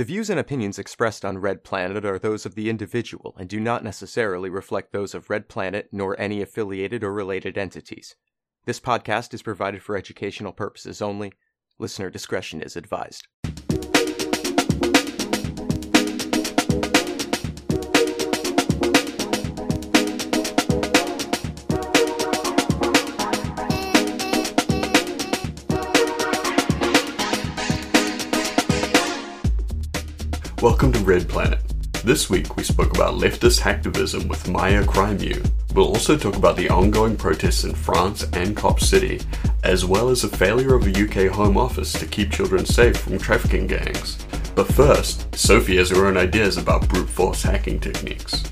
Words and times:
The 0.00 0.06
views 0.06 0.30
and 0.30 0.40
opinions 0.40 0.78
expressed 0.78 1.26
on 1.26 1.36
Red 1.36 1.62
Planet 1.62 2.06
are 2.06 2.18
those 2.18 2.46
of 2.46 2.54
the 2.54 2.70
individual 2.70 3.34
and 3.38 3.46
do 3.46 3.60
not 3.60 3.84
necessarily 3.84 4.48
reflect 4.48 4.92
those 4.92 5.14
of 5.14 5.28
Red 5.28 5.46
Planet 5.46 5.90
nor 5.92 6.18
any 6.18 6.40
affiliated 6.40 7.04
or 7.04 7.12
related 7.12 7.58
entities. 7.58 8.16
This 8.64 8.80
podcast 8.80 9.34
is 9.34 9.42
provided 9.42 9.82
for 9.82 9.98
educational 9.98 10.54
purposes 10.54 11.02
only. 11.02 11.34
Listener 11.78 12.08
discretion 12.08 12.62
is 12.62 12.76
advised. 12.76 13.28
Welcome 30.62 30.92
to 30.92 30.98
Red 30.98 31.26
Planet. 31.26 31.58
This 32.04 32.28
week 32.28 32.54
we 32.54 32.64
spoke 32.64 32.94
about 32.94 33.14
leftist 33.14 33.62
hacktivism 33.62 34.28
with 34.28 34.46
Maia 34.46 34.84
Crimew. 34.84 35.42
We'll 35.74 35.86
also 35.86 36.18
talk 36.18 36.36
about 36.36 36.54
the 36.56 36.68
ongoing 36.68 37.16
protests 37.16 37.64
in 37.64 37.74
France 37.74 38.26
and 38.34 38.54
Cop 38.54 38.78
City, 38.78 39.22
as 39.64 39.86
well 39.86 40.10
as 40.10 40.20
the 40.20 40.28
failure 40.28 40.74
of 40.74 40.86
a 40.86 40.90
UK 40.90 41.32
Home 41.32 41.56
Office 41.56 41.94
to 41.94 42.04
keep 42.04 42.30
children 42.30 42.66
safe 42.66 42.98
from 42.98 43.16
trafficking 43.16 43.66
gangs. 43.66 44.18
But 44.54 44.70
first, 44.70 45.34
Sophie 45.34 45.78
has 45.78 45.88
her 45.88 46.04
own 46.06 46.18
ideas 46.18 46.58
about 46.58 46.86
brute 46.90 47.08
force 47.08 47.42
hacking 47.42 47.80
techniques. 47.80 48.44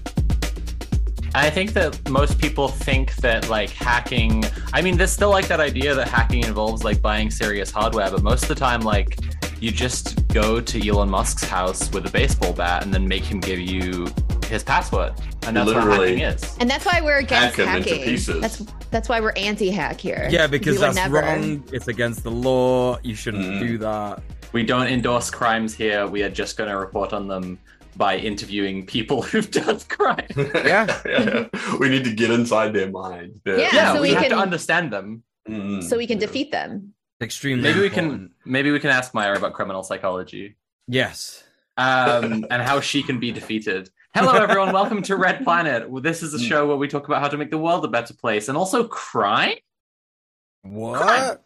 I 1.35 1.51
think 1.51 1.75
that 1.75 2.09
most 2.09 2.39
people 2.39 2.69
think 2.69 3.17
that 3.17 3.51
like 3.51 3.69
hacking. 3.69 4.45
I 4.73 4.81
mean, 4.81 4.97
there's 4.97 5.13
still 5.13 5.31
like 5.31 5.47
that 5.49 5.61
idea 5.61 5.95
that 5.95 6.09
hacking 6.09 6.45
involves 6.45 6.85
like 6.85 7.03
buying 7.03 7.31
serious 7.31 7.71
hardware, 7.71 8.11
but 8.11 8.23
most 8.23 8.45
of 8.45 8.49
the 8.49 8.55
time, 8.55 8.81
like 8.81 9.19
you 9.61 9.71
just 9.71 10.27
go 10.29 10.61
to 10.61 10.89
Elon 10.89 11.09
Musk's 11.11 11.45
house 11.45 11.91
with 11.93 12.07
a 12.07 12.11
baseball 12.11 12.53
bat 12.53 12.85
and 12.85 12.93
then 12.93 13.07
make 13.09 13.25
him 13.25 13.41
give 13.41 13.59
you 13.61 14.07
his 14.47 14.63
password, 14.63 15.13
and 15.47 15.57
that's 15.57 15.67
what 15.67 15.77
Literally. 15.85 16.19
hacking 16.19 16.23
is. 16.23 16.57
And 16.61 16.71
that's 16.71 16.85
why 16.87 17.01
we're 17.03 17.19
against 17.19 17.57
Hack 17.57 17.67
'em 17.69 17.77
into 17.77 17.91
hacking. 17.91 18.05
pieces. 18.05 18.41
That's 18.41 18.63
that's 18.91 19.09
why 19.09 19.21
we're 19.21 19.33
anti-hack 19.37 20.01
here. 20.01 20.27
Yeah, 20.31 20.47
because 20.47 20.77
We 20.77 20.79
would 20.79 20.87
that's 20.87 20.97
never. 20.97 21.21
wrong. 21.21 21.63
It's 21.73 21.89
against 21.89 22.23
the 22.23 22.31
law. 22.31 22.99
You 23.03 23.15
shouldn't 23.15 23.45
Mm. 23.45 23.61
do 23.61 23.79
that. 23.79 24.23
We 24.53 24.63
don't 24.63 24.87
endorse 24.87 25.29
crimes 25.31 25.75
here. 25.75 26.07
We 26.07 26.23
are 26.23 26.31
just 26.31 26.57
going 26.57 26.71
to 26.71 26.79
report 26.79 27.13
on 27.13 27.29
them 27.29 27.59
by 27.97 28.17
interviewing 28.17 28.87
people 28.87 29.21
who've 29.29 29.51
done 29.51 29.79
crime. 29.89 30.25
Yeah. 30.55 30.87
Yeah. 31.05 31.49
we 31.79 31.91
need 31.91 32.05
to 32.05 32.13
get 32.15 32.31
inside 32.31 32.73
their 32.73 32.91
mind. 32.91 33.41
Yeah, 33.45 33.57
yeah, 33.73 33.93
so 33.93 34.01
we, 34.01 34.09
we 34.09 34.15
have 34.15 34.23
to 34.23 34.29
can- 34.31 34.39
understand 34.39 34.91
them. 34.91 35.23
Mm. 35.47 35.83
So 35.83 35.99
we 35.99 36.07
can 36.07 36.19
Yeah. 36.19 36.27
defeat 36.27 36.51
them. 36.53 36.95
Extremely. 37.21 37.63
Maybe 37.65 37.81
we 37.81 37.91
can. 37.91 38.31
Maybe 38.45 38.71
we 38.71 38.79
can 38.79 38.91
ask 38.91 39.13
Maia 39.13 39.35
about 39.35 39.53
criminal 39.53 39.83
psychology. 39.83 40.57
Yes. 40.87 41.43
um, 41.77 42.45
and 42.51 42.63
how 42.63 42.81
she 42.81 43.03
can 43.03 43.21
be 43.21 43.31
defeated. 43.33 43.91
Hello, 44.15 44.33
everyone. 44.33 44.73
Welcome 44.73 45.03
to 45.03 45.17
Red 45.17 45.45
Planet. 45.45 45.89
This 46.03 46.23
is 46.23 46.35
a 46.35 46.39
show 46.39 46.67
where 46.67 46.77
we 46.77 46.89
talk 46.89 47.07
about 47.07 47.21
how 47.21 47.29
to 47.29 47.37
make 47.37 47.51
the 47.51 47.59
world 47.59 47.85
a 47.85 47.89
better 47.89 48.15
place 48.15 48.49
and 48.49 48.57
also 48.57 48.87
crime. 48.87 49.57
What? 50.63 51.03
Crime. 51.03 51.39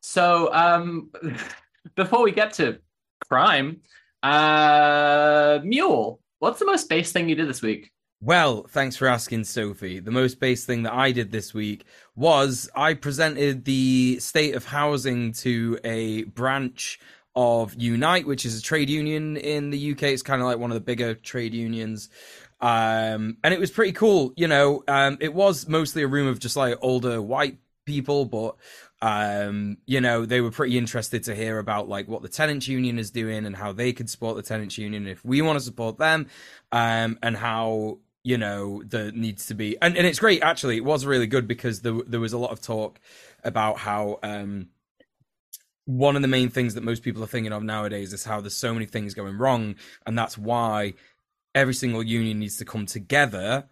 So, 0.00 0.52
um, 0.54 1.10
before 1.94 2.22
we 2.22 2.32
get 2.32 2.52
to 2.54 2.78
crime, 3.28 3.80
uh, 4.22 5.60
Mule, 5.64 6.20
what's 6.38 6.58
the 6.58 6.66
most 6.66 6.88
base 6.88 7.12
thing 7.12 7.28
you 7.28 7.34
did 7.34 7.48
this 7.48 7.60
week? 7.60 7.90
Well, 8.22 8.66
thanks 8.70 8.96
for 8.96 9.08
asking, 9.08 9.44
Sophie. 9.44 10.00
The 10.00 10.10
most 10.10 10.40
base 10.40 10.64
thing 10.64 10.84
that 10.84 10.94
I 10.94 11.12
did 11.12 11.30
this 11.30 11.52
week 11.52 11.84
was 12.16 12.68
I 12.74 12.94
presented 12.94 13.64
the 13.64 14.18
state 14.20 14.54
of 14.54 14.64
housing 14.64 15.32
to 15.32 15.78
a 15.84 16.24
branch 16.24 16.98
of 17.36 17.74
Unite, 17.74 18.26
which 18.26 18.46
is 18.46 18.58
a 18.58 18.62
trade 18.62 18.88
union 18.88 19.36
in 19.36 19.70
the 19.70 19.92
UK. 19.92 20.04
It's 20.04 20.22
kind 20.22 20.40
of 20.40 20.48
like 20.48 20.58
one 20.58 20.70
of 20.70 20.74
the 20.74 20.80
bigger 20.80 21.14
trade 21.14 21.52
unions. 21.52 22.08
Um, 22.60 23.36
and 23.44 23.52
it 23.52 23.60
was 23.60 23.70
pretty 23.70 23.92
cool. 23.92 24.32
You 24.36 24.48
know, 24.48 24.82
um, 24.88 25.18
it 25.20 25.34
was 25.34 25.68
mostly 25.68 26.02
a 26.02 26.08
room 26.08 26.26
of 26.26 26.38
just 26.38 26.56
like 26.56 26.78
older 26.80 27.20
white 27.20 27.58
people, 27.84 28.24
but 28.24 28.56
um, 29.02 29.76
you 29.84 30.00
know, 30.00 30.24
they 30.24 30.40
were 30.40 30.50
pretty 30.50 30.78
interested 30.78 31.24
to 31.24 31.34
hear 31.34 31.58
about 31.58 31.88
like 31.88 32.08
what 32.08 32.22
the 32.22 32.28
tenants 32.28 32.66
union 32.66 32.98
is 32.98 33.10
doing 33.10 33.44
and 33.44 33.54
how 33.54 33.72
they 33.72 33.92
could 33.92 34.08
support 34.08 34.36
the 34.36 34.42
tenants 34.42 34.78
union 34.78 35.06
if 35.06 35.22
we 35.22 35.42
want 35.42 35.58
to 35.58 35.64
support 35.64 35.98
them, 35.98 36.28
um, 36.72 37.18
and 37.22 37.36
how 37.36 37.98
you 38.26 38.36
know 38.36 38.82
that 38.88 39.14
needs 39.14 39.46
to 39.46 39.54
be 39.54 39.76
and, 39.80 39.96
and 39.96 40.04
it's 40.06 40.18
great 40.18 40.42
actually 40.42 40.76
it 40.76 40.84
was 40.84 41.06
really 41.06 41.28
good 41.28 41.46
because 41.46 41.82
there, 41.82 41.94
there 42.08 42.18
was 42.18 42.32
a 42.32 42.38
lot 42.38 42.50
of 42.50 42.60
talk 42.60 42.98
about 43.44 43.78
how 43.78 44.18
um 44.24 44.66
one 45.84 46.16
of 46.16 46.22
the 46.22 46.28
main 46.28 46.48
things 46.48 46.74
that 46.74 46.82
most 46.82 47.02
people 47.04 47.22
are 47.22 47.28
thinking 47.28 47.52
of 47.52 47.62
nowadays 47.62 48.12
is 48.12 48.24
how 48.24 48.40
there's 48.40 48.56
so 48.56 48.74
many 48.74 48.86
things 48.86 49.14
going 49.14 49.38
wrong 49.38 49.76
and 50.06 50.18
that's 50.18 50.36
why 50.36 50.94
every 51.54 51.74
single 51.74 52.02
union 52.02 52.40
needs 52.40 52.56
to 52.56 52.64
come 52.64 52.84
together 52.86 53.68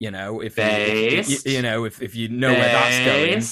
you 0.00 0.10
know 0.10 0.40
if 0.40 0.56
you, 0.58 0.64
if- 0.64 1.30
you, 1.46 1.52
you 1.52 1.62
know 1.62 1.84
if, 1.84 2.02
if 2.02 2.16
you 2.16 2.28
know 2.28 2.52
where 2.52 2.72
that's 2.72 3.04
going 3.04 3.44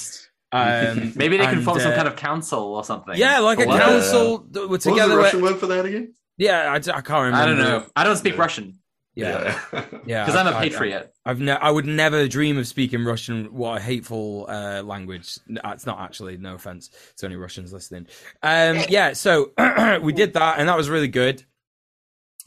um 0.51 1.13
Maybe 1.15 1.37
they 1.37 1.45
can 1.45 1.55
and, 1.57 1.63
form 1.63 1.79
some 1.79 1.91
uh, 1.93 1.95
kind 1.95 2.07
of 2.07 2.15
council 2.15 2.73
or 2.75 2.83
something. 2.83 3.15
yeah 3.15 3.39
like 3.39 3.59
a 3.61 3.65
what? 3.67 3.79
council 3.81 4.39
that 4.51 4.61
we're 4.61 4.67
What 4.67 4.69
was 4.71 4.83
the 4.83 4.89
together 4.91 5.17
Russian 5.17 5.41
where- 5.41 5.51
word 5.53 5.59
for 5.59 5.67
that 5.67 5.85
again? 5.85 6.13
yeah 6.37 6.73
I, 6.73 6.79
d- 6.79 6.91
I 6.91 7.01
can't 7.01 7.23
remember 7.25 7.37
I 7.37 7.45
don't 7.45 7.57
know. 7.59 7.85
I 7.95 8.03
don't 8.03 8.17
speak 8.17 8.33
Yeah. 8.33 8.41
Russian 8.41 8.78
yeah 9.19 9.59
yeah 10.05 10.25
because 10.25 10.35
I'm 10.39 10.47
a 10.47 10.51
I- 10.51 10.59
I- 10.59 10.69
patriot. 10.69 11.13
I've 11.25 11.39
ne- 11.39 11.51
I 11.51 11.69
would 11.69 11.85
never 11.85 12.27
dream 12.27 12.57
of 12.57 12.67
speaking 12.67 13.03
Russian. 13.03 13.45
What 13.53 13.77
a 13.77 13.81
hateful 13.81 14.47
uh, 14.49 14.81
language! 14.83 15.37
N- 15.49 15.59
It's 15.63 15.85
not 15.85 15.99
actually. 15.99 16.37
No 16.37 16.55
offense 16.55 16.89
to 17.17 17.25
any 17.27 17.35
Russians 17.35 17.71
listening. 17.71 18.07
Um, 18.41 18.77
yeah, 18.89 19.13
so 19.13 19.51
we 20.01 20.13
did 20.13 20.33
that, 20.33 20.59
and 20.59 20.67
that 20.69 20.77
was 20.77 20.89
really 20.89 21.07
good. 21.07 21.43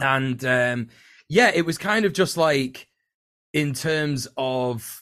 And 0.00 0.44
um, 0.44 0.88
yeah, 1.28 1.50
it 1.55 1.65
was 1.65 1.78
kind 1.78 2.05
of 2.05 2.12
just 2.12 2.37
like 2.37 2.89
in 3.53 3.72
terms 3.75 4.27
of 4.37 5.02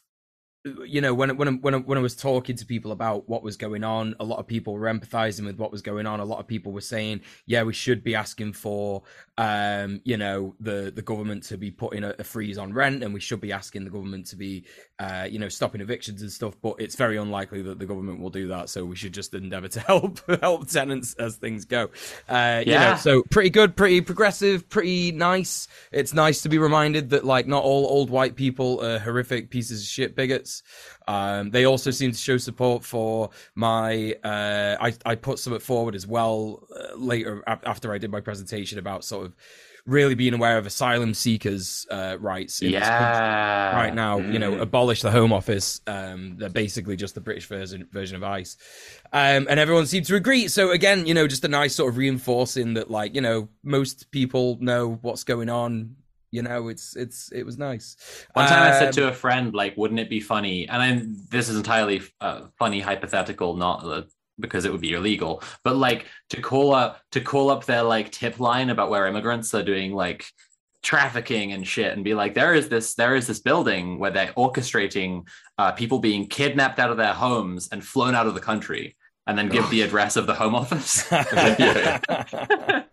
you 0.84 1.00
know 1.00 1.14
when 1.14 1.36
when 1.38 1.48
I- 1.48 1.52
when 1.52 1.74
when 1.86 1.96
I 1.96 2.00
was 2.02 2.14
talking 2.14 2.54
to 2.56 2.66
people 2.66 2.92
about 2.92 3.26
what 3.28 3.42
was 3.42 3.56
going 3.56 3.82
on, 3.82 4.14
a 4.20 4.24
lot 4.24 4.38
of 4.40 4.46
people 4.46 4.74
were 4.74 4.92
empathizing 4.92 5.46
with 5.46 5.56
what 5.58 5.72
was 5.72 5.80
going 5.80 6.06
on. 6.06 6.20
A 6.20 6.24
lot 6.24 6.38
of 6.38 6.46
people 6.46 6.70
were 6.72 6.82
saying, 6.82 7.22
"Yeah, 7.46 7.62
we 7.62 7.72
should 7.72 8.04
be 8.04 8.14
asking 8.14 8.52
for 8.52 9.02
um, 9.38 10.02
you 10.04 10.18
know 10.18 10.54
the 10.60 10.92
the 10.94 11.00
government 11.00 11.44
to 11.44 11.56
be 11.56 11.70
putting 11.70 12.04
a, 12.04 12.14
a 12.18 12.24
freeze 12.24 12.58
on 12.58 12.74
rent, 12.74 13.02
and 13.02 13.14
we 13.14 13.20
should 13.20 13.40
be 13.40 13.52
asking 13.52 13.84
the 13.84 13.90
government 13.90 14.26
to 14.26 14.36
be 14.36 14.64
uh, 14.98 15.26
you 15.30 15.38
know 15.38 15.48
stopping 15.48 15.80
evictions 15.80 16.20
and 16.20 16.30
stuff." 16.30 16.54
But 16.60 16.74
it's 16.78 16.94
very 16.94 17.16
unlikely 17.16 17.62
that 17.62 17.78
the 17.78 17.86
government 17.86 18.20
will 18.20 18.28
do 18.28 18.48
that, 18.48 18.68
so 18.68 18.84
we 18.84 18.96
should 18.96 19.14
just 19.14 19.32
endeavour 19.32 19.68
to 19.68 19.80
help 19.92 20.20
help 20.42 20.68
tenants 20.68 21.14
as 21.14 21.36
things 21.36 21.64
go. 21.64 21.88
Uh, 22.28 22.62
you 22.66 22.72
Yeah. 22.72 22.90
know, 22.90 22.96
so 22.96 23.22
pretty 23.30 23.48
good, 23.50 23.76
pretty 23.76 24.02
progressive, 24.02 24.68
pretty 24.68 25.10
nice. 25.12 25.68
It's 25.90 26.12
nice 26.12 26.42
to 26.42 26.50
be 26.50 26.58
reminded 26.58 27.08
that 27.10 27.24
like 27.24 27.46
not 27.46 27.62
all 27.64 27.86
old 27.86 28.10
white 28.10 28.36
people 28.36 28.84
are 28.84 28.98
horrific 28.98 29.48
pieces 29.48 29.80
of 29.80 29.86
shit 29.86 30.14
bigots. 30.14 30.49
Um, 31.08 31.50
they 31.50 31.64
also 31.64 31.90
seem 31.90 32.12
to 32.12 32.18
show 32.18 32.36
support 32.38 32.84
for 32.84 33.30
my. 33.54 34.14
Uh, 34.24 34.76
I 34.80 34.92
I 35.04 35.14
put 35.14 35.38
something 35.38 35.60
forward 35.60 35.94
as 35.94 36.06
well 36.06 36.66
uh, 36.78 36.96
later 36.96 37.42
a- 37.46 37.60
after 37.64 37.92
I 37.94 37.98
did 37.98 38.10
my 38.10 38.20
presentation 38.20 38.78
about 38.78 39.04
sort 39.04 39.26
of 39.26 39.32
really 39.86 40.14
being 40.14 40.34
aware 40.34 40.58
of 40.58 40.66
asylum 40.66 41.14
seekers' 41.14 41.86
uh, 41.90 42.16
rights 42.20 42.60
in 42.60 42.70
this 42.70 42.86
country 42.86 43.26
Yeah. 43.26 43.74
right 43.74 43.94
now. 43.94 44.18
You 44.18 44.38
know, 44.38 44.52
Mm. 44.52 44.60
abolish 44.60 45.00
the 45.00 45.10
Home 45.10 45.32
Office. 45.32 45.80
Um, 45.86 46.36
they're 46.38 46.50
basically 46.50 46.96
just 46.96 47.14
the 47.14 47.20
British 47.22 47.46
version 47.46 47.88
version 47.90 48.16
of 48.16 48.22
ICE, 48.22 48.56
um, 49.12 49.46
and 49.48 49.58
everyone 49.58 49.86
seemed 49.86 50.06
to 50.06 50.16
agree. 50.16 50.48
So 50.48 50.70
again, 50.70 51.06
you 51.06 51.14
know, 51.14 51.26
just 51.26 51.44
a 51.44 51.48
nice 51.48 51.74
sort 51.74 51.90
of 51.92 51.96
reinforcing 51.96 52.74
that, 52.74 52.90
like, 52.90 53.14
you 53.14 53.22
know, 53.22 53.48
most 53.64 54.10
people 54.10 54.58
know 54.60 54.98
what's 55.02 55.24
going 55.24 55.48
on. 55.48 55.96
You 56.30 56.42
know, 56.42 56.68
it's 56.68 56.94
it's 56.96 57.32
it 57.32 57.44
was 57.44 57.58
nice. 57.58 57.96
One 58.34 58.46
time 58.46 58.62
I 58.62 58.78
said 58.78 58.88
Um, 58.88 58.92
to 58.92 59.08
a 59.08 59.12
friend, 59.12 59.52
like, 59.52 59.76
wouldn't 59.76 59.98
it 59.98 60.08
be 60.08 60.20
funny? 60.20 60.68
And 60.68 60.80
I'm, 60.80 61.16
this 61.28 61.48
is 61.48 61.56
entirely 61.56 62.02
uh, 62.20 62.42
funny, 62.58 62.80
hypothetical, 62.80 63.56
not 63.56 63.84
uh, 63.84 64.02
because 64.38 64.64
it 64.64 64.72
would 64.72 64.80
be 64.80 64.92
illegal, 64.92 65.42
but 65.64 65.76
like 65.76 66.06
to 66.30 66.40
call 66.40 66.72
up 66.72 67.00
to 67.12 67.20
call 67.20 67.50
up 67.50 67.64
their 67.64 67.82
like 67.82 68.10
tip 68.12 68.38
line 68.38 68.70
about 68.70 68.90
where 68.90 69.06
immigrants 69.06 69.52
are 69.54 69.62
doing 69.64 69.92
like 69.92 70.24
trafficking 70.82 71.52
and 71.52 71.66
shit, 71.66 71.92
and 71.92 72.04
be 72.04 72.14
like, 72.14 72.34
there 72.34 72.54
is 72.54 72.68
this 72.68 72.94
there 72.94 73.16
is 73.16 73.26
this 73.26 73.40
building 73.40 73.98
where 73.98 74.12
they're 74.12 74.32
orchestrating 74.36 75.26
uh, 75.58 75.72
people 75.72 75.98
being 75.98 76.26
kidnapped 76.28 76.78
out 76.78 76.90
of 76.90 76.96
their 76.96 77.12
homes 77.12 77.68
and 77.72 77.84
flown 77.84 78.14
out 78.14 78.26
of 78.28 78.34
the 78.34 78.40
country, 78.40 78.96
and 79.26 79.36
then 79.36 79.48
give 79.48 79.68
the 79.70 79.82
address 79.82 80.16
of 80.16 80.26
the 80.26 80.34
Home 80.34 80.54
Office. 80.54 81.10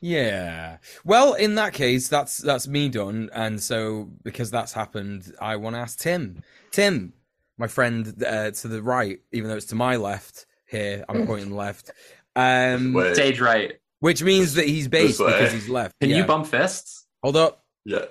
Yeah. 0.00 0.20
yeah. 0.22 0.76
Well, 1.04 1.34
in 1.34 1.54
that 1.56 1.72
case, 1.72 2.08
that's 2.08 2.38
that's 2.38 2.66
me 2.68 2.88
done, 2.88 3.30
and 3.32 3.60
so 3.62 4.08
because 4.22 4.50
that's 4.50 4.72
happened, 4.72 5.32
I 5.40 5.56
want 5.56 5.76
to 5.76 5.80
ask 5.80 5.98
Tim. 5.98 6.42
Tim, 6.70 7.12
my 7.56 7.66
friend 7.66 8.22
uh, 8.24 8.50
to 8.52 8.68
the 8.68 8.82
right, 8.82 9.20
even 9.32 9.50
though 9.50 9.56
it's 9.56 9.66
to 9.66 9.74
my 9.74 9.96
left 9.96 10.46
here, 10.66 11.04
I'm 11.08 11.26
pointing 11.26 11.54
left. 11.54 11.90
Um, 12.36 12.92
Wait. 12.92 13.14
Stage 13.14 13.40
right. 13.40 13.72
which 14.00 14.22
means 14.22 14.54
that 14.54 14.66
he's 14.66 14.86
based 14.88 15.18
because 15.18 15.52
he's 15.52 15.68
left. 15.68 15.98
Can 16.00 16.10
Yeah. 16.10 16.18
you 16.18 16.24
bump 16.24 16.46
fists? 16.46 17.06
Hold 17.22 17.36
up. 17.36 17.64
Yeah. 17.84 18.04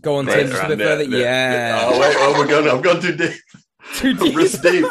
Go 0.00 0.16
on, 0.16 0.26
Tim, 0.26 0.48
just 0.48 0.62
a 0.62 0.68
bit 0.68 0.78
there, 0.78 0.96
further. 0.96 1.10
there. 1.10 1.20
Yeah. 1.20 1.80
Oh 1.82 2.00
wait, 2.00 2.14
oh 2.18 2.34
we're 2.38 2.46
going. 2.46 2.68
I'm 2.68 2.80
going 2.82 3.00
too 3.02 3.16
deep. 3.16 3.36
Too 3.94 4.14
deep. 4.14 4.36
Wrist 4.36 4.62
deep. 4.62 4.86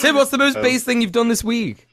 Tim, 0.00 0.14
what's 0.16 0.30
the 0.30 0.38
most 0.38 0.56
Um, 0.56 0.62
base 0.62 0.84
thing 0.84 1.00
you've 1.00 1.12
done 1.12 1.28
this 1.28 1.42
week? 1.44 1.86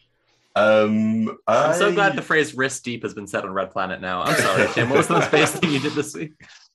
Um, 0.56 1.38
I'm 1.48 1.76
so 1.76 1.94
glad 1.94 2.16
the 2.16 2.22
phrase 2.22 2.54
wrist 2.54 2.84
deep 2.84 3.04
has 3.04 3.14
been 3.14 3.28
said 3.28 3.44
on 3.44 3.52
Red 3.52 3.72
Planet 3.72 4.02
now. 4.02 4.24
I'm 4.24 4.36
sorry, 4.36 4.68
Tim. 4.74 4.90
What 4.90 4.98
was 4.98 5.08
the 5.08 5.14
most 5.16 5.32
base 5.32 5.52
thing 5.52 5.72
you 5.72 5.80
did 5.80 5.94
this 5.94 6.14
week? 6.14 6.34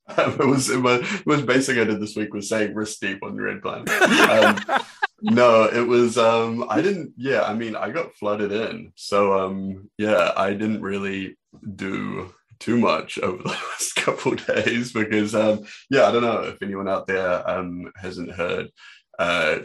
it 0.09 0.47
was 0.47 0.71
it 0.71 0.81
was, 0.81 1.01
it 1.15 1.27
was 1.27 1.43
basic 1.43 1.79
I 1.79 1.85
did 1.85 2.01
this 2.01 2.17
week 2.17 2.33
was 2.33 2.49
saying 2.49 2.75
wrist 2.75 3.01
deep 3.01 3.23
on 3.23 3.37
Red 3.37 3.61
Planet. 3.61 3.91
Um, 3.91 4.83
no, 5.23 5.65
it 5.65 5.87
was 5.87 6.17
um 6.17 6.65
I 6.69 6.81
didn't 6.81 7.13
yeah, 7.17 7.43
I 7.43 7.55
mean 7.55 7.75
I 7.75 7.91
got 7.91 8.15
flooded 8.15 8.53
in. 8.53 8.93
So 8.95 9.39
um 9.39 9.91
yeah, 9.99 10.33
I 10.37 10.53
didn't 10.53 10.83
really 10.83 11.37
do 11.75 12.33
too 12.61 12.79
much 12.79 13.19
over 13.19 13.43
the 13.43 13.49
last 13.71 13.97
couple 13.97 14.35
of 14.35 14.47
days 14.47 14.93
because 14.93 15.35
um 15.35 15.67
yeah, 15.91 16.07
I 16.07 16.13
don't 16.13 16.23
know 16.23 16.41
if 16.43 16.63
anyone 16.63 16.89
out 16.89 17.07
there 17.07 17.49
um 17.49 17.91
hasn't 17.97 18.31
heard 18.31 18.71
uh 19.19 19.59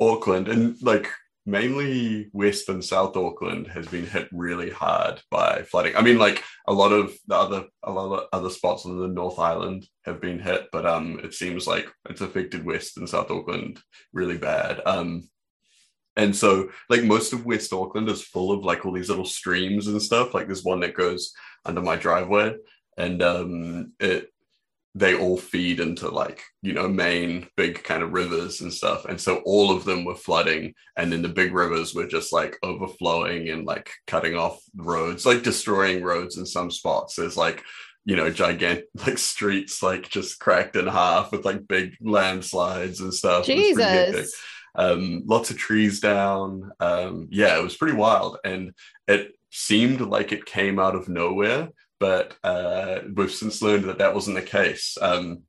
Auckland 0.00 0.48
and 0.48 0.76
like 0.82 1.10
mainly 1.46 2.28
West 2.32 2.68
and 2.68 2.84
South 2.84 3.16
Auckland 3.16 3.68
has 3.68 3.86
been 3.86 4.04
hit 4.04 4.28
really 4.32 4.70
hard 4.70 5.22
by 5.30 5.62
flooding. 5.62 5.94
I 5.96 6.02
mean, 6.02 6.18
like 6.18 6.42
a 6.66 6.72
lot 6.72 6.92
of 6.92 7.16
the 7.28 7.36
other 7.36 7.64
a 7.84 7.92
lot 7.92 8.12
of 8.12 8.28
other 8.32 8.50
spots 8.50 8.84
on 8.84 8.98
the 8.98 9.08
North 9.08 9.38
Island 9.38 9.86
have 10.04 10.20
been 10.20 10.40
hit, 10.40 10.66
but 10.72 10.84
um, 10.84 11.20
it 11.22 11.32
seems 11.32 11.66
like 11.66 11.86
it's 12.10 12.20
affected 12.20 12.66
West 12.66 12.98
and 12.98 13.08
South 13.08 13.30
Auckland 13.30 13.80
really 14.12 14.36
bad. 14.36 14.80
Um, 14.84 15.28
and 16.16 16.34
so 16.34 16.70
like 16.90 17.04
most 17.04 17.32
of 17.32 17.46
West 17.46 17.72
Auckland 17.72 18.08
is 18.08 18.22
full 18.22 18.50
of 18.50 18.64
like 18.64 18.84
all 18.84 18.92
these 18.92 19.08
little 19.08 19.24
streams 19.24 19.86
and 19.86 20.02
stuff. 20.02 20.34
Like 20.34 20.46
there's 20.46 20.64
one 20.64 20.80
that 20.80 20.94
goes 20.94 21.32
under 21.64 21.80
my 21.80 21.96
driveway, 21.96 22.56
and 22.98 23.22
um, 23.22 23.92
it 24.00 24.32
they 24.96 25.14
all 25.14 25.36
feed 25.36 25.78
into 25.78 26.08
like 26.08 26.42
you 26.62 26.72
know 26.72 26.88
main 26.88 27.46
big 27.54 27.82
kind 27.84 28.02
of 28.02 28.12
rivers 28.12 28.62
and 28.62 28.72
stuff 28.72 29.04
and 29.04 29.20
so 29.20 29.42
all 29.44 29.70
of 29.70 29.84
them 29.84 30.04
were 30.06 30.14
flooding 30.14 30.72
and 30.96 31.12
then 31.12 31.20
the 31.20 31.28
big 31.28 31.52
rivers 31.52 31.94
were 31.94 32.06
just 32.06 32.32
like 32.32 32.56
overflowing 32.62 33.50
and 33.50 33.66
like 33.66 33.90
cutting 34.06 34.34
off 34.36 34.58
roads 34.74 35.26
like 35.26 35.42
destroying 35.42 36.02
roads 36.02 36.38
in 36.38 36.46
some 36.46 36.70
spots 36.70 37.14
there's 37.14 37.36
like 37.36 37.62
you 38.06 38.16
know 38.16 38.30
gigantic 38.30 38.86
like 39.06 39.18
streets 39.18 39.82
like 39.82 40.08
just 40.08 40.38
cracked 40.40 40.76
in 40.76 40.86
half 40.86 41.30
with 41.30 41.44
like 41.44 41.68
big 41.68 41.94
landslides 42.00 43.00
and 43.00 43.12
stuff 43.12 43.46
It 43.48 43.56
was 43.58 43.72
pretty 43.74 43.82
hectic 43.82 44.14
Jesus. 44.16 44.34
um, 44.76 45.22
lots 45.26 45.50
of 45.50 45.56
trees 45.58 46.00
down. 46.00 46.70
Um, 46.80 47.28
yeah, 47.30 47.58
it 47.58 47.62
was 47.62 47.76
pretty 47.76 47.96
wild, 47.96 48.36
and 48.44 48.72
it 49.08 49.32
seemed 49.50 50.00
like 50.02 50.32
it 50.32 50.44
came 50.44 50.78
out 50.78 50.94
of 50.94 51.08
nowhere. 51.08 51.70
But 51.98 52.36
uh, 52.44 53.00
we've 53.14 53.30
since 53.32 53.62
learned 53.62 53.84
that 53.84 53.98
that 53.98 54.14
wasn't 54.14 54.36
the 54.36 54.42
case. 54.42 54.96
Um, 55.00 55.42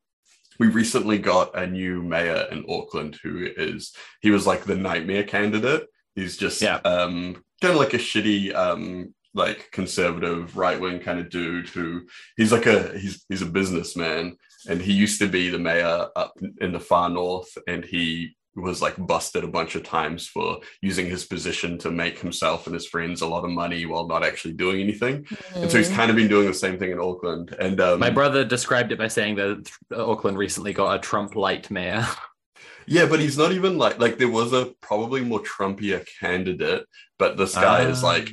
we 0.60 0.68
recently 0.68 1.20
got 1.20 1.58
a 1.58 1.68
new 1.68 2.02
mayor 2.02 2.48
in 2.52 2.66
Auckland 2.70 3.20
who 3.22 3.48
is 3.58 3.94
he 4.22 4.32
was 4.32 4.48
like 4.48 4.64
the 4.64 4.76
nightmare 4.76 5.24
candidate. 5.24 5.88
He's 6.16 6.38
just 6.38 6.62
Yeah. 6.62 6.78
um, 6.78 7.44
kind 7.62 7.74
of 7.74 7.80
like 7.80 7.94
a 7.94 7.98
shitty 7.98 8.56
um, 8.56 9.14
like 9.34 9.70
conservative 9.72 10.58
right 10.58 10.80
wing 10.80 11.00
kind 11.00 11.20
of 11.20 11.30
dude 11.30 11.70
who 11.70 12.02
he's 12.38 12.52
like 12.52 12.66
a 12.66 12.98
he's 12.98 13.24
he's 13.30 13.42
a 13.44 13.46
businessman 13.46 14.36
and 14.70 14.82
he 14.82 14.94
used 14.94 15.20
to 15.20 15.28
be 15.28 15.50
the 15.50 15.60
mayor 15.60 16.08
up 16.16 16.34
in 16.62 16.72
the 16.72 16.80
far 16.80 17.10
north 17.10 17.56
and 17.68 17.86
he 17.86 18.36
was 18.58 18.82
like 18.82 18.96
busted 18.98 19.44
a 19.44 19.48
bunch 19.48 19.76
of 19.76 19.84
times 19.84 20.28
for 20.28 20.60
using 20.82 21.06
his 21.06 21.26
position 21.26 21.78
to 21.78 21.92
make 21.92 22.18
himself 22.20 22.66
and 22.66 22.74
his 22.74 22.88
friends 22.88 23.22
a 23.22 23.28
lot 23.28 23.46
of 23.46 23.52
money 23.52 23.86
while 23.86 24.08
not 24.08 24.24
actually 24.24 24.54
doing 24.54 24.82
anything 24.82 25.26
and 25.56 25.70
so 25.72 25.78
he's 25.78 25.90
kind 25.90 26.10
of 26.10 26.16
been 26.18 26.28
doing 26.28 26.48
the 26.48 26.54
same 26.54 26.78
thing 26.80 26.92
in 26.92 27.00
auckland 27.00 27.56
and 27.60 27.80
um, 27.80 28.00
My 28.00 28.10
brother 28.10 28.44
described 28.44 28.92
it 28.92 28.98
by 28.98 29.08
saying 29.08 29.36
that 29.36 29.70
Auckland 29.96 30.38
recently 30.38 30.74
got 30.74 30.96
a 30.96 31.00
Trump 31.00 31.36
light 31.36 31.70
mayor. 31.72 32.06
yeah 32.88 33.06
but 33.06 33.20
he's 33.20 33.38
not 33.38 33.52
even 33.52 33.78
like 33.78 34.00
like 34.00 34.18
there 34.18 34.30
was 34.30 34.54
a 34.54 34.74
probably 34.82 35.22
more 35.22 35.42
trumpier 35.42 36.06
candidate 36.20 36.86
but 37.20 37.38
this 37.38 37.54
guy 37.54 37.82
is 37.84 38.04
Ah. 38.04 38.08
like 38.08 38.30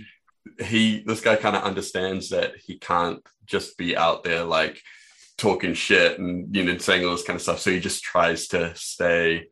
he 0.60 1.02
this 1.06 1.20
guy 1.20 1.36
kind 1.36 1.56
of 1.56 1.62
understands 1.64 2.30
that 2.30 2.52
he 2.64 2.78
can't 2.78 3.20
just 3.44 3.76
be 3.76 3.96
out 3.96 4.24
there 4.24 4.44
like 4.44 4.80
talking 5.36 5.74
shit 5.74 6.18
and 6.18 6.54
you 6.54 6.62
know 6.64 6.78
saying 6.78 7.04
all 7.04 7.10
this 7.12 7.24
kind 7.24 7.36
of 7.36 7.42
stuff 7.42 7.58
so 7.60 7.70
he 7.70 7.80
just 7.80 8.02
tries 8.02 8.46
to 8.48 8.72
stay 8.76 9.46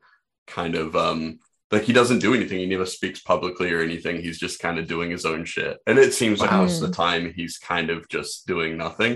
kind 0.61 0.75
of 0.83 0.95
um 0.97 1.39
like 1.73 1.85
he 1.85 1.95
doesn't 1.95 2.19
do 2.19 2.35
anything. 2.35 2.59
He 2.59 2.67
never 2.67 2.85
speaks 2.85 3.21
publicly 3.23 3.73
or 3.73 3.81
anything. 3.81 4.17
He's 4.21 4.39
just 4.39 4.61
kind 4.61 4.79
of 4.79 4.87
doing 4.87 5.11
his 5.11 5.25
own 5.25 5.45
shit. 5.47 5.79
And 5.87 5.99
it 5.99 6.13
seems 6.13 6.39
like 6.41 6.51
Wow. 6.51 6.63
most 6.63 6.83
of 6.83 6.89
the 6.89 6.95
time 6.95 7.33
he's 7.35 7.57
kind 7.59 7.89
of 7.95 8.07
just 8.17 8.47
doing 8.47 8.77
nothing. 8.77 9.15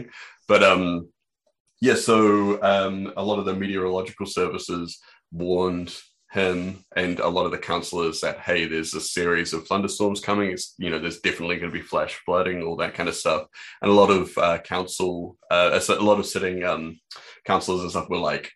But 0.49 0.63
um 0.73 1.09
yeah 1.89 1.97
so 2.09 2.19
um 2.73 3.13
a 3.17 3.23
lot 3.29 3.39
of 3.39 3.45
the 3.45 3.55
meteorological 3.63 4.27
services 4.27 4.99
warned 5.33 5.93
him 6.33 6.59
and 6.97 7.21
a 7.21 7.29
lot 7.37 7.47
of 7.47 7.53
the 7.53 7.59
councillors 7.73 8.21
that 8.21 8.39
hey 8.47 8.67
there's 8.67 8.95
a 8.95 9.01
series 9.17 9.53
of 9.53 9.67
thunderstorms 9.67 10.21
coming. 10.29 10.49
It's 10.51 10.75
you 10.79 10.89
know 10.91 10.99
there's 10.99 11.21
definitely 11.21 11.57
going 11.61 11.73
to 11.73 11.79
be 11.81 11.91
flash 11.93 12.15
flooding 12.25 12.63
all 12.63 12.77
that 12.79 12.95
kind 12.95 13.09
of 13.09 13.15
stuff. 13.25 13.43
And 13.83 13.91
a 13.91 13.95
lot 14.03 14.11
of 14.11 14.25
uh, 14.47 14.59
council 14.75 15.37
uh, 15.51 15.79
a 15.89 16.09
lot 16.11 16.19
of 16.21 16.27
sitting 16.35 16.65
um 16.65 16.85
councillors 17.45 17.83
and 17.83 17.91
stuff 17.91 18.09
were 18.09 18.27
like 18.33 18.47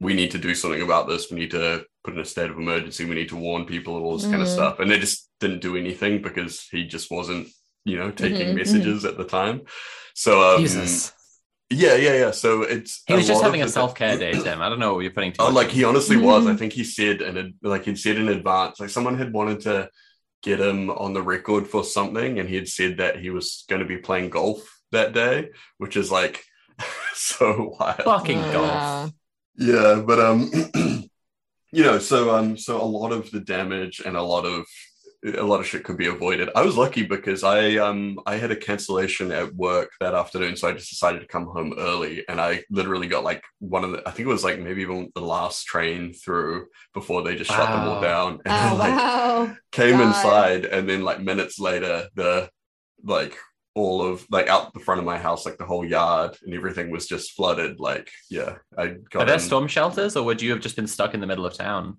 we 0.00 0.14
need 0.14 0.30
to 0.30 0.38
do 0.38 0.54
something 0.54 0.82
about 0.82 1.08
this 1.08 1.30
we 1.30 1.38
need 1.38 1.50
to 1.50 1.84
put 2.04 2.14
in 2.14 2.20
a 2.20 2.24
state 2.24 2.50
of 2.50 2.58
emergency 2.58 3.04
we 3.04 3.14
need 3.14 3.28
to 3.28 3.36
warn 3.36 3.64
people 3.64 3.96
and 3.96 4.04
all 4.04 4.16
this 4.16 4.26
kind 4.28 4.42
of 4.42 4.48
Mhm. 4.48 4.52
stuff 4.52 4.80
and 4.80 4.90
they 4.90 4.98
just 4.98 5.28
didn't 5.40 5.60
do 5.60 5.76
anything 5.76 6.22
because 6.22 6.66
he 6.70 6.84
just 6.84 7.10
wasn't 7.10 7.48
you 7.84 7.96
know 7.96 8.10
taking 8.10 8.48
Mhm, 8.48 8.54
messages 8.54 9.04
at 9.04 9.16
the 9.16 9.24
time 9.24 9.62
so 10.14 10.40
um, 10.56 10.62
Jesus. 10.62 11.12
yeah 11.70 11.94
yeah 11.94 12.14
yeah 12.14 12.30
so 12.30 12.62
it's 12.62 13.02
He 13.06 13.14
was 13.14 13.26
just 13.26 13.42
having 13.42 13.62
a 13.62 13.68
self 13.68 13.94
care 13.94 14.16
day, 14.18 14.32
Tim. 14.44 14.62
I 14.62 14.68
don't 14.68 14.78
know 14.78 14.94
what 14.94 15.00
you're 15.00 15.12
putting 15.12 15.32
too 15.32 15.42
Oh, 15.44 15.50
like 15.50 15.70
he 15.70 15.84
honestly 15.84 16.16
was. 16.16 16.46
I 16.46 16.54
Mhm. 16.54 16.58
think 16.58 16.72
he 16.72 16.84
said 16.84 17.20
and 17.22 17.54
like 17.62 17.84
he'd 17.84 17.98
said 17.98 18.16
in 18.16 18.28
advance, 18.28 18.80
like 18.80 18.90
someone 18.90 19.16
had 19.18 19.32
wanted 19.32 19.60
to 19.60 19.90
get 20.42 20.60
him 20.60 20.90
on 20.90 21.12
the 21.12 21.22
record 21.22 21.66
for 21.68 21.84
something, 21.84 22.38
and 22.38 22.48
he 22.48 22.54
had 22.56 22.68
said 22.68 22.98
that 22.98 23.18
he 23.20 23.30
was 23.30 23.64
going 23.68 23.80
to 23.80 23.86
be 23.88 23.98
playing 23.98 24.30
golf 24.30 24.60
that 24.92 25.12
day, 25.12 25.50
which 25.78 25.96
is 25.96 26.10
like 26.10 26.44
so 27.14 27.74
wild. 27.78 28.04
fucking 28.04 28.46
golf. 28.46 29.04
Yeah, 29.04 29.10
but 29.58 30.20
um, 30.20 30.50
you 31.72 31.82
know, 31.84 31.98
so 31.98 32.34
um, 32.34 32.56
so 32.56 32.80
a 32.80 32.84
lot 32.84 33.12
of 33.12 33.30
the 33.30 33.40
damage 33.40 34.00
and 34.04 34.16
a 34.16 34.22
lot 34.22 34.44
of 34.44 34.64
a 35.24 35.42
lot 35.42 35.58
of 35.58 35.66
shit 35.66 35.82
could 35.82 35.96
be 35.96 36.06
avoided. 36.06 36.48
I 36.54 36.62
was 36.62 36.76
lucky 36.76 37.02
because 37.04 37.42
I 37.42 37.76
um 37.76 38.20
I 38.26 38.36
had 38.36 38.52
a 38.52 38.56
cancellation 38.56 39.32
at 39.32 39.54
work 39.54 39.90
that 40.00 40.14
afternoon, 40.14 40.56
so 40.56 40.68
I 40.68 40.72
just 40.72 40.90
decided 40.90 41.20
to 41.20 41.26
come 41.26 41.46
home 41.46 41.74
early, 41.76 42.24
and 42.28 42.40
I 42.40 42.62
literally 42.70 43.08
got 43.08 43.24
like 43.24 43.42
one 43.58 43.84
of 43.84 43.90
the 43.90 44.02
I 44.08 44.12
think 44.12 44.26
it 44.28 44.32
was 44.32 44.44
like 44.44 44.60
maybe 44.60 44.82
even 44.82 45.10
the 45.14 45.20
last 45.20 45.64
train 45.66 46.12
through 46.14 46.66
before 46.94 47.22
they 47.22 47.34
just 47.36 47.50
shut 47.50 47.72
them 47.72 47.84
all 47.84 48.00
down, 48.00 48.40
and 48.46 48.56
Oh 48.56 48.76
like 48.76 48.94
wow. 48.94 49.56
came 49.72 49.98
God. 49.98 50.02
inside, 50.08 50.64
and 50.66 50.88
then 50.88 51.02
like 51.02 51.20
minutes 51.20 51.58
later, 51.58 52.08
the 52.14 52.48
like 53.02 53.36
all 53.78 54.02
of 54.04 54.26
like 54.30 54.48
out 54.48 54.74
the 54.74 54.80
front 54.80 54.98
of 54.98 55.04
my 55.06 55.18
house, 55.18 55.46
like 55.46 55.58
the 55.58 55.64
whole 55.64 55.84
yard 55.84 56.36
and 56.42 56.52
everything 56.54 56.90
was 56.90 57.06
just 57.06 57.32
flooded. 57.32 57.78
Like 57.78 58.10
yeah, 58.28 58.56
I 58.76 58.96
got 59.10 59.22
Are 59.22 59.26
there 59.26 59.34
in- 59.34 59.40
storm 59.40 59.68
shelters, 59.68 60.16
or 60.16 60.24
would 60.24 60.42
you 60.42 60.50
have 60.50 60.60
just 60.60 60.76
been 60.76 60.86
stuck 60.86 61.14
in 61.14 61.20
the 61.20 61.26
middle 61.26 61.46
of 61.46 61.54
town? 61.54 61.98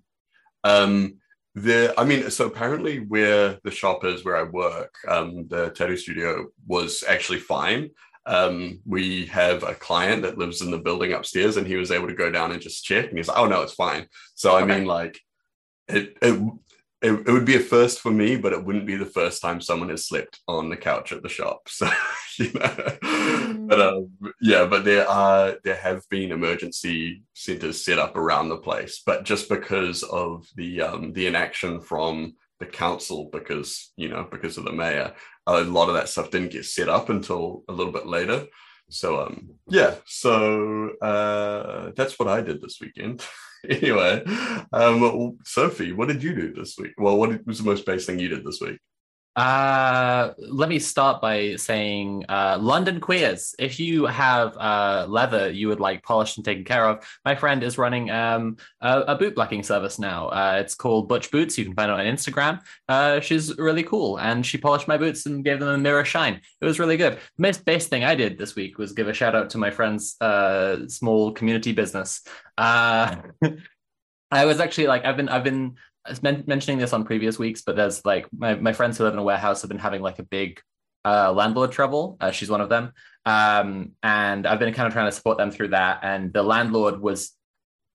Um, 0.62 1.16
there, 1.54 1.98
I 1.98 2.04
mean, 2.04 2.30
so 2.30 2.46
apparently 2.46 2.98
where 2.98 3.58
the 3.64 3.70
shop 3.70 4.04
is, 4.04 4.24
where 4.24 4.36
I 4.36 4.44
work, 4.44 4.94
um, 5.08 5.48
the 5.48 5.70
tattoo 5.70 5.96
studio 5.96 6.46
was 6.66 7.02
actually 7.08 7.40
fine. 7.40 7.90
Um, 8.26 8.80
we 8.86 9.26
have 9.26 9.64
a 9.64 9.74
client 9.74 10.22
that 10.22 10.38
lives 10.38 10.60
in 10.60 10.70
the 10.70 10.78
building 10.78 11.12
upstairs, 11.12 11.56
and 11.56 11.66
he 11.66 11.76
was 11.76 11.90
able 11.90 12.06
to 12.08 12.14
go 12.14 12.30
down 12.30 12.52
and 12.52 12.60
just 12.60 12.84
check, 12.84 13.08
and 13.08 13.16
he's 13.18 13.28
like, 13.28 13.38
"Oh 13.38 13.46
no, 13.46 13.62
it's 13.62 13.72
fine." 13.72 14.06
So 14.34 14.54
I 14.56 14.64
mean, 14.64 14.84
like, 14.84 15.18
it, 15.88 16.16
it 16.22 16.40
it 17.02 17.12
it 17.12 17.32
would 17.32 17.44
be 17.44 17.56
a 17.56 17.60
first 17.60 18.00
for 18.00 18.10
me, 18.10 18.36
but 18.36 18.52
it 18.52 18.64
wouldn't 18.64 18.86
be 18.86 18.96
the 18.96 19.06
first 19.06 19.40
time 19.40 19.60
someone 19.60 19.88
has 19.88 20.06
slept 20.06 20.40
on 20.46 20.68
the 20.68 20.76
couch 20.76 21.12
at 21.12 21.22
the 21.22 21.28
shop. 21.28 21.68
So 21.80 21.88
you 22.38 22.52
know, 22.54 23.66
but 23.68 23.80
um, 23.80 24.10
yeah, 24.40 24.64
but 24.64 24.84
there 24.84 25.06
are 25.06 25.56
there 25.64 25.76
have 25.76 26.08
been 26.08 26.32
emergency 26.32 27.22
centers 27.34 27.84
set 27.84 27.98
up 27.98 28.16
around 28.16 28.48
the 28.48 28.56
place, 28.56 29.02
but 29.04 29.24
just 29.24 29.48
because 29.48 30.02
of 30.04 30.46
the 30.56 30.80
um, 30.82 31.12
the 31.12 31.26
inaction 31.26 31.80
from 31.80 32.34
the 32.60 32.66
council, 32.66 33.28
because 33.32 33.92
you 33.96 34.08
know 34.08 34.26
because 34.30 34.56
of 34.56 34.64
the 34.64 34.72
mayor, 34.72 35.12
a 35.46 35.60
lot 35.60 35.88
of 35.88 35.94
that 35.94 36.08
stuff 36.08 36.30
didn't 36.30 36.52
get 36.52 36.64
set 36.64 36.88
up 36.88 37.08
until 37.08 37.64
a 37.68 37.72
little 37.72 37.92
bit 37.92 38.06
later. 38.06 38.46
So 38.90 39.20
um, 39.22 39.50
yeah, 39.68 39.94
so 40.04 40.90
uh, 41.00 41.92
that's 41.96 42.18
what 42.18 42.28
I 42.28 42.40
did 42.40 42.60
this 42.60 42.78
weekend. 42.80 43.24
anyway, 43.68 44.22
um, 44.72 45.38
Sophie, 45.44 45.92
what 45.92 46.08
did 46.08 46.22
you 46.22 46.34
do 46.34 46.52
this 46.52 46.76
week? 46.76 46.92
Well, 46.98 47.16
what 47.16 47.46
was 47.46 47.58
the 47.58 47.64
most 47.64 47.86
base 47.86 48.04
thing 48.04 48.18
you 48.18 48.28
did 48.28 48.44
this 48.44 48.60
week? 48.60 48.78
Uh, 49.36 50.32
let 50.38 50.68
me 50.68 50.78
start 50.78 51.22
by 51.22 51.54
saying, 51.56 52.24
uh, 52.28 52.58
London 52.60 53.00
queers. 53.00 53.54
If 53.58 53.78
you 53.78 54.06
have 54.06 54.56
uh, 54.56 55.06
leather 55.08 55.50
you 55.50 55.68
would 55.68 55.80
like 55.80 56.02
polished 56.02 56.36
and 56.36 56.44
taken 56.44 56.64
care 56.64 56.84
of, 56.86 57.06
my 57.24 57.34
friend 57.34 57.62
is 57.62 57.78
running 57.78 58.10
um, 58.10 58.56
a, 58.80 59.00
a 59.02 59.14
boot 59.14 59.34
blacking 59.34 59.62
service 59.62 59.98
now. 59.98 60.28
Uh, 60.28 60.58
it's 60.60 60.74
called 60.74 61.08
Butch 61.08 61.30
Boots. 61.30 61.56
You 61.56 61.64
can 61.64 61.74
find 61.74 61.90
it 61.90 61.94
on 61.94 62.00
Instagram. 62.00 62.60
Uh, 62.88 63.20
she's 63.20 63.56
really 63.56 63.84
cool, 63.84 64.18
and 64.18 64.44
she 64.44 64.58
polished 64.58 64.88
my 64.88 64.98
boots 64.98 65.26
and 65.26 65.44
gave 65.44 65.60
them 65.60 65.68
a 65.68 65.78
mirror 65.78 66.04
shine. 66.04 66.40
It 66.60 66.64
was 66.64 66.78
really 66.78 66.96
good. 66.96 67.14
The 67.14 67.42
most 67.42 67.64
base 67.64 67.86
thing 67.86 68.04
I 68.04 68.16
did 68.16 68.36
this 68.36 68.56
week 68.56 68.78
was 68.78 68.92
give 68.92 69.08
a 69.08 69.14
shout 69.14 69.36
out 69.36 69.50
to 69.50 69.58
my 69.58 69.70
friend's 69.70 70.16
uh, 70.20 70.88
small 70.88 71.32
community 71.32 71.72
business. 71.72 72.22
Uh, 72.58 73.16
I 74.30 74.44
was 74.44 74.60
actually 74.60 74.86
like 74.86 75.04
I've 75.04 75.16
been 75.16 75.28
I've 75.28 75.44
been 75.44 75.76
was 76.08 76.22
men- 76.22 76.44
mentioning 76.46 76.78
this 76.78 76.92
on 76.92 77.04
previous 77.04 77.38
weeks, 77.38 77.62
but 77.62 77.76
there's 77.76 78.04
like 78.04 78.26
my, 78.36 78.54
my 78.54 78.72
friends 78.72 78.98
who 78.98 79.04
live 79.04 79.12
in 79.12 79.18
a 79.18 79.24
warehouse 79.24 79.62
have 79.62 79.68
been 79.68 79.78
having 79.78 80.02
like 80.02 80.18
a 80.18 80.24
big 80.24 80.60
uh, 81.04 81.32
landlord 81.32 81.72
trouble. 81.72 82.16
Uh, 82.20 82.30
she's 82.30 82.50
one 82.50 82.60
of 82.60 82.68
them. 82.68 82.92
Um, 83.26 83.92
and 84.02 84.46
I've 84.46 84.58
been 84.58 84.72
kind 84.72 84.86
of 84.86 84.92
trying 84.92 85.06
to 85.06 85.12
support 85.12 85.38
them 85.38 85.50
through 85.50 85.68
that. 85.68 86.00
And 86.02 86.32
the 86.32 86.42
landlord 86.42 87.00
was 87.00 87.32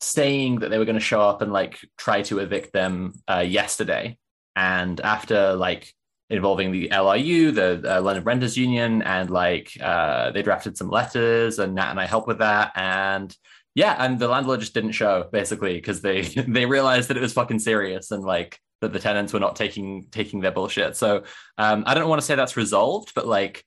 saying 0.02 0.60
that 0.60 0.70
they 0.70 0.78
were 0.78 0.86
going 0.86 0.96
to 0.96 1.02
show 1.02 1.22
up 1.22 1.42
and 1.42 1.52
like 1.52 1.80
try 1.98 2.22
to 2.24 2.40
evict 2.40 2.74
them 2.74 3.14
uh, 3.28 3.40
yesterday. 3.40 4.18
And 4.56 5.00
after 5.02 5.54
like 5.54 5.94
involving 6.30 6.72
the 6.72 6.90
LRU, 6.90 7.54
the 7.54 7.98
uh, 7.98 8.02
London 8.02 8.24
Renters 8.24 8.58
Union, 8.58 9.02
and 9.02 9.30
like 9.30 9.72
uh, 9.82 10.32
they 10.32 10.42
drafted 10.42 10.78
some 10.78 10.90
letters, 10.90 11.60
and 11.60 11.76
Nat 11.76 11.92
and 11.92 12.00
I 12.00 12.06
helped 12.06 12.28
with 12.28 12.40
that. 12.40 12.72
And 12.76 13.36
yeah, 13.76 13.96
and 14.00 14.18
the 14.18 14.28
landlord 14.28 14.62
just 14.62 14.74
didn't 14.74 14.94
show 14.94 15.30
basically 15.32 15.76
because 15.76 16.02
they 16.02 16.22
they 16.48 16.66
realized 16.66 17.10
that 17.10 17.18
it 17.18 17.22
was 17.22 17.34
fucking 17.34 17.60
serious 17.60 18.12
and 18.12 18.24
like 18.24 18.60
that 18.82 18.94
the 18.94 19.00
tenants 19.00 19.34
were 19.34 19.40
not 19.40 19.56
taking 19.56 20.08
taking 20.12 20.40
their 20.40 20.52
bullshit. 20.52 20.96
So 20.96 21.24
um, 21.58 21.84
I 21.86 21.94
don't 21.94 22.10
want 22.10 22.22
to 22.22 22.26
say 22.26 22.36
that's 22.36 22.58
resolved, 22.58 23.14
but 23.14 23.28
like 23.28 23.64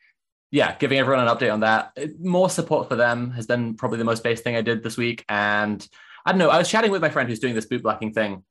yeah, 0.50 0.76
giving 0.78 0.98
everyone 0.98 1.26
an 1.26 1.34
update 1.34 1.52
on 1.52 1.60
that. 1.60 1.96
More 2.18 2.48
support 2.48 2.88
for 2.88 2.96
them 2.96 3.30
has 3.32 3.46
been 3.46 3.74
probably 3.74 3.98
the 3.98 4.04
most 4.04 4.22
base 4.24 4.40
thing 4.40 4.56
I 4.56 4.62
did 4.62 4.82
this 4.82 4.96
week. 4.96 5.24
And 5.28 5.86
I 6.24 6.32
don't 6.32 6.38
know, 6.38 6.48
I 6.48 6.58
was 6.58 6.70
chatting 6.70 6.90
with 6.90 7.02
my 7.02 7.10
friend 7.10 7.28
who's 7.28 7.38
doing 7.38 7.54
this 7.54 7.66
bootblacking 7.66 8.14
thing 8.14 8.44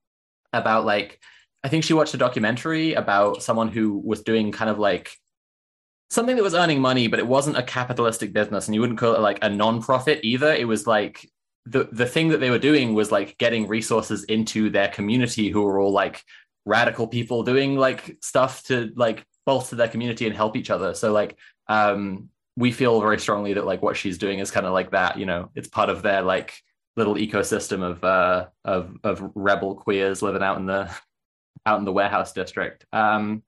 about 0.54 0.86
like, 0.86 1.20
I 1.64 1.70
think 1.70 1.84
she 1.84 1.94
watched 1.94 2.14
a 2.14 2.18
documentary 2.18 2.94
about 2.94 3.42
someone 3.42 3.70
who 3.70 3.98
was 3.98 4.22
doing 4.22 4.52
kind 4.52 4.70
of 4.70 4.78
like 4.78 5.12
something 6.12 6.36
that 6.36 6.44
was 6.44 6.54
earning 6.54 6.82
money, 6.82 7.08
but 7.08 7.20
it 7.20 7.28
wasn't 7.28 7.58
a 7.58 7.64
capitalistic 7.64 8.32
business. 8.32 8.68
And 8.68 8.76
you 8.76 8.82
wouldn't 8.82 9.00
call 9.00 9.16
it 9.16 9.22
like 9.22 9.40
a 9.42 9.50
non-profit 9.50 10.20
either. 10.24 10.54
It 10.54 10.68
was 10.68 10.86
like 10.86 11.28
the, 11.70 11.90
the 11.92 12.06
thing 12.06 12.30
that 12.30 12.40
they 12.40 12.50
were 12.50 12.60
doing 12.60 12.94
was 12.94 13.12
like 13.12 13.38
getting 13.38 13.68
resources 13.68 14.24
into 14.26 14.70
their 14.70 14.88
community 14.88 15.50
who 15.50 15.62
were 15.64 15.80
all 15.80 15.92
like 15.92 16.24
radical 16.66 17.08
people 17.08 17.44
doing 17.44 17.76
like 17.76 18.18
stuff 18.22 18.64
to 18.64 18.92
like 18.96 19.26
bolster 19.46 19.76
their 19.76 19.88
community 19.88 20.28
and 20.28 20.36
help 20.36 20.56
each 20.56 20.70
other. 20.70 20.94
So 20.94 21.12
like 21.12 21.38
um, 21.68 22.30
we 22.56 22.72
feel 22.72 23.00
very 23.02 23.20
strongly 23.20 23.54
that 23.54 23.66
like 23.66 23.82
what 23.82 23.98
she's 23.98 24.18
doing 24.18 24.40
is 24.40 24.52
kind 24.52 24.66
of 24.66 24.74
like 24.74 24.92
that. 24.92 25.18
You 25.18 25.26
know, 25.26 25.50
it's 25.56 25.68
part 25.68 25.90
of 25.90 26.02
their 26.02 26.22
like 26.22 26.54
little 26.96 27.16
ecosystem 27.16 27.84
of 27.84 28.04
uh, 28.04 28.48
of 28.66 28.98
of 29.04 29.32
rebel 29.36 29.76
queers 29.76 30.22
living 30.22 30.44
out 30.44 30.58
in 30.58 30.66
the 30.66 30.92
out 31.66 31.80
in 31.80 31.86
the 31.86 31.94
warehouse 31.94 32.34
district. 32.34 32.86
Um, 32.92 33.44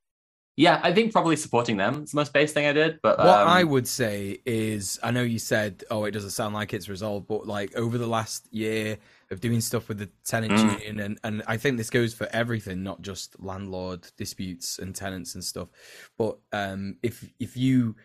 yeah, 0.60 0.82
I 0.84 0.92
think 0.94 1.14
probably 1.14 1.38
supporting 1.38 1.78
them 1.78 2.04
is 2.04 2.12
the 2.12 2.18
most 2.18 2.34
base 2.34 2.52
thing 2.52 2.66
I 2.66 2.74
did. 2.74 3.00
But 3.02 3.18
what 3.18 3.28
um, 3.30 3.48
I 3.48 3.64
would 3.64 3.88
say 3.88 4.42
is, 4.46 5.00
I 5.02 5.12
know 5.12 5.22
you 5.24 5.40
said, 5.40 5.86
oh, 5.90 6.04
it 6.04 6.12
doesn't 6.12 6.32
sound 6.32 6.54
like 6.54 6.74
it's 6.74 6.90
resolved, 6.90 7.28
but 7.30 7.48
like 7.48 7.74
over 7.78 7.98
the 7.98 8.08
last 8.08 8.46
year 8.54 8.98
of 9.32 9.40
doing 9.40 9.62
stuff 9.62 9.88
with 9.88 10.00
the 10.00 10.10
tenant 10.26 10.52
Mm. 10.52 10.72
union, 10.74 11.00
and 11.00 11.20
and 11.24 11.44
I 11.48 11.56
think 11.56 11.78
this 11.78 11.90
goes 11.90 12.14
for 12.14 12.28
everything, 12.34 12.84
not 12.84 13.02
just 13.02 13.42
landlord 13.42 14.06
disputes 14.18 14.80
and 14.80 14.94
tenants 14.94 15.34
and 15.36 15.44
stuff. 15.46 15.70
But 16.18 16.38
um, 16.52 16.98
if 17.04 17.24
if 17.40 17.56
you 17.56 17.96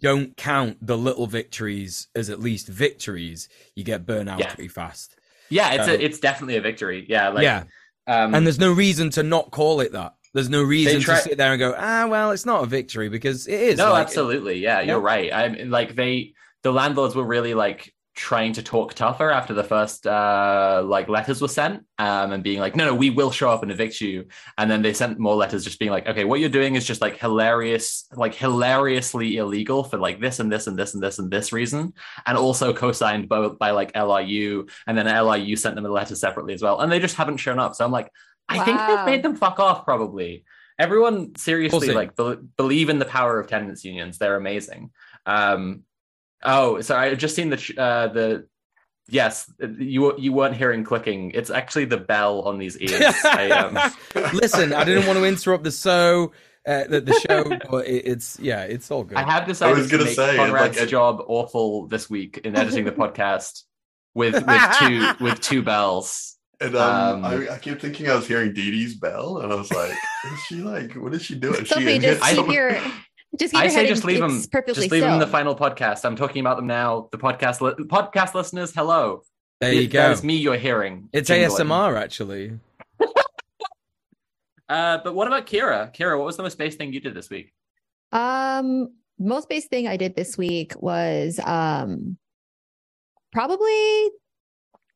don't 0.00 0.36
count 0.36 0.76
the 0.86 0.96
little 0.96 1.26
victories 1.26 2.06
as 2.14 2.30
at 2.30 2.38
least 2.38 2.68
victories, 2.68 3.48
you 3.74 3.82
get 3.82 4.06
burnt 4.06 4.28
out 4.28 4.38
Yeah. 4.38 4.54
pretty 4.54 4.68
fast. 4.68 5.16
yeah, 5.50 5.72
it's 5.72 5.86
So- 5.86 5.94
a, 5.94 5.98
it's 5.98 6.20
definitely 6.20 6.56
a 6.58 6.60
victory. 6.60 7.06
Yeah, 7.08 7.30
like 7.30 7.42
yeah, 7.42 7.64
um, 8.06 8.34
and 8.34 8.46
there's 8.46 8.60
no 8.60 8.72
reason 8.72 9.10
to 9.10 9.22
not 9.24 9.50
call 9.50 9.80
it 9.80 9.90
that. 9.92 10.14
There's 10.34 10.50
no 10.50 10.62
reason 10.62 11.00
try- 11.00 11.16
to 11.16 11.22
sit 11.22 11.38
there 11.38 11.52
and 11.52 11.58
go, 11.58 11.74
ah, 11.76 12.06
well, 12.08 12.30
it's 12.32 12.46
not 12.46 12.62
a 12.62 12.66
victory 12.66 13.08
because 13.08 13.46
it 13.46 13.60
is. 13.60 13.78
no, 13.78 13.92
Like, 13.92 14.02
absolutely. 14.06 14.58
Yeah, 14.58 14.80
you're 14.80 14.98
Yeah. 14.98 15.04
right. 15.04 15.32
I 15.32 15.44
am 15.44 15.70
like 15.70 15.94
they 15.94 16.34
the 16.62 16.72
landlords 16.72 17.14
were 17.14 17.24
really 17.24 17.54
like 17.54 17.92
trying 18.14 18.52
to 18.52 18.64
talk 18.64 18.94
tougher 18.94 19.30
after 19.30 19.54
the 19.54 19.62
first 19.62 20.04
uh 20.04 20.82
like 20.84 21.08
letters 21.08 21.40
were 21.40 21.46
sent 21.46 21.84
um 21.98 22.32
and 22.32 22.42
being 22.42 22.58
like 22.58 22.74
no 22.74 22.84
no 22.84 22.92
we 22.92 23.10
will 23.10 23.30
show 23.30 23.48
up 23.48 23.62
and 23.62 23.70
evict 23.70 24.00
you 24.00 24.24
and 24.58 24.68
then 24.68 24.82
they 24.82 24.92
sent 24.92 25.20
more 25.20 25.36
letters 25.36 25.62
just 25.62 25.78
being 25.78 25.92
like 25.92 26.04
okay 26.08 26.24
what 26.24 26.40
you're 26.40 26.48
doing 26.48 26.74
is 26.74 26.84
just 26.84 27.00
like 27.00 27.16
hilarious 27.16 28.08
like 28.16 28.34
hilariously 28.34 29.36
illegal 29.36 29.84
for 29.84 29.98
like 29.98 30.20
this 30.20 30.40
and 30.40 30.50
this 30.50 30.66
and 30.66 30.76
this 30.76 30.94
and 30.94 31.02
this 31.02 31.20
and 31.20 31.30
this 31.30 31.52
reason 31.52 31.92
and 32.26 32.36
also 32.36 32.72
co-signed 32.72 33.28
both 33.28 33.56
by 33.56 33.70
like 33.70 33.92
LRU 33.92 34.68
and 34.88 34.98
then 34.98 35.06
LRU 35.06 35.56
sent 35.56 35.76
them 35.76 35.86
a 35.86 35.88
letter 35.88 36.16
separately 36.16 36.54
as 36.54 36.60
well 36.62 36.80
and 36.80 36.90
they 36.90 36.98
just 36.98 37.14
haven't 37.14 37.36
shown 37.36 37.60
up 37.60 37.76
so 37.76 37.84
I'm 37.84 37.92
like 37.92 38.10
I 38.48 38.64
think 38.64 38.78
they've 38.78 39.06
made 39.06 39.22
them 39.22 39.36
fuck 39.36 39.58
off 39.60 39.84
probably. 39.84 40.44
Everyone 40.78 41.34
seriously 41.36 41.92
like 41.92 42.16
be- 42.16 42.36
believe 42.56 42.88
in 42.88 42.98
the 42.98 43.04
power 43.04 43.38
of 43.40 43.48
tenants 43.48 43.84
unions. 43.84 44.18
They're 44.18 44.36
amazing. 44.36 44.90
Um 45.26 45.82
oh 46.44 46.80
sorry 46.82 47.10
i've 47.10 47.18
just 47.18 47.34
seen 47.34 47.50
the 47.50 47.74
uh 47.76 48.06
the 48.06 48.46
yes 49.08 49.52
you 49.76 50.16
you 50.18 50.32
weren't 50.32 50.54
hearing 50.54 50.84
clicking. 50.84 51.32
It's 51.32 51.50
actually 51.50 51.86
the 51.86 51.96
bell 51.96 52.42
on 52.42 52.58
these 52.58 52.78
ears. 52.78 53.14
I, 53.24 53.50
um, 54.14 54.32
Listen, 54.34 54.72
I 54.72 54.84
didn't 54.84 55.06
want 55.06 55.18
to 55.18 55.24
interrupt 55.24 55.64
the 55.64 55.72
show, 55.72 56.30
uh, 56.66 56.84
the, 56.84 57.00
the 57.00 57.14
show, 57.14 57.44
but 57.70 57.86
it, 57.88 58.06
it's 58.06 58.38
yeah, 58.38 58.62
it's 58.62 58.90
all 58.92 59.02
good. 59.02 59.18
I 59.18 59.28
have 59.28 59.46
decided 59.48 59.78
was 59.78 59.86
to 59.88 59.92
gonna 59.92 60.04
make 60.04 60.14
say, 60.14 60.36
Conrad's 60.36 60.76
like, 60.76 60.86
it- 60.86 60.90
job 60.90 61.22
awful 61.26 61.88
this 61.88 62.08
week 62.08 62.38
in 62.44 62.54
editing 62.54 62.84
the 62.84 62.92
podcast 63.02 63.64
with 64.14 64.34
with 64.34 64.76
two 64.78 65.12
with 65.20 65.40
two 65.40 65.62
bells 65.62 66.37
And 66.60 66.74
um, 66.76 67.24
Um, 67.24 67.24
I, 67.24 67.54
I 67.54 67.58
kept 67.58 67.80
thinking 67.82 68.08
I 68.10 68.16
was 68.16 68.26
hearing 68.26 68.52
Dee 68.52 68.70
Dee's 68.72 68.96
bell, 68.96 69.38
and 69.38 69.52
I 69.52 69.54
was 69.54 69.70
like, 69.72 69.92
"Is 69.92 70.40
she 70.48 70.56
like? 70.56 70.92
What 70.94 71.14
is 71.14 71.22
she 71.22 71.36
doing?" 71.36 71.62
Is 71.62 71.68
she 71.68 71.98
just 72.00 72.24
here? 72.24 72.42
keep 72.42 72.52
your 72.52 72.72
just 73.38 73.52
keep 73.52 73.60
I 73.60 73.64
your 73.64 73.70
say 73.72 73.86
just 73.86 74.04
leave 74.04 74.18
them 74.20 74.42
just 74.66 74.90
leave 74.90 75.02
them 75.02 75.18
the 75.20 75.26
final 75.26 75.54
podcast 75.54 76.04
i'm 76.06 76.16
talking 76.16 76.40
about 76.40 76.56
them 76.56 76.66
now 76.66 77.08
the 77.12 77.18
podcast 77.18 77.60
li- 77.60 77.74
podcast 77.84 78.32
listeners 78.34 78.72
hello 78.74 79.22
there 79.60 79.70
you 79.72 79.82
It- 79.82 79.88
go. 79.88 79.98
that 80.00 80.12
is 80.12 80.24
me 80.24 80.36
you're 80.36 80.56
hearing 80.56 81.10
It's 81.12 81.28
jingling. 81.28 81.66
ASMR 81.68 82.00
actually. 82.00 82.58
uh 84.68 84.98
but 85.04 85.14
what 85.14 85.26
about 85.26 85.46
kira 85.46 85.94
kira 85.94 86.16
what 86.16 86.24
was 86.24 86.36
the 86.38 86.42
most 86.42 86.56
base 86.58 86.76
thing 86.76 86.92
you 86.92 87.00
did 87.00 87.14
this 87.14 87.28
week 87.30 87.52
Um, 88.12 88.88
most 89.18 89.48
base 89.50 89.66
thing 89.68 89.86
I 89.86 89.96
did 89.98 90.16
this 90.16 90.38
week 90.38 90.72
was 90.80 91.38
um 91.44 92.16
probably 93.32 94.08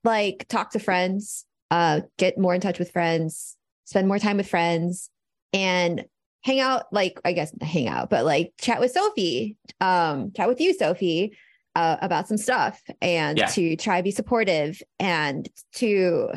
like 0.05 0.47
talk 0.49 0.71
to 0.71 0.79
friends, 0.79 1.45
uh, 1.73 2.03
get 2.19 2.37
more 2.39 2.55
in 2.55 2.61
touch 2.61 2.79
with 2.79 2.91
friends, 2.93 3.57
spend 3.87 4.07
more 4.07 4.19
time 4.19 4.37
with 4.37 4.47
friends, 4.49 5.09
and 5.55 6.05
hang 6.43 6.61
out. 6.61 6.85
Like 6.93 7.19
I 7.25 7.33
guess 7.33 7.51
hang 7.63 7.89
out, 7.89 8.11
but 8.11 8.25
like 8.27 8.53
chat 8.61 8.79
with 8.79 8.93
Sophie, 8.93 9.57
um, 9.81 10.33
chat 10.37 10.49
with 10.49 10.61
you, 10.61 10.75
Sophie, 10.75 11.37
uh, 11.75 11.97
about 12.03 12.29
some 12.29 12.37
stuff, 12.37 12.81
and 13.01 13.39
Yeah. 13.39 13.47
to 13.47 13.75
try 13.77 13.97
to 13.99 14.03
be 14.03 14.11
supportive 14.11 14.81
and 15.01 15.49
to, 15.77 16.29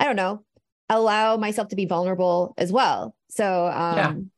I 0.00 0.04
don't 0.04 0.16
know, 0.16 0.44
allow 0.88 1.36
myself 1.36 1.68
to 1.68 1.76
be 1.76 1.84
vulnerable 1.84 2.54
as 2.56 2.72
well. 2.72 3.14
So, 3.28 3.66
um, 3.66 4.30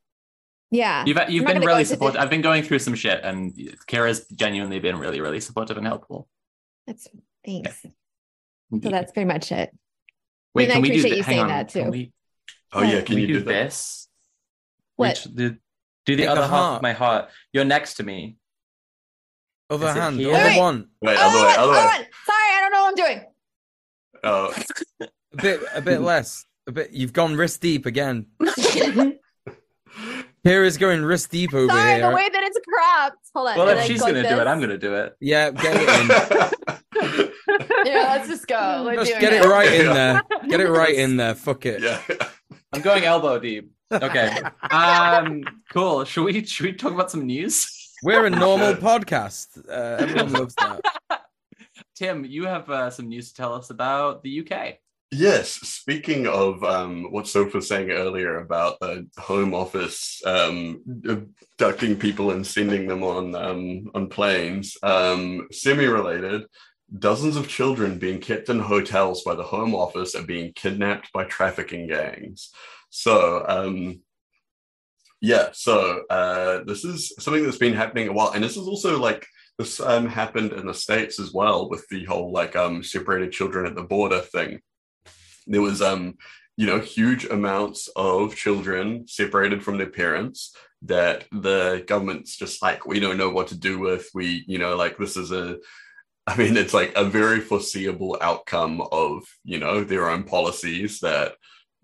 yeah. 0.73 1.05
You've 1.07 1.19
you've 1.29 1.45
not 1.45 1.55
been 1.55 1.62
really 1.64 1.85
the- 1.85 1.90
supportive. 1.90 2.21
I've 2.21 2.31
been 2.31 2.40
going 2.43 2.64
through 2.64 2.81
some 2.81 2.97
shit, 2.97 3.21
and 3.23 3.55
Kira's 3.87 4.26
genuinely 4.35 4.81
been 4.81 4.99
really, 4.99 5.21
really 5.21 5.38
supportive 5.38 5.76
and 5.76 5.87
helpful. 5.87 6.29
That's 6.88 7.07
thanks. 7.47 7.87
So 8.73 8.88
that's 8.88 9.12
pretty 9.12 9.26
much 9.29 9.52
it. 9.52 9.71
Wait, 10.54 10.64
and 10.64 10.73
I 10.73 10.75
can 10.76 10.83
we 10.83 10.88
do 10.88 10.95
appreciate 11.00 11.11
thi- 11.11 11.16
you 11.16 11.23
hang 11.23 11.33
saying 11.35 11.40
on, 11.42 11.49
that, 11.49 11.69
can 11.73 11.85
too. 11.85 11.90
we- 11.90 12.12
Oh 12.73 12.83
yeah, 12.83 12.88
Can 12.90 12.97
can 12.99 13.04
Can 13.07 13.14
we 13.16 13.21
you 13.23 13.26
do 13.28 13.38
do 13.40 13.45
this? 13.45 14.09
What? 14.97 15.09
Which 15.09 15.25
the 15.25 15.59
do 16.07 16.16
the 16.16 16.23
Pick 16.23 16.28
other 16.30 16.47
half 16.47 16.76
of 16.76 16.83
my 16.83 16.92
heart. 16.92 17.28
You're 17.52 17.64
next 17.64 17.95
to 17.95 18.02
me. 18.04 18.37
Other 19.69 19.88
Is 19.88 19.95
hand, 19.95 20.21
other 20.21 20.33
Wait. 20.33 20.59
one. 20.59 20.88
Wait, 21.02 21.16
Oh, 21.19 21.23
other 21.28 21.38
oh, 21.38 21.42
way, 21.47 21.54
oh, 21.59 21.62
other 21.71 21.73
way. 21.88 22.09
Sorry, 22.26 22.57
I 22.57 22.59
don't 22.61 22.73
know 22.73 22.83
what 22.83 22.88
I'm 22.88 22.95
doing. 22.95 23.25
Oh, 24.23 24.54
A 25.33 25.37
bit, 25.42 25.61
a 25.75 25.80
bit 25.80 26.00
less. 26.00 26.45
A 26.69 26.73
bit. 26.73 26.90
You've 26.92 27.12
gone 27.12 27.37
wrist 27.37 27.61
deep 27.61 27.87
again. 27.87 28.26
Here 30.42 30.64
is 30.64 30.78
going 30.78 31.02
wrist 31.02 31.30
deep 31.30 31.52
over 31.52 31.69
Sorry, 31.69 31.95
here. 32.00 32.09
the 32.09 32.14
way 32.16 32.28
that 32.28 32.42
it's 32.42 32.59
cropped. 32.66 33.16
Hold 33.35 33.49
on. 33.49 33.59
Well, 33.59 33.69
if 33.78 33.85
she's 33.85 34.00
like 34.00 34.14
gonna 34.14 34.28
do 34.28 34.40
it, 34.40 34.47
I'm 34.47 34.59
gonna 34.61 34.78
do 34.78 34.95
it. 34.95 35.14
Yeah, 35.21 35.50
get 35.50 35.76
it 35.76 35.88
in. 37.12 37.28
Yeah, 37.85 38.14
let's 38.14 38.28
just 38.28 38.47
go. 38.47 38.85
We're 38.87 39.04
Just 39.04 39.21
get 39.21 39.33
it 39.33 39.45
it. 39.45 39.49
right 39.49 39.73
in 39.73 39.87
there. 39.87 40.23
Get 40.49 40.61
it 40.61 40.69
right 40.69 40.95
in 40.95 41.16
there. 41.16 41.35
Fuck 41.35 41.66
it. 41.66 41.83
yeah. 41.83 42.00
I'm 42.73 42.83
going 42.83 43.04
elbow 43.04 43.38
deep. 43.38 43.73
Okay. 43.92 44.40
Um. 44.71 45.42
Cool. 45.73 46.04
Should 46.04 46.25
we 46.25 46.45
should 46.45 46.66
we 46.66 46.73
talk 46.73 46.92
about 46.92 47.11
some 47.11 47.26
news? 47.26 47.69
We're 48.02 48.26
a 48.26 48.30
normal 48.30 48.75
podcast. 48.75 49.59
Uh, 49.69 50.02
everyone 50.02 50.33
loves 50.33 50.54
that. 50.57 50.80
Tim, 51.97 52.25
you 52.25 52.47
have 52.47 52.71
uh, 52.71 52.90
some 52.90 53.09
news 53.09 53.28
to 53.28 53.35
tell 53.35 53.52
us 53.54 53.71
about 53.71 54.23
the 54.23 54.40
UK. 54.40 54.76
Yes, 55.12 55.50
speaking 55.50 56.28
of 56.28 56.62
um, 56.62 57.11
what 57.11 57.26
Soph 57.26 57.52
was 57.52 57.66
saying 57.66 57.90
earlier 57.90 58.38
about 58.38 58.78
the 58.80 59.09
Home 59.19 59.52
Office 59.54 60.23
um, 60.25 60.83
abducting 61.04 61.97
people 61.97 62.30
and 62.30 62.47
sending 62.47 62.87
them 62.87 63.02
on 63.02 63.35
um, 63.35 63.90
on 63.92 64.09
planes, 64.09 64.76
um, 64.85 65.49
semi-related, 65.50 66.45
dozens 66.99 67.37
of 67.37 67.49
children 67.49 67.99
being 67.99 68.20
kept 68.20 68.49
in 68.49 68.59
hotels 68.59 69.23
by 69.23 69.35
the 69.35 69.42
Home 69.42 69.75
Office 69.75 70.14
are 70.14 70.23
being 70.23 70.52
kidnapped 70.52 71.12
by 71.12 71.25
trafficking 71.25 71.87
gangs. 71.88 72.50
So, 72.90 73.44
um, 73.47 74.00
yeah, 75.20 75.50
so 75.52 76.02
uh, 76.11 76.64
this 76.64 76.85
is 76.85 77.12
something 77.18 77.44
that's 77.44 77.59
been 77.59 77.75
happening 77.75 78.09
a 78.09 78.12
while, 78.12 78.32
and 78.32 78.42
this 78.42 78.56
is 78.56 78.66
also 78.66 78.99
like 78.99 79.26
this 79.59 79.78
um, 79.80 80.06
happened 80.06 80.52
in 80.52 80.66
the 80.66 80.75
states 80.75 81.20
as 81.20 81.32
well 81.32 81.68
with 81.68 81.87
the 81.88 82.04
whole 82.04 82.32
like 82.32 82.56
um, 82.56 82.82
separated 82.82 83.30
children 83.32 83.66
at 83.66 83.75
the 83.75 83.82
border 83.82 84.20
thing 84.20 84.61
there 85.47 85.61
was 85.61 85.82
um 85.82 86.16
you 86.61 86.66
know, 86.66 86.78
huge 86.78 87.25
amounts 87.25 87.88
of 87.97 88.37
children 88.37 89.09
separated 89.09 89.62
from 89.62 89.78
their 89.78 89.88
parents 89.88 90.54
that 90.82 91.25
the 91.32 91.82
government's 91.87 92.37
just 92.37 92.61
like, 92.61 92.85
we 92.85 93.00
don't 93.00 93.16
know 93.16 93.30
what 93.30 93.49
to 93.49 93.56
do 93.56 93.78
with. 93.78 94.11
We, 94.12 94.44
you 94.47 94.59
know, 94.59 94.76
like 94.76 94.99
this 94.99 95.16
is 95.16 95.32
a, 95.32 95.56
I 96.31 96.37
mean, 96.37 96.57
it's 96.57 96.73
like 96.73 96.93
a 96.95 97.05
very 97.05 97.41
foreseeable 97.41 98.17
outcome 98.21 98.81
of, 98.93 99.25
you 99.43 99.59
know, 99.59 99.83
their 99.83 100.09
own 100.09 100.23
policies 100.23 101.01
that, 101.01 101.33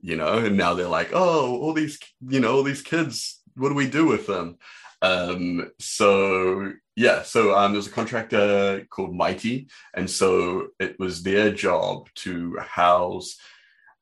you 0.00 0.16
know, 0.16 0.38
and 0.38 0.56
now 0.56 0.74
they're 0.74 0.86
like, 0.86 1.10
oh, 1.12 1.58
all 1.58 1.72
these, 1.72 1.98
you 2.20 2.38
know, 2.38 2.54
all 2.54 2.62
these 2.62 2.82
kids, 2.82 3.42
what 3.56 3.70
do 3.70 3.74
we 3.74 3.90
do 3.90 4.06
with 4.06 4.28
them? 4.28 4.58
Um, 5.02 5.72
so 5.80 6.72
yeah, 6.94 7.22
so 7.22 7.56
um, 7.56 7.72
there's 7.72 7.88
a 7.88 7.90
contractor 7.90 8.86
called 8.88 9.16
Mitie, 9.16 9.66
and 9.94 10.08
so 10.08 10.68
it 10.78 10.96
was 11.00 11.24
their 11.24 11.50
job 11.50 12.08
to 12.16 12.56
house 12.60 13.36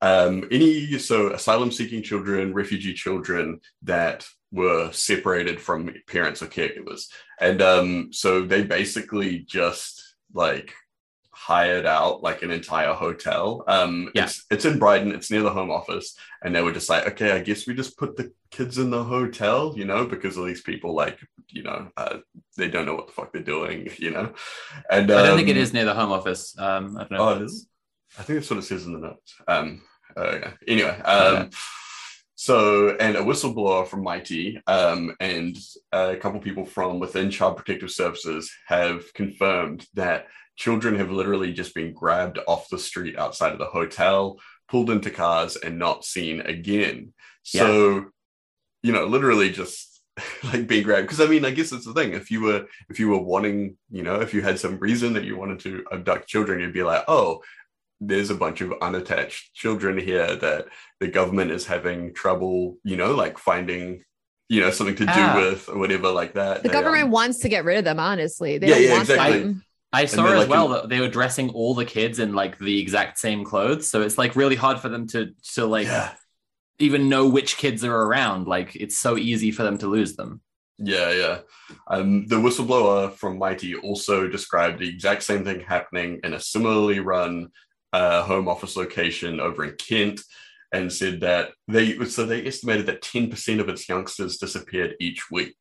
um, 0.02 0.46
any 0.50 0.98
so 0.98 1.32
asylum 1.32 1.72
seeking 1.72 2.02
children, 2.02 2.52
refugee 2.52 2.92
children 2.92 3.60
that 3.82 4.26
were 4.52 4.92
separated 4.92 5.58
from 5.58 5.94
parents 6.06 6.42
or 6.42 6.48
caregivers, 6.48 7.06
and 7.40 7.62
um, 7.62 8.12
so 8.12 8.42
they 8.42 8.62
basically 8.62 9.38
just 9.40 10.03
like 10.34 10.74
hired 11.30 11.84
out 11.86 12.22
like 12.22 12.42
an 12.42 12.50
entire 12.50 12.92
hotel. 12.92 13.64
Um, 13.66 14.10
Yeah. 14.14 14.24
it's 14.24 14.44
it's 14.50 14.64
in 14.64 14.78
Brighton. 14.78 15.12
It's 15.12 15.30
near 15.30 15.42
the 15.42 15.50
Home 15.50 15.70
Office, 15.70 16.16
and 16.42 16.54
they 16.54 16.62
were 16.62 16.72
just 16.72 16.88
like, 16.90 17.06
okay, 17.08 17.32
I 17.32 17.40
guess 17.40 17.66
we 17.66 17.74
just 17.74 17.96
put 17.98 18.16
the 18.16 18.32
kids 18.50 18.78
in 18.78 18.90
the 18.90 19.02
hotel, 19.02 19.74
you 19.76 19.84
know, 19.84 20.06
because 20.06 20.38
all 20.38 20.44
these 20.44 20.62
people 20.62 20.94
like, 20.94 21.18
you 21.48 21.62
know, 21.64 21.88
uh, 21.96 22.18
they 22.56 22.68
don't 22.68 22.86
know 22.86 22.94
what 22.94 23.06
the 23.08 23.12
fuck 23.12 23.32
they're 23.32 23.42
doing, 23.42 23.88
you 23.98 24.10
know. 24.10 24.32
And 24.90 25.10
I 25.10 25.22
don't 25.26 25.36
think 25.36 25.48
it 25.48 25.56
um, 25.60 25.72
near 25.72 25.84
the 25.86 25.94
Home 25.94 26.12
Office. 26.12 26.56
Um, 26.58 26.96
I 26.96 27.00
don't 27.00 27.12
know. 27.12 27.28
Oh, 27.28 27.34
it's- 27.36 27.66
I 28.16 28.22
think 28.22 28.36
that's 28.38 28.46
sort 28.46 28.58
of 28.58 28.64
says 28.64 28.86
in 28.86 28.92
the 28.92 29.00
notes. 29.00 29.34
Um, 29.48 29.82
uh. 30.16 30.50
Anyway, 30.68 30.96
um, 31.00 31.36
Okay. 31.36 31.50
So 32.36 32.96
and 32.96 33.16
a 33.16 33.20
whistleblower 33.20 33.86
from 33.86 34.02
Mitie 34.02 34.60
um, 34.66 35.14
and 35.20 35.56
a 35.92 36.16
couple 36.16 36.40
people 36.40 36.64
from 36.64 36.98
within 36.98 37.30
Child 37.30 37.56
Protective 37.56 37.90
Services 37.90 38.50
have 38.66 39.12
confirmed 39.14 39.86
that 39.94 40.26
children 40.56 40.96
have 40.96 41.10
literally 41.10 41.52
just 41.52 41.74
been 41.74 41.92
grabbed 41.92 42.38
off 42.46 42.68
the 42.68 42.78
street 42.78 43.18
outside 43.18 43.52
of 43.52 43.58
the 43.58 43.66
hotel, 43.66 44.38
pulled 44.68 44.90
into 44.90 45.10
cars, 45.10 45.56
and 45.56 45.78
not 45.78 46.04
seen 46.04 46.40
again. 46.40 47.12
So, 47.42 48.06
you 48.82 48.92
know, 48.92 49.06
literally 49.06 49.50
just 49.50 50.02
like 50.44 50.66
being 50.66 50.84
grabbed. 50.84 51.06
Because 51.06 51.20
I 51.20 51.26
mean, 51.26 51.44
I 51.44 51.50
guess 51.50 51.72
it's 51.72 51.86
the 51.86 51.94
thing. 51.94 52.14
If 52.14 52.30
you 52.30 52.40
were 52.40 52.66
if 52.88 52.98
you 52.98 53.08
were 53.08 53.22
wanting, 53.22 53.76
you 53.90 54.02
know, 54.02 54.20
if 54.20 54.34
you 54.34 54.42
had 54.42 54.58
some 54.58 54.78
reason 54.78 55.12
that 55.14 55.24
you 55.24 55.36
wanted 55.36 55.60
to 55.60 55.84
abduct 55.92 56.28
children, 56.28 56.60
you'd 56.60 56.72
be 56.72 56.82
like, 56.82 57.04
oh, 57.08 57.42
there's 58.00 58.30
a 58.30 58.34
bunch 58.34 58.60
of 58.60 58.72
unattached 58.82 59.54
children 59.54 59.96
here 59.98 60.36
that 60.36 60.66
the 61.00 61.08
government 61.08 61.50
is 61.50 61.66
having 61.66 62.12
trouble, 62.14 62.78
you 62.84 62.96
know, 62.96 63.14
like 63.14 63.38
finding, 63.38 64.02
you 64.48 64.60
know, 64.60 64.70
something 64.70 64.96
to 64.96 65.06
do 65.06 65.12
Ah. 65.12 65.36
with 65.36 65.68
or 65.68 65.78
whatever 65.78 66.10
like 66.10 66.34
that. 66.34 66.62
The 66.62 66.68
They, 66.68 66.72
government 66.72 67.04
um, 67.04 67.10
wants 67.10 67.38
to 67.40 67.48
get 67.48 67.64
rid 67.64 67.78
of 67.78 67.84
them, 67.84 67.98
honestly. 68.00 68.58
They 68.58 68.68
Yeah, 68.68 68.74
don't 68.74 68.82
yeah, 68.84 68.90
want 68.92 69.02
exactly. 69.10 69.38
them. 69.40 69.64
I 69.92 70.06
saw 70.06 70.26
as 70.26 70.38
like 70.40 70.48
well 70.48 70.66
in- 70.66 70.72
that 70.72 70.88
they 70.88 71.00
were 71.00 71.08
dressing 71.08 71.50
all 71.50 71.74
the 71.74 71.84
kids 71.84 72.18
in 72.18 72.34
like 72.34 72.58
the 72.58 72.80
exact 72.80 73.18
same 73.18 73.44
clothes, 73.44 73.88
so 73.88 74.02
it's 74.02 74.18
like 74.18 74.34
really 74.34 74.56
hard 74.56 74.80
for 74.80 74.88
them 74.88 75.06
to 75.08 75.30
to 75.54 75.66
like 75.66 75.86
yeah, 75.86 76.14
even 76.80 77.08
know 77.08 77.28
which 77.28 77.56
kids 77.56 77.84
are 77.84 77.94
around. 78.02 78.48
Like 78.48 78.74
it's 78.74 78.98
so 78.98 79.16
easy 79.16 79.52
for 79.52 79.62
them 79.62 79.78
to 79.78 79.86
lose 79.86 80.16
them. 80.16 80.40
yeah, 80.78 81.12
yeah. 81.12 81.38
Um, 81.86 82.26
the 82.26 82.34
whistleblower 82.36 83.12
from 83.12 83.38
Mitie 83.38 83.76
also 83.76 84.26
described 84.26 84.80
the 84.80 84.88
exact 84.88 85.22
same 85.22 85.44
thing 85.44 85.60
happening 85.60 86.18
in 86.24 86.34
a 86.34 86.40
similarly 86.40 86.98
run 86.98 87.50
uh, 87.94 88.22
home 88.24 88.48
office 88.48 88.76
location 88.76 89.40
over 89.40 89.64
in 89.64 89.76
Kent, 89.76 90.20
and 90.72 90.92
said 90.92 91.20
that 91.20 91.52
they 91.68 91.86
so 92.04 92.26
they 92.26 92.44
estimated 92.44 92.86
that 92.86 93.02
ten 93.02 93.30
percent 93.30 93.60
of 93.60 93.68
its 93.68 93.88
youngsters 93.88 94.38
disappeared 94.38 94.96
each 95.00 95.30
week. 95.30 95.60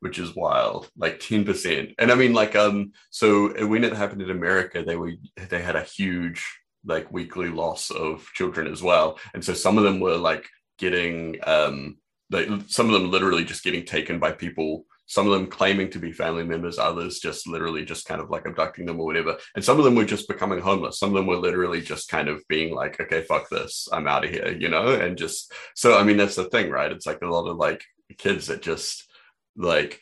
Which 0.00 0.20
is 0.20 0.36
wild, 0.36 0.82
like 0.96 1.18
ten 1.18 1.44
percent, 1.44 1.86
and 1.98 2.12
I 2.12 2.14
mean, 2.14 2.32
like, 2.32 2.54
um, 2.54 2.92
so 3.10 3.28
when 3.66 3.82
it 3.82 3.92
happened 3.92 4.22
in 4.22 4.30
America, 4.30 4.78
they 4.84 4.94
were 4.94 5.14
they 5.50 5.60
had 5.60 5.74
a 5.74 5.90
huge 5.96 6.40
like 6.84 7.12
weekly 7.12 7.48
loss 7.48 7.90
of 7.90 8.24
children 8.38 8.66
as 8.74 8.80
well, 8.80 9.18
and 9.34 9.44
so 9.44 9.54
some 9.54 9.76
of 9.76 9.82
them 9.82 9.98
were 9.98 10.16
like 10.16 10.46
getting, 10.78 11.40
um, 11.54 11.98
like 12.30 12.48
some 12.68 12.86
of 12.86 12.92
them 12.92 13.10
literally 13.10 13.44
just 13.44 13.64
getting 13.64 13.84
taken 13.84 14.20
by 14.20 14.30
people 14.30 14.84
some 15.08 15.26
of 15.26 15.32
them 15.32 15.48
claiming 15.48 15.90
to 15.90 15.98
be 15.98 16.12
family 16.12 16.44
members 16.44 16.78
others 16.78 17.18
just 17.18 17.48
literally 17.48 17.84
just 17.84 18.06
kind 18.06 18.20
of 18.20 18.30
like 18.30 18.46
abducting 18.46 18.86
them 18.86 19.00
or 19.00 19.06
whatever. 19.06 19.36
And 19.56 19.64
some 19.64 19.78
of 19.78 19.84
them 19.84 19.94
were 19.94 20.04
just 20.04 20.28
becoming 20.28 20.60
homeless. 20.60 20.98
Some 20.98 21.10
of 21.10 21.14
them 21.16 21.26
were 21.26 21.36
literally 21.36 21.80
just 21.80 22.08
kind 22.08 22.28
of 22.28 22.42
being 22.48 22.74
like 22.74 23.00
okay 23.00 23.22
fuck 23.22 23.48
this. 23.48 23.88
I'm 23.92 24.06
out 24.06 24.24
of 24.24 24.30
here 24.30 24.56
you 24.56 24.68
know? 24.68 24.88
And 24.88 25.16
just 25.16 25.52
so 25.74 25.98
i 25.98 26.04
mean 26.04 26.16
that's 26.16 26.36
the 26.36 26.44
thing 26.44 26.70
right? 26.70 26.92
It's 26.92 27.06
like 27.06 27.22
a 27.22 27.26
lot 27.26 27.48
of 27.48 27.56
like 27.56 27.84
kids 28.18 28.46
that 28.46 28.62
just 28.62 29.08
like 29.56 30.00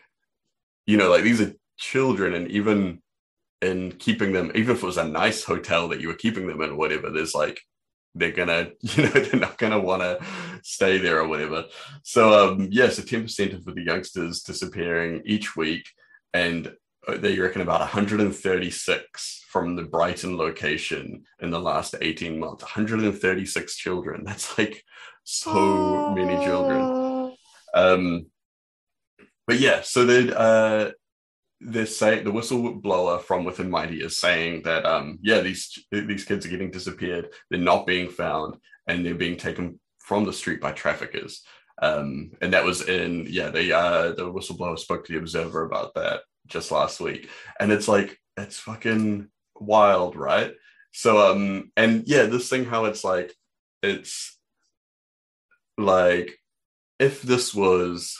you 0.86 0.96
know 0.96 1.10
like 1.10 1.22
these 1.22 1.40
are 1.40 1.54
children 1.78 2.34
and 2.34 2.50
even 2.50 3.00
in 3.62 3.92
keeping 3.92 4.32
them 4.32 4.50
even 4.54 4.76
if 4.76 4.82
it 4.82 4.86
was 4.86 4.98
a 4.98 5.04
nice 5.04 5.44
hotel 5.44 5.88
that 5.88 6.00
you 6.00 6.08
were 6.08 6.14
keeping 6.14 6.46
them 6.46 6.60
in 6.60 6.70
or 6.70 6.76
whatever 6.76 7.10
there's 7.10 7.34
like 7.34 7.60
they're 8.16 8.32
gonna 8.32 8.70
you 8.80 9.02
know 9.04 9.10
they're 9.10 9.40
not 9.40 9.58
gonna 9.58 9.80
want 9.80 10.02
to 10.02 10.18
stay 10.62 10.98
there 10.98 11.20
or 11.20 11.28
whatever. 11.28 11.64
So 12.02 12.48
um 12.48 12.68
yeah 12.70 12.88
so 12.88 13.02
10% 13.02 13.54
of 13.54 13.64
the 13.64 13.82
youngsters 13.82 14.42
disappearing 14.42 15.22
each 15.24 15.56
week 15.56 15.86
and 16.32 16.74
uh, 17.06 17.16
they 17.16 17.38
reckon 17.38 17.62
about 17.62 17.80
136 17.80 19.44
from 19.48 19.76
the 19.76 19.84
brighton 19.84 20.36
location 20.36 21.22
in 21.40 21.50
the 21.50 21.60
last 21.60 21.94
18 22.00 22.38
months. 22.38 22.62
136 22.62 23.76
children. 23.76 24.24
That's 24.26 24.58
like 24.58 24.82
so 25.24 26.14
many 26.14 26.44
children. 26.44 26.80
Oh. 26.80 27.36
um, 27.74 28.26
but 29.46 29.60
yeah, 29.60 29.82
so 29.82 30.04
they 30.04 30.32
uh, 30.32 30.90
they're 31.60 31.86
saying 31.86 32.24
the 32.24 32.32
whistleblower 32.32 33.20
from 33.20 33.44
within 33.44 33.70
Mitie 33.70 34.02
is 34.02 34.18
saying 34.18 34.62
that 34.62 34.84
um, 34.84 35.18
yeah, 35.22 35.40
these 35.40 35.86
these 35.90 36.24
kids 36.24 36.44
are 36.44 36.50
getting 36.50 36.70
disappeared. 36.70 37.28
They're 37.50 37.58
not 37.60 37.86
being 37.86 38.08
found, 38.10 38.56
and 38.86 39.04
they're 39.04 39.14
being 39.14 39.36
taken 39.36 39.80
from 39.98 40.24
the 40.24 40.32
street 40.32 40.60
by 40.60 40.72
traffickers. 40.72 41.42
Um, 41.80 42.32
and 42.40 42.52
that 42.52 42.64
was 42.64 42.88
in 42.88 43.26
yeah, 43.28 43.50
the 43.50 43.76
uh, 43.76 44.12
the 44.12 44.32
whistleblower 44.32 44.78
spoke 44.78 45.06
to 45.06 45.12
the 45.12 45.18
Observer 45.18 45.64
about 45.64 45.94
that 45.94 46.20
just 46.46 46.70
last 46.70 47.00
week, 47.00 47.28
and 47.58 47.72
it's 47.72 47.88
like 47.88 48.18
it's 48.36 48.58
fucking 48.58 49.28
wild, 49.58 50.16
right? 50.16 50.52
So 50.92 51.30
um, 51.30 51.72
and 51.76 52.04
yeah, 52.06 52.24
this 52.24 52.48
thing 52.48 52.64
how 52.66 52.84
it's 52.84 53.04
like 53.04 53.34
it's 53.82 54.38
like 55.78 56.38
if 56.98 57.22
this 57.22 57.54
was 57.54 58.16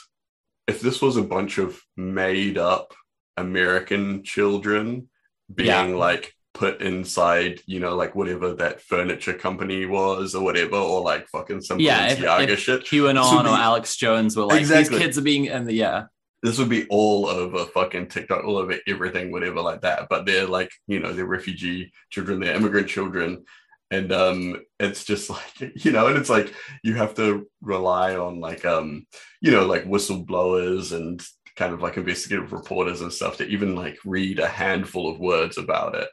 if 0.67 0.81
this 0.81 1.01
was 1.01 1.17
a 1.17 1.23
bunch 1.23 1.57
of 1.57 1.79
made 1.95 2.57
up 2.57 2.93
American 3.37 4.23
children 4.23 5.09
being 5.53 5.67
Yeah. 5.67 5.83
like 5.95 6.33
put 6.53 6.81
inside, 6.81 7.61
you 7.67 7.79
know, 7.79 7.95
like 7.95 8.15
whatever 8.15 8.53
that 8.55 8.81
furniture 8.81 9.33
company 9.33 9.85
was 9.85 10.33
or 10.33 10.43
whatever, 10.43 10.75
or 10.77 11.01
like 11.01 11.27
fucking 11.29 11.61
some 11.61 11.79
Yeah, 11.79 12.07
if- 12.11 12.49
if 12.49 12.59
shit. 12.59 12.83
QAnon 12.83 13.43
be- 13.43 13.49
or 13.49 13.53
Alex 13.55 13.95
Jones 13.95 14.35
were 14.35 14.45
like 14.45 14.59
Exactly. 14.61 14.97
these 14.97 15.05
kids 15.05 15.17
are 15.19 15.21
being 15.21 15.49
and 15.49 15.67
the, 15.67 15.73
yeah 15.73 16.05
This 16.43 16.57
would 16.57 16.69
be 16.69 16.85
all 16.89 17.27
over 17.27 17.65
fucking 17.65 18.07
TikTok, 18.07 18.43
all 18.43 18.57
over 18.57 18.75
everything, 18.87 19.31
whatever 19.31 19.61
like 19.61 19.81
that. 19.81 20.07
But 20.09 20.25
they're 20.25 20.47
like, 20.47 20.71
you 20.87 20.99
know, 20.99 21.13
they're 21.13 21.25
refugee 21.25 21.91
children, 22.09 22.39
they're 22.39 22.55
immigrant 22.55 22.87
children. 22.89 23.45
And 23.91 24.11
um 24.11 24.57
it's 24.79 25.03
just 25.05 25.29
like, 25.35 25.53
you 25.85 25.91
know, 25.91 26.07
and 26.07 26.17
it's 26.17 26.29
like 26.29 26.53
you 26.83 26.95
have 26.95 27.13
to 27.15 27.47
rely 27.61 28.15
on 28.15 28.39
like 28.39 28.65
um, 28.65 29.05
you 29.41 29.51
know, 29.51 29.65
like 29.65 29.85
whistleblowers 29.85 30.91
and 30.91 31.23
kind 31.57 31.73
of 31.73 31.81
like 31.81 31.97
investigative 31.97 32.53
reporters 32.53 33.01
and 33.01 33.11
stuff 33.11 33.37
to 33.37 33.47
even 33.47 33.75
like 33.75 33.97
read 34.05 34.39
a 34.39 34.47
handful 34.47 35.09
of 35.11 35.19
words 35.19 35.57
about 35.57 35.95
it. 35.95 36.07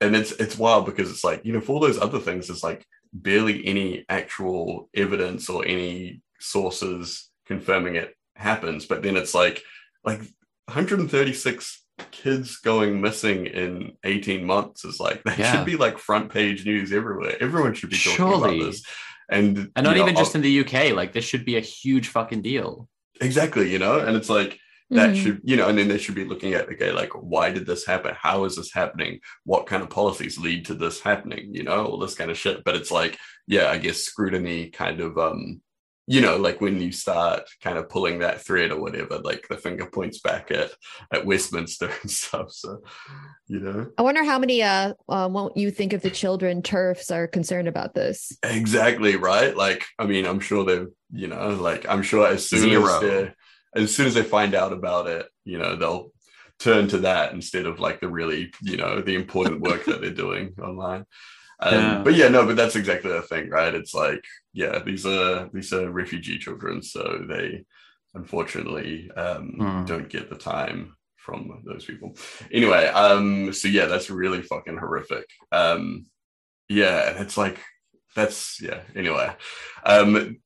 And 0.00 0.14
it's 0.14 0.32
it's 0.32 0.58
wild 0.58 0.86
because 0.86 1.10
it's 1.10 1.24
like, 1.24 1.44
you 1.44 1.52
know, 1.52 1.60
for 1.60 1.72
all 1.72 1.80
those 1.80 1.98
other 1.98 2.18
things, 2.18 2.46
there's 2.48 2.62
like 2.62 2.86
barely 3.12 3.64
any 3.66 4.04
actual 4.08 4.88
evidence 4.94 5.48
or 5.48 5.64
any 5.66 6.20
sources 6.40 7.30
confirming 7.46 7.96
it 7.96 8.14
happens. 8.36 8.84
But 8.86 9.02
then 9.02 9.16
it's 9.16 9.34
like 9.34 9.62
like 10.04 10.20
136 10.66 11.84
kids 12.10 12.56
going 12.58 13.00
missing 13.00 13.46
in 13.46 13.92
18 14.04 14.44
months 14.44 14.84
is 14.84 14.98
like 15.00 15.22
that 15.24 15.38
Yeah. 15.38 15.52
should 15.56 15.66
be 15.66 15.76
like 15.76 15.98
front 15.98 16.32
page 16.32 16.64
news 16.66 16.92
everywhere. 16.92 17.36
Everyone 17.40 17.74
should 17.74 17.90
be 17.90 17.96
talking 17.96 18.16
Surely. 18.16 18.56
about 18.58 18.66
this. 18.70 18.84
And 19.30 19.70
and 19.76 19.84
not 19.84 19.96
know, 19.96 20.02
even 20.02 20.16
just 20.16 20.34
in 20.34 20.42
the 20.42 20.60
UK 20.60 20.94
like 20.94 21.12
this 21.12 21.24
should 21.24 21.44
be 21.44 21.56
a 21.56 21.60
huge 21.60 22.08
fucking 22.08 22.42
deal 22.42 22.88
exactly, 23.20 23.70
you 23.70 23.78
know, 23.78 24.00
and 24.00 24.16
it's 24.16 24.28
like 24.28 24.58
that 24.92 25.10
Mhm. 25.10 25.16
should 25.22 25.40
you 25.44 25.56
know 25.56 25.68
and 25.68 25.78
then 25.78 25.88
they 25.88 25.98
should 25.98 26.14
be 26.14 26.24
looking 26.24 26.52
at 26.54 26.68
okay 26.68 26.92
like 26.92 27.10
why 27.14 27.50
did 27.50 27.66
this 27.66 27.84
happen 27.86 28.14
how 28.20 28.44
is 28.44 28.56
this 28.56 28.72
happening 28.72 29.20
what 29.44 29.66
kind 29.66 29.82
of 29.82 29.90
policies 29.90 30.38
lead 30.38 30.64
to 30.66 30.74
this 30.74 31.00
happening 31.00 31.54
you 31.54 31.62
know 31.62 31.86
all 31.86 31.98
this 31.98 32.14
kind 32.14 32.30
of 32.30 32.38
shit 32.38 32.62
but 32.64 32.76
it's 32.76 32.90
like 32.90 33.18
yeah 33.46 33.68
i 33.70 33.78
guess 33.78 33.98
scrutiny 33.98 34.68
kind 34.70 35.00
of 35.00 35.18
um 35.18 35.60
you 36.08 36.20
know, 36.20 36.36
like 36.36 36.60
when 36.60 36.80
you 36.80 36.90
start 36.90 37.42
kind 37.62 37.78
of 37.78 37.88
pulling 37.88 38.18
that 38.18 38.40
thread 38.40 38.72
or 38.72 38.80
whatever, 38.80 39.18
like 39.18 39.46
the 39.48 39.56
finger 39.56 39.86
points 39.86 40.18
back 40.18 40.50
at 40.50 40.72
at 41.12 41.24
Westminster 41.24 41.90
and 42.02 42.10
stuff. 42.10 42.50
So, 42.50 42.82
you 43.46 43.60
know, 43.60 43.86
I 43.96 44.02
wonder 44.02 44.24
how 44.24 44.38
many 44.40 44.64
uh, 44.64 44.94
uh 45.08 45.28
won't 45.30 45.56
you 45.56 45.70
think 45.70 45.92
of 45.92 46.02
the 46.02 46.10
children 46.10 46.60
turfs 46.60 47.12
are 47.12 47.28
concerned 47.28 47.68
about 47.68 47.94
this? 47.94 48.36
exactly 48.42 49.14
right. 49.14 49.56
Like, 49.56 49.84
I 49.96 50.06
mean, 50.06 50.26
I'm 50.26 50.40
sure 50.40 50.64
they're, 50.64 50.88
you 51.12 51.28
know, 51.28 51.50
like 51.50 51.88
I'm 51.88 52.02
sure 52.02 52.26
as 52.26 52.48
soon 52.48 52.60
Zero. 52.70 52.84
as 52.84 53.00
they 53.00 53.32
as 53.74 53.94
soon 53.94 54.06
as 54.06 54.14
they 54.14 54.22
find 54.22 54.54
out 54.54 54.72
about 54.72 55.06
it, 55.06 55.26
you 55.44 55.58
know, 55.58 55.76
they'll 55.76 56.12
turn 56.58 56.88
to 56.88 56.98
that 56.98 57.32
instead 57.32 57.66
of 57.66 57.80
like 57.80 58.00
the 58.00 58.08
really, 58.08 58.52
you 58.62 58.76
know, 58.76 59.00
the 59.00 59.14
important 59.14 59.60
work 59.60 59.84
that 59.86 60.00
they're 60.00 60.10
doing 60.10 60.54
online. 60.62 61.04
Um, 61.60 61.74
Yeah. 61.74 62.02
But 62.04 62.14
yeah, 62.14 62.28
no, 62.28 62.46
but 62.46 62.56
that's 62.56 62.76
exactly 62.76 63.10
the 63.12 63.22
thing, 63.22 63.48
right? 63.50 63.74
It's 63.74 63.94
like, 63.94 64.24
yeah, 64.52 64.78
these 64.80 65.06
are 65.06 65.48
these 65.52 65.72
are 65.72 65.90
refugee 65.90 66.38
children, 66.38 66.82
so 66.82 67.24
they 67.28 67.64
unfortunately 68.14 69.10
um, 69.12 69.54
Hmm. 69.58 69.84
don't 69.84 70.08
get 70.08 70.28
the 70.28 70.36
time 70.36 70.96
from 71.16 71.62
those 71.64 71.84
people. 71.84 72.16
Anyway, 72.50 72.86
um, 72.86 73.52
so 73.52 73.68
yeah, 73.68 73.86
that's 73.86 74.10
really 74.10 74.42
fucking 74.42 74.76
horrific. 74.76 75.26
Um, 75.52 76.04
yeah, 76.68 77.10
and 77.10 77.20
it's 77.24 77.36
like 77.36 77.58
that's 78.16 78.60
yeah. 78.60 78.80
Anyway, 78.96 79.30
um, 79.84 80.36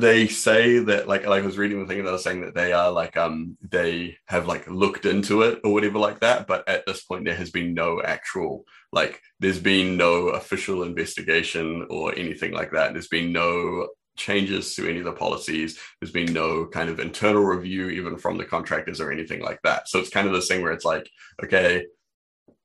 they 0.00 0.28
say 0.28 0.78
that 0.78 1.08
like 1.08 1.26
like 1.26 1.42
I 1.42 1.46
was 1.46 1.58
reading 1.58 1.80
the 1.80 1.86
thing 1.86 1.98
and 1.98 2.06
they 2.06 2.12
were 2.12 2.18
saying 2.18 2.42
that 2.42 2.54
they 2.54 2.72
are 2.72 2.90
like 2.90 3.16
um 3.16 3.56
they 3.70 4.16
have 4.26 4.46
like 4.46 4.66
looked 4.68 5.04
into 5.06 5.42
it 5.42 5.60
or 5.64 5.72
whatever 5.72 5.98
like 5.98 6.20
that, 6.20 6.46
but 6.46 6.68
at 6.68 6.86
this 6.86 7.02
point 7.04 7.24
there 7.24 7.34
has 7.34 7.50
been 7.50 7.74
no 7.74 8.02
actual 8.02 8.64
like 8.92 9.20
there's 9.40 9.60
been 9.60 9.96
no 9.96 10.28
official 10.28 10.82
investigation 10.82 11.86
or 11.90 12.14
anything 12.16 12.52
like 12.52 12.72
that. 12.72 12.92
There's 12.92 13.08
been 13.08 13.32
no 13.32 13.88
changes 14.16 14.74
to 14.74 14.88
any 14.88 14.98
of 14.98 15.04
the 15.04 15.12
policies. 15.12 15.78
There's 16.00 16.12
been 16.12 16.32
no 16.32 16.66
kind 16.66 16.90
of 16.90 17.00
internal 17.00 17.44
review 17.44 17.88
even 17.90 18.18
from 18.18 18.36
the 18.36 18.44
contractors 18.44 19.00
or 19.00 19.12
anything 19.12 19.40
like 19.40 19.60
that. 19.62 19.88
So 19.88 19.98
it's 19.98 20.10
kind 20.10 20.26
of 20.26 20.32
this 20.32 20.48
thing 20.48 20.62
where 20.62 20.72
it's 20.72 20.84
like, 20.84 21.08
okay, 21.42 21.86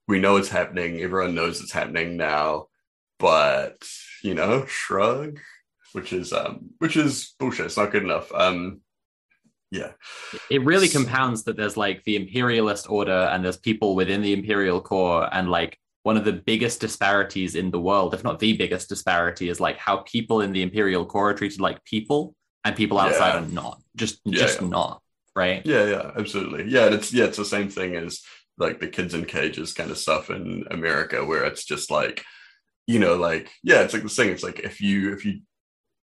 we 0.07 0.19
know 0.19 0.37
it's 0.37 0.49
happening, 0.49 1.01
everyone 1.01 1.35
knows 1.35 1.61
it's 1.61 1.71
happening 1.71 2.17
now, 2.17 2.67
but 3.19 3.77
you 4.23 4.33
know, 4.33 4.65
shrug 4.65 5.39
which 5.93 6.13
is 6.13 6.33
um 6.33 6.69
which 6.79 6.97
is 6.97 7.33
bullshit. 7.39 7.67
It's 7.67 7.77
not 7.77 7.91
good 7.91 8.03
enough. 8.03 8.31
Um 8.33 8.81
yeah. 9.71 9.91
It 10.51 10.63
really 10.63 10.87
compounds 10.87 11.43
that 11.45 11.57
there's 11.57 11.75
like 11.77 12.03
the 12.03 12.15
imperialist 12.15 12.87
order 12.89 13.11
and 13.31 13.43
there's 13.43 13.57
people 13.57 13.95
within 13.95 14.21
the 14.21 14.33
imperial 14.33 14.79
core 14.81 15.27
and 15.33 15.49
like 15.49 15.79
one 16.03 16.15
of 16.17 16.25
the 16.25 16.33
biggest 16.33 16.79
disparities 16.81 17.55
in 17.55 17.71
the 17.71 17.79
world 17.79 18.13
if 18.13 18.23
not 18.23 18.37
the 18.39 18.53
biggest 18.55 18.87
disparity 18.89 19.49
is 19.49 19.59
like 19.59 19.77
how 19.77 19.97
people 19.97 20.41
in 20.41 20.51
the 20.51 20.61
imperial 20.61 21.05
core 21.05 21.29
are 21.31 21.33
treated 21.33 21.59
like 21.61 21.83
people 21.85 22.35
and 22.65 22.75
people 22.75 22.99
outside 22.99 23.33
Yeah. 23.33 23.39
are 23.43 23.47
not. 23.47 23.81
Just 23.95 24.19
Yeah, 24.25 24.39
just 24.39 24.61
yeah. 24.61 24.67
not 24.67 25.01
right? 25.35 25.65
Yeah 25.65 25.85
yeah 25.85 26.11
absolutely. 26.15 26.69
Yeah 26.69 26.85
and 26.85 26.95
it's 26.95 27.11
yeah 27.11 27.25
it's 27.25 27.37
the 27.37 27.45
same 27.45 27.69
thing 27.69 27.95
as 27.95 28.21
like 28.59 28.79
the 28.79 28.87
kids 28.87 29.15
in 29.15 29.25
cages 29.25 29.73
kind 29.73 29.89
of 29.89 29.97
stuff 29.97 30.29
in 30.29 30.63
america 30.69 31.25
where 31.25 31.43
it's 31.45 31.65
just 31.65 31.89
like 31.89 32.23
you 32.85 32.99
know 32.99 33.15
like 33.15 33.49
yeah 33.63 33.81
it's 33.81 33.93
like 33.95 34.03
the 34.03 34.09
thing 34.09 34.29
it's 34.29 34.43
like 34.43 34.59
if 34.59 34.79
you 34.79 35.11
if 35.13 35.25
you 35.25 35.39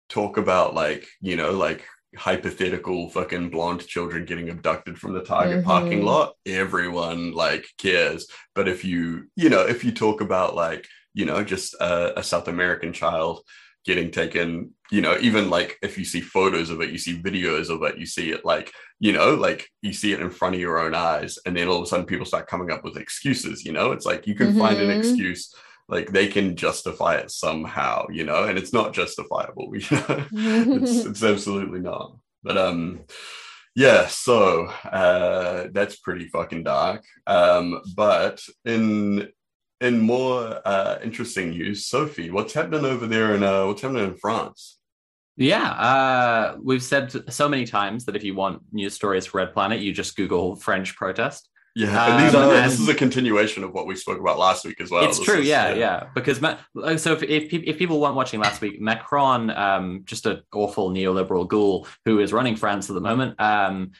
talk 0.08 0.36
about 0.36 0.74
like 0.74 1.06
you 1.20 1.36
know 1.36 1.50
like 1.52 1.84
hypothetical 2.16 3.10
fucking 3.10 3.50
blonde 3.50 3.84
children 3.86 4.24
getting 4.24 4.48
abducted 4.48 4.96
from 4.98 5.14
the 5.14 5.22
target 5.22 5.60
Mhm. 5.60 5.64
parking 5.64 6.02
lot 6.02 6.34
everyone 6.46 7.32
like 7.32 7.66
cares 7.78 8.28
but 8.54 8.68
if 8.68 8.84
you 8.84 9.24
you 9.36 9.48
know 9.48 9.62
if 9.62 9.82
you 9.84 9.90
talk 9.92 10.20
about 10.20 10.54
like 10.54 10.86
you 11.14 11.24
know 11.24 11.42
just 11.42 11.74
a, 11.74 12.18
a 12.18 12.22
south 12.22 12.46
american 12.46 12.92
child 12.92 13.40
getting 13.84 14.10
taken 14.10 14.70
you 14.90 15.00
know 15.00 15.16
even 15.20 15.50
like 15.50 15.76
if 15.82 15.98
you 15.98 16.04
see 16.04 16.20
photos 16.20 16.70
of 16.70 16.80
it 16.80 16.90
you 16.90 16.98
see 16.98 17.20
videos 17.20 17.68
of 17.68 17.82
it 17.82 17.98
you 17.98 18.06
see 18.06 18.30
it 18.30 18.44
like 18.44 18.72
you 19.00 19.12
know 19.12 19.34
like 19.34 19.66
you 19.82 19.92
see 19.92 20.12
it 20.12 20.20
in 20.20 20.30
front 20.30 20.54
of 20.54 20.60
your 20.60 20.78
own 20.78 20.94
eyes 20.94 21.36
and 21.46 21.56
then 21.56 21.68
all 21.68 21.76
of 21.76 21.82
a 21.82 21.86
sudden 21.86 22.06
people 22.06 22.24
start 22.24 22.46
coming 22.46 22.70
up 22.70 22.84
with 22.84 22.96
excuses 22.96 23.64
you 23.64 23.72
know 23.72 23.92
it's 23.92 24.06
like 24.06 24.26
you 24.26 24.34
can 24.34 24.52
find 24.52 24.80
an 24.80 24.88
Mhm. 24.88 24.96
excuse 24.96 25.52
like 25.88 26.10
they 26.10 26.28
can 26.28 26.56
justify 26.56 27.16
it 27.16 27.30
somehow 27.30 28.06
you 28.10 28.24
know? 28.24 28.44
And 28.44 28.58
it's 28.58 28.72
not 28.72 28.94
justifiable 28.94 29.70
you 29.74 29.82
know? 29.90 30.26
It's, 30.32 31.04
it's 31.06 31.22
absolutely 31.22 31.80
not. 31.80 32.16
But 32.42 32.58
um 32.58 33.00
yeah 33.76 34.06
so 34.06 34.66
uh 34.66 35.68
that's 35.72 35.96
pretty 35.96 36.28
fucking 36.28 36.64
dark. 36.64 37.04
Um 37.26 37.80
but 37.96 38.42
in 38.64 39.28
in 39.80 40.00
more 40.00 40.60
uh 40.64 40.98
interesting 41.02 41.50
news 41.50 41.86
sophie 41.86 42.30
what's 42.30 42.54
happening 42.54 42.84
over 42.84 43.06
there 43.06 43.34
in 43.34 43.42
uh 43.42 43.66
what's 43.66 43.82
happening 43.82 44.04
in 44.04 44.16
france? 44.16 44.78
Yeah, 45.36 45.70
uh, 45.70 46.56
we've 46.62 46.82
said 46.82 47.32
so 47.32 47.48
many 47.48 47.66
times 47.66 48.04
that 48.04 48.14
if 48.14 48.22
you 48.22 48.34
want 48.34 48.62
news 48.72 48.94
stories 48.94 49.26
for 49.26 49.38
Red 49.38 49.52
Planet, 49.52 49.80
you 49.80 49.92
just 49.92 50.16
Google 50.16 50.54
French 50.54 50.94
protest. 50.94 51.48
Yeah 51.74 52.16
and 52.16 52.24
these 52.26 52.34
Um, 52.34 52.50
are 52.50 52.54
and- 52.54 52.70
this 52.70 52.78
is 52.80 52.88
a 52.88 52.94
continuation 52.94 53.64
of 53.64 53.72
what 53.72 53.86
we 53.86 53.96
spoke 53.96 54.20
about 54.20 54.38
last 54.38 54.64
week 54.64 54.80
as 54.80 54.90
well 54.90 55.04
it's 55.04 55.18
This 55.18 55.26
true, 55.26 55.40
is- 55.40 55.46
yeah, 55.46 55.74
yeah. 55.74 56.06
Because 56.14 56.40
Ma- 56.40 56.56
so 56.96 57.12
if, 57.14 57.22
if 57.22 57.52
if 57.52 57.78
people 57.78 58.00
weren't 58.00 58.14
watching 58.14 58.40
last 58.40 58.60
week, 58.60 58.80
Macron, 58.80 59.50
um, 59.50 60.02
just 60.04 60.26
an 60.26 60.42
awful 60.52 60.90
neoliberal 60.90 61.46
ghoul 61.48 61.86
who 62.04 62.20
is 62.20 62.32
running 62.32 62.56
France 62.56 62.88
at 62.90 62.94
the 62.94 63.00
moment, 63.00 63.40
um, 63.40 63.90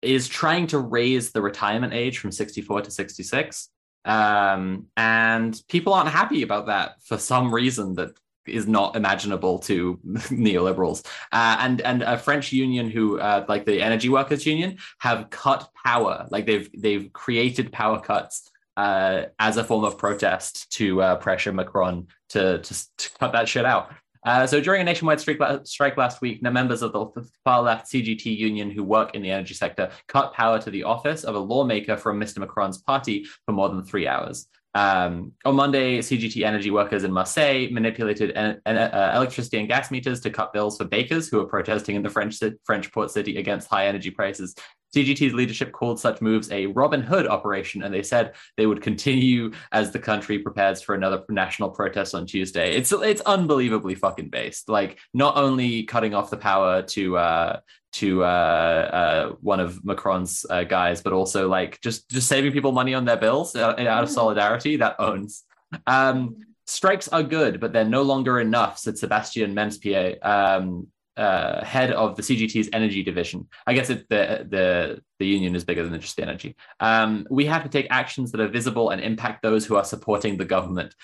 is 0.00 0.28
trying 0.28 0.66
to 0.68 0.78
raise 0.78 1.32
the 1.32 1.42
retirement 1.42 1.92
age 1.92 2.18
from 2.18 2.30
64 2.30 2.82
to 2.82 2.90
66. 2.90 3.68
Um, 4.04 4.86
and 4.96 5.60
people 5.68 5.92
aren't 5.92 6.08
happy 6.10 6.42
about 6.42 6.66
that 6.66 7.02
for 7.04 7.18
some 7.18 7.52
reason 7.52 7.94
that 7.94 8.10
is 8.48 8.66
not 8.66 8.96
imaginable 8.96 9.58
to 9.60 9.96
neoliberals. 10.06 11.04
Uh, 11.32 11.56
and 11.60 11.80
and 11.82 12.02
a 12.02 12.18
French 12.18 12.52
union 12.52 12.90
who, 12.90 13.18
uh, 13.18 13.44
like 13.48 13.64
the 13.64 13.80
energy 13.82 14.08
workers 14.08 14.46
union, 14.46 14.78
have 14.98 15.30
cut 15.30 15.68
power. 15.84 16.26
Like 16.30 16.46
they've 16.46 16.70
they've 16.76 17.12
created 17.12 17.72
power 17.72 18.00
cuts 18.00 18.50
uh, 18.76 19.24
as 19.38 19.56
a 19.56 19.64
form 19.64 19.84
of 19.84 19.98
protest 19.98 20.70
to 20.72 21.02
uh, 21.02 21.16
pressure 21.16 21.52
Macron 21.52 22.06
to, 22.30 22.58
to 22.58 22.96
to 22.96 23.10
cut 23.18 23.32
that 23.32 23.48
shit 23.48 23.64
out. 23.64 23.92
Uh, 24.24 24.46
so 24.46 24.60
during 24.60 24.80
a 24.80 24.84
nationwide 24.84 25.20
strike, 25.20 25.40
strike 25.64 25.96
last 25.96 26.20
week, 26.20 26.42
the 26.42 26.50
members 26.50 26.82
of 26.82 26.92
the 26.92 27.06
far 27.44 27.62
left 27.62 27.90
CGT 27.90 28.36
union 28.36 28.70
who 28.70 28.82
work 28.84 29.14
in 29.14 29.22
the 29.22 29.30
energy 29.30 29.54
sector 29.54 29.90
cut 30.06 30.32
power 30.34 30.60
to 30.60 30.70
the 30.70 30.84
office 30.84 31.24
of 31.24 31.34
a 31.34 31.38
lawmaker 31.38 31.96
from 31.96 32.20
Mr. 32.20 32.38
Macron's 32.38 32.78
party 32.78 33.26
for 33.46 33.52
more 33.52 33.68
than 33.68 33.82
three 33.82 34.06
hours. 34.06 34.46
Um, 34.78 35.32
on 35.44 35.56
Monday, 35.56 35.98
CGT 35.98 36.44
energy 36.44 36.70
workers 36.70 37.02
in 37.02 37.10
Marseille 37.12 37.68
manipulated 37.72 38.30
en- 38.36 38.60
en- 38.64 38.76
uh, 38.76 39.12
electricity 39.16 39.58
and 39.58 39.68
gas 39.68 39.90
meters 39.90 40.20
to 40.20 40.30
cut 40.30 40.52
bills 40.52 40.78
for 40.78 40.84
bakers 40.84 41.28
who 41.28 41.40
are 41.40 41.46
protesting 41.46 41.96
in 41.96 42.02
the 42.04 42.08
French 42.08 42.40
French 42.64 42.92
port 42.92 43.10
city 43.10 43.38
against 43.38 43.68
high 43.68 43.88
energy 43.88 44.10
prices. 44.10 44.54
CGT's 44.94 45.34
leadership 45.34 45.72
called 45.72 46.00
such 46.00 46.20
moves 46.20 46.50
a 46.50 46.66
Robin 46.66 47.02
Hood 47.02 47.26
operation, 47.26 47.82
and 47.82 47.92
they 47.92 48.02
said 48.02 48.34
they 48.56 48.66
would 48.66 48.82
continue 48.82 49.52
as 49.72 49.90
the 49.90 49.98
country 49.98 50.38
prepares 50.38 50.80
for 50.80 50.94
another 50.94 51.22
national 51.28 51.70
protest 51.70 52.14
on 52.14 52.26
Tuesday. 52.26 52.74
It's 52.74 52.92
it's 52.92 53.20
unbelievably 53.22 53.96
fucking 53.96 54.30
based. 54.30 54.68
Like 54.68 54.98
not 55.12 55.36
only 55.36 55.82
cutting 55.84 56.14
off 56.14 56.30
the 56.30 56.36
power 56.36 56.82
to 56.82 57.16
uh, 57.16 57.60
to 57.92 58.24
uh, 58.24 58.26
uh, 58.26 59.34
one 59.40 59.60
of 59.60 59.84
Macron's 59.84 60.44
uh, 60.48 60.64
guys, 60.64 61.02
but 61.02 61.12
also 61.12 61.48
like 61.48 61.80
just 61.80 62.08
just 62.10 62.28
saving 62.28 62.52
people 62.52 62.72
money 62.72 62.94
on 62.94 63.04
their 63.04 63.16
bills 63.16 63.54
uh, 63.56 63.74
out 63.78 64.04
of 64.04 64.10
solidarity. 64.10 64.76
That 64.76 64.96
owns. 64.98 65.44
Um, 65.86 66.36
strikes 66.66 67.08
are 67.08 67.22
good, 67.22 67.60
but 67.60 67.72
they're 67.72 67.84
no 67.84 68.02
longer 68.02 68.40
enough," 68.40 68.78
said 68.78 68.98
Sebastian 68.98 69.54
Menesplier, 69.54 70.24
um, 70.24 70.88
uh, 71.18 71.64
head 71.64 71.90
of 71.90 72.16
the 72.16 72.22
CGT's 72.22 72.68
energy 72.72 73.02
division. 73.02 73.48
I 73.66 73.74
guess 73.74 73.90
it, 73.90 74.08
the 74.08 74.46
the 74.48 75.02
the 75.18 75.26
union 75.26 75.54
is 75.56 75.64
bigger 75.64 75.86
than 75.86 76.00
just 76.00 76.16
the 76.16 76.22
energy. 76.22 76.56
Um, 76.80 77.26
we 77.30 77.46
have 77.46 77.64
to 77.64 77.68
take 77.68 77.88
actions 77.90 78.32
that 78.32 78.40
are 78.40 78.48
visible 78.48 78.90
and 78.90 79.00
impact 79.00 79.42
those 79.42 79.66
who 79.66 79.76
are 79.76 79.84
supporting 79.84 80.36
the 80.36 80.44
government. 80.44 80.94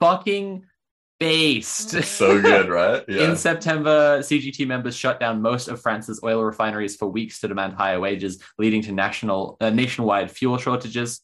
Fucking 0.00 0.66
based. 1.20 1.90
so 2.02 2.40
good 2.40 2.68
right 2.68 3.04
yeah 3.08 3.30
In 3.30 3.36
September, 3.36 4.18
CGT 4.20 4.66
members 4.66 4.96
shut 4.96 5.20
down 5.20 5.40
most 5.40 5.68
of 5.68 5.80
France's 5.80 6.20
oil 6.24 6.42
refineries 6.42 6.96
for 6.96 7.06
weeks 7.06 7.40
to 7.40 7.48
demand 7.48 7.74
higher 7.74 8.00
wages, 8.00 8.42
leading 8.58 8.82
to 8.82 8.92
national 8.92 9.56
uh, 9.60 9.70
nationwide 9.70 10.30
fuel 10.30 10.58
shortages. 10.58 11.20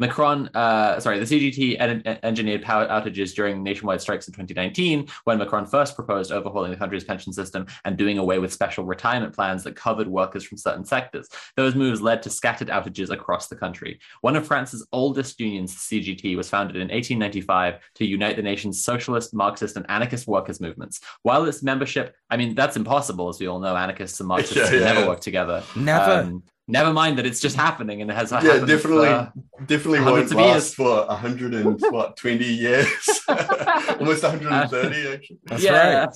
Macron, 0.00 0.48
uh, 0.54 0.98
sorry, 0.98 1.18
the 1.18 1.26
CGT 1.26 1.76
en- 1.78 2.18
engineered 2.22 2.62
power 2.62 2.86
outages 2.88 3.34
during 3.34 3.62
nationwide 3.62 4.00
strikes 4.00 4.26
in 4.26 4.32
2019 4.32 5.06
when 5.24 5.38
Macron 5.38 5.66
first 5.66 5.94
proposed 5.94 6.32
overhauling 6.32 6.70
the 6.70 6.76
country's 6.76 7.04
pension 7.04 7.32
system 7.32 7.66
and 7.84 7.98
doing 7.98 8.16
away 8.18 8.38
with 8.38 8.52
special 8.52 8.84
retirement 8.84 9.34
plans 9.34 9.62
that 9.64 9.76
covered 9.76 10.08
workers 10.08 10.42
from 10.42 10.56
certain 10.56 10.84
sectors. 10.84 11.28
Those 11.56 11.74
moves 11.74 12.00
led 12.00 12.22
to 12.22 12.30
scattered 12.30 12.68
outages 12.68 13.10
across 13.10 13.48
the 13.48 13.56
country. 13.56 14.00
One 14.22 14.36
of 14.36 14.46
France's 14.46 14.86
oldest 14.90 15.38
unions, 15.38 15.74
the 15.74 16.00
CGT, 16.00 16.34
was 16.34 16.48
founded 16.48 16.76
in 16.76 16.88
1895 16.88 17.80
to 17.96 18.06
unite 18.06 18.36
the 18.36 18.42
nation's 18.42 18.82
socialist, 18.82 19.34
Marxist, 19.34 19.76
and 19.76 19.84
anarchist 19.90 20.26
workers' 20.26 20.60
movements. 20.60 21.00
While 21.22 21.44
its 21.44 21.62
membership, 21.62 22.16
I 22.30 22.38
mean, 22.38 22.54
that's 22.54 22.76
impossible, 22.76 23.28
as 23.28 23.38
we 23.38 23.48
all 23.48 23.60
know, 23.60 23.76
anarchists 23.76 24.18
and 24.20 24.28
Marxists 24.28 24.56
Yeah, 24.72 24.78
yeah, 24.78 24.84
never 24.84 25.00
yeah. 25.00 25.08
work 25.08 25.20
together. 25.20 25.62
Never. 25.76 26.12
Um, 26.12 26.42
never 26.70 26.92
mind 26.92 27.18
that 27.18 27.26
it's 27.26 27.40
just 27.40 27.56
happening 27.56 28.00
and 28.02 28.10
it 28.10 28.14
has 28.14 28.30
yeah 28.30 28.40
happened 28.40 28.66
definitely 28.68 29.08
for- 29.08 29.32
definitely 29.66 29.98
hundreds 29.98 30.34
won't 30.34 30.46
of 30.46 30.52
last 30.54 30.64
years. 30.64 30.74
for 30.74 31.06
100 31.06 31.54
and 31.54 31.80
what 31.90 32.16
20 32.16 32.44
years 32.44 32.86
almost 33.28 34.22
130 34.22 35.08
actually 35.12 35.38
That's 35.44 35.62
yeah. 35.64 36.06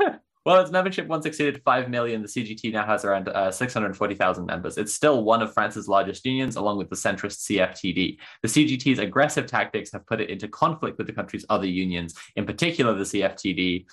right. 0.00 0.14
Well, 0.46 0.60
its 0.60 0.70
membership 0.70 1.06
once 1.06 1.24
exceeded 1.24 1.62
5 1.64 1.88
million. 1.88 2.20
The 2.20 2.28
CGT 2.28 2.70
now 2.70 2.84
has 2.84 3.02
around 3.02 3.28
uh, 3.30 3.50
640,000 3.50 4.44
members. 4.44 4.76
It's 4.76 4.92
still 4.92 5.24
one 5.24 5.40
of 5.40 5.54
France's 5.54 5.88
largest 5.88 6.26
unions, 6.26 6.56
along 6.56 6.76
with 6.76 6.90
the 6.90 6.96
centrist 6.96 7.48
CFTD. 7.48 8.18
The 8.42 8.48
CGT's 8.48 8.98
aggressive 8.98 9.46
tactics 9.46 9.90
have 9.92 10.06
put 10.06 10.20
it 10.20 10.28
into 10.28 10.46
conflict 10.48 10.98
with 10.98 11.06
the 11.06 11.14
country's 11.14 11.46
other 11.48 11.66
unions, 11.66 12.14
in 12.36 12.44
particular 12.44 12.92
the 12.92 13.04
CFTD, 13.04 13.86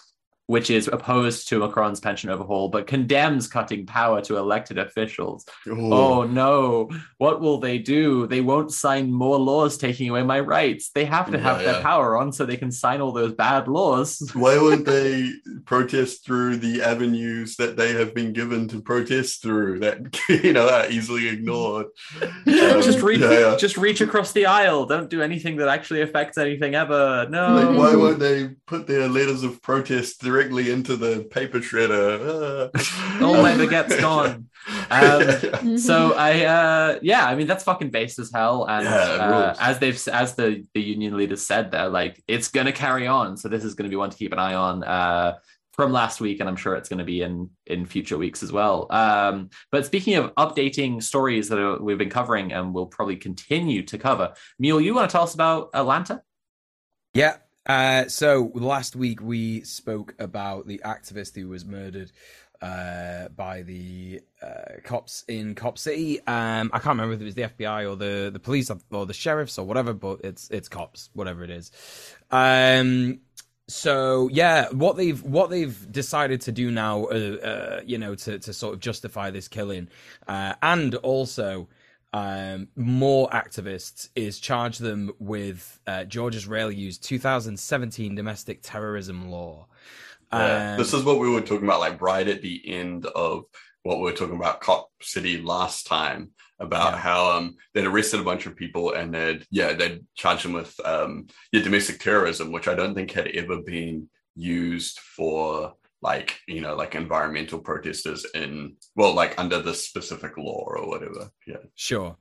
which 0.51 0.69
is 0.69 0.89
opposed 0.89 1.47
to 1.47 1.59
Macron's 1.59 2.01
pension 2.01 2.29
overhaul, 2.29 2.67
but 2.67 2.85
condemns 2.85 3.47
cutting 3.47 3.85
power 3.85 4.19
to 4.19 4.35
elected 4.35 4.77
officials. 4.77 5.45
Ooh. 5.65 5.93
Oh 5.93 6.23
no, 6.23 6.89
what 7.19 7.39
will 7.39 7.57
they 7.59 7.77
do? 7.77 8.27
They 8.27 8.41
won't 8.41 8.73
sign 8.73 9.13
more 9.13 9.39
laws 9.39 9.77
taking 9.77 10.09
away 10.09 10.23
my 10.23 10.41
rights. 10.41 10.89
They 10.89 11.05
have 11.05 11.31
to 11.31 11.37
Yeah, 11.37 11.43
have 11.43 11.59
their 11.59 11.75
yeah. 11.75 11.81
power 11.81 12.17
on 12.17 12.33
so 12.33 12.45
they 12.45 12.57
can 12.57 12.69
sign 12.69 12.99
all 12.99 13.13
those 13.13 13.31
bad 13.31 13.69
laws. 13.69 14.29
Why 14.33 14.57
won't 14.57 14.85
they 14.85 15.29
protest 15.63 16.25
through 16.25 16.57
the 16.57 16.81
avenues 16.81 17.55
that 17.55 17.77
they 17.77 17.93
have 17.93 18.13
been 18.13 18.33
given 18.33 18.67
to 18.69 18.81
protest 18.81 19.41
through 19.41 19.79
that 19.79 19.99
you 20.43 20.51
know 20.51 20.65
that 20.65 20.91
easily 20.91 21.29
ignored? 21.29 21.87
Um, 22.61 22.81
just 22.81 23.01
reach, 23.01 23.19
yeah, 23.21 23.55
just 23.57 23.77
reach 23.77 24.01
across 24.01 24.33
the 24.33 24.45
aisle. 24.45 24.85
Don't 24.85 25.09
do 25.09 25.21
anything 25.21 25.55
that 25.57 25.67
actually 25.67 26.01
affects 26.01 26.37
anything 26.37 26.75
ever. 26.75 27.27
No. 27.29 27.55
Like, 27.55 27.77
why 27.77 27.95
won't 27.95 28.19
they 28.19 28.49
put 28.65 28.87
their 28.87 29.07
letters 29.07 29.43
of 29.43 29.61
protest 29.61 30.21
directly 30.41 30.71
into 30.71 30.95
the 30.95 31.23
paper 31.25 31.59
shredder? 31.59 32.71
Ah. 32.75 33.21
All 33.25 33.41
my 33.41 33.53
baguette's 33.55 33.99
gone. 33.99 34.47
Um, 34.91 35.79
so 35.79 36.13
I 36.13 36.45
uh 36.45 36.99
yeah, 37.01 37.25
I 37.25 37.33
mean 37.33 37.47
that's 37.47 37.63
fucking 37.63 37.89
based 37.89 38.19
as 38.19 38.31
hell. 38.31 38.67
And 38.69 38.85
Yeah, 38.85 38.91
uh, 38.91 39.55
as 39.59 39.79
they've 39.79 40.07
as 40.09 40.35
the 40.35 40.63
the 40.75 40.81
union 40.81 41.17
leaders 41.17 41.41
said, 41.41 41.71
they're 41.71 41.89
like 41.89 42.21
it's 42.27 42.49
gonna 42.49 42.71
carry 42.71 43.07
on. 43.07 43.37
So 43.37 43.49
this 43.49 43.63
is 43.63 43.73
gonna 43.73 43.89
be 43.89 43.95
one 43.95 44.11
to 44.11 44.17
keep 44.17 44.31
an 44.33 44.37
eye 44.39 44.53
on. 44.53 44.83
Uh 44.83 45.37
from 45.73 45.91
last 45.91 46.21
week, 46.21 46.41
and 46.41 46.49
I'm 46.49 46.57
sure 46.57 46.75
it's 46.75 46.89
going 46.89 46.99
to 46.99 47.05
be 47.05 47.21
in 47.21 47.49
in 47.65 47.85
future 47.85 48.17
weeks 48.17 48.43
as 48.43 48.51
well. 48.51 48.85
Um, 48.91 49.49
but 49.71 49.85
speaking 49.85 50.15
of 50.15 50.35
updating 50.35 51.01
stories 51.01 51.49
that 51.49 51.57
are, 51.57 51.81
we've 51.81 51.97
been 51.97 52.09
covering 52.09 52.51
and 52.51 52.73
will 52.73 52.85
probably 52.85 53.15
continue 53.15 53.81
to 53.83 53.97
cover, 53.97 54.33
Mule, 54.59 54.81
you 54.81 54.93
want 54.93 55.09
to 55.09 55.11
tell 55.11 55.23
us 55.23 55.33
about 55.33 55.69
Atlanta? 55.73 56.21
Yeah. 57.13 57.37
Uh, 57.65 58.07
so 58.07 58.51
last 58.53 58.95
week 58.95 59.21
we 59.21 59.61
spoke 59.61 60.15
about 60.19 60.67
the 60.67 60.81
activist 60.83 61.35
who 61.35 61.47
was 61.47 61.65
murdered 61.65 62.11
uh, 62.61 63.27
by 63.29 63.61
the 63.63 64.21
uh, 64.41 64.79
cops 64.83 65.23
in 65.27 65.55
Cop 65.55 65.77
City. 65.77 66.19
Um, 66.27 66.69
I 66.73 66.79
can't 66.79 66.97
remember 66.99 67.13
if 67.13 67.21
it 67.21 67.25
was 67.25 67.35
the 67.35 67.43
FBI 67.43 67.89
or 67.89 67.95
the, 67.95 68.29
the 68.31 68.39
police 68.39 68.71
or 68.91 69.05
the 69.05 69.13
sheriffs 69.13 69.57
or 69.57 69.65
whatever, 69.65 69.93
but 69.93 70.21
it's 70.23 70.49
it's 70.49 70.69
cops, 70.69 71.09
whatever 71.13 71.43
it 71.43 71.49
is. 71.49 71.71
Um, 72.29 73.21
so 73.67 74.29
yeah, 74.31 74.69
what 74.69 74.97
they've 74.97 75.21
what 75.23 75.49
they've 75.49 75.91
decided 75.91 76.41
to 76.41 76.51
do 76.51 76.71
now, 76.71 77.05
uh, 77.05 77.15
uh, 77.15 77.81
you 77.85 77.97
know, 77.97 78.15
to 78.15 78.37
to 78.39 78.53
sort 78.53 78.73
of 78.73 78.79
justify 78.79 79.31
this 79.31 79.47
killing, 79.47 79.87
uh, 80.27 80.53
and 80.61 80.95
also 80.95 81.67
um, 82.13 82.67
more 82.75 83.29
activists 83.29 84.09
is 84.15 84.39
charge 84.39 84.77
them 84.77 85.11
with 85.19 85.79
uh, 85.87 86.03
George 86.03 86.35
Israeli's 86.35 86.97
2017 86.97 88.15
domestic 88.15 88.59
terrorism 88.61 89.29
law. 89.29 89.67
Yeah, 90.33 90.73
Um, 90.73 90.77
this 90.77 90.93
is 90.93 91.03
what 91.03 91.19
we 91.19 91.29
were 91.29 91.41
talking 91.41 91.65
about, 91.67 91.79
like 91.79 92.01
right 92.01 92.27
at 92.27 92.41
the 92.41 92.61
end 92.67 93.05
of 93.05 93.43
what 93.83 93.97
we 93.97 94.03
were 94.03 94.13
talking 94.13 94.35
about 94.35 94.61
Cop 94.61 94.89
City 95.01 95.41
last 95.41 95.87
time, 95.87 96.31
about 96.59 96.93
Yeah. 96.93 96.99
how 96.99 97.31
um 97.31 97.55
they'd 97.73 97.85
arrested 97.85 98.19
a 98.19 98.23
bunch 98.23 98.45
of 98.45 98.55
people 98.55 98.93
and 98.93 99.13
they'd 99.13 99.45
yeah 99.49 99.73
they'd 99.73 100.05
charged 100.15 100.45
them 100.45 100.53
with 100.53 100.79
um 100.85 101.27
yeah 101.51 101.61
domestic 101.63 101.99
terrorism, 101.99 102.51
which 102.51 102.67
I 102.67 102.75
don't 102.75 102.93
think 102.93 103.11
had 103.11 103.27
ever 103.29 103.61
been 103.61 104.09
used 104.35 104.99
for 104.99 105.73
like 106.01 106.39
you 106.47 106.61
know 106.61 106.75
like 106.75 106.95
environmental 106.95 107.59
protesters 107.59 108.25
in 108.33 108.75
well 108.95 109.13
like 109.13 109.35
under 109.37 109.61
this 109.61 109.85
specific 109.87 110.37
law 110.37 110.63
or 110.67 110.87
whatever. 110.87 111.29
Yeah. 111.45 111.57
Sure. 111.75 112.17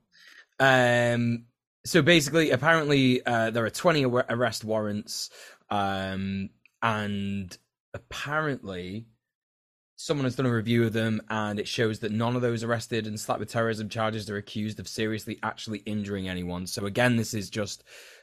Um. 0.58 1.44
So 1.86 2.02
basically, 2.02 2.50
apparently, 2.50 3.24
uh, 3.24 3.50
there 3.50 3.64
are 3.64 3.70
20 3.70 4.04
ar- 4.04 4.26
arrest 4.28 4.64
warrants, 4.64 5.30
um, 5.70 6.50
and 6.82 7.56
apparently, 7.94 9.06
someone 9.96 10.24
has 10.24 10.36
done 10.36 10.44
a 10.44 10.54
review 10.54 10.84
of 10.84 10.92
them, 10.92 11.22
and 11.30 11.58
it 11.58 11.66
shows 11.66 12.00
that 12.00 12.12
none 12.12 12.36
of 12.36 12.42
those 12.42 12.62
arrested 12.62 13.06
and 13.06 13.18
slapped 13.18 13.40
with 13.40 13.50
terrorism 13.50 13.88
charges 13.88 14.28
are 14.28 14.36
accused 14.36 14.78
of 14.78 14.88
seriously 14.88 15.38
actually 15.42 15.78
injuring 15.80 16.28
anyone. 16.28 16.66
So 16.66 16.84
again, 16.84 17.16
this 17.16 17.34
is 17.34 17.48
just. 17.48 17.82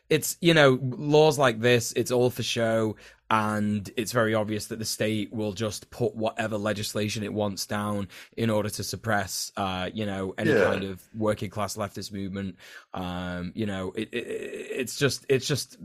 It's 0.10 0.38
you 0.42 0.54
know 0.54 0.80
laws 0.82 1.38
like 1.38 1.60
this. 1.60 1.92
It's 1.94 2.12
all 2.12 2.30
for 2.30 2.44
show, 2.44 2.96
and 3.30 3.90
it's 3.98 4.12
very 4.12 4.34
obvious 4.34 4.68
that 4.68 4.80
the 4.80 4.86
state 4.86 5.34
will 5.34 5.54
just 5.54 5.90
put 5.90 6.16
whatever 6.16 6.58
legislation 6.58 7.24
it 7.24 7.34
wants 7.34 7.66
down 7.66 8.08
in 8.38 8.50
order 8.50 8.70
to 8.70 8.84
suppress, 8.84 9.52
uh, 9.58 9.90
you 9.94 10.06
know, 10.06 10.34
any 10.38 10.52
Yeah. 10.52 10.64
kind 10.64 10.84
of 10.86 11.02
working 11.14 11.50
class 11.50 11.76
leftist 11.76 12.14
movement. 12.14 12.56
Um, 12.94 13.52
you 13.54 13.66
know, 13.66 13.92
it, 13.96 14.14
it, 14.14 14.18
it's 14.18 14.96
just 14.98 15.26
it's 15.28 15.46
just 15.48 15.78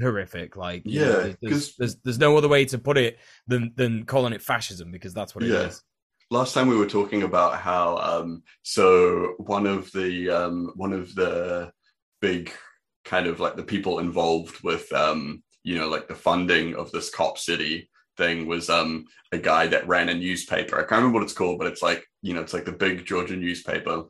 horrific. 0.00 0.56
Like, 0.56 0.84
you 0.84 1.00
know, 1.00 1.22
Yeah, 1.22 1.32
there's, 1.40 1.74
there's, 1.76 1.96
there's 2.04 2.18
no 2.18 2.36
other 2.36 2.48
way 2.48 2.64
to 2.66 2.78
put 2.78 2.98
it 2.98 3.18
than 3.46 3.72
than 3.76 4.04
calling 4.04 4.32
it 4.34 4.42
fascism 4.42 4.90
because 4.90 5.14
that's 5.14 5.34
what 5.34 5.44
it 5.44 5.50
is. 5.50 5.82
Yeah. 6.30 6.38
last 6.38 6.54
time 6.54 6.68
we 6.68 6.76
were 6.76 6.86
talking 6.86 7.22
about 7.22 7.58
how 7.60 7.96
um 7.98 8.42
so 8.62 9.34
one 9.38 9.66
of 9.66 9.90
the 9.92 10.28
um 10.30 10.72
one 10.76 10.92
of 10.92 11.14
the 11.14 11.72
big 12.20 12.52
kind 13.10 13.26
of 13.26 13.40
like 13.40 13.56
the 13.56 13.72
people 13.74 13.98
involved 13.98 14.62
with 14.62 14.90
um 14.92 15.42
you 15.64 15.76
know 15.76 15.88
like 15.88 16.06
the 16.06 16.14
funding 16.14 16.76
of 16.76 16.92
this 16.92 17.10
cop 17.10 17.36
city 17.36 17.90
thing 18.16 18.46
was 18.46 18.70
um 18.70 19.04
a 19.32 19.38
guy 19.38 19.66
that 19.66 19.88
ran 19.88 20.08
a 20.08 20.14
newspaper. 20.14 20.76
I 20.76 20.82
can't 20.82 21.00
remember 21.00 21.18
what 21.18 21.24
it's 21.24 21.40
called 21.40 21.58
but 21.58 21.66
it's 21.66 21.82
like 21.82 22.06
you 22.22 22.34
know 22.34 22.40
it's 22.40 22.54
like 22.54 22.66
the 22.66 22.82
big 22.86 23.04
georgian 23.04 23.40
newspaper 23.40 24.04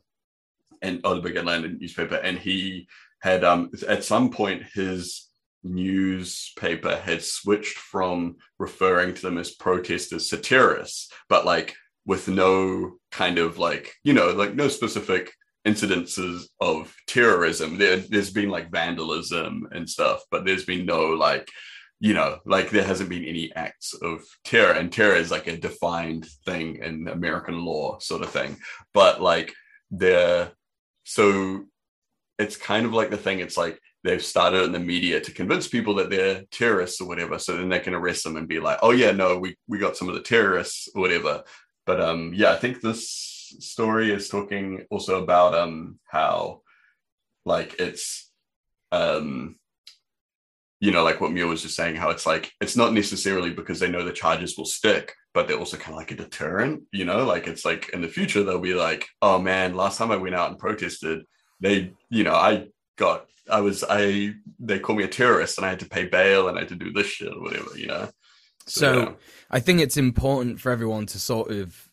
and 0.82 1.00
or 1.04 1.14
the 1.14 1.22
big 1.22 1.38
atlanta 1.38 1.68
newspaper. 1.68 2.16
And 2.16 2.38
he 2.38 2.88
had 3.20 3.42
um 3.42 3.70
at 3.88 4.04
some 4.04 4.30
point 4.30 4.64
his 4.74 5.28
newspaper 5.64 6.94
had 6.96 7.22
switched 7.22 7.78
from 7.78 8.36
referring 8.58 9.14
to 9.14 9.22
them 9.22 9.38
as 9.38 9.50
protesters 9.52 10.28
satirists, 10.28 11.10
but 11.30 11.46
like 11.46 11.74
with 12.04 12.28
no 12.28 12.96
kind 13.10 13.38
of 13.38 13.56
like 13.56 13.94
you 14.04 14.12
know 14.12 14.28
like 14.42 14.54
no 14.54 14.68
specific 14.68 15.32
incidences 15.66 16.44
of 16.60 16.94
terrorism. 17.06 17.78
There, 17.78 17.98
there's 17.98 18.30
been 18.30 18.48
like 18.48 18.70
vandalism 18.70 19.68
and 19.72 19.88
stuff 19.88 20.22
but 20.30 20.44
there's 20.44 20.64
been 20.64 20.86
no 20.86 21.08
like 21.10 21.48
you 22.00 22.14
know 22.14 22.38
like 22.46 22.70
there 22.70 22.84
hasn't 22.84 23.10
been 23.10 23.24
any 23.24 23.54
acts 23.54 23.92
of 23.94 24.22
terror 24.44 24.72
and 24.72 24.90
terror 24.90 25.16
is 25.16 25.30
like 25.30 25.46
a 25.46 25.56
defined 25.56 26.26
thing 26.46 26.76
in 26.76 27.06
american 27.08 27.62
law 27.64 27.98
sort 27.98 28.22
of 28.22 28.30
thing. 28.30 28.56
But 28.94 29.20
like 29.20 29.52
they're 29.90 30.50
so 31.04 31.64
it's 32.38 32.56
kind 32.56 32.86
of 32.86 32.94
like 32.94 33.10
the 33.10 33.16
thing 33.16 33.40
it's 33.40 33.56
like 33.56 33.78
they've 34.02 34.24
started 34.24 34.62
in 34.64 34.72
the 34.72 34.78
media 34.78 35.20
to 35.20 35.32
convince 35.32 35.68
people 35.68 35.94
that 35.96 36.08
they're 36.08 36.44
terrorists 36.50 37.00
or 37.02 37.06
whatever 37.06 37.38
so 37.38 37.56
then 37.56 37.68
they 37.68 37.80
can 37.80 37.94
arrest 37.94 38.24
them 38.24 38.36
and 38.36 38.48
be 38.48 38.60
like 38.60 38.78
oh 38.82 38.92
yeah 38.92 39.10
no 39.10 39.38
we 39.38 39.56
we 39.68 39.78
got 39.78 39.96
some 39.96 40.08
of 40.08 40.14
the 40.14 40.22
terrorists 40.22 40.88
or 40.94 41.02
whatever. 41.02 41.44
But 41.86 42.00
um 42.00 42.32
yeah 42.34 42.52
i 42.52 42.56
think 42.56 42.80
this 42.80 43.29
story 43.58 44.12
is 44.12 44.28
talking 44.28 44.86
also 44.90 45.22
about 45.22 45.54
um 45.54 45.98
how 46.04 46.62
like 47.44 47.76
it's 47.78 48.30
um 48.92 49.56
you 50.80 50.90
know 50.90 51.04
like 51.04 51.20
what 51.20 51.32
Mule 51.32 51.48
was 51.48 51.62
just 51.62 51.76
saying 51.76 51.96
how 51.96 52.10
it's 52.10 52.26
like 52.26 52.52
it's 52.60 52.76
not 52.76 52.92
necessarily 52.92 53.50
because 53.50 53.80
they 53.80 53.90
know 53.90 54.04
the 54.04 54.12
charges 54.12 54.56
will 54.56 54.64
stick 54.64 55.14
but 55.34 55.46
they're 55.46 55.58
also 55.58 55.76
kind 55.76 55.92
of 55.92 55.98
like 55.98 56.10
a 56.10 56.16
deterrent 56.16 56.82
you 56.92 57.04
know 57.04 57.24
like 57.24 57.46
it's 57.46 57.64
like 57.64 57.90
in 57.90 58.00
the 58.00 58.08
future 58.08 58.42
they'll 58.42 58.58
be 58.58 58.74
like 58.74 59.06
oh 59.22 59.38
man 59.38 59.74
last 59.74 59.98
time 59.98 60.10
i 60.10 60.16
went 60.16 60.34
out 60.34 60.50
and 60.50 60.58
protested 60.58 61.24
they 61.60 61.92
you 62.08 62.24
know 62.24 62.34
i 62.34 62.66
got 62.96 63.26
i 63.50 63.60
was 63.60 63.84
i 63.88 64.32
they 64.58 64.78
called 64.78 64.98
me 64.98 65.04
a 65.04 65.08
terrorist 65.08 65.58
and 65.58 65.66
i 65.66 65.70
had 65.70 65.80
to 65.80 65.88
pay 65.88 66.06
bail 66.06 66.48
and 66.48 66.56
i 66.56 66.60
had 66.60 66.68
to 66.68 66.76
do 66.76 66.92
this 66.92 67.06
shit 67.06 67.32
or 67.32 67.40
whatever 67.42 67.76
you 67.76 67.86
know 67.86 68.08
So 68.66 68.98
yeah. 69.00 69.12
I 69.50 69.60
think 69.60 69.80
it's 69.80 69.96
important 69.96 70.60
for 70.60 70.70
everyone 70.70 71.06
to 71.06 71.18
sort 71.18 71.50
of, 71.50 71.89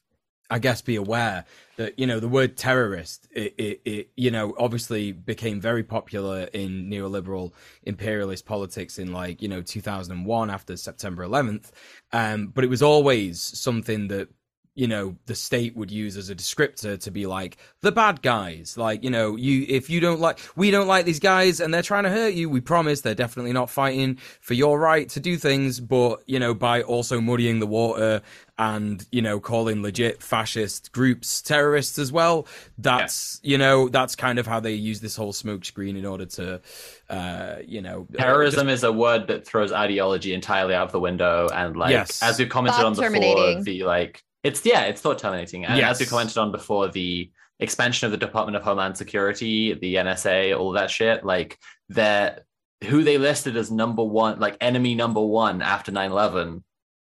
I 0.49 0.59
guess, 0.59 0.81
be 0.81 0.95
aware 0.95 1.45
that 1.75 1.99
you 1.99 2.07
know 2.07 2.19
the 2.19 2.27
word 2.27 2.55
terrorist, 2.55 3.27
it, 3.31 3.53
it, 3.57 3.81
it 3.85 4.09
you 4.15 4.31
know 4.31 4.53
obviously 4.57 5.11
became 5.11 5.59
very 5.59 5.83
popular 5.83 6.43
in 6.53 6.89
neoliberal 6.89 7.51
imperialist 7.83 8.45
politics 8.45 8.97
in 8.97 9.11
like 9.11 9.41
you 9.41 9.47
know 9.47 9.61
2001 9.61 10.49
after 10.49 10.77
September 10.77 11.25
11th, 11.25 11.71
um, 12.13 12.47
but 12.47 12.63
it 12.63 12.69
was 12.69 12.81
always 12.81 13.41
something 13.41 14.07
that 14.07 14.29
you 14.77 14.87
know 14.87 15.15
the 15.25 15.33
state 15.33 15.75
would 15.75 15.89
use 15.89 16.15
as 16.15 16.29
a 16.29 16.35
descriptor 16.35 16.99
to 16.99 17.09
be 17.09 17.25
like 17.25 17.57
the 17.81 17.91
bad 17.91 18.21
guys 18.21 18.77
like 18.77 19.03
you 19.03 19.09
know 19.09 19.35
you 19.35 19.65
if 19.67 19.89
you 19.89 19.99
don't 19.99 20.19
like 20.19 20.39
we 20.55 20.69
don't 20.69 20.87
like 20.87 21.03
these 21.03 21.19
guys 21.19 21.59
and 21.59 21.73
they're 21.73 21.81
trying 21.81 22.03
to 22.03 22.11
hurt 22.11 22.35
you 22.35 22.47
we 22.47 22.61
promise 22.61 23.01
they're 23.01 23.15
definitely 23.15 23.51
not 23.51 23.71
fighting 23.71 24.17
for 24.39 24.53
your 24.53 24.79
right 24.79 25.09
to 25.09 25.19
do 25.19 25.35
things 25.35 25.79
but 25.79 26.21
you 26.27 26.39
know 26.39 26.53
by 26.53 26.83
also 26.83 27.19
muddying 27.19 27.59
the 27.59 27.65
water 27.65 28.21
and 28.59 29.05
you 29.11 29.21
know 29.21 29.39
calling 29.39 29.81
legit 29.81 30.21
fascist 30.21 30.91
groups 30.91 31.41
terrorists 31.41 31.97
as 31.97 32.11
well 32.11 32.47
that's 32.77 33.39
yeah. 33.41 33.51
you 33.51 33.57
know 33.57 33.89
that's 33.89 34.15
kind 34.15 34.37
of 34.37 34.45
how 34.45 34.59
they 34.59 34.73
use 34.73 34.99
this 34.99 35.15
whole 35.15 35.33
smokescreen 35.33 35.97
in 35.97 36.05
order 36.05 36.25
to 36.25 36.61
uh 37.09 37.55
you 37.65 37.81
know 37.81 38.07
terrorism 38.15 38.67
uh, 38.67 38.71
just... 38.71 38.79
is 38.79 38.83
a 38.83 38.91
word 38.91 39.27
that 39.27 39.43
throws 39.43 39.71
ideology 39.71 40.33
entirely 40.33 40.75
out 40.75 40.85
of 40.85 40.91
the 40.91 40.99
window 40.99 41.47
and 41.51 41.75
like 41.75 41.91
yes. 41.91 42.21
as 42.21 42.37
we've 42.37 42.49
commented 42.49 42.85
on 42.85 42.93
before 42.93 43.63
the 43.63 43.83
like 43.83 44.23
it's 44.43 44.65
yeah, 44.65 44.83
it's 44.83 45.01
thought 45.01 45.19
terminating. 45.19 45.65
And 45.65 45.77
yes. 45.77 45.91
as 45.91 45.99
we 45.99 46.05
commented 46.05 46.37
on 46.37 46.51
before, 46.51 46.89
the 46.89 47.31
expansion 47.59 48.05
of 48.05 48.11
the 48.11 48.17
Department 48.17 48.55
of 48.55 48.63
Homeland 48.63 48.97
Security, 48.97 49.73
the 49.73 49.95
NSA, 49.95 50.57
all 50.57 50.71
that 50.73 50.91
shit, 50.91 51.25
like 51.25 51.57
that 51.89 52.43
who 52.83 53.03
they 53.03 53.17
listed 53.17 53.57
as 53.57 53.71
number 53.71 54.03
one, 54.03 54.39
like 54.39 54.57
enemy 54.61 54.93
number 54.93 55.21
one 55.21 55.61
after 55.61 55.91
9-11 55.91 56.63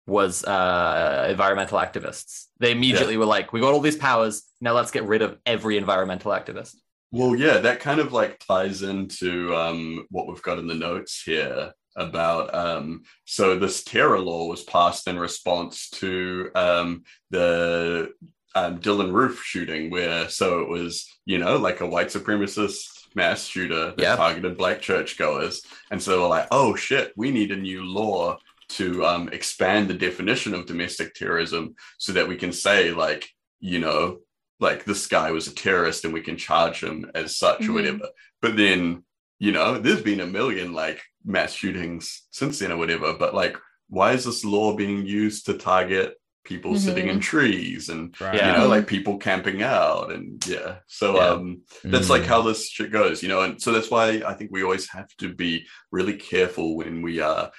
was 0.07 0.45
uh 0.45 1.29
environmental 1.31 1.79
activists. 1.79 2.47
They 2.59 2.73
immediately 2.73 3.15
yeah. 3.15 3.21
were 3.21 3.27
like, 3.27 3.53
we 3.53 3.61
got 3.61 3.73
all 3.73 3.81
these 3.81 3.97
powers, 3.97 4.43
now 4.61 4.73
let's 4.73 4.91
get 4.91 5.05
rid 5.05 5.23
of 5.23 5.39
every 5.47 5.77
environmental 5.77 6.33
activist. 6.33 6.75
Well, 7.13 7.37
yeah, 7.37 7.59
that 7.59 7.81
kind 7.81 8.01
of 8.01 8.13
like 8.13 8.45
ties 8.47 8.83
into 8.83 9.55
um, 9.55 10.07
what 10.11 10.27
we've 10.27 10.43
got 10.43 10.59
in 10.59 10.67
the 10.67 10.75
notes 10.75 11.23
here 11.23 11.73
about 12.01 12.55
um, 12.55 13.03
so 13.25 13.59
this 13.59 13.85
terror 13.85 14.19
law 14.19 14.47
was 14.47 14.63
passed 14.63 15.07
in 15.07 15.19
response 15.19 15.91
to 15.91 16.51
um, 16.55 17.05
the 17.31 18.13
um, 18.55 18.81
Dylann 18.81 19.13
Roof 19.13 19.43
shooting, 19.45 19.91
where 19.91 20.29
so 20.29 20.61
it 20.61 20.69
was 20.69 21.07
you 21.27 21.39
know 21.39 21.57
like 21.57 21.81
a 21.81 21.87
white 21.87 22.09
supremacist 22.09 23.07
mass 23.15 23.45
shooter 23.45 23.93
that 23.97 24.01
yep. 24.01 24.17
targeted 24.17 24.57
black 24.57 24.81
churchgoers, 24.81 25.63
and 25.91 26.03
so 26.03 26.13
they 26.13 26.19
were 26.19 26.27
like, 26.27 26.49
oh 26.51 26.75
shit, 26.75 27.13
we 27.17 27.31
need 27.31 27.53
a 27.53 27.57
new 27.57 27.85
law 27.85 28.39
to 28.71 29.05
um, 29.05 29.29
expand 29.31 29.89
the 29.89 29.95
definition 29.95 30.55
of 30.55 30.67
domestic 30.67 31.15
terrorism 31.15 31.75
so 31.99 32.13
that 32.13 32.29
we 32.29 32.37
can 32.37 32.53
say 32.53 32.93
like 32.93 33.29
you 33.59 33.79
know 33.79 34.21
like 34.61 34.85
this 34.85 35.07
guy 35.07 35.31
was 35.31 35.49
a 35.49 35.55
terrorist 35.55 36.05
and 36.05 36.15
we 36.15 36.21
can 36.21 36.37
charge 36.37 36.83
him 36.83 37.11
as 37.15 37.37
such 37.37 37.61
mm-hmm. 37.61 37.71
or 37.71 37.75
whatever. 37.75 38.09
But 38.41 38.57
then 38.57 39.05
you 39.41 39.53
know, 39.53 39.79
there's 39.79 40.03
been 40.03 40.21
a 40.21 40.27
million 40.27 40.73
like 40.75 41.03
mass 41.25 41.53
shootings 41.53 42.23
since 42.31 42.59
then 42.59 42.73
or 42.73 42.77
whatever, 42.77 43.15
but 43.15 43.35
like, 43.35 43.57
why 43.89 44.13
is 44.13 44.25
this 44.25 44.45
law 44.45 44.75
being 44.75 45.05
used 45.05 45.47
to 45.47 45.55
target 45.55 46.15
people 46.45 46.73
mm-hmm. 46.73 46.81
sitting 46.81 47.09
in 47.09 47.21
trees 47.21 47.91
and 47.91 48.19
right. 48.21 48.35
you 48.35 48.41
know 48.41 48.67
like 48.67 48.87
people 48.87 49.19
camping 49.19 49.63
out 49.63 50.11
and 50.11 50.45
yeah 50.47 50.77
so 50.87 51.17
yeah. 51.17 51.27
um 51.27 51.61
that's 51.85 52.07
mm. 52.07 52.11
like 52.11 52.25
how 52.25 52.41
this 52.41 52.69
shit 52.69 52.91
goes 52.91 53.23
you 53.23 53.29
know 53.29 53.43
and 53.43 53.61
so 53.61 53.73
that's 53.73 53.91
why 53.91 54.23
i 54.27 54.33
think 54.33 54.51
we 54.51 54.63
always 54.63 54.89
have 54.89 55.09
to 55.19 55.33
be 55.33 55.67
really 55.93 56.15
careful 56.15 56.77
when 56.77 57.03
we 57.03 57.21
are 57.21 57.51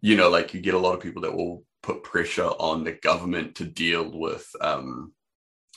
you 0.00 0.16
know 0.16 0.30
like 0.30 0.54
you 0.54 0.60
get 0.60 0.74
a 0.74 0.78
lot 0.78 0.94
of 0.94 1.00
people 1.00 1.22
that 1.22 1.34
will 1.34 1.64
put 1.82 2.04
pressure 2.04 2.44
on 2.46 2.84
the 2.84 2.92
government 2.92 3.56
to 3.56 3.64
deal 3.64 4.16
with 4.16 4.48
um 4.60 5.12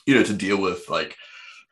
you 0.06 0.14
know 0.14 0.24
to 0.24 0.34
deal 0.34 0.62
with 0.62 0.88
like 0.88 1.16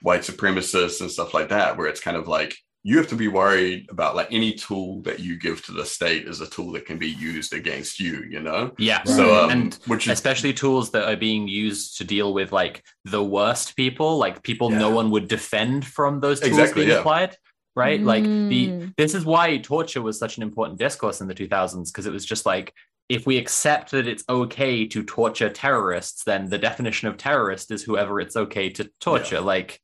white 0.02 0.22
supremacists 0.22 1.02
and 1.02 1.12
stuff 1.12 1.34
like 1.36 1.50
that 1.50 1.78
where 1.78 1.88
it's 1.88 2.02
kind 2.02 2.18
of 2.18 2.28
like 2.28 2.58
you 2.84 2.98
have 2.98 3.08
to 3.08 3.16
be 3.16 3.28
worried 3.28 3.88
about 3.90 4.16
like 4.16 4.28
any 4.32 4.54
tool 4.54 5.02
that 5.02 5.20
you 5.20 5.38
give 5.38 5.64
to 5.66 5.72
the 5.74 5.86
state 5.86 6.28
is 6.28 6.40
a 6.40 6.48
tool 6.48 6.72
that 6.72 6.86
can 6.86 6.98
be 6.98 7.10
used 7.10 7.54
against 7.54 8.00
you 8.00 8.24
you 8.30 8.40
know 8.40 8.72
yeah 8.78 9.04
so 9.04 9.44
um, 9.44 9.50
and 9.50 9.74
which 9.88 10.08
is, 10.08 10.14
especially 10.14 10.54
tools 10.54 10.92
that 10.92 11.08
are 11.08 11.18
being 11.18 11.48
used 11.48 11.98
to 11.98 12.04
deal 12.04 12.34
with 12.34 12.52
like 12.52 12.84
the 13.06 13.24
worst 13.24 13.76
people 13.76 14.18
like 14.18 14.42
people 14.44 14.72
yeah. 14.72 14.80
no 14.80 14.90
one 14.90 15.12
would 15.12 15.28
defend 15.28 15.86
from 15.86 16.20
those 16.20 16.40
tools 16.40 16.58
exactly, 16.58 16.86
being 16.86 16.94
yeah. 16.94 17.00
applied 17.00 17.36
right 17.76 18.02
mm. 18.02 18.06
like 18.06 18.24
the 18.24 18.68
mm. 18.68 18.94
this 18.98 19.14
is 19.14 19.26
why 19.26 19.58
torture 19.58 20.02
was 20.02 20.18
such 20.18 20.38
an 20.38 20.44
important 20.44 20.80
discourse 20.80 21.22
in 21.22 21.28
the 21.28 21.36
2000s 21.36 21.92
because 21.92 22.06
it 22.06 22.14
was 22.14 22.26
just 22.26 22.46
like 22.46 22.74
if 23.10 23.26
we 23.26 23.38
accept 23.38 23.92
that 23.92 24.08
it's 24.08 24.24
okay 24.30 24.86
to 24.86 25.04
torture 25.04 25.50
terrorists 25.50 26.24
then 26.24 26.50
the 26.50 26.58
definition 26.58 27.10
of 27.10 27.18
terrorist 27.18 27.72
is 27.72 27.84
whoever 27.84 28.22
it's 28.22 28.38
okay 28.38 28.70
to 28.70 28.90
torture 29.02 29.36
yeah. 29.36 29.42
like 29.42 29.82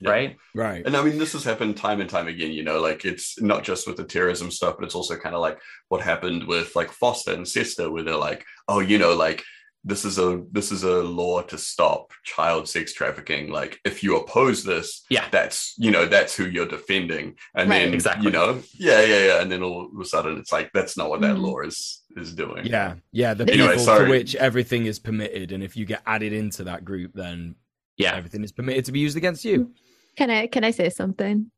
yeah. 0.00 0.10
right? 0.10 0.36
Right. 0.54 0.86
And 0.86 0.96
I 0.96 1.02
mean, 1.02 1.18
this 1.18 1.32
has 1.32 1.44
happened 1.44 1.76
time 1.76 2.00
and 2.00 2.08
time 2.08 2.28
again, 2.28 2.52
you 2.52 2.62
know, 2.62 2.80
like 2.80 3.04
it's 3.04 3.40
not 3.40 3.64
just 3.64 3.86
with 3.86 3.96
the 3.96 4.04
terrorism 4.04 4.50
stuff, 4.50 4.76
but 4.78 4.84
it's 4.84 4.94
also 4.94 5.16
kind 5.16 5.34
of 5.34 5.40
like 5.40 5.58
what 5.88 6.00
happened 6.00 6.46
with 6.46 6.74
like 6.76 6.90
FOSTA 6.90 7.34
and 7.34 7.46
SESTA, 7.46 7.90
where 7.90 8.02
they're 8.02 8.16
like, 8.16 8.44
oh, 8.68 8.80
you 8.80 8.98
know, 8.98 9.14
like 9.14 9.44
this 9.84 10.04
is 10.04 10.18
a 10.18 10.42
this 10.50 10.72
is 10.72 10.82
a 10.82 11.02
law 11.02 11.40
to 11.40 11.56
stop 11.56 12.12
child 12.24 12.68
sex 12.68 12.92
trafficking. 12.92 13.50
Like 13.50 13.80
if 13.84 14.02
you 14.02 14.16
oppose 14.16 14.64
this, 14.64 15.04
yeah, 15.08 15.26
that's 15.30 15.74
you 15.78 15.90
know, 15.90 16.04
that's 16.06 16.36
who 16.36 16.46
you're 16.46 16.66
defending. 16.66 17.36
And 17.54 17.70
right, 17.70 17.84
then 17.84 17.94
exactly, 17.94 18.26
you 18.26 18.32
know, 18.32 18.62
yeah, 18.74 19.00
yeah, 19.02 19.24
yeah. 19.26 19.42
And 19.42 19.50
then 19.50 19.62
all 19.62 19.88
of 19.92 20.00
a 20.00 20.04
sudden 20.04 20.38
it's 20.38 20.52
like 20.52 20.70
that's 20.74 20.96
not 20.96 21.08
what 21.08 21.20
that 21.22 21.36
mm. 21.36 21.42
law 21.42 21.60
is 21.60 22.02
is 22.16 22.34
doing. 22.34 22.66
Yeah, 22.66 22.94
yeah. 23.12 23.34
The 23.34 23.50
anyway, 23.50 23.68
people 23.68 23.84
sorry. 23.84 24.04
for 24.04 24.10
which 24.10 24.34
everything 24.34 24.86
is 24.86 24.98
permitted. 24.98 25.52
And 25.52 25.62
if 25.62 25.76
you 25.76 25.86
get 25.86 26.02
added 26.06 26.32
into 26.32 26.64
that 26.64 26.84
group, 26.84 27.12
then 27.14 27.54
yeah, 27.96 28.14
everything 28.14 28.44
is 28.44 28.52
permitted 28.52 28.84
to 28.86 28.92
be 28.92 29.00
used 29.00 29.16
against 29.16 29.44
you. 29.44 29.72
Can 30.18 30.30
I 30.30 30.48
can 30.48 30.64
I 30.64 30.72
say 30.72 30.90
something? 30.90 31.48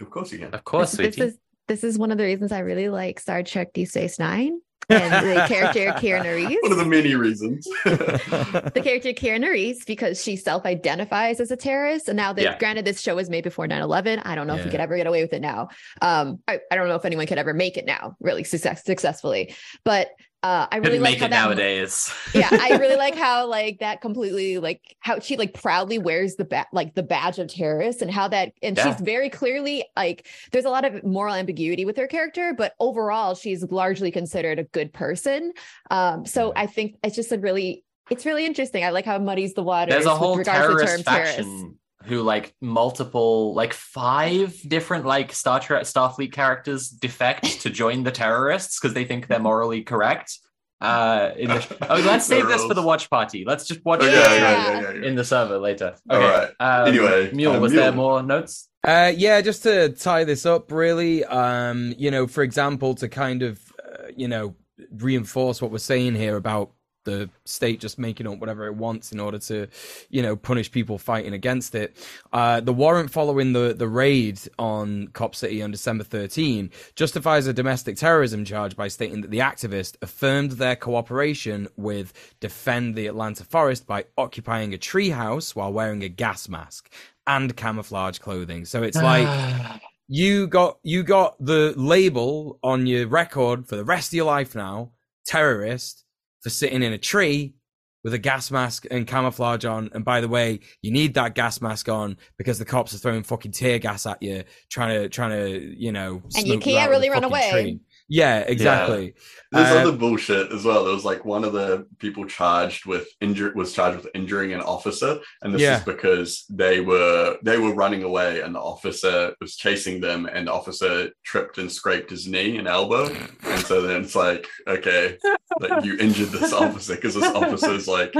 Of 0.00 0.10
course 0.10 0.32
you 0.32 0.40
can. 0.40 0.52
Of 0.52 0.64
course, 0.64 0.90
this, 0.92 1.14
this 1.14 1.28
is 1.28 1.38
this 1.68 1.84
is 1.84 1.96
one 1.96 2.10
of 2.10 2.18
the 2.18 2.24
reasons 2.24 2.50
I 2.50 2.58
really 2.58 2.88
like 2.88 3.20
Star 3.20 3.44
Trek 3.44 3.72
Deep 3.72 3.86
Space 3.86 4.18
Nine 4.18 4.60
and 4.88 5.24
the 5.24 5.46
character 5.46 5.92
Kira 5.92 6.20
Nerys. 6.20 6.56
One 6.62 6.72
of 6.72 6.78
the 6.78 6.86
many 6.86 7.14
reasons. 7.14 7.68
the 7.84 8.80
character 8.82 9.10
Kira 9.10 9.38
Nerys 9.38 9.86
because 9.86 10.20
she 10.20 10.34
self-identifies 10.34 11.38
as 11.38 11.52
a 11.52 11.56
terrorist. 11.56 12.08
And 12.08 12.16
now 12.16 12.32
that 12.32 12.42
yeah. 12.42 12.58
granted 12.58 12.84
this 12.84 13.00
show 13.00 13.14
was 13.14 13.30
made 13.30 13.44
before 13.44 13.68
9-11. 13.68 14.22
I 14.24 14.34
don't 14.34 14.48
know 14.48 14.54
yeah. 14.54 14.58
if 14.58 14.64
we 14.64 14.72
could 14.72 14.80
ever 14.80 14.96
get 14.96 15.06
away 15.06 15.22
with 15.22 15.32
it 15.32 15.40
now. 15.40 15.68
Um, 16.02 16.40
I, 16.48 16.58
I, 16.72 16.74
don't 16.74 16.88
know 16.88 16.96
if 16.96 17.04
anyone 17.04 17.28
could 17.28 17.38
ever 17.38 17.54
make 17.54 17.76
it 17.76 17.86
now, 17.86 18.16
really 18.18 18.42
success, 18.42 18.82
successfully. 18.84 19.54
But 19.84 20.08
uh, 20.42 20.66
I 20.72 20.76
really 20.76 20.98
like 20.98 21.16
it 21.16 21.20
that, 21.20 21.30
nowadays. 21.30 22.12
yeah, 22.34 22.48
I 22.50 22.76
really 22.80 22.96
like 22.96 23.14
how 23.14 23.46
like 23.46 23.80
that 23.80 24.00
completely 24.00 24.58
like 24.58 24.96
how 25.00 25.18
she 25.18 25.36
like 25.36 25.52
proudly 25.52 25.98
wears 25.98 26.36
the 26.36 26.46
ba- 26.46 26.66
like 26.72 26.94
the 26.94 27.02
badge 27.02 27.38
of 27.38 27.48
terrorist 27.48 28.00
and 28.00 28.10
how 28.10 28.26
that 28.28 28.52
and 28.62 28.76
yeah. 28.76 28.84
she's 28.84 29.00
very 29.00 29.28
clearly 29.28 29.84
like 29.96 30.26
there's 30.50 30.64
a 30.64 30.70
lot 30.70 30.86
of 30.86 31.04
moral 31.04 31.34
ambiguity 31.34 31.84
with 31.84 31.96
her 31.98 32.06
character, 32.06 32.54
but 32.56 32.74
overall 32.80 33.34
she's 33.34 33.62
largely 33.70 34.10
considered 34.10 34.58
a 34.58 34.64
good 34.64 34.92
person. 34.92 35.52
Um, 35.90 36.24
so 36.24 36.52
I 36.56 36.66
think 36.66 36.96
it's 37.04 37.16
just 37.16 37.32
a 37.32 37.38
really 37.38 37.84
it's 38.10 38.24
really 38.24 38.46
interesting. 38.46 38.82
I 38.82 38.90
like 38.90 39.04
how 39.04 39.16
it 39.16 39.22
muddies 39.22 39.54
the 39.54 39.62
water. 39.62 39.92
There's 39.92 40.06
a 40.06 40.16
whole 40.16 40.42
terrorist 40.42 41.04
faction 41.04 41.44
terrorist 41.44 41.79
who 42.04 42.22
like 42.22 42.54
multiple 42.60 43.54
like 43.54 43.72
five 43.74 44.56
different 44.66 45.04
like 45.04 45.32
Star 45.32 45.60
Trek 45.60 45.82
Starfleet 45.82 46.32
characters 46.32 46.88
defect 46.88 47.60
to 47.62 47.70
join 47.70 48.02
the 48.02 48.10
terrorists 48.10 48.80
because 48.80 48.94
they 48.94 49.04
think 49.04 49.26
they're 49.26 49.38
morally 49.38 49.82
correct. 49.82 50.38
Uh, 50.80 51.32
in 51.36 51.48
the, 51.48 51.76
oh, 51.90 52.02
let's 52.06 52.24
save 52.26 52.46
this 52.48 52.64
for 52.64 52.72
the 52.72 52.80
watch 52.80 53.10
party. 53.10 53.44
Let's 53.46 53.66
just 53.66 53.84
watch 53.84 54.00
oh, 54.02 54.06
yeah, 54.06 54.34
yeah, 54.34 54.80
yeah, 54.80 55.06
in 55.06 55.14
the 55.14 55.24
server 55.24 55.58
later. 55.58 55.94
Okay. 56.10 56.24
All 56.24 56.30
right. 56.30 56.50
Um, 56.58 56.88
anyway, 56.88 57.30
Mule, 57.32 57.52
uh, 57.52 57.60
was 57.60 57.72
Mule. 57.72 57.82
there 57.82 57.92
more 57.92 58.22
notes? 58.22 58.70
Uh, 58.82 59.12
yeah, 59.14 59.42
just 59.42 59.62
to 59.64 59.90
tie 59.90 60.24
this 60.24 60.46
up, 60.46 60.72
really. 60.72 61.22
Um, 61.26 61.94
you 61.98 62.10
know, 62.10 62.26
for 62.26 62.42
example, 62.42 62.94
to 62.94 63.08
kind 63.10 63.42
of, 63.42 63.60
uh, 63.78 64.04
you 64.16 64.26
know, 64.26 64.54
reinforce 64.90 65.60
what 65.60 65.70
we're 65.70 65.76
saying 65.76 66.14
here 66.14 66.36
about 66.36 66.72
the 67.10 67.30
state 67.44 67.80
just 67.80 67.98
making 67.98 68.26
up 68.26 68.38
whatever 68.38 68.66
it 68.66 68.74
wants 68.74 69.12
in 69.12 69.20
order 69.20 69.38
to, 69.38 69.66
you 70.08 70.22
know, 70.22 70.36
punish 70.36 70.70
people 70.70 70.98
fighting 70.98 71.34
against 71.34 71.74
it. 71.74 71.96
Uh, 72.32 72.60
the 72.60 72.72
warrant 72.72 73.10
following 73.10 73.52
the, 73.52 73.74
the 73.76 73.88
raid 73.88 74.40
on 74.58 75.08
Cop 75.08 75.34
City 75.34 75.62
on 75.62 75.70
December 75.70 76.04
13 76.04 76.70
justifies 76.94 77.46
a 77.46 77.52
domestic 77.52 77.96
terrorism 77.96 78.44
charge 78.44 78.76
by 78.76 78.88
stating 78.88 79.20
that 79.22 79.30
the 79.30 79.38
activist 79.38 79.96
affirmed 80.02 80.52
their 80.52 80.76
cooperation 80.76 81.68
with 81.76 82.12
Defend 82.40 82.94
the 82.94 83.06
Atlanta 83.06 83.44
Forest 83.44 83.86
by 83.86 84.04
occupying 84.16 84.72
a 84.72 84.78
treehouse 84.78 85.54
while 85.54 85.72
wearing 85.72 86.02
a 86.02 86.08
gas 86.08 86.48
mask 86.48 86.92
and 87.26 87.56
camouflage 87.56 88.18
clothing. 88.18 88.64
So 88.64 88.82
it's 88.82 88.96
like 88.96 89.80
you 90.08 90.46
got 90.46 90.78
you 90.82 91.02
got 91.02 91.36
the 91.44 91.74
label 91.76 92.58
on 92.62 92.86
your 92.86 93.06
record 93.06 93.66
for 93.66 93.76
the 93.76 93.84
rest 93.84 94.10
of 94.10 94.14
your 94.14 94.26
life 94.26 94.54
now, 94.54 94.90
terrorist 95.26 96.04
for 96.42 96.50
sitting 96.50 96.82
in 96.82 96.92
a 96.92 96.98
tree 96.98 97.54
with 98.02 98.14
a 98.14 98.18
gas 98.18 98.50
mask 98.50 98.86
and 98.90 99.06
camouflage 99.06 99.64
on. 99.64 99.90
And 99.92 100.04
by 100.04 100.20
the 100.20 100.28
way, 100.28 100.60
you 100.82 100.90
need 100.90 101.14
that 101.14 101.34
gas 101.34 101.60
mask 101.60 101.88
on 101.88 102.16
because 102.38 102.58
the 102.58 102.64
cops 102.64 102.94
are 102.94 102.98
throwing 102.98 103.22
fucking 103.22 103.52
tear 103.52 103.78
gas 103.78 104.06
at 104.06 104.22
you, 104.22 104.44
trying 104.70 105.00
to 105.00 105.08
trying 105.08 105.30
to 105.30 105.74
you 105.76 105.92
know. 105.92 106.22
And 106.36 106.46
you 106.46 106.58
can't 106.58 106.90
really 106.90 107.10
run 107.10 107.24
away. 107.24 107.50
Tree. 107.50 107.80
Yeah, 108.12 108.40
exactly. 108.40 109.14
There's 109.52 109.70
Uh, 109.70 109.78
other 109.78 109.92
bullshit 109.96 110.50
as 110.52 110.64
well. 110.64 110.84
There 110.84 110.92
was 110.94 111.04
like 111.04 111.24
one 111.24 111.44
of 111.44 111.52
the 111.52 111.86
people 112.00 112.26
charged 112.26 112.84
with 112.84 113.06
injure 113.20 113.52
was 113.54 113.72
charged 113.72 113.98
with 113.98 114.08
injuring 114.14 114.52
an 114.52 114.60
officer, 114.60 115.20
and 115.42 115.54
this 115.54 115.62
Yeah. 115.62 115.78
is 115.78 115.84
because 115.84 116.44
they 116.50 116.80
were 116.80 117.38
they 117.42 117.56
were 117.58 117.72
running 117.74 118.02
away, 118.02 118.40
and 118.40 118.54
the 118.54 118.60
officer 118.60 119.34
was 119.40 119.56
chasing 119.56 120.00
them, 120.00 120.26
and 120.26 120.48
the 120.48 120.52
officer 120.52 121.10
tripped 121.24 121.58
and 121.58 121.70
scraped 121.70 122.10
his 122.10 122.26
knee 122.26 122.56
and 122.58 122.66
elbow, 122.66 123.04
and 123.44 123.64
so 123.64 123.82
then 123.82 124.02
it's 124.02 124.16
like, 124.16 124.46
okay, 124.66 125.16
like 125.60 125.84
you 125.84 125.96
injured 125.98 126.30
this 126.30 126.52
officer 126.64 126.96
because 126.96 127.14
this 127.14 127.32
officer's 127.34 127.86
like, 127.86 128.12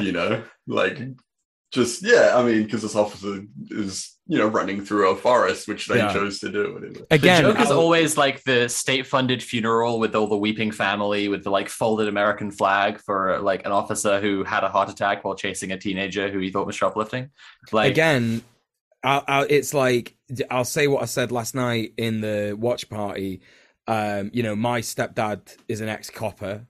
you 0.00 0.12
know, 0.12 0.42
like 0.66 0.98
just 1.72 2.02
yeah. 2.02 2.32
I 2.34 2.42
mean, 2.42 2.64
because 2.64 2.82
this 2.82 2.94
officer 2.96 3.42
is 3.70 4.16
you 4.26 4.38
know 4.38 4.46
running 4.46 4.84
through 4.84 5.10
a 5.10 5.16
forest, 5.16 5.68
which 5.68 5.86
they 5.86 5.96
Yeah. 5.98 6.12
chose 6.12 6.38
to 6.40 6.50
do. 6.50 6.74
Whatever. 6.74 7.06
Again, 7.10 7.44
the 7.44 7.52
joke 7.52 7.60
is 7.60 7.70
I'll- 7.70 7.78
always 7.78 8.16
like 8.16 8.42
the 8.44 8.68
state-funded 8.68 9.42
funeral 9.42 9.98
with 9.98 10.14
all 10.14 10.26
the 10.26 10.36
weeping 10.36 10.70
family 10.70 11.28
with 11.28 11.44
the 11.44 11.50
like 11.50 11.68
folded 11.68 12.08
American 12.08 12.50
flag 12.50 13.00
for 13.00 13.38
like 13.40 13.64
an 13.66 13.72
officer 13.72 14.20
who 14.20 14.44
had 14.44 14.64
a 14.64 14.68
heart 14.68 14.90
attack 14.90 15.24
while 15.24 15.34
chasing 15.34 15.72
a 15.72 15.78
teenager 15.78 16.30
who 16.30 16.38
he 16.38 16.50
thought 16.50 16.66
was 16.66 16.76
shoplifting. 16.76 17.30
Like 17.72 17.90
again 17.92 18.42
I'll, 19.04 19.24
I'll, 19.28 19.46
it's 19.48 19.72
like 19.72 20.16
i'll 20.50 20.64
say 20.64 20.88
what 20.88 21.02
i 21.02 21.06
said 21.06 21.30
last 21.30 21.54
night 21.54 21.92
in 21.96 22.20
the 22.20 22.56
watch 22.58 22.90
party 22.90 23.40
um 23.86 24.28
you 24.34 24.42
know 24.42 24.56
my 24.56 24.80
stepdad 24.80 25.56
is 25.68 25.80
an 25.80 25.88
ex-copper 25.88 26.66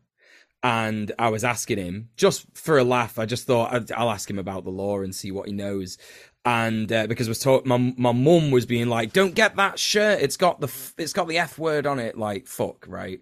and 0.63 1.13
i 1.19 1.29
was 1.29 1.45
asking 1.45 1.79
him 1.79 2.09
just 2.17 2.47
for 2.55 2.79
a 2.79 2.85
laugh 2.85 3.19
i 3.19 3.25
just 3.25 3.47
thought 3.47 3.73
I'd, 3.73 3.93
i'll 3.93 4.11
ask 4.11 4.29
him 4.29 4.39
about 4.39 4.65
the 4.65 4.71
law 4.71 5.01
and 5.01 5.15
see 5.15 5.31
what 5.31 5.47
he 5.47 5.53
knows 5.53 5.99
and 6.45 6.91
uh, 6.93 7.07
because 7.07 7.29
was 7.29 7.45
my 7.65 7.95
my 7.97 8.13
mum 8.13 8.51
was 8.51 8.67
being 8.67 8.89
like 8.89 9.13
don't 9.13 9.35
get 9.35 9.57
that 9.57 9.79
shirt 9.79 10.21
it's 10.21 10.37
got 10.37 10.61
the 10.61 10.67
f- 10.67 10.95
it's 10.99 11.13
got 11.13 11.29
the 11.29 11.39
f 11.39 11.59
word 11.59 11.87
on 11.87 11.99
it 11.99 12.19
like 12.19 12.47
fuck 12.47 12.85
right 12.89 13.21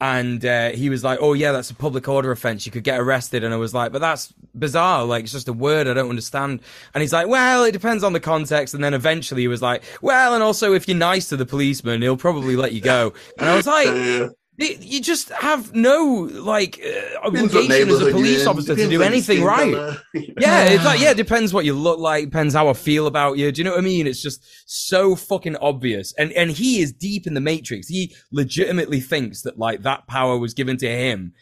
and 0.00 0.44
uh, 0.44 0.70
he 0.70 0.90
was 0.90 1.02
like, 1.02 1.18
"Oh 1.20 1.32
yeah, 1.32 1.50
that's 1.50 1.70
a 1.70 1.74
public 1.74 2.08
order 2.08 2.30
offense. 2.30 2.64
You 2.64 2.70
could 2.70 2.84
get 2.84 3.00
arrested." 3.00 3.42
And 3.42 3.52
I 3.52 3.56
was 3.56 3.74
like, 3.74 3.90
"But 3.90 4.00
that's 4.00 4.32
bizarre. 4.54 5.04
Like 5.04 5.24
it's 5.24 5.32
just 5.32 5.48
a 5.48 5.52
word 5.52 5.88
I 5.88 5.94
don't 5.94 6.08
understand." 6.08 6.60
And 6.94 7.02
he's 7.02 7.12
like, 7.12 7.26
"Well, 7.26 7.64
it 7.64 7.72
depends 7.72 8.04
on 8.04 8.12
the 8.12 8.20
context." 8.20 8.74
And 8.74 8.84
then 8.84 8.94
eventually 8.94 9.42
he 9.42 9.48
was 9.48 9.60
like, 9.60 9.82
"Well, 10.00 10.34
and 10.34 10.42
also 10.42 10.72
if 10.72 10.86
you're 10.86 10.96
nice 10.96 11.28
to 11.30 11.36
the 11.36 11.46
policeman, 11.46 12.00
he'll 12.02 12.16
probably 12.16 12.54
let 12.54 12.72
you 12.72 12.80
go." 12.80 13.12
And 13.38 13.48
I 13.48 13.56
was 13.56 13.66
like, 13.66 13.86
Yeah. 13.96 14.20
"Y- 14.20 14.34
"You 14.58 15.00
just 15.00 15.28
have 15.30 15.72
no 15.74 16.28
like 16.32 16.80
uh, 16.84 17.26
obligation 17.26 17.88
as 17.88 18.00
a 18.00 18.10
police 18.10 18.46
officer 18.46 18.74
to 18.74 18.88
do 18.88 19.02
anything 19.02 19.42
right." 19.44 19.72
color, 19.72 19.96
you 20.14 20.20
know? 20.28 20.34
Yeah, 20.40 20.64
it's 20.64 20.84
like 20.84 21.00
yeah, 21.00 21.12
it 21.12 21.16
depends 21.16 21.54
what 21.54 21.64
you 21.64 21.74
look 21.74 21.98
like, 22.00 22.24
depends 22.24 22.54
how 22.54 22.68
I 22.68 22.72
feel 22.72 23.06
about 23.06 23.38
you. 23.38 23.52
Do 23.52 23.60
you 23.60 23.64
know 23.64 23.70
what 23.72 23.80
I 23.80 23.82
mean? 23.82 24.06
It's 24.06 24.20
just 24.20 24.44
so 24.66 25.14
fucking 25.14 25.56
obvious. 25.56 26.12
And 26.18 26.32
and 26.32 26.50
he 26.50 26.80
is 26.80 26.92
deep 26.92 27.26
in 27.26 27.34
the 27.34 27.40
matrix. 27.40 27.86
He 27.88 28.14
legitimately 28.32 29.00
thinks 29.00 29.42
that 29.42 29.58
like 29.58 29.82
that 29.82 30.06
power 30.08 30.36
was 30.38 30.54
given 30.54 30.76
to 30.78 30.88
him 30.88 31.32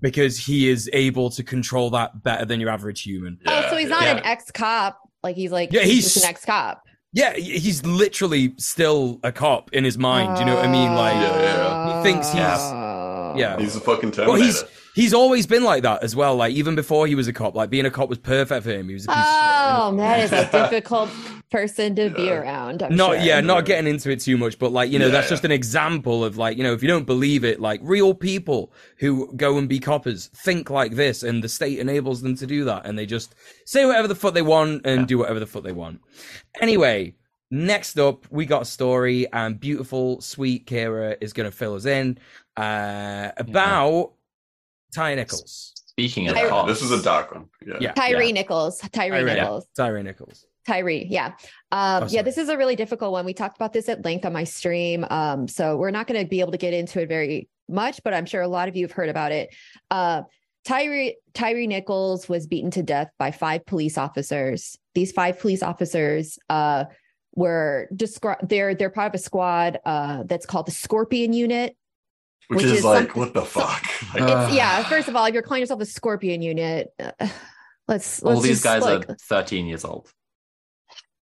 because 0.00 0.36
he 0.38 0.68
is 0.68 0.90
able 0.92 1.30
to 1.30 1.42
control 1.42 1.90
that 1.90 2.22
better 2.22 2.44
than 2.44 2.60
your 2.60 2.70
average 2.70 3.02
human. 3.02 3.38
oh, 3.46 3.66
so 3.70 3.76
he's 3.76 3.88
not 3.88 4.02
yeah. 4.02 4.16
an 4.16 4.24
ex 4.24 4.50
cop. 4.50 5.00
Like 5.22 5.36
he's 5.36 5.50
like 5.50 5.72
Yeah, 5.72 5.82
he's, 5.82 6.12
he's- 6.12 6.22
an 6.22 6.28
ex 6.28 6.44
cop. 6.44 6.82
Yeah, 7.16 7.32
he's 7.34 7.82
literally 7.86 8.52
still 8.58 9.18
a 9.22 9.32
cop 9.32 9.72
in 9.72 9.84
his 9.84 9.96
mind. 9.96 10.38
You 10.38 10.44
know 10.44 10.54
what 10.56 10.66
I 10.66 10.70
mean? 10.70 10.94
Like 10.94 11.14
Yeah, 11.14 11.40
yeah. 11.40 11.96
he 11.96 12.02
thinks 12.02 12.28
he's 12.28 12.36
yeah. 12.38 13.56
He's 13.58 13.74
a 13.74 13.80
fucking 13.80 14.10
Terminator. 14.12 14.32
well, 14.32 14.40
he's 14.42 14.62
he's 14.94 15.14
always 15.14 15.46
been 15.46 15.64
like 15.64 15.82
that 15.84 16.02
as 16.04 16.14
well. 16.14 16.36
Like 16.36 16.52
even 16.54 16.74
before 16.74 17.06
he 17.06 17.14
was 17.14 17.26
a 17.26 17.32
cop, 17.32 17.54
like 17.54 17.70
being 17.70 17.86
a 17.86 17.90
cop 17.90 18.10
was 18.10 18.18
perfect 18.18 18.64
for 18.64 18.70
him. 18.70 18.88
He 18.88 18.94
was 18.94 19.06
a 19.06 19.08
piece 19.08 19.16
of 19.16 19.22
shit. 19.22 19.28
Oh, 19.32 19.96
that 19.96 20.20
is 20.24 20.32
a 20.32 20.50
difficult 20.70 21.08
person 21.50 21.94
to 21.94 22.10
be 22.10 22.28
around. 22.30 22.82
I'm 22.82 22.96
not 22.96 23.14
sure. 23.14 23.24
yeah 23.24 23.40
not 23.40 23.64
getting 23.66 23.86
into 23.88 24.10
it 24.10 24.20
too 24.20 24.36
much 24.36 24.58
but 24.58 24.72
like 24.72 24.90
you 24.90 24.98
know 24.98 25.06
Yeah, 25.06 25.12
that's 25.12 25.26
yeah. 25.26 25.30
just 25.30 25.44
an 25.44 25.52
example 25.52 26.24
of 26.24 26.36
like 26.36 26.56
you 26.56 26.64
know 26.64 26.72
if 26.72 26.82
you 26.82 26.88
don't 26.88 27.06
believe 27.06 27.44
it 27.44 27.60
like 27.60 27.80
real 27.84 28.14
people 28.14 28.72
who 28.98 29.32
go 29.36 29.56
and 29.56 29.68
be 29.68 29.78
coppers 29.78 30.26
think 30.34 30.70
like 30.70 30.96
this 30.96 31.22
and 31.22 31.44
the 31.44 31.48
state 31.48 31.78
enables 31.78 32.20
them 32.20 32.34
to 32.36 32.46
do 32.46 32.64
that 32.64 32.84
and 32.84 32.98
they 32.98 33.06
just 33.06 33.34
say 33.64 33.84
whatever 33.86 34.08
the 34.08 34.14
fuck 34.16 34.34
they 34.34 34.42
want 34.42 34.84
and 34.84 35.06
do 35.06 35.18
whatever 35.18 35.38
the 35.38 35.46
fuck 35.46 35.62
they 35.62 35.72
want 35.72 36.00
anyway 36.60 37.14
next 37.52 37.96
up 37.98 38.26
we 38.30 38.44
got 38.44 38.62
a 38.62 38.66
story 38.66 39.26
and 39.32 39.60
beautiful 39.60 40.20
sweet 40.20 40.66
kira 40.66 41.16
is 41.20 41.32
going 41.32 41.48
to 41.48 41.56
fill 41.56 41.74
us 41.74 41.86
in 41.86 42.18
uh 42.56 43.30
about 43.36 44.12
ty 44.92 45.14
nichols 45.14 45.72
speaking 45.76 46.28
of 46.28 46.36
I- 46.36 46.48
cops, 46.48 46.68
this 46.68 46.82
is 46.82 46.90
a 46.90 47.02
dark 47.02 47.32
one. 47.32 47.46
Yeah. 47.66 47.74
Yeah. 47.80 47.92
Tyree 47.92 48.26
Yeah. 48.26 48.32
Nichols. 48.32 48.78
Tyree 48.92 49.10
Tyree, 49.20 49.34
Nichols. 49.34 49.66
Tyree 49.76 50.02
nichols 50.02 50.44
Tyree, 50.66 51.06
yeah. 51.08 51.32
Um, 51.72 52.04
Oh, 52.04 52.06
yeah, 52.08 52.22
this 52.22 52.38
is 52.38 52.48
a 52.48 52.56
really 52.56 52.76
difficult 52.76 53.12
one. 53.12 53.24
We 53.24 53.34
talked 53.34 53.56
about 53.56 53.72
this 53.72 53.88
at 53.88 54.04
length 54.04 54.24
on 54.24 54.32
my 54.32 54.44
stream. 54.44 55.04
Um, 55.10 55.48
so 55.48 55.76
we're 55.76 55.90
not 55.90 56.06
going 56.06 56.20
to 56.20 56.28
be 56.28 56.40
able 56.40 56.52
to 56.52 56.58
get 56.58 56.74
into 56.74 57.00
it 57.00 57.08
very 57.08 57.48
much, 57.68 58.00
but 58.04 58.14
I'm 58.14 58.26
sure 58.26 58.42
a 58.42 58.48
lot 58.48 58.68
of 58.68 58.76
you 58.76 58.84
have 58.84 58.92
heard 58.92 59.08
about 59.08 59.32
it. 59.32 59.54
Uh, 59.90 60.22
Tyree 60.64 61.16
Tyree 61.32 61.68
Nichols 61.68 62.28
was 62.28 62.48
beaten 62.48 62.72
to 62.72 62.82
death 62.82 63.10
by 63.18 63.30
five 63.30 63.64
police 63.66 63.96
officers. 63.96 64.76
These 64.94 65.12
five 65.12 65.38
police 65.38 65.62
officers 65.62 66.40
uh, 66.50 66.86
were 67.36 67.88
described. 67.94 68.48
They're 68.48 68.74
they're 68.74 68.90
part 68.90 69.14
of 69.14 69.14
a 69.14 69.22
squad 69.22 69.78
uh, 69.84 70.24
that's 70.24 70.44
called 70.44 70.66
the 70.66 70.72
Scorpion 70.72 71.32
Unit. 71.32 71.76
Which, 72.48 72.58
Which 72.58 72.66
is, 72.66 72.72
is 72.78 72.84
like, 72.84 73.12
some- 73.12 73.20
what 73.20 73.34
the 73.34 73.44
fuck? 73.44 73.84
Like, 74.14 74.22
It's 74.48 74.54
yeah. 74.54 74.82
First 74.84 75.08
of 75.08 75.16
all, 75.16 75.24
if 75.26 75.34
you're 75.34 75.42
calling 75.42 75.60
yourself 75.60 75.80
a 75.80 75.86
Scorpion 75.86 76.42
Unit, 76.42 76.88
uh, 76.98 77.12
let's 77.88 78.22
all 78.22 78.32
let's 78.32 78.42
these 78.42 78.62
guys 78.62 78.82
like, 78.82 79.08
are 79.08 79.16
13 79.16 79.66
years 79.66 79.84
old. 79.84 80.10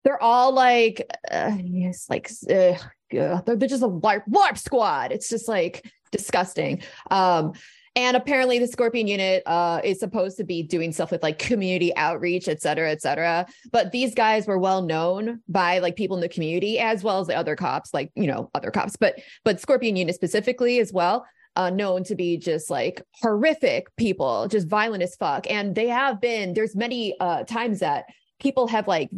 They're 0.06 0.24
all 0.24 0.54
like 0.54 1.06
uh, 1.30 1.58
yes 1.62 2.06
like 2.10 2.32
uh, 2.50 2.78
they're, 3.12 3.56
they're 3.58 3.68
just 3.68 3.84
a 3.84 3.88
warp, 3.88 4.24
warp 4.28 4.58
squad. 4.58 5.12
It's 5.12 5.28
just 5.28 5.50
like 5.50 5.92
disgusting. 6.14 6.82
Um 7.12 7.52
and 7.98 8.18
apparently 8.18 8.60
the 8.60 8.68
scorpion 8.68 9.08
unit 9.08 9.44
uh 9.46 9.82
is 9.84 10.00
supposed 10.00 10.38
to 10.38 10.46
be 10.46 10.64
doing 10.64 10.94
stuff 10.94 11.12
with 11.12 11.24
like 11.24 11.40
community 11.40 11.94
outreach 11.96 12.48
et 12.48 12.62
cetera 12.62 12.90
et 12.92 13.02
cetera. 13.02 13.46
But 13.74 13.92
these 13.92 14.16
guys 14.16 14.48
were 14.48 14.60
well 14.60 14.82
known 14.82 15.42
by 15.50 15.80
like 15.80 15.98
people 15.98 16.16
in 16.16 16.22
the 16.22 16.30
community 16.30 16.80
as 16.80 17.04
well 17.04 17.20
as 17.20 17.28
the 17.28 17.36
other 17.36 17.58
cops 17.58 17.94
like 17.94 18.12
you 18.16 18.28
know 18.28 18.50
other 18.56 18.72
cops. 18.72 18.96
But 18.96 19.20
but 19.44 19.60
scorpion 19.60 19.98
unit 19.98 20.16
specifically 20.16 20.80
as 20.80 20.94
well 20.94 21.26
uh, 21.56 21.70
known 21.70 22.04
to 22.04 22.16
be 22.16 22.38
just 22.38 22.70
like 22.70 23.02
horrific 23.22 23.88
people, 23.96 24.48
just 24.48 24.68
violent 24.68 25.04
as 25.04 25.16
fuck. 25.16 25.50
And 25.50 25.74
they 25.74 25.88
have 25.88 26.20
been, 26.20 26.54
there's 26.54 26.76
many 26.76 27.18
uh, 27.20 27.44
times 27.44 27.80
that 27.80 28.06
people 28.40 28.68
have 28.68 28.88
like 28.88 29.10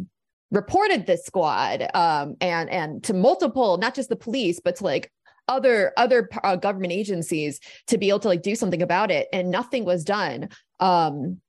reported 0.50 1.06
this 1.06 1.24
squad 1.24 1.88
um, 1.94 2.36
and 2.40 2.70
and 2.70 3.04
to 3.04 3.14
multiple, 3.14 3.76
not 3.76 3.94
just 3.94 4.08
the 4.08 4.16
police, 4.16 4.60
but 4.60 4.76
to 4.76 4.84
like 4.84 5.12
other 5.46 5.92
other 5.96 6.28
uh, 6.44 6.56
government 6.56 6.92
agencies 6.92 7.60
to 7.86 7.98
be 7.98 8.08
able 8.08 8.20
to 8.20 8.28
like 8.28 8.42
do 8.42 8.54
something 8.54 8.82
about 8.82 9.10
it, 9.10 9.28
and 9.32 9.50
nothing 9.50 9.84
was 9.84 10.04
done. 10.04 10.48
Um, 10.80 11.40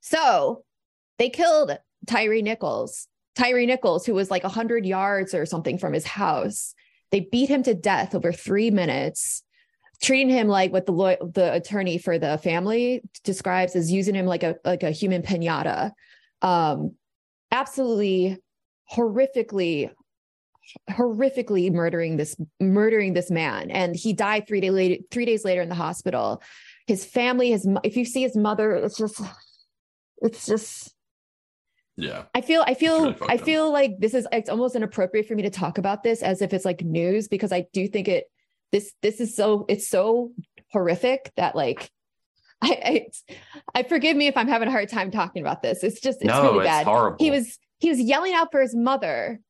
so 0.00 0.64
they 1.18 1.30
killed 1.30 1.78
Tyree 2.06 2.42
Nichols. 2.42 3.08
Tyree 3.36 3.66
Nichols, 3.66 4.06
who 4.06 4.14
was 4.14 4.30
like 4.30 4.44
100 4.44 4.86
yards 4.86 5.34
or 5.34 5.44
something 5.44 5.76
from 5.76 5.92
his 5.92 6.04
house. 6.04 6.74
They 7.10 7.20
beat 7.20 7.48
him 7.48 7.64
to 7.64 7.74
death 7.74 8.14
over 8.14 8.32
three 8.32 8.70
minutes 8.70 9.42
treating 10.02 10.28
him 10.28 10.48
like 10.48 10.72
what 10.72 10.86
the 10.86 10.92
law- 10.92 11.16
the 11.32 11.52
attorney 11.52 11.98
for 11.98 12.18
the 12.18 12.38
family 12.38 13.02
describes 13.22 13.76
as 13.76 13.90
using 13.90 14.14
him 14.14 14.26
like 14.26 14.42
a 14.42 14.56
like 14.64 14.82
a 14.82 14.90
human 14.90 15.22
pinata 15.22 15.92
um 16.42 16.92
absolutely 17.54 18.38
horrifically 18.92 19.90
horrifically 20.90 21.70
murdering 21.70 22.16
this 22.16 22.36
murdering 22.60 23.12
this 23.12 23.30
man. 23.30 23.70
And 23.70 23.94
he 23.94 24.12
died 24.12 24.46
3 24.46 24.60
days 24.60 24.72
later 24.72 25.02
3 25.10 25.24
days 25.24 25.44
later 25.44 25.62
in 25.62 25.68
the 25.68 25.74
hospital. 25.74 26.42
His 26.86 27.04
family 27.04 27.50
his 27.50 27.66
if 27.82 27.96
you 27.96 28.04
see 28.04 28.22
his 28.22 28.36
mother 28.36 28.74
it's 28.74 28.98
just 28.98 29.20
it's 30.18 30.46
just 30.46 30.94
yeah. 31.96 32.24
I 32.34 32.40
feel 32.40 32.64
I 32.66 32.74
feel 32.74 33.12
really 33.12 33.16
I 33.28 33.36
feel 33.36 33.70
like 33.72 33.92
this 34.00 34.14
is 34.14 34.26
it's 34.32 34.50
almost 34.50 34.74
inappropriate 34.74 35.28
for 35.28 35.34
me 35.34 35.42
to 35.42 35.50
talk 35.50 35.78
about 35.78 36.02
this 36.02 36.22
as 36.22 36.42
if 36.42 36.52
it's 36.52 36.64
like 36.64 36.82
news 36.82 37.28
because 37.28 37.52
I 37.52 37.66
do 37.72 37.86
think 37.86 38.08
it 38.08 38.24
this 38.72 38.92
this 39.02 39.20
is 39.20 39.36
so 39.36 39.64
it's 39.68 39.88
so 39.88 40.32
horrific 40.72 41.30
that 41.36 41.54
like 41.54 41.90
I 42.62 43.06
I, 43.34 43.38
I 43.74 43.82
forgive 43.82 44.16
me 44.16 44.26
if 44.26 44.36
I'm 44.36 44.48
having 44.48 44.68
a 44.68 44.72
hard 44.72 44.88
time 44.88 45.10
talking 45.10 45.42
about 45.42 45.62
this. 45.62 45.82
It's 45.84 46.00
just 46.00 46.18
it's 46.20 46.28
no, 46.28 46.42
really 46.42 46.58
it's 46.60 46.68
bad. 46.68 46.86
horrible. 46.86 47.16
He 47.18 47.30
was 47.30 47.58
he 47.78 47.90
was 47.90 48.00
yelling 48.00 48.34
out 48.34 48.50
for 48.50 48.60
his 48.60 48.74
mother 48.74 49.40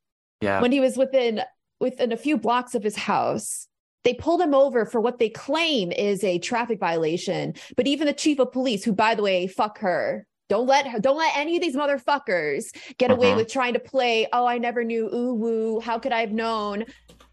yeah. 0.40 0.60
when 0.60 0.72
he 0.72 0.80
was 0.80 0.96
within 0.96 1.42
within 1.80 2.12
a 2.12 2.16
few 2.16 2.36
blocks 2.36 2.74
of 2.74 2.82
his 2.82 2.96
house. 2.96 3.68
They 4.04 4.14
pulled 4.14 4.42
him 4.42 4.54
over 4.54 4.84
for 4.84 5.00
what 5.00 5.18
they 5.18 5.30
claim 5.30 5.90
is 5.90 6.22
a 6.24 6.38
traffic 6.38 6.78
violation. 6.78 7.54
But 7.76 7.86
even 7.86 8.06
the 8.06 8.12
chief 8.12 8.38
of 8.38 8.52
police, 8.52 8.84
who 8.84 8.92
by 8.92 9.14
the 9.14 9.22
way, 9.22 9.46
fuck 9.46 9.78
her. 9.78 10.26
Don't 10.50 10.66
let 10.66 10.86
her, 10.86 11.00
don't 11.00 11.16
let 11.16 11.34
any 11.36 11.56
of 11.56 11.62
these 11.62 11.74
motherfuckers 11.74 12.66
get 12.98 13.10
away 13.10 13.32
Mhm. 13.32 13.36
with 13.36 13.48
trying 13.50 13.72
to 13.72 13.78
play, 13.80 14.28
oh, 14.30 14.44
I 14.44 14.58
never 14.58 14.84
knew, 14.84 15.08
ooh 15.12 15.32
woo, 15.32 15.80
how 15.80 15.98
could 15.98 16.12
I 16.12 16.20
have 16.20 16.32
known? 16.32 16.84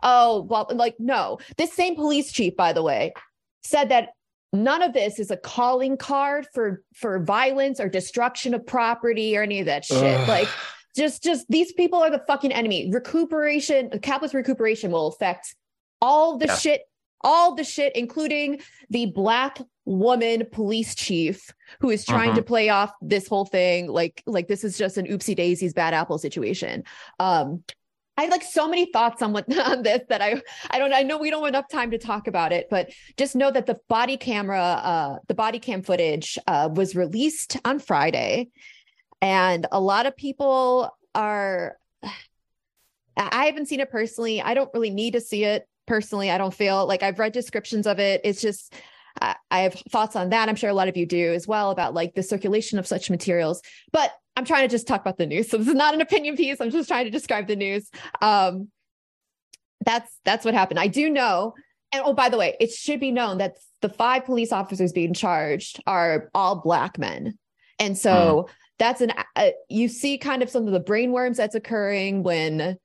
Oh, 0.02 0.44
well, 0.44 0.66
like, 0.74 0.96
no. 0.98 1.38
This 1.58 1.74
same 1.74 1.96
police 1.96 2.32
chief, 2.32 2.56
by 2.56 2.72
the 2.72 2.82
way, 2.82 3.12
said 3.64 3.90
that 3.90 4.10
none 4.54 4.82
of 4.82 4.94
this 4.94 5.20
is 5.20 5.32
a 5.32 5.38
calling 5.38 5.98
card 5.98 6.48
for 6.54 6.84
for 6.94 7.20
violence 7.20 7.80
or 7.80 7.90
destruction 7.90 8.54
of 8.54 8.66
property 8.66 9.38
or 9.38 9.44
any 9.44 9.60
of 9.60 9.66
that 9.66 9.86
shit. 9.86 10.20
Ugh. 10.20 10.28
Like 10.28 10.48
just 10.96 11.24
just 11.24 11.46
these 11.50 11.72
people 11.74 12.00
are 12.00 12.12
the 12.12 12.24
fucking 12.28 12.52
enemy 12.52 12.90
recuperation 12.92 13.90
capitalist 14.02 14.34
recuperation 14.34 14.92
will 14.92 15.08
affect 15.08 15.56
all 16.02 16.38
the 16.38 16.48
Yeah. 16.48 16.56
shit 16.58 16.82
all 17.24 17.54
the 17.54 17.64
shit, 17.64 17.96
including 17.96 18.62
the 18.90 19.06
black 19.06 19.62
woman 19.86 20.44
police 20.52 20.96
chief 20.96 21.52
who 21.80 21.90
is 21.92 22.04
trying 22.06 22.34
to 22.36 22.42
play 22.42 22.70
off 22.70 22.92
this 23.02 23.28
whole 23.28 23.46
thing 23.46 23.88
like 23.88 24.24
like 24.26 24.48
this 24.48 24.64
is 24.64 24.78
just 24.78 24.98
an 24.98 25.06
oopsie 25.06 25.36
daisies 25.36 25.74
bad 25.74 25.94
apple 25.94 26.18
situation. 26.18 26.84
Um, 27.20 27.64
I 28.18 28.24
had 28.24 28.32
like 28.32 28.44
so 28.44 28.68
many 28.68 28.92
thoughts 28.92 29.22
on 29.22 29.34
what 29.34 29.46
on 29.58 29.84
this 29.84 30.02
that 30.10 30.22
I 30.22 30.42
I 30.70 30.80
don't 30.80 30.94
I 30.94 31.04
know 31.04 31.18
we 31.18 31.30
don't 31.30 31.42
have 31.42 31.50
enough 31.50 31.70
time 31.70 31.92
to 31.92 31.98
talk 31.98 32.28
about 32.28 32.52
it, 32.52 32.68
but 32.70 32.92
just 33.18 33.36
know 33.36 33.52
that 33.52 33.66
the 33.66 33.80
body 33.88 34.18
camera, 34.18 34.62
uh, 34.62 35.16
the 35.28 35.34
body 35.34 35.60
cam 35.60 35.82
footage 35.82 36.38
uh, 36.48 36.70
was 36.72 36.96
released 36.96 37.58
on 37.66 37.80
Friday, 37.80 38.50
and 39.22 39.66
a 39.72 39.80
lot 39.80 40.06
of 40.06 40.16
people 40.16 40.96
are. 41.16 41.78
I 43.18 43.46
haven't 43.46 43.68
seen 43.68 43.82
it 43.82 43.92
personally. 43.92 44.42
I 44.42 44.54
don't 44.54 44.74
really 44.74 44.90
need 44.90 45.12
to 45.12 45.22
see 45.22 45.44
it 45.44 45.68
personally. 45.86 46.32
I 46.32 46.38
don't 46.38 46.54
feel 46.54 46.88
like 46.88 47.04
I've 47.04 47.20
read 47.20 47.34
descriptions 47.34 47.86
of 47.86 48.00
it. 48.00 48.22
It's 48.24 48.42
just 48.42 48.74
I 49.20 49.60
have 49.60 49.74
thoughts 49.92 50.16
on 50.16 50.30
that. 50.30 50.50
I'm 50.50 50.56
sure 50.56 50.70
a 50.70 50.74
lot 50.74 50.88
of 50.88 50.98
you 50.98 51.06
do 51.06 51.34
as 51.34 51.48
well 51.48 51.72
about 51.72 51.94
like 51.94 52.16
the 52.16 52.24
circulation 52.24 52.80
of 52.80 52.88
such 52.88 53.10
materials. 53.10 53.62
But 53.92 54.12
I'm 54.36 54.46
trying 54.46 54.64
to 54.64 54.72
just 54.72 54.88
talk 54.88 55.02
about 55.02 55.18
the 55.18 55.26
news. 55.26 55.50
So 55.50 55.58
this 55.58 55.68
is 55.68 55.74
not 55.74 55.94
an 55.94 56.02
opinion 56.02 56.36
piece. 56.36 56.62
I'm 56.62 56.72
just 56.72 56.88
trying 56.88 57.06
to 57.06 57.12
describe 57.12 57.48
the 57.48 57.56
news. 57.56 57.90
Um, 58.22 58.70
that's 59.86 60.20
that's 60.26 60.46
what 60.46 60.54
happened. 60.54 60.80
I 60.80 60.88
do 60.88 61.10
know, 61.10 61.54
and 61.92 62.04
oh, 62.06 62.14
by 62.14 62.30
the 62.30 62.38
way, 62.38 62.56
it 62.60 62.72
should 62.72 63.00
be 63.00 63.12
known 63.12 63.40
that 63.40 63.56
the 63.82 63.90
five 63.90 64.26
police 64.26 64.52
officers 64.52 64.92
being 64.92 65.14
charged 65.14 65.82
are 65.88 66.30
all 66.34 66.62
black 66.62 66.98
men, 66.98 67.38
and 67.80 67.98
so 67.98 68.48
mm. 68.48 68.54
that's 68.80 69.02
an 69.02 69.12
uh, 69.36 69.50
you 69.70 69.88
see 69.88 70.18
kind 70.18 70.44
of 70.44 70.50
some 70.50 70.68
of 70.68 70.74
the 70.74 70.80
brainworms 70.80 71.38
that's 71.38 71.56
occurring 71.56 72.24
when 72.24 72.78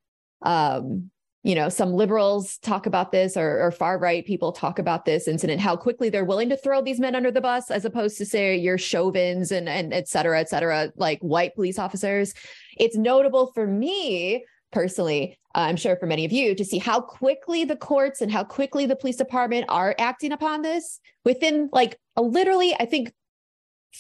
um 0.43 1.11
you 1.47 1.55
know 1.55 1.69
some 1.69 1.93
liberals 1.93 2.59
talk 2.59 2.87
about 2.87 3.13
this 3.13 3.37
or, 3.37 3.63
or, 3.63 3.71
far 3.71 3.99
right 3.99 4.27
people 4.27 4.51
talk 4.51 4.81
about 4.81 5.05
this 5.05 5.29
incident 5.29 5.61
how 5.61 5.77
quickly 5.77 6.09
they're 6.09 6.25
willing 6.25 6.49
to 6.49 6.57
throw 6.57 6.83
these 6.83 6.99
men 6.99 7.15
under 7.15 7.31
the 7.31 7.41
bus 7.41 7.71
as 7.71 7.85
opposed 7.85 8.19
to 8.19 8.27
say 8.27 8.57
your 8.57 8.77
chauvins 8.77 9.53
and 9.53 9.69
and 9.69 9.95
et 9.95 10.09
cetera 10.09 10.41
et 10.41 10.49
cetera 10.49 10.91
like 10.97 11.21
white 11.21 11.55
police 11.55 11.79
officers. 11.79 12.35
It's 12.79 12.97
notable 12.97 13.53
for 13.55 13.67
me 13.67 14.45
personally 14.73 15.39
i'm 15.55 15.77
sure 15.77 15.97
for 15.97 16.07
many 16.07 16.25
of 16.25 16.33
you 16.33 16.53
to 16.57 16.65
see 16.65 16.79
how 16.79 17.01
quickly 17.01 17.65
the 17.65 17.77
courts 17.77 18.21
and 18.21 18.33
how 18.33 18.43
quickly 18.43 18.85
the 18.85 18.97
police 18.97 19.17
department 19.17 19.65
are 19.69 19.95
acting 19.99 20.33
upon 20.33 20.63
this 20.63 20.99
within 21.25 21.71
like 21.73 21.97
a 22.17 22.23
literally 22.23 22.75
i 22.81 22.85
think 22.85 23.13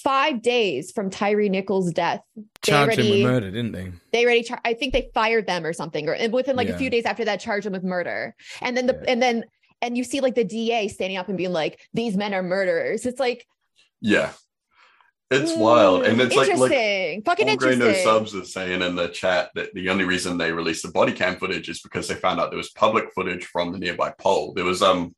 five 0.02 0.42
days 0.42 0.92
from 0.92 1.10
Tyree 1.10 1.48
Nichols' 1.48 1.92
death. 1.92 2.20
Charged 2.62 2.98
already, 2.98 3.22
him 3.22 3.24
with 3.24 3.32
murder, 3.32 3.50
didn't 3.50 3.72
they? 3.72 3.92
They 4.12 4.24
already, 4.24 4.42
char- 4.42 4.60
I 4.64 4.74
think 4.74 4.92
they 4.92 5.10
fired 5.14 5.46
them 5.46 5.64
or 5.64 5.72
something, 5.72 6.08
or 6.08 6.16
within 6.30 6.56
like 6.56 6.68
yeah. 6.68 6.74
a 6.74 6.78
few 6.78 6.90
days 6.90 7.04
after 7.04 7.24
that, 7.24 7.40
charged 7.40 7.66
them 7.66 7.72
with 7.72 7.84
murder. 7.84 8.34
And 8.60 8.76
then 8.76 8.86
the, 8.86 8.94
yeah. 8.94 9.12
and 9.12 9.22
then, 9.22 9.44
and 9.82 9.96
you 9.96 10.04
see 10.04 10.20
like 10.20 10.34
the 10.34 10.44
DA 10.44 10.88
standing 10.88 11.18
up 11.18 11.28
and 11.28 11.36
being 11.36 11.52
like, 11.52 11.80
"These 11.94 12.16
men 12.16 12.34
are 12.34 12.42
murderers." 12.42 13.06
It's 13.06 13.20
like, 13.20 13.46
yeah, 14.00 14.32
it's 15.30 15.52
mm, 15.52 15.58
wild, 15.58 16.04
and 16.04 16.20
it's 16.20 16.36
like 16.36 16.56
like 16.56 17.24
fucking 17.24 17.48
interesting. 17.48 17.80
No 17.80 17.92
subs 17.92 18.32
is 18.32 18.52
saying 18.52 18.82
in 18.82 18.94
the 18.94 19.08
chat 19.08 19.50
that 19.54 19.74
the 19.74 19.88
only 19.88 20.04
reason 20.04 20.38
they 20.38 20.52
released 20.52 20.84
the 20.84 20.92
body 20.92 21.12
cam 21.12 21.36
footage 21.36 21.68
is 21.68 21.80
because 21.80 22.06
they 22.06 22.14
found 22.14 22.38
out 22.38 22.50
there 22.50 22.58
was 22.58 22.70
public 22.70 23.12
footage 23.12 23.44
from 23.44 23.72
the 23.72 23.78
nearby 23.78 24.12
pole. 24.18 24.52
There 24.54 24.64
was 24.64 24.82
um 24.82 25.14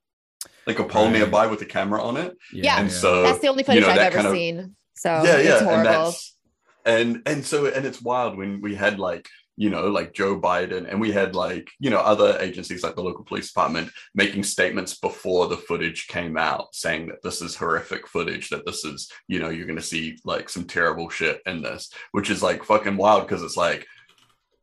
like 0.68 0.78
a 0.78 0.84
pole 0.84 1.06
right. 1.06 1.14
nearby 1.14 1.46
with 1.48 1.60
a 1.62 1.66
camera 1.66 2.00
on 2.02 2.16
it. 2.16 2.36
Yeah. 2.52 2.78
And 2.78 2.92
so 2.92 3.22
that's 3.22 3.40
the 3.40 3.48
only 3.48 3.64
footage 3.64 3.80
you 3.80 3.86
know, 3.88 3.92
I've 3.92 4.14
ever 4.14 4.28
of, 4.28 4.32
seen. 4.32 4.76
So 4.94 5.10
yeah, 5.24 5.40
yeah. 5.40 5.58
And 5.58 5.86
that's 5.86 6.36
and 6.84 7.22
and 7.26 7.44
so 7.44 7.66
and 7.66 7.84
it's 7.84 8.00
wild 8.00 8.36
when 8.36 8.60
we 8.60 8.74
had 8.74 9.00
like 9.00 9.28
you 9.58 9.70
know, 9.70 9.88
like 9.88 10.14
Joe 10.14 10.40
Biden, 10.40 10.88
and 10.88 11.00
we 11.00 11.10
had 11.10 11.34
like, 11.34 11.68
you 11.80 11.90
know, 11.90 11.98
other 11.98 12.38
agencies 12.38 12.84
like 12.84 12.94
the 12.94 13.02
local 13.02 13.24
police 13.24 13.48
department 13.48 13.90
making 14.14 14.44
statements 14.44 14.96
before 15.00 15.48
the 15.48 15.56
footage 15.56 16.06
came 16.06 16.36
out 16.36 16.72
saying 16.76 17.08
that 17.08 17.24
this 17.24 17.42
is 17.42 17.56
horrific 17.56 18.06
footage, 18.06 18.50
that 18.50 18.64
this 18.64 18.84
is, 18.84 19.10
you 19.26 19.40
know, 19.40 19.48
you're 19.48 19.66
going 19.66 19.74
to 19.74 19.82
see 19.82 20.16
like 20.24 20.48
some 20.48 20.62
terrible 20.62 21.08
shit 21.08 21.42
in 21.44 21.60
this, 21.60 21.90
which 22.12 22.30
is 22.30 22.40
like 22.40 22.62
fucking 22.62 22.96
wild 22.96 23.22
because 23.22 23.42
it's 23.42 23.56
like, 23.56 23.84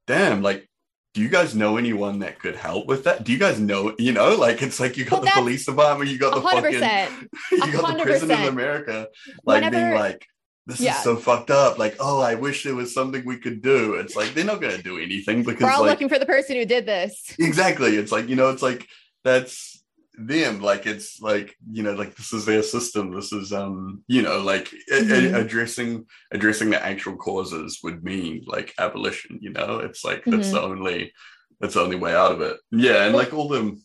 damn, 0.08 0.42
like 0.42 0.70
do 1.16 1.22
you 1.22 1.30
guys 1.30 1.56
know 1.56 1.78
anyone 1.78 2.20
that 2.20 2.40
could 2.40 2.58
help 2.58 2.88
with 2.88 3.06
that? 3.06 3.24
Do 3.24 3.32
you 3.32 3.40
guys 3.40 3.58
know, 3.58 3.96
you 3.98 4.12
know, 4.12 4.36
like 4.36 4.62
it's 4.62 4.82
like 4.82 4.98
you 4.98 5.06
got 5.06 5.24
well, 5.24 5.34
the 5.34 5.42
police 5.42 5.66
department, 5.66 6.12
you 6.12 6.20
got 6.20 6.36
the 6.36 6.42
100%, 6.42 7.08
fucking, 7.08 7.30
you 7.52 7.72
got 7.72 7.96
100%. 7.96 7.98
the 7.98 8.04
prison 8.04 8.32
in 8.32 8.48
America, 8.50 9.08
like 9.46 9.64
Whenever, 9.64 9.78
being 9.78 9.94
like, 9.94 10.28
this 10.66 10.82
yeah. 10.82 10.98
is 10.98 11.04
so 11.04 11.16
fucked 11.16 11.52
up. 11.52 11.80
Like, 11.80 11.96
oh, 12.02 12.20
I 12.20 12.36
wish 12.36 12.66
there 12.66 12.76
was 12.76 12.94
something 12.94 13.24
we 13.24 13.38
could 13.38 13.62
do. 13.62 13.94
It's 13.94 14.18
like 14.18 14.34
they're 14.34 14.44
not 14.44 14.60
going 14.60 14.76
to 14.76 14.84
do 14.84 14.98
anything 15.00 15.44
because 15.44 15.62
we're 15.62 15.72
all 15.72 15.84
like, 15.84 15.92
looking 15.92 16.10
for 16.10 16.20
the 16.20 16.26
person 16.26 16.58
who 16.58 16.66
did 16.66 16.86
this. 16.86 17.34
Exactly. 17.40 17.96
It's 17.96 18.12
like 18.12 18.28
you 18.28 18.36
know, 18.36 18.50
it's 18.50 18.62
like 18.62 18.86
that's 19.24 19.75
them 20.18 20.62
like 20.62 20.86
it's 20.86 21.22
like 21.22 21.56
you 21.72 21.84
know 21.84 21.94
like 21.94 22.16
this 22.16 22.34
is 22.34 22.46
their 22.46 22.64
system 22.64 23.14
this 23.14 23.32
is 23.32 23.52
um 23.52 24.04
you 24.08 24.22
know 24.22 24.40
like 24.40 24.72
mm-hmm. 24.92 25.36
a- 25.36 25.40
addressing 25.40 26.06
addressing 26.32 26.70
the 26.70 26.86
actual 26.86 27.16
causes 27.16 27.80
would 27.84 28.04
mean 28.04 28.44
like 28.46 28.74
abolition 28.80 29.38
you 29.42 29.52
know 29.52 29.80
it's 29.80 30.04
like 30.04 30.20
mm-hmm. 30.22 30.32
that's 30.32 30.52
the 30.52 30.62
only 30.62 31.12
that's 31.60 31.74
the 31.74 31.82
only 31.82 31.96
way 31.96 32.16
out 32.16 32.32
of 32.32 32.42
it 32.42 32.58
yeah 32.72 33.06
and 33.06 33.16
like 33.16 33.34
all 33.34 33.48
the 33.48 33.78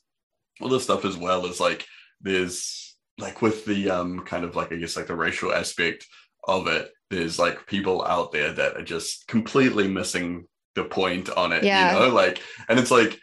all 0.60 0.68
the 0.68 0.80
stuff 0.80 1.04
as 1.04 1.16
well 1.16 1.46
is 1.46 1.60
like 1.60 1.86
there's 2.20 2.96
like 3.18 3.42
with 3.42 3.64
the 3.64 3.90
um 3.90 4.20
kind 4.20 4.44
of 4.44 4.56
like 4.56 4.72
i 4.72 4.76
guess 4.76 4.96
like 4.96 5.06
the 5.06 5.14
racial 5.14 5.52
aspect 5.52 6.06
of 6.44 6.66
it 6.66 6.90
there's 7.10 7.38
like 7.38 7.66
people 7.66 8.04
out 8.04 8.32
there 8.32 8.52
that 8.52 8.76
are 8.76 8.84
just 8.84 9.26
completely 9.26 9.88
missing 9.88 10.46
the 10.74 10.84
point 10.84 11.28
on 11.30 11.52
it 11.52 11.64
yeah. 11.64 11.92
you 11.92 11.98
know 11.98 12.14
like 12.14 12.40
and 12.68 12.78
it's 12.78 12.90
like 12.90 13.18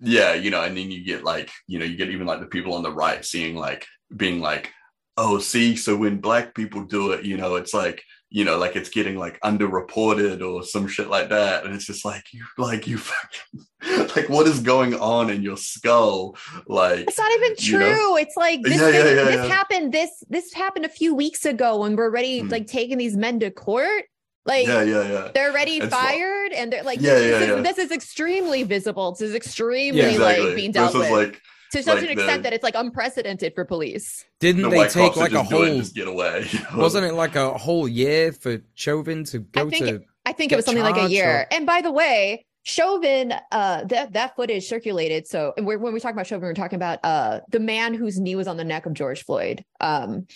yeah 0.00 0.34
you 0.34 0.50
know 0.50 0.62
and 0.62 0.76
then 0.76 0.90
you 0.90 1.04
get 1.04 1.24
like 1.24 1.50
you 1.66 1.78
know 1.78 1.84
you 1.84 1.96
get 1.96 2.10
even 2.10 2.26
like 2.26 2.40
the 2.40 2.46
people 2.46 2.74
on 2.74 2.82
the 2.82 2.92
right 2.92 3.24
seeing 3.24 3.56
like 3.56 3.86
being 4.16 4.40
like 4.40 4.72
oh 5.16 5.38
see 5.38 5.76
so 5.76 5.96
when 5.96 6.18
black 6.18 6.54
people 6.54 6.84
do 6.84 7.12
it 7.12 7.24
you 7.24 7.36
know 7.36 7.56
it's 7.56 7.74
like 7.74 8.02
you 8.30 8.44
know 8.44 8.56
like 8.56 8.76
it's 8.76 8.88
getting 8.88 9.16
like 9.16 9.38
underreported 9.40 10.40
or 10.40 10.62
some 10.62 10.86
shit 10.86 11.08
like 11.08 11.28
that. 11.28 11.64
And 11.64 11.74
it's 11.74 11.84
just 11.84 12.04
like 12.04 12.32
you 12.32 12.44
like 12.56 12.86
you 12.86 12.96
fucking 12.98 14.08
like 14.16 14.28
what 14.28 14.46
is 14.46 14.60
going 14.60 14.94
on 14.94 15.30
in 15.30 15.42
your 15.42 15.56
skull? 15.56 16.36
Like 16.66 17.00
it's 17.00 17.18
not 17.18 17.32
even 17.32 17.56
true 17.56 17.86
you 17.86 17.92
know? 17.92 18.16
it's 18.16 18.36
like 18.36 18.62
this, 18.62 18.80
yeah, 18.80 18.90
thing, 18.90 18.94
yeah, 18.94 19.14
yeah, 19.14 19.24
this 19.24 19.50
happened 19.50 19.92
this 19.92 20.10
this 20.28 20.54
happened 20.54 20.86
a 20.86 20.90
few 20.90 21.14
weeks 21.14 21.44
ago 21.44 21.80
when 21.80 21.96
we're 21.96 22.04
already 22.04 22.40
hmm. 22.40 22.48
like 22.48 22.68
taking 22.68 22.98
these 22.98 23.16
men 23.16 23.40
to 23.40 23.50
court 23.50 24.04
like, 24.50 24.66
yeah, 24.66 24.82
yeah, 24.82 25.08
yeah. 25.08 25.30
They're 25.32 25.50
already 25.50 25.78
it's 25.78 25.94
fired, 25.94 26.52
and 26.52 26.72
they're 26.72 26.82
like, 26.82 27.00
yeah, 27.00 27.14
this, 27.14 27.22
yeah, 27.22 27.38
this, 27.38 27.48
yeah. 27.48 27.56
Is, 27.56 27.62
this 27.62 27.78
is 27.78 27.90
extremely 27.92 28.62
visible. 28.64 29.12
This 29.12 29.22
is 29.22 29.34
extremely 29.34 30.00
exactly. 30.00 30.46
like 30.46 30.56
being 30.56 30.72
dealt 30.72 30.94
with. 30.94 31.10
Like, 31.10 31.40
to 31.72 31.82
such 31.82 32.00
like 32.00 32.04
an 32.04 32.10
extent 32.10 32.42
the, 32.42 32.50
that 32.50 32.52
it's 32.52 32.64
like 32.64 32.74
unprecedented 32.74 33.54
for 33.54 33.64
police. 33.64 34.24
Didn't 34.40 34.62
the 34.62 34.70
they 34.70 34.88
take 34.88 35.16
like 35.16 35.32
a 35.32 35.42
whole 35.42 35.64
just 35.64 35.94
get 35.94 36.08
away? 36.08 36.46
Wasn't 36.74 37.06
it 37.06 37.14
like 37.14 37.36
a 37.36 37.56
whole 37.56 37.86
year 37.86 38.32
for 38.32 38.58
Chauvin 38.74 39.22
to 39.26 39.38
go 39.38 39.66
I 39.66 39.70
think, 39.70 39.86
to? 39.86 40.02
I 40.26 40.32
think 40.32 40.50
it 40.50 40.56
was 40.56 40.64
something 40.64 40.82
like 40.82 40.96
a 40.96 41.08
year. 41.08 41.42
Or... 41.42 41.46
And 41.52 41.66
by 41.66 41.80
the 41.80 41.92
way, 41.92 42.44
Chauvin, 42.64 43.32
uh, 43.52 43.84
that 43.84 44.14
that 44.14 44.34
footage 44.34 44.66
circulated. 44.66 45.28
So, 45.28 45.54
and 45.56 45.64
when 45.64 45.92
we 45.92 46.00
talk 46.00 46.12
about 46.12 46.26
Chauvin, 46.26 46.48
we're 46.48 46.54
talking 46.54 46.76
about 46.76 46.98
uh 47.04 47.40
the 47.50 47.60
man 47.60 47.94
whose 47.94 48.18
knee 48.18 48.34
was 48.34 48.48
on 48.48 48.56
the 48.56 48.64
neck 48.64 48.86
of 48.86 48.92
George 48.92 49.24
Floyd. 49.24 49.64
Um, 49.80 50.26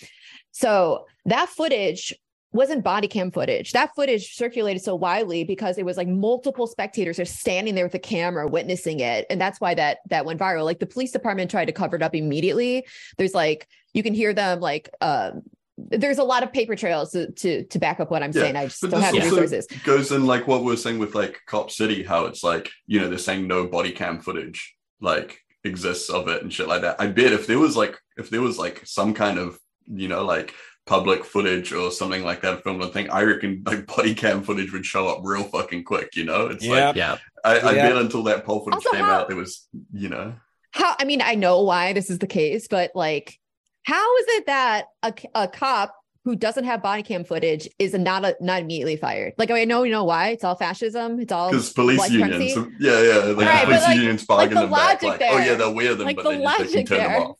so 0.51 1.05
that 1.25 1.49
footage 1.49 2.13
wasn't 2.55 2.83
body 2.83 3.07
cam 3.07 3.31
footage. 3.31 3.73
That 3.73 3.93
footage 3.95 4.35
circulated 4.35 4.83
so 4.83 4.95
widely 4.95 5.43
because 5.43 5.77
it 5.77 5.85
was 5.85 5.97
like 5.97 6.07
multiple 6.07 6.67
spectators 6.67 7.19
are 7.19 7.25
standing 7.25 7.75
there 7.75 7.85
with 7.85 7.93
a 7.93 7.99
camera 7.99 8.47
witnessing 8.47 9.01
it. 9.01 9.25
And 9.29 9.39
that's 9.39 9.59
why 9.59 9.75
that 9.75 9.99
that 10.09 10.25
went 10.25 10.39
viral. 10.39 10.63
Like 10.63 10.79
the 10.79 10.85
police 10.85 11.11
department 11.11 11.51
tried 11.51 11.65
to 11.65 11.71
cover 11.71 11.95
it 11.95 12.01
up 12.01 12.15
immediately. 12.15 12.85
There's 13.17 13.33
like 13.33 13.67
you 13.93 14.01
can 14.01 14.13
hear 14.13 14.33
them 14.33 14.59
like 14.59 14.89
um 15.01 15.43
there's 15.77 16.19
a 16.19 16.23
lot 16.23 16.41
of 16.41 16.53
paper 16.53 16.75
trails 16.75 17.11
to 17.11 17.31
to, 17.33 17.65
to 17.65 17.79
back 17.79 17.99
up 17.99 18.09
what 18.09 18.23
I'm 18.23 18.31
yeah, 18.31 18.41
saying. 18.41 18.55
I 18.55 18.65
just 18.65 18.81
don't 18.81 19.01
have 19.01 19.13
the 19.13 19.21
resources. 19.21 19.67
Goes 19.83 20.11
in 20.11 20.25
like 20.25 20.47
what 20.47 20.63
we 20.63 20.73
are 20.73 20.77
saying 20.77 20.99
with 20.99 21.15
like 21.15 21.41
Cop 21.47 21.69
City, 21.69 22.03
how 22.03 22.25
it's 22.25 22.43
like, 22.43 22.71
you 22.87 22.99
know, 22.99 23.09
they're 23.09 23.17
saying 23.17 23.47
no 23.47 23.67
body 23.67 23.91
cam 23.91 24.19
footage 24.21 24.75
like 25.01 25.39
exists 25.65 26.09
of 26.09 26.29
it 26.29 26.41
and 26.41 26.53
shit 26.53 26.67
like 26.67 26.81
that. 26.81 27.01
I 27.01 27.07
bet 27.07 27.33
if 27.33 27.47
there 27.47 27.59
was 27.59 27.75
like 27.75 27.99
if 28.17 28.29
there 28.29 28.41
was 28.41 28.57
like 28.57 28.81
some 28.85 29.13
kind 29.13 29.37
of, 29.37 29.59
you 29.85 30.07
know, 30.07 30.23
like 30.23 30.53
public 30.85 31.25
footage 31.25 31.73
or 31.73 31.91
something 31.91 32.23
like 32.23 32.41
that 32.41 32.63
film 32.63 32.81
I 32.81 32.87
think 32.87 33.09
I 33.09 33.23
reckon 33.23 33.63
like 33.65 33.87
body 33.87 34.13
cam 34.13 34.43
footage 34.43 34.71
would 34.71 34.85
show 34.85 35.07
up 35.07 35.21
real 35.23 35.43
fucking 35.43 35.83
quick, 35.83 36.15
you 36.15 36.25
know? 36.25 36.47
It's 36.47 36.63
yep. 36.63 36.87
like 36.87 36.95
yeah. 36.95 37.17
I, 37.43 37.57
I 37.57 37.71
yep. 37.73 37.89
bet 37.93 37.97
until 37.97 38.23
that 38.23 38.45
pole 38.45 38.59
footage 38.59 38.75
also, 38.75 38.91
came 38.91 39.05
how, 39.05 39.11
out, 39.11 39.27
there 39.27 39.37
was, 39.37 39.67
you 39.93 40.09
know. 40.09 40.35
How 40.71 40.95
I 40.99 41.05
mean, 41.05 41.21
I 41.21 41.35
know 41.35 41.63
why 41.63 41.93
this 41.93 42.09
is 42.09 42.19
the 42.19 42.27
case, 42.27 42.67
but 42.67 42.91
like 42.95 43.39
how 43.83 44.17
is 44.17 44.25
it 44.29 44.45
that 44.47 44.85
a, 45.03 45.13
a 45.33 45.47
cop 45.47 45.95
who 46.25 46.35
doesn't 46.35 46.63
have 46.63 46.81
body 46.81 47.03
cam 47.03 47.23
footage 47.23 47.69
is 47.77 47.93
not 47.93 48.25
a, 48.25 48.35
not 48.41 48.61
immediately 48.61 48.97
fired. 48.97 49.33
Like 49.37 49.51
I 49.51 49.63
know 49.63 49.83
you 49.83 49.91
know 49.91 50.03
why 50.03 50.29
it's 50.29 50.43
all 50.43 50.55
fascism. 50.55 51.19
It's 51.19 51.31
all 51.31 51.51
because 51.51 51.71
police 51.71 52.09
unions. 52.09 52.53
So, 52.55 52.67
yeah, 52.79 53.01
yeah, 53.01 53.15
like 53.33 53.47
right, 53.47 53.65
police 53.65 53.81
like, 53.83 53.95
unions 53.95 54.25
bargain 54.25 54.55
like 54.55 54.63
the 54.63 54.69
them 54.69 54.71
back. 54.71 55.03
Like, 55.03 55.21
oh 55.23 55.37
yeah, 55.37 55.53
they'll 55.53 55.73
wear 55.75 55.93
them, 55.93 56.07
like 56.07 56.15
but 56.15 56.23
the 56.23 56.29
then 56.31 56.41
they 56.41 56.73
can 56.73 56.85
turn 56.85 56.97
there. 56.97 57.09
them 57.09 57.21
off. 57.21 57.37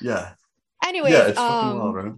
Yeah. 0.00 0.32
Anyways, 0.84 1.12
yeah, 1.12 1.28
it's 1.28 1.38
um, 1.38 1.46
fucking 1.46 1.78
wild, 1.78 1.94
right? 1.94 2.12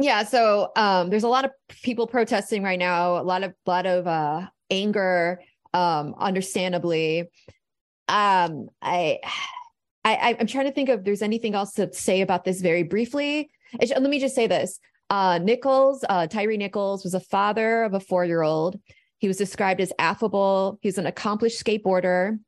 Yeah 0.00 0.24
so 0.24 0.70
um 0.76 1.10
there's 1.10 1.22
a 1.22 1.28
lot 1.28 1.44
of 1.44 1.50
people 1.82 2.06
protesting 2.06 2.62
right 2.62 2.78
now 2.78 3.20
a 3.20 3.22
lot 3.22 3.42
of 3.42 3.54
lot 3.66 3.86
of 3.86 4.06
uh 4.06 4.46
anger 4.70 5.40
um 5.74 6.14
understandably 6.18 7.28
um 8.08 8.68
i 8.82 9.18
I, 10.04 10.36
I'm 10.40 10.46
trying 10.46 10.66
to 10.66 10.72
think 10.72 10.88
of 10.88 11.00
if 11.00 11.04
there's 11.04 11.22
anything 11.22 11.54
else 11.54 11.72
to 11.72 11.92
say 11.92 12.22
about 12.22 12.44
this 12.44 12.60
very 12.60 12.82
briefly. 12.82 13.50
Let 13.78 14.02
me 14.02 14.18
just 14.18 14.34
say 14.34 14.46
this. 14.46 14.80
Uh, 15.10 15.38
Nichols, 15.38 16.04
uh, 16.08 16.26
Tyree 16.26 16.56
Nichols 16.56 17.04
was 17.04 17.14
a 17.14 17.20
father 17.20 17.82
of 17.82 17.94
a 17.94 18.00
four-year-old. 18.00 18.80
He 19.18 19.28
was 19.28 19.36
described 19.36 19.80
as 19.80 19.92
affable. 19.98 20.78
He's 20.80 20.98
an 20.98 21.06
accomplished 21.06 21.62
skateboarder. 21.62 22.38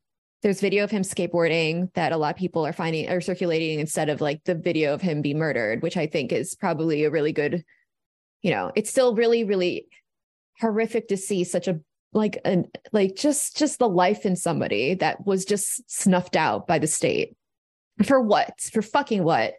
There's 0.42 0.60
video 0.60 0.82
of 0.82 0.90
him 0.90 1.02
skateboarding 1.02 1.92
that 1.94 2.10
a 2.10 2.16
lot 2.16 2.34
of 2.34 2.36
people 2.36 2.66
are 2.66 2.72
finding 2.72 3.08
are 3.08 3.20
circulating 3.20 3.78
instead 3.78 4.08
of 4.08 4.20
like 4.20 4.42
the 4.44 4.56
video 4.56 4.92
of 4.92 5.00
him 5.00 5.22
being 5.22 5.38
murdered, 5.38 5.82
which 5.82 5.96
I 5.96 6.08
think 6.08 6.32
is 6.32 6.56
probably 6.56 7.04
a 7.04 7.10
really 7.10 7.32
good, 7.32 7.64
you 8.42 8.50
know, 8.50 8.72
it's 8.74 8.90
still 8.90 9.14
really, 9.14 9.44
really 9.44 9.86
horrific 10.60 11.08
to 11.08 11.16
see 11.16 11.44
such 11.44 11.68
a 11.68 11.80
like 12.12 12.40
an 12.44 12.66
like 12.92 13.14
just 13.14 13.56
just 13.56 13.78
the 13.78 13.88
life 13.88 14.26
in 14.26 14.36
somebody 14.36 14.94
that 14.94 15.24
was 15.24 15.44
just 15.44 15.88
snuffed 15.90 16.36
out 16.36 16.66
by 16.66 16.78
the 16.78 16.86
state. 16.88 17.36
For 18.04 18.20
what? 18.20 18.60
For 18.60 18.82
fucking 18.82 19.22
what? 19.22 19.54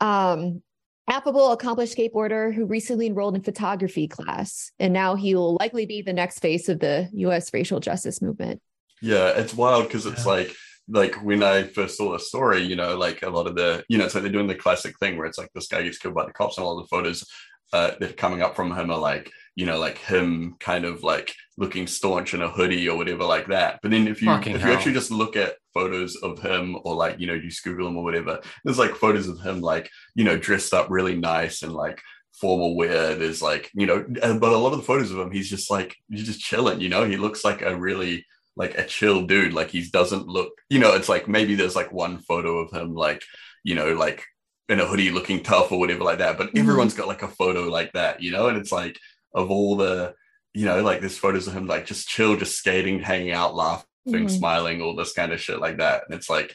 Um 0.00 0.62
affable 1.08 1.52
accomplished 1.52 1.96
skateboarder 1.96 2.54
who 2.54 2.64
recently 2.64 3.06
enrolled 3.06 3.34
in 3.34 3.42
photography 3.42 4.06
class 4.06 4.70
and 4.78 4.92
now 4.92 5.14
he 5.14 5.34
will 5.34 5.56
likely 5.60 5.84
be 5.84 6.00
the 6.00 6.12
next 6.12 6.38
face 6.38 6.68
of 6.68 6.78
the 6.78 7.08
US 7.12 7.52
racial 7.52 7.80
justice 7.80 8.20
movement. 8.20 8.60
Yeah, 9.02 9.30
it's 9.30 9.52
wild 9.52 9.88
because 9.88 10.06
it's 10.06 10.24
like 10.24 10.54
like 10.88 11.22
when 11.22 11.42
I 11.42 11.64
first 11.64 11.96
saw 11.96 12.12
the 12.12 12.18
story, 12.18 12.62
you 12.62 12.76
know, 12.76 12.96
like 12.96 13.22
a 13.22 13.30
lot 13.30 13.46
of 13.46 13.54
the, 13.54 13.84
you 13.88 13.98
know, 13.98 14.04
it's 14.04 14.14
like 14.14 14.22
they're 14.22 14.32
doing 14.32 14.46
the 14.46 14.54
classic 14.54 14.98
thing 14.98 15.16
where 15.16 15.26
it's 15.26 15.38
like 15.38 15.50
this 15.54 15.68
guy 15.68 15.82
gets 15.82 15.98
killed 15.98 16.14
by 16.14 16.26
the 16.26 16.32
cops, 16.32 16.58
and 16.58 16.66
all 16.66 16.76
the 16.76 16.86
photos 16.88 17.24
uh, 17.72 17.92
that 17.98 18.10
are 18.10 18.14
coming 18.14 18.42
up 18.42 18.56
from 18.56 18.72
him 18.72 18.90
are 18.90 18.98
like, 18.98 19.30
you 19.54 19.66
know, 19.66 19.78
like 19.78 19.98
him 19.98 20.56
kind 20.60 20.84
of 20.84 21.02
like 21.02 21.34
looking 21.56 21.86
staunch 21.86 22.34
in 22.34 22.42
a 22.42 22.48
hoodie 22.48 22.88
or 22.88 22.96
whatever 22.96 23.24
like 23.24 23.46
that. 23.48 23.80
But 23.82 23.90
then 23.90 24.08
if 24.08 24.22
you 24.22 24.28
Fucking 24.28 24.54
if 24.54 24.64
you 24.64 24.72
actually 24.72 24.94
just 24.94 25.10
look 25.10 25.36
at 25.36 25.56
photos 25.74 26.16
of 26.16 26.40
him 26.40 26.78
or 26.84 26.94
like 26.94 27.18
you 27.18 27.26
know 27.26 27.34
you 27.34 27.50
Google 27.64 27.88
him 27.88 27.96
or 27.96 28.04
whatever, 28.04 28.40
there's 28.64 28.78
like 28.78 28.94
photos 28.94 29.28
of 29.28 29.40
him 29.40 29.60
like 29.60 29.90
you 30.14 30.24
know 30.24 30.36
dressed 30.36 30.74
up 30.74 30.88
really 30.90 31.16
nice 31.16 31.62
and 31.62 31.72
like 31.72 32.00
formal 32.32 32.76
wear. 32.76 33.14
There's 33.14 33.42
like 33.42 33.70
you 33.74 33.86
know, 33.86 34.04
but 34.08 34.52
a 34.52 34.56
lot 34.56 34.72
of 34.72 34.78
the 34.78 34.84
photos 34.84 35.10
of 35.10 35.18
him, 35.18 35.30
he's 35.30 35.48
just 35.48 35.70
like 35.70 35.96
he's 36.10 36.26
just 36.26 36.40
chilling. 36.40 36.80
You 36.80 36.88
know, 36.88 37.04
he 37.04 37.16
looks 37.16 37.44
like 37.44 37.62
a 37.62 37.76
really 37.76 38.26
like 38.56 38.76
a 38.76 38.84
chill 38.86 39.26
dude. 39.26 39.52
Like 39.54 39.70
he 39.70 39.88
doesn't 39.88 40.26
look, 40.26 40.52
you 40.68 40.78
know, 40.78 40.94
it's 40.94 41.08
like 41.08 41.28
maybe 41.28 41.54
there's 41.54 41.76
like 41.76 41.92
one 41.92 42.18
photo 42.18 42.58
of 42.58 42.70
him 42.70 42.94
like, 42.94 43.22
you 43.64 43.74
know, 43.74 43.92
like 43.94 44.24
in 44.68 44.80
a 44.80 44.86
hoodie 44.86 45.10
looking 45.10 45.42
tough 45.42 45.72
or 45.72 45.78
whatever 45.78 46.04
like 46.04 46.18
that. 46.18 46.38
But 46.38 46.52
Mhm. 46.54 46.60
everyone's 46.60 46.94
got 46.94 47.08
like 47.08 47.22
a 47.22 47.28
photo 47.28 47.62
like 47.68 47.92
that, 47.92 48.22
you 48.22 48.30
know, 48.30 48.48
and 48.48 48.58
it's 48.58 48.72
like 48.72 48.98
of 49.34 49.50
all 49.50 49.76
the, 49.76 50.14
you 50.54 50.64
know, 50.66 50.82
like 50.82 51.00
there's 51.00 51.18
photos 51.18 51.46
of 51.46 51.54
him 51.54 51.66
like 51.66 51.86
just 51.86 52.08
chill, 52.08 52.36
just 52.36 52.56
skating, 52.58 53.00
hanging 53.00 53.32
out, 53.32 53.54
laughing, 53.54 53.86
Mhm. 54.06 54.30
smiling, 54.30 54.82
all 54.82 54.94
this 54.94 55.12
kind 55.14 55.32
of 55.32 55.40
shit 55.40 55.58
like 55.60 55.78
that. 55.78 56.04
And 56.06 56.14
it's 56.14 56.28
like, 56.28 56.54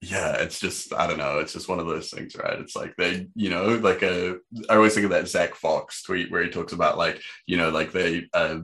yeah, 0.00 0.34
it's 0.36 0.60
just 0.60 0.92
I 0.92 1.06
don't 1.06 1.16
know. 1.18 1.38
It's 1.38 1.54
just 1.54 1.68
one 1.68 1.80
of 1.80 1.86
those 1.86 2.10
things, 2.10 2.36
right? 2.36 2.58
It's 2.60 2.76
like 2.76 2.94
they, 2.96 3.26
you 3.34 3.48
know, 3.50 3.76
like 3.76 4.02
a. 4.02 4.36
I 4.68 4.74
always 4.76 4.92
think 4.94 5.04
of 5.04 5.10
that 5.12 5.28
Zach 5.28 5.54
Fox 5.54 6.02
tweet 6.02 6.30
where 6.30 6.42
he 6.44 6.50
talks 6.50 6.74
about 6.74 6.98
like, 6.98 7.22
you 7.46 7.56
know, 7.56 7.70
like 7.70 7.90
they 7.92 8.28
uh, 8.34 8.58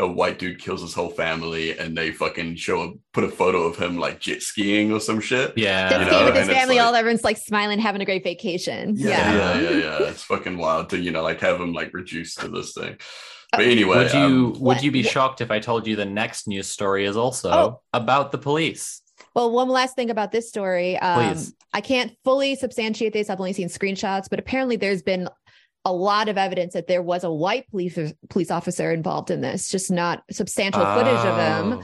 a 0.00 0.06
white 0.06 0.38
dude 0.38 0.58
kills 0.58 0.80
his 0.82 0.94
whole 0.94 1.10
family 1.10 1.78
and 1.78 1.96
they 1.96 2.10
fucking 2.10 2.56
show 2.56 2.82
a 2.82 2.92
put 3.12 3.22
a 3.22 3.28
photo 3.28 3.62
of 3.62 3.76
him 3.76 3.98
like 3.98 4.18
jet 4.18 4.42
skiing 4.42 4.90
or 4.92 4.98
some 4.98 5.20
shit. 5.20 5.52
Yeah. 5.56 5.88
Just 5.90 6.00
you 6.00 6.06
came 6.10 6.18
know, 6.18 6.24
with 6.26 6.34
his 6.36 6.48
and 6.48 6.56
family, 6.56 6.76
like- 6.76 6.86
all 6.86 6.94
everyone's 6.94 7.22
like 7.24 7.36
smiling, 7.36 7.78
having 7.78 8.00
a 8.00 8.04
great 8.04 8.24
vacation. 8.24 8.94
Yeah, 8.96 9.08
Yeah. 9.10 9.60
yeah, 9.60 9.70
yeah, 9.70 9.76
yeah. 10.00 10.08
It's 10.10 10.24
fucking 10.24 10.56
wild 10.58 10.90
to 10.90 10.98
you 10.98 11.10
know 11.12 11.22
like 11.22 11.40
have 11.40 11.60
him 11.60 11.72
like 11.72 11.92
reduced 11.94 12.40
to 12.40 12.48
this 12.48 12.72
thing. 12.72 12.96
But 13.52 13.60
Uh, 13.60 13.64
anyway, 13.64 13.98
Would 13.98 14.12
you 14.12 14.18
um, 14.20 14.52
would 14.52 14.60
what- 14.60 14.82
you 14.82 14.90
be 14.90 15.02
shocked 15.02 15.40
if 15.40 15.50
I 15.50 15.58
told 15.60 15.86
you 15.86 15.96
the 15.96 16.04
next 16.04 16.48
news 16.48 16.68
story 16.68 17.04
is 17.04 17.16
also 17.16 17.50
Oh. 17.50 17.80
about 17.92 18.32
the 18.32 18.38
police? 18.38 19.02
Well, 19.34 19.50
one 19.52 19.68
last 19.68 19.94
thing 19.96 20.08
about 20.10 20.32
this 20.32 20.48
story. 20.48 20.96
Um, 20.98 21.34
Please. 21.34 21.54
I 21.72 21.80
can't 21.80 22.12
fully 22.24 22.56
substantiate 22.56 23.12
this. 23.12 23.28
I've 23.30 23.38
only 23.38 23.52
seen 23.52 23.68
screenshots, 23.68 24.26
but 24.30 24.38
apparently 24.40 24.76
there's 24.76 25.02
been 25.02 25.28
a 25.84 25.92
lot 25.92 26.28
of 26.28 26.36
evidence 26.36 26.74
that 26.74 26.86
there 26.86 27.02
was 27.02 27.24
a 27.24 27.30
white 27.30 27.68
police 27.70 27.98
police 28.28 28.50
officer 28.50 28.92
involved 28.92 29.30
in 29.30 29.40
this, 29.40 29.70
just 29.70 29.90
not 29.90 30.22
substantial 30.30 30.84
footage 30.84 31.24
of 31.24 31.36
him. 31.36 31.78
Oh. 31.78 31.82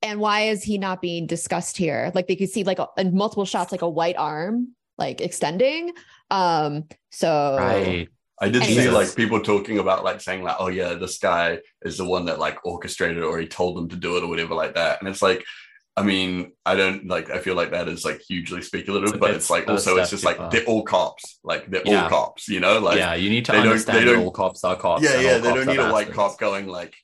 And 0.00 0.20
why 0.20 0.42
is 0.42 0.62
he 0.62 0.78
not 0.78 1.00
being 1.00 1.26
discussed 1.26 1.76
here? 1.76 2.12
Like 2.14 2.28
they 2.28 2.36
could 2.36 2.50
see 2.50 2.62
like 2.62 2.78
a, 2.78 2.88
in 2.98 3.16
multiple 3.16 3.44
shots, 3.44 3.72
like 3.72 3.82
a 3.82 3.88
white 3.88 4.16
arm 4.16 4.74
like 4.98 5.20
extending. 5.20 5.92
Um, 6.30 6.84
so 7.10 7.56
Right. 7.58 8.08
I 8.40 8.48
did 8.48 8.62
see 8.64 8.88
like 8.88 9.16
people 9.16 9.40
talking 9.40 9.78
about 9.78 10.04
like 10.04 10.20
saying 10.20 10.44
like, 10.44 10.56
oh 10.60 10.68
yeah, 10.68 10.94
this 10.94 11.18
guy 11.18 11.58
is 11.82 11.98
the 11.98 12.04
one 12.04 12.26
that 12.26 12.38
like 12.38 12.64
orchestrated 12.64 13.24
or 13.24 13.38
he 13.38 13.48
told 13.48 13.76
them 13.76 13.88
to 13.88 13.96
do 13.96 14.16
it 14.16 14.22
or 14.22 14.28
whatever 14.28 14.54
like 14.54 14.74
that. 14.74 15.00
And 15.00 15.08
it's 15.08 15.22
like, 15.22 15.44
I 15.98 16.02
mean, 16.02 16.52
I 16.64 16.74
don't 16.74 17.06
like. 17.06 17.30
I 17.30 17.38
feel 17.38 17.54
like 17.54 17.70
that 17.72 17.88
is 17.88 18.04
like 18.04 18.20
hugely 18.26 18.62
speculative, 18.62 19.10
It's 19.10 19.18
but 19.18 19.30
it's 19.32 19.50
like 19.50 19.68
also 19.68 19.96
it's 19.96 20.10
just 20.10 20.24
like 20.24 20.36
far. 20.36 20.50
they're 20.50 20.64
all 20.64 20.82
cops. 20.82 21.38
Like 21.44 21.70
they're 21.70 21.82
Yeah. 21.84 22.04
all 22.04 22.08
cops. 22.08 22.48
You 22.48 22.60
know, 22.60 22.78
like 22.78 22.98
yeah, 22.98 23.14
you 23.14 23.30
need 23.30 23.44
to 23.46 23.52
they 23.52 23.58
don't- 23.58 23.68
understand 23.68 23.98
they 23.98 24.04
that 24.04 24.12
don't- 24.12 24.24
all 24.24 24.30
cops 24.30 24.64
are 24.64 24.76
cops. 24.76 25.02
yeah, 25.02 25.20
yeah. 25.20 25.38
They 25.38 25.52
don't 25.54 25.66
need 25.66 25.78
a 25.78 25.90
white 25.92 26.12
cop 26.12 26.38
going 26.38 26.66
like 26.66 26.94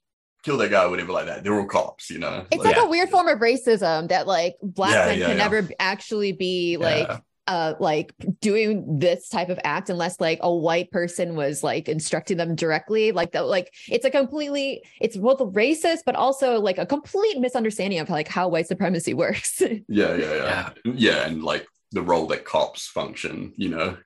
kill 0.43 0.59
that 0.59 0.71
guy 0.71 0.85
or 0.85 0.91
whatever 0.91 1.13
like 1.13 1.27
that. 1.27 1.43
They're 1.43 1.59
all 1.59 1.67
cops. 1.67 2.11
You 2.11 2.19
know, 2.19 2.45
it's 2.51 2.63
like 2.65 2.77
Yeah. 2.77 2.85
a 2.85 2.89
weird 2.89 3.09
form 3.11 3.29
of 3.29 3.39
racism 3.39 4.09
that 4.09 4.27
like 4.27 4.57
black 4.63 4.93
Yeah, 4.93 5.07
men 5.07 5.19
yeah, 5.19 5.27
can 5.29 5.37
yeah. 5.39 5.43
never 5.43 5.69
actually 5.79 6.33
be 6.33 6.77
like 6.77 7.09
Yeah. 7.09 7.19
Uh 7.47 7.75
like 7.79 8.15
doing 8.41 8.99
this 8.99 9.29
type 9.29 9.49
of 9.51 9.59
act 9.65 9.91
unless 9.91 10.21
like 10.21 10.39
a 10.43 10.55
white 10.55 10.91
person 10.91 11.35
was 11.37 11.63
like 11.63 11.89
instructing 11.89 12.37
them 12.37 12.55
directly 12.55 13.13
like 13.13 13.33
that 13.33 13.47
like 13.47 13.73
it's 13.89 14.05
a 14.05 14.11
completely 14.11 14.83
it's 15.01 15.17
both 15.17 15.39
racist 15.55 15.99
but 16.07 16.15
also 16.15 16.61
like 16.61 16.79
a 16.79 16.87
complete 16.87 17.39
misunderstanding 17.39 17.99
of 17.99 18.09
like 18.09 18.29
how 18.29 18.49
white 18.49 18.67
supremacy 18.67 19.13
works 19.25 19.61
yeah, 19.61 19.79
yeah, 19.89 20.35
yeah, 20.35 20.71
yeah, 20.85 21.27
and 21.27 21.43
like 21.43 21.67
the 21.93 22.03
role 22.03 22.27
that 22.27 22.45
cops 22.45 22.89
function. 22.89 23.53
You 23.57 23.69
know. 23.69 23.97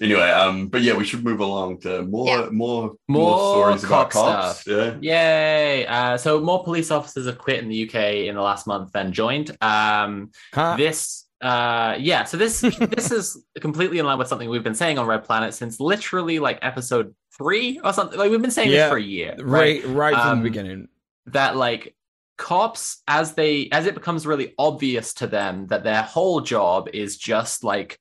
Anyway, 0.00 0.22
um, 0.30 0.68
but 0.68 0.80
yeah, 0.80 0.94
we 0.96 1.04
should 1.04 1.22
move 1.22 1.40
along 1.40 1.80
to 1.80 2.02
more, 2.02 2.26
Yeah. 2.26 2.48
more, 2.50 2.94
More 3.06 3.38
stories 3.50 3.84
about 3.84 4.10
cops. 4.10 4.60
stuff. 4.60 4.66
Yeah. 4.66 4.96
Yay! 5.02 5.86
Uh, 5.86 6.16
so 6.16 6.40
more 6.40 6.64
police 6.64 6.90
officers 6.90 7.26
have 7.26 7.36
quit 7.36 7.62
in 7.62 7.68
the 7.68 7.86
UK 7.86 8.26
in 8.28 8.34
the 8.34 8.40
last 8.40 8.66
month 8.66 8.92
than 8.92 9.12
joined. 9.12 9.50
Um, 9.60 10.30
Huh? 10.54 10.76
this, 10.78 11.23
uh, 11.44 11.96
yeah. 11.98 12.24
So 12.24 12.36
this 12.36 12.60
this 12.96 13.10
is 13.12 13.44
completely 13.60 13.98
in 13.98 14.06
line 14.06 14.18
with 14.18 14.28
something 14.28 14.48
we've 14.48 14.64
been 14.64 14.74
saying 14.74 14.98
on 14.98 15.06
Red 15.06 15.24
Planet 15.24 15.54
since 15.54 15.78
literally 15.78 16.38
like 16.38 16.58
episode 16.62 17.14
three 17.36 17.80
or 17.84 17.92
something. 17.92 18.18
Like 18.18 18.30
we've 18.30 18.42
been 18.42 18.50
saying 18.50 18.70
Yeah. 18.70 18.84
this 18.84 18.90
for 18.90 18.96
a 18.98 19.02
year, 19.02 19.34
right? 19.40 19.84
right, 19.84 19.94
right 19.94 20.14
from 20.14 20.28
Um, 20.28 20.38
the 20.42 20.50
beginning. 20.50 20.88
that 21.26 21.56
like 21.56 21.94
cops 22.36 23.02
as 23.06 23.34
they 23.34 23.68
as 23.70 23.86
it 23.86 23.94
becomes 23.94 24.26
really 24.26 24.54
obvious 24.58 25.14
to 25.14 25.26
them 25.28 25.68
that 25.68 25.84
their 25.84 26.02
whole 26.02 26.40
job 26.40 26.88
is 26.92 27.16
just 27.16 27.62
like 27.62 28.00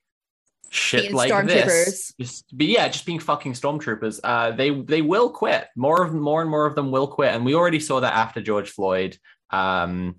shit 0.71 1.03
Being 1.03 1.13
like 1.13 1.45
this 1.45 2.11
just 2.19 2.57
be 2.57 2.65
yeah 2.73 2.87
just 2.87 3.05
being 3.05 3.19
fucking 3.19 3.53
stormtroopers 3.53 4.19
uh 4.23 4.49
they 4.49 4.71
they 4.71 5.03
will 5.03 5.29
quit 5.29 5.67
more 5.75 6.03
of 6.03 6.15
more 6.15 6.41
and 6.41 6.49
more 6.49 6.65
of 6.65 6.73
them 6.73 6.89
will 6.89 7.05
quit 7.05 7.31
and 7.35 7.45
we 7.45 7.53
already 7.53 7.79
saw 7.79 7.99
that 7.99 8.15
after 8.15 8.41
george 8.41 8.71
floyd 8.71 9.15
um 9.51 10.15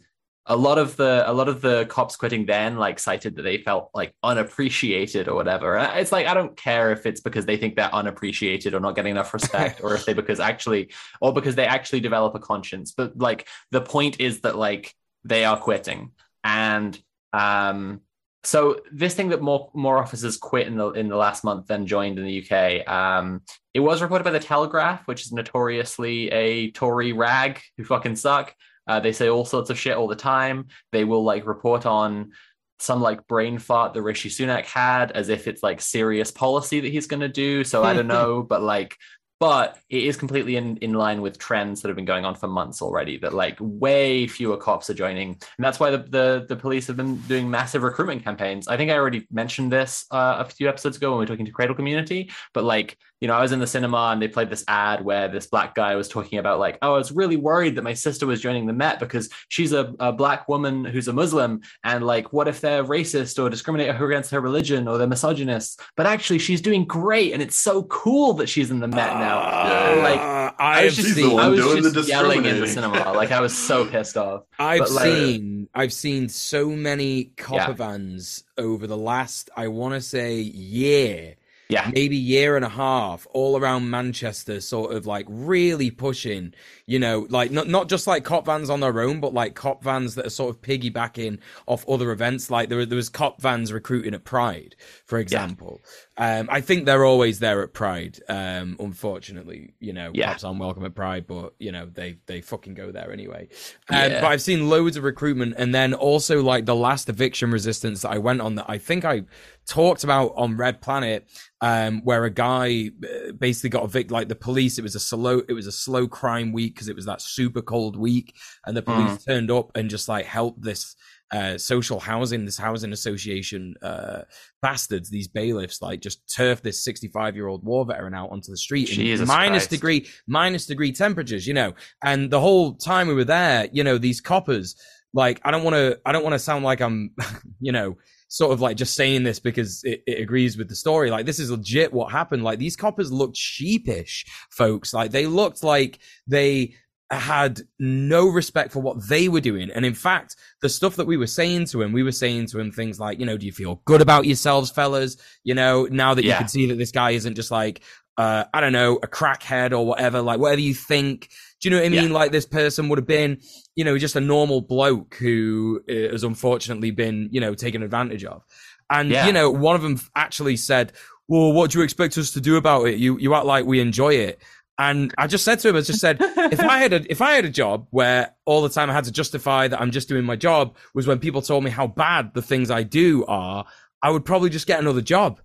a 0.46 0.56
lot 0.56 0.78
of 0.78 0.96
the 0.96 1.24
a 1.26 1.32
lot 1.32 1.48
of 1.48 1.62
the 1.62 1.86
cops 1.86 2.16
quitting 2.16 2.44
then 2.44 2.76
like 2.76 2.98
cited 2.98 3.36
that 3.36 3.42
they 3.42 3.58
felt 3.58 3.90
like 3.94 4.14
unappreciated 4.22 5.26
or 5.26 5.34
whatever. 5.34 5.76
It's 5.94 6.12
like 6.12 6.26
i 6.26 6.34
don't 6.34 6.56
care 6.56 6.92
if 6.92 7.06
it's 7.06 7.20
because 7.20 7.46
they 7.46 7.56
think 7.56 7.76
they're 7.76 7.94
unappreciated 7.94 8.74
or 8.74 8.80
not 8.80 8.94
getting 8.94 9.12
enough 9.12 9.32
respect 9.32 9.80
or 9.82 9.94
if 9.94 10.04
they 10.04 10.12
because 10.22 10.40
actually 10.40 10.90
or 11.20 11.32
because 11.32 11.54
they 11.54 11.66
actually 11.66 12.00
develop 12.00 12.34
a 12.34 12.40
conscience. 12.40 12.92
But 12.92 13.16
like 13.16 13.48
the 13.70 13.80
point 13.80 14.20
is 14.20 14.42
that 14.42 14.56
like 14.56 14.94
they 15.24 15.44
are 15.44 15.56
quitting. 15.56 16.12
And 16.42 16.98
um 17.32 18.00
so 18.42 18.80
this 18.92 19.14
thing 19.14 19.30
that 19.30 19.40
more 19.40 19.70
more 19.72 19.98
officers 19.98 20.36
quit 20.36 20.66
in 20.66 20.76
the 20.76 20.90
in 20.90 21.08
the 21.08 21.16
last 21.16 21.44
month 21.44 21.68
than 21.68 21.86
joined 21.86 22.18
in 22.18 22.26
the 22.26 22.44
UK 22.44 22.86
um 22.86 23.40
it 23.72 23.80
was 23.80 24.02
reported 24.02 24.24
by 24.24 24.30
the 24.30 24.38
Telegraph 24.38 25.06
which 25.06 25.22
is 25.22 25.32
notoriously 25.32 26.28
a 26.30 26.70
Tory 26.72 27.14
rag 27.14 27.60
who 27.78 27.84
fucking 27.84 28.16
suck 28.16 28.54
uh, 28.86 29.00
they 29.00 29.12
say 29.12 29.28
all 29.28 29.44
sorts 29.44 29.70
of 29.70 29.78
shit 29.78 29.96
all 29.96 30.08
the 30.08 30.16
time. 30.16 30.66
They 30.92 31.04
will 31.04 31.24
like 31.24 31.46
report 31.46 31.86
on 31.86 32.32
some 32.78 33.00
like 33.00 33.26
brain 33.26 33.58
fart 33.58 33.94
that 33.94 34.02
Rishi 34.02 34.28
Sunak 34.28 34.64
had 34.66 35.12
as 35.12 35.28
if 35.28 35.46
it's 35.46 35.62
like 35.62 35.80
serious 35.80 36.30
policy 36.30 36.80
that 36.80 36.92
he's 36.92 37.06
going 37.06 37.20
to 37.20 37.28
do. 37.28 37.64
So 37.64 37.82
I 37.82 37.94
don't 37.94 38.06
know 38.18 38.42
but 38.42 38.62
like 38.62 38.96
but 39.40 39.78
it 39.90 40.04
is 40.04 40.16
completely 40.16 40.56
in, 40.56 40.76
in 40.78 40.94
line 40.94 41.20
with 41.20 41.38
trends 41.38 41.82
that 41.82 41.88
have 41.88 41.96
been 41.96 42.04
going 42.04 42.24
on 42.24 42.34
for 42.34 42.46
months 42.46 42.80
already 42.80 43.18
that 43.18 43.34
like 43.34 43.58
way 43.60 44.26
fewer 44.26 44.56
cops 44.56 44.88
are 44.88 44.94
joining. 44.94 45.30
And 45.30 45.64
that's 45.64 45.80
why 45.80 45.90
the, 45.90 45.98
the, 45.98 46.46
the 46.48 46.56
police 46.56 46.86
have 46.86 46.96
been 46.96 47.16
doing 47.22 47.50
massive 47.50 47.82
recruitment 47.82 48.24
campaigns. 48.24 48.68
I 48.68 48.76
think 48.76 48.90
i 48.90 48.94
already 48.94 49.26
mentioned 49.30 49.72
this 49.72 50.06
uh, 50.10 50.36
a 50.38 50.44
few 50.44 50.68
episodes 50.68 50.96
ago 50.96 51.10
when 51.10 51.18
we 51.18 51.22
were 51.24 51.26
talking 51.26 51.46
to 51.46 51.52
cradle 51.52 51.74
community 51.74 52.30
but 52.52 52.64
like 52.64 52.96
you 53.24 53.28
know 53.28 53.34
i 53.34 53.40
was 53.40 53.52
in 53.52 53.58
the 53.58 53.66
cinema 53.66 54.10
and 54.12 54.20
they 54.20 54.28
played 54.28 54.50
this 54.50 54.62
ad 54.68 55.02
where 55.02 55.28
this 55.28 55.46
black 55.46 55.74
guy 55.74 55.94
was 55.96 56.08
talking 56.08 56.38
about 56.38 56.58
like 56.58 56.76
oh 56.82 56.92
i 56.94 56.98
was 56.98 57.10
really 57.10 57.38
worried 57.38 57.74
that 57.76 57.82
my 57.90 57.94
sister 57.94 58.26
was 58.26 58.38
joining 58.38 58.66
the 58.66 58.72
met 58.74 59.00
because 59.00 59.30
she's 59.48 59.72
a, 59.72 59.94
a 59.98 60.12
black 60.12 60.46
woman 60.46 60.84
who's 60.84 61.08
a 61.08 61.12
muslim 61.12 61.62
and 61.84 62.04
like 62.04 62.34
what 62.34 62.48
if 62.48 62.60
they're 62.60 62.84
racist 62.84 63.42
or 63.42 63.48
discriminate 63.48 63.88
against 63.88 64.30
her 64.30 64.42
religion 64.42 64.86
or 64.86 64.98
they're 64.98 65.06
misogynists 65.06 65.78
but 65.96 66.04
actually 66.04 66.38
she's 66.38 66.60
doing 66.60 66.84
great 66.84 67.32
and 67.32 67.40
it's 67.40 67.56
so 67.56 67.84
cool 67.84 68.34
that 68.34 68.48
she's 68.48 68.70
in 68.70 68.80
the 68.80 68.88
met 68.88 69.14
now 69.14 69.38
ah, 69.42 69.94
Yeah, 69.94 70.02
like 70.02 70.20
I, 70.20 70.82
I 70.82 70.84
was 70.84 70.96
just, 70.96 71.08
the 71.08 71.22
seen. 71.22 71.38
I 71.38 71.48
was 71.48 71.92
just 71.94 72.08
yelling 72.08 72.44
in 72.44 72.60
the 72.60 72.68
cinema. 72.68 73.12
Like 73.12 73.32
I 73.32 73.40
was 73.40 73.56
so 73.56 73.86
pissed 73.86 74.16
off. 74.16 74.42
I've 74.58 74.80
But, 74.80 74.90
like- 74.92 75.04
seen 75.04 75.68
I've 75.74 75.92
seen 75.92 76.28
so 76.28 76.68
many 76.68 77.24
copper 77.36 77.72
Yeah. 77.72 77.72
vans 77.72 78.44
over 78.58 78.86
the 78.86 78.96
last 78.96 79.50
I 79.56 79.68
want 79.68 79.94
to 79.94 80.00
say 80.00 80.40
year, 80.40 81.34
Yeah. 81.68 81.90
maybe 81.94 82.16
year 82.16 82.56
and 82.56 82.64
a 82.64 82.68
half, 82.68 83.26
all 83.32 83.56
around 83.56 83.88
Manchester, 83.88 84.60
sort 84.60 84.92
of 84.92 85.06
like 85.06 85.24
really 85.28 85.90
pushing, 85.90 86.52
you 86.86 86.98
know, 86.98 87.26
like 87.30 87.50
not 87.50 87.68
not 87.68 87.88
just 87.88 88.06
like 88.06 88.24
cop 88.24 88.46
vans 88.46 88.68
on 88.68 88.80
their 88.80 89.00
own, 89.00 89.20
but 89.20 89.32
like 89.32 89.54
cop 89.54 89.82
vans 89.82 90.14
that 90.16 90.26
are 90.26 90.30
sort 90.30 90.54
of 90.54 90.60
piggybacking 90.60 91.38
off 91.66 91.88
other 91.88 92.10
events. 92.10 92.50
Like 92.50 92.68
there 92.68 92.84
there 92.84 92.96
was 92.96 93.08
cop 93.08 93.40
vans 93.40 93.72
recruiting 93.72 94.14
at 94.14 94.24
Pride, 94.24 94.76
for 95.06 95.18
example. 95.18 95.80
Um, 96.16 96.48
I 96.50 96.60
think 96.60 96.86
they're 96.86 97.04
always 97.04 97.40
there 97.40 97.62
at 97.62 97.72
Pride. 97.72 98.20
Um, 98.28 98.76
unfortunately, 98.78 99.74
you 99.80 99.92
know, 99.92 100.12
Yeah. 100.14 100.28
cops 100.30 100.44
aren't 100.44 100.60
welcome 100.60 100.84
at 100.84 100.94
Pride, 100.94 101.26
but 101.26 101.54
you 101.58 101.72
know 101.72 101.86
they 101.92 102.18
they 102.26 102.40
fucking 102.40 102.74
go 102.74 102.92
there 102.92 103.12
anyway. 103.12 103.48
Um, 103.88 103.96
Yeah. 104.12 104.20
But 104.20 104.28
I've 104.28 104.42
seen 104.42 104.68
loads 104.68 104.96
of 104.96 105.02
recruitment, 105.04 105.54
and 105.58 105.74
then 105.74 105.92
also 105.92 106.40
like 106.42 106.66
the 106.66 106.74
last 106.76 107.08
eviction 107.08 107.50
resistance 107.50 108.02
that 108.02 108.10
I 108.10 108.18
went 108.18 108.40
on 108.40 108.54
that 108.54 108.66
I 108.68 108.78
think 108.78 109.04
I 109.04 109.24
talked 109.66 110.04
about 110.04 110.34
on 110.36 110.56
Red 110.56 110.80
Planet, 110.80 111.26
um, 111.60 112.00
where 112.04 112.24
a 112.24 112.30
guy 112.30 112.90
uh, 113.02 113.32
basically 113.32 113.70
got 113.70 113.84
evicted. 113.84 114.12
Like 114.12 114.28
the 114.28 114.34
police, 114.36 114.78
it 114.78 114.82
was 114.82 114.94
a 114.94 115.00
slow, 115.00 115.42
it 115.48 115.52
was 115.52 115.66
a 115.66 115.72
slow 115.72 116.06
crime 116.06 116.52
week 116.52 116.74
because 116.74 116.88
it 116.88 116.94
was 116.96 117.06
that 117.06 117.22
super 117.22 117.62
cold 117.62 117.96
week, 117.96 118.36
and 118.64 118.76
the 118.76 118.82
police 118.82 119.24
turned 119.24 119.50
up 119.50 119.72
and 119.76 119.90
just 119.90 120.08
like 120.08 120.26
helped 120.26 120.62
this 120.62 120.94
uh, 121.32 121.58
social 121.58 121.98
housing, 121.98 122.44
this 122.44 122.58
housing 122.58 122.92
association 122.92 123.74
uh, 123.82 124.22
bastards, 124.62 125.10
these 125.10 125.28
bailiffs, 125.28 125.82
like 125.82 126.00
just 126.00 126.22
turf 126.32 126.62
this 126.62 126.84
65 126.84 127.34
year 127.34 127.48
old 127.48 127.64
war 127.64 127.84
veteran 127.84 128.14
out 128.14 128.30
onto 128.30 128.50
the 128.50 128.56
street 128.56 128.88
in 128.88 128.94
Jesus 128.94 129.28
minus 129.28 129.64
Christ. 129.64 129.70
degree, 129.70 130.06
minus 130.26 130.66
degree 130.66 130.92
temperatures, 130.92 131.46
you 131.46 131.54
know. 131.54 131.74
And 132.02 132.30
the 132.30 132.40
whole 132.40 132.74
time 132.74 133.08
we 133.08 133.14
were 133.14 133.24
there, 133.24 133.68
you 133.72 133.84
know, 133.84 133.98
these 133.98 134.20
coppers, 134.20 134.76
like, 135.12 135.40
I 135.44 135.50
don't 135.50 135.64
want 135.64 135.74
to, 135.74 135.98
I 136.04 136.12
don't 136.12 136.22
want 136.22 136.34
to 136.34 136.38
sound 136.38 136.64
like 136.64 136.80
I'm, 136.80 137.10
you 137.60 137.72
know, 137.72 137.96
sort 138.28 138.52
of 138.52 138.60
like 138.60 138.76
just 138.76 138.94
saying 138.94 139.22
this 139.22 139.38
because 139.38 139.82
it, 139.84 140.02
it 140.06 140.20
agrees 140.20 140.56
with 140.56 140.68
the 140.68 140.74
story. 140.74 141.10
Like, 141.10 141.24
this 141.26 141.38
is 141.38 141.50
legit 141.50 141.92
what 141.92 142.10
happened. 142.10 142.42
Like, 142.42 142.58
these 142.58 142.76
coppers 142.76 143.12
looked 143.12 143.36
sheepish, 143.36 144.24
folks. 144.50 144.92
Like, 144.92 145.10
they 145.10 145.26
looked 145.26 145.62
like 145.62 146.00
they, 146.26 146.74
had 147.10 147.60
no 147.78 148.28
respect 148.28 148.72
for 148.72 148.80
what 148.80 149.08
they 149.08 149.28
were 149.28 149.40
doing. 149.40 149.70
And 149.70 149.84
in 149.84 149.94
fact, 149.94 150.36
the 150.62 150.68
stuff 150.68 150.96
that 150.96 151.06
we 151.06 151.16
were 151.16 151.26
saying 151.26 151.66
to 151.66 151.82
him, 151.82 151.92
we 151.92 152.02
were 152.02 152.12
saying 152.12 152.46
to 152.48 152.58
him 152.58 152.72
things 152.72 152.98
like, 152.98 153.20
you 153.20 153.26
know, 153.26 153.36
do 153.36 153.46
you 153.46 153.52
feel 153.52 153.82
good 153.84 154.00
about 154.00 154.26
yourselves, 154.26 154.70
fellas? 154.70 155.16
You 155.44 155.54
know, 155.54 155.84
now 155.84 156.14
that 156.14 156.24
you 156.24 156.32
can 156.38 156.48
see 156.48 156.66
that 156.68 156.78
this 156.78 156.92
guy 156.92 157.10
isn't 157.10 157.34
just 157.34 157.50
like, 157.50 157.82
uh, 158.16 158.44
I 158.54 158.60
don't 158.60 158.72
know, 158.72 158.96
a 159.02 159.06
crackhead 159.06 159.72
or 159.72 159.86
whatever, 159.86 160.22
like 160.22 160.38
whatever 160.38 160.60
you 160.60 160.74
think. 160.74 161.30
Do 161.60 161.68
you 161.68 161.70
know 161.70 161.82
what 161.82 161.86
I 161.86 161.88
mean? 161.90 162.12
Like 162.12 162.32
this 162.32 162.46
person 162.46 162.88
would 162.88 162.98
have 162.98 163.06
been, 163.06 163.40
you 163.74 163.84
know, 163.84 163.98
just 163.98 164.16
a 164.16 164.20
normal 164.20 164.60
bloke 164.60 165.16
who 165.16 165.82
uh, 165.88 166.12
has 166.12 166.24
unfortunately 166.24 166.90
been, 166.90 167.28
you 167.32 167.40
know, 167.40 167.54
taken 167.54 167.82
advantage 167.82 168.24
of. 168.24 168.42
And, 168.90 169.10
Yeah. 169.10 169.26
you 169.26 169.32
know, 169.32 169.50
one 169.50 169.76
of 169.76 169.82
them 169.82 170.00
actually 170.14 170.56
said, 170.56 170.92
well, 171.26 171.52
what 171.52 171.70
do 171.70 171.78
you 171.78 171.84
expect 171.84 172.16
us 172.18 172.32
to 172.32 172.40
do 172.40 172.56
about 172.56 172.86
it? 172.86 172.98
You, 172.98 173.18
you 173.18 173.34
act 173.34 173.46
like 173.46 173.64
we 173.66 173.80
enjoy 173.80 174.14
it. 174.14 174.40
And 174.78 175.14
I 175.16 175.26
just 175.28 175.44
said 175.44 175.60
to 175.60 175.68
him, 175.68 175.76
I 175.76 175.82
just 175.82 176.00
said, 176.00 176.18
if 176.20 176.60
I 176.60 176.78
had 176.78 176.92
a 176.92 177.10
if 177.10 177.22
I 177.22 177.32
had 177.34 177.44
a 177.44 177.50
job 177.50 177.86
where 177.90 178.34
all 178.44 178.60
the 178.62 178.68
time 178.68 178.90
I 178.90 178.92
had 178.92 179.04
to 179.04 179.12
justify 179.12 179.68
that 179.68 179.80
I'm 179.80 179.92
just 179.92 180.08
doing 180.08 180.24
my 180.24 180.36
job 180.36 180.76
was 180.94 181.06
when 181.06 181.18
people 181.20 181.42
told 181.42 181.62
me 181.62 181.70
how 181.70 181.86
bad 181.86 182.34
the 182.34 182.42
things 182.42 182.70
I 182.70 182.82
do 182.82 183.24
are, 183.26 183.64
I 184.02 184.10
would 184.10 184.24
probably 184.24 184.50
just 184.50 184.66
get 184.66 184.80
another 184.80 185.00
job. 185.00 185.40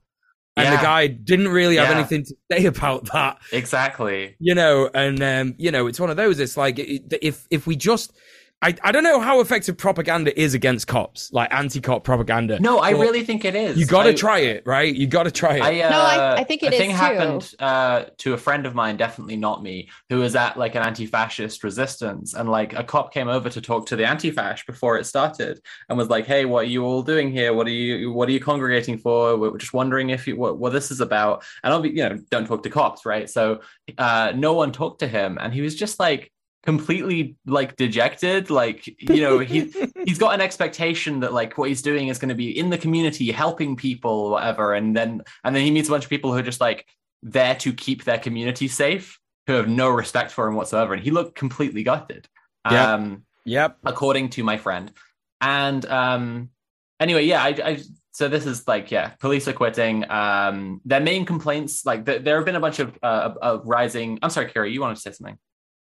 And 0.58 0.74
the 0.78 0.82
guy 0.82 1.08
didn't 1.08 1.48
really 1.50 1.78
have 1.78 1.88
Yeah. 1.90 2.00
anything 2.00 2.26
to 2.26 2.36
say 2.52 2.66
about 2.66 3.06
that, 3.14 3.38
Exactly. 3.54 4.36
you 4.40 4.56
know. 4.56 4.90
And 4.94 5.22
um, 5.22 5.56
you 5.58 5.72
know, 5.72 5.88
it's 5.88 6.00
one 6.02 6.10
of 6.10 6.18
those. 6.18 6.40
It's 6.40 6.58
like 6.58 6.76
if 6.80 7.48
if 7.50 7.66
we 7.68 7.76
just, 7.78 8.12
I 8.62 8.76
I 8.84 8.92
don't 8.92 9.04
know 9.04 9.22
how 9.22 9.40
effective 9.40 9.78
propaganda 9.78 10.38
is 10.38 10.54
against 10.54 10.86
cops, 10.88 11.32
like 11.32 11.54
anti-cop 11.54 12.04
propaganda. 12.04 12.60
No, 12.60 12.80
I 12.80 12.90
really 12.92 13.24
think 13.24 13.46
it 13.46 13.56
is. 13.56 13.78
You 13.78 13.86
got 13.86 14.04
to 14.04 14.14
try 14.14 14.40
it, 14.40 14.64
right? 14.66 14.94
You 14.94 15.08
got 15.08 15.24
to 15.24 15.32
try 15.32 15.56
it. 15.58 15.62
I, 15.62 15.82
uh, 15.82 15.90
No, 15.90 16.02
I- 16.02 16.36
I 16.40 16.44
think 16.44 16.64
it 16.64 16.72
a 16.74 16.76
is 16.76 16.78
thing 16.80 16.90
too. 16.90 16.96
happened 16.98 17.54
uh, 17.60 18.06
to 18.18 18.34
a 18.34 18.38
friend 18.38 18.66
of 18.66 18.76
mine, 18.76 18.98
definitely 18.98 19.38
not 19.38 19.64
me, 19.64 19.90
who 20.10 20.20
was 20.20 20.36
at 20.36 20.58
like 20.58 20.76
an 20.76 20.84
anti-fascist 20.84 21.64
resistance, 21.64 22.34
and 22.34 22.50
like 22.52 22.74
a 22.74 22.84
cop 22.84 23.14
came 23.14 23.30
over 23.30 23.50
to 23.50 23.62
talk 23.62 23.86
to 23.88 23.96
the 23.96 24.06
anti-fash 24.06 24.66
before 24.66 24.98
it 24.98 25.06
started, 25.06 25.62
and 25.88 25.98
was 25.98 26.10
like, 26.10 26.26
"Hey, 26.26 26.44
what 26.44 26.66
are 26.66 26.70
you 26.70 26.84
all 26.84 27.02
doing 27.02 27.32
here? 27.32 27.54
What 27.54 27.66
are 27.68 27.72
you 27.72 28.12
What 28.12 28.28
are 28.28 28.34
you 28.34 28.42
congregating 28.42 28.98
for? 28.98 29.38
We're 29.38 29.58
just 29.58 29.74
wondering 29.74 30.10
if 30.10 30.28
you 30.28 30.36
what, 30.36 30.58
what 30.58 30.74
this 30.74 30.92
is 30.92 31.00
about." 31.00 31.44
And 31.64 31.72
I'll 31.72 31.82
be, 31.82 31.90
you 31.92 32.08
know, 32.10 32.18
don't 32.30 32.46
talk 32.46 32.64
to 32.64 32.70
cops, 32.70 33.06
right? 33.06 33.30
So 33.30 33.62
uh, 33.98 34.34
no 34.36 34.54
one 34.54 34.74
talked 34.74 35.00
to 35.00 35.08
him, 35.08 35.38
and 35.40 35.54
he 35.54 35.62
was 35.62 35.76
just 35.76 35.98
like 35.98 36.32
completely 36.64 37.38
like 37.46 37.76
dejected 37.78 38.50
like 38.50 38.86
you 38.88 39.22
know 39.22 39.40
he 39.40 39.72
he's 40.06 40.18
got 40.18 40.34
an 40.34 40.42
expectation 40.42 41.22
that 41.22 41.32
like 41.34 41.58
what 41.58 41.70
he's 41.70 41.82
doing 41.82 42.10
is 42.10 42.18
going 42.20 42.30
to 42.30 42.36
be 42.36 42.58
in 42.58 42.70
the 42.70 42.78
community 42.78 43.32
helping 43.32 43.76
people 43.78 44.12
or 44.12 44.32
whatever 44.32 44.74
and 44.74 44.96
then 44.96 45.22
and 45.44 45.56
then 45.56 45.64
he 45.64 45.72
meets 45.72 45.88
a 45.88 45.92
bunch 45.92 46.04
of 46.04 46.10
people 46.10 46.32
who 46.34 46.40
are 46.40 46.44
just 46.44 46.60
like 46.60 46.86
there 47.24 47.56
to 47.56 47.72
keep 47.74 48.04
their 48.04 48.18
community 48.20 48.68
safe 48.68 49.20
who 49.48 49.54
have 49.54 49.70
no 49.70 49.90
respect 49.90 50.32
for 50.32 50.48
him 50.48 50.56
whatsoever 50.56 50.94
and 50.94 51.02
he 51.02 51.12
looked 51.12 51.36
completely 51.36 51.82
gutted 51.84 52.28
Yeah. 52.70 52.94
um 52.94 53.24
yep. 53.46 53.78
according 53.86 54.30
to 54.32 54.44
my 54.44 54.58
friend 54.58 54.92
and 55.40 55.86
um 55.86 56.50
anyway 57.00 57.24
yeah 57.24 57.42
i, 57.42 57.48
I 57.48 57.80
so 58.12 58.28
this 58.28 58.46
is 58.46 58.68
like 58.68 58.92
yeah 58.92 59.12
police 59.22 59.48
are 59.48 59.54
quitting 59.54 60.10
um 60.12 60.82
their 60.84 61.00
main 61.00 61.26
complaints 61.26 61.86
like 61.86 62.06
th- 62.06 62.24
there 62.24 62.36
have 62.36 62.46
been 62.46 62.58
a 62.58 62.60
bunch 62.60 62.80
of 62.80 62.98
uh 63.02 63.34
of 63.42 63.66
rising 63.66 64.20
i'm 64.22 64.30
sorry 64.30 64.50
carrie 64.52 64.74
you 64.74 64.82
wanted 64.82 64.96
to 64.96 65.02
say 65.02 65.12
something 65.14 65.38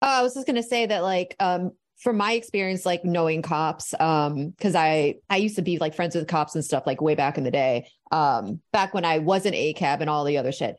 Oh, 0.02 0.20
I 0.20 0.22
was 0.22 0.34
just 0.34 0.48
gonna 0.48 0.64
say 0.64 0.86
that, 0.86 1.04
like, 1.04 1.36
um, 1.40 1.72
from 1.98 2.16
my 2.16 2.34
experience, 2.34 2.86
like 2.86 3.04
knowing 3.04 3.42
cops, 3.42 3.94
um, 4.00 4.50
because 4.50 4.74
I 4.76 5.16
I 5.30 5.38
used 5.38 5.58
to 5.58 5.62
be 5.62 5.78
like 5.78 5.94
friends 5.94 6.16
with 6.16 6.28
cops 6.28 6.56
and 6.56 6.64
stuff, 6.64 6.88
like 6.88 7.02
way 7.02 7.16
back 7.16 7.38
in 7.38 7.44
the 7.44 7.52
day, 7.52 7.90
um, 8.12 8.62
back 8.72 8.94
when 8.94 9.06
I 9.06 9.20
wasn't 9.20 9.56
a 9.56 9.74
cab 9.74 10.02
and 10.02 10.10
all 10.10 10.24
the 10.24 10.38
other 10.38 10.52
shit. 10.52 10.78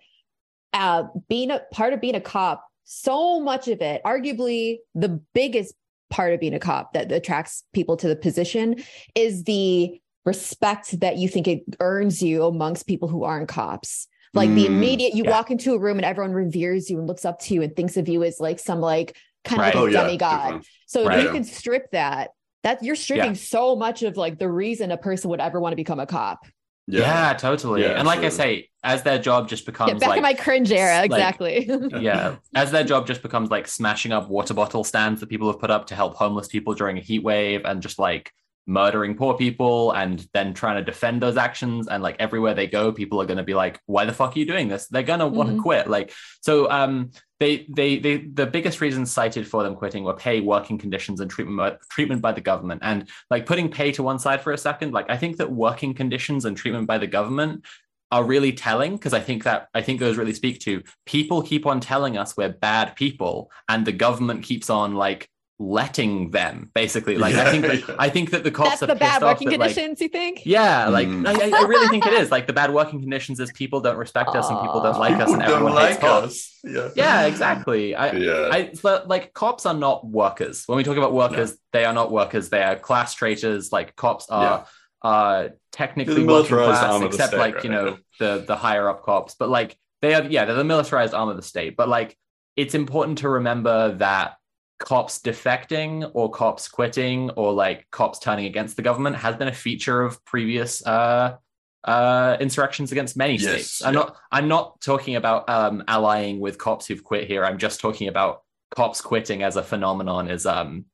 Uh, 0.73 1.05
being 1.29 1.51
a 1.51 1.61
part 1.73 1.93
of 1.93 2.01
being 2.01 2.15
a 2.15 2.21
cop, 2.21 2.65
so 2.85 3.41
much 3.41 3.69
of 3.69 3.83
it, 3.83 4.03
arguably 4.05 4.79
the 4.95 5.21
biggest 5.35 5.75
part 6.09 6.33
of 6.33 6.41
being 6.41 6.55
a 6.55 6.59
cop 6.59 6.93
that 6.95 7.13
attracts 7.13 7.65
people 7.75 7.97
to 7.99 8.09
the 8.09 8.17
position, 8.17 8.77
is 9.15 9.45
the 9.45 10.01
respect 10.25 10.99
that 11.01 11.19
you 11.19 11.29
think 11.29 11.47
it 11.49 11.63
earns 11.81 12.23
you 12.23 12.45
amongst 12.45 12.87
people 12.87 13.09
who 13.09 13.25
aren't 13.25 13.49
cops 13.49 14.07
like 14.35 14.51
the 14.55 14.65
Mm, 14.67 14.77
immediate 14.77 15.15
you 15.15 15.25
yeah. 15.25 15.31
walk 15.31 15.51
into 15.51 15.75
a 15.75 15.79
room 15.79 15.99
and 15.99 16.05
everyone 16.05 16.33
reveres 16.33 16.89
you 16.91 16.99
and 16.99 17.07
looks 17.09 17.25
up 17.25 17.41
to 17.41 17.55
you 17.55 17.63
and 17.63 17.75
thinks 17.75 17.97
of 17.97 18.09
you 18.09 18.23
as 18.23 18.39
like 18.41 18.59
some 18.59 18.81
like 18.81 19.17
kind 19.45 19.61
Right. 19.61 19.75
of 19.75 19.81
Oh 19.81 19.85
like 19.85 19.93
yeah, 19.95 20.01
a 20.01 20.05
demigod 20.05 20.43
different. 20.47 20.67
so 20.87 21.01
if 21.03 21.09
Right. 21.09 21.23
you 21.25 21.31
can 21.31 21.45
strip 21.45 21.91
that 21.93 22.31
that 22.63 22.83
you're 22.83 22.95
stripping 22.97 23.33
Yeah. 23.33 23.39
so 23.39 23.75
much 23.77 24.03
of 24.03 24.17
like 24.17 24.39
the 24.39 24.49
reason 24.51 24.91
a 24.91 24.97
person 24.99 25.31
would 25.31 25.41
ever 25.41 25.59
want 25.61 25.73
to 25.73 25.77
become 25.77 25.99
a 26.01 26.07
cop 26.07 26.47
yeah, 26.87 27.35
totally 27.35 27.83
Yeah, 27.83 27.91
and 27.99 28.07
like 28.07 28.21
i 28.21 28.29
say 28.31 28.69
as 28.83 29.03
their 29.05 29.19
job 29.19 29.49
just 29.49 29.65
becomes 29.65 29.93
yeah 29.93 29.99
back 29.99 30.09
like 30.09 30.17
in 30.17 30.23
my 30.23 30.35
cringe 30.35 30.73
era 30.73 30.97
like- 30.97 31.05
exactly 31.13 31.71
yeah 32.01 32.37
as 32.55 32.71
their 32.73 32.83
job 32.85 33.07
just 33.07 33.23
becomes 33.23 33.49
like 33.51 33.69
smashing 33.69 34.11
up 34.13 34.29
water 34.29 34.55
bottle 34.55 34.83
stands 34.83 35.21
that 35.21 35.29
people 35.29 35.47
have 35.51 35.61
put 35.61 35.71
up 35.71 35.87
to 35.87 35.95
help 35.95 36.15
homeless 36.15 36.49
people 36.49 36.75
during 36.75 36.99
a 36.99 37.01
heat 37.01 37.23
wave 37.23 37.63
and 37.65 37.81
just 37.81 37.99
like 38.01 38.33
murdering 38.67 39.17
poor 39.17 39.35
people 39.35 39.93
and 39.93 40.27
then 40.33 40.55
trying 40.55 40.77
to 40.77 40.85
defend 40.85 41.21
those 41.21 41.37
actions. 41.37 41.89
And 41.89 42.03
like 42.03 42.17
everywhere 42.19 42.55
they 42.55 42.67
go 42.67 42.93
people 42.93 43.21
are 43.21 43.27
going 43.27 43.39
to 43.39 43.43
be 43.43 43.55
like 43.55 43.81
why 43.87 44.05
the 44.05 44.13
fuck 44.13 44.37
are 44.37 44.39
you 44.39 44.47
doing 44.47 44.69
this? 44.69 44.87
They're 44.89 45.03
going 45.03 45.21
to 45.21 45.27
want 45.27 45.51
to 45.51 45.57
Mhm. 45.57 45.63
quit. 45.63 45.89
Like 45.89 46.13
so 46.41 46.71
um 46.71 47.11
they, 47.41 47.67
they 47.71 47.99
they 47.99 48.19
the 48.19 48.47
biggest 48.47 48.81
reasons 48.81 49.11
cited 49.11 49.49
for 49.49 49.63
them 49.63 49.75
quitting 49.75 50.05
were 50.05 50.15
pay 50.15 50.41
working 50.41 50.79
conditions 50.79 51.21
and 51.21 51.31
treatment 51.31 51.79
treatment 51.91 52.23
by 52.23 52.33
the 52.33 52.41
government. 52.41 52.81
And 52.85 53.09
like 53.31 53.47
putting 53.47 53.71
pay 53.71 53.93
to 53.93 54.03
one 54.03 54.19
side 54.19 54.43
for 54.43 54.53
a 54.53 54.59
second 54.59 54.93
like 54.93 55.09
i 55.11 55.17
think 55.17 55.39
that 55.39 55.51
working 55.51 55.95
conditions 55.95 56.45
and 56.45 56.57
treatment 56.57 56.87
by 56.87 56.99
the 56.99 57.07
government 57.07 57.65
are 58.13 58.25
really 58.25 58.53
telling 58.53 58.97
because 58.97 59.15
I 59.15 59.21
think 59.21 59.45
that 59.45 59.69
I 59.73 59.83
think 59.83 60.01
those 60.01 60.17
really 60.17 60.35
speak 60.35 60.59
to 60.61 60.83
people 61.07 61.43
keep 61.43 61.65
on 61.65 61.79
telling 61.81 62.19
us 62.19 62.37
we're 62.37 62.49
bad 62.49 62.97
people 62.97 63.51
and 63.69 63.87
the 63.87 63.93
government 63.93 64.43
keeps 64.43 64.69
on 64.69 64.97
like 64.97 65.29
letting 65.63 66.31
them 66.31 66.71
basically 66.75 67.19
like 67.19 67.35
I 67.35 67.51
think 67.51 67.67
that, 67.67 67.89
Yeah. 67.89 67.97
I 67.99 68.09
think 68.09 68.31
that 68.31 68.45
the 68.45 68.51
cops 68.51 68.71
that's 68.71 68.83
are 68.83 68.87
the 68.87 68.95
bad 68.95 69.11
pissed 69.11 69.23
off 69.23 69.33
working 69.35 69.51
that, 69.51 69.61
like, 69.61 69.75
conditions 69.75 70.01
you 70.01 70.09
think 70.09 70.47
yeah 70.47 70.89
like 70.89 71.07
Mm. 71.07 71.27
I, 71.27 71.59
I 71.59 71.67
really 71.67 71.87
think 71.89 72.07
it 72.07 72.15
is 72.15 72.31
like 72.31 72.47
the 72.47 72.55
bad 72.55 72.73
working 72.73 72.99
conditions 73.01 73.39
is 73.41 73.53
people 73.53 73.83
don't 73.83 73.99
respect 73.99 74.31
us 74.31 74.49
and 74.49 74.59
people 74.61 74.81
don't 74.83 74.99
like 74.99 75.17
us 75.21 75.31
and 75.31 75.43
don't 75.43 75.51
everyone 75.53 75.73
hates 75.73 75.91
like 75.91 76.01
cops. 76.01 76.59
Yeah. 76.65 76.89
yeah 76.95 77.27
exactly 77.27 77.95
I, 77.95 78.13
Yeah. 78.13 78.49
I 78.51 78.73
so, 78.73 79.03
like 79.07 79.35
cops 79.35 79.67
are 79.67 79.75
not 79.75 80.07
workers. 80.07 80.65
When 80.67 80.77
we 80.79 80.85
talk 80.85 80.97
about 80.97 81.13
workers, 81.13 81.59
they 81.73 81.85
are 81.85 81.93
not 81.93 82.11
workers. 82.11 82.49
They 82.49 82.63
are 82.63 82.77
class 82.77 83.15
traitors. 83.15 83.71
Like 83.71 83.95
cops 83.97 84.31
are 84.31 84.67
uh 85.03 85.49
technically 85.73 86.15
They're 86.15 86.25
the 86.25 86.33
working 86.33 86.57
class, 86.57 86.83
arm 86.83 86.95
of 86.95 87.01
the 87.03 87.07
except 87.09 87.29
state, 87.31 87.39
like 87.39 87.55
right? 87.57 87.65
you 87.65 87.71
know 87.71 87.99
the 88.19 88.45
the 88.47 88.57
higher 88.57 88.89
up 88.89 89.03
cops. 89.03 89.35
But 89.35 89.51
like 89.51 89.77
they 90.01 90.15
are 90.15 90.23
yeah 90.23 90.47
they're 90.47 90.55
the 90.55 90.65
militarized 90.65 91.13
arm 91.13 91.29
of 91.29 91.37
the 91.37 91.43
state. 91.43 91.77
But 91.77 91.89
like 91.91 92.17
it's 92.57 92.75
important 92.75 93.19
to 93.19 93.29
remember 93.29 93.95
that 93.97 94.37
cops 94.81 95.21
defecting 95.21 96.11
or 96.15 96.31
cops 96.31 96.67
quitting 96.67 97.31
or 97.31 97.53
like 97.53 97.89
cops 97.91 98.19
turning 98.19 98.47
against 98.47 98.77
the 98.77 98.83
government 98.83 99.15
has 99.15 99.37
been 99.37 99.49
a 99.49 99.53
feature 99.53 100.03
of 100.03 100.25
previous 100.25 100.85
uh 100.87 101.37
uh, 101.85 102.37
insurrections 102.41 102.93
against 102.93 103.17
many 103.17 103.37
Yes, 103.37 103.43
states. 103.43 103.85
I'm 103.85 103.95
yeah. 103.95 104.01
not. 104.01 104.17
I'm 104.31 104.49
not 104.49 104.81
talking 104.81 105.17
about 105.17 105.49
um, 105.49 105.83
allying 105.89 106.41
with 106.41 106.59
cops 106.59 106.87
who've 106.87 107.03
quit 107.03 107.27
here. 107.27 107.45
I'm 107.45 107.59
just 107.59 107.81
talking 107.81 108.09
about 108.09 108.43
cops 108.75 109.01
quitting 109.01 109.43
as 109.43 109.57
a 109.57 109.63
phenomenon 109.63 110.29
is 110.31 110.47
um, 110.47 110.85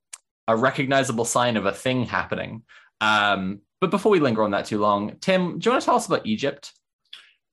a 0.47 0.55
recognizable 0.55 1.25
sign 1.25 1.57
of 1.57 1.65
a 1.65 1.73
thing 1.73 2.05
happening. 2.05 2.63
Um, 3.01 3.59
but 3.79 3.91
before 3.91 4.11
we 4.11 4.19
linger 4.19 4.43
on 4.43 4.51
that 4.51 4.65
too 4.65 4.79
long, 4.79 5.17
Tim, 5.19 5.59
do 5.59 5.67
you 5.67 5.71
want 5.71 5.81
to 5.81 5.85
tell 5.85 5.95
us 5.95 6.07
about 6.07 6.25
Egypt? 6.25 6.73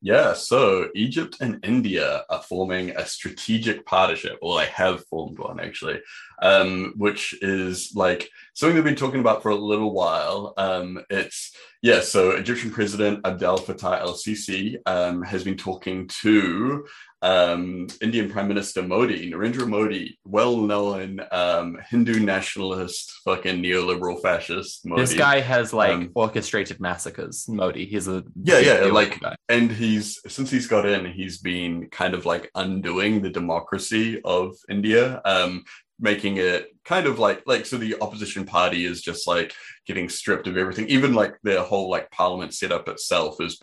Yeah, 0.05 0.35
so 0.35 0.91
Egypt 0.95 1.39
and 1.41 1.65
India 1.65 2.27
are 2.29 2.43
forming 2.43 2.91
a 2.91 3.07
strategic 3.07 3.87
partnership, 3.87 4.37
or 4.43 4.59
they 4.59 4.67
have 4.67 5.07
formed 5.07 5.39
one 5.39 5.59
actually, 5.59 6.03
um, 6.43 6.93
which 6.99 7.35
is 7.41 7.91
like 7.95 8.29
something 8.53 8.75
they've 8.75 8.85
been 8.85 8.97
talking 8.97 9.21
about 9.21 9.43
for 9.43 9.49
a 9.49 9.55
little 9.55 9.95
while. 9.95 10.53
Um, 10.59 11.03
it's 11.09 11.57
yeah, 11.81 12.03
so 12.03 12.33
Egyptian 12.33 12.71
President 12.71 13.27
Abdel 13.27 13.57
Fattah 13.57 14.01
el 14.01 14.13
Sisi 14.13 14.77
um, 14.85 15.23
has 15.23 15.43
been 15.43 15.57
talking 15.57 16.07
to 16.21 16.85
um, 17.25 17.87
Indian 18.03 18.31
Prime 18.31 18.49
Minister 18.49 18.83
Modi, 18.83 19.31
Narendra 19.33 19.67
Modi, 19.67 20.19
well-known 20.27 21.21
um, 21.33 21.79
Hindu 21.91 22.21
nationalist, 22.21 23.13
fucking 23.25 23.63
neoliberal 23.63 24.21
fascist. 24.21 24.85
Modi. 24.85 25.01
This 25.03 25.15
guy 25.15 25.41
has 25.41 25.73
like 25.73 25.93
Um, 25.95 26.11
orchestrated 26.15 26.79
massacres. 26.81 27.47
Modi, 27.49 27.87
he's 27.87 28.09
a 28.09 28.23
Yeah, 28.43 28.59
yeah, 28.59 28.75
like- 28.93 29.19
guy. 29.21 29.35
and 29.49 29.73
he's 29.73 30.21
since 30.29 30.51
he's 30.51 30.67
got 30.67 30.85
in 30.87 31.03
he's 31.19 31.39
been 31.39 31.89
kind 31.91 32.15
of 32.15 32.27
like 32.27 32.51
undoing 32.55 33.23
the 33.23 33.31
democracy 33.31 34.21
of 34.25 34.55
india 34.69 35.21
um 35.25 35.63
making 36.01 36.37
it 36.39 36.61
kind 36.85 37.07
of 37.07 37.19
like 37.19 37.43
like 37.47 37.65
so 37.67 37.77
the 37.77 37.95
opposition 38.01 38.45
party 38.45 38.85
is 38.91 39.01
just 39.01 39.27
like 39.27 39.53
getting 39.87 40.09
stripped 40.09 40.47
of 40.47 40.57
everything 40.57 40.87
even 40.89 41.13
like 41.15 41.35
their 41.43 41.63
whole 41.63 41.89
like 41.89 42.11
parliament 42.11 42.53
setup 42.55 42.89
itself 42.89 43.33
is 43.41 43.59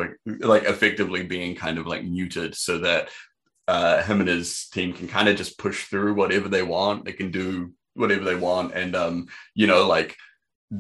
like 0.54 0.64
effectively 0.64 1.24
being 1.24 1.54
kind 1.56 1.78
of 1.78 1.86
like 1.88 2.04
muted 2.06 2.56
so 2.56 2.78
that 2.78 3.10
uh 3.68 4.02
him 4.04 4.20
and 4.20 4.30
his 4.30 4.68
team 4.70 4.94
can 4.94 5.08
kind 5.08 5.30
of 5.30 5.36
just 5.38 5.58
push 5.58 5.86
through 5.86 6.14
whatever 6.14 6.50
they 6.50 6.64
want. 6.64 7.06
They 7.06 7.14
can 7.14 7.32
do 7.32 7.74
whatever 7.94 8.24
they 8.24 8.36
want. 8.36 8.74
And 8.74 8.96
um 8.96 9.28
you 9.56 9.68
know 9.68 9.88
like 9.88 10.16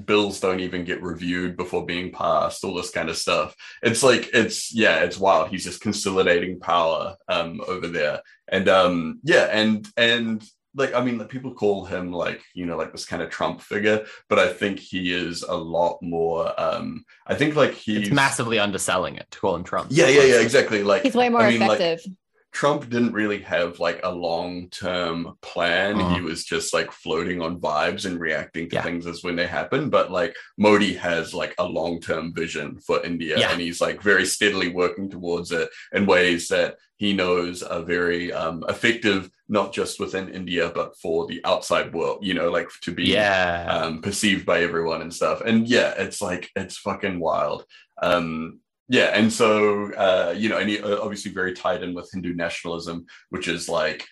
bills 0.05 0.39
don't 0.39 0.61
even 0.61 0.85
get 0.85 1.01
reviewed 1.03 1.57
before 1.57 1.85
being 1.85 2.11
passed 2.13 2.63
all 2.63 2.73
this 2.73 2.91
kind 2.91 3.09
of 3.09 3.17
stuff. 3.17 3.55
It's 3.83 4.03
like 4.03 4.29
it's 4.33 4.73
yeah 4.73 4.99
it's 5.03 5.17
wild. 5.17 5.49
He's 5.49 5.65
just 5.65 5.81
consolidating 5.81 6.59
power 6.59 7.15
um 7.27 7.61
over 7.67 7.87
there. 7.87 8.21
And 8.47 8.67
um 8.69 9.19
yeah 9.23 9.47
and 9.51 9.87
and 9.97 10.43
like 10.75 10.93
i 10.93 11.03
mean 11.03 11.17
like, 11.17 11.27
people 11.29 11.53
call 11.53 11.83
him 11.83 12.13
like 12.13 12.41
you 12.53 12.65
know 12.65 12.77
like 12.77 12.91
this 12.93 13.05
kind 13.05 13.21
of 13.21 13.29
trump 13.29 13.59
figure 13.61 14.05
but 14.29 14.39
i 14.39 14.51
think 14.51 14.79
he 14.79 15.13
is 15.13 15.43
a 15.43 15.53
lot 15.53 15.97
more 16.01 16.59
um 16.59 17.03
i 17.27 17.35
think 17.35 17.55
like 17.55 17.73
he's 17.73 18.07
It's 18.07 18.11
massively 18.11 18.57
underselling 18.57 19.15
it 19.17 19.27
to 19.31 19.39
call 19.39 19.55
him 19.55 19.63
Trump. 19.63 19.89
yeah 19.91 20.07
yeah 20.07 20.23
yeah 20.23 20.39
exactly. 20.41 20.83
Like 20.83 21.01
He's 21.03 21.15
way 21.15 21.29
more 21.29 21.41
I 21.41 21.51
mean, 21.51 21.59
like, 21.59 21.79
effective. 21.79 22.13
Trump 22.51 22.89
didn't 22.89 23.13
really 23.13 23.39
have 23.39 23.79
like 23.79 24.01
a 24.03 24.11
long 24.11 24.69
term 24.69 25.37
plan. 25.41 25.99
Uh-huh. 25.99 26.15
He 26.15 26.21
was 26.21 26.43
just 26.43 26.73
like 26.73 26.91
floating 26.91 27.41
on 27.41 27.59
vibes 27.61 28.05
and 28.05 28.19
reacting 28.19 28.69
to 28.69 28.75
Yeah. 28.75 28.83
things 28.83 29.07
as 29.07 29.23
when 29.23 29.35
they 29.35 29.47
happen. 29.47 29.89
But 29.89 30.11
like 30.11 30.35
Modi 30.57 30.93
has 30.95 31.33
like 31.33 31.55
a 31.57 31.63
long 31.65 31.99
term 32.01 32.33
vision 32.33 32.79
for 32.79 33.03
India 33.03 33.37
Yeah. 33.39 33.51
and 33.51 33.61
he's 33.61 33.79
like 33.81 34.01
very 34.01 34.25
steadily 34.25 34.69
working 34.69 35.09
towards 35.09 35.51
it 35.51 35.69
in 35.93 36.05
ways 36.05 36.47
that 36.49 36.75
he 36.97 37.13
knows 37.13 37.63
are 37.63 37.81
very 37.81 38.31
um, 38.31 38.63
effective, 38.69 39.29
not 39.49 39.73
just 39.73 39.99
within 39.99 40.29
India, 40.29 40.71
but 40.75 40.95
for 40.97 41.25
the 41.25 41.41
outside 41.45 41.93
world, 41.93 42.19
you 42.23 42.35
know, 42.35 42.51
like 42.51 42.69
to 42.81 42.91
be 42.93 43.05
yeah. 43.05 43.65
um, 43.69 44.01
perceived 44.01 44.45
by 44.45 44.61
everyone 44.61 45.01
and 45.01 45.11
stuff. 45.11 45.41
And 45.41 45.67
yeah, 45.67 45.95
it's 45.97 46.21
like 46.21 46.49
it's 46.55 46.77
fucking 46.77 47.19
wild. 47.19 47.65
Um, 48.03 48.60
yeah, 48.91 49.11
and 49.13 49.31
so 49.31 49.93
uh, 49.93 50.35
you 50.35 50.49
know, 50.49 50.57
and 50.57 50.69
uh, 50.83 51.01
obviously 51.01 51.31
very 51.31 51.53
tied 51.53 51.81
in 51.81 51.93
with 51.93 52.09
Hindu 52.11 52.33
nationalism, 52.33 53.05
which 53.29 53.47
is 53.47 53.69
like 53.69 54.05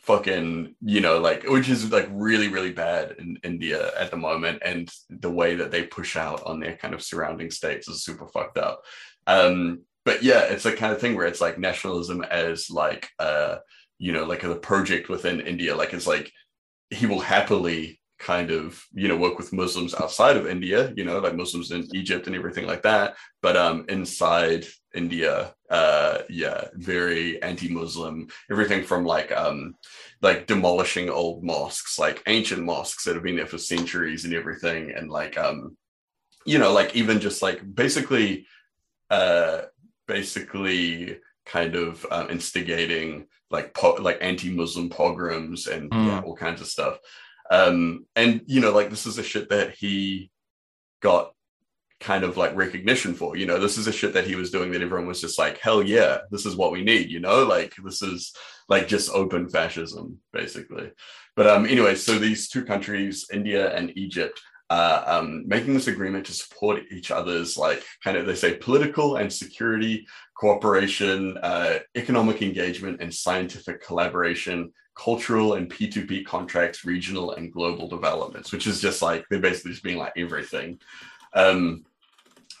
fucking 0.00 0.74
you 0.82 1.00
know 1.00 1.18
like 1.18 1.44
which 1.48 1.70
is 1.70 1.90
like 1.90 2.08
really 2.12 2.48
really 2.48 2.72
bad 2.72 3.14
in 3.18 3.36
india 3.42 3.90
at 3.98 4.10
the 4.10 4.16
moment 4.16 4.58
and 4.64 4.90
the 5.08 5.30
way 5.30 5.54
that 5.54 5.70
they 5.70 5.82
push 5.82 6.16
out 6.16 6.42
on 6.44 6.60
their 6.60 6.76
kind 6.76 6.94
of 6.94 7.02
surrounding 7.02 7.50
states 7.50 7.88
is 7.88 8.04
super 8.04 8.26
fucked 8.28 8.58
up. 8.58 8.82
Um 9.26 9.82
but 10.04 10.22
yeah 10.22 10.42
it's 10.42 10.66
a 10.66 10.76
kind 10.76 10.92
of 10.92 11.00
thing 11.00 11.14
where 11.14 11.26
it's 11.26 11.40
like 11.40 11.58
nationalism 11.58 12.22
as 12.22 12.70
like 12.70 13.08
uh 13.18 13.56
you 13.98 14.12
know 14.12 14.24
like 14.24 14.44
a 14.44 14.54
project 14.56 15.08
within 15.08 15.40
india 15.40 15.74
like 15.74 15.92
it's 15.92 16.06
like 16.06 16.30
he 16.90 17.06
will 17.06 17.20
happily 17.20 17.97
kind 18.18 18.50
of 18.50 18.84
you 18.92 19.06
know 19.08 19.16
work 19.16 19.38
with 19.38 19.52
muslims 19.52 19.94
outside 19.94 20.36
of 20.36 20.46
india 20.46 20.92
you 20.96 21.04
know 21.04 21.18
like 21.20 21.36
muslims 21.36 21.70
in 21.70 21.86
egypt 21.94 22.26
and 22.26 22.34
everything 22.36 22.66
like 22.66 22.82
that. 22.82 23.14
But 23.42 23.56
um 23.56 23.84
inside 23.88 24.66
india 24.94 25.54
uh 25.70 26.18
yeah 26.28 26.64
very 26.74 27.40
anti-muslim 27.42 28.26
everything 28.50 28.82
from 28.84 29.04
like 29.04 29.30
um 29.32 29.74
like 30.20 30.46
demolishing 30.46 31.08
old 31.10 31.44
mosques 31.44 31.98
like 31.98 32.22
ancient 32.26 32.62
mosques 32.64 33.04
that 33.04 33.14
have 33.14 33.22
been 33.22 33.36
there 33.36 33.46
for 33.46 33.58
centuries 33.58 34.24
and 34.24 34.34
everything. 34.34 34.82
And 34.96 35.08
like 35.10 35.38
um 35.38 35.76
you 36.44 36.58
know 36.58 36.72
like 36.72 36.96
even 36.96 37.20
just 37.20 37.40
like 37.42 37.60
basically 37.82 38.46
uh 39.10 39.62
basically 40.06 41.18
kind 41.46 41.74
of 41.76 42.04
um, 42.10 42.28
instigating 42.30 43.26
like 43.50 43.72
po- 43.74 43.98
like 44.00 44.18
anti-muslim 44.20 44.88
pogroms 44.90 45.66
and 45.66 45.90
Mm. 45.90 46.06
yeah 46.06 46.20
all 46.20 46.36
kinds 46.36 46.60
of 46.60 46.66
stuff 46.66 46.98
um 47.50 48.06
and 48.16 48.42
you 48.46 48.60
know 48.60 48.72
like 48.72 48.90
this 48.90 49.06
is 49.06 49.18
a 49.18 49.22
shit 49.22 49.48
that 49.50 49.74
he 49.74 50.30
got 51.00 51.32
kind 52.00 52.22
of 52.22 52.36
like 52.36 52.54
recognition 52.54 53.12
for 53.12 53.36
you 53.36 53.44
know? 53.44 53.58
This 53.58 53.76
is 53.76 53.88
a 53.88 53.92
shit 53.92 54.14
that 54.14 54.26
he 54.26 54.36
was 54.36 54.52
doing 54.52 54.70
that 54.70 54.82
everyone 54.82 55.08
was 55.08 55.20
just 55.20 55.38
like 55.38 55.58
hell 55.58 55.82
yeah 55.82 56.18
this 56.30 56.46
is 56.46 56.54
what 56.54 56.70
we 56.70 56.82
need 56.84 57.10
you 57.10 57.20
know? 57.20 57.44
Like 57.44 57.74
this 57.84 58.02
is 58.02 58.32
like 58.68 58.86
just 58.86 59.10
open 59.10 59.48
fascism 59.48 60.18
basically. 60.32 60.92
But 61.34 61.48
um 61.48 61.66
anyway 61.66 61.94
so 61.96 62.18
these 62.18 62.48
two 62.48 62.64
countries 62.64 63.26
india 63.32 63.74
and 63.74 63.96
egypt 63.96 64.40
uh, 64.70 65.02
um, 65.06 65.48
making 65.48 65.72
this 65.72 65.86
agreement 65.86 66.26
to 66.26 66.32
support 66.32 66.82
each 66.90 67.10
other's 67.10 67.56
like 67.56 67.82
kind 68.04 68.16
of 68.16 68.26
they 68.26 68.34
say 68.34 68.54
political 68.54 69.16
and 69.16 69.32
security 69.32 70.06
cooperation 70.36 71.38
uh, 71.42 71.78
economic 71.94 72.42
engagement 72.42 73.00
and 73.00 73.14
scientific 73.14 73.82
collaboration 73.82 74.70
cultural 74.98 75.54
and 75.54 75.70
p2p 75.70 76.26
contracts 76.26 76.84
regional 76.84 77.32
and 77.32 77.52
global 77.52 77.88
developments 77.88 78.50
which 78.52 78.66
is 78.66 78.80
just 78.80 79.00
like 79.00 79.24
they're 79.30 79.38
basically 79.38 79.70
just 79.70 79.82
being 79.82 79.98
like 79.98 80.12
everything. 80.16 80.78
Um, 81.34 81.84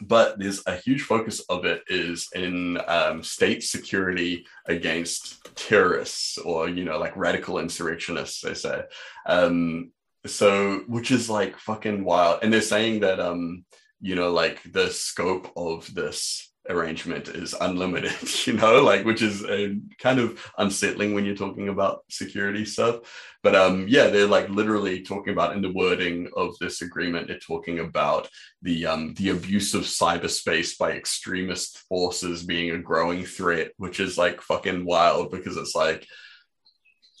but 0.00 0.38
there's 0.38 0.62
a 0.66 0.76
huge 0.76 1.02
focus 1.02 1.40
of 1.48 1.64
it 1.64 1.82
is 1.88 2.28
in 2.34 2.78
um, 2.86 3.22
state 3.22 3.64
security 3.64 4.46
against 4.66 5.44
terrorists 5.56 6.38
or 6.38 6.68
you 6.68 6.84
know 6.84 6.98
like 6.98 7.16
radical 7.16 7.58
insurrectionists 7.58 8.40
they 8.40 8.54
say. 8.54 8.82
Um, 9.26 9.90
so 10.26 10.80
which 10.86 11.10
is 11.10 11.28
like 11.28 11.58
fucking 11.58 12.04
wild. 12.04 12.40
And 12.42 12.52
they're 12.52 12.60
saying 12.60 13.00
that 13.00 13.18
um 13.20 13.64
you 14.00 14.14
know 14.14 14.30
like 14.30 14.60
the 14.72 14.90
scope 14.90 15.52
of 15.56 15.92
this 15.94 16.47
arrangement 16.68 17.28
is 17.28 17.54
unlimited 17.60 18.12
you 18.46 18.52
know 18.54 18.82
like 18.82 19.04
which 19.04 19.22
is 19.22 19.44
uh, 19.44 19.68
kind 19.98 20.18
of 20.18 20.44
unsettling 20.58 21.14
when 21.14 21.24
you're 21.24 21.34
talking 21.34 21.68
about 21.68 22.04
security 22.10 22.64
stuff. 22.64 23.00
But 23.42 23.54
um 23.54 23.86
yeah 23.88 24.08
they're 24.08 24.26
like 24.26 24.48
literally 24.48 25.02
talking 25.02 25.32
about 25.32 25.54
in 25.54 25.62
the 25.62 25.72
wording 25.72 26.28
of 26.36 26.54
this 26.60 26.82
agreement 26.82 27.28
they're 27.28 27.38
talking 27.38 27.78
about 27.78 28.28
the 28.62 28.86
um 28.86 29.14
the 29.14 29.30
abuse 29.30 29.74
of 29.74 29.82
cyberspace 29.82 30.76
by 30.76 30.92
extremist 30.92 31.78
forces 31.88 32.42
being 32.42 32.72
a 32.72 32.78
growing 32.78 33.24
threat 33.24 33.72
which 33.76 34.00
is 34.00 34.18
like 34.18 34.40
fucking 34.42 34.84
wild 34.84 35.30
because 35.30 35.56
it's 35.56 35.74
like 35.74 36.06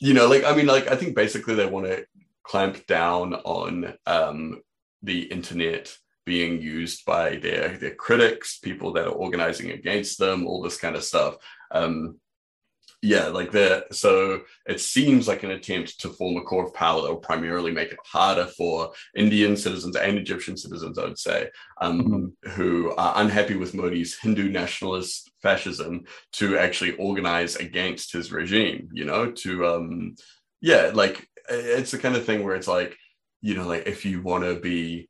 you 0.00 0.12
know 0.12 0.26
like 0.26 0.44
i 0.44 0.54
mean 0.54 0.66
like 0.66 0.88
i 0.88 0.96
think 0.96 1.14
basically 1.14 1.54
they 1.54 1.66
want 1.66 1.86
to 1.86 2.04
clamp 2.42 2.86
down 2.86 3.34
on 3.34 3.94
um 4.06 4.60
the 5.02 5.22
internet 5.22 5.96
being 6.28 6.60
used 6.60 7.04
by 7.04 7.36
their 7.36 7.78
their 7.82 7.96
critics 8.06 8.58
people 8.58 8.92
that 8.92 9.06
are 9.06 9.20
organizing 9.24 9.70
against 9.70 10.18
them 10.18 10.46
all 10.46 10.62
this 10.62 10.78
kind 10.78 10.96
of 10.96 11.02
stuff. 11.02 11.34
Um 11.70 12.20
yeah 13.00 13.26
like 13.28 13.52
the 13.52 13.86
so 13.92 14.40
it 14.66 14.80
seems 14.80 15.28
like 15.28 15.44
an 15.44 15.52
attempt 15.52 16.00
to 16.00 16.08
form 16.08 16.36
a 16.36 16.40
core 16.40 16.64
of 16.64 16.74
power 16.74 17.00
that 17.02 17.08
will 17.08 17.28
primarily 17.30 17.70
make 17.70 17.92
it 17.92 17.98
harder 18.04 18.46
for 18.46 18.92
indian 19.14 19.56
citizens 19.56 19.94
and 19.94 20.18
egyptian 20.18 20.56
citizens 20.56 20.98
i 20.98 21.04
would 21.04 21.18
say 21.18 21.48
um, 21.80 22.32
who 22.54 22.92
are 22.96 23.14
unhappy 23.22 23.54
with 23.54 23.74
modi's 23.74 24.18
hindu 24.18 24.50
nationalist 24.50 25.30
fascism 25.42 26.04
to 26.32 26.58
actually 26.58 26.92
organize 26.96 27.54
against 27.56 28.12
his 28.12 28.32
regime 28.32 28.88
you 28.92 29.04
know 29.04 29.30
to 29.30 29.64
um 29.66 30.16
yeah 30.60 30.90
like 30.92 31.28
it's 31.48 31.92
the 31.92 31.98
kind 31.98 32.16
of 32.16 32.24
thing 32.24 32.42
where 32.42 32.56
it's 32.56 32.68
like 32.68 32.96
you 33.42 33.54
know 33.54 33.66
like 33.66 33.86
if 33.86 34.04
you 34.04 34.20
want 34.22 34.42
to 34.42 34.58
be 34.58 35.08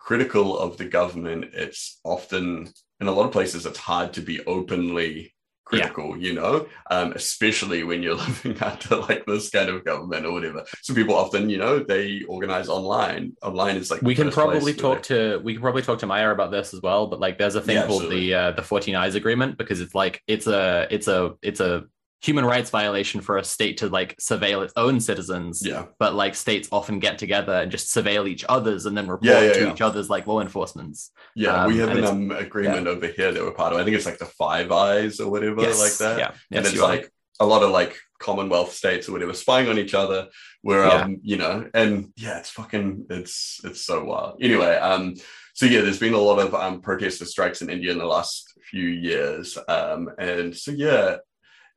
critical 0.00 0.58
of 0.58 0.76
the 0.76 0.84
government 0.84 1.44
it's 1.52 2.00
often 2.04 2.68
in 3.00 3.06
a 3.06 3.12
lot 3.12 3.26
of 3.26 3.32
places 3.32 3.66
it's 3.66 3.78
hard 3.78 4.12
to 4.12 4.20
be 4.20 4.44
openly 4.46 5.32
critical, 5.70 6.16
you 6.16 6.34
know, 6.34 6.66
um, 6.90 7.12
especially 7.12 7.84
when 7.84 8.02
you're 8.02 8.14
living 8.26 8.60
under 8.62 8.96
like 8.96 9.24
this 9.26 9.50
kind 9.50 9.70
of 9.70 9.84
government 9.84 10.26
or 10.26 10.32
whatever. 10.32 10.64
So 10.82 10.94
people 10.94 11.14
often, 11.14 11.48
you 11.48 11.58
know, 11.58 11.78
they 11.78 12.22
organize 12.28 12.68
online. 12.68 13.36
Online 13.42 13.76
is 13.76 13.90
like 13.90 14.02
we 14.02 14.14
can 14.14 14.30
probably 14.30 14.74
talk 14.74 15.02
to 15.04 15.40
we 15.44 15.54
can 15.54 15.62
probably 15.62 15.82
talk 15.82 16.00
to 16.00 16.06
Maia 16.06 16.30
about 16.30 16.50
this 16.50 16.74
as 16.74 16.82
well. 16.82 17.06
But 17.06 17.20
like, 17.20 17.38
there's 17.38 17.54
a 17.54 17.60
thing 17.60 17.76
Yeah, 17.76 17.86
called 17.86 18.02
absolutely. 18.02 18.30
the 18.30 18.34
uh, 18.34 18.50
the 18.52 18.62
14 18.62 18.94
Eyes 18.96 19.14
Agreement 19.14 19.56
because 19.56 19.80
it's 19.80 19.94
like 19.94 20.22
it's 20.26 20.46
a 20.46 20.88
it's 20.90 21.08
a 21.08 21.34
it's 21.42 21.60
a 21.60 21.84
human 22.22 22.44
rights 22.44 22.68
violation 22.70 23.20
for 23.20 23.38
a 23.38 23.44
state 23.44 23.78
to 23.78 23.88
like 23.88 24.16
surveil 24.18 24.62
its 24.62 24.72
own 24.76 25.00
citizens. 25.00 25.62
Yeah, 25.64 25.86
But 25.98 26.14
like 26.14 26.34
states 26.34 26.68
often 26.70 26.98
get 26.98 27.18
together 27.18 27.54
and 27.54 27.70
just 27.70 27.94
surveil 27.94 28.28
each 28.28 28.44
other's 28.48 28.84
and 28.86 28.96
then 28.96 29.08
report 29.08 29.24
Yeah, 29.24 29.40
yeah, 29.40 29.52
to 29.54 29.60
yeah. 29.62 29.72
each 29.72 29.80
other's 29.80 30.10
like 30.10 30.26
law 30.26 30.40
enforcement's. 30.40 31.10
yeah. 31.34 31.66
we 31.66 31.80
Um, 31.80 31.88
have 31.88 31.98
an 31.98 32.04
um, 32.04 32.30
agreement 32.32 32.86
over 32.86 33.06
here 33.06 33.32
that 33.32 33.42
we're 33.42 33.52
part 33.52 33.72
of. 33.72 33.78
I 33.80 33.84
think 33.84 33.96
it's 33.96 34.06
like 34.06 34.18
the 34.18 34.26
Five 34.26 34.70
Eyes 34.70 35.18
or 35.20 35.30
whatever, 35.30 35.62
like 35.62 35.94
that. 35.98 36.18
Yeah. 36.18 36.28
and 36.28 36.36
Yes, 36.50 36.66
it's 36.66 36.74
you 36.74 36.84
are. 36.84 36.88
like 36.88 37.10
a 37.40 37.46
lot 37.46 37.62
of 37.62 37.70
like 37.70 37.96
Commonwealth 38.18 38.72
states 38.74 39.08
or 39.08 39.12
whatever 39.12 39.32
spying 39.32 39.68
on 39.68 39.78
each 39.78 39.94
other. 39.94 40.28
Where 40.62 40.84
um, 40.84 41.20
you 41.22 41.38
know, 41.38 41.70
and 41.72 42.12
yeah, 42.18 42.38
it's 42.38 42.50
fucking, 42.50 43.06
it's 43.08 43.62
it's 43.64 43.82
so 43.86 44.04
wild. 44.04 44.42
Anyway, 44.42 44.74
um, 44.76 45.14
so 45.54 45.64
yeah, 45.64 45.80
there's 45.80 45.98
been 45.98 46.12
a 46.12 46.18
lot 46.18 46.38
of 46.38 46.54
um 46.54 46.82
protester 46.82 47.24
strikes 47.24 47.62
in 47.62 47.70
India 47.70 47.92
in 47.92 47.96
the 47.98 48.04
last 48.04 48.52
few 48.70 48.86
years, 48.86 49.56
um, 49.68 50.10
and 50.18 50.54
so 50.54 50.70
yeah, 50.70 51.16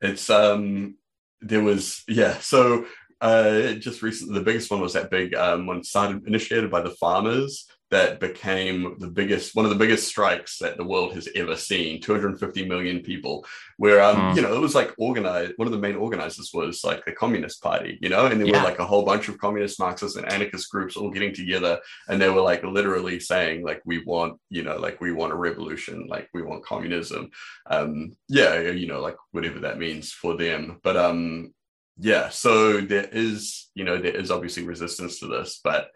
it's 0.04 0.30
um, 0.30 0.96
there 1.40 1.62
was 1.62 2.02
yeah, 2.08 2.38
so 2.38 2.86
uh, 3.20 3.72
just 3.74 4.02
recently 4.02 4.38
the 4.38 4.44
biggest 4.44 4.70
one 4.70 4.80
was 4.80 4.92
that 4.94 5.10
big 5.10 5.34
um 5.34 5.66
one 5.66 5.82
started 5.82 6.26
initiated 6.26 6.70
by 6.70 6.80
the 6.80 6.90
farmers 6.90 7.66
that 7.90 8.18
became 8.18 8.96
the 8.98 9.06
biggest 9.06 9.54
one 9.54 9.64
of 9.66 9.70
the 9.70 9.76
biggest 9.76 10.08
strikes 10.08 10.58
that 10.58 10.76
the 10.78 10.84
world 10.84 11.12
has 11.14 11.28
ever 11.36 11.54
seen 11.54 12.00
250 12.00 12.66
million 12.66 13.00
people 13.00 13.44
where 13.76 14.00
um 14.02 14.16
Mm. 14.16 14.36
you 14.36 14.42
know 14.42 14.54
it 14.54 14.60
was 14.60 14.74
like 14.74 14.92
organized 14.98 15.52
one 15.56 15.66
of 15.68 15.72
the 15.72 15.78
main 15.78 15.94
organizers 15.96 16.50
was 16.54 16.82
like 16.82 17.04
the 17.04 17.12
communist 17.12 17.62
party 17.62 17.98
you 18.00 18.08
know 18.08 18.26
and 18.26 18.40
there 18.40 18.48
Yeah. 18.48 18.62
were 18.62 18.68
like 18.70 18.78
a 18.78 18.86
whole 18.86 19.04
bunch 19.04 19.28
of 19.28 19.38
communist 19.38 19.78
marxist 19.78 20.16
and 20.16 20.26
anarchist 20.32 20.70
groups 20.70 20.96
all 20.96 21.10
getting 21.10 21.34
together 21.34 21.78
and 22.08 22.20
they 22.20 22.30
were 22.30 22.40
like 22.40 22.62
literally 22.64 23.20
saying 23.20 23.64
like 23.64 23.82
we 23.84 24.02
want 24.04 24.40
you 24.48 24.62
know 24.62 24.76
like 24.78 25.00
we 25.00 25.12
want 25.12 25.32
a 25.32 25.36
revolution 25.36 26.06
like 26.08 26.28
we 26.32 26.42
want 26.42 26.64
communism 26.64 27.30
um 27.66 28.16
yeah 28.28 28.58
you 28.60 28.86
know 28.86 29.00
like 29.00 29.16
whatever 29.32 29.58
that 29.60 29.78
means 29.78 30.10
for 30.10 30.36
them 30.36 30.80
but 30.82 30.96
um 30.96 31.52
yeah 31.98 32.28
so 32.28 32.80
there 32.80 33.08
is 33.12 33.68
you 33.74 33.84
know 33.84 33.98
there 33.98 34.16
is 34.16 34.30
obviously 34.30 34.64
resistance 34.64 35.18
to 35.20 35.26
this 35.26 35.60
but 35.62 35.90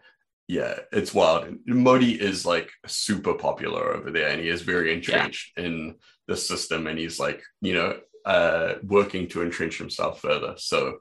yeah 0.49 0.73
it's 0.91 1.13
wild 1.13 1.45
modi 1.67 2.11
is 2.19 2.45
like 2.45 2.69
super 2.87 3.35
popular 3.35 3.93
over 3.95 4.09
there 4.11 4.29
and 4.29 4.41
he 4.41 4.49
is 4.49 4.61
very 4.63 4.91
entrenched 4.93 5.57
in 5.57 5.95
the 6.27 6.35
system 6.35 6.87
and 6.87 6.97
he's 6.99 7.19
like 7.19 7.41
you 7.61 7.73
know 7.73 7.97
uh 8.25 8.73
working 8.83 9.27
to 9.29 9.41
entrench 9.43 9.77
himself 9.77 10.19
further 10.19 10.53
so 10.57 10.97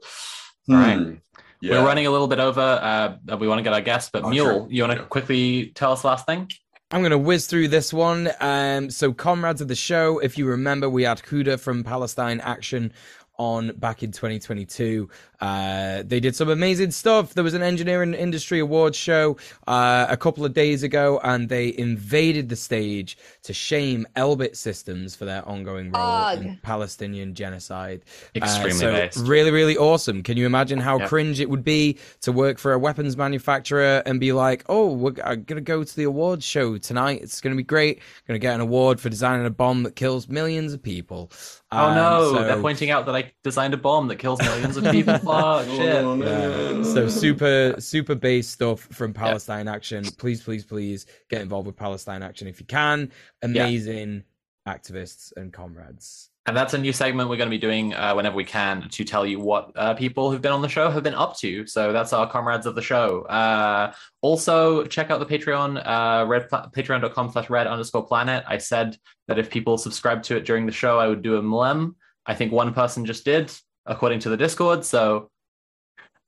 All 0.68 0.76
right. 0.76 0.98
hmm, 0.98 1.14
yeah 1.60 1.80
We're 1.80 1.86
running 1.86 2.06
a 2.06 2.10
little 2.10 2.28
bit 2.28 2.38
over. 2.38 2.60
Uh, 2.60 3.36
we 3.36 3.48
want 3.48 3.58
to 3.58 3.62
get 3.64 3.72
our 3.72 3.80
guests, 3.80 4.10
but 4.12 4.22
Oh, 4.24 4.30
Mule, 4.30 4.46
sure. 4.46 4.66
you 4.70 4.82
want 4.82 4.92
to 4.92 4.98
Sure. 4.98 5.06
quickly 5.06 5.72
tell 5.74 5.92
us 5.92 6.04
last 6.04 6.26
thing? 6.26 6.48
I'm 6.92 7.00
going 7.00 7.10
to 7.10 7.18
whiz 7.18 7.46
through 7.46 7.68
this 7.68 7.92
one. 7.92 8.30
Um, 8.40 8.88
so, 8.90 9.12
comrades 9.12 9.60
of 9.60 9.68
the 9.68 9.74
show, 9.74 10.20
if 10.20 10.38
you 10.38 10.46
remember, 10.46 10.88
we 10.88 11.02
had 11.02 11.18
Huda 11.18 11.58
from 11.60 11.82
Palestine 11.84 12.40
Action 12.40 12.92
on 13.38 13.72
back 13.76 14.02
in 14.02 14.10
2022. 14.12 15.08
Uh, 15.40 16.02
they 16.04 16.18
did 16.18 16.34
some 16.34 16.48
amazing 16.48 16.90
stuff. 16.90 17.34
There 17.34 17.44
was 17.44 17.54
an 17.54 17.62
engineering 17.62 18.12
industry 18.12 18.58
awards 18.58 18.96
show 18.96 19.36
uh, 19.68 20.06
a 20.08 20.16
couple 20.16 20.44
of 20.44 20.52
days 20.52 20.82
ago, 20.82 21.20
and 21.22 21.48
they 21.48 21.76
invaded 21.78 22.48
the 22.48 22.56
stage 22.56 23.16
to 23.44 23.52
shame 23.54 24.06
Elbit 24.16 24.56
Systems 24.56 25.14
for 25.14 25.24
their 25.24 25.46
ongoing 25.48 25.92
role 25.92 26.02
Ugh. 26.02 26.38
in 26.42 26.58
Palestinian 26.62 27.34
genocide. 27.34 28.02
Uh, 28.34 28.38
Extremely 28.38 28.72
so 28.72 28.92
based. 28.92 29.18
Really, 29.18 29.52
really 29.52 29.76
awesome. 29.76 30.22
Can 30.24 30.36
you 30.36 30.44
imagine 30.46 30.78
how 30.80 30.98
Yep. 30.98 31.08
cringe 31.08 31.40
it 31.40 31.48
would 31.48 31.62
be 31.64 31.96
to 32.22 32.32
work 32.32 32.58
for 32.58 32.72
a 32.72 32.78
weapons 32.78 33.16
manufacturer 33.16 34.02
and 34.04 34.18
be 34.18 34.32
like, 34.32 34.64
"Oh, 34.68 34.92
we're 34.92 35.14
I'm 35.24 35.44
gonna 35.44 35.60
go 35.60 35.84
to 35.84 35.96
the 35.96 36.02
awards 36.04 36.44
show 36.44 36.76
tonight. 36.78 37.20
It's 37.22 37.40
gonna 37.40 37.54
be 37.54 37.62
great. 37.62 38.00
gonna 38.26 38.38
get 38.40 38.54
an 38.56 38.60
award 38.60 38.98
for 39.00 39.08
designing 39.08 39.46
a 39.46 39.50
bomb 39.50 39.84
that 39.84 39.94
kills 39.94 40.28
millions 40.28 40.72
of 40.72 40.82
people." 40.82 41.30
Oh 41.70 41.88
Um, 41.88 41.94
no, 41.96 42.32
so- 42.32 42.44
they're 42.44 42.60
pointing 42.62 42.90
out 42.90 43.04
that 43.06 43.14
I 43.14 43.32
designed 43.44 43.74
a 43.74 43.76
bomb 43.76 44.08
that 44.08 44.16
kills 44.16 44.40
millions 44.40 44.76
of 44.78 44.84
people. 44.84 45.12
Fuck, 45.18 45.24
Oh, 45.26 45.64
shit. 45.76 46.02
no, 46.02 46.16
no, 46.16 46.24
Yeah. 46.26 46.72
no. 46.78 46.82
So 46.82 47.08
super 47.08 47.74
super 47.78 48.14
base 48.14 48.48
stuff 48.48 48.80
from 48.92 49.12
Palestine 49.12 49.68
Action. 49.68 50.04
Please, 50.16 50.42
please, 50.42 50.64
please 50.64 51.04
get 51.28 51.42
involved 51.42 51.66
with 51.66 51.76
Palestine 51.76 52.22
Action 52.22 52.48
if 52.48 52.58
you 52.60 52.66
can. 52.66 53.12
Amazing 53.42 54.24
activists 54.66 55.32
and 55.36 55.52
comrades. 55.52 56.30
And 56.48 56.56
that's 56.56 56.72
a 56.72 56.78
new 56.78 56.94
segment 56.94 57.28
we're 57.28 57.36
going 57.36 57.50
to 57.50 57.54
be 57.54 57.58
doing 57.58 57.92
uh, 57.92 58.14
whenever 58.14 58.34
we 58.34 58.42
can 58.42 58.88
to 58.88 59.04
tell 59.04 59.26
you 59.26 59.38
what 59.38 59.70
uh, 59.76 59.92
people 59.92 60.30
who've 60.30 60.40
been 60.40 60.52
on 60.52 60.62
the 60.62 60.68
show 60.68 60.90
have 60.90 61.02
been 61.02 61.12
up 61.12 61.36
to. 61.40 61.66
So 61.66 61.92
that's 61.92 62.14
our 62.14 62.26
comrades 62.26 62.64
of 62.64 62.74
the 62.74 62.80
show. 62.80 63.24
Uh, 63.24 63.92
also, 64.22 64.86
check 64.86 65.10
out 65.10 65.20
the 65.20 65.26
Patreon, 65.26 65.82
uh, 65.84 66.24
red 66.26 66.48
patreon.com 66.48 67.32
slash 67.32 67.50
red 67.50 67.66
underscore 67.66 68.06
planet. 68.06 68.44
I 68.48 68.56
said 68.56 68.96
that 69.26 69.38
if 69.38 69.50
people 69.50 69.76
subscribe 69.76 70.22
to 70.22 70.36
it 70.36 70.46
during 70.46 70.64
the 70.64 70.72
show, 70.72 70.98
I 70.98 71.06
would 71.06 71.20
do 71.20 71.36
a 71.36 71.42
mlem. 71.42 71.96
I 72.24 72.34
think 72.34 72.50
one 72.50 72.72
person 72.72 73.04
just 73.04 73.26
did, 73.26 73.52
according 73.84 74.20
to 74.20 74.30
the 74.30 74.36
Discord. 74.38 74.86
So 74.86 75.30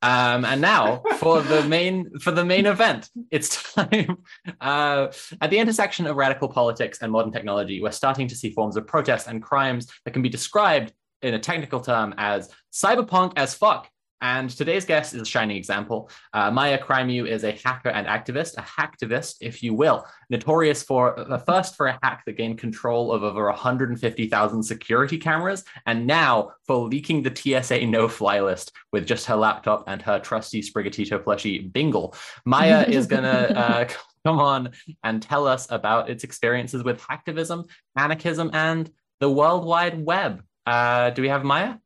um, 0.02 0.44
and 0.44 0.60
now 0.60 1.02
for 1.18 1.42
the 1.42 1.62
main 1.64 2.18
for 2.20 2.30
the 2.30 2.44
main 2.44 2.66
event, 2.66 3.08
it's 3.30 3.72
time. 3.74 4.18
Uh, 4.60 5.10
at 5.40 5.50
the 5.50 5.58
intersection 5.58 6.06
of 6.06 6.16
radical 6.16 6.48
politics 6.48 6.98
and 7.00 7.10
modern 7.10 7.32
technology, 7.32 7.80
we're 7.80 7.90
starting 7.90 8.28
to 8.28 8.34
see 8.34 8.52
forms 8.52 8.76
of 8.76 8.86
protest 8.86 9.26
and 9.26 9.42
crimes 9.42 9.86
that 10.04 10.12
can 10.12 10.22
be 10.22 10.28
described 10.28 10.92
in 11.22 11.34
a 11.34 11.38
technical 11.38 11.80
term 11.80 12.14
as 12.18 12.50
cyberpunk 12.72 13.32
as 13.36 13.54
fuck. 13.54 13.89
And 14.20 14.50
today's 14.50 14.84
guest 14.84 15.14
is 15.14 15.22
a 15.22 15.24
shining 15.24 15.56
example. 15.56 16.10
Uh, 16.32 16.50
Maia 16.50 16.78
Crimew 16.78 17.24
is 17.24 17.44
a 17.44 17.52
hacker 17.52 17.88
and 17.88 18.06
activist, 18.06 18.56
a 18.58 18.62
hacktivist, 18.62 19.36
if 19.40 19.62
you 19.62 19.72
will, 19.74 20.04
notorious 20.28 20.82
for 20.82 21.24
the 21.28 21.38
first 21.38 21.76
for 21.76 21.86
a 21.86 21.98
hack 22.02 22.22
that 22.26 22.36
gained 22.36 22.58
control 22.58 23.12
of 23.12 23.22
over 23.22 23.46
150,000 23.46 24.62
security 24.62 25.18
cameras, 25.18 25.64
and 25.86 26.06
now 26.06 26.52
for 26.66 26.86
leaking 26.86 27.22
the 27.22 27.34
TSA 27.34 27.86
no-fly 27.86 28.40
list 28.40 28.72
with 28.92 29.06
just 29.06 29.26
her 29.26 29.36
laptop 29.36 29.84
and 29.86 30.02
her 30.02 30.18
trusty 30.18 30.60
Sprigatito 30.60 31.22
plushie 31.22 31.72
Bingle. 31.72 32.14
Maia 32.44 32.82
is 32.88 33.06
gonna 33.06 33.52
uh, 33.56 33.88
come 34.24 34.38
on 34.38 34.70
and 35.02 35.22
tell 35.22 35.46
us 35.46 35.66
about 35.70 36.10
its 36.10 36.24
experiences 36.24 36.84
with 36.84 37.00
hacktivism, 37.00 37.68
anarchism, 37.96 38.50
and 38.52 38.90
the 39.20 39.30
World 39.30 39.64
Wide 39.64 40.04
Web. 40.04 40.42
Uh, 40.66 41.10
do 41.10 41.22
we 41.22 41.28
have 41.28 41.44
Maia? 41.44 41.76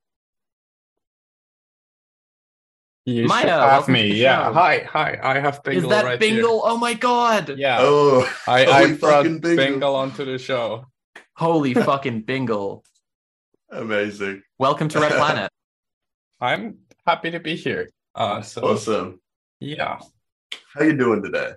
You 3.06 3.26
Maia, 3.26 3.42
should 3.42 3.48
have 3.50 3.88
me. 3.88 4.14
Yeah. 4.14 4.50
Hi. 4.52 4.88
Hi. 4.90 5.18
I 5.22 5.38
have 5.38 5.62
Bingle 5.62 5.84
is 5.84 5.88
that 5.90 6.04
right 6.06 6.18
Bingle? 6.20 6.62
Oh 6.64 6.78
my 6.78 6.94
god! 6.94 7.52
Yeah. 7.58 7.76
Oh, 7.80 8.26
I, 8.48 8.64
I 8.64 8.82
holy 8.86 8.96
brought 8.96 9.24
fucking 9.24 9.40
Bingle. 9.40 9.56
Bingle. 9.66 9.96
onto 9.96 10.24
the 10.24 10.38
show. 10.38 10.86
Holy 11.36 11.74
fucking 11.88 12.22
Bingle! 12.22 12.84
amazing. 13.70 14.42
Welcome 14.58 14.88
to 14.88 15.00
Red 15.00 15.12
Planet. 15.20 15.50
I'm 16.40 16.78
happy 17.06 17.30
to 17.32 17.40
be 17.40 17.56
here. 17.56 17.90
Uh, 18.14 18.40
so 18.40 18.62
Awesome. 18.62 19.20
yeah, 19.60 19.98
How 20.72 20.84
you 20.84 20.96
doing 20.96 21.22
today? 21.22 21.52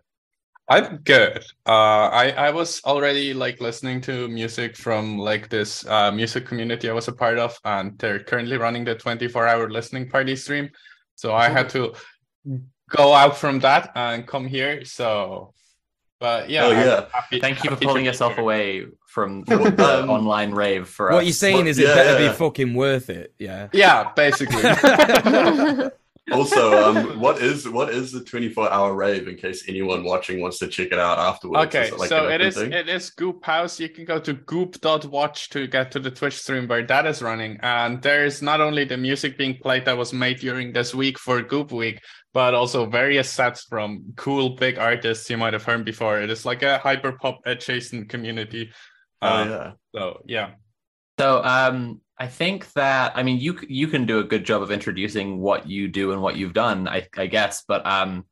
I'm 0.70 0.98
good. 0.98 1.38
Uh, 1.66 2.10
I 2.12 2.32
I 2.32 2.50
was 2.52 2.82
already 2.84 3.34
like 3.34 3.62
listening 3.62 4.02
to 4.02 4.28
music 4.28 4.76
from 4.76 5.18
like 5.18 5.48
this 5.48 5.86
uh 5.88 6.12
music 6.12 6.46
community 6.46 6.90
I 6.90 6.94
was 6.94 7.08
a 7.08 7.14
part 7.14 7.38
of, 7.40 7.58
and 7.64 7.98
they're 8.00 8.20
currently 8.20 8.58
running 8.58 8.84
the 8.84 8.96
24 8.96 9.48
hour 9.48 9.70
listening 9.70 10.10
party 10.10 10.36
stream. 10.36 10.70
So 11.18 11.34
I 11.34 11.50
had 11.50 11.70
to 11.72 11.94
go 12.90 13.14
out 13.14 13.36
from 13.38 13.60
that 13.60 13.92
and 13.96 14.26
come 14.26 14.46
here. 14.48 14.86
So, 14.86 15.54
but 16.20 16.50
yeah, 16.50 16.66
Oh, 16.66 16.72
yeah. 16.72 17.06
happy- 17.12 17.40
Thank 17.42 17.64
you 17.64 17.70
for 17.72 17.76
pulling 17.76 18.06
yourself 18.06 18.34
here. 18.36 18.42
away 18.42 18.86
from 19.08 19.44
the 19.48 20.02
um, 20.04 20.10
online 20.10 20.52
rave 20.52 20.88
for 20.88 21.12
What 21.12 21.20
us. 21.20 21.24
you're 21.26 21.34
saying 21.34 21.58
What- 21.58 21.68
is 21.68 21.80
it 21.80 21.88
yeah, 21.88 21.96
better 21.96 22.24
yeah. 22.24 22.32
be 22.32 22.38
fucking 22.38 22.74
worth 22.74 23.10
it. 23.10 23.34
Yeah. 23.40 23.68
Yeah, 23.74 24.12
basically. 24.16 24.62
Also, 26.30 26.84
um, 26.84 27.20
what 27.20 27.42
is 27.42 27.70
what 27.70 27.90
is 27.90 28.12
the 28.12 28.22
24 28.22 28.70
hour 28.70 28.94
rave 28.94 29.30
in 29.30 29.38
case 29.38 29.64
anyone 29.70 30.04
watching 30.04 30.42
wants 30.42 30.60
to 30.60 30.68
check 30.68 30.88
it 30.92 31.00
out 31.00 31.18
afterwards? 31.18 31.68
Okay, 31.68 31.88
it 31.88 31.98
like 31.98 32.10
so 32.10 32.28
it 32.28 32.42
is 32.42 32.56
thing? 32.56 32.74
it 32.74 32.90
is 32.90 33.10
Goop 33.12 33.44
House. 33.46 33.80
You 33.80 33.88
can 33.88 34.04
go 34.04 34.20
to 34.20 34.34
goop.watch 34.34 35.50
to 35.52 35.68
get 35.68 35.92
to 35.92 36.00
the 36.00 36.12
Twitch 36.12 36.38
stream 36.38 36.68
where 36.68 36.86
that 36.86 37.06
is 37.06 37.22
running. 37.22 37.58
And 37.62 38.02
there 38.02 38.26
is 38.26 38.42
not 38.42 38.60
only 38.60 38.84
the 38.84 38.98
music 38.98 39.38
being 39.38 39.58
played 39.58 39.86
that 39.86 39.98
was 39.98 40.12
made 40.12 40.40
during 40.40 40.74
this 40.74 40.94
week 40.94 41.18
for 41.18 41.42
Goop 41.42 41.72
Week, 41.72 42.02
but 42.34 42.54
also 42.54 42.86
various 42.86 43.30
sets 43.30 43.64
from 43.64 44.14
cool 44.18 44.50
big 44.58 44.78
artists 44.78 45.30
you 45.30 45.38
might 45.38 45.54
have 45.54 45.64
heard 45.64 45.86
before. 45.86 46.20
It 46.20 46.30
is 46.30 46.46
like 46.46 46.62
a 46.62 46.82
hyperpop 46.84 47.38
adjacent 47.46 48.10
community. 48.10 48.72
Oh 49.22 49.28
Uh, 49.28 49.46
yeah. 49.46 49.72
So 49.96 50.22
yeah. 50.26 50.52
So 51.20 51.44
um, 51.44 52.02
I 52.18 52.28
think 52.28 52.72
that 52.74 53.14
I 53.16 53.24
mean 53.24 53.40
you 53.40 53.58
you 53.68 53.88
can 53.88 54.06
do 54.06 54.20
a 54.20 54.24
good 54.24 54.46
job 54.46 54.62
of 54.62 54.72
introducing 54.72 55.40
what 55.40 55.68
you 55.68 55.88
do 55.88 56.12
and 56.12 56.22
what 56.22 56.36
you've 56.38 56.54
done, 56.54 56.88
I, 56.88 57.08
I 57.18 57.28
guess. 57.28 57.64
But 57.68 57.86
um, 57.86 58.26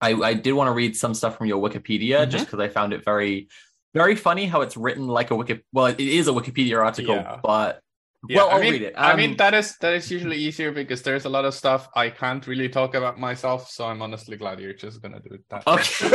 I 0.00 0.12
I 0.14 0.34
did 0.34 0.52
want 0.52 0.68
to 0.68 0.72
read 0.72 0.96
some 0.96 1.14
stuff 1.14 1.36
from 1.36 1.46
your 1.46 1.60
Wikipedia 1.60 2.28
just 2.28 2.46
because 2.46 2.60
I 2.60 2.68
found 2.68 2.92
it 2.92 3.04
very 3.04 3.48
very 3.94 4.14
funny 4.16 4.46
how 4.46 4.60
it's 4.62 4.76
written 4.76 5.06
like 5.08 5.30
a 5.30 5.36
wiki. 5.36 5.60
Well, 5.72 5.86
it 5.86 6.00
is 6.00 6.28
a 6.28 6.32
Wikipedia 6.32 6.82
article, 6.82 7.16
Yeah. 7.16 7.40
but 7.42 7.80
Yeah, 8.28 8.36
well, 8.38 8.50
I 8.50 8.52
I'll 8.54 8.60
mean, 8.60 8.72
read 8.72 8.82
it. 8.82 8.94
I 8.96 9.16
mean 9.16 9.30
Um, 9.32 9.36
that 9.36 9.54
is 9.54 9.76
that 9.78 9.94
is 9.94 10.10
usually 10.10 10.36
easier 10.36 10.72
because 10.72 11.02
there's 11.02 11.24
a 11.24 11.28
lot 11.28 11.44
of 11.44 11.54
stuff 11.54 11.88
I 11.94 12.10
can't 12.10 12.46
really 12.46 12.68
talk 12.68 12.94
about 12.94 13.18
myself. 13.18 13.68
So 13.70 13.86
I'm 13.86 14.02
honestly 14.02 14.36
glad 14.36 14.60
you're 14.60 14.74
just 14.74 15.00
gonna 15.02 15.20
do 15.20 15.34
it 15.34 15.42
that. 15.50 15.66
Okay. 15.66 16.06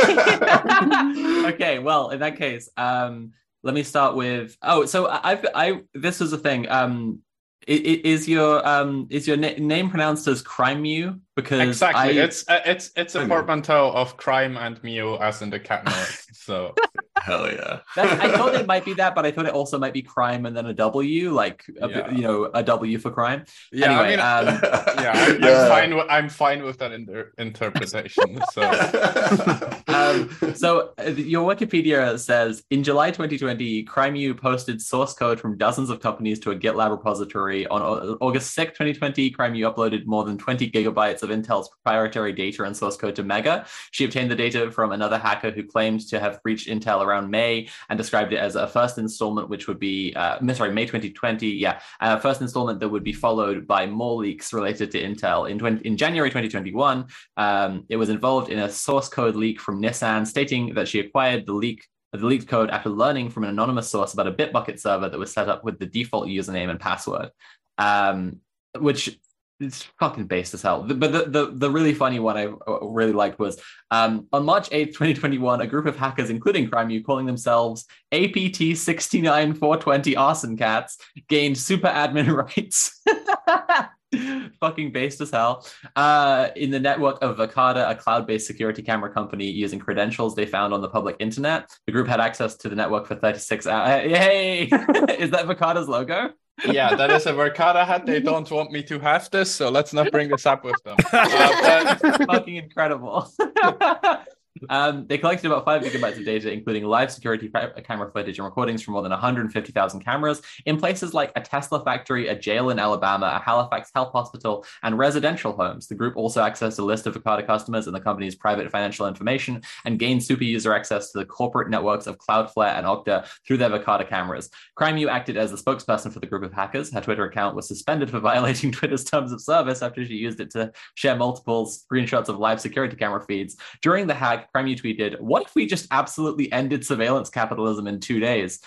okay. 1.54 1.78
Well, 1.78 2.10
in 2.10 2.20
that 2.20 2.36
case, 2.36 2.70
um, 2.76 3.32
let 3.66 3.74
me 3.74 3.82
start 3.82 4.14
with. 4.14 4.56
Oh, 4.62 4.86
so 4.86 5.08
I've 5.08 5.44
I 5.54 5.82
this 5.92 6.20
is 6.20 6.32
a 6.32 6.38
thing. 6.38 6.68
Um, 6.70 7.20
is 7.66 8.28
your 8.28 8.66
um 8.66 9.08
is 9.10 9.26
your 9.26 9.36
na- 9.36 9.58
name 9.58 9.90
pronounced 9.90 10.28
as 10.28 10.40
Crime 10.40 10.82
Mew? 10.82 11.20
Because 11.36 11.68
Exactly. 11.68 12.18
I, 12.18 12.24
It's 12.24 12.48
uh, 12.48 12.60
it's 12.64 12.90
it's 12.96 13.14
a 13.14 13.26
portmanteau 13.26 13.92
of 13.92 14.16
crime 14.16 14.56
and 14.56 14.82
Mew 14.82 15.16
as 15.18 15.42
in 15.42 15.50
the 15.50 15.60
cat 15.60 15.84
noise. 15.92 16.26
So 16.32 16.74
Hell 17.18 17.50
yeah. 17.50 17.80
That's, 17.96 18.20
I 18.20 18.36
thought 18.36 18.54
it 18.54 18.66
might 18.66 18.84
be 18.84 18.94
that, 18.94 19.14
but 19.14 19.26
I 19.26 19.32
thought 19.32 19.46
it 19.46 19.52
also 19.52 19.78
might 19.78 19.92
be 19.92 20.02
crime 20.02 20.46
and 20.46 20.56
then 20.56 20.66
a 20.66 20.72
W, 20.74 21.30
like 21.32 21.64
a, 21.80 21.88
Yeah. 21.88 22.10
you 22.10 22.22
know, 22.22 22.44
a 22.54 22.62
W 22.62 22.98
for 22.98 23.10
crime. 23.10 23.44
yeah, 23.72 23.86
Anyway, 24.00 24.16
I 24.22 24.44
mean, 24.44 24.48
um, 24.48 24.60
yeah, 25.02 25.12
I'm, 25.14 25.44
I'm 25.44 25.68
fine. 25.68 25.96
With, 25.96 26.06
I'm 26.08 26.28
fine 26.28 26.62
with 26.62 26.78
that 26.78 26.92
inter- 26.92 27.32
interpretation. 27.38 28.40
So 28.52 28.62
Um, 29.88 30.30
so 30.54 30.92
uh, 30.98 31.10
your 31.10 31.52
Wikipedia 31.52 32.18
says 32.18 32.62
in 32.70 32.82
July 32.84 33.10
2020, 33.10 33.82
crime 33.84 34.06
Crimew 34.06 34.34
posted 34.34 34.80
source 34.80 35.14
code 35.14 35.40
from 35.40 35.56
dozens 35.56 35.90
of 35.90 36.00
companies 36.00 36.38
to 36.40 36.50
a 36.52 36.56
GitLab 36.56 36.90
repository. 36.90 37.66
On 37.66 37.82
August 38.20 38.54
6, 38.54 38.72
2020, 38.72 39.30
crime 39.30 39.52
Crimew 39.52 39.68
uploaded 39.72 40.06
more 40.06 40.24
than 40.24 40.38
20 40.38 40.70
gigabytes 40.70 41.22
of 41.30 41.36
Intel's 41.36 41.68
proprietary 41.68 42.32
data 42.32 42.64
and 42.64 42.76
source 42.76 42.96
code 42.96 43.16
to 43.16 43.22
Mega. 43.22 43.66
She 43.90 44.04
obtained 44.04 44.30
the 44.30 44.36
data 44.36 44.70
from 44.70 44.92
another 44.92 45.18
hacker 45.18 45.50
who 45.50 45.64
claimed 45.64 46.08
to 46.08 46.20
have 46.20 46.42
breached 46.42 46.68
Intel 46.68 47.04
around 47.04 47.30
May 47.30 47.68
and 47.88 47.96
described 47.98 48.32
it 48.32 48.38
as 48.38 48.56
a 48.56 48.66
first 48.66 48.98
installment, 48.98 49.48
which 49.48 49.68
would 49.68 49.78
be, 49.78 50.14
uh, 50.14 50.38
sorry, 50.54 50.72
May 50.72 50.86
2020. 50.86 51.48
Yeah, 51.48 51.80
uh, 52.00 52.18
first 52.18 52.40
installment 52.40 52.80
that 52.80 52.88
would 52.88 53.04
be 53.04 53.12
followed 53.12 53.66
by 53.66 53.86
more 53.86 54.16
leaks 54.16 54.52
related 54.52 54.90
to 54.92 55.02
Intel. 55.02 55.50
In, 55.50 55.58
20, 55.58 55.86
in 55.86 55.96
January 55.96 56.30
2021, 56.30 57.06
um, 57.36 57.84
it 57.88 57.96
was 57.96 58.08
involved 58.08 58.50
in 58.50 58.60
a 58.60 58.70
source 58.70 59.08
code 59.08 59.36
leak 59.36 59.60
from 59.60 59.82
Nissan 59.82 60.26
stating 60.26 60.74
that 60.74 60.88
she 60.88 61.00
acquired 61.00 61.46
the 61.46 61.52
leak 61.52 61.86
the 62.12 62.26
leaked 62.26 62.48
code 62.48 62.70
after 62.70 62.88
learning 62.88 63.30
from 63.30 63.44
an 63.44 63.50
anonymous 63.50 63.90
source 63.90 64.14
about 64.14 64.26
a 64.26 64.32
Bitbucket 64.32 64.80
server 64.80 65.08
that 65.08 65.18
was 65.18 65.32
set 65.32 65.48
up 65.48 65.64
with 65.64 65.78
the 65.78 65.86
default 65.86 66.28
username 66.28 66.70
and 66.70 66.80
password, 66.80 67.30
um, 67.78 68.40
which 68.78 69.18
is 69.60 69.82
fucking 69.98 70.26
based 70.26 70.54
as 70.54 70.62
hell. 70.62 70.82
But 70.82 71.12
the, 71.12 71.24
the, 71.24 71.50
the 71.52 71.70
really 71.70 71.94
funny 71.94 72.18
one 72.18 72.36
I 72.36 72.46
uh, 72.46 72.86
really 72.86 73.12
liked 73.12 73.38
was 73.38 73.60
um, 73.90 74.26
on 74.32 74.44
March 74.44 74.68
8th, 74.70 74.88
2021, 74.88 75.60
a 75.60 75.66
group 75.66 75.86
of 75.86 75.96
hackers, 75.96 76.30
including 76.30 76.68
Crimew, 76.68 77.02
calling 77.02 77.26
themselves 77.26 77.86
APT 78.12 78.76
69420 78.76 80.16
Arson 80.16 80.56
Cats, 80.56 80.98
gained 81.28 81.56
super 81.56 81.88
admin 81.88 82.34
rights. 82.56 83.02
Fucking 84.60 84.92
based 84.92 85.20
as 85.20 85.30
hell. 85.30 85.66
Uh, 85.94 86.48
in 86.56 86.70
the 86.70 86.80
network 86.80 87.18
of 87.22 87.36
Verkada, 87.36 87.90
a 87.90 87.94
cloud 87.94 88.26
based 88.26 88.46
security 88.46 88.82
camera 88.82 89.10
company 89.10 89.50
using 89.50 89.78
credentials 89.78 90.34
they 90.34 90.46
found 90.46 90.72
on 90.72 90.80
the 90.80 90.88
public 90.88 91.16
internet. 91.18 91.70
The 91.86 91.92
group 91.92 92.06
had 92.06 92.20
access 92.20 92.56
to 92.58 92.68
the 92.68 92.76
network 92.76 93.06
for 93.06 93.16
36 93.16 93.66
hours. 93.66 94.04
Yay! 94.10 94.62
Is 94.62 95.30
that 95.30 95.46
Verkada's 95.46 95.88
logo? 95.88 96.30
Yeah, 96.64 96.94
that 96.94 97.10
is 97.10 97.26
a 97.26 97.32
Verkada 97.32 97.86
hat. 97.86 98.06
They 98.06 98.20
don't 98.20 98.50
want 98.50 98.72
me 98.72 98.82
to 98.84 98.98
have 99.00 99.30
this, 99.30 99.54
so 99.54 99.68
let's 99.68 99.92
not 99.92 100.10
bring 100.10 100.28
this 100.28 100.46
up 100.46 100.64
with 100.64 100.82
them. 100.84 100.96
Uh, 101.12 101.96
but 102.00 102.26
fucking 102.26 102.56
incredible. 102.56 103.30
um, 104.70 105.06
they 105.06 105.18
collected 105.18 105.46
about 105.46 105.64
five 105.64 105.82
gigabytes 105.82 106.18
of 106.18 106.24
data, 106.24 106.52
including 106.52 106.84
live 106.84 107.12
security 107.12 107.48
ca- 107.48 107.72
camera 107.82 108.10
footage 108.10 108.38
and 108.38 108.44
recordings 108.44 108.82
from 108.82 108.92
more 108.92 109.02
than 109.02 109.10
150,000 109.10 110.00
cameras 110.00 110.42
in 110.64 110.78
places 110.78 111.14
like 111.14 111.32
a 111.36 111.40
Tesla 111.40 111.82
factory, 111.84 112.28
a 112.28 112.34
jail 112.34 112.70
in 112.70 112.78
Alabama, 112.78 113.32
a 113.36 113.42
Halifax 113.42 113.90
health 113.94 114.12
hospital, 114.12 114.64
and 114.82 114.98
residential 114.98 115.52
homes. 115.52 115.86
The 115.86 115.94
group 115.94 116.16
also 116.16 116.42
accessed 116.42 116.78
a 116.78 116.82
list 116.82 117.06
of 117.06 117.14
Verkada 117.14 117.46
customers 117.46 117.86
and 117.86 117.94
the 117.94 118.00
company's 118.00 118.34
private 118.34 118.70
financial 118.70 119.06
information 119.06 119.62
and 119.84 119.98
gained 119.98 120.22
super 120.22 120.44
user 120.44 120.74
access 120.74 121.12
to 121.12 121.18
the 121.18 121.24
corporate 121.24 121.70
networks 121.70 122.06
of 122.06 122.18
Cloudflare 122.18 122.76
and 122.76 122.86
Okta 122.86 123.28
through 123.46 123.58
their 123.58 123.70
Verkada 123.70 124.08
cameras. 124.08 124.50
Crimew 124.74 125.08
acted 125.08 125.36
as 125.36 125.50
the 125.50 125.56
spokesperson 125.56 126.12
for 126.12 126.20
the 126.20 126.26
group 126.26 126.42
of 126.42 126.52
hackers. 126.52 126.92
Her 126.92 127.00
Twitter 127.00 127.24
account 127.24 127.56
was 127.56 127.68
suspended 127.68 128.10
for 128.10 128.20
violating 128.26 128.72
Twitter's 128.72 129.04
terms 129.04 129.32
of 129.32 129.40
service 129.40 129.82
after 129.82 130.04
she 130.04 130.14
used 130.14 130.40
it 130.40 130.50
to 130.50 130.72
share 130.94 131.16
multiple 131.16 131.66
screenshots 131.66 132.28
of 132.28 132.38
live 132.38 132.60
security 132.60 132.96
camera 132.96 133.24
feeds. 133.24 133.56
During 133.82 134.06
the 134.06 134.14
hack, 134.14 134.45
Crimew 134.54 134.76
tweeted, 134.76 135.20
What 135.20 135.44
if 135.44 135.54
we 135.54 135.66
just 135.66 135.86
absolutely 135.90 136.50
ended 136.52 136.84
surveillance 136.84 137.30
capitalism 137.30 137.86
in 137.86 138.00
two 138.00 138.20
days? 138.20 138.60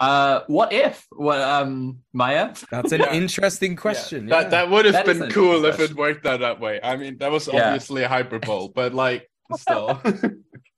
Uh, 0.00 0.40
what 0.46 0.72
if? 0.72 1.06
What, 1.10 1.40
um, 1.40 1.98
Maia? 2.12 2.54
That's 2.70 2.92
an 2.92 3.02
interesting 3.12 3.76
question. 3.76 4.26
that 4.26 4.44
yeah. 4.44 4.48
that 4.50 4.70
would 4.70 4.84
have 4.86 4.94
That 4.94 5.08
is 5.08 5.18
been 5.18 5.30
cool 5.30 5.64
if 5.64 5.78
it 5.80 5.94
worked 5.94 6.26
out 6.26 6.40
that 6.40 6.60
way. 6.60 6.80
I 6.82 6.96
mean, 6.96 7.18
that 7.18 7.30
was 7.30 7.48
Yeah. 7.52 7.66
obviously 7.66 8.02
a 8.02 8.08
hyperbole, 8.08 8.70
but 8.74 8.94
like 8.94 9.30
still. 9.56 10.00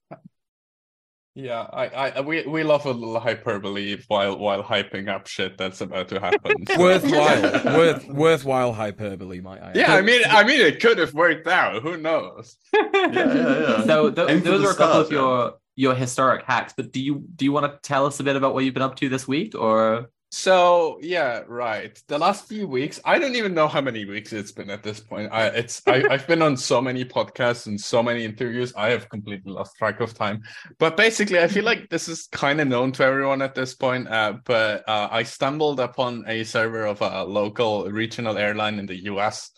yeah, 1.37 1.67
I, 1.71 2.09
I 2.09 2.21
we 2.21 2.41
we 2.47 2.63
love 2.63 2.87
a 2.87 2.91
little 2.91 3.19
hyperbole 3.19 4.01
while 4.07 4.39
while 4.39 4.63
hyping 4.63 5.07
up 5.07 5.27
shit 5.27 5.55
that's 5.55 5.81
about 5.81 6.07
to 6.09 6.19
happen. 6.19 6.65
so- 6.67 6.79
worthwhile, 6.79 7.41
worth 7.77 8.07
worthwhile 8.07 8.73
hyperbole, 8.73 9.39
might 9.39 9.61
I? 9.61 9.69
add. 9.69 9.75
Yeah, 9.75 9.93
I 9.93 10.01
mean, 10.01 10.21
I 10.27 10.43
mean, 10.43 10.59
it 10.59 10.79
could 10.79 10.97
have 10.97 11.13
worked 11.13 11.47
out. 11.47 11.83
Who 11.83 11.95
knows? 11.97 12.57
yeah, 12.73 12.89
yeah, 12.93 13.13
yeah. 13.13 13.83
So 13.83 14.09
th- 14.09 14.43
those 14.43 14.63
are 14.65 14.71
a 14.71 14.75
couple 14.75 15.01
of 15.01 15.07
stars, 15.07 15.11
your 15.11 15.53
your 15.75 15.93
historic 15.93 16.43
hacks, 16.43 16.73
but 16.75 16.91
do 16.91 16.99
you 16.99 17.23
do 17.35 17.45
you 17.45 17.51
want 17.51 17.71
to 17.71 17.87
tell 17.87 18.07
us 18.07 18.19
a 18.19 18.23
bit 18.23 18.35
about 18.35 18.55
what 18.55 18.65
you've 18.65 18.73
been 18.73 18.81
up 18.81 18.95
to 18.95 19.07
this 19.07 19.27
week 19.27 19.53
or 19.53 20.09
So 20.29 20.99
yeah, 21.01 21.43
right. 21.47 22.01
The 22.07 22.17
last 22.17 22.49
few 22.49 22.67
weeks, 22.67 22.99
I 23.05 23.17
don't 23.17 23.35
even 23.35 23.53
know 23.53 23.67
how 23.69 23.79
many 23.79 24.03
weeks 24.03 24.33
it's 24.33 24.51
been 24.51 24.69
at 24.69 24.83
this 24.83 24.99
point. 24.99 25.29
I 25.31 25.47
it's 25.47 25.81
I, 25.87 26.03
I've 26.09 26.27
been 26.27 26.41
on 26.41 26.57
so 26.57 26.81
many 26.81 27.05
podcasts 27.05 27.67
and 27.67 27.79
so 27.79 28.03
many 28.03 28.25
interviews. 28.25 28.73
I 28.75 28.89
have 28.89 29.07
completely 29.07 29.53
lost 29.53 29.77
track 29.77 30.01
of 30.01 30.13
time. 30.13 30.43
But 30.79 30.97
basically, 30.97 31.39
I 31.39 31.47
feel 31.47 31.63
like 31.71 31.89
this 31.89 32.09
is 32.09 32.27
kind 32.27 32.59
of 32.59 32.67
known 32.67 32.91
to 32.93 33.03
everyone 33.03 33.41
at 33.41 33.55
this 33.55 33.73
point. 33.73 34.09
Uh, 34.09 34.33
but 34.43 34.87
uh, 34.87 35.07
I 35.09 35.23
stumbled 35.23 35.79
upon 35.79 36.25
a 36.27 36.43
server 36.43 36.85
of 36.85 37.01
a 37.01 37.23
local 37.23 37.85
regional 37.89 38.37
airline 38.37 38.79
in 38.79 38.85
the 38.85 39.03
U.S. 39.05 39.51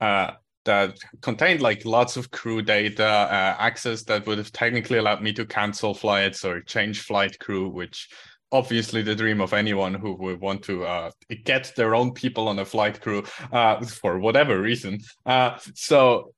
Uh, 0.00 0.32
that 0.64 0.96
contained 1.20 1.60
like 1.60 1.84
lots 1.84 2.16
of 2.16 2.30
crew 2.30 2.62
data, 2.62 3.04
uh, 3.04 3.56
access 3.58 4.04
that 4.04 4.24
would 4.26 4.38
have 4.38 4.52
technically 4.52 4.98
allowed 4.98 5.20
me 5.20 5.32
to 5.32 5.44
cancel 5.44 5.94
flights 5.94 6.44
or 6.44 6.60
change 6.60 7.00
flight 7.00 7.36
crew, 7.40 7.68
which 7.68 8.08
obviously 8.52 9.02
the 9.02 9.14
dream 9.14 9.40
of 9.40 9.52
anyone 9.52 9.94
who 9.94 10.14
would 10.14 10.40
want 10.40 10.62
to 10.62 10.84
uh, 10.84 11.10
get 11.44 11.72
their 11.74 11.94
own 11.94 12.12
people 12.12 12.48
on 12.48 12.58
a 12.58 12.64
flight 12.64 13.00
crew 13.00 13.24
uh, 13.50 13.84
for 13.84 14.18
whatever 14.18 14.60
reason. 14.60 15.00
Uh, 15.24 15.58
so 15.74 16.34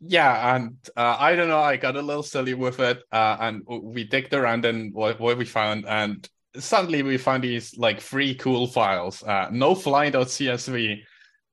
yeah, 0.00 0.56
and 0.56 0.76
uh, 0.96 1.16
I 1.18 1.36
don't 1.36 1.48
know. 1.48 1.60
I 1.60 1.76
got 1.76 1.96
a 1.96 2.02
little 2.02 2.22
silly 2.22 2.54
with 2.54 2.80
it, 2.80 3.02
uh, 3.12 3.36
and 3.40 3.62
we 3.66 4.04
digged 4.04 4.34
around 4.34 4.64
and 4.64 4.92
what, 4.92 5.20
what 5.20 5.38
we 5.38 5.44
found, 5.44 5.86
and 5.86 6.28
suddenly 6.56 7.02
we 7.02 7.16
found 7.16 7.44
these 7.44 7.76
like 7.78 8.00
free 8.00 8.34
cool 8.34 8.66
files: 8.66 9.22
uh, 9.22 9.48
nofly.csv, 9.48 11.02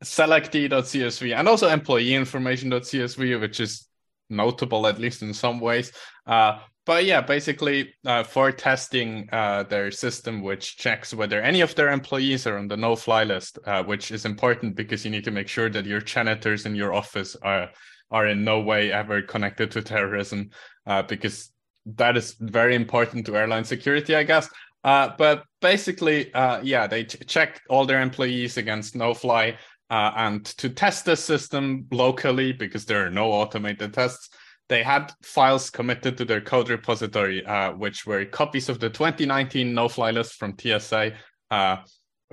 selectee.csv, 0.04 1.36
and 1.36 1.48
also 1.48 1.70
employee 1.70 2.16
information.csv, 2.16 3.39
which 3.39 3.60
is 3.60 3.88
notable 4.30 4.88
at 4.88 5.00
least 5.00 5.22
in 5.22 5.34
some 5.34 5.60
ways. 5.60 5.91
Uh, 6.26 6.60
but 6.86 7.05
yeah, 7.05 7.21
basically 7.21 7.93
uh, 8.05 8.23
for 8.23 8.51
testing 8.51 9.29
uh, 9.31 9.63
their 9.63 9.89
system, 9.89 10.41
which 10.41 10.77
checks 10.77 11.13
whether 11.13 11.41
any 11.41 11.61
of 11.61 11.73
their 11.75 11.89
employees 11.89 12.45
are 12.45 12.57
on 12.57 12.67
the 12.67 12.75
no-fly 12.75 13.23
list, 13.23 13.57
uh, 13.65 13.84
which 13.84 14.11
is 14.11 14.25
important 14.25 14.75
because 14.75 15.05
you 15.05 15.11
need 15.11 15.23
to 15.23 15.31
make 15.31 15.47
sure 15.47 15.69
that 15.69 15.86
your 15.86 16.01
janitors 16.01 16.65
in 16.65 16.75
your 16.75 16.93
office 16.93 17.36
are 17.41 17.69
are 18.11 18.27
in 18.27 18.43
no 18.43 18.59
way 18.59 18.91
ever 18.91 19.21
connected 19.21 19.71
to 19.71 19.81
terrorism, 19.81 20.49
uh, 20.86 21.01
because 21.01 21.51
that 21.86 22.17
is 22.17 22.36
very 22.39 22.75
important 22.75 23.25
to 23.25 23.36
airline 23.36 23.63
security, 23.63 24.15
I 24.15 24.23
guess. 24.23 24.49
Uh, 24.84 25.09
but 25.17 25.45
basically, 25.61 26.31
uh, 26.34 26.61
yeah, 26.61 26.86
they 26.86 27.05
ch- 27.05 27.25
check 27.25 27.61
all 27.69 27.86
their 27.86 28.01
employees 28.01 28.57
against 28.57 28.95
no-fly, 28.95 29.57
and 29.89 30.43
to 30.45 30.69
test 30.69 31.05
the 31.05 31.15
system 31.15 31.86
locally 31.91 32.51
because 32.51 32.86
there 32.86 33.05
are 33.05 33.09
no 33.09 33.31
automated 33.31 33.93
tests 33.93 34.29
they 34.74 34.82
had 34.82 35.13
files 35.21 35.69
committed 35.69 36.17
to 36.17 36.26
their 36.26 36.41
code 36.41 36.67
repository, 36.67 37.45
uh, 37.45 37.74
which 37.74 38.07
were 38.07 38.26
copies 38.26 38.69
of 38.69 38.80
the 38.80 38.89
2019 38.89 39.71
no-fly 39.71 40.09
list 40.09 40.34
from 40.34 40.57
TSA, 40.57 41.13
uh, 41.51 41.78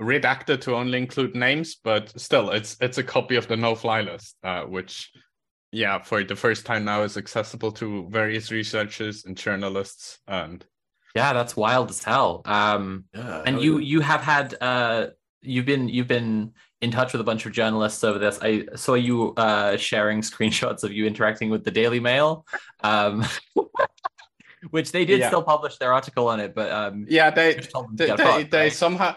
redacted 0.01 0.59
to 0.61 0.75
only 0.75 0.97
include 0.97 1.35
names, 1.35 1.75
but 1.75 2.19
still, 2.19 2.49
it's 2.49 2.77
it's 2.81 2.97
a 2.97 3.03
copy 3.03 3.35
of 3.35 3.47
the 3.47 3.55
no-fly 3.55 4.01
list, 4.01 4.37
uh, 4.43 4.63
which, 4.63 5.11
yeah, 5.71 6.01
for 6.01 6.23
the 6.23 6.35
first 6.35 6.65
time 6.65 6.83
now 6.83 7.03
is 7.03 7.15
accessible 7.15 7.71
to 7.73 8.09
various 8.09 8.51
researchers 8.51 9.25
and 9.25 9.37
journalists. 9.37 10.17
And 10.27 10.65
yeah, 11.15 11.33
that's 11.33 11.55
wild 11.55 11.91
as 11.91 12.03
hell. 12.03 12.41
Um, 12.45 13.05
Yeah, 13.13 13.43
and 13.45 13.57
hell 13.57 13.63
you 13.63 13.77
yeah. 13.77 13.85
you 13.85 13.99
have 14.01 14.21
had 14.21 14.55
uh 14.59 15.07
you've 15.41 15.67
been 15.67 15.89
you've 15.89 16.07
been 16.07 16.53
in 16.81 16.91
touch 16.91 17.11
with 17.13 17.21
a 17.21 17.23
bunch 17.23 17.45
of 17.45 17.51
journalists 17.51 18.03
over 18.03 18.19
this 18.19 18.39
i 18.41 18.63
saw 18.75 18.93
you 18.95 19.33
uh 19.37 19.77
sharing 19.77 20.21
screenshots 20.31 20.83
of 20.83 20.91
you 20.91 21.05
interacting 21.05 21.49
with 21.49 21.63
the 21.63 21.71
daily 21.71 21.99
mail 21.99 22.45
um 22.83 23.23
which 24.71 24.91
they 24.91 25.05
did 25.05 25.19
Yeah. 25.19 25.27
still 25.27 25.43
publish 25.43 25.77
their 25.77 25.93
article 25.93 26.27
on 26.27 26.39
it 26.39 26.53
but 26.53 26.71
um 26.71 27.05
yeah, 27.09 27.29
they 27.31 27.55
just 27.55 27.71
told 27.71 27.87
them 27.89 27.97
to 27.97 28.05
they 28.05 28.15
they, 28.15 28.23
fucked, 28.23 28.51
they 28.51 28.59
right? 28.63 28.73
somehow. 28.73 29.15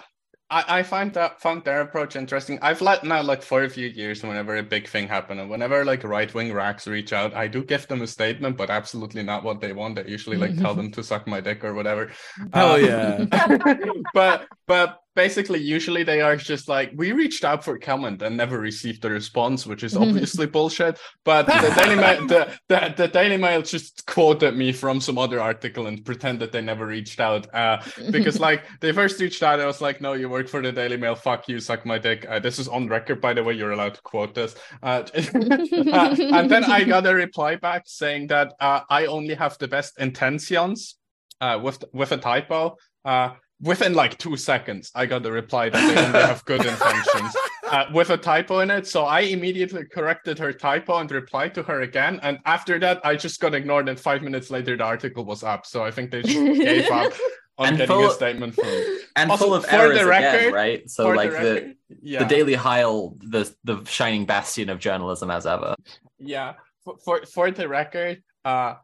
I, 0.50 0.78
I 0.80 0.82
find 0.82 1.12
that 1.14 1.40
found 1.40 1.64
their 1.64 1.80
approach 1.80 2.16
interesting. 2.16 2.58
I've 2.60 2.82
let 2.82 3.02
now 3.02 3.22
like 3.22 3.42
for 3.42 3.64
a 3.64 3.68
few 3.68 3.88
years 3.88 4.22
whenever 4.22 4.56
a 4.56 4.62
big 4.62 4.86
thing 4.86 5.08
happen 5.08 5.38
and 5.40 5.48
whenever 5.50 5.84
like 5.86 6.04
right 6.04 6.32
wing 6.34 6.52
racks 6.52 6.86
reach 6.86 7.12
out, 7.14 7.34
I 7.34 7.48
do 7.48 7.64
give 7.64 7.88
them 7.88 8.02
a 8.02 8.06
statement, 8.06 8.56
but 8.58 8.68
absolutely 8.70 9.22
not 9.22 9.42
what 9.42 9.60
they 9.62 9.72
want. 9.72 9.98
I 9.98 10.02
usually 10.02 10.36
like 10.36 10.56
tell 10.58 10.74
them 10.78 10.90
to 10.92 11.02
suck 11.02 11.26
my 11.26 11.40
dick 11.40 11.64
or 11.64 11.72
whatever. 11.74 12.10
Oh 12.52 12.74
Uh, 12.74 12.76
yeah. 12.76 14.04
but 14.12 14.46
but 14.66 14.98
basically 15.14 15.60
usually 15.60 16.02
they 16.02 16.20
are 16.20 16.36
just 16.36 16.68
like 16.68 16.92
we 16.96 17.12
reached 17.12 17.44
out 17.44 17.64
for 17.64 17.78
comment 17.78 18.22
and 18.22 18.36
never 18.36 18.58
received 18.58 19.04
a 19.04 19.10
response 19.10 19.66
which 19.66 19.82
is 19.82 19.96
obviously 20.04 20.46
bullshit. 20.46 20.98
But 21.24 21.46
the 21.46 21.74
daily 21.76 21.96
mail 21.96 22.26
the, 22.26 22.48
the, 22.68 22.94
the 22.96 23.08
daily 23.08 23.36
mail 23.36 23.62
just 23.62 24.06
quoted 24.06 24.56
me 24.56 24.72
from 24.72 25.00
some 25.00 25.18
other 25.18 25.40
article 25.40 25.86
and 25.86 26.04
pretend 26.04 26.40
that 26.40 26.52
they 26.52 26.60
never 26.60 26.86
reached 26.86 27.20
out 27.20 27.52
uh 27.54 27.82
because 28.10 28.40
like 28.40 28.64
they 28.80 28.92
first 28.92 29.20
reached 29.20 29.42
out 29.42 29.60
i 29.60 29.66
was 29.66 29.80
like 29.80 30.00
no 30.00 30.12
you 30.12 30.28
work 30.28 30.48
for 30.48 30.62
the 30.62 30.72
daily 30.72 30.96
mail. 30.96 31.14
Fuck 31.14 31.48
you. 31.48 31.60
Suck 31.60 31.86
my 31.86 31.98
dick. 31.98 32.26
Uh, 32.28 32.38
this 32.38 32.58
is 32.58 32.68
on 32.68 32.88
record 32.88 33.20
by 33.20 33.32
the 33.34 33.42
way. 33.42 33.54
You're 33.54 33.72
allowed 33.72 33.94
to 33.94 34.02
quote 34.02 34.34
this. 34.34 34.54
Uh, 34.82 35.02
uh, 35.14 36.16
and 36.38 36.50
then 36.50 36.64
i 36.64 36.84
got 36.84 37.06
a 37.06 37.14
reply 37.14 37.56
back 37.56 37.82
saying 37.86 38.26
that 38.28 38.52
uh, 38.60 38.80
i 38.90 39.06
only 39.06 39.34
have 39.34 39.56
the 39.58 39.68
best 39.68 39.98
intentions 39.98 40.96
uh, 41.40 41.58
with 41.62 41.84
with 41.92 42.12
a 42.12 42.16
typo. 42.16 42.76
Uh, 43.04 43.30
within 43.60 43.94
like 43.94 44.18
two 44.18 44.36
seconds, 44.36 44.90
I 44.94 45.06
got 45.06 45.22
the 45.22 45.32
reply 45.32 45.68
that 45.70 45.94
they 45.94 46.00
only 46.04 46.18
have 46.20 46.44
good 46.44 46.64
intentions 46.64 47.36
uh, 47.70 47.86
with 47.92 48.10
a 48.10 48.16
typo 48.16 48.60
in 48.60 48.70
it. 48.70 48.86
So 48.86 49.04
I 49.04 49.20
immediately 49.20 49.84
corrected 49.84 50.38
her 50.38 50.52
typo 50.52 50.98
and 50.98 51.10
replied 51.10 51.54
to 51.54 51.62
her 51.64 51.82
again. 51.82 52.20
And 52.22 52.38
after 52.44 52.78
that, 52.80 53.04
I 53.04 53.16
just 53.16 53.40
got 53.40 53.54
ignored. 53.54 53.88
And 53.88 53.98
five 53.98 54.22
minutes 54.22 54.50
later, 54.50 54.76
the 54.76 54.84
article 54.84 55.24
was 55.24 55.42
up. 55.42 55.66
So 55.66 55.84
I 55.84 55.90
think 55.90 56.10
they 56.10 56.22
just 56.22 56.34
gave 56.38 56.90
up 56.90 57.12
on 57.58 57.68
And 57.68 57.76
getting 57.78 57.94
full- 57.96 58.10
a 58.10 58.14
statement 58.14 58.54
from 58.54 58.66
and 59.16 59.30
Also, 59.30 59.44
full 59.44 59.54
of 59.54 59.64
for 59.64 59.70
errors 59.76 59.98
the 59.98 60.10
again, 60.10 60.52
right? 60.52 60.90
So 60.90 61.04
For 61.04 61.16
like 61.16 61.30
the, 61.30 61.36
the 61.38 61.76
yeah. 62.02 62.18
the 62.18 62.24
Daily 62.26 62.54
Heil, 62.54 63.16
the 63.20 63.52
the 63.62 63.84
shining 63.84 64.26
bastion 64.26 64.68
of 64.68 64.78
journalism 64.80 65.30
as 65.30 65.46
ever. 65.46 65.76
Yeah, 66.18 66.54
for 66.84 66.96
for, 67.04 67.24
for 67.26 67.50
the 67.52 67.68
record, 67.68 68.22
uh, 68.44 68.74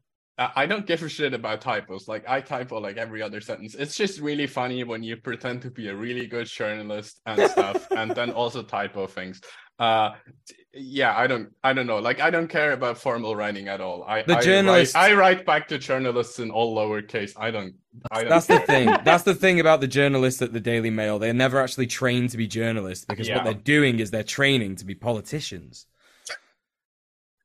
I 0.40 0.50
I 0.62 0.66
don't 0.66 0.86
give 0.86 1.02
a 1.02 1.08
shit 1.08 1.34
about 1.34 1.60
typos. 1.60 2.08
Like 2.08 2.24
I 2.28 2.40
typo 2.40 2.78
like 2.80 2.96
every 2.96 3.22
other 3.22 3.40
sentence. 3.40 3.74
It's 3.76 3.94
just 3.94 4.18
really 4.20 4.46
funny 4.48 4.82
when 4.84 5.02
you 5.04 5.16
pretend 5.16 5.62
to 5.62 5.70
be 5.70 5.88
a 5.88 5.94
really 5.94 6.26
good 6.26 6.46
journalist 6.46 7.20
and 7.26 7.48
stuff, 7.50 7.86
and 7.96 8.10
then 8.12 8.30
also 8.32 8.62
typo 8.62 9.06
things. 9.06 9.40
Uh, 9.78 10.10
yeah, 10.74 11.16
I 11.16 11.26
don't, 11.26 11.48
I 11.64 11.72
don't 11.72 11.86
know. 11.86 11.98
Like 12.00 12.20
I 12.20 12.30
don't 12.30 12.48
care 12.48 12.72
about 12.72 12.98
formal 12.98 13.34
writing 13.34 13.68
at 13.68 13.80
all. 13.80 14.04
I 14.04 14.22
The 14.22 14.36
I 14.36 14.40
journalists- 14.42 14.94
write, 14.94 15.12
I 15.12 15.14
write 15.14 15.46
back 15.46 15.68
to 15.68 15.78
journalists 15.78 16.38
in 16.38 16.50
all 16.50 16.76
lowercase. 16.76 17.32
I 17.36 17.50
don't. 17.50 17.74
I 18.10 18.20
don't 18.20 18.28
That's 18.28 18.46
the 18.46 18.60
thing. 18.60 18.86
That's 19.04 19.24
the 19.24 19.34
thing 19.34 19.58
about 19.60 19.80
the 19.80 19.88
journalists 19.88 20.42
at 20.42 20.52
the 20.52 20.60
Daily 20.60 20.90
Mail. 20.90 21.18
They're 21.18 21.32
never 21.46 21.60
actually 21.60 21.86
trained 21.88 22.30
to 22.30 22.36
be 22.36 22.46
journalists 22.46 23.04
because 23.06 23.26
Yeah. 23.28 23.36
what 23.36 23.44
they're 23.44 23.54
doing 23.76 24.00
is 24.00 24.10
they're 24.10 24.22
training 24.22 24.76
to 24.76 24.84
be 24.84 24.94
politicians. 24.94 25.86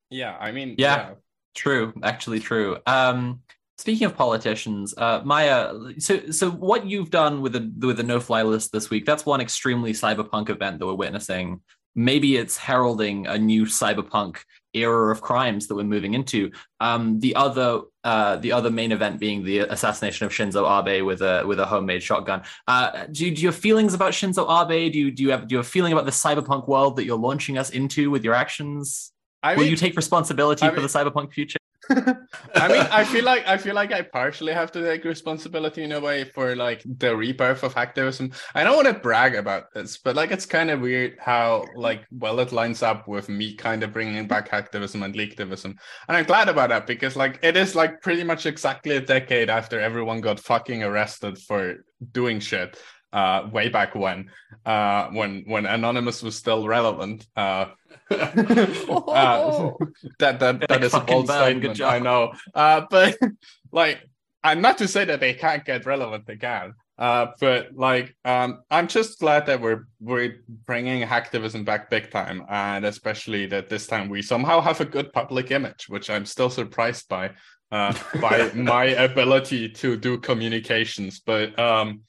Yeah, 0.10 0.36
I 0.40 0.52
mean, 0.52 0.76
Yeah. 0.78 1.14
True, 1.56 1.94
actually 2.04 2.42
true. 2.42 2.78
Um, 2.86 3.40
speaking 3.78 4.06
of 4.06 4.16
politicians, 4.16 4.94
uh, 4.98 5.22
Maia, 5.24 5.74
so 6.00 6.30
so 6.30 6.52
what 6.52 6.86
you've 6.86 7.10
done 7.10 7.42
with 7.42 7.54
the 7.54 7.72
with 7.88 7.98
the 7.98 8.04
no 8.04 8.20
fly 8.20 8.44
list 8.44 8.72
this 8.72 8.90
week? 8.90 9.06
That's 9.06 9.26
one 9.26 9.42
extremely 9.42 9.94
cyberpunk 9.94 10.50
event 10.50 10.80
that 10.80 10.86
we're 10.86 10.94
witnessing. 10.94 11.62
Maybe 11.96 12.36
it's 12.36 12.58
heralding 12.58 13.26
a 13.26 13.38
new 13.38 13.64
cyberpunk 13.64 14.40
era 14.74 15.14
of 15.14 15.22
crimes 15.22 15.68
that 15.68 15.76
we're 15.76 15.84
moving 15.84 16.14
into. 16.14 16.52
Um, 16.82 17.22
the 17.22 17.36
other 17.36 17.84
uh, 18.04 18.36
the 18.36 18.52
other 18.52 18.70
main 18.70 18.92
event 18.92 19.20
being 19.20 19.46
the 19.46 19.60
assassination 19.60 20.26
of 20.26 20.34
Shinzo 20.34 20.68
Abe 20.68 21.06
with 21.06 21.22
a 21.22 21.46
with 21.48 21.62
a 21.62 21.66
homemade 21.66 22.04
shotgun. 22.04 22.44
Uh, 22.68 23.06
do, 23.10 23.26
you, 23.26 23.34
do 23.34 23.42
you 23.42 23.48
have 23.48 23.56
feelings 23.56 23.94
about 23.94 24.12
Shinzo 24.12 24.46
Abe? 24.70 24.92
Do 24.92 25.00
you 25.00 25.12
do 25.12 25.24
you 25.24 25.32
have 25.32 25.48
do 25.48 25.54
you 25.54 25.58
have 25.58 25.66
a 25.66 25.70
feeling 25.70 25.94
about 25.94 26.04
the 26.04 26.12
cyberpunk 26.12 26.68
world 26.68 26.98
that 26.98 27.06
you're 27.06 27.18
launching 27.18 27.58
us 27.58 27.70
into 27.70 28.12
with 28.12 28.26
your 28.26 28.34
actions? 28.34 29.14
I 29.46 29.54
Will 29.54 29.62
mean, 29.62 29.70
you 29.70 29.78
take 29.78 29.96
responsibility 29.96 30.66
I 30.66 30.74
for 30.74 30.82
the 30.82 30.88
cyberpunk 30.88 31.32
future? 31.32 31.60
I 31.90 32.68
mean, 32.68 32.88
I 32.92 33.04
feel 33.04 33.24
like 33.24 33.48
I 33.48 33.58
feel 33.58 33.76
like 33.76 33.92
I 33.92 34.02
partially 34.02 34.54
have 34.54 34.72
to 34.72 34.82
take 34.82 35.04
responsibility 35.04 35.84
in 35.84 35.92
a 35.92 36.00
way 36.00 36.24
for 36.24 36.56
like 36.56 36.82
the 36.84 37.16
rebirth 37.16 37.62
of 37.62 37.78
activism. 37.78 38.32
I 38.56 38.64
don't 38.64 38.76
want 38.76 38.88
to 38.88 38.96
brag 38.96 39.36
about 39.36 39.72
this, 39.72 39.98
but 39.98 40.16
like 40.16 40.32
it's 40.32 40.48
kind 40.48 40.72
of 40.72 40.82
weird 40.82 41.18
how 41.20 41.66
like 41.76 42.08
well 42.10 42.40
it 42.40 42.52
lines 42.52 42.82
up 42.82 43.08
with 43.08 43.30
me 43.30 43.54
kind 43.54 43.84
of 43.84 43.94
bringing 43.94 44.28
back 44.28 44.50
activism 44.52 45.04
and 45.04 45.14
leaktivism, 45.14 45.78
and 46.08 46.18
I'm 46.18 46.26
glad 46.26 46.50
about 46.50 46.70
that 46.70 46.88
because 46.88 47.16
like 47.16 47.38
it 47.44 47.56
is 47.56 47.76
like 47.76 48.02
pretty 48.02 48.24
much 48.24 48.48
exactly 48.48 48.96
a 48.96 49.02
decade 49.02 49.52
after 49.52 49.80
everyone 49.80 50.22
got 50.22 50.40
fucking 50.40 50.82
arrested 50.82 51.38
for 51.38 51.86
doing 52.12 52.40
shit. 52.40 52.80
Uh, 53.16 53.48
way 53.58 53.70
back 53.70 53.96
when, 53.96 54.30
uh, 54.66 55.08
when 55.18 55.44
when 55.48 55.66
anonymous 55.66 56.22
was 56.22 56.36
still 56.36 56.68
relevant. 56.68 57.26
Uh, 57.38 57.68
uh, 58.12 59.72
that 60.20 60.40
that 60.40 60.60
that 60.70 60.70
Like 60.70 60.84
is 60.84 60.96
a 60.96 61.00
bold 61.00 61.28
burn, 61.28 61.62
good 61.62 61.76
statement. 61.76 61.78
job. 61.78 61.94
I 61.94 62.00
know, 62.00 62.34
uh, 62.54 62.82
but 62.90 63.18
like, 63.72 63.98
I'm 64.44 64.62
not 64.62 64.78
to 64.80 64.88
say 64.88 65.06
that 65.06 65.20
they 65.20 65.34
can't 65.34 65.64
get 65.66 65.86
relevant. 65.86 66.26
again. 66.30 66.74
uh, 66.98 67.28
but 67.40 67.76
like, 67.76 68.16
um, 68.26 68.64
I'm 68.70 68.88
just 68.88 69.20
glad 69.20 69.46
that 69.48 69.62
we're 69.62 69.88
we're 70.00 70.44
bringing 70.66 71.08
hacktivism 71.08 71.66
back 71.66 71.90
big 71.90 72.12
time, 72.12 72.46
and 72.50 72.86
especially 72.86 73.46
that 73.48 73.70
this 73.70 73.88
time 73.88 74.10
we 74.10 74.22
somehow 74.22 74.62
have 74.62 74.82
a 74.82 74.86
good 74.86 75.12
public 75.14 75.52
image, 75.52 75.88
which 75.90 76.10
I'm 76.10 76.26
still 76.26 76.50
surprised 76.50 77.08
by, 77.10 77.32
uh, 77.72 77.94
by 78.22 78.52
my 78.54 78.86
ability 79.10 79.70
to 79.70 79.98
do 79.98 80.18
communications. 80.20 81.20
But 81.20 81.58
um, 81.60 82.02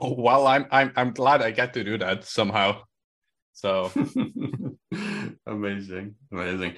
well, 0.00 0.46
I'm 0.46 0.66
I'm 0.70 0.92
I'm 0.96 1.12
glad 1.12 1.42
I 1.42 1.50
get 1.50 1.74
to 1.74 1.84
do 1.84 1.98
that 1.98 2.24
somehow. 2.24 2.82
So 3.54 3.90
amazing, 5.46 6.14
amazing. 6.32 6.74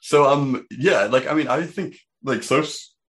So, 0.00 0.26
um, 0.26 0.66
yeah, 0.70 1.04
like 1.04 1.26
I 1.26 1.34
mean, 1.34 1.48
I 1.48 1.64
think 1.64 1.96
like 2.22 2.42
so 2.42 2.64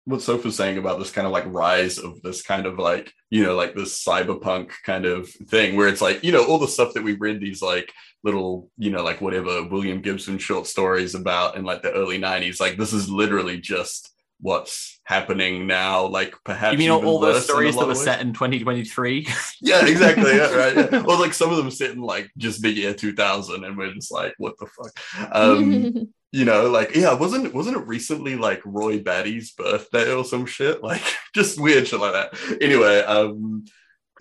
what 0.06 0.22
Sophie's 0.22 0.56
saying 0.56 0.78
about 0.78 0.98
this 0.98 1.12
kind 1.12 1.28
of 1.28 1.34
like 1.34 1.44
rise 1.48 2.00
of 2.00 2.22
this 2.24 2.42
kind 2.42 2.66
of 2.66 2.80
like 2.80 3.14
you 3.30 3.44
know 3.44 3.56
like 3.56 3.76
this 3.76 4.04
cyberpunk 4.04 4.72
kind 4.84 5.06
of 5.06 5.30
thing 5.30 5.76
where 5.76 5.88
it's 5.88 6.02
like 6.02 6.24
you 6.24 6.32
know 6.32 6.46
all 6.46 6.58
the 6.58 6.68
stuff 6.68 6.94
that 6.96 7.04
we 7.04 7.14
read 7.14 7.40
these 7.40 7.62
like 7.62 7.94
little 8.24 8.70
you 8.78 8.90
know 8.90 9.04
like 9.04 9.22
whatever 9.22 9.64
William 9.68 10.02
Gibson 10.02 10.38
short 10.38 10.66
stories 10.66 11.14
about 11.14 11.58
in 11.58 11.64
like 11.64 11.82
the 11.82 11.92
early 11.92 12.20
'90s. 12.20 12.60
Like 12.60 12.78
this 12.78 12.94
is 12.94 13.10
literally 13.10 13.60
just 13.60 14.12
what's 14.42 15.00
happening 15.04 15.68
now. 15.68 16.08
Like 16.08 16.36
perhaps 16.44 16.74
You 16.74 16.80
mean 16.80 16.90
all, 16.92 17.00
even 17.00 17.10
all 17.10 17.20
those 17.20 17.36
worse 17.36 17.36
in 17.36 17.42
a 17.42 17.54
stories 17.54 17.76
that 17.76 17.82
were 17.82 17.88
ways. 17.90 18.04
set 18.04 18.22
in 18.22 18.34
2023? 18.34 19.28
Yeah, 19.62 19.86
exactly. 19.86 20.36
Yeah, 20.36 20.56
right. 20.56 20.76
Yeah. 20.76 21.04
Or 21.06 21.18
like 21.18 21.34
some 21.34 21.52
of 21.52 21.58
them 21.58 21.70
sit 21.70 21.92
in 21.92 22.02
like 22.02 22.32
just 22.38 22.62
the 22.62 22.70
year 22.70 22.94
2000, 22.94 23.66
and 23.66 23.78
we're 23.78 23.94
just 23.94 24.12
like, 24.12 24.34
what 24.38 24.56
the 24.58 24.68
fuck? 24.68 25.34
Um, 25.36 26.10
you 26.32 26.46
know, 26.46 26.70
like 26.70 26.96
yeah, 26.96 27.14
wasn't 27.14 27.54
wasn't 27.54 27.76
it 27.76 27.86
recently 27.86 28.36
like 28.38 28.62
Roy 28.64 29.00
Batty's 29.02 29.52
birthday 29.52 30.14
or 30.14 30.24
some 30.24 30.46
shit? 30.46 30.82
Like 30.90 31.04
just 31.36 31.60
weird 31.60 31.88
shit 31.88 32.00
like 32.00 32.14
that. 32.14 32.58
Anyway, 32.62 33.00
um, 33.00 33.66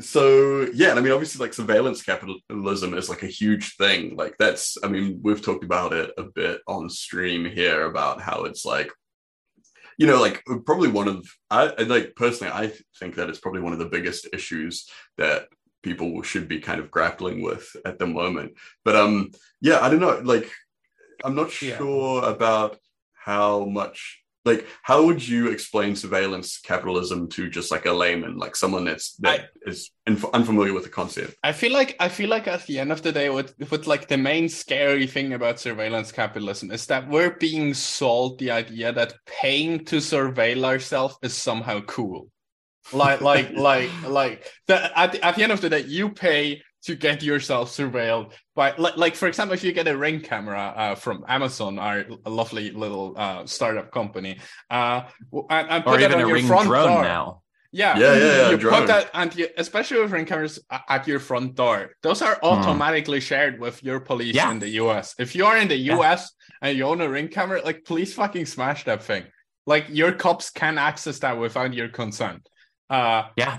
so 0.01 0.67
yeah, 0.75 0.91
and 0.91 0.99
I 0.99 1.03
mean, 1.03 1.13
obviously, 1.13 1.45
like 1.45 1.55
surveillance 1.55 2.03
capitalism 2.03 2.95
is 2.95 3.09
like 3.09 3.23
a 3.23 3.27
huge 3.27 3.77
thing. 3.77 4.17
Like 4.17 4.37
that's, 4.39 4.77
I 4.83 4.89
mean, 4.89 5.21
we've 5.23 5.43
talked 5.43 5.65
about 5.65 5.93
it 5.93 6.11
a 6.19 6.25
bit 6.25 6.61
on 6.67 6.89
stream 6.89 7.45
here 7.45 7.83
about 7.85 8.21
how 8.21 8.45
it's 8.45 8.65
like 8.65 8.91
you 9.99 10.07
know 10.07 10.21
like 10.21 10.43
probably 10.65 10.89
one 10.89 11.09
of 11.09 11.29
i 11.51 11.67
like 11.83 12.15
personally 12.17 12.53
i 12.53 12.73
think 12.99 13.15
that 13.17 13.29
it's 13.29 13.41
probably 13.41 13.61
one 13.61 13.73
of 13.73 13.79
the 13.79 13.87
biggest 13.97 14.29
issues 14.33 14.89
that 15.19 15.49
people 15.83 16.23
should 16.23 16.49
be 16.49 16.61
kind 16.61 16.81
of 16.81 16.91
grappling 16.91 17.43
with 17.43 17.77
at 17.85 17.99
the 17.99 18.07
moment 18.07 18.53
but 18.85 18.97
um 18.97 19.31
yeah 19.61 19.79
i 19.81 19.91
don't 19.91 20.01
know 20.01 20.21
like 20.25 20.51
i'm 21.25 21.35
not 21.35 21.51
Yeah. 21.63 21.77
sure 21.77 22.25
about 22.25 22.79
how 23.15 23.65
much 23.65 24.23
like 24.45 24.67
how 24.83 25.05
would 25.05 25.27
you 25.27 25.49
explain 25.49 25.97
surveillance 25.97 26.59
capitalism 26.59 27.29
to 27.29 27.51
just 27.51 27.71
like 27.71 27.87
a 27.87 27.93
layman 27.93 28.39
like 28.39 28.55
someone 28.55 28.85
that's 28.85 29.17
that 29.17 29.51
is 29.67 29.91
inf- 30.07 30.33
unfamiliar 30.33 30.73
with 30.73 30.85
the 30.85 30.91
concept 30.91 31.35
I 31.43 31.53
feel 31.53 31.73
like 31.73 31.97
I 32.01 32.09
feel 32.09 32.29
like 32.29 32.47
at 32.49 32.67
the 32.67 32.79
end 32.79 32.93
of 32.93 33.03
the 33.03 33.13
day, 33.13 33.31
what 33.31 33.55
what 33.69 33.87
like 33.87 34.09
the 34.09 34.17
main 34.17 34.49
scary 34.49 35.07
thing 35.07 35.33
about 35.33 35.61
surveillance 35.61 36.13
capitalism 36.13 36.71
is 36.71 36.87
that 36.87 37.09
we're 37.09 37.31
being 37.31 37.75
sold 37.75 38.39
the 38.39 38.51
idea 38.51 38.93
that 38.93 39.15
paying 39.27 39.85
to 39.87 39.97
surveil 39.97 40.65
ourselves 40.65 41.17
is 41.23 41.35
somehow 41.35 41.81
cool. 41.81 42.29
Like 42.93 43.21
like 43.21 43.51
like 43.55 43.91
like 44.07 44.51
that 44.67 44.93
at 44.97 45.13
the, 45.13 45.25
at 45.25 45.37
the 45.37 45.43
end 45.43 45.53
of 45.53 45.61
the 45.61 45.71
day, 45.71 45.81
you 45.81 46.11
pay 46.11 46.63
to 46.85 46.95
get 46.95 47.23
yourself 47.23 47.71
surveilled 47.71 48.33
by 48.55 48.75
like, 48.77 48.97
like 48.97 49.15
for 49.17 49.27
example, 49.29 49.55
if 49.55 49.65
you 49.65 49.73
get 49.73 49.89
a 49.89 49.97
ring 49.97 50.21
camera 50.21 50.73
uh, 50.77 50.95
from 50.95 51.25
Amazon, 51.29 51.79
our 51.79 52.05
lovely 52.27 52.71
little 52.71 53.15
uh, 53.17 53.45
startup 53.47 53.91
company, 53.91 54.39
uh, 54.71 55.03
and, 55.51 55.69
and 55.71 55.85
put 55.85 55.95
or 55.95 55.99
that 55.99 56.11
even 56.11 56.19
on 56.19 56.25
a 56.25 56.27
your 56.27 56.35
ring 56.35 56.47
front 56.47 56.69
drone 56.69 56.87
door. 56.89 57.03
now. 57.03 57.43
Yeah, 57.71 57.99
Yeah, 57.99 58.15
yeah, 58.17 58.25
yeah, 58.37 58.51
You 58.51 58.57
drone. 58.57 58.75
put 58.81 58.87
that, 58.87 59.11
and 59.13 59.35
you, 59.37 59.47
especially 59.59 60.01
with 60.01 60.11
ring 60.11 60.25
cameras 60.25 60.59
at 60.89 61.07
your 61.07 61.21
front 61.21 61.55
door, 61.55 61.91
those 62.03 62.23
are 62.23 62.39
automatically 62.43 63.21
shared 63.21 63.61
with 63.61 63.83
your 63.83 64.01
police 64.01 64.35
Yeah. 64.35 64.51
in 64.51 64.59
the 64.59 64.71
US. 64.83 65.15
If 65.19 65.35
you 65.35 65.45
are 65.45 65.59
in 65.59 65.69
the 65.69 65.77
Yeah. 65.77 65.99
US 65.99 66.33
and 66.63 66.79
you 66.79 66.85
own 66.85 67.01
a 67.03 67.09
ring 67.09 67.29
camera, 67.29 67.61
like 67.63 67.85
please 67.85 68.15
fucking 68.15 68.47
smash 68.47 68.85
that 68.85 69.03
thing. 69.03 69.25
Like 69.67 69.85
your 69.91 70.13
cops 70.13 70.49
can 70.49 70.79
access 70.79 71.19
that 71.19 71.37
without 71.39 71.75
your 71.75 71.89
consent. 71.89 72.49
Uh, 72.89 73.25
Yeah. 73.37 73.59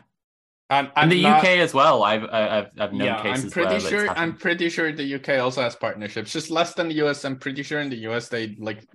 And, 0.72 1.12
the 1.12 1.24
not- 1.24 1.40
UK 1.40 1.58
as 1.58 1.74
well, 1.74 2.04
I've 2.04 2.26
I've 2.26 2.68
I've 2.80 2.94
known 2.94 3.08
yeah, 3.08 3.24
cases 3.24 3.46
I'm 3.46 3.50
pretty 3.52 3.80
sure. 3.80 4.10
I'm 4.12 4.38
pretty 4.38 4.70
sure 4.70 4.92
the 4.92 5.16
UK 5.16 5.40
also 5.40 5.64
has 5.64 5.76
partnerships, 5.76 6.32
just 6.32 6.52
less 6.52 6.76
than 6.76 6.90
the 6.90 6.96
US. 7.06 7.26
I'm 7.26 7.38
pretty 7.40 7.64
sure 7.64 7.80
in 7.82 7.90
the 7.90 7.98
US 8.10 8.30
they 8.30 8.56
like 8.60 8.86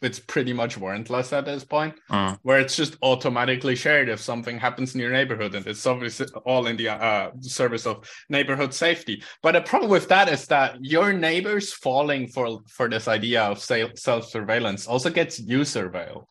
it's 0.00 0.18
pretty 0.18 0.54
much 0.54 0.78
warrantless 0.80 1.36
at 1.36 1.44
this 1.44 1.64
point, 1.64 1.94
Mm. 2.10 2.38
where 2.42 2.58
it's 2.58 2.76
just 2.76 2.96
automatically 3.02 3.76
shared 3.76 4.08
if 4.08 4.20
something 4.20 4.58
happens 4.58 4.94
in 4.94 5.02
your 5.02 5.12
neighborhood, 5.12 5.54
and 5.54 5.66
it's 5.66 5.84
obviously 5.86 6.26
all 6.46 6.66
in 6.66 6.78
the 6.78 6.88
uh, 6.88 7.30
service 7.40 7.84
of 7.84 8.08
neighborhood 8.30 8.72
safety. 8.72 9.22
But 9.42 9.52
the 9.52 9.60
problem 9.60 9.90
with 9.90 10.08
that 10.08 10.30
is 10.30 10.46
that 10.46 10.78
your 10.80 11.12
neighbors 11.12 11.74
falling 11.74 12.28
for 12.28 12.60
for 12.68 12.88
this 12.88 13.06
idea 13.06 13.42
of 13.42 13.58
self 13.60 14.24
surveillance 14.24 14.86
also 14.86 15.10
gets 15.10 15.38
you 15.38 15.60
surveilled. 15.60 16.24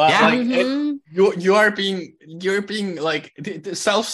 Like, 0.00 0.10
Yeah. 0.12 0.26
like, 0.28 0.46
it- 0.60 0.66
Mhm. 0.66 0.92
you 1.16 1.24
you 1.44 1.52
are 1.60 1.70
being 1.82 2.00
you're 2.44 2.66
being 2.74 2.88
like 3.10 3.32
the, 3.46 3.52
the 3.66 3.74
self 3.86 4.04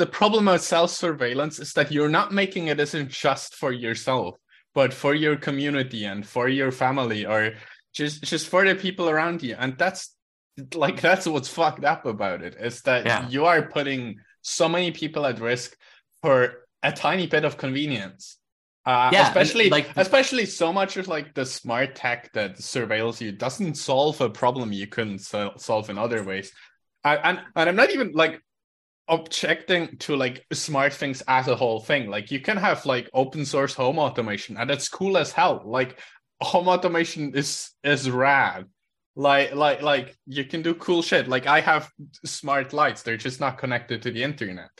the 0.00 0.06
problem 0.18 0.44
of 0.48 0.60
self 0.74 0.90
surveillance 1.04 1.56
is 1.64 1.72
that 1.76 1.90
you're 1.94 2.14
not 2.18 2.28
making 2.42 2.64
a 2.70 2.74
decision 2.82 3.08
just 3.26 3.48
for 3.60 3.72
yourself 3.84 4.32
but 4.78 4.90
for 5.02 5.12
your 5.24 5.36
community 5.46 6.02
and 6.12 6.20
for 6.34 6.46
your 6.58 6.70
family 6.84 7.22
or 7.32 7.42
just 7.98 8.16
just 8.30 8.46
for 8.52 8.62
the 8.64 8.74
people 8.86 9.06
around 9.14 9.42
you 9.42 9.54
and 9.62 9.70
that's 9.82 10.02
like 10.84 11.00
that's 11.00 11.26
what's 11.32 11.48
fucked 11.58 11.84
up 11.94 12.02
about 12.14 12.40
it 12.48 12.54
is 12.68 12.76
that 12.88 13.02
Yeah. 13.06 13.28
you 13.34 13.42
are 13.50 13.62
putting 13.76 14.02
so 14.42 14.68
many 14.68 14.90
people 15.02 15.22
at 15.30 15.40
risk 15.40 15.68
for 16.22 16.36
a 16.84 16.92
tiny 16.92 17.26
bit 17.34 17.44
of 17.44 17.56
convenience 17.64 18.38
uh, 18.84 19.10
Yeah, 19.12 19.18
and, 19.20 19.28
especially 19.28 19.70
like- 19.70 19.90
especially 19.96 20.46
so 20.46 20.72
much 20.72 20.96
of 20.96 21.08
like 21.08 21.34
the 21.34 21.46
smart 21.46 21.94
tech 21.94 22.32
that 22.32 22.56
surveils 22.56 23.20
you 23.20 23.32
doesn't 23.32 23.76
solve 23.76 24.20
a 24.20 24.28
problem 24.30 24.72
you 24.72 24.86
couldn't 24.86 25.20
sol- 25.20 25.56
solve 25.58 25.90
in 25.90 25.98
other 25.98 26.22
ways. 26.24 26.52
I, 27.04 27.16
and 27.16 27.40
and 27.56 27.68
i'm 27.68 27.76
not 27.76 27.90
even 27.90 28.12
like 28.12 28.40
objecting 29.08 29.96
to 29.98 30.16
like 30.16 30.46
smart 30.52 30.92
things 30.92 31.22
as 31.28 31.48
a 31.48 31.56
whole 31.56 31.80
thing. 31.80 32.08
Like 32.08 32.30
you 32.30 32.40
can 32.40 32.56
have 32.56 32.86
like 32.86 33.10
open 33.12 33.44
source 33.44 33.74
home 33.74 33.98
automation 33.98 34.56
and 34.56 34.70
it's 34.70 34.88
cool 34.88 35.16
as 35.18 35.32
hell. 35.32 35.62
Like 35.64 35.98
home 36.40 36.68
automation 36.68 37.34
is 37.34 37.70
is 37.84 38.10
rad. 38.10 38.66
Like 39.16 39.54
like 39.54 39.82
like 39.82 40.16
you 40.26 40.44
can 40.44 40.62
do 40.62 40.74
cool 40.74 41.02
shit. 41.02 41.28
Like 41.28 41.46
i 41.46 41.60
have 41.60 41.90
smart 42.24 42.72
lights. 42.72 43.02
They're 43.02 43.16
just 43.16 43.40
not 43.40 43.58
connected 43.58 44.02
to 44.02 44.10
the 44.10 44.22
internet 44.22 44.70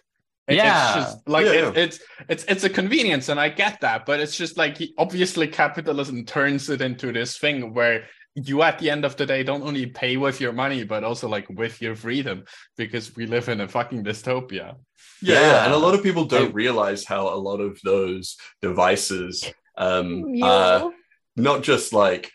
It- 0.48 0.56
Yeah. 0.56 0.98
it's 0.98 1.06
just 1.12 1.28
like 1.28 1.46
Yeah, 1.46 1.52
it- 1.52 1.76
yeah. 1.76 1.82
it's 1.84 1.98
it's 2.28 2.44
it's 2.48 2.64
a 2.64 2.68
convenience 2.70 3.28
and 3.28 3.38
i 3.38 3.48
get 3.48 3.80
that 3.80 4.04
but 4.06 4.18
it's 4.20 4.36
just 4.36 4.56
like 4.58 4.76
obviously 4.98 5.46
capitalism 5.46 6.24
turns 6.24 6.68
it 6.68 6.80
into 6.80 7.12
this 7.12 7.38
thing 7.38 7.72
where 7.74 8.04
you 8.34 8.62
at 8.62 8.78
the 8.78 8.90
end 8.90 9.04
of 9.04 9.14
the 9.16 9.26
day 9.26 9.42
don't 9.44 9.62
only 9.62 9.86
pay 9.86 10.16
with 10.16 10.40
your 10.40 10.52
money 10.52 10.82
but 10.84 11.04
also 11.04 11.28
like 11.28 11.46
with 11.50 11.80
your 11.82 11.94
freedom 11.94 12.42
because 12.76 13.14
we 13.16 13.26
live 13.26 13.48
in 13.48 13.60
a 13.60 13.68
fucking 13.68 14.02
dystopia 14.04 14.74
Yeah, 15.20 15.40
Yeah. 15.40 15.64
and 15.64 15.72
a 15.74 15.78
lot 15.78 15.94
of 15.94 16.02
people 16.02 16.24
don't 16.24 16.48
I- 16.50 16.60
realize 16.64 17.04
how 17.04 17.28
a 17.28 17.38
lot 17.48 17.60
of 17.60 17.78
those 17.84 18.36
devices 18.60 19.34
um, 19.78 20.32
Mule. 20.32 20.44
are 20.48 20.90
not 21.36 21.62
just 21.62 21.92
like 21.92 22.30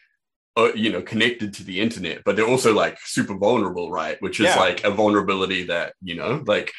uh, 0.56 0.72
you 0.74 0.90
know 0.92 1.02
connected 1.04 1.54
to 1.54 1.64
the 1.64 1.80
internet, 1.86 2.24
but 2.26 2.36
they're 2.36 2.48
also 2.56 2.74
like 2.74 2.98
super 3.18 3.36
vulnerable, 3.38 3.92
right? 3.92 4.18
Which 4.24 4.40
is 4.40 4.46
Yeah. 4.48 4.60
like 4.68 4.84
a 4.84 4.90
vulnerability 5.02 5.62
that 5.66 5.94
you 6.02 6.16
know 6.16 6.32
like 6.54 6.72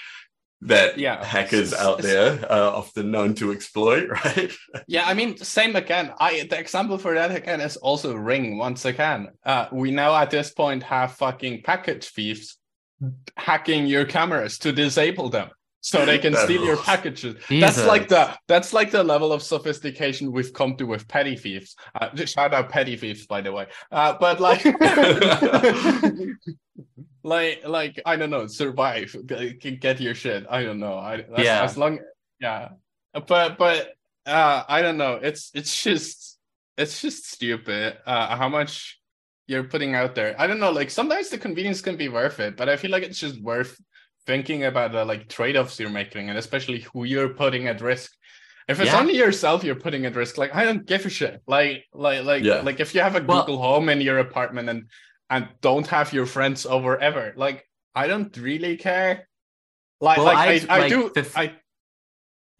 that 0.62 0.98
Yeah. 0.98 1.24
hackers 1.24 1.72
out 1.86 1.98
there 2.02 2.44
are 2.50 2.74
often 2.74 3.10
known 3.10 3.34
to 3.36 3.52
exploit, 3.52 4.08
right? 4.24 4.50
Yeah, 4.86 5.06
I 5.06 5.14
mean, 5.14 5.36
same 5.38 5.76
again. 5.76 6.12
I 6.18 6.46
the 6.50 6.58
example 6.58 6.98
for 6.98 7.14
that 7.14 7.30
again 7.34 7.60
is 7.60 7.76
also 7.76 8.14
Ring. 8.14 8.58
Once 8.58 8.84
again, 8.84 9.28
uh, 9.44 9.66
we 9.72 9.90
now 9.90 10.14
at 10.16 10.30
this 10.30 10.50
point 10.50 10.82
have 10.82 11.12
fucking 11.12 11.62
package 11.62 12.08
thieves 12.08 12.56
hacking 13.36 13.86
your 13.86 14.04
cameras 14.04 14.58
to 14.58 14.72
disable 14.72 15.28
them, 15.30 15.48
so 15.80 16.04
they 16.04 16.18
can 16.18 16.34
steal 16.44 16.64
your 16.64 16.74
rules. 16.74 16.84
packages. 16.84 17.36
That's 17.48 17.86
like 17.86 18.08
the 18.08 18.34
that's 18.48 18.72
like 18.72 18.90
the 18.90 19.04
level 19.04 19.32
of 19.32 19.42
sophistication 19.42 20.32
we've 20.32 20.52
come 20.52 20.74
to 20.78 20.84
with 20.84 21.06
petty 21.06 21.36
thieves. 21.36 21.76
Uh, 21.94 22.08
shout 22.26 22.52
out 22.52 22.68
petty 22.68 22.96
thieves, 22.96 23.26
by 23.26 23.40
the 23.42 23.52
way. 23.52 23.66
Uh, 23.92 24.14
but 24.18 24.40
like. 24.40 24.64
Like 27.24 27.66
like 27.66 28.00
i 28.06 28.16
don't 28.16 28.30
know 28.30 28.46
survive 28.46 29.14
get 29.26 30.00
your 30.00 30.14
shit. 30.14 30.46
I 30.48 30.62
don't 30.62 30.78
know. 30.78 30.94
I 30.94 31.14
as, 31.36 31.44
Yeah. 31.44 31.62
as 31.64 31.76
long 31.76 31.98
yeah. 32.40 32.70
But 33.26 33.58
but 33.58 33.94
uh 34.26 34.62
i 34.68 34.82
don't 34.82 34.98
know. 34.98 35.14
It's 35.22 35.50
it's 35.54 35.82
just 35.82 36.38
it's 36.76 37.00
just 37.02 37.28
stupid 37.30 37.98
uh 38.06 38.36
how 38.36 38.48
much 38.48 39.00
you're 39.46 39.64
putting 39.64 39.94
out 39.94 40.14
there. 40.14 40.36
I 40.38 40.46
don't 40.46 40.60
know 40.60 40.70
like 40.70 40.90
sometimes 40.90 41.28
the 41.30 41.38
convenience 41.38 41.80
can 41.80 41.96
be 41.96 42.08
worth 42.08 42.38
it 42.40 42.56
but 42.56 42.68
i 42.68 42.76
feel 42.76 42.90
like 42.90 43.02
it's 43.02 43.18
just 43.18 43.40
worth 43.42 43.80
thinking 44.26 44.64
about 44.64 44.92
the 44.92 45.04
like 45.04 45.28
trade-offs 45.28 45.80
you're 45.80 45.88
making 46.02 46.28
and 46.28 46.36
especially 46.38 46.80
who 46.92 47.04
you're 47.04 47.30
putting 47.34 47.66
at 47.66 47.80
risk. 47.80 48.12
If 48.68 48.78
it's 48.80 48.92
Yeah. 48.92 49.00
only 49.00 49.16
yourself 49.16 49.64
you're 49.64 49.82
putting 49.86 50.04
at 50.06 50.14
risk 50.14 50.36
like 50.38 50.54
i 50.54 50.64
don't 50.64 50.84
give 50.86 51.04
a 51.06 51.08
shit. 51.10 51.40
Like 51.46 51.84
like 51.94 52.24
like 52.24 52.44
Yeah. 52.44 52.60
like 52.60 52.78
if 52.80 52.94
you 52.94 53.00
have 53.00 53.16
a 53.16 53.22
Well- 53.24 53.40
google 53.40 53.58
home 53.60 53.88
in 53.88 54.00
your 54.02 54.18
apartment 54.18 54.68
and 54.68 54.80
and 55.30 55.48
don't 55.60 55.86
have 55.88 56.12
your 56.12 56.26
friends 56.26 56.66
over 56.66 56.98
ever 56.98 57.32
like 57.36 57.66
i 57.94 58.06
don't 58.06 58.36
really 58.36 58.76
care 58.76 59.28
like 60.00 60.16
Well, 60.18 60.26
like 60.26 60.38
I've- 60.38 60.68
i, 60.68 60.76
I 60.76 60.78
like, 60.80 60.90
do 60.90 61.10
the 61.14 61.22
th- 61.22 61.36
i 61.36 61.54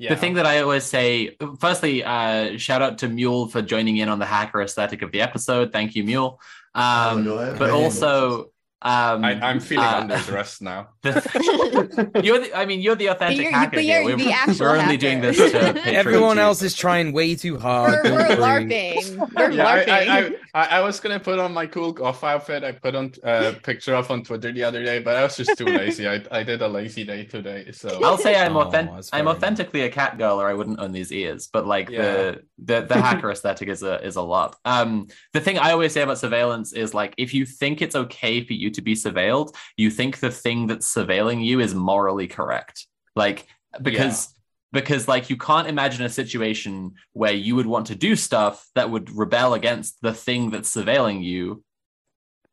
yeah 0.01 0.11
The 0.15 0.21
thing 0.21 0.35
that 0.35 0.47
I 0.47 0.61
always 0.61 0.85
say, 0.85 1.37
firstly, 1.59 2.05
uh, 2.05 2.57
shout 2.57 2.83
out 2.83 2.99
to 2.99 3.09
Mule 3.09 3.49
for 3.49 3.61
joining 3.63 3.97
in 3.97 4.09
on 4.09 4.21
the 4.21 4.27
hacker 4.27 4.63
aesthetic 4.63 5.03
of 5.03 5.11
the 5.11 5.21
episode. 5.21 5.73
Thank 5.73 5.97
you, 5.97 6.05
Mule. 6.05 6.39
Um, 6.73 7.25
no, 7.25 7.35
but 7.59 7.71
I- 7.71 7.73
also, 7.73 8.53
um, 8.83 9.25
I, 9.25 9.33
i'm 9.45 9.59
feeling 9.59 9.85
uh, 9.85 9.99
under 10.03 10.19
duress 10.19 10.61
now 10.61 10.91
the- 11.03 12.11
you're 12.23 12.39
the, 12.41 12.57
I 12.57 12.65
mean, 12.65 12.81
you're 12.81 12.95
the 12.95 13.09
authentic 13.09 13.39
you're- 13.39 13.53
hacker 13.53 13.81
you're 13.81 14.05
We're, 14.05 14.17
the 14.17 14.25
we're 14.61 14.69
only 14.71 14.83
hacker. 14.83 14.97
doing 14.99 15.21
this 15.21 15.37
to 15.37 15.83
Everyone 15.95 16.39
else 16.39 16.63
is 16.63 16.75
trying 16.75 17.13
way 17.13 17.35
too 17.35 17.59
hard. 17.59 18.05
We're, 18.05 18.11
don't 18.11 18.29
we're. 18.29 18.37
LARPing. 18.37 19.35
We're 19.35 19.51
yeah, 19.51 19.67
I, 19.67 19.79
LARPing. 19.85 19.89
I, 19.89 20.19
I, 20.19 20.33
I, 20.55 20.67
I 20.79 20.81
was 20.81 21.01
gonna 21.01 21.19
put 21.21 21.39
on 21.39 21.53
my 21.53 21.67
cool 21.67 21.93
golf 21.93 22.23
outfit. 22.23 22.63
I 22.65 22.73
put 22.73 22.95
on 22.95 23.13
a 23.25 23.53
picture 23.53 23.95
of 23.95 24.11
on 24.11 24.23
Twitter 24.23 24.53
the 24.53 24.63
other 24.65 24.85
day, 24.85 24.99
but 25.01 25.17
I 25.17 25.23
was 25.23 25.37
just 25.37 25.57
too 25.59 25.67
lazy. 25.67 26.07
I, 26.09 26.23
I 26.31 26.43
did 26.43 26.63
a 26.63 26.69
lazy 26.69 27.05
day 27.05 27.25
today, 27.25 27.71
so 27.73 28.01
I'll 28.05 28.19
say 28.19 28.37
I'm 28.41 28.57
Oh, 28.57 28.61
authentic. 28.61 28.95
that's 28.95 29.11
I'm 29.13 29.25
very 29.25 29.37
authentically 29.37 29.81
a 29.83 29.91
cat 29.91 30.19
girl, 30.19 30.41
or 30.41 30.49
I 30.49 30.55
wouldn't 30.55 30.79
own 30.81 30.93
these 30.93 31.11
ears. 31.13 31.49
But 31.53 31.67
like 31.67 31.91
Yeah. 31.91 32.03
the 32.03 32.43
the 32.63 32.83
the 32.83 32.95
hacker 33.01 33.31
aesthetic 33.31 33.69
is 33.69 33.83
a 33.83 34.05
is 34.05 34.17
a 34.17 34.23
lot. 34.23 34.57
Um, 34.65 35.09
the 35.33 35.41
thing 35.41 35.59
I 35.59 35.73
always 35.73 35.93
say 35.93 36.03
about 36.03 36.19
surveillance 36.19 36.73
is 36.73 36.95
like 36.95 37.15
if 37.17 37.35
you 37.35 37.47
think 37.47 37.81
it's 37.83 37.97
okay 37.97 38.45
for 38.45 38.53
you 38.53 38.71
to 38.71 38.83
be 38.83 38.95
surveilled, 38.95 39.55
you 39.77 39.91
think 39.91 40.19
the 40.19 40.31
thing 40.31 40.67
that's 40.67 40.93
surveilling 40.93 41.45
you 41.45 41.61
is 41.61 41.75
morally 41.75 42.29
correct. 42.29 42.87
Like 43.17 43.47
because. 43.83 44.35
Because 44.71 45.09
like 45.09 45.31
you 45.31 45.39
can't 45.39 45.67
imagine 45.67 46.05
a 46.05 46.11
situation 46.11 46.93
where 47.15 47.33
you 47.33 47.57
would 47.57 47.65
want 47.65 47.87
to 47.87 47.95
do 47.95 48.15
stuff 48.15 48.69
that 48.75 48.91
would 48.91 49.11
rebel 49.11 49.55
against 49.55 49.97
the 50.03 50.13
thing 50.13 50.51
that's 50.51 50.71
surveilling 50.71 51.25
you 51.25 51.65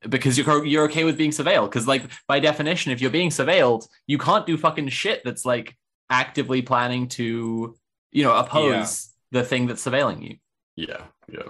because 0.08 0.38
you're 0.38 0.66
you're 0.66 0.86
okay 0.86 1.04
with 1.04 1.18
being 1.18 1.32
surveilled 1.32 1.66
because 1.66 1.88
like 1.88 2.04
by 2.26 2.40
definition 2.40 2.94
if 2.94 3.02
you're 3.02 3.12
being 3.12 3.32
surveilled 3.32 3.86
you 4.08 4.18
can't 4.18 4.46
do 4.46 4.58
fucking 4.58 4.88
shit 4.88 5.22
that's 5.26 5.44
like 5.44 5.76
actively 6.10 6.62
planning 6.62 7.10
to 7.10 7.76
you 8.12 8.24
know 8.24 8.34
oppose 8.36 9.10
the 9.36 9.44
thing 9.44 9.68
that's 9.68 9.86
surveilling 9.86 10.22
you 10.28 10.36
Yeah, 10.76 11.04
yeah, 11.32 11.50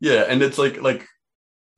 yeah, 0.00 0.24
and 0.28 0.42
it's 0.42 0.58
like 0.58 0.80
like 0.80 1.06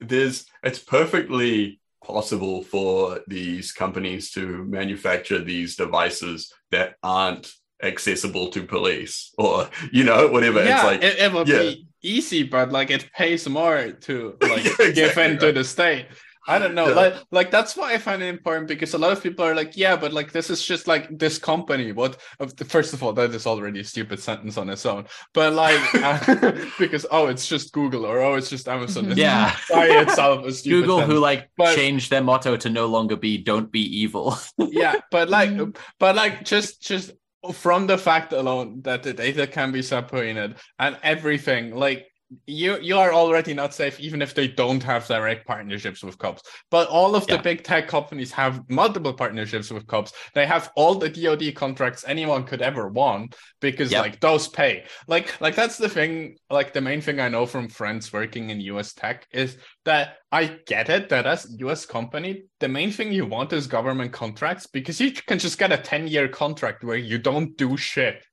there's 0.00 0.46
it's 0.62 0.78
perfectly 0.80 1.80
possible 2.04 2.62
for 2.64 3.20
these 3.28 3.72
companies 3.72 4.30
to 4.32 4.64
manufacture 4.64 5.42
these 5.42 5.76
devices 5.76 6.52
that 6.70 6.96
aren't 7.02 7.52
accessible 7.82 8.50
to 8.50 8.62
police 8.64 9.32
or 9.38 9.68
you 9.92 10.04
know 10.04 10.28
whatever. 10.28 10.62
yeah, 10.62 10.74
it's 10.74 10.84
like 10.84 11.02
it, 11.02 11.18
it 11.18 11.32
would 11.32 11.48
yeah. 11.48 11.58
be 11.58 11.88
easy, 12.02 12.42
but 12.42 12.72
like 12.72 12.90
it 12.90 13.10
pays 13.12 13.48
more 13.48 13.92
to 13.92 14.36
like 14.42 14.64
Yeah, 14.64 14.90
give 14.94 15.16
exactly 15.16 15.24
in 15.24 15.38
to 15.38 15.52
the 15.52 15.64
state. 15.64 16.06
I 16.48 16.58
don't 16.58 16.74
know, 16.74 16.88
Yeah. 16.88 16.94
like 16.94 17.14
like 17.30 17.50
that's 17.50 17.76
why 17.76 17.92
I 17.94 17.98
find 17.98 18.22
it 18.22 18.26
important 18.28 18.68
because 18.68 18.94
a 18.94 18.98
lot 18.98 19.12
of 19.12 19.22
people 19.22 19.44
are 19.44 19.54
like, 19.54 19.76
yeah, 19.76 19.96
but 19.96 20.12
like 20.12 20.32
this 20.32 20.48
is 20.50 20.64
just 20.64 20.86
like 20.86 21.18
this 21.18 21.38
company. 21.38 21.92
What? 21.92 22.20
First 22.68 22.92
of 22.94 23.02
all, 23.02 23.12
that 23.14 23.30
is 23.34 23.46
already 23.46 23.80
a 23.80 23.84
stupid 23.84 24.20
sentence 24.20 24.56
on 24.56 24.70
its 24.70 24.86
own. 24.86 25.06
But 25.34 25.52
like 25.54 25.80
uh, 25.94 26.52
because 26.78 27.04
oh, 27.10 27.26
it's 27.26 27.46
just 27.48 27.72
Google 27.72 28.06
or 28.06 28.20
oh, 28.20 28.34
it's 28.34 28.50
just 28.50 28.68
Amazon. 28.68 29.10
It's 29.10 29.18
Yeah. 29.18 29.56
by 29.70 29.86
itself 29.86 30.44
a 30.46 30.52
stupid 30.52 30.86
google 30.86 31.00
who 31.00 31.18
like 31.18 31.50
But- 31.56 31.74
changed 31.74 32.10
their 32.10 32.22
motto 32.22 32.56
to 32.56 32.70
no 32.70 32.86
longer 32.86 33.16
be 33.16 33.38
don't 33.38 33.70
be 33.72 33.80
evil 34.02 34.36
yeah 34.58 34.96
but 35.10 35.28
like 35.28 35.50
Mhm. 35.50 35.76
but 35.98 36.16
like 36.16 36.44
just 36.44 36.82
just 36.82 37.12
from 37.52 37.86
the 37.86 37.96
fact 37.98 38.32
alone 38.32 38.82
that 38.82 39.02
the 39.02 39.12
data 39.12 39.46
can 39.46 39.72
be 39.72 39.82
separated 39.82 40.56
and 40.78 40.96
everything 41.02 41.74
like 41.74 42.06
you 42.46 42.78
you 42.80 42.98
are 42.98 43.12
already 43.12 43.54
not 43.54 43.72
safe 43.72 44.00
even 44.00 44.20
if 44.20 44.34
they 44.34 44.48
don't 44.48 44.82
have 44.82 45.06
direct 45.06 45.46
partnerships 45.46 46.02
with 46.02 46.18
cops. 46.18 46.42
But 46.70 46.88
all 46.88 47.14
of 47.14 47.26
the 47.26 47.38
big 47.38 47.62
tech 47.62 47.86
companies 47.88 48.32
have 48.32 48.68
multiple 48.68 49.12
partnerships 49.12 49.70
with 49.70 49.86
cops. 49.86 50.12
They 50.34 50.46
have 50.46 50.70
all 50.76 50.96
the 50.96 51.08
dod 51.08 51.54
contracts 51.54 52.04
anyone 52.06 52.44
could 52.44 52.62
ever 52.62 52.88
want 52.88 53.36
because 53.60 53.92
Yep. 53.92 54.02
like 54.02 54.20
those 54.20 54.48
pay. 54.48 54.84
Like 55.06 55.40
like 55.40 55.54
that's 55.54 55.78
the 55.78 55.88
thing 55.88 56.36
like 56.50 56.72
the 56.72 56.80
main 56.80 57.00
thing 57.00 57.20
i 57.20 57.28
know 57.28 57.46
from 57.46 57.68
friends 57.68 58.12
working 58.12 58.50
in 58.50 58.60
us 58.60 58.92
tech 58.92 59.26
is 59.32 59.56
that 59.84 60.16
i 60.32 60.44
get 60.66 60.88
it 60.88 61.08
that 61.08 61.26
as 61.26 61.46
us 61.60 61.86
company 61.86 62.44
the 62.60 62.68
main 62.68 62.90
thing 62.90 63.12
you 63.12 63.26
want 63.26 63.52
is 63.52 63.66
government 63.66 64.12
contracts 64.12 64.66
because 64.66 65.00
you 65.00 65.10
can 65.12 65.38
just 65.38 65.58
get 65.58 65.72
a 65.72 65.76
10 65.78 66.08
year 66.08 66.28
contract 66.28 66.84
where 66.84 66.96
you 66.96 67.18
don't 67.18 67.56
do 67.56 67.76
shit 67.76 68.24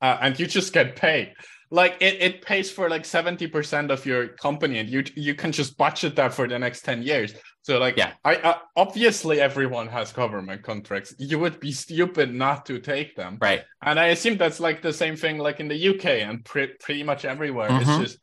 uh, 0.00 0.18
and 0.20 0.38
you 0.38 0.46
just 0.46 0.72
get 0.72 0.96
paid 0.96 1.32
like 1.72 1.96
it, 2.00 2.20
it 2.20 2.42
pays 2.42 2.70
for 2.70 2.90
like 2.90 3.02
70% 3.04 3.90
of 3.90 4.04
your 4.04 4.28
company 4.28 4.78
and 4.78 4.88
you 4.90 5.02
you 5.16 5.34
can 5.34 5.52
just 5.52 5.78
budget 5.78 6.14
that 6.16 6.34
for 6.34 6.46
the 6.46 6.58
next 6.58 6.82
10 6.82 7.02
years. 7.02 7.32
So 7.62 7.78
like 7.78 7.96
Yeah. 7.96 8.12
i 8.24 8.36
uh, 8.36 8.58
obviously 8.76 9.40
everyone 9.40 9.88
has 9.88 10.12
government 10.12 10.62
contracts. 10.62 11.14
You 11.18 11.38
would 11.38 11.58
be 11.60 11.72
stupid 11.72 12.28
not 12.34 12.66
to 12.66 12.78
take 12.78 13.16
them. 13.16 13.38
Right. 13.40 13.62
and 13.82 13.98
i 13.98 14.06
assume 14.08 14.36
that's 14.36 14.60
like 14.60 14.82
the 14.82 14.92
same 14.92 15.16
thing 15.16 15.38
like 15.38 15.60
in 15.60 15.68
the 15.68 15.80
uk 15.92 16.04
and 16.04 16.44
pre- 16.44 16.74
pretty 16.84 17.02
much 17.10 17.24
everywhere. 17.24 17.68
It's 17.80 17.88
Mhm. 17.90 18.00
just 18.04 18.18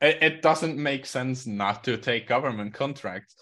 it, 0.00 0.16
it 0.28 0.42
doesn't 0.42 0.76
make 0.90 1.04
sense 1.04 1.46
not 1.46 1.84
to 1.84 1.98
take 1.98 2.26
government 2.26 2.72
contracts. 2.72 3.34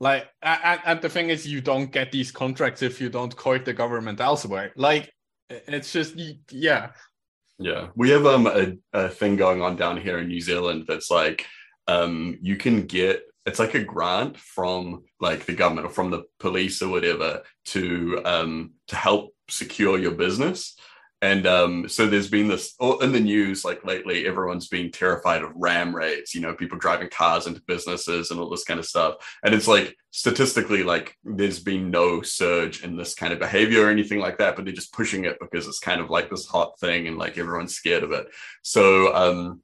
Like 0.00 0.24
and, 0.42 0.80
and 0.88 1.00
the 1.00 1.08
thing 1.08 1.30
is 1.30 1.46
you 1.46 1.60
don't 1.60 1.90
get 1.98 2.10
these 2.10 2.32
contracts 2.32 2.82
if 2.82 3.00
you 3.00 3.08
don't 3.10 3.34
court 3.44 3.64
the 3.64 3.72
government 3.82 4.20
elsewhere. 4.20 4.72
Like 4.74 5.04
it's 5.48 5.92
just 5.92 6.12
yeah 6.50 6.90
Yeah, 7.58 7.88
we 7.94 8.10
have 8.10 8.26
um 8.26 8.46
a, 8.46 8.76
a 8.92 9.08
thing 9.08 9.36
going 9.36 9.62
on 9.62 9.76
down 9.76 9.96
here 9.96 10.18
in 10.18 10.28
New 10.28 10.40
Zealand 10.40 10.84
that's 10.88 11.10
like 11.10 11.46
um 11.86 12.38
you 12.40 12.56
can 12.56 12.86
get 12.86 13.22
it's 13.46 13.58
like 13.58 13.74
a 13.74 13.84
grant 13.84 14.38
from 14.38 15.04
like 15.20 15.44
the 15.44 15.52
government 15.52 15.86
or 15.86 15.90
from 15.90 16.10
the 16.10 16.24
police 16.40 16.82
or 16.82 16.88
whatever 16.88 17.42
to 17.66 18.20
um 18.24 18.72
to 18.88 18.96
help 18.96 19.34
secure 19.48 19.98
your 19.98 20.12
business. 20.12 20.76
And 21.24 21.46
um 21.46 21.88
so 21.88 22.06
there's 22.06 22.28
been 22.28 22.48
this 22.48 22.74
oh, 22.80 22.98
in 22.98 23.12
the 23.12 23.18
news 23.18 23.64
like 23.64 23.82
lately 23.82 24.26
everyone's 24.26 24.68
been 24.68 24.90
terrified 24.90 25.42
of 25.42 25.52
ram 25.54 25.96
raids, 25.96 26.34
you 26.34 26.42
know, 26.42 26.52
people 26.52 26.76
driving 26.76 27.08
cars 27.08 27.46
into 27.46 27.62
businesses 27.66 28.30
and 28.30 28.38
all 28.38 28.50
this 28.50 28.64
kind 28.64 28.78
of 28.78 28.84
stuff. 28.84 29.14
And 29.42 29.54
it's 29.54 29.66
like 29.66 29.96
statistically 30.10 30.82
like 30.82 31.16
there's 31.24 31.60
been 31.60 31.90
no 31.90 32.20
surge 32.20 32.84
in 32.84 32.98
this 32.98 33.14
kind 33.14 33.32
of 33.32 33.38
behavior 33.38 33.86
or 33.86 33.90
anything 33.90 34.20
like 34.20 34.36
that, 34.36 34.54
but 34.54 34.66
they're 34.66 34.74
just 34.74 34.92
pushing 34.92 35.24
it 35.24 35.38
because 35.40 35.66
it's 35.66 35.78
kind 35.78 36.02
of 36.02 36.10
like 36.10 36.28
this 36.28 36.46
hot 36.46 36.78
thing 36.78 37.08
and 37.08 37.16
like 37.16 37.38
everyone's 37.38 37.74
scared 37.74 38.02
of 38.02 38.12
it. 38.12 38.26
So 38.60 39.14
um 39.14 39.62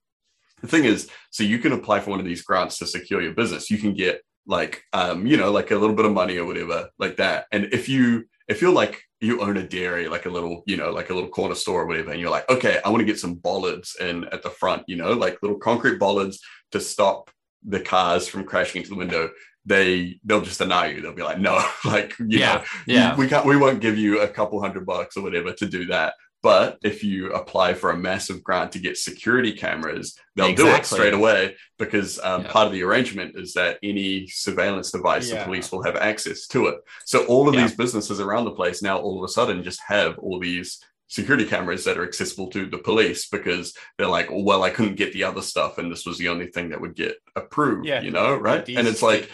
the 0.62 0.68
thing 0.68 0.84
is, 0.84 1.10
so 1.30 1.42
you 1.42 1.58
can 1.58 1.72
apply 1.72 2.00
for 2.00 2.10
one 2.10 2.20
of 2.20 2.26
these 2.26 2.42
grants 2.42 2.78
to 2.78 2.86
secure 2.86 3.20
your 3.20 3.34
business. 3.34 3.70
You 3.70 3.76
can 3.76 3.92
get 3.92 4.22
like 4.46 4.82
um, 4.94 5.26
you 5.26 5.36
know, 5.36 5.52
like 5.52 5.70
a 5.70 5.76
little 5.76 5.94
bit 5.94 6.06
of 6.06 6.12
money 6.12 6.38
or 6.38 6.46
whatever, 6.46 6.88
like 6.98 7.16
that. 7.16 7.46
And 7.52 7.66
if 7.72 7.88
you 7.88 8.29
if 8.50 8.60
you're 8.60 8.72
like 8.72 9.00
you 9.20 9.40
own 9.42 9.56
a 9.58 9.62
dairy, 9.66 10.08
like 10.08 10.26
a 10.26 10.30
little, 10.30 10.62
you 10.66 10.76
know, 10.76 10.90
like 10.90 11.10
a 11.10 11.14
little 11.14 11.28
corner 11.28 11.54
store 11.54 11.82
or 11.82 11.86
whatever, 11.86 12.10
and 12.10 12.20
you're 12.20 12.30
like, 12.30 12.48
okay, 12.50 12.80
I 12.84 12.88
want 12.88 13.00
to 13.00 13.04
get 13.06 13.18
some 13.18 13.34
bollards 13.34 13.96
in 14.00 14.24
at 14.26 14.42
the 14.42 14.50
front, 14.50 14.82
you 14.88 14.96
know, 14.96 15.12
like 15.12 15.38
little 15.42 15.58
concrete 15.58 15.98
bollards 15.98 16.40
to 16.72 16.80
stop 16.80 17.30
the 17.66 17.80
cars 17.80 18.26
from 18.28 18.44
crashing 18.44 18.80
into 18.80 18.90
the 18.90 18.96
window. 18.96 19.30
They 19.66 20.18
they'll 20.24 20.40
just 20.40 20.58
deny 20.58 20.86
you. 20.90 21.00
They'll 21.00 21.14
be 21.14 21.22
like, 21.22 21.38
no, 21.38 21.62
like 21.84 22.18
you 22.18 22.38
Yeah, 22.40 22.54
know, 22.56 22.64
yeah. 22.86 23.16
we 23.16 23.28
can't 23.28 23.46
we 23.46 23.56
won't 23.56 23.80
give 23.80 23.96
you 23.98 24.20
a 24.20 24.28
couple 24.28 24.60
hundred 24.60 24.86
bucks 24.86 25.16
or 25.16 25.22
whatever 25.22 25.52
to 25.52 25.66
do 25.66 25.86
that. 25.86 26.14
But 26.42 26.78
if 26.82 27.04
you 27.04 27.32
apply 27.32 27.74
for 27.74 27.90
a 27.90 27.96
massive 27.98 28.42
grant 28.42 28.72
to 28.72 28.78
get 28.78 28.96
security 28.96 29.52
cameras, 29.52 30.16
they'll 30.36 30.54
do 30.54 30.68
it 30.68 30.86
straight 30.86 31.12
away 31.12 31.56
because 31.78 32.18
um, 32.22 32.42
Yeah. 32.44 32.50
part 32.50 32.66
of 32.66 32.72
the 32.72 32.82
arrangement 32.82 33.38
is 33.38 33.52
that 33.54 33.78
any 33.82 34.26
surveillance 34.26 34.90
device, 34.90 35.28
Yeah. 35.30 35.40
the 35.40 35.44
police 35.44 35.70
will 35.70 35.82
have 35.82 35.96
access 35.96 36.46
to 36.48 36.68
it. 36.68 36.78
So 37.04 37.24
all 37.26 37.46
of 37.48 37.54
Yeah. 37.54 37.66
these 37.66 37.76
businesses 37.76 38.20
around 38.20 38.46
the 38.46 38.52
place 38.52 38.80
now 38.82 38.98
all 38.98 39.18
of 39.22 39.24
a 39.28 39.32
sudden 39.32 39.62
just 39.62 39.80
have 39.86 40.18
all 40.18 40.40
these 40.40 40.80
security 41.08 41.44
cameras 41.44 41.84
that 41.84 41.98
are 41.98 42.04
accessible 42.04 42.46
to 42.52 42.66
the 42.66 42.78
police 42.78 43.28
because 43.28 43.74
they're 43.98 44.06
like, 44.06 44.28
well, 44.30 44.62
I 44.62 44.70
couldn't 44.70 44.94
get 44.94 45.12
the 45.12 45.24
other 45.24 45.42
stuff, 45.42 45.76
and 45.78 45.90
this 45.90 46.06
was 46.06 46.16
the 46.18 46.28
only 46.28 46.46
thing 46.46 46.68
that 46.70 46.80
would 46.80 46.94
get 46.94 47.16
approved. 47.36 47.84
Yeah. 47.84 48.00
you 48.00 48.12
know, 48.12 48.34
right? 48.36 48.64
These- 48.64 48.78
and 48.78 48.86
it's 48.88 49.02
like, 49.02 49.28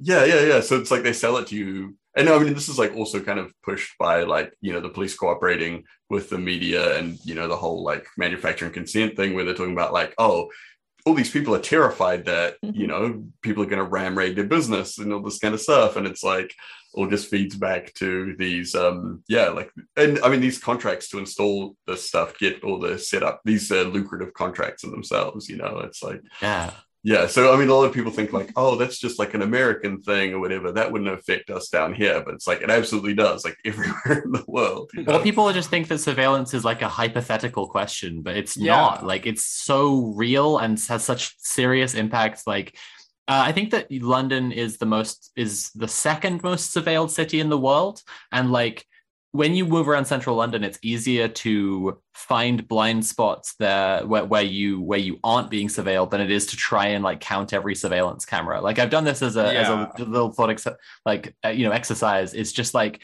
yeah, 0.00 0.24
yeah, 0.24 0.40
yeah. 0.40 0.60
So 0.60 0.78
it's 0.80 0.90
like 0.90 1.04
they 1.04 1.12
sell 1.12 1.36
it 1.38 1.46
to 1.46 1.56
you. 1.56 1.96
And 2.16 2.26
no, 2.26 2.36
I 2.36 2.42
mean, 2.42 2.54
this 2.54 2.68
is 2.68 2.78
like 2.78 2.94
also 2.94 3.20
kind 3.20 3.38
of 3.38 3.52
pushed 3.62 3.96
by 3.98 4.24
like, 4.24 4.52
you 4.60 4.72
know, 4.72 4.80
the 4.80 4.88
police 4.88 5.16
cooperating 5.16 5.84
with 6.10 6.28
the 6.28 6.38
media 6.38 6.98
and, 6.98 7.18
you 7.24 7.34
know, 7.34 7.48
the 7.48 7.56
whole 7.56 7.82
like 7.82 8.06
manufacturing 8.18 8.72
consent 8.72 9.16
thing 9.16 9.34
where 9.34 9.44
they're 9.44 9.54
talking 9.54 9.72
about 9.72 9.94
like, 9.94 10.14
oh, 10.18 10.50
all 11.04 11.14
these 11.14 11.30
people 11.30 11.54
are 11.54 11.60
terrified 11.60 12.26
that, 12.26 12.56
you 12.62 12.86
know, 12.86 13.24
people 13.40 13.62
are 13.62 13.66
going 13.66 13.82
to 13.82 13.90
ram 13.90 14.16
raid 14.16 14.36
their 14.36 14.44
business 14.44 14.98
and 14.98 15.12
all 15.12 15.22
this 15.22 15.38
kind 15.38 15.54
of 15.54 15.60
stuff. 15.60 15.96
And 15.96 16.06
it's 16.06 16.22
like, 16.22 16.54
all 16.94 17.08
just 17.08 17.28
feeds 17.28 17.56
back 17.56 17.92
to 17.94 18.36
these, 18.38 18.74
um, 18.74 19.22
yeah, 19.26 19.48
like, 19.48 19.70
and 19.96 20.18
I 20.20 20.28
mean, 20.28 20.40
these 20.40 20.58
contracts 20.58 21.08
to 21.08 21.18
install 21.18 21.74
this 21.86 22.06
stuff 22.06 22.38
get 22.38 22.62
all 22.62 22.78
the 22.78 22.98
setup, 22.98 23.40
these 23.44 23.72
uh, 23.72 23.82
lucrative 23.82 24.34
contracts 24.34 24.84
in 24.84 24.90
themselves, 24.90 25.48
you 25.48 25.56
know, 25.56 25.80
it's 25.84 26.02
like, 26.02 26.20
Yeah. 26.40 26.72
Yeah, 27.04 27.26
so 27.26 27.52
I 27.52 27.56
mean, 27.58 27.68
a 27.68 27.74
lot 27.74 27.84
of 27.84 27.92
people 27.92 28.12
think 28.12 28.32
like, 28.32 28.52
oh, 28.56 28.76
that's 28.76 28.98
just 28.98 29.18
like 29.18 29.34
an 29.34 29.42
American 29.42 30.00
thing 30.02 30.32
or 30.34 30.38
whatever. 30.40 30.70
That 30.70 30.92
wouldn't 30.92 31.10
affect 31.10 31.50
us 31.50 31.68
down 31.68 31.94
here, 31.94 32.22
but 32.24 32.34
it's 32.34 32.46
like 32.46 32.62
it 32.62 32.70
absolutely 32.70 33.14
does, 33.14 33.44
like 33.44 33.56
everywhere 33.64 34.22
in 34.24 34.32
the 34.32 34.44
world. 34.46 34.90
you 34.94 35.02
know? 35.02 35.12
Well, 35.14 35.22
people 35.22 35.52
just 35.52 35.68
think 35.70 35.88
that 35.88 35.98
surveillance 35.98 36.54
is 36.54 36.64
like 36.64 36.82
a 36.82 36.88
hypothetical 36.88 37.66
question, 37.68 38.22
but 38.22 38.36
it's 38.36 38.56
Yeah. 38.56 38.76
not. 38.76 39.06
Like 39.06 39.26
it's 39.26 39.44
so 39.44 40.12
real 40.14 40.58
and 40.58 40.78
has 40.88 41.04
such 41.04 41.34
serious 41.38 41.94
impacts. 41.94 42.46
Like 42.46 42.76
uh, 43.28 43.42
I 43.46 43.52
think 43.52 43.70
that 43.70 43.90
London 43.90 44.52
is 44.52 44.78
the 44.78 44.86
most 44.86 45.30
is 45.36 45.70
the 45.74 45.88
second 45.88 46.42
most 46.42 46.74
surveilled 46.74 47.10
city 47.10 47.40
in 47.40 47.48
the 47.50 47.58
world, 47.58 48.02
and 48.30 48.50
like 48.52 48.84
when 49.32 49.54
you 49.54 49.64
move 49.64 49.88
around 49.88 50.04
central 50.04 50.36
London, 50.36 50.62
it's 50.62 50.78
easier 50.82 51.26
to 51.26 51.98
find 52.14 52.68
blind 52.68 53.04
spots 53.04 53.54
there 53.58 54.06
where, 54.06 54.24
where 54.24 54.42
you 54.42 54.80
where 54.80 54.98
you 54.98 55.18
aren't 55.24 55.50
being 55.50 55.68
surveilled 55.68 56.10
than 56.10 56.20
it 56.20 56.30
is 56.30 56.46
to 56.46 56.56
try 56.56 56.88
and 56.88 57.02
like 57.02 57.20
count 57.20 57.52
every 57.52 57.74
surveillance 57.74 58.24
camera. 58.26 58.60
Like 58.60 58.78
I've 58.78 58.90
done 58.90 59.04
this 59.04 59.22
as 59.22 59.36
a 59.36 59.46
as 59.58 59.68
a 59.68 59.90
little 60.04 60.32
thought 60.32 60.50
ex- 60.50 60.66
like 61.06 61.34
uh, 61.44 61.48
you 61.48 61.64
know 61.66 61.72
exercise. 61.72 62.34
It's 62.34 62.52
just 62.52 62.74
like 62.74 63.00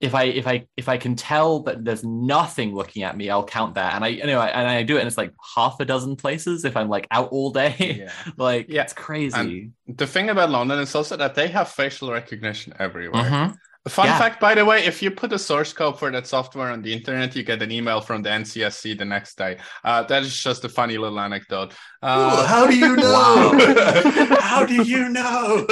if 0.00 0.16
I 0.16 0.24
if 0.24 0.48
I 0.48 0.66
if 0.76 0.88
I 0.88 0.96
can 0.96 1.14
tell 1.14 1.60
that 1.60 1.84
there's 1.84 2.02
nothing 2.02 2.74
looking 2.74 3.04
at 3.04 3.16
me, 3.16 3.30
I'll 3.30 3.44
count 3.44 3.76
that. 3.76 3.94
And 3.94 4.04
I 4.04 4.08
you 4.08 4.26
know 4.26 4.40
I, 4.40 4.48
and 4.48 4.66
I 4.68 4.82
do 4.82 4.96
it, 4.96 4.98
and 4.98 5.06
it's 5.06 5.16
like 5.16 5.32
half 5.54 5.78
a 5.78 5.84
dozen 5.84 6.16
places 6.16 6.64
if 6.64 6.76
I'm 6.76 6.88
like 6.88 7.06
out 7.12 7.28
all 7.30 7.52
day. 7.52 7.76
yeah 8.04 8.12
like 8.36 8.66
Yeah. 8.68 8.82
it's 8.82 8.94
crazy. 8.94 9.70
the 9.86 10.08
thing 10.08 10.28
about 10.28 10.50
london 10.50 10.80
is 10.80 10.92
also 10.96 11.16
that 11.18 11.36
they 11.36 11.46
have 11.48 11.68
facial 11.68 12.10
recognition 12.10 12.72
everywhere 12.80 13.22
Mhm. 13.30 13.56
Fun 13.88 14.06
Yeah. 14.06 14.18
fact, 14.18 14.38
by 14.40 14.54
the 14.54 14.64
way, 14.64 14.84
if 14.84 15.02
you 15.02 15.10
put 15.10 15.32
a 15.32 15.38
source 15.38 15.72
code 15.72 15.98
for 15.98 16.08
that 16.12 16.26
software 16.28 16.70
on 16.70 16.82
the 16.82 16.92
internet, 16.92 17.34
you 17.34 17.42
get 17.42 17.60
an 17.62 17.72
email 17.72 18.00
from 18.00 18.22
the 18.22 18.30
NCSC 18.30 18.94
the 18.94 19.04
next 19.04 19.36
day. 19.36 19.58
Uh, 19.82 20.04
that 20.04 20.22
is 20.22 20.40
just 20.40 20.64
a 20.64 20.68
funny 20.68 20.96
little 20.98 21.18
anecdote. 21.18 21.72
Ooh, 21.72 21.76
Uh, 22.02 22.46
how 22.46 22.66
do 22.68 22.76
you 22.76 22.94
know? 22.94 23.58
How 24.38 24.64
do 24.64 24.82
you 24.84 25.08
know? 25.08 25.66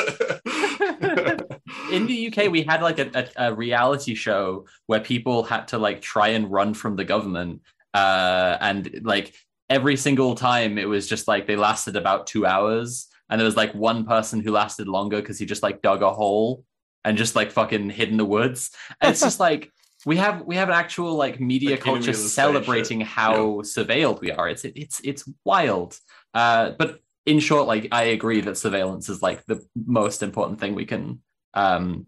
In 1.92 2.06
the 2.06 2.26
UK, 2.32 2.50
we 2.50 2.62
had 2.62 2.82
like 2.82 2.98
a, 2.98 3.10
a, 3.14 3.50
a 3.50 3.54
reality 3.54 4.14
show 4.16 4.66
where 4.86 5.00
people 5.00 5.44
had 5.44 5.68
to 5.68 5.78
like 5.78 6.00
try 6.02 6.28
and 6.28 6.50
run 6.50 6.74
from 6.74 6.96
the 6.96 7.04
government, 7.04 7.62
uh, 7.94 8.56
and 8.60 9.00
like 9.02 9.34
every 9.68 9.96
single 9.96 10.34
time 10.34 10.78
it 10.78 10.88
was 10.88 11.06
just 11.06 11.28
like 11.28 11.46
they 11.46 11.56
lasted 11.56 11.94
about 11.96 12.26
two 12.26 12.44
hours, 12.44 13.06
and 13.28 13.40
there 13.40 13.46
was 13.46 13.56
like 13.56 13.72
one 13.74 14.04
person 14.04 14.40
who 14.40 14.50
lasted 14.50 14.88
longer 14.88 15.20
because 15.20 15.38
he 15.38 15.46
just 15.46 15.62
like 15.62 15.80
dug 15.80 16.02
a 16.02 16.10
hole 16.12 16.64
and 17.05 17.16
just 17.18 17.36
like 17.36 17.51
fucking 17.51 17.90
hid 17.90 18.09
in 18.10 18.16
the 18.16 18.24
woods. 18.24 18.70
And 19.01 19.10
it's 19.10 19.20
just 19.20 19.40
like 19.48 19.70
we 20.06 20.16
have 20.16 20.43
we 20.43 20.56
have 20.56 20.68
an 20.68 20.74
actual 20.74 21.14
like 21.14 21.40
media 21.40 21.72
Like 21.72 21.81
culture 21.81 22.10
of 22.10 22.16
the 22.16 22.22
state 22.22 22.31
celebrating 22.31 23.01
how 23.01 23.60
surveilled 23.62 24.20
we 24.20 24.32
are. 24.32 24.48
It's 24.48 24.64
it's 24.64 25.01
it's 25.05 25.28
wild. 25.44 25.98
Uh, 26.35 26.70
but 26.78 27.01
in 27.27 27.39
short, 27.40 27.66
like 27.66 27.89
I 27.93 28.05
agree 28.05 28.40
that 28.43 28.56
surveillance 28.56 29.09
is 29.09 29.20
like 29.22 29.44
the 29.47 29.64
most 29.74 30.22
important 30.22 30.60
thing 30.60 30.74
we 30.74 30.86
can 30.86 31.20
um 31.55 32.06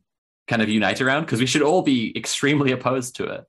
kind 0.49 0.63
of 0.63 0.69
unite 0.69 1.01
around 1.01 1.23
because 1.23 1.41
we 1.41 1.47
should 1.47 1.63
all 1.63 1.83
be 1.83 2.17
extremely 2.17 2.73
opposed 2.73 3.17
to 3.17 3.25
it. 3.25 3.45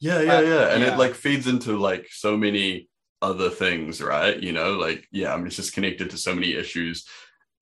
yeah, 0.00 0.20
yeah, 0.20 0.36
Uh, 0.36 0.40
yeah. 0.40 0.74
And 0.74 0.82
yeah. 0.82 0.94
it 0.94 0.98
like 0.98 1.14
feeds 1.14 1.46
into 1.46 1.78
like 1.78 2.06
so 2.10 2.36
many 2.36 2.88
other 3.22 3.48
things, 3.48 4.02
right? 4.02 4.38
You 4.42 4.52
know, 4.52 4.72
like, 4.74 5.06
yeah, 5.10 5.32
I 5.32 5.36
mean, 5.36 5.46
it's 5.46 5.56
just 5.56 5.72
connected 5.72 6.10
to 6.10 6.18
so 6.18 6.34
many 6.34 6.52
issues 6.54 7.06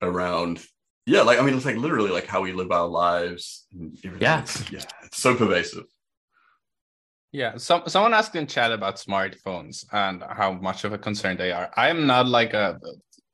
around. 0.01 0.61
Yeah, 1.05 1.21
like, 1.21 1.39
I 1.39 1.43
mean, 1.43 1.55
it's 1.55 1.65
like 1.65 1.75
literally 1.75 2.11
like 2.11 2.27
how 2.27 2.41
we 2.41 2.53
live 2.53 2.71
our 2.71 2.87
lives. 2.87 3.67
Yeah. 4.19 4.41
It's, 4.41 4.71
yeah, 4.71 4.83
it's 5.03 5.19
so 5.19 5.35
pervasive. 5.35 5.85
Yeah, 7.33 7.57
some 7.57 7.81
someone 7.87 8.13
asked 8.13 8.35
in 8.35 8.45
chat 8.45 8.71
about 8.71 8.97
smartphones 8.97 9.85
and 9.91 10.23
how 10.23 10.51
much 10.53 10.83
of 10.83 10.93
a 10.93 10.99
concern 10.99 11.35
they 11.35 11.51
are. 11.51 11.71
I 11.75 11.89
am 11.89 12.05
not 12.05 12.27
like 12.27 12.53
a 12.53 12.79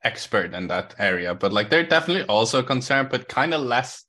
expert 0.06 0.54
in 0.54 0.68
that 0.68 0.96
area, 0.98 1.36
but 1.36 1.52
like 1.52 1.70
they're 1.70 1.86
definitely 1.86 2.24
also 2.28 2.60
a 2.60 2.64
concern, 2.64 3.10
but 3.12 3.28
kind 3.28 3.54
of 3.54 3.62
less 3.62 4.06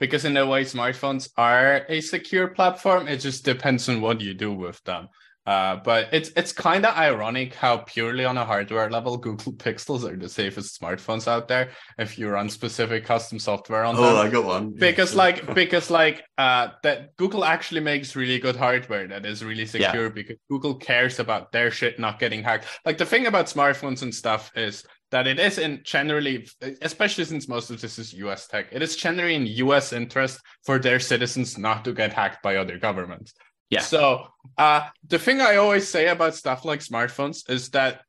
because 0.00 0.24
in 0.24 0.36
a 0.38 0.46
way 0.46 0.64
smartphones 0.64 1.28
are 1.36 1.84
a 1.90 2.00
secure 2.00 2.48
platform. 2.48 3.06
It 3.06 3.18
just 3.18 3.44
depends 3.44 3.88
on 3.88 4.00
what 4.00 4.22
you 4.22 4.32
do 4.32 4.52
with 4.52 4.82
them. 4.84 5.08
Uh, 5.46 5.76
but 5.76 6.08
it's 6.12 6.30
it's 6.36 6.52
kind 6.52 6.86
of 6.86 6.96
ironic 6.96 7.54
how 7.54 7.76
purely 7.78 8.24
on 8.24 8.38
a 8.38 8.44
hardware 8.44 8.90
level, 8.90 9.18
Google 9.18 9.52
Pixels 9.64 10.02
are 10.10 10.16
the 10.16 10.28
safest 10.28 10.80
smartphones 10.80 11.28
out 11.28 11.48
there 11.48 11.70
if 11.98 12.18
you 12.18 12.28
run 12.30 12.48
specific 12.48 13.04
custom 13.04 13.38
software 13.38 13.84
on 13.84 13.94
Oh, 13.96 14.02
them. 14.02 14.16
I 14.26 14.30
got 14.30 14.44
one. 14.44 14.70
because 14.70 15.14
like 15.14 15.54
because 15.62 15.90
like 15.90 16.24
uh 16.38 16.68
that 16.82 17.14
Google 17.16 17.44
actually 17.44 17.80
makes 17.82 18.16
really 18.16 18.38
good 18.38 18.56
hardware 18.56 19.06
that 19.08 19.26
is 19.26 19.44
really 19.44 19.64
Yeah. 19.64 19.90
secure 19.92 20.08
because 20.08 20.36
Google 20.50 20.76
cares 20.76 21.18
about 21.20 21.52
their 21.52 21.70
shit 21.70 21.98
not 21.98 22.18
getting 22.18 22.42
hacked. 22.42 22.66
Like 22.86 22.96
the 22.96 23.06
thing 23.06 23.26
about 23.26 23.46
smartphones 23.46 24.00
and 24.02 24.14
stuff 24.14 24.50
is 24.56 24.84
that 25.10 25.26
it 25.26 25.38
is 25.38 25.58
in 25.58 25.82
generally 25.84 26.48
especially 26.80 27.24
since 27.26 27.48
most 27.48 27.68
of 27.70 27.80
this 27.82 27.98
is 27.98 28.14
US 28.14 28.48
tech, 28.48 28.66
it 28.72 28.80
is 28.80 28.96
generally 28.96 29.34
in 29.34 29.46
US 29.68 29.92
interest 29.92 30.40
for 30.64 30.78
their 30.78 30.98
citizens 30.98 31.58
not 31.58 31.84
to 31.84 31.92
get 31.92 32.14
hacked 32.14 32.42
by 32.42 32.56
other 32.56 32.78
governments. 32.78 33.34
Yeah. 33.74 33.80
So 33.80 34.26
uh 34.58 34.88
the 35.08 35.18
thing 35.18 35.40
I 35.40 35.56
always 35.56 35.88
say 35.88 36.08
about 36.08 36.34
stuff 36.34 36.64
like 36.64 36.80
smartphones 36.80 37.48
is 37.50 37.70
that 37.70 38.02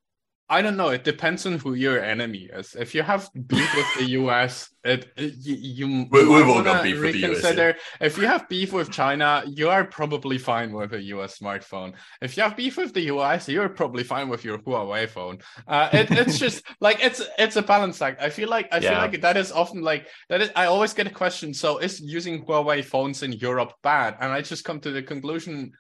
I 0.48 0.62
don't 0.62 0.78
know. 0.78 0.90
It 0.90 1.04
depends 1.04 1.48
on 1.48 1.58
who 1.58 1.74
your 1.74 2.04
enemy 2.04 2.50
is. 2.54 2.76
If 2.76 2.94
you 2.94 3.02
have 3.02 3.30
beef 3.48 3.68
with 3.76 3.88
the 3.98 4.06
US, 4.22 4.70
it, 4.84 5.12
you, 5.18 5.56
you 5.56 6.08
We- 6.12 6.28
we've 6.28 6.48
all 6.48 6.62
got 6.62 6.84
beef 6.84 7.02
with 7.02 7.14
the 7.14 7.20
US, 7.20 7.38
reconsider. 7.44 7.76
If 8.00 8.18
you 8.20 8.28
have 8.28 8.48
beef 8.48 8.72
with 8.72 8.92
China, 8.92 9.44
you 9.48 9.70
are 9.70 9.86
probably 9.86 10.38
fine 10.38 10.72
with 10.72 10.94
a 10.94 11.02
US 11.16 11.40
smartphone. 11.40 11.94
If 12.22 12.38
you 12.38 12.44
have 12.44 12.56
beef 12.56 12.78
with 12.78 12.94
the 12.94 13.02
US, 13.14 13.50
you're 13.50 13.70
probably 13.70 14.04
fine 14.04 14.30
with 14.30 14.46
your 14.46 14.60
Huawei 14.60 15.10
phone. 15.10 15.40
Uh, 15.68 15.90
it, 15.92 16.12
it's 16.12 16.38
just 16.38 16.64
like 16.80 17.04
it's 17.04 17.24
it's 17.40 17.56
a 17.56 17.64
balance 17.64 18.00
act. 18.04 18.22
I 18.22 18.30
feel 18.30 18.48
like 18.50 18.68
I 18.72 18.80
feel 18.82 18.92
like 19.02 19.22
that 19.22 19.38
is 19.38 19.52
often 19.52 19.82
like 19.82 20.08
that 20.30 20.42
is. 20.42 20.52
I 20.56 20.66
always 20.68 20.94
get 20.94 21.08
a 21.08 21.16
question. 21.24 21.56
So 21.56 21.80
is 21.80 22.00
using 22.00 22.46
Huawei 22.46 22.86
phones 22.86 23.24
in 23.24 23.32
Europe 23.32 23.74
bad? 23.82 24.18
And 24.22 24.32
I 24.32 24.42
just 24.42 24.64
come 24.64 24.80
to 24.82 24.92
the 24.92 25.02
conclusion 25.02 25.72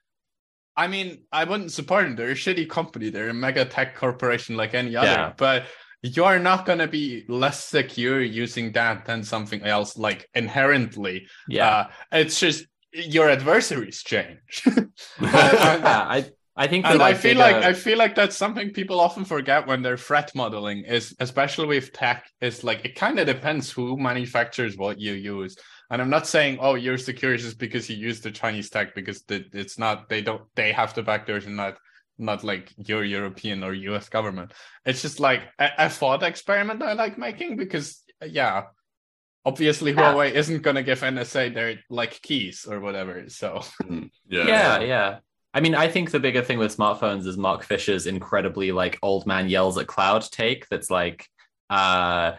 I 0.77 0.88
mean, 0.88 1.23
I 1.31 1.45
wouldn't 1.45 1.72
support 1.72 2.06
them. 2.06 2.15
They're 2.15 2.31
a 2.31 2.35
shitty 2.35 2.69
company. 2.69 3.10
They're 3.10 3.30
a 3.30 3.34
mega 3.34 3.65
tech 3.65 3.95
corporation 3.95 4.57
like 4.57 4.73
any 4.73 4.95
other. 4.95 5.07
Yeah. 5.07 5.34
But 5.38 5.65
you're 6.02 6.39
not 6.39 6.65
going 6.65 6.80
to 6.80 6.88
be 6.88 7.26
less 7.27 7.64
secure 7.64 8.22
using 8.22 8.72
that 8.73 9.06
than 9.06 9.23
something 9.23 9.64
else, 9.64 9.97
like 9.97 10.30
inherently. 10.35 11.27
Yeah. 11.47 11.68
Uh, 11.68 11.88
it's 12.11 12.39
just 12.39 12.65
your 12.91 13.30
adversaries 13.30 14.03
change. 14.03 14.64
yeah, 15.22 16.06
I 16.07 16.26
I 16.57 16.68
think 16.68 16.85
and 16.85 17.02
I 17.02 17.14
feel 17.14 17.38
like 17.38 17.57
I 17.57 17.73
feel 17.73 17.97
like 17.97 18.15
that's 18.15 18.38
something 18.38 18.72
people 18.72 19.02
often 19.02 19.26
forget 19.26 19.68
when 19.68 19.81
they're 19.81 19.97
threat 19.97 20.34
modeling. 20.35 20.85
Is 20.85 21.14
especially 21.19 21.68
with 21.68 21.91
tech, 21.91 22.30
is 22.39 22.64
like 22.64 22.85
it 22.85 22.95
kind 22.95 23.19
of 23.19 23.27
depends 23.27 23.69
who 23.69 23.97
manufactures 23.97 24.77
what 24.77 24.97
you 24.97 25.14
use. 25.14 25.57
And 25.91 26.02
I'm 26.02 26.10
not 26.10 26.28
saying 26.28 26.57
oh 26.62 26.76
you're 26.76 26.98
secure 26.98 27.38
just 27.38 27.60
because 27.60 27.90
you 27.90 27.95
use 27.95 28.22
the 28.22 28.32
Chinese 28.32 28.70
tech 28.70 28.95
because 28.95 29.24
it's 29.30 29.78
not 29.78 30.10
they 30.10 30.22
don't 30.22 30.44
they 30.56 30.72
have 30.72 30.94
the 30.94 31.03
backdoors 31.03 31.45
and 31.45 31.56
not 31.56 31.78
not 32.18 32.44
like 32.44 32.74
your 32.78 33.03
European 33.03 33.64
or 33.64 33.74
US 33.74 34.10
government. 34.10 34.53
It's 34.86 35.02
just 35.02 35.20
like 35.20 35.44
a, 35.60 35.70
a 35.78 35.90
thought 35.90 36.24
experiment 36.24 36.82
I 36.82 36.94
like 36.94 37.18
making 37.18 37.57
because 37.57 38.02
yeah, 38.26 38.64
obviously 39.45 39.91
Yeah. 39.91 40.14
Huawei 40.14 40.32
isn't 40.32 40.62
gonna 40.62 40.84
give 40.84 41.02
NSA 41.02 41.53
their 41.53 41.80
like 41.90 42.22
keys 42.22 42.66
or 42.70 42.80
whatever. 42.80 43.30
So 43.30 43.62
Mm, 43.84 44.10
yeah. 44.28 44.48
yeah, 44.48 44.80
yeah. 44.80 45.18
I 45.53 45.62
mean, 45.62 45.74
I 45.74 45.88
think 45.88 46.12
the 46.12 46.20
bigger 46.20 46.41
thing 46.41 46.57
with 46.57 46.76
smartphones 46.76 47.26
is 47.26 47.38
Mark 47.38 47.64
Fisher's 47.64 48.07
incredibly 48.07 48.74
like 48.74 48.99
old 49.02 49.26
man 49.26 49.48
yells 49.48 49.78
at 49.78 49.88
cloud 49.88 50.24
take. 50.30 50.68
That's 50.70 50.90
like 50.90 51.28
uh 51.70 52.34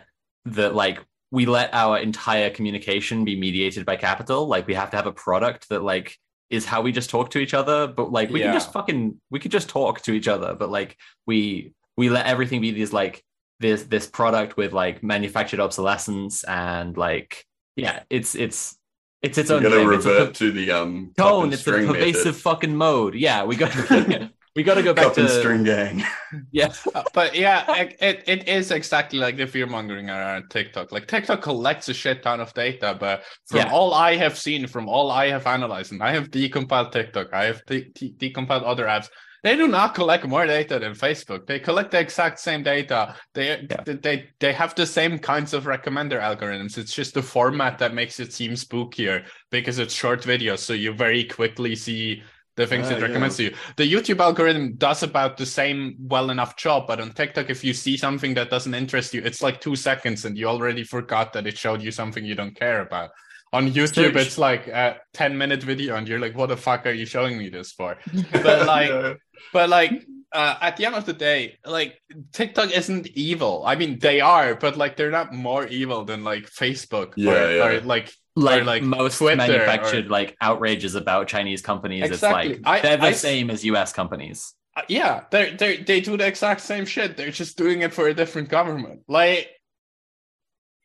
that 0.46 0.74
like 0.74 1.04
we 1.30 1.46
let 1.46 1.72
our 1.74 1.98
entire 1.98 2.50
communication 2.50 3.24
be 3.24 3.36
mediated 3.38 3.84
by 3.84 3.96
capital. 3.96 4.46
Like 4.46 4.66
we 4.66 4.74
have 4.74 4.90
to 4.90 4.96
have 4.96 5.06
a 5.06 5.12
product 5.12 5.68
that 5.70 5.82
like 5.82 6.16
is 6.50 6.64
how 6.64 6.80
we 6.82 6.92
just 6.92 7.10
talk 7.10 7.30
to 7.30 7.38
each 7.38 7.54
other. 7.54 7.86
But 7.88 8.12
like 8.12 8.30
we 8.30 8.40
Yeah. 8.40 8.46
can 8.46 8.54
just 8.54 8.72
fucking 8.72 9.20
we 9.30 9.40
could 9.40 9.50
just 9.50 9.68
talk 9.68 10.00
to 10.02 10.12
each 10.12 10.28
other. 10.28 10.54
But 10.54 10.70
like 10.70 10.96
we 11.26 11.72
we 11.96 12.08
let 12.10 12.26
everything 12.26 12.60
be 12.60 12.70
these 12.70 12.92
like 12.92 13.22
this 13.58 13.82
this 13.84 14.06
product 14.06 14.56
with 14.56 14.72
like 14.72 15.02
manufactured 15.02 15.60
obsolescence 15.60 16.44
and 16.44 16.96
like 16.96 17.44
yeah, 17.74 18.02
it's 18.10 18.34
it's 18.34 18.78
it's 19.22 19.38
its 19.38 19.50
own 19.50 19.62
gonna 19.62 19.76
thing. 19.76 19.92
It's 19.94 20.04
a- 20.04 20.08
revert 20.10 20.34
to 20.34 20.52
the 20.52 20.70
um 20.70 21.12
tone. 21.16 21.52
It's 21.52 21.62
a 21.66 21.72
pervasive 21.72 22.24
method. 22.26 22.36
fucking 22.42 22.76
mode. 22.76 23.14
Yeah, 23.16 23.44
we 23.44 23.56
got 23.56 23.72
we 24.56 24.62
got 24.62 24.74
to 24.74 24.82
go 24.82 24.94
back 24.94 25.04
cup 25.08 25.18
and 25.18 25.28
to 25.28 25.38
string 25.38 25.62
gang. 25.64 26.02
yeah. 26.50 26.72
Uh, 26.94 27.04
but 27.12 27.34
yeah, 27.36 27.70
it, 27.76 27.96
it, 28.00 28.24
it 28.26 28.48
is 28.48 28.70
exactly 28.70 29.18
like 29.18 29.36
the 29.36 29.46
fear 29.46 29.66
mongering 29.66 30.08
around 30.10 30.48
TikTok. 30.50 30.90
Like 30.90 31.06
TikTok 31.06 31.42
collects 31.42 31.88
a 31.90 31.94
shit 31.94 32.22
ton 32.22 32.40
of 32.40 32.52
data, 32.54 32.96
but 32.98 33.22
from 33.46 33.58
Yeah. 33.58 33.70
all 33.70 33.92
I 33.94 34.16
have 34.16 34.36
seen, 34.38 34.66
from 34.66 34.88
all 34.88 35.10
I 35.10 35.28
have 35.28 35.46
analyzed, 35.46 35.92
and 35.92 36.02
I 36.02 36.12
have 36.12 36.30
decompiled 36.30 36.90
TikTok, 36.90 37.32
I 37.32 37.44
have 37.44 37.62
de- 37.66 37.90
de- 37.94 38.14
decompiled 38.18 38.62
other 38.64 38.86
apps. 38.86 39.08
They 39.42 39.54
do 39.54 39.68
not 39.68 39.94
collect 39.94 40.26
more 40.26 40.44
data 40.46 40.78
than 40.80 40.92
Facebook. 40.94 41.46
They 41.46 41.60
collect 41.60 41.92
the 41.92 42.00
exact 42.00 42.40
same 42.40 42.64
data. 42.64 43.14
They 43.34 43.66
Yeah. 43.70 43.82
they 43.86 44.30
they 44.40 44.52
have 44.54 44.74
the 44.74 44.86
same 44.86 45.18
kinds 45.18 45.52
of 45.54 45.64
recommender 45.66 46.20
algorithms. 46.20 46.78
It's 46.78 46.94
just 46.94 47.14
the 47.14 47.22
format 47.22 47.78
that 47.78 47.94
makes 47.94 48.18
it 48.18 48.32
seem 48.32 48.52
spookier 48.52 49.24
because 49.50 49.78
it's 49.78 49.94
short 49.94 50.22
videos, 50.22 50.60
so 50.60 50.72
you 50.72 50.94
very 50.94 51.24
quickly 51.24 51.76
see 51.76 52.22
the 52.56 52.66
things 52.66 52.86
Ah, 52.88 52.92
it 52.92 52.98
yeah. 52.98 53.06
recommends 53.06 53.36
to 53.36 53.44
you. 53.44 53.54
The 53.76 53.90
YouTube 53.90 54.20
algorithm 54.20 54.74
does 54.76 55.02
about 55.02 55.36
the 55.36 55.46
same 55.46 55.96
well 55.98 56.30
enough 56.30 56.56
job, 56.56 56.86
but 56.86 57.00
on 57.00 57.10
TikTok, 57.12 57.50
if 57.50 57.62
you 57.64 57.72
see 57.74 57.96
something 57.96 58.34
that 58.34 58.50
doesn't 58.50 58.74
interest 58.74 59.14
you, 59.14 59.22
it's 59.24 59.42
like 59.42 59.60
two 59.60 59.76
seconds 59.76 60.24
and 60.24 60.36
you 60.38 60.46
already 60.46 60.82
forgot 60.84 61.32
that 61.34 61.46
it 61.46 61.56
showed 61.58 61.82
you 61.82 61.90
something 61.90 62.24
you 62.24 62.34
don't 62.34 62.56
care 62.56 62.80
about. 62.80 63.10
On 63.52 63.70
YouTube, 63.70 63.94
Search. 64.12 64.16
it's 64.16 64.38
like 64.38 64.66
a 64.68 64.96
10 65.14 65.38
minute 65.38 65.62
video, 65.62 65.94
and 65.96 66.08
you're 66.08 66.18
like, 66.18 66.36
what 66.36 66.48
the 66.48 66.56
fuck 66.56 66.84
are 66.86 66.92
you 66.92 67.06
showing 67.06 67.38
me 67.38 67.48
this 67.48 67.72
for? 67.72 67.96
But 68.32 68.66
like, 68.66 68.88
Yeah. 68.90 69.14
but 69.52 69.68
like, 69.68 70.04
uh, 70.32 70.56
at 70.60 70.76
the 70.76 70.84
end 70.86 70.96
of 70.96 71.06
the 71.06 71.12
day, 71.12 71.58
like 71.64 72.00
TikTok 72.32 72.70
isn't 72.76 73.06
evil. 73.14 73.62
I 73.64 73.76
mean, 73.76 73.98
they 74.00 74.20
are, 74.20 74.56
but 74.56 74.76
like, 74.76 74.96
they're 74.96 75.12
not 75.12 75.32
more 75.32 75.64
evil 75.68 76.04
than 76.04 76.24
like 76.24 76.50
Facebook 76.50 77.12
Yeah, 77.16 77.30
or, 77.32 77.50
yeah. 77.56 77.66
or 77.66 77.80
like 77.82 78.12
Like, 78.36 78.64
like 78.64 78.82
most 78.82 79.18
Twitter 79.18 79.36
manufactured 79.36 80.06
or- 80.06 80.10
like 80.10 80.36
outrages 80.42 80.94
about 80.94 81.26
Chinese 81.26 81.62
companies, 81.62 82.04
Exactly. 82.04 82.52
it's 82.52 82.64
like 82.64 82.78
I- 82.78 82.80
they're 82.82 82.96
the 82.98 83.06
I- 83.06 83.12
same 83.12 83.50
as 83.50 83.64
US 83.64 83.92
companies. 83.94 84.52
Uh, 84.76 84.82
yeah, 84.88 85.24
they 85.30 85.54
they 85.54 85.78
they 85.78 86.00
do 86.02 86.16
the 86.18 86.26
exact 86.26 86.60
same 86.60 86.84
shit. 86.84 87.16
They're 87.16 87.30
just 87.30 87.56
doing 87.56 87.80
it 87.80 87.94
for 87.94 88.08
a 88.08 88.14
different 88.14 88.50
government. 88.50 89.00
Like, 89.08 89.48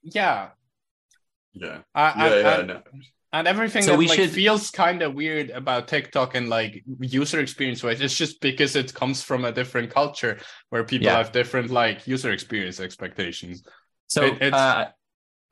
yeah, 0.03 0.49
Yeah. 1.53 1.80
I, 1.94 2.07
Yeah, 2.07 2.14
I, 2.15 2.40
yeah, 2.40 2.49
I- 2.57 2.61
no. 2.64 2.82
and 3.34 3.48
everything 3.48 3.84
So 3.84 3.91
that 3.91 3.98
we 3.98 4.07
like, 4.07 4.18
should- 4.18 4.32
feels 4.32 4.72
kind 4.72 5.02
of 5.02 5.14
weird 5.14 5.49
about 5.49 5.88
TikTok 5.90 6.36
and 6.36 6.48
like 6.49 6.84
user 6.99 7.40
experience 7.41 7.84
wise, 7.84 7.99
it's 8.02 8.15
just 8.15 8.40
because 8.41 8.76
it 8.78 8.94
comes 8.94 9.22
from 9.23 9.44
a 9.45 9.52
different 9.52 9.91
culture 9.91 10.40
where 10.69 10.84
people 10.86 11.07
Yeah. 11.07 11.18
have 11.18 11.32
different 11.34 11.69
like 11.69 12.07
user 12.07 12.32
experience 12.32 12.80
expectations. 12.80 13.64
So 14.07 14.23
It- 14.23 14.41
it's- 14.41 14.53
uh, 14.53 14.91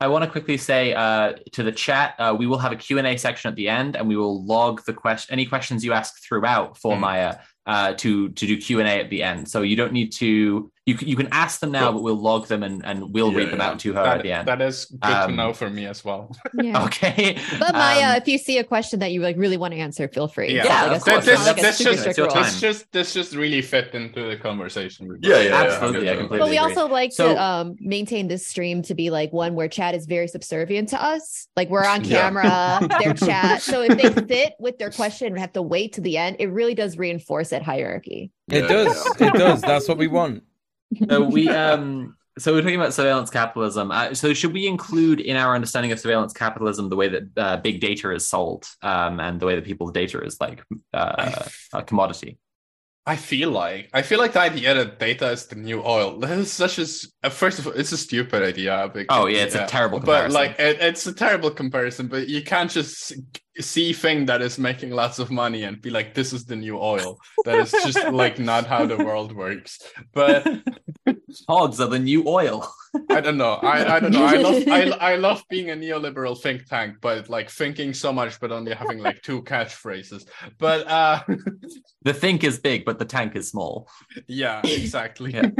I 0.02 0.08
want 0.08 0.24
to 0.24 0.30
quickly 0.30 0.56
say 0.56 0.94
uh, 0.94 1.34
to 1.52 1.62
the 1.62 1.72
chat, 1.72 2.14
uh, 2.18 2.34
we 2.36 2.46
will 2.46 2.56
have 2.58 2.72
a 2.72 2.76
Q&A 2.76 3.18
section 3.18 3.50
at 3.50 3.56
the 3.56 3.68
end, 3.68 3.96
and 3.96 4.08
we 4.08 4.16
will 4.16 4.44
log 4.44 4.82
the 4.86 4.94
question, 4.94 5.32
any 5.32 5.44
questions 5.44 5.84
you 5.84 5.92
ask 5.92 6.22
throughout 6.22 6.78
for 6.78 6.96
Mm. 6.96 7.00
Maia 7.00 7.36
uh, 7.66 7.92
to 7.94 8.30
to 8.30 8.46
do 8.46 8.56
Q&A 8.56 8.84
at 8.84 9.10
the 9.10 9.22
end. 9.22 9.48
So 9.48 9.62
you 9.62 9.76
don't 9.76 9.92
need 9.92 10.12
to, 10.12 10.72
you, 10.90 10.96
can- 10.98 11.08
you 11.08 11.16
can 11.16 11.28
ask 11.32 11.60
them 11.60 11.70
now, 11.70 11.84
Cool. 11.84 11.92
but 11.94 12.02
we'll 12.02 12.16
log 12.30 12.46
them 12.48 12.62
and, 12.62 12.84
and 12.84 13.12
we'll 13.14 13.30
Yeah, 13.32 13.38
read 13.38 13.50
them 13.50 13.60
yeah. 13.60 13.68
out 13.68 13.78
to 13.80 13.92
her 13.94 14.02
That- 14.02 14.16
at 14.18 14.22
the 14.22 14.32
end. 14.32 14.48
that 14.48 14.60
is 14.60 14.84
good 14.86 15.00
to 15.02 15.24
Um, 15.24 15.36
know 15.36 15.52
for 15.52 15.70
me 15.70 15.86
as 15.86 16.04
well. 16.04 16.34
Yeah. 16.54 16.84
okay. 16.86 17.38
But 17.58 17.72
Maia, 17.74 18.10
Um, 18.10 18.16
if 18.16 18.28
you 18.28 18.36
see 18.38 18.58
a 18.58 18.64
question 18.64 19.00
that 19.00 19.12
you 19.12 19.20
like 19.22 19.36
really 19.38 19.56
want 19.56 19.72
to 19.74 19.80
answer, 19.80 20.08
feel 20.08 20.28
free. 20.28 20.52
Yeah. 20.54 20.60
It's 20.60 20.68
Yeah, 20.68 20.82
like 20.82 20.90
a 20.92 20.96
of 20.96 21.02
course. 21.04 21.24
This- 21.24 21.46
like 21.46 21.58
a 21.58 21.62
this 21.62 21.78
just- 21.78 22.00
strict 22.00 22.18
your 22.18 22.26
rule. 22.26 22.34
time. 22.34 22.44
This 22.44 22.60
just 22.60 22.92
this 22.92 23.14
just 23.14 23.34
really 23.34 23.62
fit 23.62 23.94
into 23.94 24.20
the 24.28 24.36
conversation. 24.36 25.18
Yeah, 25.22 25.36
yeah, 25.36 25.42
yeah. 25.48 25.62
Absolutely, 25.62 26.10
I 26.10 26.16
completely 26.16 26.38
But 26.40 26.50
we 26.50 26.58
agree. 26.58 26.74
also 26.74 26.88
like 26.92 27.12
So- 27.12 27.34
to 27.34 27.42
um, 27.42 27.76
maintain 27.80 28.28
this 28.28 28.46
stream 28.46 28.82
to 28.82 28.94
be 28.94 29.10
like 29.10 29.32
one 29.32 29.54
where 29.54 29.68
chat 29.68 29.94
is 29.94 30.06
very 30.06 30.28
subservient 30.28 30.88
to 30.90 31.02
us. 31.02 31.46
Like 31.56 31.68
we're 31.70 31.84
on 31.86 32.04
Yeah. 32.04 32.20
camera, 32.22 32.88
their 33.00 33.14
chat. 33.28 33.62
So 33.62 33.82
if 33.82 33.96
they 34.00 34.10
fit 34.26 34.54
with 34.58 34.78
their 34.78 34.90
question 34.90 35.28
and 35.28 35.38
have 35.38 35.52
to 35.54 35.62
wait 35.62 35.92
to 35.94 36.00
the 36.00 36.16
end, 36.18 36.36
it 36.40 36.48
really 36.50 36.74
does 36.74 36.98
reinforce 36.98 37.50
that 37.50 37.62
hierarchy. 37.62 38.30
It 38.50 38.62
Yeah, 38.64 38.68
does. 38.68 39.06
It 39.20 39.32
does. 39.34 39.60
That's 39.62 39.86
what 39.88 39.98
we 39.98 40.08
want. 40.08 40.42
So 41.08 41.24
we 41.36 41.48
um 41.48 42.16
so 42.38 42.52
we're 42.54 42.62
talking 42.62 42.76
about 42.76 42.94
surveillance 42.94 43.30
capitalism 43.30 43.90
uh, 43.90 44.14
so 44.14 44.32
should 44.32 44.52
we 44.52 44.66
include 44.66 45.20
in 45.20 45.36
our 45.36 45.54
understanding 45.54 45.92
of 45.92 45.98
surveillance 46.00 46.32
capitalism 46.32 46.88
the 46.88 46.96
way 46.96 47.08
that 47.08 47.22
uh, 47.36 47.56
big 47.58 47.80
data 47.80 48.10
is 48.12 48.26
sold 48.26 48.66
um 48.82 49.20
and 49.20 49.40
the 49.40 49.46
way 49.46 49.54
that 49.56 49.64
people's 49.64 49.92
data 49.92 50.20
is 50.22 50.40
like 50.40 50.62
uh, 50.94 51.44
a 51.72 51.82
commodity 51.82 52.38
I 53.06 53.16
feel 53.16 53.50
like 53.50 53.88
I 53.94 54.02
feel 54.02 54.18
like 54.20 54.34
the 54.34 54.40
idea 54.40 54.74
that 54.74 54.98
data 55.00 55.30
is 55.30 55.46
the 55.46 55.56
new 55.56 55.82
oil. 55.82 56.18
That 56.20 56.38
is 56.38 56.52
such 56.52 56.78
a 56.78 56.82
s- 56.82 57.08
uh, 57.24 57.30
first 57.30 57.58
of 57.58 57.66
all, 57.66 57.72
it's 57.72 57.92
a 57.92 57.96
stupid 57.96 58.42
idea. 58.42 58.88
because- 58.92 59.06
Oh, 59.08 59.26
yeah, 59.26 59.44
it's 59.44 59.54
a 59.54 59.66
terrible 59.66 59.98
But 59.98 60.28
comparison. 60.28 60.34
like, 60.40 60.60
it, 60.60 60.76
it's 60.80 61.06
a 61.06 61.14
terrible 61.14 61.50
comparison. 61.50 62.08
But 62.08 62.28
you 62.28 62.42
can't 62.44 62.70
just 62.70 63.14
see 63.58 63.92
thing 63.92 64.26
that 64.26 64.42
is 64.42 64.58
making 64.58 64.90
lots 64.90 65.18
of 65.18 65.30
money 65.30 65.64
and 65.64 65.80
be 65.80 65.90
like, 65.90 66.14
"This 66.14 66.32
is 66.32 66.44
the 66.44 66.56
new 66.56 66.78
oil." 66.78 67.18
That 67.44 67.58
is 67.58 67.70
just 67.72 68.12
like 68.12 68.38
not 68.38 68.66
how 68.66 68.86
the 68.86 68.96
world 68.98 69.34
works. 69.34 69.80
But 70.14 70.46
Hogs 71.48 71.80
are 71.80 71.88
the 71.88 71.98
new 71.98 72.26
oil. 72.26 72.72
I 73.08 73.20
don't 73.20 73.38
know. 73.38 73.52
I, 73.54 73.96
I 73.96 74.00
don't 74.00 74.12
know. 74.12 74.24
I 74.24 74.36
love 74.36 74.68
I, 74.68 74.90
I 75.12 75.16
love 75.16 75.42
being 75.48 75.70
a 75.70 75.74
neoliberal 75.74 76.40
think 76.40 76.66
tank, 76.66 76.96
but 77.00 77.28
like 77.28 77.50
thinking 77.50 77.94
so 77.94 78.12
much, 78.12 78.40
but 78.40 78.52
only 78.52 78.74
having 78.74 78.98
like 78.98 79.22
two 79.22 79.42
catchphrases. 79.42 80.26
But 80.58 80.86
uh 80.86 81.22
The 82.02 82.14
think 82.14 82.44
is 82.44 82.58
big, 82.58 82.84
but 82.84 82.98
the 82.98 83.04
tank 83.04 83.36
is 83.36 83.48
small. 83.48 83.88
yeah, 84.26 84.60
exactly. 84.64 85.32
Yeah. 85.34 85.50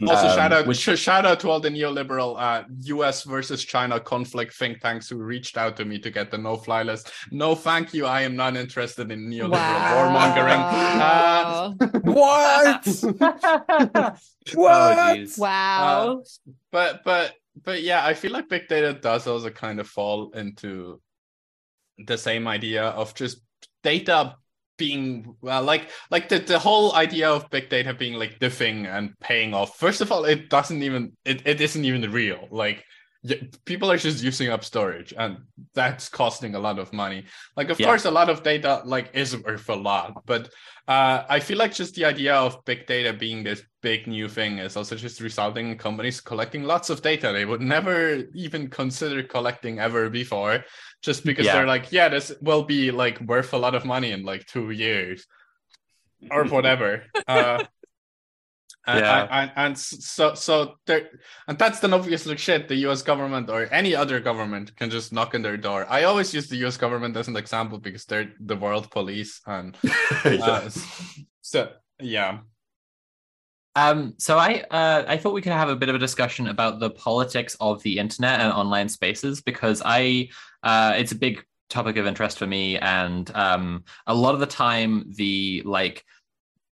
Also, 0.00 0.26
Um, 0.28 0.36
shout 0.36 0.52
out 0.52 0.66
which- 0.66 0.78
shout 0.98 1.26
out 1.26 1.38
to 1.40 1.50
all 1.50 1.60
the 1.60 1.68
neoliberal 1.68 2.34
uh, 2.40 2.64
U.S. 2.84 3.24
versus 3.24 3.62
China 3.64 4.00
conflict 4.00 4.54
think 4.54 4.80
tanks 4.80 5.08
who 5.08 5.16
reached 5.18 5.56
out 5.58 5.76
to 5.76 5.84
me 5.84 5.98
to 5.98 6.10
get 6.10 6.30
the 6.30 6.38
no-fly 6.38 6.82
list. 6.82 7.12
No, 7.30 7.54
thank 7.54 7.92
you. 7.92 8.06
I 8.06 8.22
am 8.22 8.34
not 8.34 8.56
interested 8.56 9.10
in 9.12 9.28
neoliberal 9.28 9.92
warmongering. 9.92 10.58
Uh, 10.58 11.72
Wow. 12.04 12.72
What? 12.82 12.88
Oh, 13.04 14.16
what? 14.54 15.16
jeez. 15.18 15.38
wow. 15.38 16.22
but 16.70 17.04
but 17.04 17.34
but 17.62 17.82
yeah, 17.82 18.04
I 18.04 18.14
feel 18.14 18.32
like 18.32 18.48
big 18.48 18.66
data 18.68 18.92
does 18.94 19.26
also 19.26 19.50
kind 19.50 19.78
of 19.78 19.86
fall 19.88 20.30
into 20.32 21.00
the 21.98 22.16
same 22.16 22.48
idea 22.48 22.84
of 22.84 23.14
just 23.14 23.42
data 23.82 24.36
being 24.82 25.04
well 25.46 25.62
like 25.72 25.84
like 26.14 26.26
the, 26.32 26.38
the 26.52 26.58
whole 26.66 26.88
idea 27.04 27.28
of 27.30 27.48
big 27.56 27.66
data 27.76 27.92
being 28.02 28.14
like 28.22 28.34
the 28.44 28.50
thing 28.60 28.76
and 28.94 29.04
paying 29.28 29.50
off 29.58 29.70
first 29.84 30.00
of 30.02 30.08
all 30.12 30.24
it 30.34 30.40
doesn't 30.56 30.82
even 30.88 31.02
it, 31.30 31.38
it 31.52 31.58
isn't 31.66 31.84
even 31.90 32.10
real. 32.22 32.42
Like 32.50 32.78
people 33.70 33.88
are 33.92 33.96
just 34.08 34.24
using 34.30 34.48
up 34.54 34.64
storage 34.64 35.14
and 35.22 35.32
that's 35.78 36.08
costing 36.08 36.54
a 36.56 36.58
lot 36.66 36.78
of 36.80 36.92
money. 36.92 37.20
Like 37.58 37.70
of 37.70 37.78
Yeah. 37.78 37.86
course 37.86 38.04
a 38.04 38.10
lot 38.10 38.28
of 38.30 38.42
data 38.42 38.82
like 38.84 39.08
is 39.22 39.30
worth 39.44 39.68
a 39.68 39.78
lot 39.90 40.08
but 40.26 40.42
uh, 40.88 41.22
I 41.36 41.38
feel 41.38 41.58
like 41.58 41.72
just 41.72 41.94
the 41.94 42.04
idea 42.04 42.34
of 42.34 42.64
big 42.64 42.80
data 42.94 43.12
being 43.12 43.44
this 43.44 43.62
big 43.82 44.08
new 44.08 44.28
thing 44.28 44.58
is 44.58 44.76
also 44.76 44.96
just 44.96 45.20
resulting 45.20 45.70
in 45.70 45.78
companies 45.78 46.20
collecting 46.20 46.64
lots 46.64 46.90
of 46.90 47.02
data 47.02 47.30
they 47.32 47.44
would 47.44 47.60
never 47.60 47.98
even 48.34 48.68
consider 48.68 49.22
collecting 49.22 49.78
ever 49.78 50.10
before, 50.10 50.64
just 51.02 51.24
because 51.24 51.46
Yeah. 51.46 51.54
they're 51.56 51.66
like, 51.66 51.92
yeah, 51.92 52.08
this 52.08 52.32
will 52.40 52.62
be 52.62 52.90
like 52.90 53.20
worth 53.20 53.52
a 53.52 53.58
lot 53.58 53.74
of 53.74 53.84
money 53.84 54.12
in 54.12 54.24
like 54.24 54.46
two 54.46 54.70
years 54.70 55.26
or 56.30 56.44
whatever. 56.46 57.04
uh, 57.26 57.64
and, 58.86 59.00
Yeah. 59.00 59.28
and, 59.30 59.52
and 59.56 59.78
so 59.78 60.34
so 60.34 60.74
there 60.86 61.10
and 61.46 61.58
that's 61.58 61.80
then 61.80 61.92
obviously 61.92 62.36
shit 62.36 62.68
the 62.68 62.76
US 62.88 63.02
government 63.02 63.50
or 63.50 63.68
any 63.72 63.94
other 63.94 64.18
government 64.20 64.74
can 64.76 64.90
just 64.90 65.12
knock 65.12 65.34
on 65.34 65.42
their 65.42 65.56
door. 65.56 65.86
I 65.88 66.04
always 66.04 66.32
use 66.34 66.48
the 66.48 66.56
US 66.66 66.76
government 66.76 67.16
as 67.16 67.28
an 67.28 67.36
example 67.36 67.78
because 67.78 68.04
they're 68.06 68.32
the 68.40 68.56
world 68.56 68.90
police 68.90 69.40
and 69.46 69.76
uh, 70.24 70.68
so 71.40 71.70
yeah. 72.00 72.38
Um, 73.74 74.14
so 74.18 74.36
I 74.36 74.64
uh, 74.70 75.04
I 75.08 75.16
thought 75.16 75.32
we 75.32 75.40
could 75.42 75.52
have 75.52 75.70
a 75.70 75.76
bit 75.76 75.88
of 75.88 75.94
a 75.94 75.98
discussion 75.98 76.48
about 76.48 76.78
the 76.78 76.90
politics 76.90 77.56
of 77.58 77.82
the 77.82 77.98
internet 77.98 78.40
and 78.40 78.52
online 78.52 78.88
spaces 78.90 79.40
because 79.40 79.80
I 79.84 80.28
uh, 80.62 80.94
it's 80.96 81.12
a 81.12 81.16
big 81.16 81.44
topic 81.68 81.96
of 81.96 82.06
interest 82.06 82.38
for 82.38 82.46
me, 82.46 82.78
and 82.78 83.30
um, 83.34 83.84
a 84.06 84.14
lot 84.14 84.34
of 84.34 84.40
the 84.40 84.46
time 84.46 85.12
the 85.16 85.62
like 85.64 86.04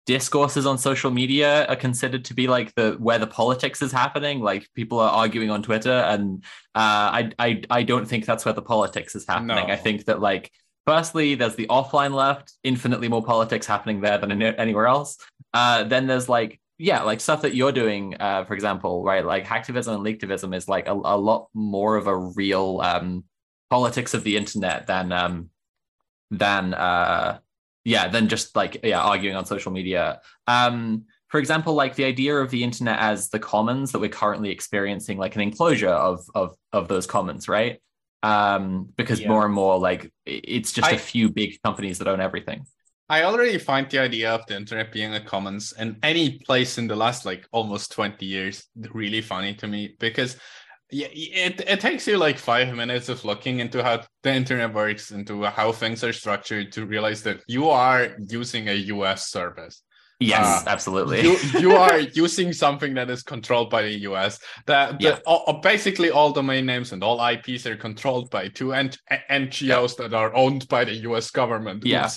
discourses 0.05 0.65
on 0.65 0.77
social 0.77 1.11
media 1.11 1.67
are 1.67 1.75
considered 1.75 2.25
to 2.25 2.33
be 2.33 2.47
like 2.47 2.73
the 2.73 2.97
where 2.99 3.19
the 3.19 3.27
politics 3.27 3.81
is 3.81 3.91
happening. 3.91 4.39
Like 4.39 4.67
people 4.73 4.99
are 4.99 5.11
arguing 5.11 5.51
on 5.51 5.63
Twitter, 5.63 5.91
and 5.91 6.43
uh, 6.75 7.07
I 7.19 7.31
I 7.39 7.61
I 7.69 7.83
don't 7.83 8.07
think 8.07 8.25
that's 8.25 8.45
where 8.45 8.53
the 8.53 8.61
politics 8.61 9.15
is 9.15 9.25
happening. 9.27 9.67
No. 9.67 9.73
I 9.73 9.75
think 9.75 10.05
that 10.05 10.19
like 10.19 10.51
firstly, 10.85 11.35
there's 11.35 11.55
the 11.55 11.67
offline 11.67 12.13
left, 12.13 12.53
infinitely 12.63 13.07
more 13.07 13.23
politics 13.23 13.67
happening 13.67 14.01
there 14.01 14.17
than 14.17 14.31
in- 14.31 14.41
anywhere 14.41 14.87
else. 14.87 15.17
Uh, 15.53 15.83
then 15.83 16.07
there's 16.07 16.27
like 16.27 16.59
yeah, 16.79 17.03
like 17.03 17.19
stuff 17.19 17.41
that 17.41 17.53
you're 17.53 17.73
doing, 17.73 18.15
uh, 18.19 18.45
for 18.45 18.53
example, 18.53 19.03
right? 19.03 19.25
Like 19.25 19.45
hacktivism 19.45 19.93
and 19.95 20.03
leaktivism 20.03 20.55
is 20.55 20.67
like 20.67 20.87
a, 20.87 20.93
a 20.93 21.17
lot 21.17 21.49
more 21.53 21.97
of 21.97 22.07
a 22.07 22.15
real 22.15 22.79
um, 22.81 23.25
politics 23.69 24.13
of 24.13 24.23
the 24.23 24.37
internet 24.37 24.87
than 24.87 25.11
um, 25.11 25.49
than 26.31 26.73
uh, 26.73 27.39
yeah, 27.83 28.07
than 28.07 28.27
just 28.27 28.55
like 28.55 28.79
yeah, 28.83 29.01
arguing 29.01 29.35
on 29.35 29.45
social 29.45 29.71
media. 29.71 30.21
Um, 30.47 31.05
for 31.29 31.39
example, 31.39 31.73
like 31.75 31.95
the 31.95 32.05
idea 32.05 32.35
of 32.37 32.49
the 32.49 32.63
internet 32.63 32.99
as 32.99 33.29
the 33.29 33.39
commons 33.39 33.91
that 33.91 33.99
we're 33.99 34.09
currently 34.09 34.49
experiencing, 34.51 35.17
like 35.17 35.35
an 35.35 35.41
enclosure 35.41 35.89
of 35.89 36.21
of 36.35 36.55
of 36.73 36.87
those 36.87 37.07
commons, 37.07 37.47
right? 37.47 37.81
Um, 38.23 38.89
because 38.97 39.21
Yeah. 39.21 39.29
more 39.29 39.45
and 39.45 39.53
more 39.53 39.79
like 39.79 40.11
it's 40.25 40.71
just 40.73 40.91
a 40.91 40.95
I- 40.95 40.97
few 40.97 41.29
big 41.29 41.61
companies 41.63 41.99
that 41.99 42.07
own 42.07 42.19
everything. 42.21 42.65
I 43.09 43.23
already 43.23 43.57
find 43.57 43.89
the 43.89 43.99
idea 43.99 44.31
of 44.33 44.45
the 44.45 44.55
internet 44.55 44.91
being 44.91 45.15
a 45.15 45.19
commons 45.19 45.73
in 45.79 45.97
any 46.03 46.37
place 46.39 46.77
in 46.77 46.87
the 46.87 46.95
last 46.95 47.25
like 47.25 47.47
almost 47.51 47.91
20 47.91 48.25
years 48.25 48.67
really 48.93 49.21
funny 49.21 49.55
to 49.55 49.67
me 49.67 49.95
because 49.99 50.37
yeah, 50.91 51.07
it, 51.11 51.61
it 51.67 51.79
takes 51.79 52.07
you 52.07 52.17
like 52.17 52.37
five 52.37 52.73
minutes 52.73 53.09
of 53.09 53.23
looking 53.25 53.59
into 53.59 53.83
how 53.83 54.01
the 54.23 54.33
internet 54.33 54.73
works, 54.73 55.11
into 55.11 55.43
how 55.43 55.71
things 55.71 56.03
are 56.03 56.13
structured 56.13 56.71
to 56.73 56.85
realize 56.85 57.23
that 57.23 57.41
you 57.47 57.69
are 57.69 58.15
using 58.27 58.69
a 58.69 58.73
US 58.73 59.29
service. 59.29 59.83
Yes, 60.21 60.45
Uh, 60.67 60.69
absolutely. 60.69 61.21
You, 61.21 61.37
you 61.59 61.71
are 61.77 61.99
using 61.99 62.51
something 62.51 62.93
that 62.95 63.09
is 63.09 63.23
controlled 63.23 63.69
by 63.69 63.83
the 63.83 63.99
US. 64.09 64.39
That, 64.65 64.99
Yeah. 65.01 65.11
that 65.11 65.23
all- 65.25 65.43
all- 65.47 65.61
basically 65.61 66.11
all 66.11 66.31
domain 66.33 66.65
names 66.65 66.91
and 66.91 67.01
all 67.03 67.21
IPs 67.21 67.65
are 67.65 67.77
controlled 67.77 68.29
by 68.29 68.49
two 68.49 68.73
N- 68.73 68.91
NGOs 69.29 69.95
that 69.97 70.13
are 70.13 70.33
owned 70.35 70.67
by 70.67 70.83
the 70.83 70.95
US 71.07 71.31
government. 71.31 71.85
Yeah. 71.85 72.09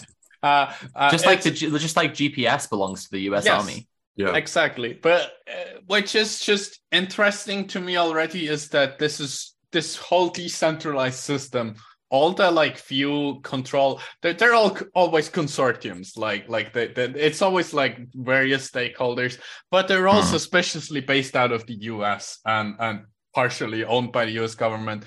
Uh, 0.43 0.73
uh, 0.97 1.11
just 1.13 1.27
like 1.27 1.43
the 1.43 1.53
just 1.53 1.97
like 1.97 2.15
GPS 2.15 2.69
belongs 2.69 3.05
to 3.05 3.11
the 3.13 3.21
U.S. 3.31 3.45
Yes. 3.45 3.61
Army. 3.61 3.87
Yeah. 4.17 4.35
Exactly. 4.35 4.99
But 5.03 5.33
uh, 5.49 5.81
which 5.87 6.15
is 6.15 6.41
just 6.41 6.81
interesting 6.91 7.67
to 7.69 7.81
me 7.81 7.97
already 7.97 8.47
is 8.49 8.69
that 8.69 8.99
this 8.99 9.21
is 9.21 9.55
this 9.73 9.97
whole 9.97 10.29
decentralized 10.29 11.19
system. 11.19 11.77
All 12.11 12.35
the 12.35 12.51
like 12.51 12.77
few 12.77 13.41
control, 13.43 13.99
they're, 14.21 14.35
they're 14.35 14.53
all 14.53 14.77
always 14.95 15.31
consortiums. 15.31 16.19
Like 16.19 16.47
like 16.47 16.75
they, 16.75 16.89
they, 16.89 17.05
it's 17.05 17.41
always 17.41 17.73
like 17.73 17.99
various 18.15 18.71
stakeholders, 18.71 19.39
but 19.71 19.89
they're 19.89 20.09
all 20.09 20.21
Hmm. 20.23 20.29
suspiciously 20.29 21.01
based 21.01 21.37
out 21.37 21.53
of 21.53 21.65
the 21.67 21.75
U.S. 21.93 22.39
and 22.45 22.75
and 22.79 23.05
partially 23.35 23.83
owned 23.85 24.13
by 24.13 24.27
the 24.27 24.33
U.S. 24.33 24.55
government. 24.55 25.05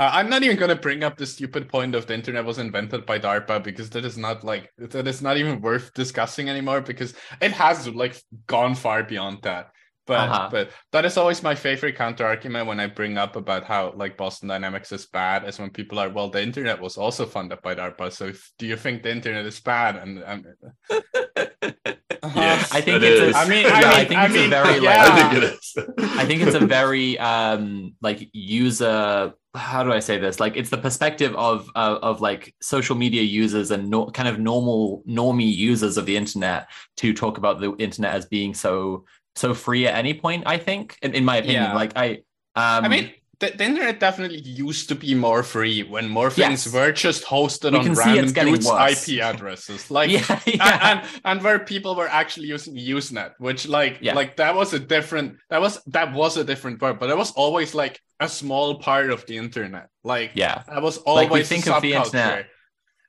Uh, 0.00 0.10
I'm 0.14 0.30
not 0.30 0.42
even 0.42 0.56
going 0.56 0.70
to 0.74 0.80
bring 0.80 1.04
up 1.04 1.18
the 1.18 1.26
stupid 1.26 1.68
point 1.68 1.94
of 1.94 2.06
the 2.06 2.14
internet 2.14 2.44
was 2.46 2.56
invented 2.58 3.04
by 3.04 3.18
DARPA 3.18 3.62
because 3.62 3.90
that 3.90 4.04
is 4.06 4.16
not 4.16 4.42
like 4.44 4.70
that 4.78 5.06
is 5.06 5.20
not 5.20 5.36
even 5.36 5.60
worth 5.60 5.92
discussing 5.92 6.48
anymore 6.48 6.80
because 6.80 7.12
it 7.42 7.52
has 7.52 7.86
like 7.86 8.16
gone 8.46 8.74
far 8.74 9.02
beyond 9.04 9.42
that. 9.42 9.66
But 10.06 10.28
Uh-huh. 10.30 10.48
but 10.50 10.70
that 10.92 11.04
is 11.04 11.18
always 11.18 11.42
my 11.42 11.54
favorite 11.54 11.96
counter 11.96 12.24
argument 12.24 12.66
when 12.66 12.80
I 12.80 12.86
bring 12.86 13.18
up 13.18 13.36
about 13.36 13.64
how 13.64 13.92
like 13.94 14.16
Boston 14.16 14.48
Dynamics 14.48 14.90
is 14.90 15.04
bad 15.06 15.44
is 15.46 15.58
when 15.60 15.68
people 15.70 15.98
are 15.98 16.08
well 16.08 16.30
the 16.30 16.42
internet 16.42 16.80
was 16.80 16.96
also 16.96 17.26
funded 17.26 17.60
by 17.60 17.74
DARPA 17.74 18.10
so 18.10 18.24
if, 18.32 18.50
do 18.58 18.66
you 18.66 18.76
think 18.76 19.02
the 19.02 19.12
internet 19.12 19.44
is 19.44 19.60
bad 19.60 19.96
and 19.96 20.24
um, 20.24 20.44
Yes, 22.34 22.72
I 22.72 22.80
think 22.80 23.02
it 23.02 23.04
it's. 23.04 23.20
A, 23.20 23.28
is. 23.28 23.36
I 23.36 23.48
mean- 23.48 23.66
yeah, 23.66 23.74
I 23.74 23.82
I 23.82 23.98
mean- 23.98 24.08
think 24.08 24.20
I 24.20 24.24
it's 24.24 24.34
mean, 24.34 24.46
a 24.46 24.48
very 24.48 24.78
yeah. 24.82 25.04
I 25.04 25.08
like. 25.08 25.30
think 25.30 25.32
it 25.42 25.44
is. 25.52 25.66
I 26.20 26.24
think 26.24 26.42
it's 26.42 26.54
a 26.56 26.66
very 26.66 27.18
um 27.18 27.94
like 28.00 28.28
user. 28.32 29.34
How 29.54 29.82
do 29.82 29.92
I 29.92 29.98
say 29.98 30.18
this? 30.18 30.38
Like 30.38 30.56
it's 30.56 30.70
the 30.70 30.78
perspective 30.78 31.34
of 31.34 31.68
of, 31.74 31.98
of 32.02 32.20
like 32.20 32.54
social 32.60 32.94
media 32.96 33.22
users 33.22 33.70
and 33.72 33.90
no, 33.90 34.06
kind 34.06 34.28
of 34.28 34.38
normal 34.38 35.02
normie 35.08 35.52
users 35.54 35.96
of 35.96 36.06
the 36.06 36.16
internet 36.16 36.68
to 36.98 37.12
talk 37.12 37.36
about 37.38 37.60
the 37.60 37.74
internet 37.76 38.14
as 38.14 38.26
being 38.26 38.54
so 38.54 39.04
so 39.34 39.52
free 39.54 39.86
at 39.86 39.94
any 39.94 40.14
point. 40.14 40.44
I 40.46 40.56
think, 40.58 40.96
in, 41.02 41.14
in 41.14 41.24
my 41.24 41.36
opinion, 41.38 41.64
Yeah. 41.64 41.74
like 41.74 41.92
I. 41.96 42.22
Um, 42.56 42.84
I 42.84 42.88
mean 42.88 43.12
the, 43.40 43.50
the 43.56 43.64
internet 43.64 43.98
definitely 44.00 44.40
used 44.40 44.88
to 44.90 44.94
be 44.94 45.14
more 45.14 45.42
free 45.42 45.82
when 45.82 46.08
more 46.08 46.30
things 46.30 46.66
Yes. 46.66 46.74
were 46.74 46.92
just 46.92 47.24
hosted 47.24 47.72
We 47.72 47.78
on 47.78 47.94
random 47.94 48.32
dudes' 48.32 48.66
worse. 48.66 49.08
IP 49.08 49.20
addresses 49.22 49.90
like 49.96 50.10
yeah, 50.10 50.24
and, 50.30 50.54
yeah. 50.54 50.90
and 50.90 50.98
and 51.24 51.42
where 51.42 51.58
people 51.58 51.94
were 51.96 52.08
actually 52.08 52.48
using 52.48 52.74
Usenet, 52.76 53.32
which 53.38 53.66
like 53.66 53.98
Yeah. 54.00 54.14
like 54.14 54.36
that 54.36 54.54
was 54.54 54.72
a 54.74 54.78
different 54.78 55.38
that 55.50 55.60
was 55.60 55.82
that 55.86 56.12
was 56.12 56.36
a 56.36 56.44
different 56.44 56.78
part, 56.80 57.00
but 57.00 57.08
it 57.10 57.16
was 57.16 57.32
always 57.32 57.74
like 57.74 57.98
a 58.20 58.28
small 58.28 58.78
part 58.78 59.10
of 59.10 59.24
the 59.26 59.36
internet. 59.38 59.88
Like 60.04 60.32
yeah. 60.34 60.62
that 60.68 60.82
was 60.82 60.96
Like, 60.98 61.06
always 61.06 61.30
we 61.32 61.40
a 61.40 61.44
think 61.44 61.66
of 61.68 61.80
the 61.82 61.92
subculture. 61.92 62.04
internet- 62.06 62.46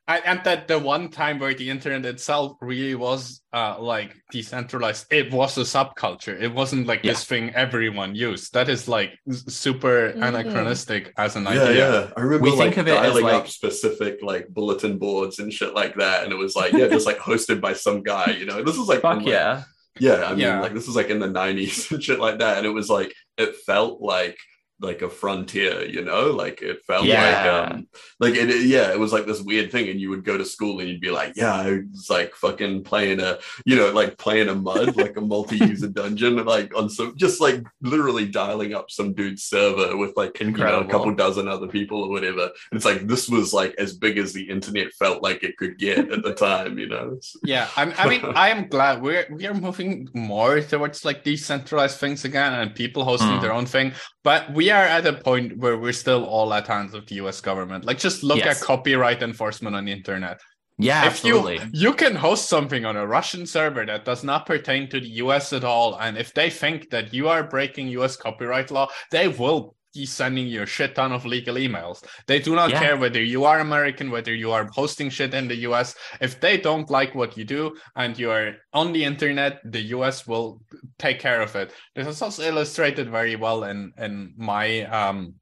And, 0.07 0.25
and 0.25 0.39
that 0.45 0.67
the 0.67 0.79
one 0.79 1.09
time 1.09 1.39
where 1.39 1.53
the 1.53 1.69
internet 1.69 2.05
itself 2.05 2.57
really 2.59 2.95
was 2.95 3.41
uh 3.53 3.77
like 3.79 4.15
decentralized, 4.31 5.05
it 5.11 5.31
was 5.31 5.57
a 5.57 5.61
subculture. 5.61 6.35
It 6.41 6.53
wasn't 6.53 6.87
like 6.87 7.01
Yeah. 7.03 7.11
this 7.11 7.23
thing 7.25 7.53
everyone 7.55 8.15
used. 8.15 8.53
That 8.53 8.67
is 8.67 8.87
like 8.87 9.11
super 9.47 10.11
Mm. 10.11 10.27
anachronistic 10.27 11.13
as 11.17 11.35
an 11.35 11.43
Yeah, 11.43 11.49
idea. 11.51 11.75
yeah. 11.75 12.09
I 12.17 12.21
remember 12.21 12.43
We 12.45 12.51
like 12.51 12.59
think 12.59 12.77
of 12.77 12.87
it 12.87 12.97
as, 12.97 13.07
dialing 13.07 13.23
like- 13.25 13.33
up 13.35 13.47
specific 13.47 14.19
like 14.21 14.47
bulletin 14.49 14.97
boards 14.97 15.39
and 15.39 15.53
shit 15.53 15.73
like 15.75 15.95
that, 15.95 16.23
and 16.23 16.33
it 16.33 16.37
was 16.37 16.55
like 16.55 16.73
yeah, 16.73 16.87
just 16.87 17.05
like 17.05 17.19
hosted 17.29 17.61
by 17.61 17.73
some 17.73 18.01
guy. 18.03 18.31
You 18.39 18.45
know, 18.45 18.63
this 18.63 18.77
was 18.77 18.87
like 18.89 19.01
Fuck 19.01 19.17
like- 19.19 19.27
yeah. 19.27 19.63
Yeah, 19.99 20.23
I 20.25 20.29
mean, 20.31 20.39
Yeah. 20.39 20.61
like 20.61 20.73
this 20.73 20.87
was 20.87 20.95
like 20.95 21.09
in 21.09 21.19
the 21.19 21.27
'90s 21.27 21.91
and 21.91 22.01
shit 22.03 22.19
like 22.19 22.39
that, 22.39 22.57
and 22.57 22.65
it 22.65 22.69
was 22.71 22.89
like 22.89 23.13
it 23.37 23.55
felt 23.67 24.01
like 24.01 24.37
like 24.81 25.01
a 25.03 25.09
frontier, 25.09 25.85
you 25.85 26.01
know, 26.03 26.31
like 26.31 26.61
it 26.61 26.83
felt 26.85 27.05
Yeah. 27.05 27.23
like 27.23 27.71
um 27.71 27.87
like 28.19 28.35
it 28.35 28.65
yeah, 28.65 28.91
it 28.91 28.99
was 28.99 29.13
like 29.13 29.25
this 29.27 29.41
weird 29.41 29.71
thing, 29.71 29.89
and 29.89 30.01
you 30.01 30.09
would 30.09 30.25
go 30.25 30.37
to 30.37 30.45
school 30.45 30.79
and 30.79 30.89
you'd 30.89 31.01
be 31.01 31.11
like, 31.11 31.33
yeah, 31.35 31.53
I 31.53 31.79
was 31.91 32.09
like 32.09 32.33
fucking 32.35 32.83
playing 32.83 33.19
a 33.19 33.37
you 33.65 33.75
know 33.75 33.91
like 33.91 34.17
playing 34.17 34.49
a 34.49 34.55
mud 34.55 34.95
like 34.97 35.17
a 35.17 35.21
multi-user 35.21 35.87
dungeon 35.99 36.43
like 36.45 36.75
on 36.75 36.89
some 36.89 37.15
just 37.15 37.39
like 37.41 37.63
literally 37.81 38.25
dialing 38.25 38.73
up 38.73 38.89
some 38.89 39.13
dude's 39.13 39.43
server 39.43 39.95
with 39.97 40.13
like 40.17 40.39
you 40.39 40.51
know, 40.51 40.79
a 40.79 40.85
couple 40.87 41.13
dozen 41.13 41.47
other 41.47 41.67
people 41.67 42.03
or 42.03 42.09
whatever. 42.09 42.43
And 42.71 42.77
it's 42.77 42.85
like 42.85 43.07
this 43.07 43.29
was 43.29 43.53
like 43.53 43.75
as 43.77 43.93
big 43.95 44.17
as 44.17 44.33
the 44.33 44.49
internet 44.49 44.91
felt 44.93 45.21
like 45.21 45.43
it 45.43 45.57
could 45.57 45.77
get 45.77 46.11
at 46.11 46.23
the 46.23 46.33
time, 46.33 46.79
you 46.79 46.87
know. 46.87 47.19
Yeah, 47.43 47.67
I'm, 47.75 47.93
I 47.97 48.07
mean, 48.09 48.21
I 48.35 48.49
am 48.49 48.67
glad 48.67 49.01
we're 49.01 49.27
we 49.31 49.45
are 49.47 49.53
moving 49.53 50.07
more 50.13 50.61
towards 50.61 51.05
like 51.05 51.23
decentralized 51.23 51.99
things 51.99 52.25
again 52.25 52.53
and 52.53 52.73
people 52.73 53.03
hosting 53.03 53.35
Hmm. 53.35 53.41
their 53.41 53.53
own 53.53 53.65
thing. 53.65 53.93
But 54.23 54.53
we 54.53 54.70
are 54.71 54.85
at 54.85 55.05
a 55.05 55.13
point 55.13 55.57
where 55.57 55.77
we're 55.77 55.93
still 55.93 56.23
all 56.25 56.53
at 56.53 56.67
hands 56.67 56.93
of 56.93 57.05
the 57.05 57.15
U.S. 57.15 57.41
government. 57.41 57.85
Like, 57.85 57.99
just 57.99 58.23
look 58.23 58.39
Yes. 58.39 58.61
at 58.61 58.65
copyright 58.65 59.21
enforcement 59.21 59.75
on 59.75 59.85
the 59.85 59.91
internet. 59.91 60.39
Yeah, 60.77 61.05
if 61.05 61.11
absolutely. 61.13 61.55
you 61.73 61.89
you 61.89 61.93
can 61.93 62.15
host 62.15 62.49
something 62.49 62.85
on 62.85 62.95
a 62.97 63.05
Russian 63.05 63.45
server 63.45 63.85
that 63.85 64.03
does 64.03 64.23
not 64.23 64.45
pertain 64.47 64.89
to 64.89 64.99
the 64.99 65.09
US 65.25 65.53
at 65.53 65.63
all, 65.63 65.95
and 65.99 66.17
if 66.17 66.33
they 66.33 66.49
think 66.49 66.89
that 66.89 67.13
you 67.13 67.29
are 67.29 67.43
breaking 67.43 67.87
US 67.89 68.15
copyright 68.15 68.71
law, 68.71 68.87
they 69.11 69.27
will 69.27 69.75
sending 69.93 70.47
you 70.47 70.61
a 70.63 70.65
shit 70.65 70.95
ton 70.95 71.11
of 71.11 71.25
legal 71.25 71.55
emails. 71.55 72.03
They 72.27 72.39
do 72.39 72.55
not 72.55 72.69
Yeah. 72.69 72.79
care 72.79 72.97
whether 72.97 73.21
you 73.21 73.45
are 73.45 73.59
American, 73.59 74.09
whether 74.09 74.33
you 74.33 74.51
are 74.51 74.69
hosting 74.73 75.09
shit 75.09 75.33
in 75.33 75.47
the 75.47 75.57
US. 75.69 75.95
If 76.21 76.39
they 76.39 76.57
don't 76.57 76.89
like 76.89 77.13
what 77.15 77.37
you 77.37 77.43
do 77.43 77.75
and 77.95 78.17
you 78.17 78.31
are 78.31 78.55
on 78.73 78.93
the 78.93 79.03
internet, 79.03 79.59
the 79.65 79.81
US 79.95 80.25
will 80.27 80.61
take 80.97 81.19
care 81.19 81.41
of 81.41 81.55
it. 81.55 81.73
This 81.95 82.07
is 82.07 82.21
also 82.21 82.43
illustrated 82.43 83.09
very 83.09 83.35
well 83.35 83.63
in 83.65 83.91
in 83.97 84.33
my 84.37 84.83
um 84.85 85.35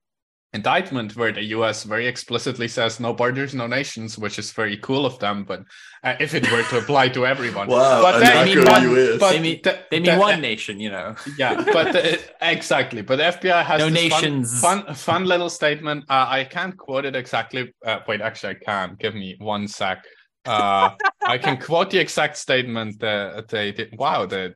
indictment 0.54 1.16
where 1.16 1.32
the 1.32 1.44
US 1.58 1.84
very 1.84 2.08
explicitly 2.08 2.68
says 2.68 3.00
no 3.00 3.14
borders, 3.14 3.54
no 3.54 3.68
nations, 3.68 4.18
which 4.18 4.40
is 4.40 4.52
very 4.52 4.78
cool 4.78 5.06
of 5.06 5.20
them. 5.20 5.44
But 5.44 5.62
uh, 6.04 6.16
if 6.20 6.34
it 6.34 6.50
were 6.52 6.64
to 6.64 6.78
apply 6.80 7.10
to 7.10 7.26
everyone, 7.26 7.68
Wow, 7.76 8.02
but 8.02 8.16
and 8.16 8.24
they 8.24 8.32
I 8.40 8.46
mean 8.46 8.58
one, 8.66 9.18
but 9.20 9.32
They 9.32 9.40
mean- 9.40 9.60
the- 9.64 9.80
they 9.92 10.00
mean 10.00 10.12
the- 10.16 10.20
one 10.20 10.42
nation, 10.42 10.80
you 10.80 10.90
know. 10.92 11.16
yeah, 11.38 11.56
but 11.74 11.92
the, 11.94 12.20
exactly. 12.42 13.02
But 13.02 13.18
the 13.18 13.24
FBI 13.24 13.64
has 13.64 13.80
No 13.80 13.90
this 13.90 14.10
fun- 14.10 14.22
nations. 14.22 14.62
Fun, 14.62 14.94
fun, 14.96 15.26
little 15.26 15.50
statement. 15.50 16.06
Uh, 16.10 16.26
I 16.30 16.44
can't 16.46 16.76
quote 16.78 17.06
it 17.06 17.16
exactly. 17.16 17.74
Uh, 17.86 18.00
wait, 18.08 18.22
actually, 18.22 18.56
I 18.62 18.64
can. 18.66 18.96
Give 19.00 19.14
me 19.16 19.36
one 19.40 19.68
sec. 19.68 20.04
Uh, 20.46 20.92
I 21.22 21.38
can 21.38 21.58
quote 21.58 21.90
the 21.92 22.00
exact 22.00 22.38
statement 22.38 23.00
that 23.02 23.50
they 23.50 23.72
did. 23.74 23.94
Wow, 23.98 24.26
the, 24.26 24.56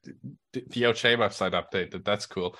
the 0.53 0.61
DOJ 0.61 1.17
website 1.17 1.51
updated. 1.51 2.03
That's 2.05 2.25
cool. 2.25 2.55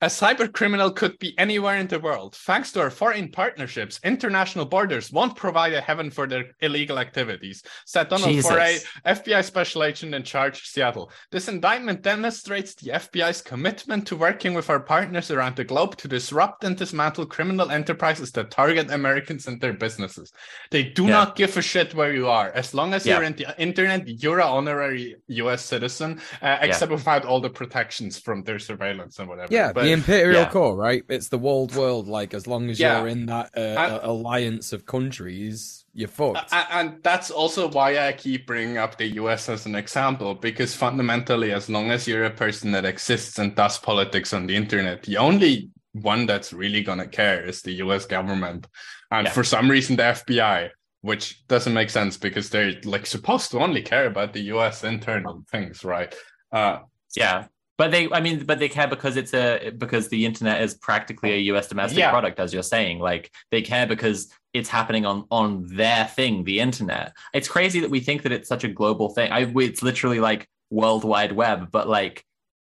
A 0.00 0.06
cyber 0.06 0.52
criminal 0.52 0.90
could 0.90 1.18
be 1.18 1.36
anywhere 1.38 1.76
in 1.76 1.86
the 1.86 1.98
world. 1.98 2.36
Thanks 2.36 2.72
to 2.72 2.80
our 2.80 2.90
foreign 2.90 3.30
partnerships, 3.30 4.00
international 4.04 4.64
borders 4.64 5.12
won't 5.12 5.36
provide 5.36 5.72
a 5.72 5.80
heaven 5.80 6.10
for 6.10 6.26
their 6.26 6.44
illegal 6.60 6.98
activities, 6.98 7.62
said 7.86 8.08
Donald 8.08 8.30
Jesus. 8.30 8.50
Voiret, 8.50 8.84
FBI 9.04 9.44
special 9.44 9.84
agent 9.84 10.14
in 10.14 10.22
charge, 10.22 10.62
Seattle. 10.68 11.10
This 11.30 11.48
indictment 11.48 12.02
demonstrates 12.02 12.74
the 12.74 12.92
FBI's 12.92 13.42
commitment 13.42 14.06
to 14.06 14.16
working 14.16 14.54
with 14.54 14.70
our 14.70 14.80
partners 14.80 15.30
around 15.30 15.56
the 15.56 15.64
globe 15.64 15.96
to 15.96 16.08
disrupt 16.08 16.64
and 16.64 16.76
dismantle 16.76 17.26
criminal 17.26 17.70
enterprises 17.70 18.30
that 18.32 18.50
target 18.50 18.90
Americans 18.90 19.46
and 19.46 19.60
their 19.60 19.72
businesses. 19.72 20.32
They 20.70 20.82
do 20.84 21.04
Yeah. 21.04 21.10
not 21.10 21.36
give 21.36 21.56
a 21.56 21.62
shit 21.62 21.94
where 21.94 22.12
you 22.12 22.28
are. 22.28 22.50
As 22.52 22.74
long 22.74 22.94
as 22.94 23.06
Yeah. 23.06 23.16
you're 23.16 23.24
in 23.24 23.36
the 23.36 23.54
internet, 23.58 24.06
you're 24.06 24.40
an 24.40 24.48
honorary 24.48 25.16
US 25.28 25.64
citizen, 25.64 26.20
uh, 26.42 26.58
except 26.60 26.92
without 26.92 27.24
all 27.24 27.40
the 27.40 27.50
protections 27.50 28.18
from 28.18 28.42
their 28.42 28.58
surveillance 28.58 29.18
and 29.18 29.28
whatever. 29.28 29.52
Yeah, 29.52 29.72
But- 29.78 29.84
the 29.84 29.92
imperial 29.92 30.42
yeah. 30.42 30.50
core, 30.50 30.76
right? 30.76 31.02
It's 31.08 31.28
the 31.28 31.38
walled 31.38 31.74
world. 31.74 32.06
Like 32.08 32.34
as 32.34 32.46
long 32.46 32.68
as 32.70 32.78
Yeah. 32.78 32.98
you're 32.98 33.08
in 33.08 33.26
that 33.26 33.50
uh, 33.56 33.60
I- 33.60 34.00
alliance 34.06 34.72
of 34.72 34.86
countries, 34.86 35.84
you're 35.94 36.08
fucked. 36.08 36.52
And 36.52 37.02
that's 37.02 37.30
also 37.30 37.68
why 37.68 37.98
I 38.06 38.12
keep 38.12 38.46
bringing 38.46 38.78
up 38.78 38.96
the 38.98 39.06
US 39.22 39.48
as 39.48 39.66
an 39.66 39.74
example, 39.74 40.34
because 40.34 40.74
fundamentally, 40.74 41.52
as 41.52 41.68
long 41.68 41.90
as 41.90 42.06
you're 42.06 42.24
a 42.24 42.30
person 42.30 42.72
that 42.72 42.84
exists 42.84 43.38
and 43.38 43.54
does 43.54 43.78
politics 43.78 44.32
on 44.32 44.46
the 44.46 44.54
internet, 44.56 45.02
the 45.02 45.16
only 45.16 45.70
one 45.92 46.26
that's 46.26 46.52
really 46.52 46.82
gonna 46.82 47.06
care 47.08 47.44
is 47.44 47.62
the 47.62 47.72
US 47.84 48.06
government. 48.06 48.66
And 49.10 49.26
Yeah. 49.26 49.32
for 49.32 49.42
some 49.44 49.70
reason, 49.70 49.96
the 49.96 50.04
FBI, 50.04 50.70
which 51.00 51.46
doesn't 51.48 51.74
make 51.74 51.90
sense 51.90 52.16
because 52.16 52.50
they're 52.50 52.74
like 52.84 53.06
supposed 53.06 53.50
to 53.52 53.58
only 53.58 53.82
care 53.82 54.06
about 54.06 54.32
the 54.32 54.42
US 54.54 54.84
internal 54.84 55.42
things, 55.50 55.84
right? 55.84 56.14
Uh, 56.52 56.80
Yeah. 57.16 57.46
But 57.78 57.92
they, 57.92 58.10
I 58.10 58.20
mean, 58.20 58.44
but 58.44 58.58
they 58.58 58.68
care 58.68 58.88
because 58.88 59.16
it's 59.16 59.32
a 59.32 59.70
because 59.70 60.08
the 60.08 60.26
internet 60.26 60.60
is 60.62 60.74
practically 60.74 61.32
a 61.32 61.38
U.S. 61.52 61.68
domestic 61.68 62.00
Yeah. 62.00 62.10
product, 62.10 62.40
as 62.40 62.52
you're 62.52 62.64
saying. 62.64 62.98
Like 62.98 63.30
they 63.52 63.62
care 63.62 63.86
because 63.86 64.30
it's 64.52 64.68
happening 64.68 65.06
on 65.06 65.24
on 65.30 65.64
their 65.76 66.04
thing, 66.06 66.42
the 66.42 66.58
internet. 66.58 67.16
It's 67.32 67.48
crazy 67.48 67.80
that 67.80 67.90
we 67.90 68.00
think 68.00 68.22
that 68.22 68.32
it's 68.32 68.48
such 68.48 68.64
a 68.64 68.68
global 68.68 69.10
thing. 69.10 69.30
I, 69.30 69.50
it's 69.56 69.82
literally 69.82 70.18
like 70.18 70.48
World 70.70 71.04
Wide 71.04 71.32
Web, 71.32 71.70
but 71.70 71.88
like 71.88 72.24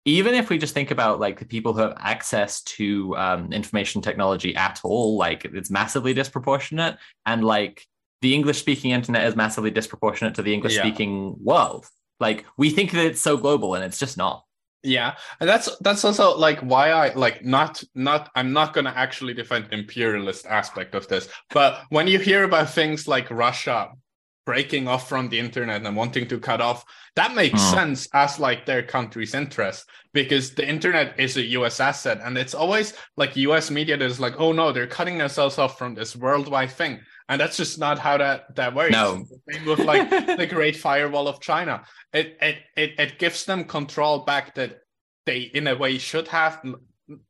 even 0.03 0.33
if 0.33 0.49
we 0.49 0.57
just 0.57 0.73
think 0.73 0.91
about 0.91 1.19
like 1.19 1.39
the 1.39 1.45
people 1.45 1.73
who 1.73 1.81
have 1.81 1.93
access 1.99 2.61
to 2.63 3.15
um, 3.17 3.51
information 3.51 4.01
technology 4.01 4.55
at 4.55 4.79
all, 4.83 5.17
like 5.17 5.45
it's 5.45 5.69
massively 5.69 6.13
disproportionate, 6.13 6.97
and 7.25 7.43
like 7.43 7.85
the 8.21 8.33
English 8.33 8.59
speaking 8.59 8.91
internet 8.91 9.25
is 9.25 9.35
massively 9.35 9.71
disproportionate 9.71 10.35
to 10.35 10.41
the 10.41 10.53
English 10.53 10.75
speaking 10.77 11.35
world. 11.41 11.85
Like 12.19 12.45
we 12.57 12.71
think 12.71 12.91
that 12.91 13.05
it's 13.05 13.21
so 13.21 13.37
global, 13.37 13.75
and 13.75 13.83
it's 13.85 13.99
just 13.99 14.17
not. 14.17 14.43
Yeah, 14.87 15.15
and 15.41 15.49
that's 15.49 15.75
that's 15.79 16.05
also 16.05 16.37
like 16.37 16.59
why 16.61 16.91
I 16.91 17.13
like 17.13 17.43
not 17.43 17.83
not 17.93 18.29
I'm 18.35 18.53
not 18.53 18.73
gonna 18.73 18.93
actually 18.95 19.33
defend 19.33 19.67
imperialist 19.73 20.45
aspect 20.45 20.95
of 20.95 21.07
this, 21.09 21.27
but 21.49 21.81
when 21.89 22.07
you 22.07 22.19
hear 22.19 22.43
about 22.45 22.69
things 22.69 23.05
like 23.07 23.29
Russia 23.29 23.89
breaking 24.45 24.87
off 24.87 25.09
from 25.09 25.27
the 25.27 25.39
internet 25.39 25.85
and 25.85 25.95
wanting 25.97 26.25
to 26.29 26.39
cut 26.39 26.61
off, 26.61 26.85
that 27.17 27.35
makes 27.35 27.61
Hmm. 27.61 27.63
sense 27.63 28.07
as 28.13 28.39
like 28.39 28.65
their 28.65 28.81
country's 28.81 29.33
interest 29.33 29.89
because 30.13 30.53
the 30.55 30.65
internet 30.65 31.19
is 31.19 31.35
a 31.35 31.43
US 31.47 31.81
asset, 31.81 32.19
and 32.23 32.37
it's 32.37 32.53
always 32.55 32.93
like 33.17 33.35
US 33.35 33.69
media 33.69 33.97
that 33.97 34.05
is 34.05 34.21
like, 34.21 34.39
oh 34.39 34.53
no, 34.53 34.71
they're 34.71 34.87
cutting 34.87 35.17
themselves 35.17 35.57
off 35.57 35.77
from 35.77 35.95
this 35.95 36.15
worldwide 36.15 36.71
thing, 36.71 37.01
and 37.29 37.39
that's 37.41 37.57
just 37.57 37.77
not 37.79 37.99
how 37.99 38.17
that 38.17 38.55
that 38.55 38.73
works. 38.75 38.91
No. 38.91 39.25
Same 39.49 39.65
with 39.65 39.79
like 39.79 40.09
the 40.37 40.47
Great 40.47 40.75
Firewall 40.77 41.27
of 41.27 41.39
China. 41.41 41.83
It 42.13 42.37
it 42.41 42.57
it, 42.75 42.91
it 42.99 43.19
gives 43.19 43.45
them 43.45 43.63
control 43.65 44.19
back 44.19 44.55
that 44.55 44.79
they 45.25 45.39
in 45.53 45.67
a 45.67 45.75
way 45.75 45.97
should 45.97 46.27
have 46.29 46.61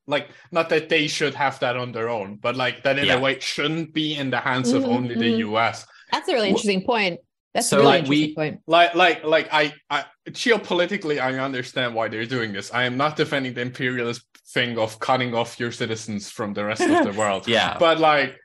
like 0.08 0.30
not 0.52 0.70
that 0.70 0.90
they 0.90 1.08
should 1.08 1.34
have 1.36 1.60
that 1.60 1.78
on 1.78 1.92
their 1.92 2.10
own, 2.10 2.38
but 2.38 2.56
like 2.56 2.84
that 2.84 2.98
in 3.00 3.06
Yeah. 3.06 3.16
a 3.18 3.20
way 3.20 3.40
shouldn't 3.40 3.94
be 3.94 4.16
in 4.16 4.30
the 4.30 4.40
hands 4.40 4.72
of 4.74 4.86
only 4.86 5.16
the 5.16 5.34
Mhm. 5.34 5.40
US. 5.52 5.86
That's 6.12 6.28
a 6.30 6.34
really 6.34 6.50
interesting 6.50 6.84
point. 6.86 7.20
That's 7.54 7.70
So, 7.70 7.78
a 7.78 7.80
really 7.80 7.90
like, 7.92 8.00
interesting 8.06 8.28
we- 8.30 8.36
point. 8.36 8.62
Like 8.68 8.96
like 8.96 9.24
like 9.24 9.48
I, 9.52 9.74
I 9.90 10.06
geopolitically 10.30 11.20
I 11.20 11.38
understand 11.40 11.94
why 11.96 12.08
they're 12.08 12.26
doing 12.26 12.54
this. 12.54 12.72
I 12.74 12.84
am 12.86 12.98
not 12.98 13.16
defending 13.18 13.54
the 13.54 13.62
imperialist 13.62 14.22
thing 14.54 14.78
of 14.78 15.00
cutting 15.00 15.34
off 15.36 15.60
your 15.60 15.72
citizens 15.72 16.30
from 16.32 16.54
the 16.54 16.64
rest 16.66 16.82
of 16.82 17.04
the 17.04 17.14
world. 17.22 17.48
Yeah, 17.48 17.78
But 17.80 18.00
like 18.00 18.38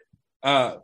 uh 0.43 0.77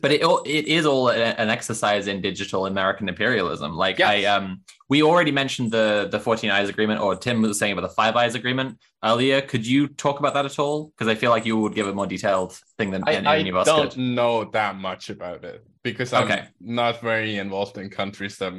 but 0.00 0.10
it 0.12 0.22
all- 0.22 0.42
it 0.44 0.66
is 0.66 0.86
all 0.86 1.08
an 1.10 1.48
exercise 1.50 2.06
in 2.06 2.20
digital 2.20 2.66
American 2.66 3.08
imperialism. 3.08 3.74
Like 3.74 3.98
Yes. 3.98 4.08
I 4.10 4.24
um, 4.24 4.60
we 4.88 5.02
already 5.02 5.30
mentioned 5.32 5.70
the 5.72 6.08
the 6.10 6.20
Fourteen 6.20 6.50
Eyes 6.50 6.68
Agreement, 6.68 7.00
or 7.00 7.16
Tim 7.16 7.42
was 7.42 7.58
saying 7.58 7.72
about 7.72 7.82
the 7.82 7.94
Five 7.94 8.14
Eyes 8.16 8.34
Agreement 8.34 8.78
earlier. 9.04 9.40
Could 9.40 9.66
you 9.66 9.88
talk 9.88 10.18
about 10.20 10.34
that 10.34 10.44
at 10.44 10.58
all? 10.58 10.92
Because 10.96 11.08
I 11.08 11.14
feel 11.14 11.30
like 11.30 11.46
you 11.46 11.56
would 11.58 11.74
give 11.74 11.86
a 11.88 11.92
more 11.92 12.06
detailed 12.06 12.52
thing 12.78 12.90
than 12.90 13.02
I, 13.06 13.14
any, 13.14 13.26
I 13.26 13.36
of 13.36 13.56
us 13.56 13.68
I 13.68 13.76
don't 13.76 13.90
could. 13.90 13.98
know 13.98 14.44
that 14.52 14.76
much 14.76 15.10
about 15.10 15.44
it 15.44 15.64
because 15.82 16.12
I'm 16.12 16.24
Okay. 16.24 16.44
not 16.60 17.00
very 17.00 17.36
involved 17.38 17.78
in 17.78 17.90
countries 17.90 18.38
that 18.38 18.52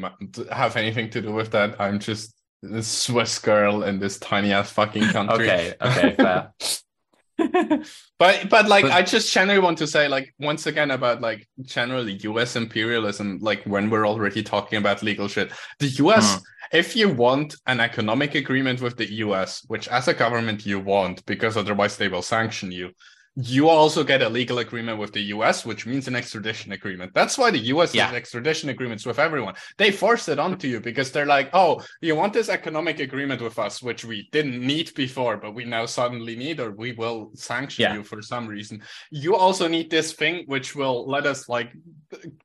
have 0.52 0.76
anything 0.76 1.10
to 1.12 1.22
do 1.22 1.32
with 1.34 1.52
that. 1.52 1.80
I'm 1.80 2.00
just 2.00 2.34
a 2.72 2.82
Swiss 2.82 3.40
girl 3.40 3.84
in 3.84 4.00
this 4.00 4.18
tiny 4.20 4.54
ass 4.54 4.72
fucking 4.72 5.10
country. 5.10 5.46
Okay, 5.50 5.74
okay, 5.82 6.16
fair. 6.16 6.54
But 8.20 8.50
but 8.50 8.68
like 8.68 8.84
But- 8.84 8.92
I 8.92 9.02
just 9.02 9.34
generally 9.34 9.60
want 9.60 9.78
to 9.80 9.88
say 9.88 10.08
like 10.08 10.34
once 10.40 10.66
again 10.68 10.92
about 10.92 11.22
like 11.22 11.48
generally 11.64 12.14
US 12.30 12.56
imperialism 12.56 13.40
like 13.42 13.64
when 13.66 13.90
we're 13.90 14.08
already 14.08 14.44
talking 14.44 14.78
about 14.78 15.04
legal 15.04 15.28
shit 15.28 15.52
the 15.80 15.88
US 16.04 16.36
Hmm. 16.36 16.40
if 16.72 16.96
you 16.96 17.10
want 17.10 17.56
an 17.68 17.80
economic 17.80 18.36
agreement 18.36 18.82
with 18.82 18.98
the 18.98 19.12
US 19.26 19.64
which 19.68 19.88
as 19.88 20.08
a 20.08 20.14
government 20.14 20.66
you 20.66 20.80
want 20.80 21.26
because 21.26 21.58
otherwise 21.58 21.98
they 21.98 22.08
will 22.08 22.22
sanction 22.22 22.72
you 22.72 22.92
you 23.36 23.68
also 23.68 24.04
get 24.04 24.22
a 24.22 24.30
legal 24.30 24.60
agreement 24.60 25.00
with 25.00 25.12
the 25.12 25.22
US 25.36 25.66
which 25.66 25.88
means 25.88 26.08
an 26.08 26.16
extradition 26.16 26.72
agreement 26.72 27.14
that's 27.16 27.36
why 27.36 27.50
the 27.50 27.58
US 27.74 27.94
Yeah. 27.96 28.06
has 28.06 28.16
extradition 28.16 28.70
agreements 28.70 29.06
with 29.08 29.18
everyone 29.18 29.56
they 29.78 29.90
force 29.92 30.30
it 30.30 30.38
onto 30.38 30.68
you 30.68 30.80
because 30.80 31.12
they're 31.12 31.26
like 31.26 31.50
oh 31.54 31.82
you 32.02 32.16
want 32.16 32.34
this 32.34 32.48
economic 32.50 33.00
agreement 33.00 33.42
with 33.42 33.58
us 33.58 33.82
which 33.82 34.06
we 34.06 34.30
didn't 34.32 34.60
need 34.62 34.94
before 34.94 35.38
but 35.38 35.56
we 35.56 35.66
now 35.66 35.86
suddenly 35.88 36.36
need 36.36 36.60
or 36.60 36.72
we 36.72 36.92
will 36.92 37.32
sanction 37.34 37.84
Yeah. 37.84 37.94
you 37.96 38.04
for 38.04 38.22
some 38.22 38.46
reason 38.48 38.84
you 39.10 39.36
also 39.36 39.68
need 39.68 39.90
this 39.90 40.14
thing 40.14 40.44
which 40.46 40.76
will 40.76 41.08
let 41.10 41.26
us 41.26 41.50
like 41.50 41.72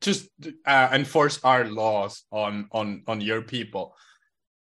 just 0.00 0.28
uh, 0.64 0.88
enforce 0.92 1.38
our 1.44 1.66
laws 1.66 2.24
on 2.32 2.66
on 2.72 3.02
on 3.06 3.20
your 3.20 3.42
people 3.42 3.94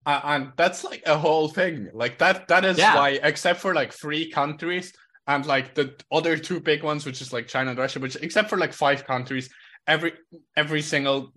uh, 0.05 0.19
and 0.25 0.51
that's 0.57 0.83
like 0.83 1.03
a 1.05 1.17
whole 1.17 1.47
thing 1.47 1.87
like 1.93 2.17
that 2.17 2.47
that 2.49 2.65
is 2.65 2.77
Yeah. 2.77 2.95
why 2.95 3.19
except 3.23 3.61
for 3.61 3.73
like 3.73 3.93
three 3.93 4.29
countries 4.29 4.91
and 5.29 5.45
like 5.45 5.75
the 5.75 5.93
other 6.11 6.35
two 6.35 6.59
big 6.59 6.83
ones, 6.83 7.05
which 7.05 7.21
is 7.21 7.31
like 7.31 7.47
China 7.47 7.69
and 7.69 7.79
Russia, 7.79 7.99
which 7.99 8.17
except 8.21 8.49
for 8.49 8.57
like 8.57 8.73
five 8.73 9.05
countries, 9.05 9.49
every 9.87 10.13
every 10.57 10.81
single 10.81 11.31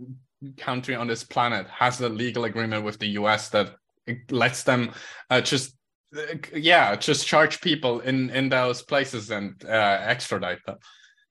country 0.57 0.97
on 0.97 1.07
this 1.07 1.23
planet 1.23 1.69
has 1.69 2.01
a 2.01 2.09
legal 2.09 2.45
agreement 2.45 2.85
with 2.85 2.99
the 2.99 3.11
US 3.21 3.51
that 3.51 3.77
lets 4.31 4.65
them 4.65 4.91
uh, 5.31 5.41
just 5.41 5.77
uh, 6.17 6.35
yeah 6.57 6.97
just 6.97 7.27
charge 7.27 7.61
people 7.61 8.01
in 8.01 8.31
in 8.31 8.49
those 8.49 8.83
places 8.83 9.31
and 9.31 9.63
uh, 9.65 9.99
extradite 10.15 10.59
them 10.67 10.79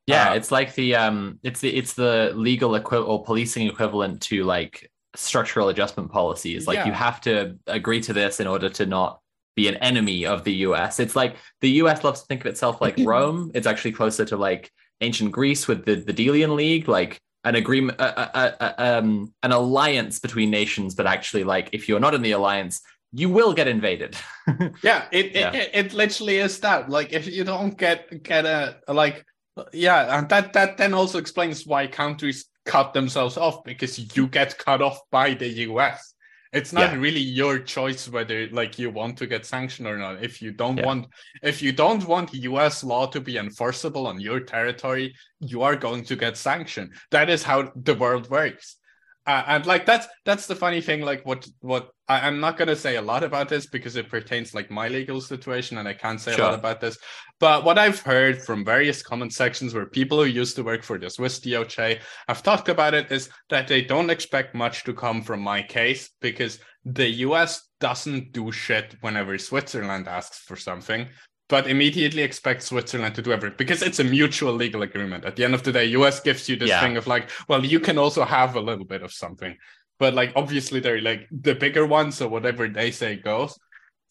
Yeah, 0.07 0.29
Uh, 0.29 0.35
it's 0.35 0.51
like 0.51 0.73
the 0.75 0.95
um, 0.95 1.39
it's 1.43 1.61
the 1.61 1.75
it's 1.75 1.93
the 1.93 2.31
legal 2.35 2.75
equi- 2.75 3.07
or 3.11 3.23
policing 3.23 3.67
equivalent 3.67 4.21
to 4.29 4.43
like 4.43 4.89
structural 5.15 5.69
adjustment 5.69 6.11
policies. 6.11 6.67
Like 6.67 6.85
you 6.85 6.93
have 6.93 7.19
to 7.21 7.57
agree 7.67 8.01
to 8.01 8.13
this 8.13 8.39
in 8.39 8.47
order 8.47 8.69
to 8.69 8.85
not 8.85 9.19
be 9.55 9.67
an 9.67 9.75
enemy 9.77 10.25
of 10.25 10.43
the 10.43 10.53
U.S. 10.67 10.99
It's 10.99 11.15
like 11.15 11.35
the 11.61 11.69
U.S. 11.71 12.03
loves 12.03 12.21
to 12.21 12.27
think 12.27 12.41
of 12.41 12.47
itself 12.47 12.81
like 12.81 12.95
Rome. 12.99 13.51
It's 13.53 13.67
actually 13.67 13.93
closer 13.93 14.25
to 14.25 14.37
like 14.37 14.71
ancient 15.01 15.31
Greece 15.31 15.67
with 15.67 15.85
the 15.85 15.95
the 15.95 16.13
Delian 16.13 16.55
League, 16.55 16.87
like 16.87 17.19
an 17.43 17.55
agreement, 17.55 17.99
uh, 17.99 18.13
uh, 18.33 18.51
uh, 18.59 18.73
um, 18.77 19.33
an 19.43 19.51
alliance 19.51 20.19
between 20.19 20.49
nations. 20.49 20.95
But 20.95 21.07
actually, 21.07 21.43
like 21.43 21.69
if 21.73 21.89
you're 21.89 21.99
not 21.99 22.13
in 22.13 22.21
the 22.21 22.31
alliance, 22.31 22.81
you 23.11 23.29
will 23.29 23.53
get 23.53 23.67
invaded. 23.67 24.15
yeah 24.83 25.05
it, 25.11 25.33
Yeah. 25.33 25.51
It, 25.51 25.55
it 25.55 25.69
it 25.73 25.93
literally 25.93 26.37
is 26.37 26.59
that 26.59 26.89
like 26.89 27.13
if 27.13 27.27
you 27.27 27.43
don't 27.43 27.77
get 27.77 28.23
get 28.23 28.45
a 28.45 28.77
like 28.87 29.25
yeah 29.73 30.17
and 30.17 30.29
that 30.29 30.53
that 30.53 30.77
then 30.77 30.93
also 30.93 31.17
explains 31.17 31.65
why 31.65 31.87
countries 31.87 32.45
cut 32.65 32.93
themselves 32.93 33.37
off 33.37 33.63
because 33.63 34.15
you 34.15 34.27
get 34.27 34.57
cut 34.57 34.81
off 34.81 34.99
by 35.11 35.33
the 35.33 35.49
us 35.49 36.10
it's 36.53 36.73
not 36.73 36.91
Yeah. 36.91 36.99
really 36.99 37.19
your 37.21 37.59
choice 37.59 38.09
whether 38.09 38.47
like 38.49 38.77
you 38.77 38.89
want 38.89 39.17
to 39.17 39.27
get 39.27 39.45
sanctioned 39.45 39.87
or 39.87 39.97
not 39.97 40.23
if 40.23 40.41
you 40.41 40.51
don't 40.51 40.77
Yeah. 40.77 40.85
want 40.85 41.07
if 41.41 41.61
you 41.61 41.71
don't 41.71 42.05
want 42.05 42.33
us 42.33 42.83
law 42.83 43.05
to 43.07 43.21
be 43.21 43.37
enforceable 43.37 44.05
on 44.07 44.19
your 44.19 44.39
territory 44.39 45.15
you 45.39 45.61
are 45.61 45.75
going 45.75 46.03
to 46.05 46.15
get 46.15 46.37
sanctioned 46.37 46.93
that 47.11 47.29
is 47.29 47.43
how 47.43 47.71
the 47.75 47.95
world 47.95 48.29
works 48.29 48.77
uh, 49.27 49.43
and 49.47 49.65
like 49.65 49.85
that's 49.85 50.07
that's 50.25 50.47
the 50.47 50.55
funny 50.55 50.81
thing 50.81 51.01
like 51.01 51.23
what 51.25 51.47
what 51.59 51.89
I, 52.07 52.27
i'm 52.27 52.39
not 52.39 52.57
going 52.57 52.69
to 52.69 52.75
say 52.75 52.95
a 52.95 53.01
lot 53.01 53.23
about 53.23 53.49
this 53.49 53.67
because 53.67 53.95
it 53.95 54.09
pertains 54.09 54.55
like 54.55 54.71
my 54.71 54.87
legal 54.87 55.21
situation 55.21 55.77
and 55.77 55.87
i 55.87 55.93
can't 55.93 56.19
say 56.19 56.33
a 56.33 56.37
lot 56.37 56.55
about 56.55 56.81
this. 56.81 56.97
But 57.39 57.63
what 57.63 57.77
i've 57.77 57.99
heard 57.99 58.41
from 58.41 58.65
various 58.65 59.03
comment 59.03 59.33
sections 59.33 59.73
where 59.73 59.85
people 59.85 60.17
who 60.17 60.25
used 60.25 60.55
to 60.55 60.63
work 60.63 60.83
for 60.83 60.97
the 60.97 61.09
swiss 61.09 61.39
doj 61.39 61.99
have 62.27 62.43
talked 62.43 62.69
about 62.69 62.93
it 62.93 63.11
is 63.11 63.29
that 63.49 63.67
they 63.67 63.81
don't 63.81 64.09
expect 64.09 64.55
much 64.55 64.83
to 64.85 64.93
come 64.93 65.21
from 65.21 65.39
my 65.39 65.61
case 65.61 66.09
because 66.19 66.59
the 66.85 67.07
us 67.09 67.69
doesn't 67.79 68.31
do 68.31 68.51
shit 68.51 68.95
whenever 69.01 69.37
switzerland 69.37 70.07
asks 70.07 70.39
for 70.39 70.55
something 70.55 71.07
but 71.51 71.67
immediately 71.67 72.21
expect 72.23 72.63
Switzerland 72.63 73.13
to 73.13 73.21
do 73.21 73.33
everything 73.33 73.57
because 73.57 73.81
it's 73.83 73.99
a 73.99 74.03
mutual 74.05 74.53
legal 74.53 74.81
agreement. 74.83 75.25
At 75.25 75.35
the 75.35 75.43
end 75.43 75.53
of 75.53 75.63
the 75.63 75.73
day, 75.73 75.85
US 75.99 76.21
gives 76.21 76.47
you 76.49 76.55
this 76.55 76.69
Yeah. 76.69 76.79
thing 76.81 76.95
of 76.97 77.05
like, 77.07 77.29
well, 77.49 77.63
you 77.73 77.79
can 77.81 77.97
also 77.97 78.23
have 78.23 78.55
a 78.55 78.61
little 78.69 78.85
bit 78.85 79.03
of 79.03 79.11
something, 79.11 79.57
but 79.99 80.13
like 80.13 80.31
obviously 80.37 80.79
they're 80.79 81.01
like 81.01 81.27
the 81.29 81.53
bigger 81.53 81.85
ones, 81.85 82.15
so 82.17 82.27
whatever 82.29 82.69
they 82.69 82.89
say 82.89 83.17
goes. 83.17 83.59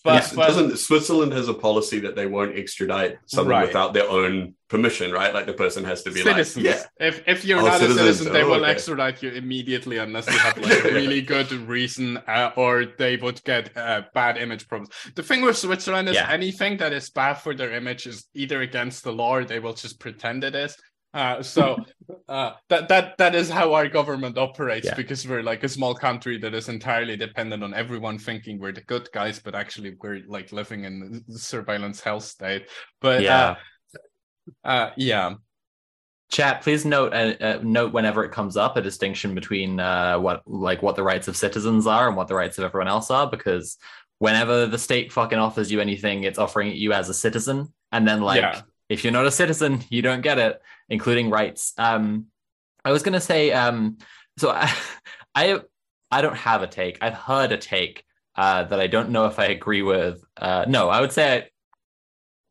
But, 0.02 0.14
Yes, 0.14 0.32
but- 0.34 0.46
doesn't 0.46 0.78
Switzerland 0.78 1.32
has 1.32 1.48
a 1.48 1.54
policy 1.54 2.00
that 2.00 2.16
they 2.16 2.26
won't 2.26 2.56
extradite 2.56 3.18
someone 3.26 3.50
Right. 3.56 3.66
without 3.66 3.92
their 3.92 4.08
own 4.08 4.54
permission, 4.68 5.12
right? 5.12 5.34
Like 5.34 5.46
the 5.46 5.52
person 5.52 5.84
has 5.84 6.02
to 6.04 6.10
be 6.10 6.22
citizens. 6.22 6.64
like, 6.64 6.76
yeah, 6.76 7.06
If 7.08 7.22
if 7.26 7.44
you're 7.44 7.58
Oh, 7.60 7.66
not 7.66 7.80
citizens. 7.80 7.98
a 8.00 8.02
citizen, 8.14 8.32
they 8.32 8.42
Oh, 8.42 8.48
will 8.50 8.62
okay. 8.64 8.70
extradite 8.72 9.22
you 9.22 9.30
immediately 9.30 9.98
unless 9.98 10.26
you 10.26 10.38
have 10.38 10.56
like 10.58 10.84
a 10.84 10.92
really 11.00 11.20
good 11.20 11.50
reason, 11.52 12.16
uh, 12.28 12.52
or 12.56 12.86
they 12.98 13.16
would 13.16 13.42
get 13.44 13.76
uh, 13.76 14.02
bad 14.14 14.38
image 14.38 14.68
problems. 14.68 14.90
The 15.16 15.22
thing 15.22 15.42
with 15.42 15.56
Switzerland 15.58 16.08
is 16.08 16.14
Yeah. 16.14 16.30
anything 16.30 16.78
that 16.78 16.92
is 16.92 17.10
bad 17.10 17.34
for 17.34 17.54
their 17.54 17.72
image 17.72 18.06
is 18.06 18.26
either 18.34 18.60
against 18.62 19.04
the 19.04 19.12
law 19.12 19.36
or 19.36 19.44
they 19.44 19.58
will 19.58 19.74
just 19.74 19.98
pretend 20.00 20.44
it 20.44 20.54
is. 20.54 20.76
Uh, 21.12 21.42
so 21.42 21.76
uh, 22.28 22.52
that 22.68 22.88
that 22.88 23.18
that 23.18 23.34
is 23.34 23.50
how 23.50 23.74
our 23.74 23.88
government 23.88 24.38
operates 24.38 24.86
Yeah. 24.86 24.94
because 24.94 25.26
we're 25.26 25.42
like 25.42 25.64
a 25.64 25.68
small 25.68 25.94
country 25.94 26.38
that 26.38 26.54
is 26.54 26.68
entirely 26.68 27.16
dependent 27.16 27.64
on 27.64 27.74
everyone 27.74 28.16
thinking 28.18 28.60
we're 28.60 28.72
the 28.72 28.82
good 28.82 29.08
guys, 29.12 29.40
but 29.40 29.54
actually 29.56 29.96
we're 30.00 30.22
like 30.28 30.52
living 30.52 30.84
in 30.84 31.24
surveillance 31.30 32.00
hell 32.00 32.20
state. 32.20 32.68
But 33.00 33.22
yeah. 33.22 33.56
uh, 34.64 34.68
uh, 34.68 34.90
yeah. 34.96 35.34
Chat, 36.30 36.62
please 36.62 36.84
note 36.84 37.12
uh, 37.12 37.34
uh, 37.40 37.58
note 37.64 37.92
whenever 37.92 38.22
it 38.24 38.30
comes 38.30 38.56
up 38.56 38.76
a 38.76 38.80
distinction 38.80 39.34
between 39.34 39.80
uh, 39.80 40.16
what 40.16 40.42
like 40.46 40.80
what 40.80 40.94
the 40.94 41.02
rights 41.02 41.26
of 41.26 41.36
citizens 41.36 41.88
are 41.88 42.06
and 42.06 42.16
what 42.16 42.28
the 42.28 42.36
rights 42.36 42.56
of 42.56 42.64
everyone 42.64 42.86
else 42.86 43.10
are, 43.10 43.28
because 43.28 43.78
whenever 44.20 44.66
the 44.66 44.78
state 44.78 45.12
fucking 45.12 45.40
offers 45.40 45.72
you 45.72 45.80
anything, 45.80 46.22
it's 46.22 46.38
offering 46.38 46.68
it 46.68 46.76
you 46.76 46.92
as 46.92 47.08
a 47.08 47.14
citizen, 47.14 47.72
and 47.90 48.06
then 48.06 48.20
like 48.20 48.42
Yeah. 48.42 48.62
If 48.90 49.04
you're 49.04 49.12
not 49.12 49.24
a 49.24 49.30
citizen, 49.30 49.82
you 49.88 50.02
don't 50.02 50.20
get 50.20 50.38
it, 50.38 50.60
including 50.90 51.30
rights. 51.30 51.72
Um, 51.78 52.26
I 52.84 52.90
was 52.90 53.02
gonna 53.02 53.20
say, 53.20 53.52
um, 53.52 53.98
so 54.36 54.50
I, 54.50 54.70
I 55.34 55.60
I 56.10 56.20
don't 56.20 56.36
have 56.36 56.62
a 56.62 56.66
take. 56.66 56.98
I've 57.00 57.14
heard 57.14 57.52
a 57.52 57.56
take 57.56 58.04
uh, 58.34 58.64
that 58.64 58.80
I 58.80 58.88
don't 58.88 59.10
know 59.10 59.26
if 59.26 59.38
I 59.38 59.46
agree 59.46 59.82
with. 59.82 60.22
Uh, 60.36 60.64
no, 60.68 60.88
I 60.88 61.00
would 61.00 61.12
say 61.12 61.48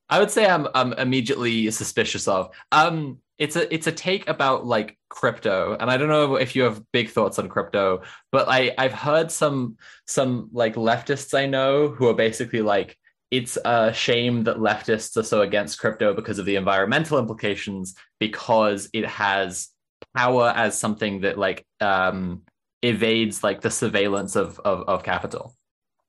I, 0.09 0.15
I 0.15 0.19
would 0.19 0.31
say 0.31 0.47
I'm 0.47 0.67
I'm 0.73 0.93
immediately 0.93 1.69
suspicious 1.71 2.27
of. 2.27 2.49
Um, 2.71 3.19
it's 3.37 3.57
a 3.57 3.71
it's 3.73 3.87
a 3.87 3.91
take 3.91 4.29
about 4.29 4.65
like 4.65 4.97
crypto, 5.09 5.75
and 5.77 5.91
I 5.91 5.97
don't 5.97 6.09
know 6.09 6.35
if 6.35 6.55
you 6.55 6.63
have 6.63 6.81
big 6.93 7.09
thoughts 7.09 7.37
on 7.37 7.49
crypto, 7.49 8.03
but 8.31 8.47
I 8.47 8.73
I've 8.77 8.93
heard 8.93 9.29
some 9.29 9.75
some 10.07 10.49
like 10.53 10.75
leftists 10.75 11.37
I 11.37 11.47
know 11.47 11.89
who 11.89 12.07
are 12.07 12.13
basically 12.13 12.61
like 12.61 12.97
it's 13.31 13.57
a 13.63 13.93
shame 13.93 14.43
that 14.43 14.57
leftists 14.57 15.15
are 15.17 15.23
so 15.23 15.41
against 15.41 15.79
crypto 15.79 16.13
because 16.13 16.39
of 16.39 16.45
the 16.45 16.55
environmental 16.55 17.19
implications 17.19 17.95
because 18.19 18.89
it 18.93 19.05
has 19.05 19.69
power 20.15 20.51
as 20.55 20.77
something 20.77 21.21
that 21.21 21.37
like 21.37 21.65
um 21.81 22.41
evades 22.81 23.43
like 23.43 23.61
the 23.61 23.69
surveillance 23.69 24.35
of 24.35 24.59
of, 24.59 24.87
of 24.87 25.03
capital. 25.03 25.55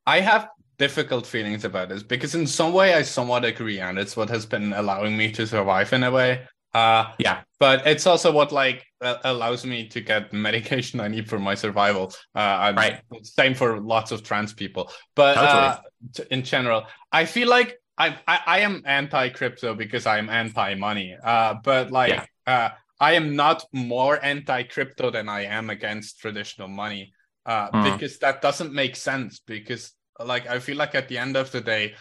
I 0.07 0.21
have 0.21 0.49
difficult 0.79 1.27
feelings 1.27 1.65
about 1.65 1.91
this 1.91 2.03
because 2.03 2.35
in 2.35 2.47
some 2.47 2.73
way 2.73 2.95
I 2.95 3.03
somewhat 3.03 3.45
agree, 3.45 3.81
and 3.81 3.99
it's 3.99 4.17
what 4.17 4.31
has 4.31 4.47
been 4.47 4.73
allowing 4.73 5.17
me 5.17 5.31
to 5.33 5.47
survive 5.47 5.93
in 5.93 6.05
a 6.05 6.11
way. 6.11 6.47
Uh, 6.73 7.13
Yeah. 7.19 7.43
but 7.59 7.87
it's 7.87 8.07
also 8.07 8.31
what 8.33 8.53
like 8.53 8.85
uh, 9.01 9.17
allows 9.25 9.65
me 9.67 9.89
to 9.89 10.01
get 10.01 10.33
medication 10.33 11.01
I 11.01 11.09
need 11.09 11.29
for 11.29 11.39
my 11.39 11.55
survival. 11.55 12.13
Uh, 12.35 12.73
Right. 12.77 13.01
Same 13.23 13.55
for 13.55 13.81
lots 13.81 14.13
of 14.13 14.23
trans 14.23 14.53
people, 14.55 14.91
but 15.17 15.37
uh, 15.37 15.81
t- 16.15 16.25
in 16.31 16.43
general, 16.45 16.87
I 17.13 17.25
feel 17.25 17.49
like 17.49 17.77
I 17.99 18.17
I, 18.27 18.39
I 18.47 18.59
am 18.61 18.83
anti 18.87 19.29
crypto 19.31 19.75
because 19.75 20.07
I 20.07 20.19
am 20.19 20.29
anti 20.31 20.75
money. 20.75 21.17
Uh, 21.23 21.55
but 21.65 21.91
like 21.91 22.11
Yeah. 22.11 22.25
uh, 22.47 22.69
I 23.01 23.13
am 23.15 23.35
not 23.35 23.65
more 23.73 24.23
anti 24.25 24.63
crypto 24.65 25.11
than 25.11 25.29
I 25.29 25.47
am 25.47 25.71
against 25.71 26.21
traditional 26.21 26.69
money. 26.69 27.13
Uh, 27.47 27.71
Mm. 27.73 27.83
because 27.93 28.19
that 28.19 28.43
doesn't 28.43 28.73
make 28.73 28.95
sense 28.95 29.41
because 29.47 29.93
like 30.25 30.47
I 30.47 30.61
feel 30.61 30.77
like 30.77 30.95
at 30.95 31.09
the 31.09 31.19
end 31.19 31.37
of 31.37 31.51
the 31.51 31.61
day, 31.61 31.95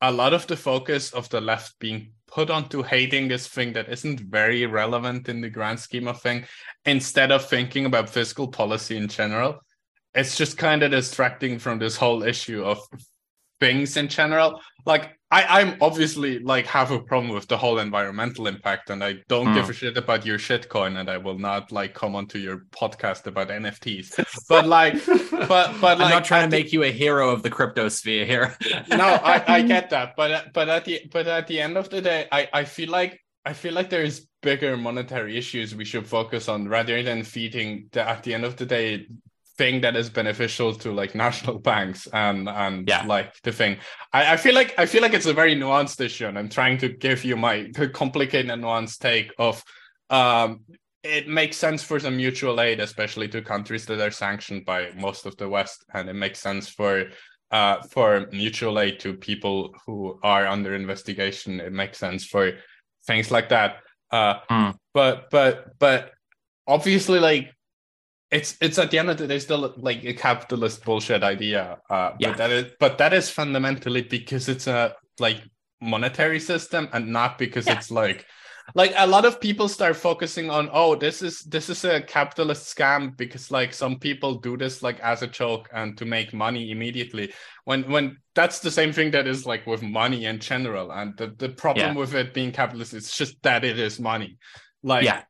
a 0.00 0.10
lot 0.10 0.34
of 0.34 0.46
the 0.46 0.56
focus 0.56 1.12
of 1.14 1.28
the 1.28 1.40
left 1.40 1.78
being 1.78 2.12
put 2.30 2.50
onto 2.50 2.82
hating 2.82 3.28
this 3.28 3.46
thing 3.48 3.72
that 3.72 3.88
isn't 3.88 4.20
very 4.20 4.66
relevant 4.66 5.28
in 5.28 5.40
the 5.40 5.50
grand 5.50 5.80
scheme 5.80 6.08
of 6.08 6.20
thing, 6.20 6.44
instead 6.84 7.32
of 7.32 7.48
thinking 7.48 7.86
about 7.86 8.08
fiscal 8.08 8.48
policy 8.48 8.96
in 8.96 9.08
general, 9.08 9.60
it's 10.14 10.36
just 10.36 10.58
kind 10.58 10.82
of 10.82 10.90
distracting 10.90 11.58
from 11.58 11.78
this 11.78 11.96
whole 11.96 12.22
issue 12.22 12.64
of 12.64 12.78
things 13.60 13.96
in 13.96 14.08
general. 14.08 14.60
Like 14.86 15.10
I, 15.30 15.60
I'm 15.60 15.76
obviously 15.80 16.38
like 16.40 16.66
have 16.66 16.90
a 16.90 16.98
problem 16.98 17.32
with 17.32 17.46
the 17.46 17.56
whole 17.56 17.78
environmental 17.78 18.46
impact, 18.48 18.90
and 18.90 19.04
I 19.04 19.16
don't 19.28 19.48
Hmm. 19.48 19.54
give 19.54 19.70
a 19.70 19.72
shit 19.72 19.96
about 19.96 20.26
your 20.26 20.38
shitcoin, 20.38 20.98
and 20.98 21.08
I 21.08 21.18
will 21.18 21.38
not 21.38 21.70
like 21.70 21.94
come 21.94 22.16
onto 22.16 22.38
your 22.38 22.64
podcast 22.72 23.26
about 23.26 23.48
NFTs. 23.48 24.08
But 24.48 24.66
like, 24.66 24.94
but 25.48 25.80
but 25.80 26.00
I'm 26.00 26.10
not 26.10 26.24
trying 26.24 26.50
to 26.50 26.56
the- 26.56 26.62
make 26.62 26.72
you 26.72 26.82
a 26.82 26.90
hero 26.90 27.30
of 27.30 27.42
the 27.42 27.50
crypto 27.50 27.88
sphere 27.88 28.24
here. 28.24 28.56
no, 28.88 29.04
I, 29.06 29.44
I 29.46 29.62
get 29.62 29.90
that, 29.90 30.14
but 30.16 30.52
but 30.52 30.68
at 30.68 30.84
the 30.86 31.02
but 31.12 31.26
at 31.28 31.46
the 31.46 31.60
end 31.60 31.76
of 31.76 31.90
the 31.90 32.00
day, 32.00 32.26
I 32.32 32.48
I 32.52 32.64
feel 32.64 32.90
like 32.90 33.20
I 33.44 33.52
feel 33.52 33.74
like 33.74 33.88
there's 33.90 34.26
bigger 34.42 34.76
monetary 34.76 35.36
issues 35.36 35.74
we 35.74 35.84
should 35.84 36.06
focus 36.06 36.48
on 36.48 36.66
rather 36.66 37.02
than 37.02 37.22
feeding 37.22 37.88
the 37.92 38.06
at 38.08 38.22
the 38.22 38.32
end 38.34 38.44
of 38.44 38.56
the 38.56 38.66
day 38.66 39.06
thing 39.60 39.74
that 39.84 39.94
is 40.02 40.08
beneficial 40.20 40.70
to 40.82 40.88
like 41.00 41.12
national 41.26 41.58
banks 41.70 42.00
and 42.26 42.48
and 42.64 42.88
Yeah. 42.88 43.04
like 43.16 43.30
the 43.46 43.52
thing. 43.60 43.72
I, 44.18 44.20
I 44.34 44.36
feel 44.42 44.54
like 44.60 44.70
I 44.82 44.86
feel 44.92 45.02
like 45.04 45.14
it's 45.18 45.30
a 45.34 45.40
very 45.42 45.54
nuanced 45.62 46.00
issue, 46.08 46.26
and 46.28 46.36
I'm 46.38 46.48
trying 46.58 46.78
to 46.84 46.88
give 47.06 47.20
you 47.28 47.36
my 47.48 47.56
complicated 48.02 48.50
and 48.50 48.62
nuanced 48.64 48.98
take 49.10 49.28
of 49.38 49.54
um 50.20 50.48
it 51.18 51.26
makes 51.40 51.56
sense 51.56 51.80
for 51.88 51.98
some 52.00 52.16
mutual 52.24 52.60
aid, 52.60 52.78
especially 52.80 53.28
to 53.30 53.40
countries 53.54 53.84
that 53.86 54.00
are 54.06 54.10
sanctioned 54.24 54.62
by 54.72 54.80
most 55.06 55.26
of 55.26 55.34
the 55.36 55.48
West, 55.56 55.78
and 55.94 56.08
it 56.12 56.18
makes 56.24 56.38
sense 56.48 56.68
for 56.78 56.94
uh, 57.58 57.76
for 57.92 58.08
mutual 58.32 58.78
aid 58.84 59.00
to 59.00 59.14
people 59.30 59.56
who 59.86 59.98
are 60.22 60.46
under 60.54 60.74
investigation. 60.74 61.60
It 61.68 61.72
makes 61.72 61.98
sense 61.98 62.22
for 62.32 62.44
things 63.08 63.30
like 63.30 63.48
that. 63.48 63.70
Uh, 64.18 64.34
Hmm. 64.50 64.70
But 64.98 65.16
but 65.30 65.54
but 65.78 66.00
obviously, 66.66 67.18
like 67.30 67.44
it's 68.30 68.56
it's 68.60 68.78
at 68.78 68.90
the 68.90 68.98
end 68.98 69.10
of 69.10 69.18
the 69.18 69.26
day 69.26 69.38
still 69.38 69.74
like 69.76 70.04
a 70.04 70.12
capitalist 70.14 70.84
bullshit 70.84 71.22
idea. 71.22 71.78
Uh, 71.88 72.12
Yeah. 72.18 72.28
But 72.30 72.38
that 72.38 72.50
is 72.50 72.64
but 72.78 72.98
that 72.98 73.12
is 73.12 73.30
fundamentally 73.30 74.02
because 74.02 74.48
it's 74.48 74.66
a 74.66 74.94
like 75.18 75.42
monetary 75.80 76.40
system 76.40 76.88
and 76.92 77.12
not 77.12 77.38
because 77.38 77.66
Yeah. 77.66 77.76
it's 77.76 77.90
like 77.90 78.26
like 78.76 78.92
a 78.96 79.06
lot 79.06 79.24
of 79.24 79.40
people 79.40 79.68
start 79.68 79.96
focusing 79.96 80.48
on 80.50 80.68
oh 80.72 80.94
this 80.94 81.22
is 81.22 81.40
this 81.42 81.68
is 81.68 81.84
a 81.84 82.00
capitalist 82.00 82.72
scam 82.76 83.16
because 83.16 83.50
like 83.50 83.74
some 83.74 83.98
people 83.98 84.38
do 84.38 84.56
this 84.56 84.80
like 84.82 85.00
as 85.00 85.22
a 85.22 85.26
joke 85.26 85.68
and 85.72 85.96
to 85.98 86.04
make 86.04 86.32
money 86.32 86.70
immediately 86.70 87.32
when 87.64 87.82
when 87.90 88.16
that's 88.36 88.60
the 88.60 88.70
same 88.70 88.92
thing 88.92 89.10
that 89.10 89.26
is 89.26 89.44
like 89.44 89.66
with 89.66 89.82
money 89.82 90.26
in 90.26 90.38
general 90.38 90.92
and 90.92 91.16
the, 91.16 91.34
the 91.38 91.48
problem 91.48 91.94
Yeah. 91.94 92.00
with 92.00 92.14
it 92.14 92.32
being 92.32 92.52
capitalist 92.52 92.94
is 92.94 93.10
just 93.10 93.42
that 93.42 93.64
it 93.64 93.78
is 93.78 93.98
money 93.98 94.36
like 94.84 95.04
Yeah. 95.04 95.22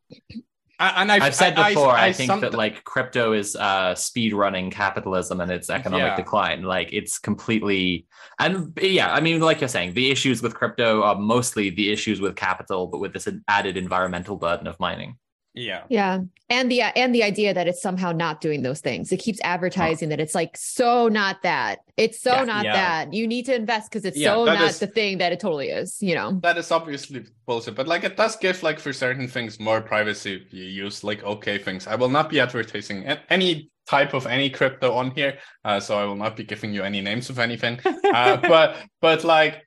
A- 0.81 0.99
and 0.99 1.13
I've, 1.13 1.23
I've 1.23 1.35
said 1.35 1.59
I- 1.59 1.69
I- 1.69 1.75
before, 1.75 1.91
I, 1.91 2.07
I 2.07 2.13
think 2.13 2.31
somet- 2.33 2.41
that 2.41 2.55
like 2.55 2.83
crypto 2.85 3.33
is 3.33 3.55
uh 3.57 3.95
speed 3.95 4.33
running 4.35 4.71
capitalism 4.71 5.41
and 5.41 5.51
its 5.51 5.71
economic 5.71 6.07
Yeah. 6.07 6.17
decline. 6.17 6.63
Like 6.63 6.93
it's 6.93 7.19
completely 7.19 8.07
and 8.39 8.73
yeah, 8.81 9.13
I 9.13 9.21
mean, 9.21 9.41
like 9.41 9.61
you're 9.61 9.69
saying, 9.69 9.95
the 9.95 10.11
issues 10.11 10.43
with 10.43 10.55
crypto 10.55 11.03
are 11.03 11.15
mostly 11.17 11.71
the 11.71 11.93
issues 11.93 12.21
with 12.21 12.35
capital, 12.37 12.87
but 12.87 12.99
with 12.99 13.13
this 13.13 13.29
added 13.49 13.77
environmental 13.77 14.37
burden 14.37 14.67
of 14.67 14.81
mining. 14.81 15.17
Yeah 15.55 15.83
Yeah. 15.89 16.21
And 16.49 16.69
the 16.71 16.83
and 16.83 17.15
the 17.15 17.23
idea 17.23 17.55
that 17.55 17.69
it's 17.69 17.81
somehow 17.81 18.11
not 18.11 18.41
doing 18.41 18.63
those 18.63 18.81
things. 18.81 19.13
It 19.13 19.19
keeps 19.19 19.39
advertising 19.45 20.09
that 20.09 20.19
it's 20.19 20.35
like 20.35 20.57
so 20.57 21.09
not 21.09 21.43
that. 21.45 21.79
It's 21.97 22.21
so 22.21 22.35
Yeah. 22.35 22.45
not 22.45 22.65
Yeah. 22.65 22.73
that. 22.75 23.13
You 23.15 23.29
need 23.29 23.47
to 23.47 23.55
invest 23.55 23.89
because 23.91 24.05
it's 24.05 24.17
Yeah, 24.19 24.35
so 24.35 24.45
not 24.47 24.61
is- 24.69 24.79
the 24.81 24.89
thing 24.89 25.19
that 25.19 25.31
it 25.33 25.39
totally 25.41 25.69
is, 25.69 26.03
you 26.03 26.15
know. 26.17 26.41
that 26.43 26.59
is 26.59 26.71
obviously 26.73 27.25
bullshit 27.47 27.75
but 27.77 27.87
like 27.87 28.03
it 28.05 28.17
does 28.17 28.35
give 28.37 28.63
like 28.63 28.79
for 28.81 28.93
certain 28.93 29.29
things 29.29 29.61
more 29.61 29.81
privacy 29.81 30.35
if 30.43 30.53
you 30.53 30.65
use 30.65 31.03
like 31.05 31.23
okay 31.25 31.57
things 31.59 31.87
i 31.87 31.95
will 31.95 32.09
not 32.09 32.29
be 32.31 32.39
advertising 32.41 33.05
any 33.29 33.71
type 33.89 34.13
of 34.15 34.27
any 34.27 34.49
crypto 34.51 34.93
on 34.93 35.11
here 35.13 35.39
uh, 35.65 35.81
so 35.81 35.99
i 35.99 36.05
will 36.05 36.15
not 36.25 36.37
be 36.37 36.45
giving 36.45 36.73
you 36.73 36.83
any 36.85 37.01
names 37.01 37.29
of 37.31 37.39
anything 37.41 37.79
uh, 38.15 38.37
but 38.55 38.77
but 39.01 39.25
like 39.25 39.67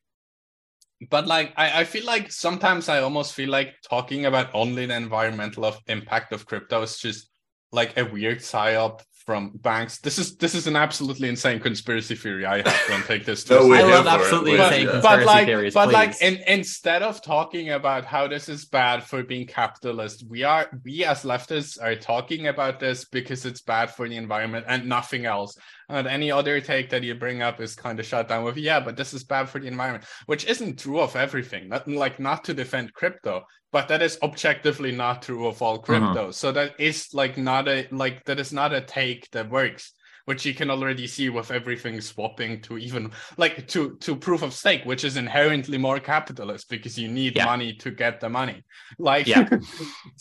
but 1.10 1.28
like 1.28 1.54
I, 1.58 1.82
I 1.82 1.84
feel 1.84 2.06
like 2.06 2.32
sometimes 2.32 2.90
i 2.90 3.00
almost 3.00 3.34
feel 3.34 3.50
like 3.50 3.76
talking 3.90 4.26
about 4.26 4.50
only 4.54 4.86
the 4.86 4.96
environmental 4.96 5.66
of 5.66 5.80
impact 5.88 6.34
of 6.34 6.46
crypto 6.46 6.82
is 6.82 6.98
just 6.98 7.30
like 7.72 7.98
a 7.98 8.04
weird 8.06 8.40
psyop 8.40 9.02
from 9.26 9.52
banks 9.56 10.00
this 10.00 10.20
is 10.20 10.36
this 10.36 10.54
is 10.54 10.68
an 10.68 10.76
absolutely 10.76 11.30
insane 11.30 11.58
conspiracy 11.58 12.14
theory 12.14 12.46
i 12.46 12.58
have 12.58 12.82
don't 12.90 13.06
take 13.06 13.24
this 13.26 13.50
No, 13.50 13.60
too 13.62 13.70
we're 13.70 13.78
I 13.78 13.82
love 13.84 14.04
for 14.04 14.10
it. 14.10 14.14
absolutely 14.22 14.52
We're- 14.52 14.66
insane 14.66 14.86
yeah. 14.88 14.92
conspiracy 14.92 15.18
but 15.18 15.26
like 15.26 15.46
theories. 15.46 15.74
but 15.74 15.92
like 15.94 16.22
in, 16.22 16.36
instead 16.46 17.02
of 17.04 17.22
talking 17.22 17.70
about 17.70 18.04
how 18.04 18.28
this 18.28 18.50
is 18.50 18.66
bad 18.66 19.02
for 19.02 19.24
being 19.24 19.48
capitalist 19.48 20.26
we 20.30 20.44
are 20.44 20.70
we 20.84 21.06
as 21.06 21.24
leftists 21.24 21.82
are 21.82 21.96
talking 21.96 22.48
about 22.48 22.82
this 22.82 23.06
because 23.06 23.46
it's 23.46 23.62
bad 23.62 23.90
for 23.90 24.10
the 24.10 24.18
environment 24.18 24.66
and 24.68 24.90
nothing 24.90 25.26
else 25.26 25.58
and 25.90 26.08
any 26.08 26.32
other 26.32 26.60
take 26.62 26.90
that 26.90 27.04
you 27.04 27.16
bring 27.16 27.42
up 27.42 27.60
is 27.60 27.76
kind 27.76 28.00
of 28.00 28.06
shut 28.06 28.28
down 28.28 28.44
with 28.44 28.58
yeah 28.58 28.80
but 28.80 28.96
this 28.96 29.14
is 29.14 29.24
bad 29.24 29.50
for 29.50 29.60
the 29.60 29.68
environment 29.68 30.06
which 30.26 30.46
isn't 30.46 30.80
true 30.80 31.00
of 31.00 31.16
everything. 31.16 31.70
Not 31.70 31.88
like 31.88 32.20
not 32.20 32.44
to 32.46 32.54
defend 32.54 32.94
crypto 32.94 33.46
but 33.72 33.88
that 33.88 34.02
is 34.02 34.20
objectively 34.22 34.92
not 34.92 35.24
true 35.24 35.48
of 35.48 35.62
all 35.62 35.76
uh-huh. 35.76 35.84
crypto. 35.84 36.32
So 36.32 36.52
that 36.52 36.80
is 36.80 37.10
like 37.14 37.38
not 37.38 37.68
a 37.68 37.88
like 37.92 38.24
that 38.26 38.40
is 38.40 38.54
not 38.54 38.74
a 38.74 38.82
take 38.82 39.30
that 39.32 39.50
works 39.50 39.94
which 40.26 40.45
you 40.45 40.54
can 40.54 40.70
already 40.70 41.08
see 41.08 41.30
with 41.30 41.52
everything 41.52 42.00
swapping 42.02 42.62
to 42.62 42.78
even 42.78 43.12
like 43.38 43.68
to 43.68 43.95
to 43.98 44.16
proof 44.16 44.41
of 44.41 44.54
stake 44.54 44.84
which 44.86 45.04
is 45.04 45.18
inherently 45.18 45.78
more 45.78 46.00
capitalist 46.00 46.70
because 46.70 46.98
you 46.98 47.08
need 47.08 47.36
Yeah. 47.36 47.45
money 47.45 47.74
to 47.76 47.91
get 47.91 48.20
the 48.20 48.30
money 48.30 48.64
like 48.98 49.28
Yeah. 49.28 49.50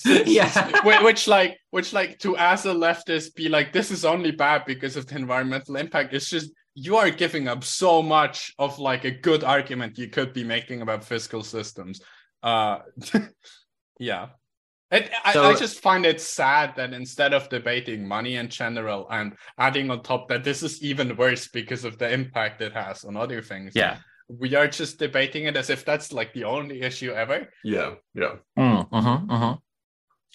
Yeah. 0.27 1.03
which 1.05 1.29
like 1.29 1.59
which 1.71 1.93
like 1.93 2.19
to 2.21 2.37
as 2.37 2.67
a 2.67 2.75
leftist 2.75 3.35
be 3.35 3.49
like 3.49 3.73
this 3.73 3.91
is 3.91 4.05
only 4.05 4.31
bad 4.33 4.65
because 4.67 4.97
of 4.97 5.07
the 5.07 5.17
environmental 5.17 5.77
impact 5.77 6.15
it's 6.15 6.29
just 6.31 6.51
you 6.75 6.97
are 6.97 7.11
giving 7.11 7.49
up 7.49 7.63
so 7.65 8.03
much 8.03 8.53
of 8.59 8.79
like 8.79 9.05
a 9.05 9.11
good 9.11 9.45
argument 9.45 9.99
you 9.99 10.09
could 10.09 10.33
be 10.33 10.45
making 10.45 10.83
about 10.83 11.05
fiscal 11.05 11.43
systems 11.43 12.01
uh 12.43 12.79
yeah 13.99 14.29
it, 14.93 15.11
I, 15.25 15.33
So- 15.33 15.45
I 15.45 15.55
just 15.55 15.81
find 15.81 16.05
it 16.07 16.21
sad 16.21 16.75
that 16.77 16.93
instead 16.93 17.33
of 17.35 17.49
debating 17.49 18.07
money 18.07 18.37
in 18.37 18.49
general 18.49 19.07
and 19.11 19.33
adding 19.59 19.91
on 19.91 20.03
top 20.03 20.29
that 20.29 20.45
this 20.45 20.63
is 20.63 20.83
even 20.83 21.17
worse 21.17 21.49
because 21.49 21.85
of 21.85 21.99
the 21.99 22.13
impact 22.13 22.61
it 22.61 22.73
has 22.75 23.05
on 23.05 23.17
other 23.17 23.41
things 23.43 23.73
yeah. 23.75 23.97
we 24.29 24.55
are 24.55 24.69
just 24.69 24.99
debating 24.99 25.45
it 25.45 25.57
as 25.57 25.69
if 25.71 25.85
that's 25.85 26.13
like 26.13 26.33
the 26.35 26.45
only 26.45 26.83
issue 26.83 27.11
ever 27.13 27.49
Yeah, 27.65 27.95
yeah. 28.15 28.35
Mm, 28.59 28.89
mhm, 28.91 29.27
mhm. 29.27 29.59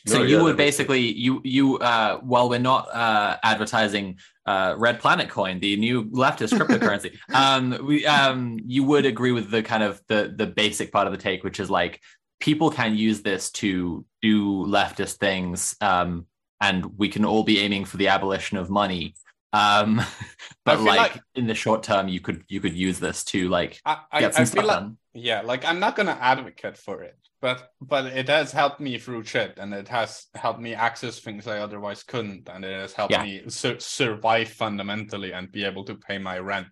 So 0.05 0.19
No, 0.19 0.23
you 0.23 0.37
yeah, 0.37 0.43
would 0.43 0.57
that 0.57 0.63
sense. 0.63 0.67
basically 0.77 1.01
you 1.25 1.41
you 1.43 1.77
uh 1.79 2.19
while 2.19 2.47
we're 2.49 2.59
not 2.59 2.87
uh 2.95 3.37
advertising 3.43 4.19
uh 4.45 4.75
Red 4.77 4.99
Planet 5.01 5.27
Coin, 5.29 5.59
the 5.59 5.75
new 5.75 6.05
leftist 6.05 6.53
cryptocurrency, 6.57 7.11
um 7.33 7.63
we 7.85 8.05
um 8.05 8.57
you 8.65 8.83
would 8.83 9.05
agree 9.05 9.33
with 9.33 9.49
the 9.51 9.63
kind 9.63 9.83
of 9.83 9.99
the 10.07 10.33
the 10.37 10.47
basic 10.47 10.91
part 10.93 11.07
of 11.07 11.13
the 11.13 11.19
take, 11.27 11.43
which 11.43 11.59
is 11.59 11.69
like 11.69 11.99
people 12.39 12.69
can 12.69 12.95
use 12.95 13.21
this 13.21 13.51
to 13.51 14.05
do 14.21 14.65
leftist 14.65 15.15
things, 15.17 15.75
um 15.81 16.25
and 16.59 16.97
we 16.97 17.07
can 17.09 17.23
all 17.25 17.43
be 17.43 17.59
aiming 17.59 17.85
for 17.85 17.97
the 17.97 18.07
abolition 18.07 18.57
of 18.57 18.69
money. 18.69 19.13
Um 19.53 20.01
but 20.65 20.79
like, 20.81 20.97
like- 21.15 21.21
in 21.35 21.47
the 21.47 21.55
short 21.55 21.83
term 21.83 22.07
you 22.07 22.19
could 22.19 22.43
you 22.47 22.59
could 22.61 22.73
use 22.75 22.99
this 22.99 23.23
to 23.25 23.47
like 23.49 23.79
i 23.85 23.97
i, 24.11 24.19
get 24.19 24.33
some 24.33 24.41
I 24.41 24.45
stuff 24.45 24.59
feel 24.63 24.67
like 24.67 24.79
done. 24.79 24.97
yeah 25.13 25.41
like 25.41 25.63
i'm 25.65 25.79
not 25.79 25.95
gonna 25.95 26.17
advocate 26.19 26.77
for 26.77 27.01
it 27.03 27.17
but 27.41 27.71
but 27.79 28.05
it 28.07 28.27
has 28.27 28.51
helped 28.51 28.79
me 28.81 28.97
through 28.97 29.23
shit 29.23 29.53
and 29.57 29.73
it 29.73 29.87
has 29.87 30.25
helped 30.35 30.59
me 30.59 30.73
access 30.73 31.19
things 31.19 31.47
i 31.47 31.59
otherwise 31.59 32.03
couldn't 32.03 32.49
and 32.49 32.65
it 32.65 32.73
has 32.81 32.93
helped 32.93 33.13
Yeah. 33.13 33.23
me 33.23 33.43
sur- 33.47 33.79
survive 33.79 34.49
fundamentally 34.49 35.31
and 35.31 35.49
be 35.51 35.63
able 35.63 35.85
to 35.85 35.95
pay 35.95 36.17
my 36.17 36.39
rent 36.39 36.67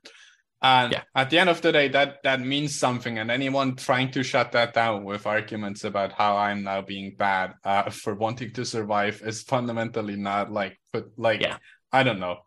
and 0.72 0.92
Yeah. 0.94 1.04
at 1.22 1.28
the 1.30 1.38
end 1.42 1.50
of 1.56 1.60
the 1.66 1.72
day 1.78 1.88
that 1.98 2.10
that 2.28 2.40
means 2.54 2.72
something 2.86 3.16
and 3.20 3.30
anyone 3.40 3.70
trying 3.90 4.10
to 4.16 4.22
shut 4.32 4.48
that 4.58 4.70
down 4.82 4.98
with 5.10 5.24
arguments 5.38 5.82
about 5.92 6.12
how 6.22 6.32
i'm 6.48 6.62
now 6.72 6.82
being 6.94 7.08
bad 7.28 7.48
uh, 7.72 7.90
for 8.04 8.14
wanting 8.26 8.52
to 8.58 8.64
survive 8.76 9.16
is 9.32 9.44
fundamentally 9.54 10.18
not 10.32 10.46
like 10.60 10.76
but 10.94 11.06
like 11.28 11.42
Yeah. 11.48 11.58
i 12.00 12.02
don't 12.08 12.20
know 12.28 12.38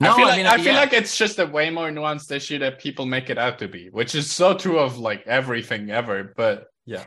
No, 0.00 0.12
I 0.12 0.16
feel 0.16 0.26
I 0.26 0.28
like 0.30 0.36
mean, 0.38 0.46
I, 0.46 0.54
uh, 0.54 0.58
feel 0.64 0.74
yeah. 0.74 0.84
like 0.84 0.94
it's 1.00 1.16
just 1.24 1.38
a 1.44 1.46
way 1.56 1.70
more 1.78 1.90
nuanced 1.90 2.30
issue 2.38 2.58
that 2.64 2.78
people 2.86 3.04
make 3.16 3.30
it 3.34 3.38
out 3.44 3.56
to 3.62 3.66
be, 3.76 3.82
which 3.98 4.12
is 4.14 4.26
so 4.40 4.54
true 4.62 4.78
of 4.86 4.90
like 5.08 5.22
everything 5.26 5.90
ever. 5.90 6.18
But 6.36 6.56
yeah, 6.94 7.04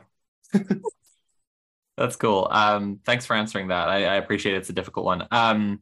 That's 1.97 2.15
cool. 2.15 2.47
Um, 2.51 2.99
thanks 3.05 3.26
for 3.26 3.35
answering 3.35 3.68
that. 3.69 3.88
I, 3.88 4.05
I 4.05 4.15
appreciate 4.15 4.55
it. 4.55 4.59
It's 4.59 4.69
a 4.69 4.73
difficult 4.73 5.05
one. 5.05 5.27
Um, 5.31 5.81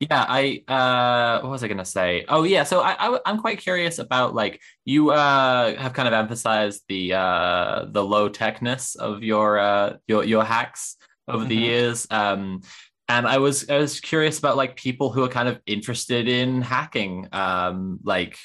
yeah, 0.00 0.24
I 0.28 0.62
uh, 0.68 1.40
what 1.42 1.50
was 1.50 1.64
I 1.64 1.68
gonna 1.68 1.84
say? 1.84 2.24
Oh 2.28 2.44
yeah, 2.44 2.62
so 2.64 2.80
I, 2.80 2.94
I 2.98 3.20
I'm 3.26 3.38
quite 3.40 3.58
curious 3.58 3.98
about 3.98 4.34
like 4.34 4.60
you 4.84 5.10
uh 5.10 5.76
have 5.76 5.92
kind 5.92 6.06
of 6.06 6.14
emphasized 6.14 6.84
the 6.88 7.14
uh 7.14 7.86
the 7.90 8.04
low 8.04 8.28
techness 8.28 8.96
of 8.96 9.22
your 9.22 9.58
uh 9.58 9.96
your 10.06 10.24
your 10.24 10.44
hacks 10.44 10.96
over 11.26 11.44
the 11.44 11.56
Mhm. 11.56 11.60
years. 11.62 12.06
Um, 12.10 12.62
and 13.08 13.26
I 13.26 13.38
was 13.38 13.68
I 13.68 13.78
was 13.78 14.00
curious 14.00 14.38
about 14.38 14.56
like 14.56 14.76
people 14.76 15.10
who 15.10 15.24
are 15.24 15.28
kind 15.28 15.48
of 15.48 15.60
interested 15.66 16.28
in 16.28 16.62
hacking. 16.62 17.28
Um, 17.32 17.98
like 18.04 18.38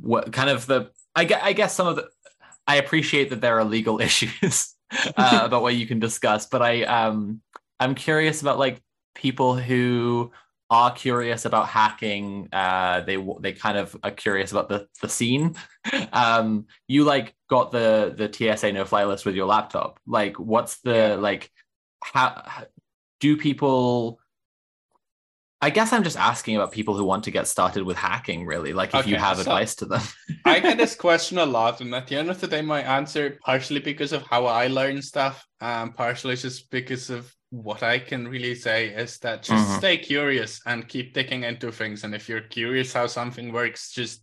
what 0.00 0.32
kind 0.32 0.50
of 0.50 0.66
the 0.66 0.90
I 1.14 1.24
guess 1.24 1.40
I 1.42 1.52
guess 1.52 1.74
some 1.74 1.86
of 1.86 1.96
the 1.96 2.08
I 2.66 2.76
appreciate 2.76 3.30
that 3.30 3.40
there 3.40 3.58
are 3.58 3.64
legal 3.64 4.00
issues 4.02 4.74
uh, 5.16 5.42
about 5.44 5.62
what 5.62 5.74
you 5.74 5.86
can 5.86 5.98
discuss, 6.00 6.46
but 6.46 6.62
I 6.62 6.84
um 6.84 7.40
I'm 7.80 7.94
curious 7.94 8.42
about 8.42 8.58
like 8.58 8.82
people 9.14 9.56
who 9.56 10.32
are 10.70 10.92
curious 10.92 11.44
about 11.44 11.68
hacking. 11.68 12.48
Uh, 12.52 13.00
they 13.00 13.16
they 13.40 13.52
kind 13.52 13.78
of 13.78 13.96
are 14.02 14.10
curious 14.10 14.52
about 14.52 14.68
the 14.68 14.86
the 15.02 15.08
scene. 15.08 15.54
Um, 16.12 16.66
you 16.86 17.04
like 17.04 17.34
got 17.48 17.72
the 17.72 18.12
the 18.14 18.30
TSA 18.30 18.72
no 18.72 18.84
fly 18.84 19.04
list 19.04 19.24
with 19.24 19.34
your 19.34 19.46
laptop. 19.46 19.98
Like, 20.06 20.38
what's 20.38 20.80
the 20.80 21.16
like? 21.16 21.50
How 22.04 22.42
do 23.20 23.38
people? 23.38 24.20
I 25.62 25.70
guess 25.70 25.94
I'm 25.94 26.04
just 26.04 26.18
asking 26.18 26.56
about 26.56 26.72
people 26.72 26.94
who 26.94 27.04
want 27.04 27.24
to 27.24 27.30
get 27.30 27.46
started 27.48 27.84
with 27.84 27.96
hacking. 27.96 28.44
Really, 28.44 28.74
like 28.74 28.94
if 28.94 29.06
you 29.06 29.16
have 29.16 29.36
so- 29.36 29.42
advice 29.42 29.74
to 29.76 29.86
them. 29.86 30.02
I 30.44 30.60
get 30.60 30.76
this 30.82 30.94
question 30.94 31.38
a 31.38 31.46
lot, 31.46 31.80
and 31.80 31.94
at 31.94 32.06
the 32.06 32.16
end 32.16 32.28
of 32.28 32.38
the 32.38 32.46
day, 32.46 32.60
my 32.60 32.82
answer 32.82 33.38
partially 33.42 33.80
because 33.80 34.12
of 34.12 34.22
how 34.24 34.44
I 34.44 34.66
learn 34.66 35.00
stuff, 35.00 35.46
and 35.62 35.94
partially 35.94 36.36
just 36.36 36.70
because 36.70 37.08
of 37.08 37.34
what 37.50 37.82
I 37.82 37.98
can 37.98 38.28
really 38.28 38.54
say 38.54 38.88
is 38.88 39.18
that 39.20 39.42
just 39.42 39.70
Mhm. 39.70 39.76
stay 39.76 39.98
curious 39.98 40.60
and 40.66 40.86
keep 40.88 41.14
digging 41.14 41.44
into 41.44 41.72
things. 41.72 42.04
And 42.04 42.14
if 42.14 42.28
you're 42.28 42.42
curious 42.42 42.92
how 42.92 43.06
something 43.06 43.52
works, 43.52 43.90
just 43.92 44.22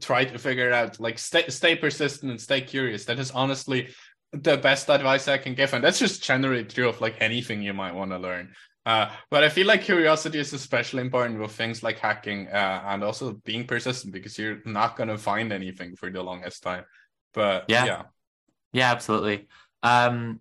try 0.00 0.24
to 0.24 0.38
figure 0.38 0.68
it 0.68 0.72
out. 0.72 1.00
Like 1.00 1.18
stay 1.18 1.48
stay 1.48 1.76
persistent 1.76 2.30
and 2.30 2.40
stay 2.40 2.60
curious. 2.60 3.04
That 3.04 3.18
is 3.18 3.30
honestly 3.30 3.88
the 4.32 4.56
best 4.56 4.88
advice 4.90 5.28
I 5.28 5.38
can 5.38 5.54
give, 5.54 5.74
and 5.74 5.84
that's 5.84 5.98
just 5.98 6.22
generally 6.24 6.64
true 6.64 6.88
of 6.88 7.00
like 7.00 7.16
anything 7.20 7.62
you 7.62 7.74
might 7.74 7.94
want 7.94 8.10
to 8.12 8.18
learn. 8.18 8.54
Uh, 8.86 9.10
but 9.30 9.42
I 9.44 9.48
feel 9.48 9.66
like 9.66 9.82
curiosity 9.82 10.38
is 10.38 10.52
especially 10.52 11.00
important 11.02 11.40
with 11.40 11.52
things 11.52 11.82
like 11.82 11.98
hacking 11.98 12.48
uh, 12.48 12.82
and 12.86 13.02
also 13.02 13.32
being 13.44 13.66
persistent 13.66 14.12
because 14.12 14.38
you're 14.38 14.60
not 14.66 14.96
going 14.96 15.08
to 15.08 15.16
find 15.16 15.52
anything 15.52 15.96
for 15.96 16.10
the 16.10 16.22
longest 16.22 16.62
time. 16.62 16.84
But 17.32 17.64
Yeah. 17.68 17.84
yeah, 17.84 18.02
Yeah, 18.72 18.90
absolutely. 18.92 19.48
Um, 19.82 20.40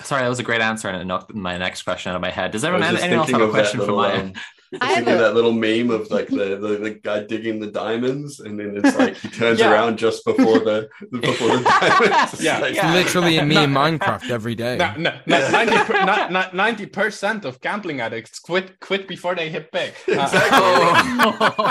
sorry, 0.00 0.22
that 0.22 0.28
was 0.28 0.38
a 0.38 0.42
great 0.42 0.60
answer, 0.60 0.88
and 0.88 1.00
it 1.00 1.04
knocked 1.04 1.34
my 1.34 1.58
next 1.58 1.82
question 1.82 2.10
out 2.10 2.16
of 2.16 2.22
my 2.22 2.30
head. 2.30 2.50
Does 2.50 2.64
everyone 2.64 2.82
was 2.88 3.00
just 3.00 3.04
anyone 3.04 3.20
else 3.20 3.30
have 3.30 3.40
a 3.42 3.50
question 3.50 3.80
for 3.80 3.86
little, 3.86 3.98
Maia? 3.98 4.20
um, 4.20 4.32
I 4.80 4.94
Thinking 4.94 5.04
have 5.04 5.14
of 5.16 5.20
a- 5.20 5.22
that 5.24 5.34
little 5.34 5.52
meme 5.52 5.90
of 5.90 6.10
like 6.10 6.28
the, 6.28 6.56
the, 6.56 6.78
the 6.78 6.90
guy 7.02 7.24
digging 7.24 7.60
the 7.60 7.66
diamonds, 7.66 8.40
and 8.40 8.58
then 8.58 8.80
it's 8.82 8.96
like 8.96 9.16
he 9.16 9.28
turns 9.28 9.60
Yeah. 9.60 9.70
around 9.70 9.98
just 9.98 10.24
before 10.24 10.60
the 10.60 10.88
before 11.10 11.58
the 11.58 11.62
diamonds. 11.62 12.40
Yeah. 12.42 12.58
like- 12.58 12.74
Yeah. 12.74 12.94
Literally 12.94 13.36
in 13.36 13.48
me 13.48 13.56
No. 13.56 13.64
in 13.64 13.70
Minecraft 13.74 14.30
every 14.30 14.54
day. 14.54 14.78
No, 14.78 14.94
no, 14.96 15.18
no, 15.26 15.50
90 15.50 15.76
per, 15.84 16.04
not, 16.06 16.32
not 16.32 16.52
90% 16.52 17.44
of 17.44 17.60
gambling 17.60 18.00
addicts 18.00 18.38
quit 18.38 18.80
quit 18.80 19.06
before 19.06 19.34
they 19.34 19.50
hit 19.50 19.70
big. 19.72 19.92
Uh, 20.08 20.28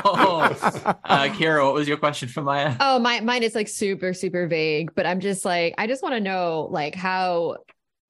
Oh. 0.03 0.41
uh, 1.03 1.23
Kira, 1.30 1.64
what 1.65 1.73
was 1.73 1.88
your 1.88 1.98
question 1.98 2.30
for 2.30 2.41
Maia? 2.43 2.76
Oh, 2.80 2.99
my 2.99 3.19
mine 3.22 3.41
is 3.43 3.56
like 3.56 3.68
super, 3.68 4.14
super 4.14 4.48
vague, 4.48 4.93
but 4.95 5.06
I'm 5.07 5.19
just 5.19 5.43
like, 5.43 5.73
I 5.80 5.88
just 5.88 6.03
want 6.03 6.14
to 6.14 6.19
know 6.19 6.68
like 6.72 6.93
how 6.93 7.57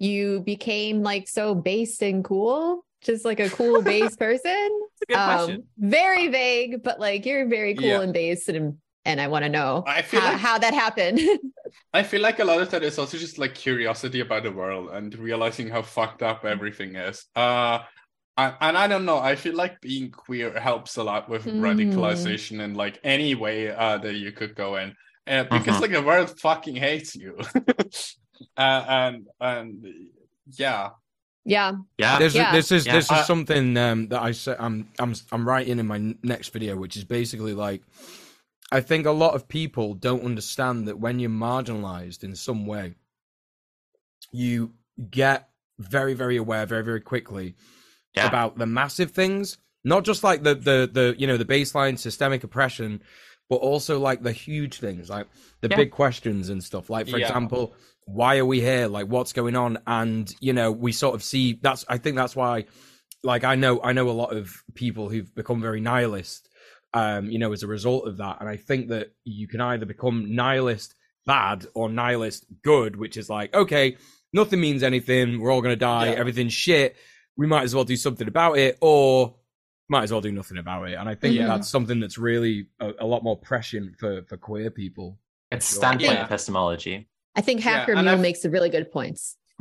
you 0.02 0.42
became 0.42 1.04
like 1.04 1.28
so 1.30 1.54
based 1.54 2.02
and 2.02 2.24
cool, 2.24 2.84
just 3.02 3.24
like 3.24 3.40
a 3.40 3.50
cool 3.50 3.82
base 3.84 4.16
person. 4.16 4.70
That's 5.00 5.02
a 5.04 5.06
good 5.06 5.16
question. 5.16 5.56
Um, 5.58 5.64
very 5.78 6.28
vague, 6.30 6.82
but 6.84 7.00
like 7.00 7.26
you're 7.26 7.48
very 7.48 7.76
cool 7.76 7.88
Yeah. 7.88 8.02
and 8.02 8.14
based, 8.14 8.50
and 8.50 8.78
and 9.06 9.22
I 9.22 9.28
want 9.28 9.44
to 9.46 9.50
know 9.50 9.84
I 9.88 10.02
feel 10.02 10.22
how, 10.22 10.32
like- 10.32 10.42
how 10.42 10.58
that 10.58 10.74
happened. 10.74 11.20
I 11.94 12.04
feel 12.04 12.22
like 12.22 12.40
a 12.40 12.46
lot 12.46 12.62
of 12.62 12.70
that 12.72 12.84
is 12.84 12.98
also 13.00 13.18
just 13.18 13.38
like 13.38 13.54
curiosity 13.56 14.20
about 14.20 14.44
the 14.44 14.52
world 14.52 14.90
and 14.92 15.14
realizing 15.18 15.70
how 15.70 15.82
fucked 15.84 16.22
up 16.22 16.46
everything 16.46 16.96
is. 16.96 17.26
Uh, 17.36 17.80
and, 18.38 18.54
and 18.62 18.78
I 18.78 18.88
don't 18.88 19.06
know. 19.06 19.18
I 19.20 19.36
feel 19.36 19.56
like 19.56 19.80
being 19.82 20.12
queer 20.12 20.60
helps 20.60 20.98
a 20.98 21.04
lot 21.04 21.30
with 21.30 21.46
Mm. 21.46 21.60
radicalization 21.62 22.60
and 22.64 22.76
like 22.76 23.00
any 23.04 23.36
way 23.36 23.70
uh, 23.70 23.98
that 24.00 24.16
you 24.16 24.32
could 24.32 24.54
go 24.56 24.76
in, 24.78 24.96
uh, 25.28 25.44
because 25.46 25.78
Mhm. 25.78 25.82
like 25.82 25.92
the 25.92 26.02
world 26.02 26.30
fucking 26.40 26.76
hates 26.76 27.16
you. 27.16 27.38
uh, 28.58 28.86
and 28.88 29.28
and 29.40 29.86
yeah, 30.48 30.90
yeah, 31.46 31.74
Yeah. 31.98 32.20
This 32.20 32.36
Yeah. 32.36 32.48
is 32.48 32.52
this 32.54 32.72
is 32.72 32.86
Yeah. 32.86 32.94
this 32.94 33.06
is 33.06 33.12
Uh, 33.12 33.24
something 33.24 33.78
um, 33.78 34.08
that 34.10 34.22
I 34.22 34.32
say 34.32 34.56
I'm 34.60 34.90
I'm 35.00 35.14
I'm 35.32 35.48
writing 35.48 35.80
in 35.80 35.88
my 35.88 36.16
next 36.24 36.50
video, 36.54 36.76
which 36.76 36.98
is 36.98 37.04
basically 37.04 37.54
like 37.54 37.82
I 38.72 38.82
think 38.82 39.06
a 39.06 39.12
lot 39.12 39.36
of 39.36 39.48
people 39.48 39.94
don't 39.94 40.24
understand 40.24 40.88
that 40.88 41.00
when 41.00 41.20
you're 41.20 41.30
marginalized 41.30 42.24
in 42.24 42.36
some 42.36 42.66
way, 42.66 42.96
you 44.32 44.74
get 45.10 45.50
very 45.80 46.14
very 46.14 46.38
aware 46.38 46.66
very 46.66 46.84
very 46.84 47.02
quickly 47.02 47.56
Yeah. 48.16 48.28
about 48.28 48.58
the 48.58 48.66
massive 48.66 49.12
things, 49.12 49.58
not 49.84 50.04
just 50.04 50.24
like 50.24 50.44
the 50.44 50.56
the 50.56 50.90
the 50.92 51.16
you 51.18 51.28
know 51.28 51.38
the 51.38 51.46
baseline 51.46 51.98
systemic 51.98 52.44
oppression, 52.44 53.02
but 53.50 53.58
also 53.58 54.00
like 54.00 54.22
the 54.24 54.32
huge 54.32 54.80
things, 54.80 55.10
like 55.10 55.28
the 55.62 55.70
Yeah. 55.70 55.78
big 55.78 55.92
questions 55.92 56.50
and 56.50 56.64
stuff. 56.64 56.90
Like 56.90 57.08
for 57.08 57.18
Yeah. 57.18 57.28
example, 57.28 57.74
why 58.06 58.38
are 58.38 58.46
we 58.46 58.62
here? 58.62 58.88
Like 58.88 59.08
what's 59.08 59.34
going 59.34 59.56
on? 59.56 59.78
And 59.88 60.34
you 60.40 60.54
know 60.54 60.72
we 60.72 60.92
sort 60.92 61.16
of 61.16 61.24
see 61.24 61.60
that's 61.62 61.86
I 61.88 61.98
think 61.98 62.16
that's 62.16 62.36
why, 62.36 62.66
like 63.24 63.44
I 63.44 63.56
know 63.56 63.82
I 63.82 63.94
know 63.94 64.10
a 64.10 64.12
lot 64.12 64.36
of 64.36 64.52
people 64.76 65.10
who've 65.10 65.34
become 65.36 65.62
very 65.62 65.82
nihilist, 65.82 66.50
um, 66.94 67.30
you 67.30 67.40
know, 67.40 67.54
as 67.54 67.64
a 67.64 67.68
result 67.68 68.08
of 68.08 68.18
that. 68.18 68.38
And 68.40 68.50
I 68.50 68.58
think 68.58 68.90
that 68.90 69.12
you 69.24 69.48
can 69.48 69.62
either 69.62 69.86
become 69.86 70.36
nihilist 70.36 70.96
bad 71.26 71.66
or 71.74 71.90
nihilist 71.90 72.46
good, 72.64 72.96
which 72.96 73.18
is 73.18 73.30
like 73.30 73.54
okay, 73.56 73.98
nothing 74.34 74.60
means 74.60 74.84
anything. 74.84 75.40
We're 75.40 75.52
all 75.52 75.62
gonna 75.62 75.76
die. 75.76 76.08
Yeah. 76.08 76.20
Everything's 76.20 76.54
shit 76.54 76.96
we 77.38 77.48
might 77.48 77.64
as 77.64 77.74
well 77.74 77.86
do 77.86 77.96
something 77.96 78.28
about 78.28 78.58
it 78.58 78.78
or 78.82 79.34
might 79.90 80.04
as 80.04 80.12
well 80.12 80.20
do 80.20 80.34
nothing 80.34 80.58
about 80.58 80.88
it 80.90 80.96
and 80.96 81.08
i 81.08 81.16
think 81.16 81.34
Yeah. 81.34 81.48
that's 81.48 81.70
something 81.70 82.00
that's 82.02 82.18
really 82.18 82.68
a, 82.82 82.92
a 83.00 83.06
lot 83.06 83.24
more 83.24 83.38
prescient 83.38 83.96
for 83.98 84.24
for 84.28 84.36
queer 84.36 84.70
people 84.70 85.18
It's 85.50 85.66
standpoint 85.66 86.12
Yeah. 86.12 86.26
epistemology. 86.26 87.10
I 87.36 87.42
think 87.42 87.64
Yeah, 87.64 87.80
Hacker 87.80 87.94
and 87.94 88.06
Mule 88.06 88.18
makes 88.18 88.46
really 88.46 88.70
good 88.70 88.92
points. 88.92 89.38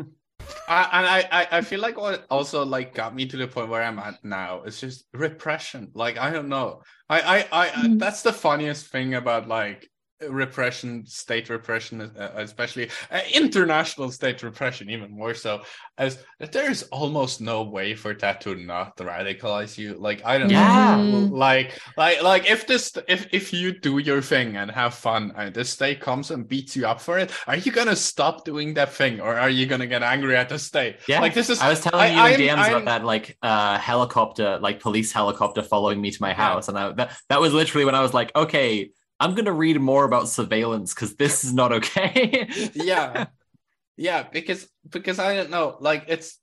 I, 0.69 0.89
and 0.93 1.07
I, 1.33 1.49
I 1.59 1.61
feel 1.61 1.81
like 1.81 1.99
what 1.99 2.27
also 2.31 2.65
like 2.65 2.95
got 2.95 3.15
me 3.15 3.27
to 3.27 3.37
the 3.37 3.47
point 3.47 3.69
where 3.69 3.83
I'm 3.83 3.99
at 3.99 4.25
now 4.25 4.63
is 4.63 4.81
just 4.81 5.05
repression. 5.13 5.91
Like 5.95 6.17
I 6.19 6.31
don't 6.31 6.49
know. 6.49 6.83
I 7.09 7.21
I, 7.21 7.49
I 7.53 7.69
Mhm. 7.69 7.99
that's 7.99 8.23
the 8.23 8.33
funniest 8.33 8.87
thing 8.87 9.15
about 9.15 9.49
like 9.49 9.90
repression, 10.29 11.05
state 11.07 11.49
repression, 11.49 12.01
uh, 12.03 12.31
especially 12.37 12.89
uh, 13.11 13.21
international 13.33 14.11
state 14.11 14.43
repression, 14.43 14.91
even 14.91 15.11
more 15.11 15.35
so, 15.35 15.63
as 15.99 16.19
that 16.39 16.53
there 16.53 16.71
is 16.71 16.83
almost 16.93 17.41
no 17.41 17.63
way 17.63 17.95
for 17.95 18.15
that 18.15 18.41
to 18.43 18.55
not 18.55 18.97
radicalize 18.97 19.79
you. 19.79 19.95
Like 19.95 20.25
I 20.25 20.39
don't 20.39 20.51
Yeah. 20.51 20.97
know, 20.97 21.19
like 21.33 21.79
like 21.97 22.23
like 22.23 22.51
if 22.51 22.67
this 22.67 22.93
if 23.09 23.27
if 23.33 23.53
you 23.53 23.79
do 23.79 23.99
your 23.99 24.21
thing 24.23 24.57
and 24.57 24.71
have 24.71 24.95
fun 24.95 25.33
and 25.37 25.55
the 25.55 25.65
state 25.65 26.01
comes 26.01 26.31
and 26.31 26.47
beats 26.49 26.77
you 26.77 26.87
up 26.87 27.01
for 27.01 27.19
it, 27.19 27.31
are 27.47 27.57
you 27.57 27.73
gonna 27.73 27.97
stop 27.97 28.45
doing 28.45 28.75
that 28.75 28.93
thing 28.93 29.21
or 29.21 29.37
are 29.39 29.51
you 29.51 29.67
gonna 29.67 29.87
get 29.87 30.03
angry 30.03 30.37
at 30.37 30.49
the 30.49 30.59
state? 30.59 30.97
Yeah. 31.09 31.21
like 31.21 31.35
this 31.35 31.51
is. 31.51 31.61
I 31.61 31.69
was 31.69 31.81
telling 31.81 32.17
I- 32.17 32.29
you 32.29 32.35
in 32.35 32.41
DMs 32.41 32.59
I'm- 32.59 32.71
about 32.73 32.85
that 32.87 33.05
like 33.05 33.37
uh 33.43 33.79
helicopter, 33.79 34.59
like 34.61 34.81
police 34.81 35.13
helicopter 35.13 35.63
following 35.63 36.01
me 36.01 36.11
to 36.11 36.19
my 36.23 36.33
house. 36.33 36.69
And 36.69 36.79
I, 36.79 36.93
that 36.93 37.17
that 37.29 37.41
was 37.41 37.53
literally 37.53 37.85
when 37.85 37.95
I 37.95 38.01
was 38.01 38.15
like, 38.15 38.35
okay, 38.37 38.91
I'm 39.21 39.35
gonna 39.35 39.53
read 39.53 39.79
more 39.81 40.05
about 40.05 40.29
surveillance 40.29 40.95
because 40.95 41.15
this 41.17 41.45
is 41.45 41.53
not 41.53 41.73
okay. 41.73 42.49
yeah 42.75 43.27
yeah 43.97 44.23
because 44.33 44.67
because 44.89 45.19
i 45.19 45.35
don't 45.37 45.51
know 45.51 45.77
like 45.81 46.05
it's 46.09 46.39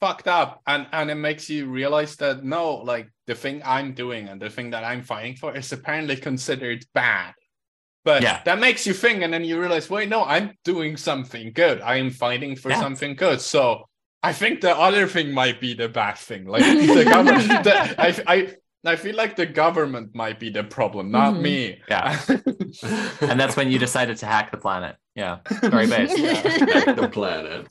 fucked 0.00 0.26
up 0.26 0.62
and 0.66 0.86
and 0.92 1.10
it 1.10 1.16
makes 1.16 1.50
you 1.50 1.66
realize 1.66 2.16
that 2.16 2.42
no 2.42 2.76
like 2.76 3.08
the 3.26 3.34
thing 3.34 3.60
i'm 3.64 3.92
doing 3.92 4.26
and 4.28 4.40
the 4.40 4.48
thing 4.48 4.70
that 4.70 4.82
i'm 4.82 5.02
fighting 5.02 5.36
for 5.36 5.54
is 5.54 5.70
apparently 5.72 6.16
considered 6.16 6.82
bad 6.94 7.34
but 8.04 8.22
Yeah. 8.22 8.40
that 8.44 8.58
makes 8.58 8.86
you 8.86 8.94
think 8.94 9.22
and 9.22 9.32
then 9.34 9.44
you 9.44 9.60
realize 9.60 9.90
wait 9.90 10.08
no 10.08 10.24
i'm 10.24 10.56
doing 10.64 10.96
something 10.96 11.52
good 11.52 11.82
i 11.82 11.96
am 11.96 12.10
fighting 12.10 12.56
for 12.56 12.70
Yeah. 12.70 12.80
something 12.80 13.16
good 13.16 13.40
so 13.42 13.86
i 14.22 14.32
think 14.32 14.62
the 14.62 14.74
other 14.74 15.06
thing 15.06 15.30
might 15.30 15.60
be 15.60 15.74
the 15.74 15.88
bad 15.90 16.16
thing 16.16 16.46
like 16.46 16.62
the 16.98 17.04
government 17.04 17.64
the, 17.64 17.76
I, 18.00 18.08
I 18.26 18.54
I 18.84 18.96
feel 18.96 19.14
like 19.14 19.36
the 19.36 19.46
government 19.46 20.14
might 20.14 20.40
be 20.40 20.50
the 20.50 20.64
problem, 20.64 21.10
not 21.10 21.34
Mhm. 21.34 21.40
me. 21.42 21.80
Yeah. 21.88 22.20
and 23.30 23.38
that's 23.38 23.56
when 23.56 23.70
you 23.70 23.78
decided 23.78 24.16
to 24.18 24.26
hack 24.26 24.50
the 24.50 24.56
planet. 24.58 24.96
Yeah. 25.14 25.38
Very 25.62 25.86
based. 25.86 26.16
Back 26.20 26.96
the 26.96 27.08
planet. 27.12 27.68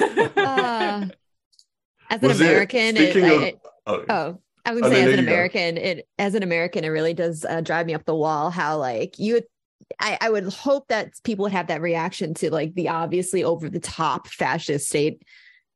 Uh, 0.00 1.06
as 2.08 2.22
an 2.22 2.28
Was 2.28 2.40
American, 2.40 2.96
it, 2.96 3.10
speaking 3.10 3.24
I- 3.24 3.32
of- 3.34 3.42
it- 3.42 3.58
Oh, 3.88 4.04
oh, 4.08 4.38
I 4.64 4.74
was 4.74 4.82
Oh, 4.82 4.90
say 4.90 5.02
no, 5.02 5.08
as 5.08 5.12
an 5.14 5.20
you 5.20 5.26
go. 5.26 5.32
American, 5.32 5.76
it 5.76 6.08
as 6.18 6.34
an 6.34 6.42
American, 6.42 6.82
it 6.84 6.88
really 6.88 7.14
does 7.14 7.44
uh, 7.48 7.60
drive 7.60 7.86
me 7.86 7.94
up 7.94 8.04
the 8.04 8.16
wall. 8.16 8.50
How 8.50 8.78
like 8.78 9.16
you, 9.18 9.42
I, 10.00 10.18
I 10.20 10.30
would 10.30 10.52
hope 10.52 10.88
that 10.88 11.12
people 11.22 11.44
would 11.44 11.52
have 11.52 11.68
that 11.68 11.80
reaction 11.80 12.34
to 12.34 12.50
like 12.50 12.74
the 12.74 12.88
obviously 12.88 13.44
over 13.44 13.68
the 13.70 13.78
top 13.78 14.26
fascist 14.26 14.88
state 14.88 15.22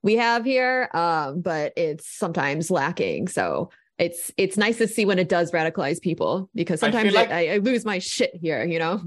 we 0.02 0.16
have 0.16 0.44
here, 0.44 0.88
um, 0.92 1.40
but 1.40 1.72
it's 1.76 2.08
sometimes 2.08 2.68
lacking. 2.70 3.28
So 3.28 3.70
it's 4.00 4.32
it's 4.36 4.56
nice 4.56 4.78
to 4.78 4.88
see 4.88 5.04
when 5.04 5.18
it 5.18 5.28
does 5.28 5.52
radicalize 5.52 6.00
people 6.00 6.50
because 6.54 6.82
I 6.82 6.86
sometimes 6.90 7.14
like- 7.14 7.30
I, 7.30 7.48
I, 7.50 7.54
I 7.54 7.56
lose 7.58 7.84
my 7.84 7.98
shit 7.98 8.32
here. 8.34 8.64
You 8.64 8.78
know. 8.78 9.02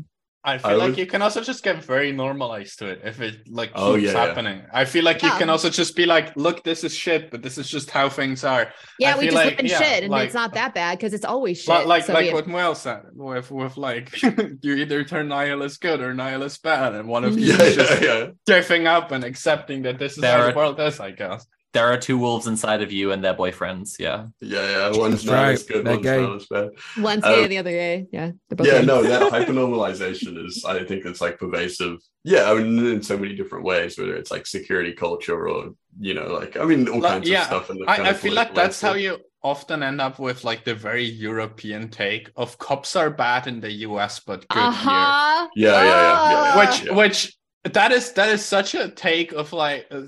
I 0.46 0.58
feel 0.58 0.72
I 0.72 0.74
like 0.74 0.90
was- 0.90 0.98
you 0.98 1.06
can 1.06 1.22
also 1.22 1.40
just 1.42 1.64
get 1.64 1.82
very 1.82 2.12
normalized 2.12 2.78
to 2.80 2.88
it 2.88 3.00
if 3.06 3.22
it 3.22 3.48
like 3.50 3.72
oh, 3.76 3.96
keeps 3.96 4.10
Oh, 4.10 4.12
yeah, 4.12 4.12
yeah. 4.12 4.28
happening. 4.28 4.62
I 4.74 4.84
feel 4.84 5.06
like 5.06 5.24
you 5.24 5.30
can 5.32 5.50
also 5.50 5.70
just 5.70 5.96
be 5.96 6.06
like, 6.06 6.36
look, 6.36 6.66
this 6.66 6.84
is 6.84 6.94
shit, 6.94 7.32
but 7.32 7.42
this 7.42 7.58
is 7.58 7.70
just 7.70 7.90
how 7.90 8.10
things 8.10 8.44
are. 8.44 8.74
Yeah, 9.00 9.16
I 9.16 9.20
we 9.20 9.24
just 9.28 9.36
like- 9.36 9.52
live 9.52 9.60
in 9.62 9.68
yeah, 9.68 9.78
shit, 9.82 10.04
and 10.04 10.12
like- 10.12 10.26
it's 10.26 10.34
not 10.34 10.54
that 10.56 10.74
bad 10.74 10.98
because 10.98 11.14
it's 11.14 11.24
always 11.24 11.60
shit. 11.60 11.70
Like 11.70 11.88
like, 11.88 12.04
So 12.04 12.12
like 12.14 12.26
we- 12.28 12.34
what 12.34 12.48
Moel 12.48 12.76
said, 12.76 13.04
with 13.14 13.52
with 13.52 13.78
like 13.78 14.22
you 14.66 14.74
either 14.76 15.06
turn 15.06 15.30
nihilist 15.30 15.80
good 15.80 16.02
or 16.02 16.14
nihilist 16.14 16.62
bad, 16.62 16.94
and 16.94 17.08
one 17.08 17.24
of 17.24 17.40
you 17.40 17.54
yeah, 17.54 17.62
is 17.64 17.76
just 17.78 18.02
yeah, 18.02 18.18
yeah. 18.18 18.28
giving 18.46 18.86
up 18.86 19.14
and 19.14 19.24
accepting 19.24 19.84
that 19.84 19.98
this 19.98 20.14
is 20.18 20.22
There 20.24 20.38
how 20.38 20.44
are- 20.44 20.52
the 20.52 20.58
world 20.58 20.78
is, 20.82 21.00
I 21.00 21.12
guess. 21.12 21.48
There 21.74 21.88
are 21.88 21.98
two 21.98 22.18
wolves 22.20 22.46
inside 22.48 22.82
of 22.84 22.92
you 22.92 23.12
and 23.12 23.24
their 23.24 23.34
boyfriends. 23.34 23.98
Yeah. 24.00 24.28
Yeah, 24.42 24.70
yeah. 24.92 24.98
One's 24.98 25.24
That's 25.24 25.26
not 25.26 25.34
right. 25.34 25.52
as 25.54 25.64
good, 25.64 25.86
They're 25.86 25.94
one's 25.96 26.04
gay. 26.06 26.22
not 26.22 26.36
as 26.36 26.46
bad. 26.46 26.70
One's 26.98 27.24
Um, 27.24 27.32
gay, 27.34 27.48
the 27.48 27.58
other 27.58 27.72
gay. 27.72 28.08
Yeah. 28.12 28.32
both 28.50 28.68
Yeah, 28.68 28.80
gay. 28.82 28.86
no, 28.86 29.02
that 29.04 29.32
hypernormalization 29.34 30.46
is, 30.46 30.64
I 30.66 30.84
think 30.84 31.06
it's 31.06 31.22
like 31.22 31.40
pervasive. 31.40 31.98
Yeah, 32.24 32.52
I 32.52 32.56
mean, 32.56 32.86
in 32.86 33.02
so 33.02 33.18
many 33.18 33.36
different 33.36 33.66
ways, 33.66 33.98
whether 33.98 34.16
it's 34.16 34.32
like 34.32 34.46
security 34.46 34.94
culture 34.94 35.48
or, 35.48 35.72
you 36.00 36.14
know, 36.14 36.28
like, 36.28 36.58
I 36.58 36.64
mean, 36.66 36.88
all 36.88 37.00
Like, 37.00 37.12
kinds 37.14 37.30
yeah, 37.30 37.42
of 37.42 37.48
stuff. 37.48 37.70
In 37.72 37.80
the 37.80 37.86
I, 37.90 38.10
I 38.10 38.14
feel 38.14 38.34
like 38.34 38.54
that's 38.56 38.80
how 38.80 38.94
you 38.94 39.18
often 39.44 39.84
end 39.84 40.00
up 40.00 40.20
with 40.20 40.44
like 40.46 40.64
the 40.64 40.74
very 40.76 41.04
European 41.04 41.90
take 41.90 42.30
of 42.38 42.58
cops 42.60 42.96
are 42.96 43.10
bad 43.10 43.46
in 43.48 43.60
the 43.60 43.72
US 43.90 44.20
but 44.22 44.48
good 44.48 44.60
here. 44.60 44.68
Uh-huh. 44.70 45.48
Yeah, 45.56 45.72
yeah, 45.72 45.84
yeah, 45.84 46.30
yeah, 46.32 46.56
yeah. 46.56 46.58
which 46.60 46.92
which 46.92 47.38
that 47.64 47.92
is 47.94 48.12
that 48.14 48.30
is 48.30 48.44
such 48.44 48.76
a 48.76 48.90
take 48.90 49.32
of 49.32 49.54
like 49.54 49.88
uh, 49.90 50.02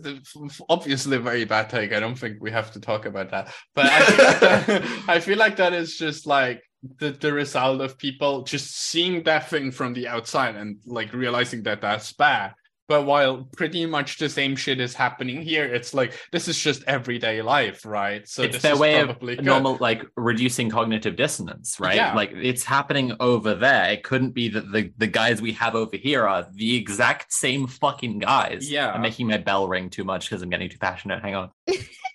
obviously 0.69 1.17
a 1.17 1.21
very 1.21 1.45
bad 1.45 1.69
take. 1.69 1.93
I 1.93 1.99
don't 1.99 2.15
think 2.17 2.37
we 2.41 2.51
have 2.51 2.71
to 2.71 2.81
talk 2.81 3.05
about 3.05 3.31
that. 3.31 3.53
But 3.73 3.85
i 3.85 4.01
feel 4.01 4.25
like 4.25 4.39
that, 4.39 4.99
I 5.07 5.19
feel 5.19 5.37
like 5.37 5.55
that 5.57 5.73
is 5.73 5.97
just 5.97 6.27
like 6.27 6.63
the, 6.99 7.11
the 7.11 7.33
result 7.33 7.81
of 7.81 7.97
people 7.97 8.43
just 8.43 8.75
seeing 8.75 9.23
that 9.23 9.49
thing 9.49 9.71
from 9.71 9.93
the 9.93 10.07
outside 10.07 10.55
and 10.55 10.77
like 10.85 11.13
realizing 11.13 11.63
that 11.63 11.81
that's 11.81 12.13
bad 12.13 12.53
but 12.87 13.03
while 13.05 13.47
pretty 13.57 13.85
much 13.85 14.17
the 14.19 14.29
same 14.29 14.55
shit 14.55 14.79
is 14.79 14.93
happening 14.93 15.41
here 15.41 15.65
it's 15.65 15.93
like 15.93 16.13
this 16.31 16.47
is 16.47 16.59
just 16.59 16.83
everyday 16.87 17.41
life 17.41 17.85
right 17.85 18.27
so 18.27 18.43
it's 18.43 18.53
this 18.55 18.61
their 18.61 18.73
is 18.73 18.79
way 18.79 18.99
of 18.99 19.19
good. 19.19 19.43
normal 19.43 19.77
like 19.79 20.03
reducing 20.17 20.69
cognitive 20.69 21.15
dissonance 21.15 21.79
right 21.79 21.95
Yeah. 21.95 22.13
like 22.13 22.31
it's 22.33 22.63
happening 22.63 23.13
over 23.19 23.55
there 23.55 23.91
it 23.91 24.03
couldn't 24.03 24.31
be 24.31 24.49
that 24.49 24.71
the 24.71 24.91
the 24.97 25.07
guys 25.07 25.41
we 25.41 25.53
have 25.53 25.75
over 25.75 25.97
here 25.97 26.27
are 26.27 26.47
the 26.53 26.75
exact 26.75 27.33
same 27.33 27.67
fucking 27.67 28.19
guys 28.19 28.69
Yeah. 28.69 28.91
i'm 28.91 29.01
making 29.01 29.27
my 29.27 29.37
bell 29.37 29.67
ring 29.67 29.89
too 29.89 30.03
much 30.03 30.29
because 30.29 30.41
i'm 30.41 30.49
getting 30.49 30.69
too 30.69 30.77
passionate 30.79 31.21
hang 31.21 31.35
on 31.35 31.51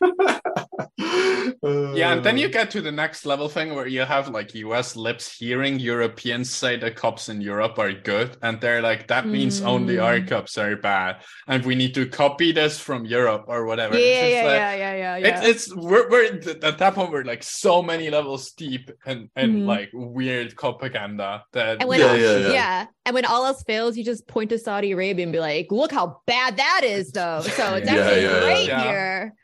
yeah, 0.98 2.12
and 2.12 2.24
then 2.24 2.38
you 2.38 2.48
get 2.48 2.70
to 2.70 2.80
the 2.80 2.92
next 2.92 3.26
level 3.26 3.48
thing 3.48 3.74
where 3.74 3.86
you 3.86 4.00
have 4.02 4.28
like 4.28 4.54
US 4.54 4.96
lips 4.96 5.36
hearing 5.36 5.78
Europeans 5.78 6.50
say 6.50 6.76
the 6.76 6.90
cops 6.90 7.28
in 7.28 7.40
Europe 7.40 7.78
are 7.78 7.92
good, 7.92 8.36
and 8.42 8.60
they're 8.60 8.82
like, 8.82 9.08
that 9.08 9.26
means 9.26 9.60
only 9.62 9.98
our 9.98 10.18
Mm. 10.20 10.28
cops 10.28 10.58
are 10.58 10.76
bad, 10.76 11.16
and 11.46 11.64
we 11.64 11.74
need 11.74 11.94
to 11.94 12.06
copy 12.06 12.52
this 12.52 12.78
from 12.78 13.04
Europe 13.04 13.44
or 13.46 13.66
whatever. 13.66 13.94
Yeah, 13.98 14.04
It's 14.04 14.20
yeah, 14.20 14.28
yeah, 14.42 14.44
like- 14.48 14.56
yeah, 14.56 14.74
yeah, 14.74 14.94
yeah, 14.96 15.16
yeah. 15.16 15.42
It's 15.44 15.68
it's 15.68 15.76
we're, 15.76 16.08
we're 16.10 16.24
at 16.62 16.78
that 16.78 16.94
point 16.94 17.10
we're 17.12 17.24
like 17.24 17.42
so 17.42 17.82
many 17.82 18.10
levels 18.10 18.52
deep 18.52 18.90
and 19.06 19.28
and 19.36 19.62
Mhm. 19.62 19.66
like 19.66 19.90
weird 19.92 20.56
propaganda 20.56 21.44
that 21.52 21.80
And 21.80 21.88
when 21.88 22.00
Yeah, 22.00 22.14
yeah, 22.14 22.36
yeah, 22.48 22.52
yeah. 22.52 22.86
and 23.06 23.14
when 23.14 23.24
all 23.24 23.44
else 23.46 23.62
fails, 23.64 23.96
you 23.96 24.04
just 24.04 24.26
point 24.26 24.50
to 24.50 24.58
Saudi 24.58 24.92
Arabia 24.92 25.24
and 25.24 25.32
be 25.32 25.40
like, 25.40 25.68
"Look 25.70 25.92
how 25.92 26.20
bad 26.26 26.56
that 26.56 26.82
is, 26.84 27.12
though." 27.12 27.42
So 27.42 27.74
it's 27.76 27.90
Yeah, 27.90 27.98
actually 28.00 28.22
yeah, 28.22 28.32
yeah. 28.34 28.40
great 28.40 28.66
Yeah. 28.68 28.82
here. 28.82 29.34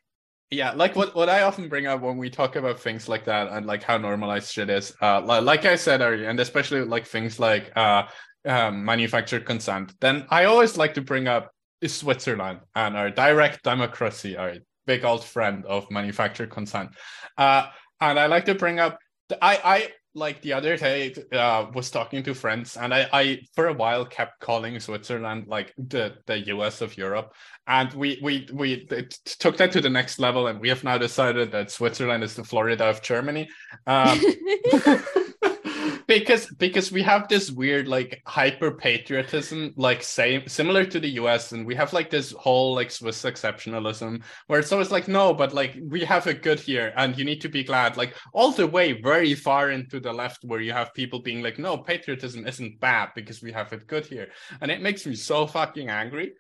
Yeah 0.51 0.73
like 0.73 0.95
what 0.95 1.15
what 1.15 1.29
i 1.29 1.43
often 1.43 1.69
bring 1.69 1.87
up 1.87 2.01
when 2.01 2.17
we 2.17 2.31
talk 2.31 2.57
about 2.57 2.79
things 2.79 3.09
like 3.09 3.25
that 3.25 3.49
and 3.49 3.67
like 3.67 3.83
how 3.83 3.99
normalized 3.99 4.53
shit 4.53 4.71
is 4.71 4.95
uh 5.03 5.21
li- 5.21 5.41
like 5.41 5.65
i 5.65 5.75
said 5.75 6.01
earlier 6.01 6.29
and 6.29 6.39
especially 6.39 6.83
like 6.83 7.07
things 7.07 7.39
like 7.39 7.73
uh 7.77 8.05
um, 8.47 8.85
manufactured 8.85 9.45
consent 9.45 9.93
then 10.01 10.25
i 10.31 10.45
always 10.45 10.77
like 10.77 10.95
to 10.95 11.03
bring 11.03 11.27
up 11.27 11.51
switzerland 11.85 12.61
and 12.77 12.97
our 12.97 13.11
direct 13.11 13.63
democracy 13.65 14.37
our 14.37 14.55
big 14.87 15.05
old 15.05 15.25
friend 15.25 15.65
of 15.67 15.91
manufactured 15.91 16.49
consent. 16.49 16.91
Uh 17.37 17.67
and 18.01 18.19
i 18.19 18.27
like 18.27 18.45
to 18.45 18.55
bring 18.55 18.79
up 18.79 18.99
i 19.43 19.59
i 19.65 19.93
like 20.17 20.41
the 20.41 20.53
other 20.55 20.77
day 20.79 21.15
uh 21.33 21.67
was 21.75 21.91
talking 21.91 22.23
to 22.23 22.35
friends 22.35 22.79
and 22.79 22.95
i 22.95 23.07
i 23.13 23.39
for 23.55 23.67
a 23.67 23.73
while 23.73 24.05
kept 24.05 24.41
calling 24.41 24.81
switzerland 24.81 25.47
like 25.47 25.75
the 25.77 26.15
the 26.27 26.39
us 26.39 26.81
of 26.81 26.97
europe. 26.97 27.35
And 27.69 27.93
we 27.95 28.19
we 28.23 28.49
we 28.53 28.87
took 29.41 29.57
that 29.57 29.73
to 29.73 29.81
the 29.81 29.91
next 29.91 30.19
level 30.19 30.47
and 30.47 30.61
we 30.61 30.69
have 30.69 30.85
now 30.85 30.99
decided 30.99 31.51
that 31.53 31.71
switzerland 31.71 32.23
is 32.25 32.35
the 32.35 32.45
florida 32.45 32.85
of 32.85 33.03
germany. 33.03 33.49
Um, 33.87 34.21
because 36.07 36.47
because 36.59 36.93
we 36.93 37.03
have 37.03 37.27
this 37.29 37.51
weird 37.51 37.89
like 37.89 38.23
hyper 38.27 38.71
patriotism 38.71 39.73
like 39.77 40.03
same 40.03 40.47
similar 40.47 40.85
to 40.85 41.01
the 41.01 41.09
us 41.11 41.53
and 41.53 41.67
we 41.67 41.75
have 41.75 41.93
like 41.93 42.11
this 42.11 42.31
whole 42.33 42.75
like 42.75 42.91
swiss 42.91 43.23
exceptionalism 43.23 44.23
where 44.47 44.61
it's 44.61 44.73
always 44.73 44.91
like 44.93 45.09
no 45.09 45.35
but 45.35 45.53
like 45.53 45.77
we 45.89 46.05
have 46.05 46.27
it 46.27 46.43
good 46.43 46.61
here 46.61 46.93
and 46.97 47.19
you 47.19 47.25
need 47.25 47.41
to 47.41 47.49
be 47.49 47.65
glad 47.65 47.97
like 47.97 48.15
all 48.33 48.53
the 48.53 48.67
way 48.67 48.93
very 48.93 49.35
far 49.35 49.71
into 49.71 49.99
the 49.99 50.13
left 50.13 50.45
where 50.45 50.61
you 50.61 50.73
have 50.73 50.95
people 50.95 51.21
being 51.21 51.43
like 51.43 51.59
no 51.59 51.77
patriotism 51.77 52.47
isn't 52.47 52.79
bad 52.81 53.09
because 53.17 53.43
we 53.43 53.51
have 53.51 53.73
it 53.73 53.87
good 53.87 54.07
here 54.07 54.29
and 54.61 54.71
it 54.71 54.81
makes 54.81 55.07
me 55.07 55.15
so 55.15 55.47
fucking 55.47 55.89
angry 55.89 56.33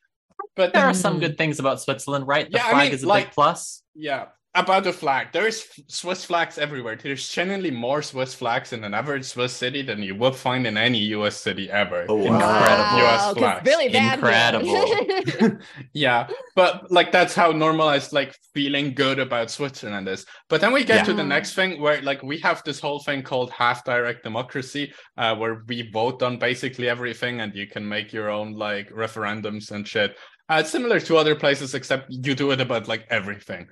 but 0.55 0.72
There 0.74 0.84
are 0.84 0.94
some 0.94 1.18
good 1.18 1.38
things 1.38 1.59
about 1.60 1.80
Switzerland, 1.80 2.26
right? 2.28 2.51
The 2.51 2.59
Yeah, 2.59 2.66
I 2.66 2.70
flag 2.70 2.84
mean, 2.88 2.94
is 2.94 3.02
a 3.05 3.09
like- 3.09 3.26
big 3.26 3.32
plus. 3.34 3.82
Yeah, 3.94 4.26
about 4.57 4.85
the 4.85 4.93
flag. 4.93 5.28
There's 5.33 5.65
Swiss 5.89 6.24
flags 6.24 6.59
everywhere. 6.59 6.97
There's 6.97 7.28
genuinely 7.28 7.70
more 7.70 8.03
Swiss 8.03 8.35
flags 8.35 8.73
in 8.73 8.83
an 8.85 8.95
average 8.95 9.24
Swiss 9.24 9.53
city 9.53 9.83
than 9.83 10.03
you 10.03 10.15
would 10.16 10.35
find 10.35 10.66
in 10.66 10.77
any 10.77 10.99
US 11.16 11.37
city 11.37 11.70
ever. 11.70 12.07
Oh, 12.09 12.16
wow. 12.16 12.35
Incredible. 12.35 12.99
US 12.99 13.20
Wow, 13.20 13.35
'cause 13.35 13.39
flags. 13.39 13.66
really 13.66 13.89
bad. 13.89 14.19
Incredible. 14.19 15.59
yeah, 15.93 16.28
but 16.55 16.91
like 16.91 17.12
that's 17.12 17.35
how 17.35 17.53
normalized 17.53 18.12
like 18.12 18.35
feeling 18.55 18.95
good 18.95 19.19
about 19.19 19.51
Switzerland 19.51 20.09
is. 20.09 20.24
But 20.49 20.61
then 20.61 20.73
we 20.73 20.85
get 20.85 21.05
to 21.07 21.12
the 21.15 21.24
next 21.24 21.55
thing 21.55 21.81
where 21.81 22.01
like 22.03 22.23
we 22.23 22.39
have 22.39 22.62
this 22.65 22.81
whole 22.81 23.01
thing 23.01 23.23
called 23.23 23.51
half 23.51 23.85
direct 23.85 24.24
democracy, 24.24 24.93
uh, 25.19 25.35
where 25.37 25.62
we 25.69 25.91
vote 25.91 26.23
on 26.23 26.39
basically 26.39 26.89
everything 26.89 27.41
and 27.41 27.55
you 27.55 27.66
can 27.66 27.87
make 27.89 28.12
your 28.12 28.31
own 28.31 28.53
like 28.55 28.91
referendums 28.91 29.70
and 29.70 29.87
shit. 29.87 30.16
Uh, 30.49 30.59
it's 30.61 30.70
similar 30.70 31.01
to 31.01 31.16
other 31.16 31.35
places, 31.35 31.74
except 31.74 32.07
you 32.09 32.33
do 32.35 32.53
it 32.53 32.61
about 32.61 32.87
like 32.87 33.05
everything. 33.11 33.66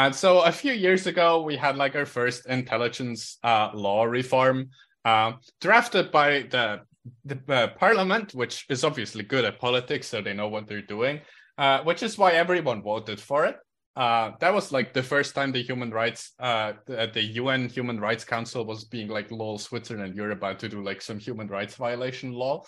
And 0.00 0.14
so 0.14 0.40
a 0.40 0.50
few 0.50 0.72
years 0.72 1.06
ago, 1.06 1.42
we 1.42 1.56
had 1.58 1.76
like 1.76 1.94
our 1.94 2.06
first 2.06 2.46
intelligence 2.46 3.36
uh, 3.44 3.68
law 3.74 4.04
reform 4.04 4.70
uh, 5.04 5.32
drafted 5.60 6.10
by 6.10 6.46
the, 6.50 6.80
the 7.26 7.38
uh, 7.50 7.66
parliament, 7.76 8.34
which 8.34 8.64
is 8.70 8.82
obviously 8.82 9.24
good 9.24 9.44
at 9.44 9.58
politics, 9.58 10.06
so 10.08 10.22
they 10.22 10.32
know 10.32 10.48
what 10.48 10.66
they're 10.66 10.80
doing, 10.80 11.20
uh, 11.58 11.82
which 11.82 12.02
is 12.02 12.16
why 12.16 12.32
everyone 12.32 12.82
voted 12.82 13.20
for 13.20 13.44
it. 13.44 13.56
Uh, 13.94 14.30
that 14.40 14.54
was 14.54 14.72
like 14.72 14.94
the 14.94 15.02
first 15.02 15.34
time 15.34 15.52
the 15.52 15.62
human 15.62 15.90
rights, 15.90 16.32
uh, 16.38 16.72
the, 16.86 17.10
the 17.12 17.22
UN 17.42 17.68
Human 17.68 18.00
Rights 18.00 18.24
Council 18.24 18.64
was 18.64 18.84
being 18.84 19.08
like, 19.08 19.30
lol, 19.30 19.58
Switzerland, 19.58 20.16
you're 20.16 20.30
about 20.30 20.58
to 20.60 20.68
do 20.70 20.82
like 20.82 21.02
some 21.02 21.18
human 21.18 21.48
rights 21.48 21.74
violation 21.74 22.32
law. 22.32 22.62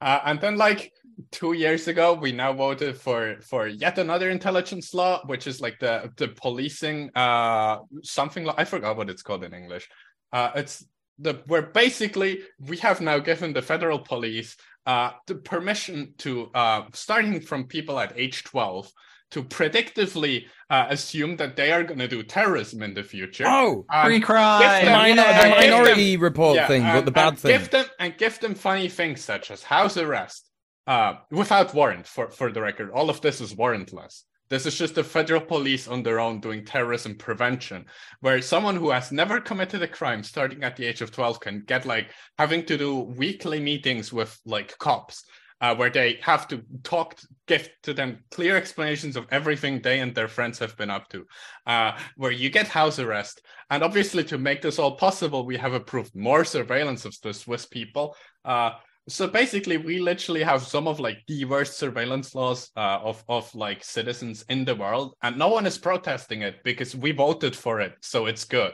Uh, 0.00 0.20
and 0.24 0.40
then 0.40 0.56
like 0.56 0.92
two 1.30 1.52
years 1.52 1.88
ago, 1.88 2.14
we 2.14 2.32
now 2.32 2.52
voted 2.52 2.96
for 2.96 3.36
for 3.40 3.66
yet 3.66 3.98
another 3.98 4.30
intelligence 4.30 4.92
law, 4.92 5.22
which 5.26 5.46
is 5.46 5.60
like 5.60 5.78
the 5.78 6.10
the 6.16 6.28
policing 6.28 7.10
uh 7.14 7.78
something 8.02 8.44
like 8.44 8.58
I 8.58 8.64
forgot 8.64 8.96
what 8.96 9.10
it's 9.10 9.22
called 9.22 9.44
in 9.44 9.54
English. 9.54 9.88
Uh, 10.32 10.50
it's 10.54 10.84
the 11.18 11.42
where 11.46 11.62
basically 11.62 12.40
we 12.60 12.76
have 12.78 13.00
now 13.00 13.18
given 13.18 13.52
the 13.52 13.62
federal 13.62 13.98
police 13.98 14.56
uh 14.84 15.12
the 15.26 15.34
permission 15.34 16.12
to 16.18 16.50
uh 16.54 16.82
starting 16.92 17.40
from 17.40 17.64
people 17.64 17.98
at 17.98 18.12
age 18.16 18.44
12 18.44 18.92
to 19.32 19.42
predictively 19.42 20.46
uh, 20.70 20.86
assume 20.90 21.36
that 21.36 21.56
they 21.56 21.72
are 21.72 21.82
going 21.84 21.98
to 21.98 22.08
do 22.08 22.22
terrorism 22.22 22.82
in 22.82 22.94
the 22.94 23.02
future. 23.02 23.44
Oh, 23.46 23.84
And 23.90 24.06
Free 24.06 24.18
give 24.18 24.26
crime. 24.26 24.60
the, 24.80 24.84
them- 24.86 24.92
minor, 24.98 25.22
yeah, 25.22 25.42
the 25.42 25.48
give 25.48 25.60
them- 25.60 25.70
minority 25.80 26.16
report 26.16 26.56
yeah, 26.56 26.66
thing, 26.68 26.82
but 26.82 27.04
the 27.04 27.10
bad 27.10 27.28
and 27.28 27.38
thing. 27.38 27.50
Give 27.58 27.70
them 27.70 27.86
and 27.98 28.16
give 28.18 28.38
them 28.40 28.54
funny 28.54 28.88
things 28.88 29.20
such 29.22 29.50
as 29.50 29.62
house 29.62 29.96
arrest, 29.96 30.48
uh, 30.86 31.14
without 31.30 31.74
warrant. 31.74 32.06
For 32.06 32.30
for 32.30 32.52
the 32.52 32.60
record, 32.62 32.90
all 32.92 33.10
of 33.10 33.20
this 33.20 33.40
is 33.40 33.54
warrantless. 33.54 34.22
This 34.48 34.64
is 34.64 34.78
just 34.78 34.94
the 34.94 35.02
federal 35.02 35.40
police 35.40 35.88
on 35.88 36.04
their 36.04 36.20
own 36.20 36.38
doing 36.40 36.64
terrorism 36.64 37.16
prevention, 37.16 37.84
where 38.20 38.40
someone 38.40 38.76
who 38.76 38.90
has 38.90 39.10
never 39.10 39.40
committed 39.40 39.82
a 39.82 39.88
crime 39.88 40.22
starting 40.22 40.62
at 40.62 40.76
the 40.76 40.86
age 40.86 41.00
of 41.02 41.10
12 41.10 41.40
can 41.40 41.64
get 41.66 41.84
like 41.84 42.12
having 42.38 42.64
to 42.66 42.78
do 42.78 43.00
weekly 43.00 43.58
meetings 43.58 44.12
with 44.12 44.38
like 44.46 44.78
cops, 44.78 45.24
uh, 45.60 45.74
where 45.74 45.90
they 45.90 46.18
have 46.22 46.46
to 46.48 46.62
talk, 46.82 47.18
give 47.46 47.68
to 47.82 47.94
them 47.94 48.18
clear 48.30 48.56
explanations 48.56 49.16
of 49.16 49.26
everything 49.30 49.80
they 49.80 50.00
and 50.00 50.14
their 50.14 50.28
friends 50.28 50.58
have 50.58 50.76
been 50.76 50.90
up 50.90 51.08
to, 51.08 51.26
uh, 51.66 51.98
where 52.16 52.30
you 52.30 52.50
get 52.50 52.68
house 52.68 52.98
arrest. 52.98 53.42
And 53.70 53.82
obviously, 53.82 54.24
to 54.24 54.38
make 54.38 54.62
this 54.62 54.78
all 54.78 54.96
possible, 54.96 55.46
we 55.46 55.56
have 55.56 55.72
approved 55.72 56.14
more 56.14 56.44
surveillance 56.44 57.04
of 57.04 57.16
the 57.22 57.32
Swiss 57.32 57.66
people. 57.66 58.16
Uh, 58.44 58.72
so 59.08 59.28
basically, 59.28 59.76
we 59.76 60.00
literally 60.00 60.42
have 60.42 60.62
some 60.62 60.88
of 60.88 60.98
like 60.98 61.18
the 61.28 61.44
worst 61.44 61.78
surveillance 61.78 62.34
laws 62.34 62.70
uh, 62.76 62.98
of 63.02 63.22
of 63.28 63.54
like 63.54 63.84
citizens 63.84 64.44
in 64.48 64.64
the 64.64 64.74
world, 64.74 65.14
and 65.22 65.38
no 65.38 65.48
one 65.48 65.64
is 65.64 65.78
protesting 65.78 66.42
it 66.42 66.56
because 66.64 66.96
we 66.96 67.12
voted 67.12 67.54
for 67.54 67.80
it, 67.80 67.94
so 68.00 68.26
it's 68.26 68.44
good. 68.44 68.72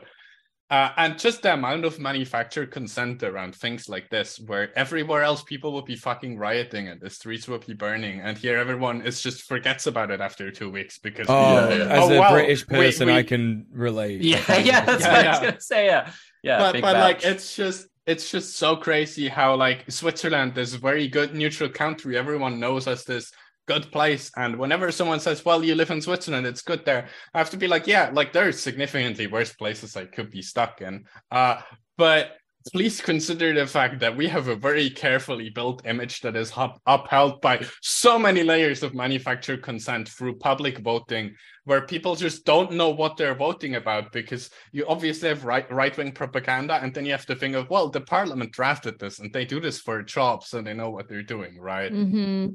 Uh, 0.73 0.90
and 0.97 1.19
just 1.19 1.43
the 1.43 1.53
amount 1.53 1.85
of 1.85 1.99
manufactured 1.99 2.70
consent 2.70 3.23
around 3.23 3.55
things 3.55 3.90
like 3.90 4.09
this, 4.09 4.40
where 4.49 4.66
everywhere 4.78 5.23
else 5.23 5.43
people 5.43 5.70
would 5.74 5.85
be 5.85 5.94
fucking 5.97 6.39
rioting 6.39 6.89
and 6.89 6.99
the 6.99 7.11
streets 7.11 7.47
would 7.47 7.66
be 7.66 7.74
burning, 7.74 8.20
and 8.20 8.39
here 8.39 8.57
everyone 8.57 9.03
is 9.03 9.20
just 9.20 9.43
forgets 9.43 9.86
about 9.86 10.11
it 10.11 10.20
after 10.23 10.51
two 10.51 10.70
weeks 10.70 10.97
because 10.99 11.27
Oh, 11.28 11.69
Yeah, 11.69 11.77
yeah. 11.77 11.85
as 11.99 12.05
Oh, 12.11 12.12
a 12.15 12.19
wow. 12.19 12.32
British 12.32 12.66
person, 12.66 13.09
we- 13.09 13.12
I 13.20 13.23
can 13.23 13.66
relate. 13.70 14.23
Yeah, 14.23 14.39
yeah, 14.70 14.81
that's 14.86 15.05
Yeah, 15.05 15.12
what 15.12 15.27
I 15.27 15.31
was 15.31 15.40
gonna 15.40 15.61
say. 15.61 15.85
Yeah, 15.93 16.11
yeah. 16.43 16.59
but 16.59 16.81
but 16.81 16.97
like 16.97 17.23
it's 17.23 17.55
just 17.55 17.89
it's 18.07 18.31
just 18.31 18.57
so 18.57 18.74
crazy 18.77 19.28
how 19.28 19.55
like 19.55 19.85
Switzerland 19.90 20.57
is 20.57 20.73
a 20.74 20.78
very 20.78 21.07
good 21.07 21.35
neutral 21.35 21.69
country. 21.69 22.16
Everyone 22.16 22.59
knows 22.59 22.89
as 22.89 23.05
this 23.05 23.31
good 23.66 23.90
place. 23.93 24.30
And 24.36 24.59
whenever 24.59 24.90
someone 24.90 25.20
says, 25.20 25.44
Well, 25.44 25.64
you 25.64 25.74
live 25.74 25.90
in 25.90 26.02
Switzerland, 26.02 26.47
it's 26.47 26.62
good 26.62 26.84
there, 26.84 27.09
I 27.34 27.39
have 27.39 27.51
to 27.51 27.56
be 27.56 27.68
like, 27.68 27.86
Yeah, 27.86 28.10
like 28.12 28.32
there's 28.32 28.60
significantly 28.60 29.26
worse 29.26 29.52
places 29.52 29.97
I 29.97 30.06
could 30.06 30.30
be 30.30 30.43
stuck 30.43 30.80
in. 30.80 31.05
Uh 31.30 31.60
but 31.98 32.32
please 32.70 33.01
consider 33.01 33.52
the 33.52 33.66
fact 33.66 34.01
that 34.01 34.16
we 34.16 34.28
have 34.28 34.48
a 34.48 34.56
very 34.56 34.89
carefully 34.90 35.51
built 35.51 35.86
image 35.86 36.20
that 36.20 36.36
is 36.36 36.52
up- 36.56 36.80
upheld 36.86 37.40
by 37.40 37.64
so 37.80 38.18
many 38.18 38.43
layers 38.43 38.82
of 38.82 38.94
manufactured 38.94 39.62
consent 39.62 40.09
through 40.09 40.36
public 40.36 40.78
voting 40.78 41.34
where 41.64 41.82
people 41.82 42.14
just 42.14 42.44
don't 42.44 42.72
know 42.72 42.90
what 42.90 43.16
they're 43.16 43.34
voting 43.34 43.76
about 43.76 44.12
because 44.12 44.51
you 44.72 44.84
obviously 44.86 45.28
have 45.28 45.44
right 45.44 45.70
right-wing 45.72 46.12
propaganda 46.12 46.74
and 46.82 46.93
then 46.94 47.05
you 47.05 47.12
have 47.12 47.26
to 47.26 47.36
think 47.36 47.55
of 47.55 47.68
well 47.70 47.89
the 47.89 48.01
parliament 48.01 48.52
drafted 48.52 48.98
this 48.98 49.18
and 49.18 49.32
they 49.32 49.44
do 49.44 49.60
this 49.60 49.80
for 49.80 49.98
a 49.98 50.05
job 50.05 50.43
so 50.44 50.60
they 50.60 50.74
know 50.74 50.90
what 50.90 51.09
they're 51.09 51.22
doing 51.22 51.59
right 51.59 51.93
hmm 51.93 52.47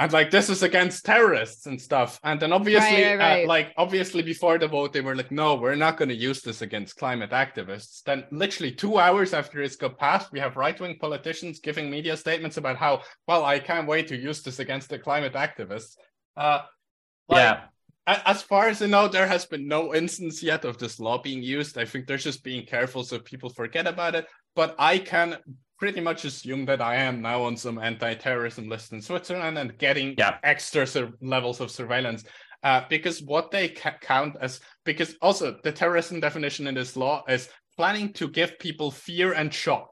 and 0.00 0.12
like 0.12 0.30
this 0.30 0.48
is 0.48 0.62
against 0.62 1.04
terrorists 1.04 1.66
and 1.66 1.80
stuff 1.80 2.18
and 2.24 2.40
then 2.40 2.52
obviously 2.52 3.02
Right, 3.02 3.16
right, 3.16 3.18
right. 3.18 3.44
Uh, 3.44 3.48
like 3.48 3.72
obviously 3.76 4.22
before 4.22 4.58
the 4.58 4.66
vote 4.66 4.92
they 4.92 5.02
were 5.02 5.14
like 5.14 5.30
no 5.30 5.54
we're 5.54 5.76
not 5.76 5.96
going 5.98 6.08
to 6.08 6.14
use 6.14 6.40
this 6.40 6.62
against 6.62 6.96
climate 6.96 7.30
activists 7.30 8.02
then 8.04 8.24
literally 8.32 8.72
two 8.72 8.98
hours 8.98 9.34
after 9.34 9.62
it's 9.62 9.76
got 9.76 9.98
passed 9.98 10.32
we 10.32 10.40
have 10.40 10.56
right-wing 10.56 10.96
politicians 10.98 11.60
giving 11.60 11.90
media 11.90 12.16
statements 12.16 12.56
about 12.56 12.76
how 12.76 13.02
well 13.28 13.44
i 13.44 13.58
can't 13.58 13.86
wait 13.86 14.08
to 14.08 14.16
use 14.16 14.42
this 14.42 14.58
against 14.58 14.88
the 14.88 14.98
climate 14.98 15.34
activists 15.34 15.96
uh 16.36 16.60
like, 17.28 17.38
yeah, 17.38 17.60
as 18.06 18.42
far 18.42 18.66
as 18.66 18.82
I 18.82 18.86
know, 18.86 19.06
there 19.06 19.26
has 19.28 19.46
been 19.46 19.68
no 19.68 19.94
instance 19.94 20.42
yet 20.42 20.64
of 20.64 20.78
this 20.78 20.98
law 20.98 21.22
being 21.22 21.44
used. 21.44 21.78
I 21.78 21.84
think 21.84 22.06
they're 22.06 22.16
just 22.16 22.42
being 22.42 22.66
careful 22.66 23.04
so 23.04 23.20
people 23.20 23.50
forget 23.50 23.86
about 23.86 24.16
it. 24.16 24.26
But 24.56 24.74
I 24.80 24.98
can 24.98 25.36
pretty 25.80 26.00
much 26.00 26.24
assume 26.24 26.66
that 26.66 26.80
I 26.80 26.94
am 26.96 27.20
now 27.22 27.42
on 27.42 27.56
some 27.56 27.78
anti-terrorism 27.78 28.68
list 28.68 28.92
in 28.92 29.00
Switzerland 29.00 29.58
and 29.58 29.76
getting 29.78 30.14
Yeah. 30.18 30.36
extra 30.44 30.86
sur- 30.86 31.12
levels 31.22 31.60
of 31.60 31.70
surveillance. 31.70 32.22
Uh, 32.62 32.82
because 32.90 33.22
what 33.22 33.50
they 33.50 33.68
ca- 33.70 33.96
count 34.02 34.36
as 34.42 34.60
because 34.84 35.16
also 35.22 35.58
the 35.64 35.72
terrorism 35.72 36.20
definition 36.20 36.66
in 36.66 36.74
this 36.74 36.94
law 36.94 37.24
is 37.26 37.48
planning 37.78 38.12
to 38.12 38.28
give 38.28 38.58
people 38.58 38.90
fear 38.90 39.32
and 39.32 39.52
shock. 39.52 39.88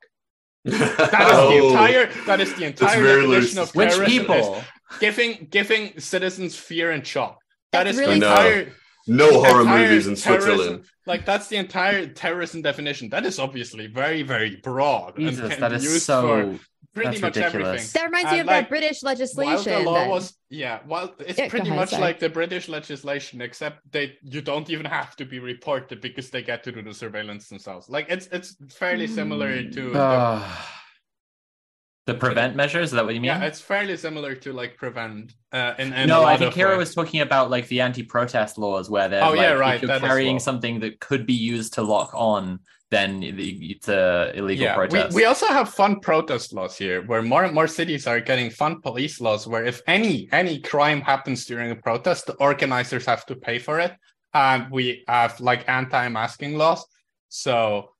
That 0.67 0.75
is 0.75 1.09
Oh, 1.39 1.49
the 1.51 1.67
entire 1.69 2.07
that 2.27 2.41
is 2.43 2.53
the 2.55 2.65
entire 2.67 3.03
definition 3.03 3.31
loose. 3.31 3.57
of 3.57 3.75
Which 3.75 3.89
terrorism 3.93 4.13
is 4.13 4.19
people? 4.19 4.65
giving 5.01 5.49
giving 5.51 5.99
citizens 5.99 6.57
fear 6.57 6.91
and 6.91 7.07
shock. 7.07 7.39
That 7.73 7.85
That's 7.85 7.97
is 7.97 8.01
really 8.01 8.21
the 8.21 8.27
No. 8.27 8.33
entire 8.33 8.73
no 9.09 9.43
horror 9.43 9.65
movies 9.65 10.07
in 10.07 10.17
Switzerland. 10.17 10.85
Like 11.07 11.25
that's 11.25 11.49
the 11.49 11.57
entire 11.57 12.07
terrorism 12.07 12.63
definition. 12.63 13.09
That 13.09 13.25
is 13.27 13.39
obviously 13.39 13.87
very 13.87 14.23
very 14.23 14.57
broad 14.57 15.17
Jesus, 15.17 15.41
and 15.41 15.53
can 15.53 15.71
be 15.71 15.77
used 15.83 16.03
so. 16.03 16.23
for 16.23 16.61
pretty 16.95 17.11
that's 17.11 17.21
much 17.23 17.37
ridiculous. 17.37 17.67
everything. 17.69 17.89
That 17.95 18.05
reminds 18.07 18.33
me 18.33 18.39
of 18.41 18.47
like, 18.47 18.65
that 18.65 18.69
British 18.71 19.03
While 19.03 19.13
legislation. 19.13 19.73
the 19.85 19.91
law 19.91 19.95
then. 20.01 20.09
was 20.11 20.37
yeah, 20.51 20.81
well, 20.87 21.15
it's 21.21 21.39
Yeah, 21.39 21.49
pretty 21.49 21.67
ahead, 21.69 21.79
much 21.79 21.91
sorry. 21.91 22.03
like 22.03 22.19
the 22.19 22.29
British 22.31 22.69
legislation, 22.69 23.41
except 23.41 23.81
they 23.93 24.17
you 24.23 24.41
don't 24.41 24.69
even 24.71 24.87
have 24.87 25.15
to 25.17 25.25
be 25.25 25.39
reported 25.39 26.01
because 26.01 26.31
they 26.31 26.43
get 26.43 26.65
to 26.65 26.73
do 26.73 26.83
the 26.83 26.95
surveillance 26.95 27.49
themselves. 27.49 27.89
Like 27.89 28.07
it's 28.09 28.27
it's 28.29 28.57
fairly 28.77 29.07
similar 29.07 29.63
to 29.63 29.91
the, 29.93 29.99
Ah. 30.01 30.75
The 32.09 32.15
prevent 32.15 32.57
measures, 32.57 32.87
is 32.87 32.93
that 32.93 33.05
what 33.05 33.15
you 33.15 33.21
mean? 33.21 33.29
yeah, 33.29 33.45
it's 33.45 33.61
fairly 33.61 33.97
similar 33.97 34.35
to 34.35 34.49
like 34.61 34.73
prevent. 34.77 35.35
Uh, 35.53 35.75
in, 35.79 35.93
in 35.93 36.09
no, 36.09 36.25
I 36.25 36.37
think 36.39 36.53
of 36.53 36.59
Kira 36.59 36.77
was 36.77 36.95
talking 36.95 37.21
about 37.21 37.51
like 37.51 37.69
the 37.69 37.81
anti-protest 37.83 38.57
laws 38.59 38.89
where 38.89 39.09
they're 39.11 39.23
Oh, 39.23 39.31
like, 39.31 39.41
yeah, 39.41 39.53
right, 39.53 39.77
if 39.77 39.83
you're 39.83 39.89
that 39.89 40.01
carrying 40.01 40.37
well. 40.37 40.49
something 40.49 40.81
that 40.81 41.01
could 41.01 41.27
be 41.27 41.35
used 41.55 41.75
to 41.75 41.83
lock 41.83 42.11
on, 42.15 42.61
then 42.91 43.23
it's 43.23 43.89
a 43.89 44.33
illegal 44.35 44.65
yeah, 44.65 44.79
we, 44.81 44.89
protest. 44.89 45.15
we 45.15 45.25
also 45.27 45.47
have 45.49 45.69
fun 45.69 46.01
protest 46.01 46.55
laws 46.55 46.75
here, 46.79 46.99
where 47.07 47.23
more 47.23 47.45
and 47.45 47.55
more 47.55 47.67
cities 47.67 48.07
are 48.07 48.21
getting 48.21 48.49
fun 48.51 48.81
police 48.81 49.21
laws, 49.21 49.47
where 49.47 49.65
if 49.73 49.83
any 49.87 50.29
any 50.33 50.59
crime 50.61 51.03
happens 51.03 51.45
during 51.45 51.71
a 51.71 51.77
protest, 51.77 52.27
the 52.27 52.35
organizers 52.49 53.05
have 53.05 53.27
to 53.27 53.37
pay 53.37 53.59
for 53.59 53.79
it, 53.87 53.93
and 54.33 54.71
we 54.71 55.05
have 55.07 55.39
like 55.41 55.69
anti-masking 55.69 56.57
laws. 56.57 56.83
So, 57.29 57.91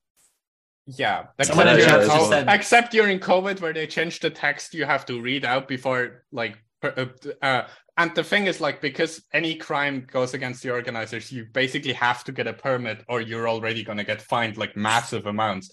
yeah, 0.97 1.25
Someone 1.41 1.67
in 1.67 1.75
except 1.77 2.07
during, 2.07 2.29
said- 2.29 2.47
except 2.49 2.91
during 2.91 3.19
COVID, 3.19 3.61
where 3.61 3.73
they 3.73 3.87
changed 3.87 4.21
the 4.21 4.29
text 4.29 4.73
you 4.73 4.85
have 4.85 5.05
to 5.07 5.21
read 5.21 5.45
out 5.45 5.67
before 5.67 6.23
like. 6.31 6.57
uh, 6.83 7.05
uh, 7.41 7.63
and 7.97 8.15
the 8.15 8.23
thing 8.23 8.47
is, 8.47 8.61
like, 8.61 8.79
because 8.81 9.21
any 9.33 9.55
crime 9.55 10.07
goes 10.09 10.33
against 10.33 10.63
the 10.63 10.71
organizers, 10.71 11.31
you 11.33 11.45
basically 11.51 11.91
have 11.93 12.23
to 12.23 12.31
get 12.31 12.47
a 12.47 12.53
permit, 12.53 13.03
or 13.09 13.19
you're 13.19 13.49
already 13.49 13.83
going 13.83 13.97
to 13.97 14.05
get 14.05 14.21
fined 14.21 14.55
like 14.55 14.77
massive 14.77 15.25
amounts. 15.25 15.69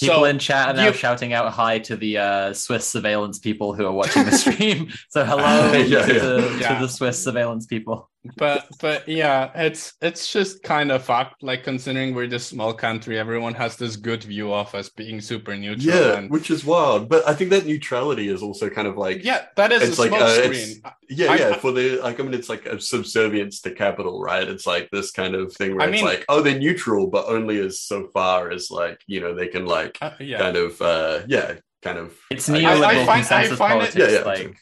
People 0.00 0.16
so, 0.16 0.24
in 0.24 0.38
chat 0.40 0.68
are 0.68 0.74
now 0.74 0.86
you- 0.86 0.92
shouting 0.92 1.32
out 1.32 1.52
hi 1.52 1.78
to 1.78 1.96
the 1.96 2.18
uh, 2.18 2.52
Swiss 2.52 2.88
surveillance 2.88 3.38
people 3.38 3.72
who 3.74 3.86
are 3.86 3.92
watching 3.92 4.24
the 4.24 4.32
stream. 4.36 4.90
so 5.10 5.24
hello 5.24 5.72
Yeah, 5.72 5.82
to, 5.82 6.12
yeah. 6.12 6.18
The, 6.18 6.58
Yeah. 6.60 6.74
to 6.74 6.80
the 6.82 6.88
Swiss 6.88 7.22
surveillance 7.22 7.66
people. 7.66 8.09
But 8.36 8.68
but 8.80 9.08
yeah 9.08 9.50
it's 9.54 9.94
it's 10.02 10.30
just 10.30 10.62
kind 10.62 10.92
of 10.92 11.02
fucked 11.02 11.42
like 11.42 11.64
considering 11.64 12.14
we're 12.14 12.26
this 12.26 12.46
small 12.46 12.74
country 12.74 13.18
everyone 13.18 13.54
has 13.54 13.76
this 13.76 13.96
good 13.96 14.22
view 14.24 14.52
of 14.52 14.74
us 14.74 14.90
being 14.90 15.22
super 15.22 15.56
neutral 15.56 15.94
Yeah, 15.94 16.18
and 16.18 16.30
which 16.30 16.50
is 16.50 16.62
wild. 16.62 17.08
But 17.08 17.26
I 17.26 17.32
think 17.32 17.48
that 17.50 17.64
neutrality 17.64 18.28
is 18.28 18.42
also 18.42 18.68
kind 18.68 18.86
of 18.86 18.98
like 18.98 19.24
yeah 19.24 19.46
that 19.56 19.72
is 19.72 19.82
it's 19.82 19.98
a 19.98 20.02
like 20.02 20.10
smoke 20.10 20.20
uh, 20.22 20.34
screen 20.34 20.52
it's, 20.52 20.80
yeah, 21.08 21.32
I- 21.32 21.36
yeah. 21.36 21.48
I- 21.50 21.58
for 21.58 21.72
the 21.72 21.96
like, 22.02 22.20
I 22.20 22.22
mean, 22.22 22.34
it's 22.34 22.50
like 22.50 22.66
a 22.66 22.78
subservience 22.78 23.62
to 23.62 23.70
capital, 23.70 24.20
right? 24.20 24.46
It's 24.46 24.66
like 24.66 24.90
this 24.90 25.10
kind 25.12 25.34
of 25.34 25.52
thing 25.54 25.74
where 25.76 25.82
I 25.86 25.90
it's 25.90 25.92
mean- 25.96 26.04
like, 26.04 26.24
oh, 26.28 26.42
they're 26.42 26.58
neutral, 26.58 27.06
but 27.06 27.24
only 27.26 27.58
as 27.60 27.80
so 27.80 28.08
far 28.12 28.50
as 28.50 28.70
like 28.70 29.00
you 29.06 29.20
know 29.22 29.34
they 29.34 29.48
can 29.48 29.64
like 29.64 29.96
Uh, 30.02 30.10
yeah 30.20 30.38
kind 30.40 30.56
of 30.58 30.80
uh 30.82 31.20
yeah, 31.26 31.54
kind 31.80 31.96
of. 31.98 32.14
It's 32.30 32.50
neoliberal 32.50 32.84
I 32.84 32.94
find- 33.06 33.08
I 33.08 33.14
consensus 33.16 33.58
find 33.58 33.72
it- 33.72 33.92
politics. 33.94 33.96
Yeah, 33.96 34.18
yeah, 34.18 34.24
like 34.24 34.56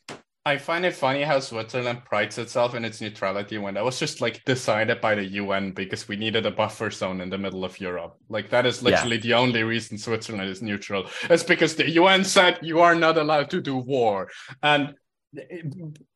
I 0.48 0.56
find 0.56 0.86
it 0.86 0.94
funny 0.94 1.22
how 1.24 1.40
Switzerland 1.40 2.06
prides 2.06 2.38
itself 2.38 2.74
in 2.74 2.82
its 2.82 3.02
neutrality 3.02 3.58
when 3.58 3.74
that 3.74 3.84
was 3.84 3.98
just 3.98 4.22
like 4.22 4.42
decided 4.46 4.98
by 5.02 5.14
the 5.14 5.24
UN 5.42 5.72
because 5.72 6.08
we 6.08 6.16
needed 6.16 6.46
a 6.46 6.50
buffer 6.50 6.90
zone 6.90 7.20
in 7.20 7.28
the 7.28 7.36
middle 7.36 7.66
of 7.66 7.78
Europe. 7.78 8.16
Like 8.30 8.48
that 8.48 8.64
is 8.64 8.80
Yeah. 8.82 8.88
literally 8.90 9.18
the 9.18 9.34
only 9.34 9.62
reason 9.62 9.98
Switzerland 9.98 10.48
is 10.48 10.62
neutral. 10.62 11.04
It's 11.28 11.42
because 11.42 11.74
the 11.76 11.90
UN 11.90 12.24
said 12.24 12.58
you 12.62 12.80
are 12.80 12.94
not 12.94 13.18
allowed 13.18 13.50
to 13.50 13.60
do 13.60 13.76
war. 13.76 14.30
And 14.62 14.94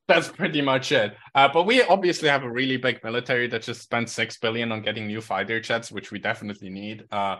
that's 0.09 0.29
pretty 0.29 0.63
much 0.63 0.93
it. 0.93 1.15
Uh, 1.35 1.49
but 1.53 1.65
we 1.65 1.83
obviously 1.83 2.31
have 2.31 2.43
a 2.45 2.51
really 2.51 2.79
big 2.79 3.05
military 3.05 3.49
that 3.49 3.61
just 3.63 3.83
spent 3.83 4.09
six 4.09 4.39
billion 4.39 4.73
on 4.73 4.81
getting 4.81 5.07
new 5.07 5.21
fighter 5.21 5.61
jets, 5.61 5.93
which 5.93 6.11
we 6.11 6.19
definitely 6.19 6.71
need. 6.71 7.05
Uh, 7.13 7.37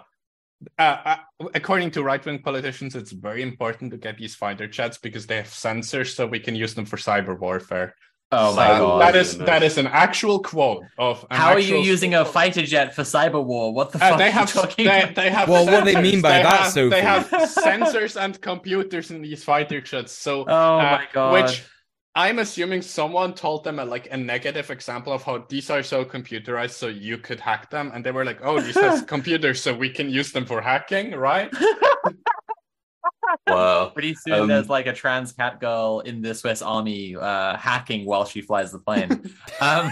uh, 0.79 0.83
uh, 1.13 1.17
according 1.55 1.91
to 1.93 2.03
right-wing 2.03 2.41
politicians, 2.43 2.95
it's 2.95 3.13
very 3.13 3.43
important 3.43 3.91
to 3.93 3.97
get 3.97 4.17
these 4.19 4.35
fighter 4.35 4.67
jets 4.67 4.99
because 4.99 5.27
they 5.27 5.37
have 5.37 5.47
sensors, 5.47 6.15
so 6.15 6.27
we 6.27 6.41
can 6.41 6.55
use 6.55 6.75
them 6.75 6.85
for 6.87 6.97
cyber 6.97 7.39
warfare. 7.39 7.95
oh 8.35 8.57
my 8.57 8.67
Uh, 8.67 8.79
god. 8.79 8.99
that 9.05 9.15
is 9.23 9.37
Nice. 9.37 9.47
that 9.51 9.63
is 9.63 9.77
an 9.83 9.87
actual 9.89 10.39
quote 10.53 10.85
of. 10.99 11.15
an 11.31 11.37
How 11.37 11.51
are 11.53 11.59
you 11.59 11.75
actual- 11.77 11.93
using 11.95 12.13
a 12.15 12.25
fighter 12.25 12.63
jet 12.73 12.89
for 12.97 13.03
cyber 13.03 13.43
war? 13.45 13.75
What 13.79 13.93
the 13.93 13.99
Uh, 14.03 14.09
fuck 14.09 14.19
they 14.23 14.29
are 14.33 14.39
have 14.41 14.49
you 14.55 14.61
talking 14.63 14.85
they, 14.87 15.03
about? 15.03 15.15
they 15.21 15.31
have 15.39 15.47
Well, 15.53 15.67
what 15.67 15.85
they 15.85 15.97
mean 16.09 16.21
by 16.23 16.31
They 16.39 16.43
that, 16.49 16.61
have, 16.63 16.73
Sophie? 16.73 16.89
They 16.97 17.03
have 17.03 17.25
sensors 17.67 18.15
and 18.25 18.33
computers 18.41 19.11
in 19.11 19.21
these 19.27 19.45
fighter 19.45 19.81
jets. 19.91 20.13
So 20.27 20.33
Oh 20.49 20.79
uh, 20.79 20.97
my 20.97 21.05
god. 21.13 21.33
which 21.37 21.55
I'm 22.15 22.39
assuming 22.41 22.83
someone 22.83 23.33
told 23.33 23.65
them 23.65 23.79
a, 23.79 23.85
like 23.85 24.09
a 24.11 24.17
negative 24.17 24.71
example 24.71 25.13
of 25.13 25.23
how 25.23 25.47
these 25.49 25.71
are 25.71 25.83
so 25.83 26.05
computerized, 26.05 26.73
so 26.73 26.89
you 26.89 27.17
could 27.17 27.41
hack 27.41 27.71
them, 27.71 27.91
and 27.95 28.05
they 28.05 28.11
were 28.11 28.25
like, 28.25 28.41
"Oh, 28.43 28.61
these 28.61 28.75
have 28.75 29.07
computers, 29.15 29.63
so 29.63 29.73
we 29.75 29.89
can 29.89 30.11
use 30.11 30.33
them 30.33 30.45
for 30.45 30.61
hacking, 30.61 31.13
right?" 31.13 31.51
Wow. 33.47 33.89
Pretty 33.95 34.15
soon 34.15 34.35
Um, 34.35 34.49
there's 34.49 34.69
like 34.69 34.87
a 34.87 34.93
trans 34.93 35.33
cat 35.33 35.59
girl 35.61 36.01
in 36.05 36.21
the 36.21 36.35
Swiss 36.35 36.61
army 36.61 37.17
uh, 37.17 37.57
hacking 37.57 38.05
while 38.05 38.27
she 38.27 38.43
flies 38.43 38.73
the 38.73 38.79
plane. 38.79 39.11
um, 39.61 39.91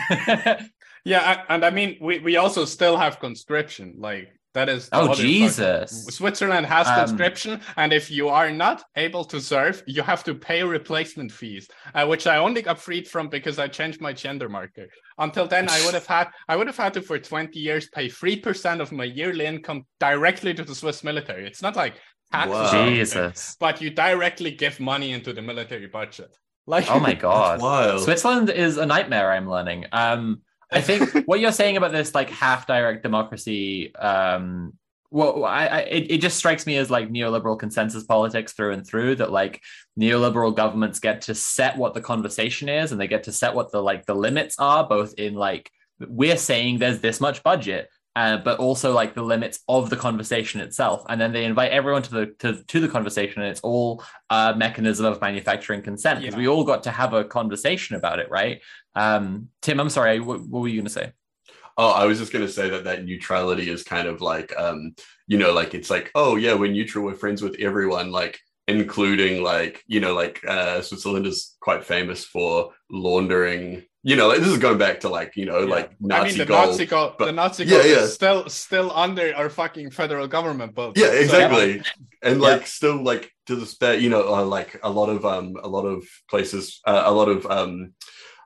Yeah, 1.05 1.45
and 1.49 1.65
I 1.65 1.71
mean, 1.71 1.97
we 2.01 2.19
we 2.19 2.37
also 2.37 2.65
still 2.67 2.97
have 2.97 3.21
conscription, 3.21 3.95
like 3.97 4.39
that 4.55 4.69
is. 4.69 4.89
the 4.89 4.97
oh 4.97 5.01
other 5.01 5.09
fucking- 5.11 5.25
Jesus. 5.25 6.07
Switzerland 6.07 6.67
has 6.67 6.87
Um, 6.89 6.95
conscription, 6.97 7.61
and 7.77 7.93
if 7.93 8.11
you 8.11 8.29
are 8.29 8.51
not 8.51 8.83
able 8.97 9.25
to 9.27 9.41
serve, 9.41 9.83
you 9.87 10.03
have 10.03 10.23
to 10.25 10.35
pay 10.35 10.63
replacement 10.63 11.31
fees, 11.33 11.69
uh, 11.95 12.07
which 12.07 12.27
I 12.27 12.37
only 12.39 12.63
got 12.63 12.79
freed 12.81 13.07
from 13.09 13.29
because 13.29 13.59
I 13.59 13.69
changed 13.69 14.01
my 14.01 14.13
gender 14.13 14.49
marker. 14.49 14.87
Until 15.19 15.47
then, 15.47 15.69
I 15.69 15.85
would 15.85 15.95
have 15.95 16.07
had 16.07 16.29
I 16.49 16.57
would 16.57 16.67
have 16.67 16.77
had 16.77 16.95
to 16.95 17.03
for 17.03 17.19
twenty 17.19 17.61
years 17.61 17.89
pay 17.89 18.09
three 18.09 18.37
percent 18.37 18.81
of 18.81 18.91
my 18.93 19.05
yearly 19.05 19.47
income 19.47 19.85
directly 20.01 20.53
to 20.55 20.65
the 20.65 20.75
Swiss 20.75 21.05
military. 21.05 21.47
It's 21.47 21.63
not 21.63 21.77
like 21.77 21.95
taxes, 22.33 22.53
Wow. 22.55 22.73
or 22.73 22.77
anything, 22.77 22.97
Jesus. 22.97 23.57
but 23.61 23.81
you 23.83 23.91
directly 23.91 24.51
give 24.53 24.79
money 24.81 25.13
into 25.13 25.33
the 25.33 25.43
military 25.43 25.87
budget. 25.87 26.37
Like, 26.67 26.91
Oh 26.91 27.01
my 27.01 27.15
god. 27.29 27.61
Wild. 27.61 28.03
Switzerland 28.03 28.51
is 28.51 28.77
a 28.77 28.87
nightmare. 28.87 29.33
I'm 29.33 29.49
learning. 29.51 29.87
Um, 29.93 30.43
I 30.73 30.81
think 30.81 31.27
what 31.27 31.41
you're 31.41 31.53
saying 31.53 31.77
about 31.77 31.93
this 31.93 32.15
like 32.15 32.31
half 32.31 32.67
direct 32.67 33.03
democracy. 33.03 33.95
Um, 33.95 34.75
well, 35.13 35.45
I, 35.45 35.67
I 35.67 35.79
it, 35.81 36.11
it 36.13 36.19
just 36.21 36.37
strikes 36.37 36.67
me 36.67 36.77
as 36.77 36.91
like 36.91 37.11
neoliberal 37.11 37.59
consensus 37.59 38.05
politics 38.05 38.53
through 38.53 38.73
and 38.73 38.87
through. 38.87 39.17
That 39.17 39.33
like 39.33 39.61
neoliberal 39.99 40.55
governments 40.55 41.01
get 41.01 41.23
to 41.23 41.35
set 41.35 41.77
what 41.77 41.95
the 41.95 42.01
conversation 42.01 42.69
is, 42.69 42.93
and 42.93 43.01
they 43.01 43.09
get 43.09 43.25
to 43.25 43.33
set 43.33 43.55
what 43.55 43.73
the 43.73 43.83
like 43.83 44.07
the 44.07 44.15
limits 44.15 44.57
are, 44.59 44.87
both 44.87 45.15
in 45.15 45.35
like 45.35 45.71
we're 45.99 46.37
saying 46.37 46.79
there's 46.79 47.01
this 47.01 47.21
much 47.21 47.43
budget. 47.43 47.89
Uh, 48.17 48.37
but 48.37 48.59
also 48.59 48.93
like 48.93 49.15
the 49.15 49.23
limits 49.23 49.61
of 49.69 49.89
the 49.89 49.97
conversation 49.97 50.61
itself, 50.61 51.05
and 51.09 51.21
then 51.21 51.33
they 51.33 51.45
invite 51.45 51.71
everyone 51.71 52.03
to 52.03 52.11
the 52.11 52.27
to, 52.41 52.63
to 52.65 52.81
the 52.81 52.89
conversation, 52.89 53.41
and 53.41 53.51
it's 53.53 53.61
all 53.61 54.03
a 54.31 54.53
mechanism 54.57 55.07
of 55.07 55.21
manufacturing 55.21 55.81
consent 55.81 56.19
because 56.19 56.35
Yeah. 56.35 56.41
we 56.41 56.49
all 56.49 56.65
got 56.65 56.83
to 56.83 56.91
have 56.91 57.15
a 57.15 57.23
conversation 57.25 57.95
about 57.95 58.19
it, 58.19 58.29
right? 58.29 58.61
Um, 58.95 59.49
Tim, 59.63 59.81
I'm 59.81 59.91
sorry, 59.91 60.21
what, 60.21 60.41
what 60.41 60.61
were 60.63 60.69
you 60.69 60.77
going 60.77 60.87
to 60.87 60.91
say? 60.93 61.13
Oh, 61.79 61.91
I 61.93 62.05
was 62.05 62.19
just 62.19 62.31
gonna 62.33 62.49
say 62.49 62.69
that 62.69 62.85
that 62.85 63.05
neutrality 63.07 63.71
is 63.71 63.83
kind 63.85 64.07
of 64.07 64.21
like, 64.21 64.53
um, 64.59 64.95
you 65.27 65.39
know, 65.39 65.53
like 65.55 65.73
it's 65.73 65.89
like, 65.89 66.11
oh 66.15 66.37
yeah, 66.37 66.53
we're 66.53 66.71
neutral, 66.71 67.05
we're 67.07 67.15
friends 67.15 67.41
with 67.41 67.57
everyone, 67.59 68.11
like 68.11 68.39
including 68.69 69.43
like, 69.43 69.83
you 69.87 70.01
know, 70.01 70.13
like 70.15 70.41
uh, 70.47 70.83
Switzerland 70.83 71.27
is 71.27 71.57
quite 71.61 71.85
famous 71.85 72.25
for 72.27 72.73
laundering. 72.91 73.83
You 74.03 74.17
know, 74.17 74.29
like, 74.29 74.39
this 74.41 74.49
is 74.49 74.59
going 74.59 74.79
back 74.79 75.01
to 75.01 75.09
like, 75.09 75.37
you 75.37 75.47
know, 75.47 75.61
Yeah. 75.61 75.75
like 75.75 75.91
Nazi 76.01 76.21
I 76.21 76.29
mean, 76.29 76.39
the 76.39 76.45
gold. 76.47 76.69
Nazi 76.71 76.87
gold, 76.87 77.15
but- 77.19 77.27
the 77.27 77.33
Nazi 77.33 77.65
Yeah, 77.65 77.71
gold 77.79 77.85
yeah. 77.87 77.97
is 78.03 78.13
still 78.15 78.49
still 78.51 78.91
under 78.95 79.35
our 79.35 79.49
fucking 79.49 79.91
federal 79.91 80.27
government, 80.27 80.75
but 80.75 80.99
yeah 80.99 81.07
so- 81.07 81.13
exactly 81.13 81.83
and 82.23 82.41
Yeah. 82.43 82.49
like 82.49 82.67
still 82.67 83.03
like 83.03 83.33
to 83.47 83.57
this 83.57 83.79
day 83.79 83.99
you 83.99 84.11
know 84.11 84.35
uh, 84.35 84.45
like 84.45 84.79
a 84.83 84.91
lot 84.91 85.09
of 85.09 85.25
um 85.25 85.57
a 85.63 85.69
lot 85.69 85.87
of 85.87 86.05
places 86.29 86.81
uh, 86.87 87.05
a 87.07 87.13
lot 87.13 87.29
of 87.29 87.47
um 87.47 87.95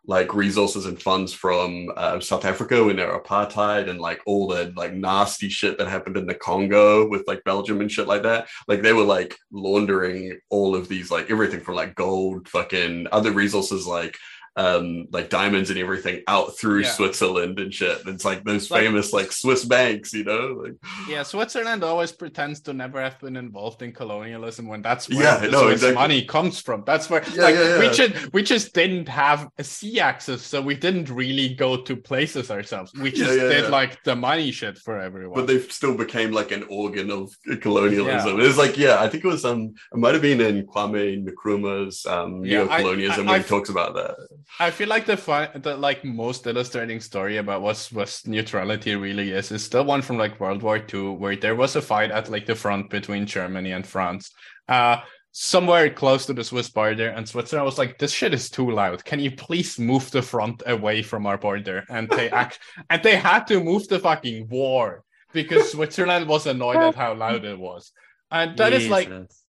like 0.06 0.35
resources 0.35 0.86
and 0.86 1.01
funds 1.01 1.32
from 1.32 1.90
uh, 1.97 2.20
South 2.20 2.44
Africa 2.44 2.85
when 2.85 2.97
they're 2.97 3.18
apartheid 3.18 3.89
and 3.89 4.01
like 4.01 4.20
all 4.26 4.47
the 4.48 4.72
like 4.76 4.93
nasty 4.93 5.48
shit 5.48 5.78
that 5.78 5.89
happened 5.89 6.16
in 6.16 6.26
the 6.26 6.35
Congo 6.35 7.09
with 7.09 7.26
like 7.26 7.43
Belgium 7.44 7.81
and 7.81 7.90
shit 7.90 8.06
like 8.06 8.22
that. 8.22 8.48
Like 8.68 8.82
they 8.82 8.93
were 8.93 9.05
like 9.05 9.36
laundering 9.51 10.39
all 10.51 10.76
of 10.76 10.89
these 10.89 11.10
like 11.10 11.31
everything 11.31 11.60
from 11.60 11.76
like 11.76 11.94
gold, 11.94 12.48
fucking 12.48 13.06
other 13.12 13.32
resources 13.32 13.86
like 13.86 14.16
um 14.56 15.06
like 15.10 15.31
diamonds 15.31 15.70
and 15.70 15.78
everything 15.81 16.22
out 16.28 16.56
through 16.56 16.81
Yeah. 16.82 16.90
Switzerland 16.90 17.59
and 17.59 17.74
shit. 17.74 17.98
It's 18.06 18.24
like 18.24 18.44
those 18.44 18.70
Like- 18.70 18.82
famous 18.82 19.12
like 19.12 19.32
Swiss 19.32 19.64
banks, 19.64 20.12
you 20.12 20.22
know? 20.24 20.60
Like 20.62 20.74
Yeah, 21.09 21.24
Switzerland 21.24 21.82
always 21.82 22.12
pretends 22.12 22.60
to 22.62 22.72
never 22.72 23.01
have 23.02 23.18
been 23.18 23.36
involved 23.36 23.82
in 23.82 23.93
colonialism 23.93 24.68
when 24.68 24.81
that's 24.81 25.09
where 25.09 25.22
Yeah, 25.24 25.48
no, 25.51 25.62
Swiss 25.62 25.72
exactly. 25.82 25.94
money 25.94 26.24
comes 26.24 26.60
from. 26.60 26.85
That's 26.86 27.10
where 27.10 27.24
Yeah, 27.35 27.43
like 27.43 27.55
yeah, 27.56 27.78
we 27.81 27.90
just 27.90 28.32
we 28.32 28.43
just 28.44 28.72
didn't 28.74 29.09
have 29.09 29.48
a 29.59 29.64
sea 29.64 29.98
access, 29.98 30.43
so 30.43 30.62
we 30.62 30.76
didn't 30.76 31.10
really 31.10 31.55
go 31.55 31.76
to 31.82 31.97
places 31.97 32.51
ourselves. 32.51 32.93
We 32.94 33.10
just 33.10 33.32
did 33.32 33.70
like 33.70 34.05
the 34.05 34.14
money 34.14 34.52
shit 34.52 34.78
for 34.78 35.01
everyone. 35.01 35.35
but 35.35 35.47
they 35.48 35.59
still 35.62 35.97
became 35.97 36.31
like 36.31 36.52
an 36.52 36.64
organ 36.70 37.10
of 37.10 37.35
colonialism. 37.60 38.36
Yeah. 38.39 38.44
It 38.44 38.47
was 38.47 38.56
like, 38.59 38.78
yeah, 38.78 39.01
I 39.02 39.09
think 39.09 39.24
it 39.24 39.28
was 39.28 39.44
um 39.44 39.74
it 39.93 39.98
might 39.98 40.12
have 40.14 40.22
been 40.22 40.40
in 40.40 40.64
Kwame 40.66 41.26
Nkrumah's 41.28 42.06
um 42.06 42.44
Yeah, 42.44 42.62
I- 42.70 42.78
neo-colonialism 42.78 43.26
I- 43.26 43.31
where 43.32 43.40
I- 43.40 43.43
he 43.43 43.48
talks 43.48 43.68
about 43.68 43.94
that. 43.94 44.14
I 44.61 44.71
feel 44.71 44.89
like 44.89 45.07
the 45.07 45.16
fun, 45.16 45.49
the 45.55 45.77
like 45.77 46.05
most 46.05 46.47
illustrating 46.47 47.01
story 47.01 47.39
about 47.39 47.62
what 47.62 47.77
Swiss 47.77 48.27
neutrality 48.27 48.95
really 48.95 49.31
is 49.31 49.51
is 49.51 49.69
the 49.69 49.83
one 49.83 50.03
from 50.03 50.19
like 50.19 50.41
World 50.41 50.62
War 50.62 50.79
II, 50.79 51.16
where 51.16 51.37
there 51.37 51.57
was 51.57 51.77
a 51.77 51.83
fight 51.83 52.11
at 52.11 52.31
like 52.31 52.47
the 52.47 52.55
front 52.55 52.91
between 52.91 53.27
Germany 53.27 53.73
and 53.73 53.87
France, 53.87 54.31
uh, 54.69 54.99
somewhere 55.33 55.91
close 55.91 56.27
to 56.27 56.33
the 56.33 56.45
Swiss 56.45 56.71
border, 56.71 57.09
and 57.09 57.29
Switzerland 57.29 57.66
was 57.66 57.79
like, 57.79 57.99
"This 57.99 58.12
shit 58.12 58.35
is 58.35 58.51
too 58.51 58.71
loud. 58.71 59.05
Can 59.05 59.21
you 59.21 59.33
please 59.33 59.79
move 59.79 60.11
the 60.11 60.23
front 60.23 60.62
away 60.66 61.03
from 61.03 61.27
our 61.27 61.39
border?" 61.39 61.85
And 61.89 62.09
they 62.09 62.31
act, 62.43 62.61
and 62.91 63.03
they 63.03 63.16
had 63.16 63.47
to 63.49 63.62
move 63.62 63.89
the 63.89 63.99
fucking 63.99 64.49
war 64.49 65.03
because 65.33 65.73
Switzerland 65.73 66.29
was 66.29 66.47
annoyed 66.47 66.77
at 66.77 66.95
how 66.95 67.15
loud 67.15 67.45
it 67.45 67.59
was, 67.59 67.93
and 68.31 68.57
that 68.59 68.73
is 68.73 68.89
like, 68.89 69.09
Jesus. 69.09 69.45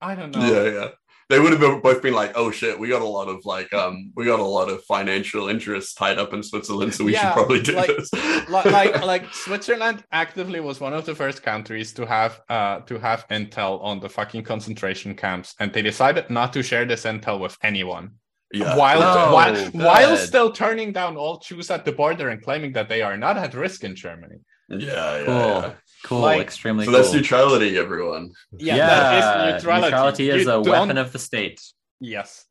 I 0.00 0.14
don't 0.14 0.30
know. 0.30 0.46
Yeah, 0.46 0.70
yeah. 0.70 0.88
They 1.30 1.38
would 1.38 1.52
have 1.52 1.82
both 1.82 2.00
been 2.00 2.14
like, 2.14 2.32
"Oh 2.36 2.50
shit, 2.50 2.78
we 2.78 2.88
got 2.88 3.02
a 3.02 3.12
lot 3.18 3.28
of 3.28 3.44
like, 3.44 3.70
um, 3.74 4.12
we 4.16 4.24
got 4.24 4.40
a 4.40 4.44
lot 4.58 4.70
of 4.70 4.82
financial 4.84 5.48
interests 5.48 5.92
tied 5.92 6.18
up 6.18 6.32
in 6.32 6.42
Switzerland, 6.42 6.94
so 6.94 7.04
we 7.04 7.12
Yeah, 7.12 7.20
should 7.28 7.34
probably 7.34 7.60
do 7.60 7.72
like- 7.72 7.88
this." 7.96 8.10
like, 8.48 8.64
like 8.64 9.04
like 9.12 9.24
Switzerland 9.34 10.02
actively 10.10 10.60
was 10.60 10.80
one 10.80 10.94
of 10.94 11.04
the 11.04 11.14
first 11.14 11.42
countries 11.42 11.92
to 11.98 12.06
have 12.06 12.40
uh 12.48 12.80
to 12.90 12.98
have 12.98 13.28
intel 13.28 13.82
on 13.82 14.00
the 14.00 14.08
fucking 14.08 14.42
concentration 14.44 15.14
camps, 15.14 15.54
and 15.60 15.70
they 15.72 15.82
decided 15.82 16.30
not 16.30 16.52
to 16.54 16.62
share 16.62 16.86
this 16.86 17.04
intel 17.04 17.38
with 17.38 17.56
anyone. 17.62 18.06
yeah, 18.54 18.74
while 18.80 19.02
Oh, 19.02 19.34
while, 19.34 19.54
good. 19.54 19.74
while 19.74 20.16
still 20.16 20.50
turning 20.50 20.90
down 20.92 21.18
all 21.18 21.36
Jews 21.46 21.70
at 21.70 21.84
the 21.84 21.92
border 21.92 22.30
and 22.30 22.40
claiming 22.42 22.72
that 22.72 22.88
they 22.88 23.02
are 23.02 23.18
not 23.18 23.36
at 23.36 23.52
risk 23.52 23.84
in 23.84 23.94
Germany. 23.94 24.38
yeah, 24.70 24.78
yeah, 25.18 25.24
Cool. 25.26 25.34
yeah. 25.62 25.72
Cool, 26.04 26.20
Like- 26.20 26.40
extremely 26.40 26.84
So 26.84 26.92
cool. 26.92 27.00
that's 27.00 27.12
neutrality, 27.12 27.76
everyone. 27.76 28.32
Yeah, 28.56 28.76
yeah, 28.76 28.86
that 28.86 29.18
is 29.18 29.54
neutrality. 29.62 29.84
neutrality 29.86 30.30
is 30.30 30.42
You 30.44 30.50
a 30.50 30.52
don't- 30.64 30.68
weapon 30.68 30.98
of 30.98 31.12
the 31.12 31.18
state. 31.18 31.60
yes. 32.00 32.44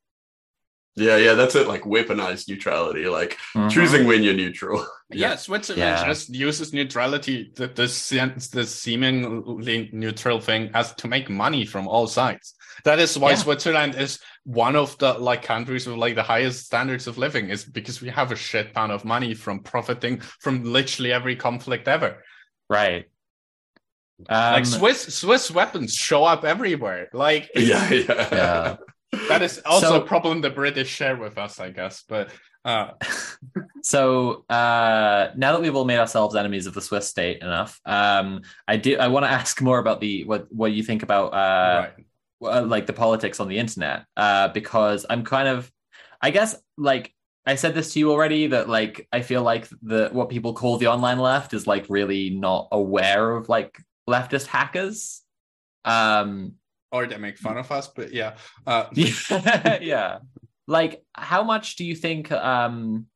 Yeah, 1.00 1.18
yeah, 1.18 1.34
that's 1.36 1.54
it. 1.54 1.68
Like 1.68 1.84
weaponized 1.84 2.50
neutrality, 2.50 3.06
like 3.08 3.38
Mhm. 3.56 3.70
choosing 3.70 4.08
when 4.08 4.24
you're 4.24 4.34
neutral. 4.34 4.86
Yeah, 5.10 5.36
Switzerland 5.38 5.80
Yeah. 6.00 6.06
just 6.06 6.28
uses 6.34 6.74
neutrality, 6.74 7.52
the, 7.56 7.68
the, 7.68 7.86
the 8.52 8.66
seemingly 8.66 9.90
neutral 9.94 10.40
thing, 10.42 10.72
as 10.74 10.94
to 10.96 11.08
make 11.08 11.30
money 11.30 11.66
from 11.66 11.88
all 11.88 12.08
sides. 12.08 12.56
That 12.84 13.00
is 13.00 13.18
why 13.18 13.30
Yeah. 13.32 13.36
Switzerland 13.36 13.96
is 13.96 14.20
one 14.44 14.76
of 14.76 14.98
the 14.98 15.14
like 15.14 15.44
countries 15.44 15.88
with 15.88 15.98
like 15.98 16.16
the 16.16 16.24
highest 16.24 16.66
standards 16.66 17.08
of 17.08 17.18
living, 17.18 17.50
is 17.50 17.64
because 17.64 18.02
we 18.02 18.10
have 18.10 18.32
a 18.32 18.36
shit 18.36 18.74
ton 18.74 18.92
of 18.92 19.06
money 19.06 19.34
from 19.34 19.62
profiting 19.64 20.20
from 20.40 20.64
literally 20.64 21.14
every 21.14 21.36
conflict 21.36 21.88
ever. 21.88 22.24
Right. 22.70 23.06
Um, 24.30 24.54
like 24.54 24.66
Swiss 24.66 25.16
Swiss 25.16 25.52
weapons 25.52 25.94
show 25.94 26.24
up 26.24 26.44
everywhere. 26.44 27.10
Like 27.14 27.50
yeah, 27.56 27.90
yeah, 27.92 28.28
Yeah. 28.32 28.76
that 29.30 29.42
is 29.42 29.62
also 29.66 29.88
So- 29.88 30.02
a 30.02 30.06
problem 30.06 30.42
the 30.42 30.50
British 30.50 30.90
share 30.90 31.16
with 31.16 31.38
us, 31.38 31.60
I 31.60 31.70
guess. 31.70 32.04
But 32.08 32.30
uh 32.66 32.92
So 33.84 34.44
uh, 34.50 35.32
now 35.38 35.54
that 35.54 35.62
we've 35.62 35.76
all 35.76 35.86
made 35.86 36.00
ourselves 36.00 36.36
enemies 36.36 36.68
of 36.68 36.74
the 36.74 36.82
Swiss 36.82 37.08
state 37.08 37.42
enough, 37.42 37.80
um, 37.86 38.42
I 38.68 38.76
do. 38.76 38.98
I 38.98 39.08
want 39.08 39.26
to 39.26 39.32
ask 39.32 39.62
more 39.62 39.80
about 39.80 40.02
the 40.02 40.26
what 40.26 40.52
what 40.52 40.74
you 40.74 40.84
think 40.84 41.04
about 41.04 41.28
uh, 41.34 41.88
right. 42.42 42.54
uh, 42.54 42.66
like 42.66 42.86
the 42.86 42.92
politics 42.92 43.40
on 43.40 43.48
the 43.48 43.58
internet 43.58 44.04
uh, 44.18 44.50
because 44.50 45.06
I'm 45.10 45.24
kind 45.24 45.48
of, 45.48 45.72
I 46.22 46.32
guess, 46.32 46.58
like 46.78 47.14
I 47.46 47.56
said 47.56 47.76
this 47.76 47.94
to 47.94 48.00
you 48.00 48.12
already 48.12 48.48
that 48.48 48.68
like 48.68 49.08
I 49.14 49.22
feel 49.22 49.42
like 49.42 49.70
the 49.82 50.10
what 50.12 50.28
people 50.28 50.54
call 50.54 50.78
the 50.78 50.88
online 50.88 51.20
left 51.20 51.54
is 51.54 51.66
like 51.66 51.86
really 51.88 52.30
not 52.32 52.68
aware 52.74 53.38
of 53.38 53.48
like 53.48 53.80
leftist 54.08 54.48
hackers. 54.48 55.22
Um, 55.86 56.54
Or 56.92 57.06
they 57.06 57.18
make 57.18 57.38
fun 57.38 57.58
of 57.58 57.72
us, 57.72 57.88
but 57.88 58.14
yeah. 58.14 58.38
Uh 58.66 58.86
yeah, 58.94 59.80
yeah. 59.82 60.20
Like, 60.68 61.04
how 61.14 61.44
much 61.44 61.76
do 61.76 61.84
you 61.86 61.96
think? 61.96 62.32
Um, 62.32 63.08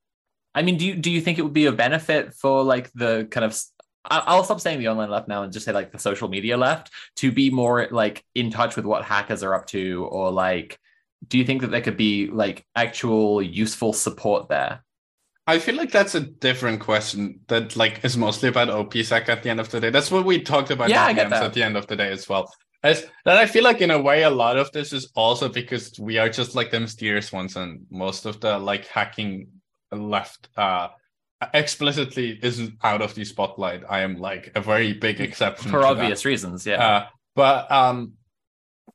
I 0.54 0.62
mean, 0.62 0.78
do 0.78 0.86
you 0.86 0.96
do 0.96 1.10
you 1.10 1.22
think 1.22 1.40
it 1.40 1.44
would 1.44 1.54
be 1.54 1.68
a 1.68 1.72
benefit 1.72 2.34
for 2.34 2.64
like 2.64 2.92
the 2.94 3.28
kind 3.32 3.46
of? 3.46 3.58
I'll 4.04 4.44
stop 4.44 4.60
saying 4.60 4.80
the 4.80 4.88
online 4.88 5.12
left 5.12 5.28
now 5.28 5.44
and 5.44 5.54
just 5.54 5.64
say 5.66 5.72
like 5.72 5.92
the 5.92 6.00
social 6.00 6.28
media 6.28 6.58
left 6.58 6.90
to 7.18 7.32
be 7.32 7.52
more 7.52 7.88
like 7.92 8.24
in 8.34 8.50
touch 8.50 8.76
with 8.76 8.84
what 8.84 9.06
hackers 9.06 9.44
are 9.44 9.54
up 9.54 9.68
to, 9.68 10.06
or 10.10 10.32
like, 10.32 10.80
do 11.28 11.38
you 11.38 11.46
think 11.46 11.62
that 11.62 11.70
there 11.72 11.82
could 11.82 11.98
be 11.98 12.28
like 12.28 12.66
actual 12.76 13.42
useful 13.42 13.94
support 13.94 14.50
there? 14.50 14.84
I 15.48 15.60
feel 15.60 15.76
like 15.76 15.92
that's 15.92 16.16
a 16.16 16.22
different 16.22 16.80
question 16.82 17.40
that 17.48 17.76
like 17.76 18.04
is 18.06 18.16
mostly 18.16 18.50
about 18.50 18.68
OPSEC 18.70 19.28
at 19.28 19.44
the 19.44 19.50
end 19.50 19.60
of 19.60 19.70
the 19.70 19.80
day. 19.80 19.90
That's 19.90 20.12
what 20.12 20.26
we 20.26 20.42
talked 20.42 20.70
about 20.72 20.90
Yeah, 20.90 21.06
I 21.06 21.14
get 21.14 21.30
that. 21.30 21.44
at 21.44 21.54
the 21.54 21.64
end 21.64 21.78
of 21.78 21.88
the 21.88 21.96
day 21.96 22.12
as 22.12 22.30
well. 22.30 22.52
As 22.84 23.06
that 23.26 23.38
I 23.38 23.46
feel 23.46 23.64
like 23.64 23.82
in 23.82 23.92
a 23.92 24.00
way 24.02 24.24
a 24.24 24.30
lot 24.30 24.58
of 24.58 24.72
this 24.72 24.94
is 24.94 25.12
also 25.16 25.50
because 25.50 25.98
we 26.00 26.18
are 26.18 26.30
just 26.30 26.56
like 26.56 26.72
the 26.72 26.80
mysterious 26.80 27.32
ones 27.32 27.56
and 27.56 27.86
most 27.90 28.26
of 28.26 28.40
the 28.40 28.58
like 28.58 28.88
hacking 28.88 29.48
left 29.92 30.48
uh 30.58 30.88
explicitly 31.54 32.40
isn't 32.44 32.76
out 32.84 33.02
of 33.02 33.16
the 33.16 33.26
spotlight. 33.26 33.84
I 33.90 34.02
am 34.02 34.18
like 34.20 34.52
a 34.56 34.62
very 34.62 34.94
big 34.94 35.20
exception 35.20 35.72
For 35.72 35.78
to 35.78 35.82
that. 35.84 35.88
obvious 35.92 36.24
reasons, 36.26 36.66
yeah. 36.66 36.86
Uh, 36.86 37.08
but 37.36 37.72
um, 37.72 38.14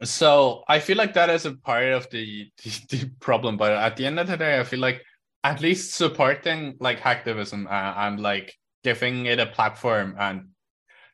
so 0.03 0.63
I 0.69 0.79
feel 0.79 0.97
like 0.97 1.15
that 1.15 1.31
is 1.31 1.47
a 1.47 1.55
part 1.55 1.85
of 1.87 2.09
the, 2.11 2.51
the 2.63 2.81
the 2.91 3.11
problem. 3.21 3.57
But 3.57 3.73
at 3.73 3.97
the 3.97 4.07
end 4.07 4.21
of 4.21 4.27
the 4.29 4.37
day, 4.37 4.61
I 4.61 4.65
feel 4.65 4.79
like 4.81 5.03
at 5.47 5.61
least 5.61 5.95
supporting 5.95 6.77
like 6.81 6.99
hacktivism 6.99 7.67
uh, 7.67 7.95
and 7.99 8.21
like 8.21 8.55
giving 8.83 9.27
it 9.27 9.39
a 9.39 9.47
platform 9.47 10.17
and 10.19 10.49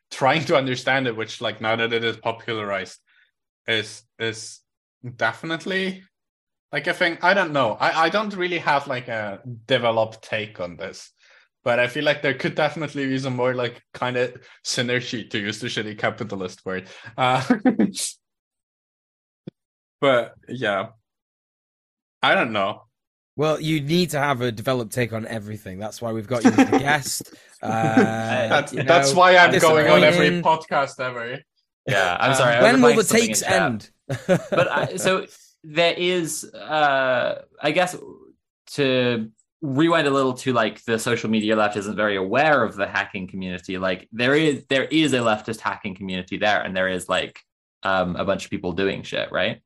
trying 0.09 0.43
to 0.45 0.57
understand 0.57 1.07
it, 1.07 1.15
which 1.15 1.39
like 1.39 1.61
now 1.61 1.75
that 1.75 1.93
it 1.93 2.03
is 2.03 2.17
popularized, 2.17 2.97
is 3.67 4.03
is 4.17 4.59
definitely 5.15 6.03
like 6.71 6.87
a 6.87 6.93
thing. 6.93 7.19
I 7.21 7.35
don't 7.35 7.53
know. 7.53 7.77
I 7.79 8.05
I 8.05 8.09
don't 8.09 8.35
really 8.35 8.57
have 8.57 8.87
like 8.87 9.07
a 9.07 9.39
developed 9.67 10.23
take 10.23 10.59
on 10.59 10.77
this. 10.77 11.11
But 11.63 11.79
I 11.79 11.87
feel 11.87 12.03
like 12.03 12.21
there 12.21 12.33
could 12.33 12.55
definitely 12.55 13.07
be 13.07 13.17
some 13.19 13.37
more 13.37 13.53
like 13.53 13.81
kind 13.93 14.17
of 14.17 14.33
synergy 14.65 15.29
to 15.29 15.39
use 15.39 15.59
the 15.59 15.67
shitty 15.67 15.97
capitalist 15.97 16.65
word. 16.65 16.89
Uh, 17.15 17.41
but 20.01 20.33
yeah, 20.49 20.87
I 22.21 22.35
don't 22.35 22.51
know. 22.51 22.83
Well, 23.35 23.59
you 23.59 23.81
need 23.81 24.11
to 24.11 24.19
have 24.19 24.41
a 24.41 24.51
developed 24.51 24.91
take 24.93 25.11
on 25.13 25.25
everything. 25.25 25.79
That's 25.79 26.01
why 26.01 26.11
we've 26.11 26.27
got 26.27 26.43
you 26.43 26.51
as 26.51 26.59
a 26.59 26.79
guest. 26.79 27.33
Uh, 27.61 27.95
That's 27.95 28.73
you 28.73 28.83
that's 28.83 29.13
why 29.13 29.35
I'm 29.37 29.57
going 29.57 29.87
on 29.89 30.03
every 30.03 30.41
podcast 30.41 30.99
ever. 30.99 31.39
yeah, 31.87 32.17
I'm 32.19 32.31
Um, 32.31 32.37
sorry. 32.37 32.55
I 32.55 32.61
When 32.63 32.81
will 32.81 32.95
the 32.95 33.03
takes 33.03 33.41
end? 33.41 33.89
but 34.27 34.71
I, 34.71 34.95
so 34.97 35.25
there 35.65 35.93
is 35.93 36.43
uh 36.53 37.41
i 37.61 37.71
guess 37.71 37.95
to 38.67 39.29
rewind 39.61 40.07
a 40.07 40.09
little 40.09 40.33
to 40.33 40.51
like 40.51 40.83
the 40.83 40.99
social 40.99 41.29
media 41.29 41.55
left 41.55 41.77
isn't 41.77 41.95
very 41.95 42.17
aware 42.17 42.65
of 42.65 42.75
the 42.75 42.85
hacking 42.85 43.29
community 43.29 43.77
like 43.77 44.09
there 44.11 44.35
is 44.35 44.65
there 44.67 44.83
is 44.83 45.13
a 45.13 45.19
leftist 45.19 45.61
hacking 45.61 45.95
community 45.95 46.35
there 46.35 46.61
and 46.61 46.75
there 46.75 46.89
is 46.89 47.07
like 47.07 47.39
um 47.83 48.17
a 48.17 48.25
bunch 48.25 48.43
of 48.43 48.51
people 48.51 48.73
doing 48.73 49.03
shit 49.03 49.31
right 49.31 49.61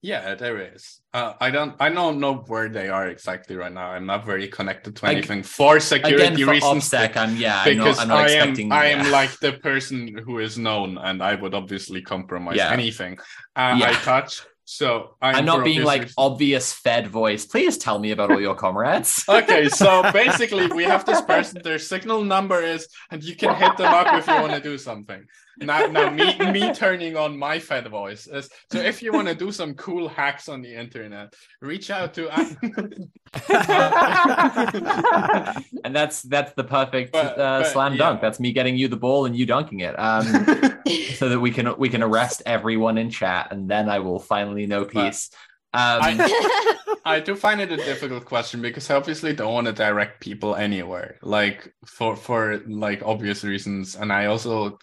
Yeah, 0.00 0.36
there 0.36 0.74
is. 0.74 1.00
Uh, 1.12 1.32
I 1.40 1.50
don't. 1.50 1.74
I 1.80 1.88
don't 1.88 2.20
know 2.20 2.34
where 2.46 2.68
they 2.68 2.88
are 2.88 3.08
exactly 3.08 3.56
right 3.56 3.72
now. 3.72 3.88
I'm 3.90 4.06
not 4.06 4.24
very 4.24 4.46
connected 4.46 4.94
to 4.96 5.06
anything 5.06 5.42
for 5.42 5.80
security 5.80 6.22
again 6.22 6.38
for 6.38 6.52
reasons. 6.52 6.88
OPSEC, 6.90 7.16
i'm 7.16 7.36
yeah 7.36 7.62
i'm 7.64 7.76
not, 7.76 7.84
because 7.84 7.98
I'm 7.98 8.08
not 8.08 8.18
I 8.18 8.30
am 8.30 8.48
expecting 8.48 8.72
I 8.72 8.86
am 8.86 9.10
like 9.10 9.36
the 9.40 9.54
person 9.54 10.16
who 10.24 10.38
is 10.38 10.56
known, 10.56 10.98
and 10.98 11.20
I 11.20 11.34
would 11.34 11.52
obviously 11.52 12.00
compromise 12.02 12.56
Yeah. 12.56 12.70
anything 12.70 13.18
uh, 13.56 13.80
I 13.82 13.92
touch. 14.04 14.42
So 14.70 15.16
I'm, 15.22 15.36
i'm 15.36 15.44
not 15.46 15.64
being 15.64 15.82
like 15.82 16.02
reasons- 16.02 16.14
obvious 16.18 16.74
fed 16.74 17.06
voice 17.06 17.46
please 17.46 17.78
tell 17.78 17.98
me 17.98 18.10
about 18.10 18.30
all 18.30 18.38
your 18.40 18.54
comrades 18.54 19.24
okay, 19.28 19.66
so 19.70 20.02
basically, 20.12 20.66
we 20.66 20.84
have 20.84 21.06
this 21.06 21.22
person. 21.22 21.62
Their 21.64 21.78
signal 21.78 22.22
number 22.22 22.60
is, 22.62 22.86
and 23.10 23.24
you 23.24 23.34
can 23.34 23.54
hit 23.56 23.78
them 23.78 23.92
up 23.92 24.08
if 24.18 24.26
you 24.26 24.34
want 24.34 24.52
to 24.52 24.60
do 24.60 24.76
something. 24.76 25.24
Now, 25.60 25.86
now, 25.86 26.10
me, 26.10 26.36
me 26.52 26.74
turning 26.74 27.16
on 27.16 27.36
my 27.36 27.58
Fed 27.58 27.88
voice 27.88 28.26
is 28.26 28.48
so. 28.70 28.78
If 28.78 29.02
you 29.02 29.12
want 29.12 29.28
to 29.28 29.34
do 29.34 29.50
some 29.50 29.74
cool 29.74 30.08
hacks 30.08 30.48
on 30.48 30.62
the 30.62 30.74
internet, 30.74 31.34
reach 31.60 31.90
out 31.90 32.14
to. 32.14 32.28
and 35.84 35.94
that's 35.94 36.22
that's 36.22 36.52
the 36.52 36.64
perfect 36.64 37.12
But- 37.12 37.38
uh, 37.38 37.60
but, 37.60 37.72
slam 37.72 37.92
yeah. 37.92 37.98
dunk. 37.98 38.20
That's 38.20 38.40
me 38.40 38.52
getting 38.52 38.76
you 38.76 38.88
the 38.88 38.96
ball 38.96 39.26
and 39.26 39.36
you 39.36 39.46
dunking 39.46 39.80
it. 39.80 39.98
Um, 39.98 40.24
so 41.14 41.28
that 41.28 41.40
we 41.40 41.50
can 41.50 41.76
we 41.78 41.88
can 41.88 42.02
arrest 42.02 42.42
everyone 42.46 42.98
in 42.98 43.10
chat, 43.10 43.48
and 43.50 43.68
then 43.68 43.88
I 43.88 43.98
will 43.98 44.20
finally 44.20 44.66
know 44.66 44.84
peace. 44.84 45.30
Um, 45.74 46.00
I, 46.02 46.76
I 47.04 47.20
do 47.20 47.36
find 47.36 47.60
it 47.60 47.70
a 47.70 47.76
difficult 47.76 48.24
question 48.24 48.62
because 48.62 48.88
I 48.88 48.96
obviously 48.96 49.34
don't 49.34 49.52
want 49.52 49.66
to 49.66 49.72
direct 49.72 50.20
people 50.20 50.54
anywhere, 50.54 51.18
like 51.22 51.74
for 51.84 52.16
for 52.16 52.62
like 52.66 53.02
obvious 53.04 53.44
reasons, 53.44 53.94
and 53.94 54.12
I 54.12 54.26
also 54.26 54.78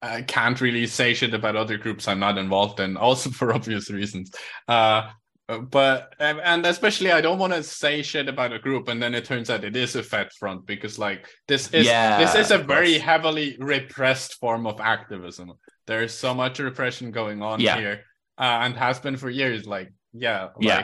I 0.00 0.22
can't 0.22 0.60
really 0.60 0.86
say 0.86 1.14
shit 1.14 1.34
about 1.34 1.56
other 1.56 1.76
groups 1.76 2.06
I'm 2.06 2.20
not 2.20 2.38
involved 2.38 2.80
in, 2.80 2.96
also 2.96 3.30
for 3.38 3.52
obvious 3.52 3.90
reasons. 3.90 4.30
Uh, 4.66 5.10
but 5.70 6.14
and 6.18 6.66
especially 6.66 7.10
I 7.10 7.22
don't 7.22 7.38
want 7.38 7.54
to 7.54 7.62
say 7.62 8.02
shit 8.02 8.28
about 8.28 8.52
a 8.52 8.58
group 8.58 8.88
and 8.88 9.02
then 9.02 9.14
it 9.14 9.24
turns 9.24 9.48
out 9.48 9.64
it 9.64 9.76
is 9.76 9.96
a 9.96 10.02
fed 10.02 10.28
front 10.38 10.66
because 10.66 10.98
like 10.98 11.26
this 11.46 11.72
is 11.72 11.86
Yeah, 11.86 12.18
this 12.18 12.34
is 12.34 12.50
a 12.50 12.58
very 12.58 12.98
heavily 12.98 13.56
repressed 13.58 14.34
form 14.40 14.66
of 14.66 14.78
activism. 14.78 15.54
There's 15.86 16.12
so 16.12 16.34
much 16.34 16.58
repression 16.58 17.10
going 17.10 17.40
on 17.40 17.60
Yeah. 17.60 17.78
here, 17.78 18.04
uh, 18.36 18.60
and 18.62 18.76
has 18.76 18.98
been 19.00 19.16
for 19.16 19.30
years. 19.30 19.66
Like 19.66 19.90
yeah, 20.12 20.48
Yeah. 20.60 20.76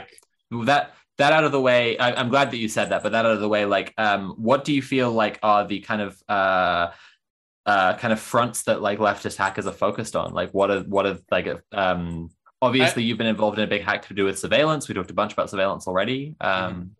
like 0.50 0.66
that 0.66 0.94
that 1.18 1.32
out 1.32 1.44
of 1.44 1.52
the 1.52 1.60
way 1.60 1.96
I, 1.98 2.12
i'm 2.14 2.28
glad 2.28 2.50
that 2.50 2.56
you 2.56 2.68
said 2.68 2.90
that 2.90 3.02
but 3.02 3.12
that 3.12 3.24
out 3.24 3.32
of 3.32 3.40
the 3.40 3.48
way 3.48 3.66
like 3.66 3.94
um 3.98 4.34
what 4.36 4.64
do 4.64 4.72
you 4.72 4.82
feel 4.82 5.12
like 5.12 5.38
are 5.42 5.66
the 5.66 5.80
kind 5.80 6.02
of 6.02 6.20
uh 6.28 6.88
uh 7.66 7.94
kind 7.96 8.12
of 8.12 8.20
fronts 8.20 8.62
that 8.64 8.82
like 8.82 8.98
leftist 8.98 9.36
hackers 9.36 9.66
are 9.66 9.72
focused 9.72 10.16
on 10.16 10.32
like 10.32 10.50
what 10.52 10.70
are 10.70 10.80
what 10.80 11.06
are 11.06 11.18
like 11.30 11.48
um 11.72 12.30
obviously 12.60 13.02
you've 13.02 13.18
been 13.18 13.26
involved 13.26 13.58
in 13.58 13.64
a 13.64 13.68
big 13.68 13.82
hack 13.82 14.06
to 14.06 14.14
do 14.14 14.24
with 14.24 14.38
surveillance 14.38 14.88
we 14.88 14.94
talked 14.94 15.10
a 15.10 15.14
bunch 15.14 15.32
about 15.32 15.50
surveillance 15.50 15.86
already 15.86 16.34
um 16.40 16.90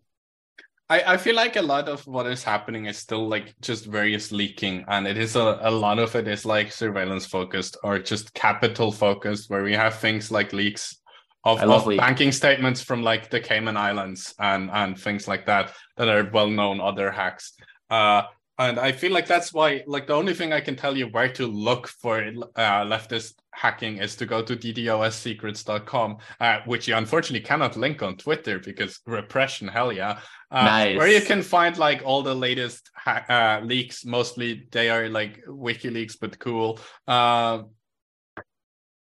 I, 0.89 1.13
I 1.13 1.17
feel 1.17 1.35
like 1.35 1.55
a 1.55 1.61
lot 1.61 1.89
of 1.89 2.05
what 2.05 2.27
is 2.27 2.43
happening 2.43 2.85
is 2.85 2.97
still 2.97 3.27
like 3.27 3.55
just 3.59 3.85
various 3.85 4.31
leaking, 4.31 4.85
and 4.87 5.07
it 5.07 5.17
is 5.17 5.35
a, 5.35 5.59
a 5.61 5.71
lot 5.71 5.97
of 5.97 6.15
it 6.15 6.27
is 6.27 6.45
like 6.45 6.71
surveillance 6.71 7.25
focused 7.25 7.75
or 7.83 7.97
just 7.97 8.33
capital 8.35 8.91
focused, 8.91 9.49
where 9.49 9.63
we 9.63 9.73
have 9.73 9.97
things 9.97 10.29
like 10.29 10.53
leaks 10.53 10.97
of, 11.43 11.59
of 11.61 11.87
leak. 11.87 11.99
banking 11.99 12.31
statements 12.31 12.81
from 12.81 13.01
like 13.01 13.31
the 13.31 13.39
Cayman 13.39 13.77
Islands 13.77 14.35
and 14.39 14.69
and 14.71 14.99
things 14.99 15.27
like 15.27 15.47
that 15.47 15.73
that 15.97 16.07
are 16.07 16.29
well 16.31 16.49
known 16.49 16.79
other 16.79 17.09
hacks. 17.09 17.53
Uh, 17.89 18.23
and 18.57 18.79
I 18.79 18.91
feel 18.91 19.11
like 19.11 19.27
that's 19.27 19.53
why 19.53 19.83
like 19.85 20.07
the 20.07 20.13
only 20.13 20.33
thing 20.33 20.53
I 20.53 20.61
can 20.61 20.75
tell 20.75 20.95
you 20.95 21.07
where 21.07 21.29
to 21.33 21.45
look 21.45 21.87
for 21.87 22.19
uh, 22.19 22.85
leftist 22.85 23.33
hacking 23.51 23.97
is 23.97 24.15
to 24.17 24.25
go 24.25 24.41
to 24.41 24.55
ddossecrets.com, 24.55 26.17
uh, 26.39 26.59
which 26.65 26.87
you 26.87 26.95
unfortunately 26.95 27.45
cannot 27.45 27.75
link 27.75 28.01
on 28.01 28.15
Twitter 28.15 28.59
because 28.59 29.01
repression, 29.05 29.67
hell 29.67 29.91
yeah. 29.91 30.19
Uh, 30.51 30.63
Nice. 30.63 30.97
Where 30.97 31.07
you 31.09 31.21
can 31.21 31.41
find 31.41 31.77
like 31.77 32.01
all 32.05 32.21
the 32.21 32.35
latest 32.35 32.91
ha- 32.95 33.25
uh, 33.27 33.65
leaks. 33.65 34.05
Mostly 34.05 34.67
they 34.71 34.89
are 34.89 35.09
like 35.09 35.43
WikiLeaks, 35.45 36.17
but 36.19 36.39
cool. 36.39 36.79
Uh, 37.07 37.63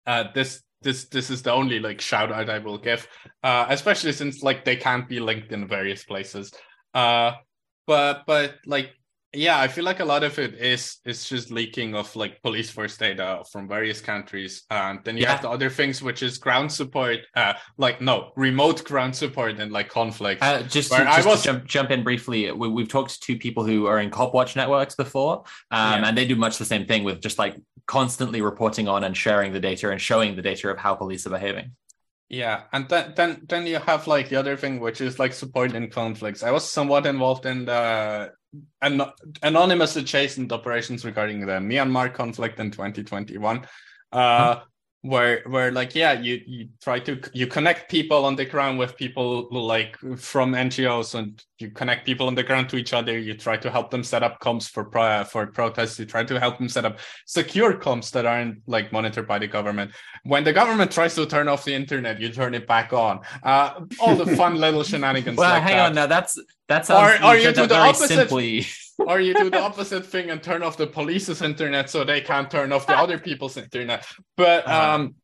uh, 0.05 0.25
this 0.33 0.61
this 0.81 1.05
this 1.05 1.29
is 1.29 1.41
the 1.41 1.51
only 1.51 1.79
like 1.79 1.99
shout 1.99 2.31
out 2.31 2.49
I 2.49 2.59
will 2.59 2.77
give, 2.77 3.07
uh, 3.43 3.65
especially 3.69 4.13
since 4.13 4.41
like 4.41 4.63
they 4.63 4.75
can't 4.75 5.09
be 5.09 5.19
linked 5.19 5.51
in 5.51 5.67
various 5.67 6.03
places. 6.05 6.53
Uh, 6.93 7.33
but 7.87 8.23
but 8.25 8.55
like 8.65 8.91
yeah, 9.33 9.59
I 9.59 9.67
feel 9.67 9.83
like 9.83 9.99
a 9.99 10.05
lot 10.05 10.23
of 10.23 10.37
it 10.39 10.53
is 10.55 10.97
is 11.05 11.27
just 11.27 11.49
leaking 11.51 11.95
of 11.95 12.15
like 12.15 12.41
police 12.43 12.69
force 12.69 12.95
data 12.97 13.43
from 13.51 13.67
various 13.67 13.99
countries, 14.01 14.63
and 14.69 14.99
then 15.03 15.17
you 15.17 15.23
Yeah. 15.23 15.31
have 15.31 15.41
the 15.41 15.49
other 15.49 15.69
things, 15.69 16.01
which 16.03 16.21
is 16.21 16.37
ground 16.37 16.71
support, 16.71 17.19
uh, 17.35 17.53
like 17.77 17.99
no 18.01 18.31
remote 18.35 18.83
ground 18.83 19.15
support 19.15 19.59
and 19.59 19.71
like 19.71 19.89
conflict 19.89 20.41
Uh, 20.43 20.61
just 20.63 20.91
to, 20.91 20.97
just 20.97 21.27
was- 21.27 21.41
to 21.41 21.45
jump, 21.53 21.65
jump 21.65 21.91
in 21.91 22.03
briefly, 22.03 22.51
we, 22.51 22.67
we've 22.67 22.89
talked 22.89 23.21
to 23.23 23.35
people 23.37 23.63
who 23.65 23.87
are 23.87 23.99
in 23.99 24.09
Copwatch 24.11 24.55
networks 24.55 24.95
before, 24.95 25.43
um, 25.71 26.01
Yeah. 26.01 26.07
and 26.09 26.17
they 26.17 26.25
do 26.27 26.35
much 26.35 26.57
the 26.57 26.65
same 26.65 26.85
thing 26.85 27.03
with 27.03 27.19
just 27.21 27.39
like 27.39 27.55
constantly 27.87 28.41
reporting 28.41 28.87
on 28.87 29.03
and 29.03 29.15
sharing 29.17 29.51
the 29.51 29.59
data 29.59 29.89
and 29.91 29.99
showing 29.99 30.35
the 30.35 30.41
data 30.41 30.69
of 30.69 30.77
how 30.77 30.93
police 30.95 31.25
are 31.27 31.31
behaving. 31.31 31.71
Yeah, 32.33 32.63
and 32.71 32.89
then 32.89 33.13
then 33.15 33.45
then 33.47 33.67
you 33.67 33.77
have 33.77 34.07
like 34.07 34.29
the 34.29 34.37
other 34.37 34.57
thing, 34.57 34.79
which 34.79 35.01
is 35.01 35.19
like 35.19 35.33
support 35.33 35.75
in 35.75 35.87
conflicts. 35.91 36.41
I 36.41 36.49
was 36.49 36.67
somewhat 36.67 37.05
involved 37.05 37.45
in 37.45 37.65
the 37.65 38.31
an- 38.81 39.13
anonymous 39.43 39.95
adjacent 39.97 40.51
operations 40.51 41.05
regarding 41.05 41.41
the 41.41 41.61
Myanmar 41.61 42.11
conflict 42.11 42.59
in 42.59 42.71
2021. 42.71 43.67
Uh, 44.11 44.61
where 45.03 45.43
where 45.47 45.69
like 45.71 45.93
yeah, 45.95 46.13
you 46.13 46.41
you 46.45 46.69
try 46.81 46.97
to 46.99 47.19
you 47.33 47.45
connect 47.45 47.91
people 47.91 48.25
on 48.25 48.35
the 48.35 48.45
ground 48.45 48.79
with 48.79 48.95
people 48.97 49.47
like 49.51 49.97
from 50.17 50.53
NGOs, 50.53 51.13
and 51.13 51.43
you 51.59 51.69
connect 51.71 52.05
people 52.05 52.27
on 52.27 52.35
the 52.35 52.43
ground 52.43 52.69
to 52.69 52.77
each 52.77 52.93
other. 52.93 53.17
You 53.19 53.35
try 53.35 53.57
to 53.57 53.69
help 53.69 53.91
them 53.91 54.03
set 54.03 54.23
up 54.23 54.39
comms 54.39 54.69
for 54.69 54.85
pro- 54.85 55.25
for 55.25 55.45
protests. 55.47 55.99
You 55.99 56.05
try 56.05 56.23
to 56.23 56.39
help 56.39 56.57
them 56.57 56.69
set 56.69 56.85
up 56.85 56.99
secure 57.25 57.73
comms 57.73 58.11
that 58.11 58.25
aren't 58.25 58.59
like 58.65 58.91
monitored 58.91 59.27
by 59.27 59.39
the 59.39 59.47
government 59.47 59.91
when 60.23 60.43
the 60.43 60.53
government 60.53 60.91
tries 60.91 61.15
to 61.15 61.25
turn 61.25 61.47
off 61.47 61.65
the 61.65 61.73
internet, 61.73 62.19
you 62.19 62.29
turn 62.29 62.53
it 62.53 62.65
back 62.65 62.93
on. 62.93 63.19
Uh, 63.43 63.81
all 63.99 64.15
the 64.15 64.35
fun 64.37 64.55
little 64.59 64.83
shenanigans. 64.83 65.37
Well, 65.37 65.49
like 65.49 65.63
hang 65.63 65.75
that. 65.77 65.85
on 65.87 65.95
now. 65.95 66.07
That's 66.07 66.41
that's. 66.67 66.89
Or- 66.89 67.23
or 67.23 67.35
you 67.35 67.51
do 67.51 67.67
the 67.67 67.75
opposite. 67.77 68.07
simply. 68.07 68.65
or 68.99 69.19
you 69.19 69.33
do 69.33 69.49
the 69.49 69.59
opposite 69.61 70.05
thing 70.05 70.29
and 70.29 70.41
turn 70.43 70.63
off 70.63 70.77
the 70.77 70.87
police's 70.87 71.41
internet 71.41 71.89
so 71.89 72.03
they 72.03 72.21
can't 72.21 72.49
turn 72.51 72.71
off 72.71 72.85
the 72.87 72.97
other 72.97 73.17
people's 73.17 73.57
internet. 73.57 74.05
But 74.37 74.67
Uh-huh. 74.67 74.95
um, 74.95 75.15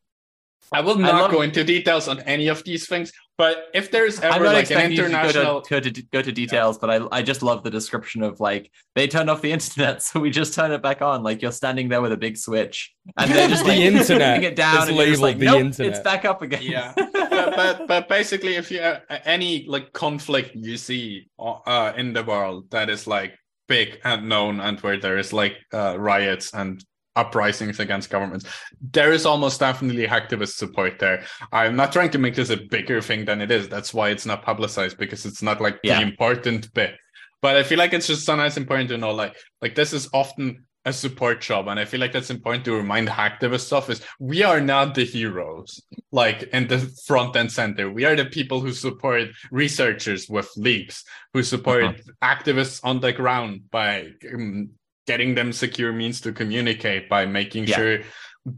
I 0.72 0.82
will 0.82 0.98
I 0.98 1.02
not 1.12 1.22
love- 1.22 1.32
go 1.32 1.42
into 1.42 1.64
details 1.64 2.08
on 2.08 2.20
any 2.22 2.48
of 2.48 2.64
these 2.64 2.88
things. 2.88 3.12
But 3.38 3.68
if 3.74 3.90
there's 3.90 4.20
I'm 4.22 4.34
ever 4.34 4.44
not 4.46 4.54
like 4.54 4.56
an 4.70 4.78
expecting 4.78 4.92
you 4.92 4.98
to 4.98 5.06
international, 5.06 5.62
go 5.62 5.80
to, 5.80 5.90
go 5.90 5.90
to 5.90 6.02
go 6.12 6.22
to 6.22 6.32
details, 6.34 6.78
but 6.78 6.90
I 6.90 7.00
I 7.10 7.22
just 7.22 7.42
love 7.42 7.64
the 7.64 7.70
description 7.72 8.22
of 8.22 8.42
like 8.42 8.70
they 8.96 9.08
turned 9.08 9.30
off 9.30 9.42
the 9.42 9.52
internet, 9.58 10.04
so 10.04 10.20
we 10.20 10.30
just 10.30 10.54
turn 10.54 10.72
it 10.74 10.82
back 10.84 11.02
on. 11.02 11.24
Like 11.24 11.42
you're 11.42 11.54
standing 11.54 11.88
there 11.88 12.02
with 12.02 12.12
a 12.12 12.18
big 12.18 12.36
switch, 12.36 12.94
and 13.18 13.32
they're 13.32 13.48
just 13.48 13.64
The 13.70 13.70
like 13.70 13.80
internet 13.80 14.44
it 14.44 14.56
down, 14.58 14.84
is 14.84 14.90
and 14.90 14.98
you're 14.98 15.06
just 15.08 15.22
like, 15.22 15.38
the 15.40 15.46
nope, 15.46 15.62
internet." 15.62 15.92
it's 15.94 16.02
back 16.02 16.26
up 16.26 16.42
again. 16.42 16.64
yeah 16.64 16.92
but, 16.98 17.56
but 17.56 17.88
but 17.88 18.10
basically 18.10 18.56
if 18.58 18.70
you 18.72 18.82
uh, 18.82 19.00
any 19.24 19.64
like 19.68 19.94
conflict 19.94 20.52
you 20.56 20.76
see 20.76 21.30
uh, 21.40 21.94
in 21.96 22.12
the 22.12 22.24
world 22.26 22.70
that 22.72 22.90
is 22.90 23.08
like 23.08 23.40
big 23.70 24.00
and 24.04 24.28
known 24.28 24.60
and 24.60 24.80
where 24.82 25.00
there 25.00 25.18
is 25.18 25.32
like 25.32 25.56
uh, 25.74 25.96
riots 25.98 26.54
and 26.54 26.84
uprisings 27.16 27.80
against 27.80 28.10
governments. 28.10 28.46
There 28.92 29.12
is 29.14 29.26
almost 29.26 29.60
definitely 29.60 30.08
activist 30.08 30.56
support 30.58 31.00
there. 31.00 31.24
I'm 31.52 31.76
not 31.76 31.92
trying 31.92 32.12
to 32.12 32.18
make 32.20 32.36
this 32.36 32.50
a 32.50 32.58
bigger 32.58 33.02
thing 33.02 33.26
than 33.26 33.42
it 33.42 33.52
is. 33.52 33.70
That's 33.70 33.94
why 33.94 34.10
it's 34.10 34.26
not 34.26 34.44
publicized 34.44 34.98
because 34.98 35.26
it's 35.26 35.42
not 35.42 35.62
like 35.62 35.80
Yeah. 35.84 35.98
the 36.00 36.08
important 36.12 36.74
bit. 36.74 36.96
But 37.42 37.56
i 37.56 37.64
feel 37.64 37.78
like 37.78 37.94
it's 37.94 38.08
just 38.08 38.26
sometimes 38.26 38.58
important 38.58 38.90
to 38.90 38.98
know 38.98 39.12
like 39.12 39.34
like 39.62 39.74
this 39.74 39.94
is 39.94 40.10
often 40.14 40.66
a 40.86 40.94
support 40.94 41.42
job 41.42 41.68
and 41.68 41.80
i 41.80 41.84
feel 41.86 42.00
like 42.00 42.14
that's 42.14 42.30
important 42.30 42.64
to 42.64 42.74
remind 42.74 43.08
hacktivist 43.08 43.62
stuff 43.66 43.90
is 43.90 44.02
we 44.20 44.44
are 44.44 44.62
not 44.62 44.96
the 44.96 45.04
heroes 45.04 45.82
like 46.12 46.44
in 46.54 46.68
the 46.68 46.80
front 47.06 47.36
and 47.36 47.52
center 47.52 47.92
we 47.92 48.06
are 48.06 48.16
the 48.16 48.26
people 48.26 48.62
who 48.62 48.72
support 48.72 49.28
researchers 49.52 50.30
with 50.30 50.50
leaks 50.56 51.04
who 51.34 51.44
support 51.44 51.84
Uh-huh. 51.84 52.36
activists 52.36 52.80
on 52.84 53.00
the 53.02 53.12
ground 53.12 53.62
by 53.72 54.08
um, 54.34 54.70
getting 55.06 55.36
them 55.36 55.52
secure 55.52 55.92
means 55.92 56.22
to 56.22 56.32
communicate 56.32 57.10
by 57.10 57.26
making 57.26 57.68
Yeah. 57.68 57.76
sure 57.78 58.00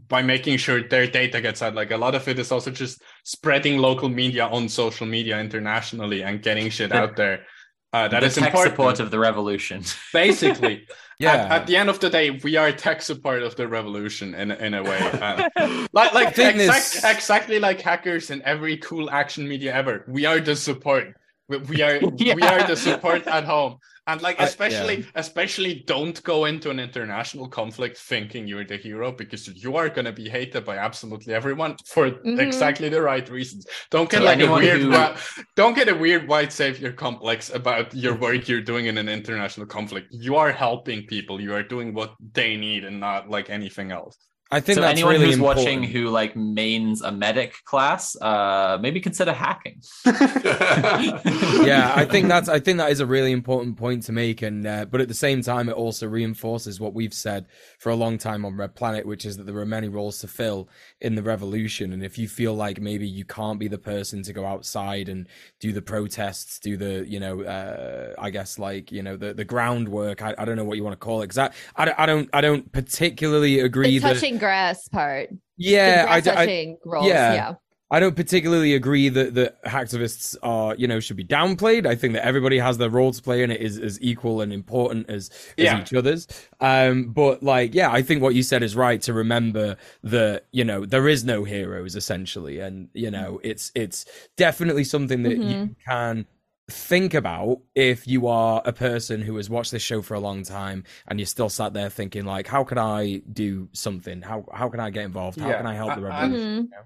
by 0.08 0.22
making 0.22 0.56
sure 0.58 0.80
their 0.80 1.08
data 1.08 1.40
gets 1.40 1.60
out 1.60 1.74
like 1.74 1.90
a 1.90 1.96
lot 1.96 2.14
of 2.14 2.26
it 2.28 2.38
is 2.38 2.52
also 2.52 2.70
just 2.70 3.02
spreading 3.24 3.78
local 3.78 4.08
media 4.08 4.46
on 4.46 4.68
social 4.68 5.06
media 5.06 5.40
internationally 5.40 6.22
and 6.22 6.40
getting 6.40 6.70
shit 6.70 6.92
out 6.92 7.16
there 7.16 7.44
uh, 7.92 8.08
that 8.08 8.20
the 8.20 8.26
is 8.26 8.34
tech 8.34 8.46
important. 8.46 8.72
support 8.72 9.00
of 9.00 9.10
the 9.10 9.18
revolution. 9.18 9.82
basically. 10.12 10.86
Yeah. 11.18 11.34
at, 11.34 11.50
at 11.52 11.66
the 11.66 11.76
end 11.76 11.88
of 11.88 12.00
the 12.00 12.10
day 12.10 12.30
we 12.30 12.56
are 12.56 12.72
tech 12.72 13.00
support 13.02 13.42
of 13.42 13.54
the 13.56 13.68
revolution 13.68 14.34
in, 14.34 14.50
in 14.50 14.74
a 14.74 14.82
way. 14.82 14.98
Uh, 15.22 15.48
like 15.92 16.12
like 16.14 16.28
exact, 16.28 16.56
this- 16.56 17.04
exactly 17.04 17.58
like 17.58 17.80
hackers 17.80 18.30
in 18.30 18.42
every 18.42 18.76
cool 18.78 19.10
action 19.10 19.46
media 19.46 19.72
ever. 19.74 20.04
We 20.08 20.26
are 20.26 20.40
the 20.40 20.56
support. 20.56 21.14
We, 21.48 21.58
we 21.58 21.82
are 21.82 22.00
we 22.18 22.42
are 22.42 22.66
the 22.66 22.76
support 22.76 23.26
at 23.26 23.44
home 23.44 23.78
and 24.06 24.20
like 24.20 24.40
I- 24.40 24.44
especially 24.44 25.06
especially 25.14 25.84
don't 25.86 26.20
go 26.24 26.44
into 26.46 26.70
an 26.70 26.80
international 26.80 27.48
conflict 27.48 27.96
thinking 27.98 28.46
you're 28.48 28.64
the 28.64 28.76
hero 28.76 29.12
because 29.12 29.46
you 29.48 29.76
are 29.76 29.88
going 29.88 30.04
to 30.06 30.12
be 30.12 30.28
hated 30.28 30.64
by 30.64 30.76
absolutely 30.76 31.32
everyone 31.34 31.76
for 31.86 32.10
Mhm. 32.10 32.40
exactly 32.40 32.88
the 32.88 33.00
right 33.00 33.28
reasons 33.28 33.66
don't 33.90 34.10
get 34.10 34.18
So 34.18 34.24
like 34.24 34.40
a 34.40 34.50
weird 34.52 34.80
who- 34.80 34.90
wa- 34.90 35.16
don't 35.56 35.74
get 35.74 35.88
a 35.88 35.94
weird 35.94 36.26
white 36.28 36.52
savior 36.52 36.92
complex 36.92 37.50
about 37.54 37.94
your 37.94 38.14
work 38.16 38.48
you're 38.48 38.60
doing 38.72 38.86
in 38.86 38.98
an 38.98 39.08
international 39.08 39.66
conflict. 39.66 40.08
You 40.10 40.36
are 40.36 40.52
helping 40.52 41.06
people. 41.06 41.40
You 41.40 41.54
are 41.54 41.62
doing 41.62 41.94
what 41.94 42.14
they 42.32 42.56
need 42.56 42.84
and 42.84 42.98
not 43.00 43.28
like 43.30 43.50
anything 43.50 43.92
else. 43.92 44.16
I 44.52 44.60
think 44.60 44.74
so 44.74 44.82
that's 44.82 44.92
anyone 44.92 45.14
really 45.14 45.26
who's 45.26 45.36
important. 45.36 45.64
watching 45.64 45.82
who 45.82 46.08
like 46.10 46.36
mains 46.36 47.00
a 47.00 47.10
medic 47.10 47.54
class, 47.64 48.14
uh, 48.20 48.78
maybe 48.80 49.00
consider 49.00 49.32
hacking. 49.32 49.80
yeah, 50.04 51.94
I 51.96 52.04
think 52.04 52.28
that's 52.28 52.50
I 52.50 52.60
think 52.60 52.76
that 52.76 52.90
is 52.90 53.00
a 53.00 53.06
really 53.06 53.32
important 53.32 53.78
point 53.78 54.02
to 54.04 54.12
make, 54.12 54.42
and 54.42 54.66
uh, 54.66 54.84
but 54.84 55.00
at 55.00 55.08
the 55.08 55.14
same 55.14 55.40
time, 55.40 55.70
it 55.70 55.72
also 55.72 56.06
reinforces 56.06 56.78
what 56.78 56.92
we've 56.92 57.14
said 57.14 57.46
for 57.78 57.88
a 57.88 57.96
long 57.96 58.18
time 58.18 58.44
on 58.44 58.54
Red 58.54 58.74
Planet, 58.74 59.06
which 59.06 59.24
is 59.24 59.38
that 59.38 59.44
there 59.44 59.56
are 59.56 59.64
many 59.64 59.88
roles 59.88 60.18
to 60.18 60.28
fill 60.28 60.68
in 61.00 61.14
the 61.14 61.22
revolution, 61.22 61.94
and 61.94 62.04
if 62.04 62.18
you 62.18 62.28
feel 62.28 62.52
like 62.54 62.78
maybe 62.78 63.08
you 63.08 63.24
can't 63.24 63.58
be 63.58 63.68
the 63.68 63.78
person 63.78 64.22
to 64.22 64.34
go 64.34 64.44
outside 64.44 65.08
and 65.08 65.26
do 65.60 65.72
the 65.72 65.82
protests, 65.82 66.58
do 66.58 66.76
the 66.76 67.06
you 67.08 67.18
know, 67.18 67.42
uh, 67.42 68.12
I 68.18 68.28
guess 68.28 68.58
like 68.58 68.92
you 68.92 69.02
know 69.02 69.16
the 69.16 69.32
the 69.32 69.46
groundwork, 69.46 70.20
I, 70.20 70.34
I 70.36 70.44
don't 70.44 70.56
know 70.56 70.64
what 70.64 70.76
you 70.76 70.84
want 70.84 70.92
to 70.92 71.02
call 71.02 71.22
it, 71.22 71.28
because 71.28 71.38
I, 71.38 71.50
I 71.74 71.86
don't 71.86 71.98
I 71.98 72.06
don't 72.06 72.30
I 72.34 72.40
don't 72.42 72.70
particularly 72.70 73.60
agree 73.60 73.98
that 73.98 74.14
touching 74.14 74.41
grass 74.42 74.88
part. 74.88 75.30
yeah 75.56 76.20
the 76.20 76.32
I, 76.38 76.42
I, 76.42 76.76
roles. 76.84 77.06
yeah. 77.06 77.34
Yeah. 77.34 77.54
I 77.94 78.00
don't 78.00 78.16
particularly 78.16 78.74
agree 78.74 79.10
that 79.10 79.34
the 79.34 79.52
hacktivists 79.66 80.34
are, 80.42 80.74
you 80.76 80.88
know, 80.88 80.98
should 80.98 81.18
be 81.18 81.26
downplayed. 81.26 81.86
I 81.86 81.94
think 81.94 82.14
that 82.14 82.24
everybody 82.24 82.58
has 82.58 82.78
their 82.78 82.88
role 82.88 83.12
to 83.12 83.20
play 83.20 83.42
and 83.42 83.52
it 83.52 83.60
is 83.60 83.78
as 83.78 84.00
equal 84.00 84.40
and 84.40 84.50
important 84.50 85.10
as, 85.10 85.28
as 85.58 85.64
Yeah. 85.66 85.82
each 85.82 85.92
other's. 85.92 86.26
Um, 86.58 87.12
but 87.12 87.42
like, 87.42 87.74
yeah, 87.74 87.92
I 87.92 88.00
think 88.00 88.22
what 88.22 88.34
you 88.34 88.42
said 88.42 88.62
is 88.62 88.74
right 88.74 89.02
to 89.02 89.12
remember 89.12 89.76
that, 90.04 90.46
you 90.52 90.64
know, 90.64 90.86
there 90.86 91.06
is 91.06 91.22
no 91.22 91.44
heroes 91.44 91.94
essentially. 91.94 92.60
And, 92.60 92.88
you 92.94 93.10
know, 93.10 93.40
it's, 93.44 93.70
it's 93.74 94.06
definitely 94.38 94.84
something 94.84 95.22
that 95.24 95.36
you 95.36 95.76
can 95.86 96.24
think 96.70 97.12
about 97.14 97.58
if 97.74 98.06
you 98.06 98.26
are 98.28 98.62
a 98.64 98.72
person 98.72 99.20
who 99.20 99.36
has 99.36 99.50
watched 99.50 99.72
this 99.72 99.82
show 99.82 100.00
for 100.02 100.14
a 100.14 100.20
long 100.20 100.42
time 100.42 100.84
and 101.08 101.18
you're 101.18 101.26
still 101.26 101.48
sat 101.48 101.74
there 101.74 101.90
thinking 101.90 102.24
like, 102.24 102.46
how 102.46 102.64
can 102.64 102.78
I 102.78 103.22
do 103.32 103.68
something? 103.72 104.22
How, 104.22 104.44
how 104.52 104.68
can 104.68 104.80
I 104.80 104.90
get 104.90 105.04
involved? 105.04 105.40
How 105.40 105.48
Yeah, 105.48 105.56
can 105.58 105.66
I 105.66 105.74
help 105.74 105.94
the 105.96 106.02
I- 106.06 106.20
revolution? 106.22 106.70
I- 106.72 106.82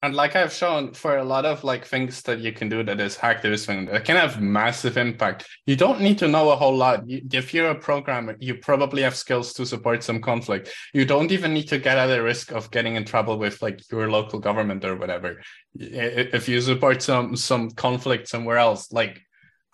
And 0.00 0.14
like 0.14 0.36
I've 0.36 0.52
shown 0.52 0.92
for 0.92 1.16
a 1.16 1.24
lot 1.24 1.44
of 1.44 1.64
like 1.64 1.84
things 1.84 2.22
that 2.22 2.38
you 2.38 2.52
can 2.52 2.68
do 2.68 2.84
that 2.84 3.00
is 3.00 3.16
hacktivism 3.16 3.90
that 3.90 4.04
can 4.04 4.14
have 4.14 4.40
massive 4.40 4.96
impact. 4.96 5.48
You 5.66 5.74
don't 5.74 6.00
need 6.00 6.18
to 6.18 6.28
know 6.28 6.50
a 6.50 6.56
whole 6.56 6.76
lot. 6.76 7.02
If 7.08 7.52
you're 7.52 7.70
a 7.70 7.74
programmer, 7.74 8.36
you 8.38 8.54
probably 8.54 9.02
have 9.02 9.16
skills 9.16 9.52
to 9.54 9.66
support 9.66 10.04
some 10.04 10.20
conflict. 10.20 10.70
You 10.94 11.04
don't 11.04 11.32
even 11.32 11.52
need 11.52 11.66
to 11.68 11.78
get 11.78 11.98
at 11.98 12.06
the 12.06 12.22
risk 12.22 12.52
of 12.52 12.70
getting 12.70 12.94
in 12.94 13.04
trouble 13.04 13.38
with 13.38 13.60
like 13.60 13.80
your 13.90 14.08
local 14.08 14.38
government 14.38 14.84
or 14.84 14.94
whatever. 14.94 15.42
If 15.74 16.48
you 16.48 16.60
support 16.60 17.02
some 17.02 17.34
some 17.34 17.72
conflict 17.72 18.28
somewhere 18.28 18.58
else, 18.58 18.92
like 18.92 19.20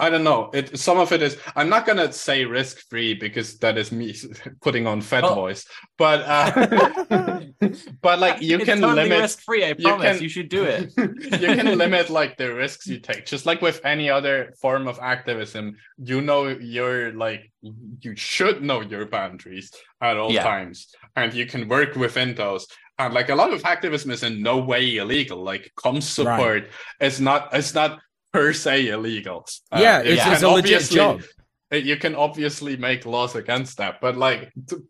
I 0.01 0.11
don't 0.11 0.25
know. 0.25 0.51
It 0.53 0.77
some 0.79 0.99
of 0.99 1.13
it 1.13 1.23
is. 1.23 1.37
I'm 1.55 1.69
not 1.69 1.87
gonna 1.87 2.13
say 2.13 2.45
risk 2.45 2.79
free 2.91 3.15
because 3.15 3.59
that 3.59 3.79
is 3.79 3.93
me 3.93 4.13
putting 4.61 4.87
on 4.89 5.01
Fed 5.01 5.23
Oh. 5.25 5.35
voice. 5.35 5.67
But 5.97 6.21
uh, 6.27 7.41
but 8.03 8.19
like 8.19 8.43
you 8.43 8.57
It's 8.57 8.65
can 8.65 8.81
totally 8.81 9.05
limit 9.05 9.21
risk 9.21 9.41
free. 9.43 9.65
I 9.65 9.69
you 9.69 9.75
promise. 9.87 10.17
can- 10.17 10.23
You 10.23 10.29
should 10.29 10.49
do 10.49 10.65
it. 10.65 10.93
you 11.41 11.55
can 11.55 11.79
limit 11.79 12.11
like 12.11 12.37
the 12.37 12.53
risks 12.55 12.87
you 12.87 12.99
take 12.99 13.25
just 13.27 13.47
like 13.47 13.63
with 13.63 13.81
any 13.85 14.11
other 14.11 14.53
form 14.61 14.89
of 14.89 14.99
activism 15.01 15.77
you 15.99 16.21
know 16.21 16.49
you're 16.49 17.13
like 17.13 17.51
you 18.01 18.17
should 18.17 18.63
know 18.63 18.81
your 18.81 19.07
boundaries 19.07 19.71
at 20.01 20.17
all 20.17 20.33
Yeah. 20.33 20.43
times 20.43 20.89
and 21.17 21.33
you 21.33 21.47
can 21.47 21.69
work 21.69 21.95
within 21.97 22.35
those 22.35 22.67
and 22.99 23.15
like 23.15 23.29
a 23.29 23.35
lot 23.35 23.53
of 23.53 23.65
activism 23.65 24.11
is 24.11 24.23
in 24.23 24.43
no 24.43 24.59
way 24.59 24.97
illegal 24.97 25.43
like 25.43 25.71
com 25.77 26.01
support 26.01 26.69
is 27.01 27.21
not 27.21 27.49
it's 27.53 27.75
not 27.75 28.01
per 28.35 28.53
se 28.53 28.89
illegal 28.89 29.39
Uh, 29.73 29.79
Yeah, 29.85 30.01
it 30.01 30.07
it's, 30.19 30.27
it's 30.27 30.43
a 30.43 30.49
legit 30.59 30.91
job. 30.91 31.23
uh, 31.73 31.77
you 31.91 31.97
can 32.05 32.15
obviously 32.27 32.77
make 32.77 33.07
laws 33.07 33.35
against 33.43 33.73
that 33.81 33.95
but 34.05 34.15
like 34.27 34.41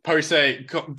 per 0.03 0.21
se 0.23 0.65
co- 0.73 0.97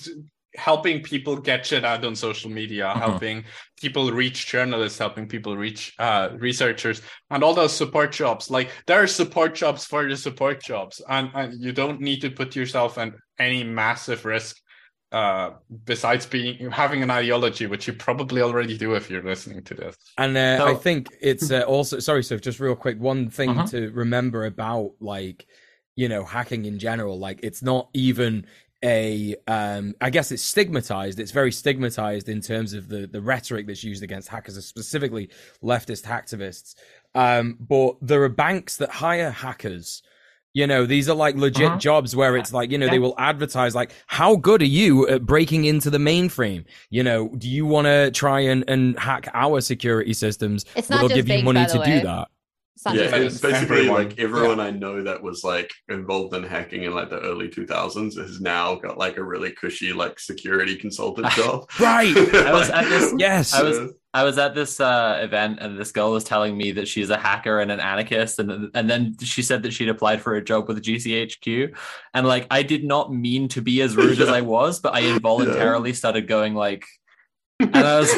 helping 0.70 0.98
people 1.12 1.36
get 1.50 1.66
shit 1.66 1.84
out 1.92 2.06
on 2.06 2.16
social 2.16 2.50
media 2.62 2.86
Mhm. 2.88 3.00
helping 3.06 3.38
people 3.84 4.06
reach 4.22 4.40
journalists 4.54 5.00
helping 5.06 5.28
people 5.28 5.54
reach 5.66 5.82
uh, 6.08 6.26
researchers 6.48 7.02
and 7.32 7.44
all 7.44 7.54
those 7.62 7.76
support 7.84 8.10
jobs 8.24 8.44
like 8.58 8.70
there 8.88 9.00
are 9.04 9.08
support 9.22 9.52
jobs 9.64 9.82
for 9.92 10.02
the 10.08 10.16
support 10.28 10.58
jobs 10.72 10.96
and, 11.16 11.26
and 11.40 11.50
you 11.66 11.72
don't 11.82 12.00
need 12.00 12.22
to 12.22 12.30
put 12.40 12.56
yourself 12.56 12.92
in 13.04 13.10
any 13.48 13.64
massive 13.66 14.22
risk 14.36 14.56
uh 15.12 15.52
besides 15.86 16.26
being 16.26 16.72
having 16.72 17.04
an 17.04 17.12
ideology 17.12 17.68
which 17.68 17.86
you 17.88 17.94
probably 17.94 18.42
already 18.42 18.78
do 18.78 18.96
if 18.96 19.10
you're 19.10 19.24
listening 19.24 19.62
to 19.64 19.74
this 19.74 19.96
And 20.18 20.36
uh, 20.36 20.58
So- 20.58 20.68
I 20.68 20.74
think 20.76 21.10
it's 21.22 21.52
uh, 21.52 21.62
also 21.62 22.00
sorry, 22.00 22.24
so 22.24 22.38
just 22.38 22.60
real 22.60 22.76
quick, 22.76 23.00
one 23.00 23.30
thing 23.30 23.52
Uh-huh. 23.52 23.68
to 23.68 23.92
remember 23.92 24.46
about 24.46 24.94
like 25.00 25.46
you 25.96 26.10
know 26.10 26.24
hacking 26.26 26.66
in 26.66 26.80
general, 26.80 27.20
like 27.20 27.40
it's 27.44 27.62
not 27.62 27.90
even 27.94 28.46
a 28.84 29.36
um 29.48 29.94
I 30.02 30.10
guess 30.10 30.32
it's 30.32 30.44
stigmatized. 30.44 31.20
It's 31.20 31.32
very 31.32 31.52
stigmatized 31.52 32.28
in 32.28 32.42
terms 32.42 32.74
of 32.74 32.88
the 32.90 33.06
the 33.08 33.22
rhetoric 33.22 33.68
that's 33.68 33.84
used 33.84 34.04
against 34.04 34.28
hackers, 34.28 34.64
specifically 34.66 35.30
leftist 35.64 36.04
hacktivists. 36.04 36.76
Um, 37.14 37.58
but 37.60 37.96
there 38.02 38.24
are 38.24 38.30
banks 38.30 38.78
that 38.78 38.90
hire 38.90 39.32
hackers. 39.32 40.02
You 40.56 40.66
know, 40.66 40.86
these 40.86 41.10
are 41.10 41.16
like 41.16 41.36
legit 41.36 41.68
Uh-huh. 41.68 41.78
jobs 41.78 42.16
where 42.16 42.38
it's 42.38 42.54
like, 42.54 42.72
you 42.72 42.78
know, 42.78 42.88
they 42.88 42.98
will 42.98 43.14
advertise 43.18 43.76
like, 43.76 43.92
how 44.08 44.38
good 44.38 44.62
are 44.62 44.66
you 44.80 45.06
at 45.10 45.26
breaking 45.26 45.66
into 45.66 45.90
the 45.90 45.98
mainframe? 45.98 46.64
You 46.90 47.04
know, 47.04 47.28
do 47.38 47.50
you 47.50 47.66
want 47.66 47.88
to 47.88 48.10
try 48.12 48.40
and, 48.40 48.64
and 48.70 48.98
hack 48.98 49.28
our 49.34 49.60
security 49.60 50.14
systems? 50.14 50.64
It's 50.76 50.90
not 50.90 51.02
We'll 51.02 51.10
just 51.10 51.16
give 51.18 51.28
you 51.28 51.34
banks, 51.36 51.46
money 51.46 51.60
by 51.60 51.66
to 51.74 51.78
the 51.80 51.84
do 51.84 52.02
that. 52.08 52.28
It's 52.78 52.86
yeah, 52.86 53.16
it's 53.18 53.36
it's 53.36 53.42
basically 53.42 53.78
everyone. 53.80 54.04
like 54.08 54.20
everyone 54.20 54.60
I 54.62 54.70
know 54.70 55.04
that 55.04 55.22
was 55.24 55.44
like 55.44 55.72
involved 55.90 56.34
in 56.36 56.44
hacking 56.44 56.84
in 56.84 56.94
like 56.94 57.10
the 57.10 57.20
early 57.20 57.48
2000s 57.50 58.16
has 58.18 58.40
now 58.42 58.76
got 58.76 58.98
like 58.98 59.18
a 59.18 59.24
really 59.24 59.52
cushy 59.52 59.92
like 59.94 60.20
security 60.20 60.76
consultant 60.78 61.30
job. 61.32 61.70
Right. 61.80 62.16
I 62.34 62.52
was 62.54 62.70
at 62.70 62.86
this- 62.90 63.14
Yes. 63.18 63.54
I 63.54 63.64
was 63.64 63.94
I 64.16 64.24
was 64.24 64.38
at 64.38 64.56
this 64.56 64.80
uh, 64.80 65.20
event 65.22 65.60
and 65.60 65.78
this 65.78 65.92
girl 65.92 66.14
was 66.14 66.24
telling 66.24 66.58
me 66.58 66.72
that 66.72 66.88
she's 66.88 67.10
a 67.10 67.18
hacker 67.18 67.60
and 67.60 67.70
an 67.70 67.82
anarchist 67.82 68.40
and 68.40 68.72
and 68.74 68.90
then 68.90 69.18
she 69.20 69.42
said 69.42 69.62
that 69.64 69.74
she'd 69.74 69.90
applied 69.90 70.22
for 70.22 70.36
a 70.36 70.44
job 70.44 70.70
with 70.70 70.82
GCHQ 70.82 71.76
and 72.14 72.26
like 72.26 72.48
I 72.50 72.64
did 72.64 72.86
not 72.86 73.14
mean 73.14 73.50
to 73.50 73.62
be 73.62 73.82
as 73.82 73.98
rude 73.98 74.22
as 74.22 74.30
I 74.30 74.40
was 74.56 74.80
but 74.80 74.96
I 74.96 75.02
involuntarily 75.02 75.92
started 75.92 76.30
going 76.30 76.56
like 76.56 76.86
and 77.60 77.76
I 77.76 78.00
was 78.00 78.10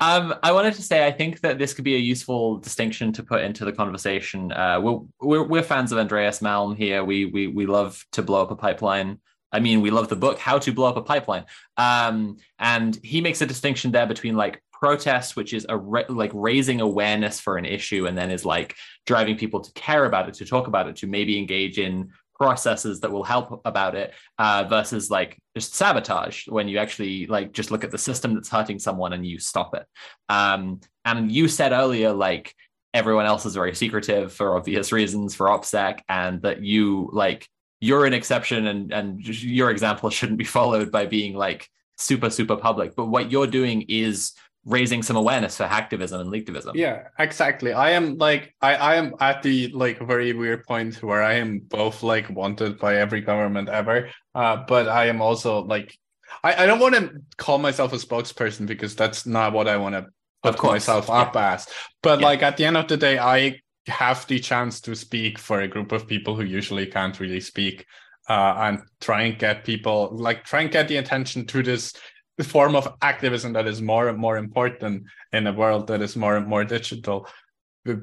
um, 0.00 0.34
I 0.42 0.50
wanted 0.50 0.74
to 0.74 0.82
say 0.82 1.06
I 1.06 1.12
think 1.12 1.42
that 1.42 1.60
this 1.60 1.72
could 1.72 1.84
be 1.84 1.94
a 1.94 2.00
useful 2.00 2.58
distinction 2.58 3.12
to 3.12 3.22
put 3.22 3.42
into 3.42 3.64
the 3.64 3.72
conversation. 3.72 4.50
Uh, 4.50 4.80
we're, 4.80 4.98
we're 5.20 5.44
we're 5.44 5.62
fans 5.62 5.92
of 5.92 5.98
Andreas 5.98 6.40
Malm 6.40 6.76
here. 6.76 7.04
We 7.04 7.26
we 7.26 7.46
we 7.46 7.66
love 7.66 8.04
to 8.12 8.22
blow 8.22 8.42
up 8.42 8.50
a 8.50 8.56
pipeline. 8.56 9.20
I 9.52 9.60
mean, 9.60 9.80
we 9.80 9.90
love 9.90 10.08
the 10.08 10.16
book 10.16 10.38
How 10.38 10.58
to 10.58 10.72
Blow 10.72 10.88
Up 10.88 10.96
a 10.96 11.02
Pipeline. 11.02 11.44
Um, 11.76 12.36
and 12.58 12.98
he 13.02 13.20
makes 13.20 13.40
a 13.40 13.46
distinction 13.46 13.92
there 13.92 14.06
between 14.06 14.36
like 14.36 14.62
protest, 14.72 15.36
which 15.36 15.52
is 15.52 15.66
a 15.68 15.76
ra- 15.76 16.02
like 16.08 16.30
raising 16.34 16.80
awareness 16.80 17.40
for 17.40 17.56
an 17.56 17.64
issue, 17.64 18.06
and 18.06 18.16
then 18.16 18.30
is 18.30 18.44
like 18.44 18.74
driving 19.06 19.36
people 19.36 19.60
to 19.60 19.72
care 19.72 20.04
about 20.04 20.28
it, 20.28 20.34
to 20.34 20.44
talk 20.44 20.66
about 20.66 20.88
it, 20.88 20.96
to 20.96 21.06
maybe 21.06 21.38
engage 21.38 21.78
in 21.78 22.10
processes 22.38 23.00
that 23.00 23.10
will 23.10 23.24
help 23.24 23.60
about 23.64 23.94
it 23.94 24.14
uh, 24.38 24.64
versus 24.68 25.10
like 25.10 25.38
just 25.56 25.74
sabotage 25.74 26.46
when 26.46 26.68
you 26.68 26.78
actually 26.78 27.26
like 27.26 27.52
just 27.52 27.70
look 27.70 27.82
at 27.82 27.90
the 27.90 27.98
system 27.98 28.34
that's 28.34 28.48
hurting 28.48 28.78
someone 28.78 29.12
and 29.12 29.26
you 29.26 29.40
stop 29.40 29.74
it 29.74 29.84
um, 30.28 30.80
and 31.04 31.32
you 31.32 31.48
said 31.48 31.72
earlier 31.72 32.12
like 32.12 32.54
everyone 32.94 33.26
else 33.26 33.44
is 33.44 33.54
very 33.54 33.74
secretive 33.74 34.32
for 34.32 34.56
obvious 34.56 34.92
reasons 34.92 35.34
for 35.34 35.48
opsec 35.48 35.98
and 36.08 36.40
that 36.42 36.62
you 36.62 37.10
like 37.12 37.48
you're 37.80 38.06
an 38.06 38.12
exception 38.12 38.66
and 38.66 38.92
and 38.92 39.26
your 39.42 39.70
example 39.70 40.10
shouldn't 40.16 40.38
be 40.38 40.44
followed 40.44 40.90
by 40.90 41.06
being 41.06 41.34
like 41.34 41.68
super 41.96 42.30
super 42.30 42.56
public 42.56 42.94
but 42.96 43.06
what 43.06 43.30
you're 43.30 43.46
doing 43.46 43.82
is 43.88 44.32
raising 44.64 45.02
some 45.02 45.16
awareness 45.16 45.56
for 45.56 45.64
hacktivism 45.64 46.20
and 46.20 46.30
leaktivism 46.30 46.72
Yeah, 46.74 47.04
exactly. 47.18 47.72
I 47.72 47.90
am 47.92 48.18
like 48.18 48.54
I, 48.60 48.74
I 48.74 48.94
am 48.96 49.14
at 49.20 49.42
the 49.42 49.68
like 49.68 49.98
very 50.06 50.32
weird 50.34 50.64
point 50.64 51.02
where 51.02 51.22
I 51.22 51.34
am 51.34 51.60
both 51.60 52.02
like 52.02 52.28
wanted 52.28 52.78
by 52.78 52.96
every 52.96 53.22
government 53.22 53.68
ever. 53.70 54.10
Uh, 54.34 54.64
but 54.68 54.86
I 54.88 55.06
am 55.06 55.22
also 55.22 55.62
like 55.64 55.96
I, 56.44 56.64
I 56.64 56.66
don't 56.66 56.80
want 56.80 56.94
to 56.96 57.22
call 57.38 57.58
myself 57.58 57.92
a 57.94 57.96
spokesperson 57.96 58.66
because 58.66 58.94
that's 58.94 59.24
not 59.26 59.52
what 59.54 59.68
I 59.68 59.78
want 59.78 59.94
to 59.94 60.06
put 60.42 60.54
Of 60.54 60.56
course, 60.58 60.72
myself 60.74 61.08
up 61.08 61.34
as. 61.36 61.66
But 62.02 62.20
Yeah. 62.20 62.26
like 62.26 62.42
at 62.42 62.56
the 62.58 62.66
end 62.66 62.76
of 62.76 62.88
the 62.88 62.96
day, 62.98 63.18
I 63.18 63.60
have 63.88 64.26
the 64.26 64.38
chance 64.38 64.80
to 64.82 64.94
speak 64.94 65.38
for 65.38 65.60
a 65.60 65.68
group 65.68 65.92
of 65.92 66.06
people 66.06 66.36
who 66.36 66.44
usually 66.44 66.86
can't 66.86 67.18
really 67.20 67.40
speak. 67.40 67.84
Uh, 68.28 68.54
and 68.58 68.80
try 69.00 69.22
and 69.22 69.38
get 69.38 69.64
people 69.64 70.10
like 70.12 70.44
try 70.44 70.60
and 70.60 70.70
get 70.70 70.86
the 70.86 70.98
attention 70.98 71.46
to 71.46 71.62
this 71.62 71.94
form 72.42 72.76
of 72.76 72.86
activism 73.00 73.54
that 73.54 73.66
is 73.66 73.80
more 73.80 74.08
and 74.08 74.18
more 74.18 74.36
important 74.36 75.04
in 75.32 75.46
a 75.46 75.52
world 75.52 75.86
that 75.86 76.02
is 76.02 76.14
more 76.14 76.36
and 76.36 76.46
more 76.46 76.62
digital 76.62 77.26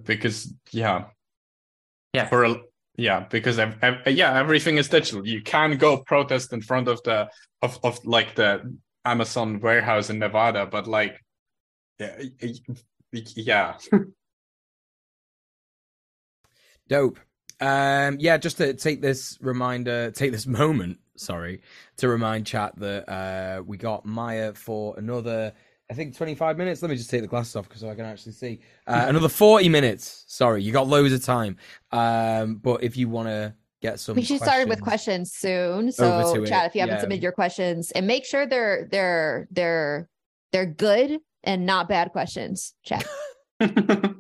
because 0.04 0.52
yeah 0.72 1.06
Yeah. 2.14 2.28
for 2.28 2.44
a, 2.44 2.56
yeah 2.98 3.20
because 3.30 3.60
ev- 3.60 3.78
ev- 3.84 4.08
yeah 4.08 4.40
everything 4.40 4.78
is 4.78 4.90
digital 4.90 5.28
you 5.28 5.44
can 5.44 5.78
go 5.78 5.98
protest 5.98 6.54
in 6.54 6.62
front 6.62 6.88
of 6.88 7.04
the 7.04 7.30
of, 7.62 7.78
of 7.84 8.04
like 8.04 8.34
the 8.34 8.76
amazon 9.06 9.60
warehouse 9.60 10.10
in 10.10 10.18
nevada 10.18 10.66
but 10.66 10.88
like 10.88 11.24
yeah 12.00 12.20
yeah 13.36 13.78
Dope. 16.88 17.20
Um, 17.62 18.18
yeah, 18.20 18.38
just 18.38 18.58
to 18.58 18.74
take 18.74 19.02
this 19.02 19.38
reminder, 19.42 20.12
take 20.12 20.32
this 20.32 20.46
moment, 20.62 21.00
sorry, 21.16 21.62
to 21.98 22.08
remind 22.08 22.46
chat 22.46 22.76
that 22.78 23.10
uh, 23.10 23.64
we 23.64 23.78
got 23.78 24.06
Maia 24.06 24.54
for 24.54 24.98
another, 24.98 25.54
I 25.90 25.94
think, 25.94 26.16
25 26.16 26.58
minutes. 26.58 26.82
Let 26.82 26.90
me 26.90 26.98
just 26.98 27.10
take 27.10 27.22
the 27.22 27.28
glasses 27.28 27.56
off 27.56 27.68
because 27.68 27.84
I 27.84 27.96
can 27.96 28.06
actually 28.06 28.34
see. 28.34 28.60
Uh, 28.88 29.06
another 29.08 29.30
40 29.30 29.70
minutes. 29.70 30.26
Sorry, 30.28 30.62
you 30.62 30.72
got 30.72 30.88
loads 30.88 31.14
of 31.14 31.24
time. 31.24 31.58
Um, 31.92 32.56
but 32.56 32.84
if 32.84 32.98
you 32.98 33.08
want 33.10 33.30
to 33.30 33.56
get 33.82 34.00
some. 34.00 34.16
we 34.16 34.24
should 34.24 34.42
start 34.42 34.68
with 34.68 34.82
questions 34.82 35.32
soon. 35.32 35.92
So, 35.92 36.34
to 36.36 36.44
it, 36.44 36.48
chat, 36.48 36.68
if 36.68 36.76
you 36.76 36.82
haven't 36.82 36.96
yeah. 36.96 37.02
submitted 37.02 37.24
your 37.24 37.32
questions, 37.32 37.92
and 37.92 38.08
make 38.08 38.26
sure 38.26 38.46
they're 38.46 38.88
they're 38.92 39.48
they're 39.52 40.10
they're 40.52 40.66
good 40.66 41.20
and 41.44 41.66
not 41.66 41.88
bad 41.88 42.12
questions. 42.12 42.74
Chat. 42.84 43.06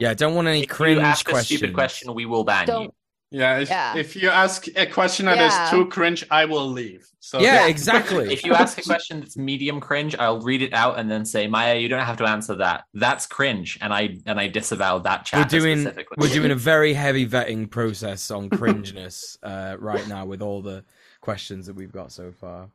Yeah, 0.00 0.14
don't 0.14 0.34
want 0.34 0.48
any 0.48 0.62
if 0.62 0.68
cringe 0.68 0.98
you 0.98 1.04
ask 1.04 1.28
a 1.28 1.32
questions. 1.32 1.58
stupid 1.58 1.74
question 1.74 2.12
we 2.14 2.24
will 2.26 2.42
ban 2.42 2.66
Don't 2.66 2.82
you 2.84 2.92
Yeah, 3.32 3.58
if, 3.58 3.68
Yeah. 3.68 3.96
if 3.96 4.16
you 4.16 4.28
ask 4.28 4.66
a 4.74 4.86
question 4.86 5.26
that 5.26 5.38
is 5.38 5.52
Yeah. 5.52 5.70
too 5.70 5.86
cringe, 5.86 6.24
I 6.32 6.46
will 6.46 6.66
leave. 6.68 7.06
So 7.20 7.38
yeah, 7.38 7.68
exactly. 7.68 8.32
If 8.32 8.44
you 8.44 8.54
ask 8.54 8.78
a 8.78 8.82
question 8.82 9.20
that's 9.20 9.36
medium 9.36 9.78
cringe, 9.78 10.16
I'll 10.16 10.40
read 10.40 10.62
it 10.62 10.72
out 10.72 10.98
and 10.98 11.08
then 11.08 11.24
say, 11.24 11.46
Maia, 11.46 11.76
you 11.76 11.86
don't 11.88 12.04
have 12.04 12.16
to 12.16 12.24
answer 12.24 12.56
that. 12.56 12.84
That's 12.94 13.26
cringe, 13.26 13.78
and 13.82 13.92
I 13.92 14.18
and 14.26 14.40
I 14.40 14.48
disavow 14.48 14.98
that 15.00 15.26
chat. 15.26 15.52
we're 15.52 15.58
doing 15.60 15.84
we're 16.16 16.28
doing 16.32 16.50
a 16.50 16.56
very 16.56 16.92
heavy 16.94 17.24
vetting 17.28 17.70
process 17.70 18.30
on 18.32 18.48
cringeness 18.50 19.36
uh, 19.44 19.76
right 19.78 20.08
now 20.08 20.24
with 20.24 20.40
all 20.42 20.60
the 20.62 20.82
questions 21.20 21.66
that 21.66 21.76
we've 21.76 21.92
got 21.92 22.10
so 22.10 22.32
far. 22.32 22.70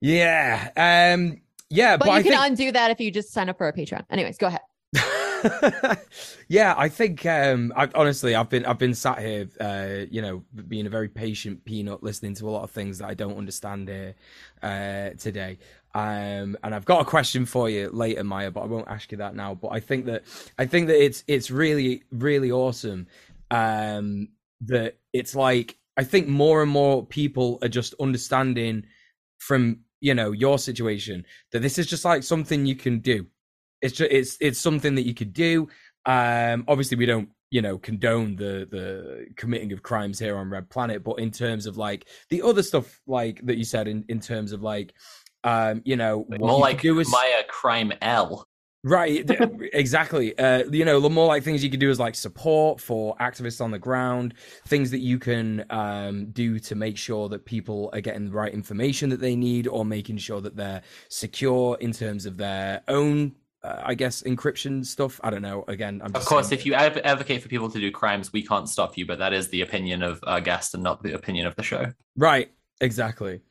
Yeah, 0.00 0.68
um, 0.76 1.40
yeah, 1.70 1.96
But, 1.96 2.06
but, 2.06 2.12
you 2.12 2.12
I 2.18 2.22
can 2.22 2.32
think 2.32 2.42
undo 2.46 2.72
that 2.72 2.90
if 2.90 3.00
you 3.00 3.10
just 3.10 3.32
sign 3.32 3.48
up 3.48 3.58
for 3.58 3.68
a 3.68 3.72
Patreon. 3.72 4.04
Anyways, 4.10 4.36
go 4.38 4.48
ahead. 4.48 4.60
yeah, 6.48 6.74
I 6.76 6.88
think 6.88 7.24
um 7.26 7.72
I 7.76 7.88
honestly 7.94 8.34
I've 8.34 8.48
been 8.48 8.64
I've 8.66 8.78
been 8.78 8.94
sat 8.94 9.18
here 9.20 9.48
uh 9.60 10.06
you 10.10 10.22
know 10.22 10.42
being 10.68 10.86
a 10.86 10.90
very 10.90 11.08
patient 11.08 11.64
peanut 11.64 12.02
listening 12.02 12.34
to 12.36 12.48
a 12.48 12.50
lot 12.50 12.62
of 12.62 12.70
things 12.70 12.98
that 12.98 13.08
I 13.08 13.14
don't 13.14 13.36
understand 13.36 13.88
here 13.88 14.14
uh 14.62 15.10
today. 15.18 15.58
Um 15.94 16.56
and 16.62 16.74
I've 16.74 16.84
got 16.84 17.00
a 17.02 17.04
question 17.04 17.46
for 17.46 17.68
you 17.70 17.90
later 17.90 18.24
Maia, 18.24 18.50
but 18.50 18.62
I 18.62 18.66
won't 18.66 18.88
ask 18.88 19.10
you 19.12 19.18
that 19.18 19.34
now, 19.34 19.54
but 19.54 19.68
I 19.68 19.80
think 19.80 20.06
that 20.06 20.24
I 20.58 20.66
think 20.66 20.88
that 20.88 21.02
it's 21.02 21.24
it's 21.26 21.50
really 21.50 22.02
really 22.10 22.50
awesome 22.50 23.06
um 23.50 24.28
that 24.62 24.98
it's 25.12 25.34
like 25.34 25.76
I 25.96 26.04
think 26.04 26.28
more 26.28 26.62
and 26.62 26.70
more 26.70 27.04
people 27.04 27.58
are 27.62 27.68
just 27.68 27.94
understanding 28.00 28.84
from 29.38 29.80
you 30.00 30.14
know 30.14 30.32
your 30.32 30.58
situation 30.58 31.24
that 31.52 31.60
this 31.60 31.78
is 31.78 31.86
just 31.86 32.04
like 32.04 32.22
something 32.22 32.66
you 32.66 32.76
can 32.76 32.98
do 33.00 33.26
it's 33.82 33.96
just 33.96 34.10
it's 34.10 34.36
it's 34.40 34.58
something 34.58 34.94
that 34.94 35.06
you 35.06 35.14
could 35.14 35.32
do 35.32 35.68
um 36.06 36.64
obviously 36.68 36.96
we 36.96 37.06
don't 37.06 37.28
you 37.50 37.60
know 37.60 37.78
condone 37.78 38.36
the 38.36 38.66
the 38.70 39.26
committing 39.36 39.72
of 39.72 39.82
crimes 39.82 40.18
here 40.18 40.36
on 40.36 40.48
red 40.48 40.68
planet 40.70 41.02
but 41.02 41.18
in 41.18 41.30
terms 41.30 41.66
of 41.66 41.76
like 41.76 42.06
the 42.30 42.42
other 42.42 42.62
stuff 42.62 43.00
like 43.06 43.44
that 43.44 43.56
you 43.56 43.64
said 43.64 43.88
in 43.88 44.04
in 44.08 44.20
terms 44.20 44.52
of 44.52 44.62
like 44.62 44.94
um 45.44 45.82
you 45.84 45.96
know 45.96 46.18
what 46.28 46.40
more 46.40 46.52
you 46.52 46.60
like 46.60 46.80
do 46.80 46.98
is 46.98 47.10
Maia 47.10 47.42
Crime 47.48 47.92
L. 48.02 48.46
Right, 48.82 49.28
exactly. 49.74 50.38
Uh, 50.38 50.64
you 50.70 50.86
know, 50.86 51.00
the 51.00 51.10
more 51.10 51.26
like 51.26 51.42
things 51.42 51.62
you 51.62 51.68
can 51.68 51.80
do 51.80 51.90
is 51.90 52.00
like 52.00 52.14
support 52.14 52.80
for 52.80 53.14
activists 53.16 53.60
on 53.60 53.70
the 53.70 53.78
ground, 53.78 54.32
things 54.66 54.90
that 54.92 55.00
you 55.00 55.18
can 55.18 55.66
um, 55.68 56.30
do 56.30 56.58
to 56.60 56.74
make 56.74 56.96
sure 56.96 57.28
that 57.28 57.44
people 57.44 57.90
are 57.92 58.00
getting 58.00 58.24
the 58.24 58.30
right 58.30 58.52
information 58.52 59.10
that 59.10 59.20
they 59.20 59.36
need, 59.36 59.66
or 59.66 59.84
making 59.84 60.16
sure 60.16 60.40
that 60.40 60.56
they're 60.56 60.80
secure 61.10 61.76
in 61.80 61.92
terms 61.92 62.24
of 62.24 62.38
their 62.38 62.80
own, 62.88 63.34
uh, 63.62 63.82
I 63.84 63.94
guess, 63.94 64.22
encryption 64.22 64.84
stuff. 64.84 65.20
I 65.22 65.30
don't 65.30 65.42
know. 65.42 65.64
Again, 65.68 66.00
I'm 66.04 66.14
Of 66.14 66.24
course, 66.24 66.48
saying 66.48 66.60
if 66.60 66.66
you 66.66 66.74
adv- 66.74 67.00
advocate 67.04 67.42
for 67.42 67.48
people 67.48 67.70
to 67.70 67.80
do 67.80 67.90
crimes, 67.90 68.32
we 68.32 68.42
can't 68.42 68.68
stop 68.68 68.96
you, 68.96 69.06
but 69.06 69.18
that 69.18 69.32
is 69.32 69.48
the 69.48 69.60
opinion 69.60 70.02
of 70.02 70.20
our 70.26 70.40
guest 70.40 70.74
and 70.74 70.82
not 70.82 71.02
the 71.02 71.12
opinion 71.12 71.46
of 71.46 71.56
the 71.56 71.62
show. 71.62 71.92
Right, 72.16 72.50
exactly. 72.80 73.42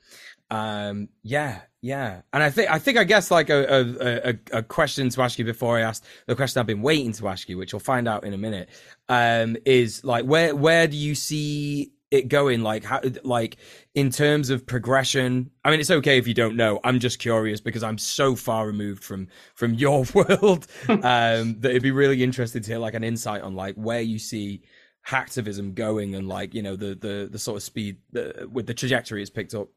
Um, 0.51 1.09
yeah, 1.21 1.61
yeah, 1.81 2.21
and 2.33 2.41
I 2.41 2.49
think 2.49 2.71
I 2.71 2.79
think 2.79 2.97
I 2.97 3.03
guess 3.03 3.29
like 3.29 3.51
a, 3.51 3.65
a 3.71 4.29
a 4.29 4.57
a 4.59 4.63
question 4.63 5.09
to 5.09 5.21
ask 5.21 5.37
you 5.37 5.45
before 5.45 5.77
I 5.77 5.81
ask 5.81 6.03
the 6.25 6.35
question 6.35 6.59
I've 6.59 6.65
been 6.65 6.81
waiting 6.81 7.13
to 7.13 7.27
ask 7.27 7.47
you, 7.47 7.57
which 7.57 7.71
we'll 7.71 7.79
find 7.79 8.07
out 8.07 8.23
in 8.25 8.33
a 8.33 8.37
minute, 8.37 8.69
um, 9.07 9.57
is 9.65 10.03
like 10.03 10.25
where 10.25 10.55
where 10.55 10.87
do 10.87 10.97
you 10.97 11.13
see 11.13 11.91
it 12.11 12.27
going? 12.27 12.61
Like 12.61 12.83
how 12.83 13.01
like 13.23 13.57
in 13.95 14.09
terms 14.09 14.49
of 14.49 14.65
progression? 14.65 15.51
I 15.63 15.71
mean, 15.71 15.79
it's 15.79 15.91
okay 15.91 16.17
if 16.17 16.27
you 16.27 16.33
don't 16.33 16.55
know. 16.55 16.79
I'm 16.83 16.99
just 16.99 17.19
curious 17.19 17.61
because 17.61 17.83
I'm 17.83 17.97
so 17.97 18.35
far 18.35 18.65
removed 18.65 19.03
from 19.03 19.27
from 19.55 19.73
your 19.73 20.05
world 20.13 20.67
um, 20.87 21.59
that 21.59 21.69
it'd 21.69 21.83
be 21.83 21.91
really 21.91 22.23
interesting 22.23 22.61
to 22.61 22.71
hear 22.71 22.79
like 22.79 22.93
an 22.93 23.03
insight 23.03 23.41
on 23.41 23.55
like 23.55 23.75
where 23.75 24.01
you 24.01 24.19
see 24.19 24.61
hacktivism 25.07 25.73
going 25.73 26.15
and 26.15 26.27
like 26.27 26.53
you 26.53 26.61
know 26.61 26.75
the 26.75 26.95
the 26.95 27.29
the 27.31 27.39
sort 27.39 27.57
of 27.57 27.63
speed 27.63 27.97
the, 28.11 28.47
with 28.51 28.67
the 28.67 28.73
trajectory 28.73 29.21
it's 29.21 29.29
picked 29.29 29.53
up. 29.53 29.69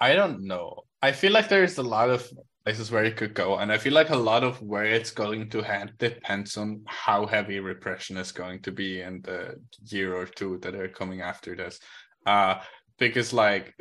I 0.00 0.14
don't 0.14 0.46
know. 0.46 0.84
I 1.00 1.12
feel 1.12 1.32
like 1.32 1.48
there's 1.48 1.78
a 1.78 1.82
lot 1.82 2.10
of 2.10 2.28
places 2.64 2.90
where 2.90 3.04
it 3.04 3.16
could 3.16 3.34
go, 3.34 3.56
and 3.56 3.72
I 3.72 3.78
feel 3.78 3.92
like 3.92 4.10
a 4.10 4.16
lot 4.16 4.44
of 4.44 4.60
where 4.62 4.84
it's 4.84 5.10
going 5.10 5.50
to 5.50 5.62
head 5.62 5.92
depends 5.98 6.56
on 6.56 6.82
how 6.86 7.26
heavy 7.26 7.60
repression 7.60 8.16
is 8.16 8.32
going 8.32 8.62
to 8.62 8.72
be 8.72 9.00
in 9.00 9.22
the 9.22 9.60
year 9.86 10.14
or 10.14 10.26
two 10.26 10.58
that 10.58 10.74
are 10.74 10.88
coming 10.88 11.20
after 11.20 11.54
this. 11.56 11.80
Uh, 12.24 12.60
because 12.98 13.32
like 13.32 13.74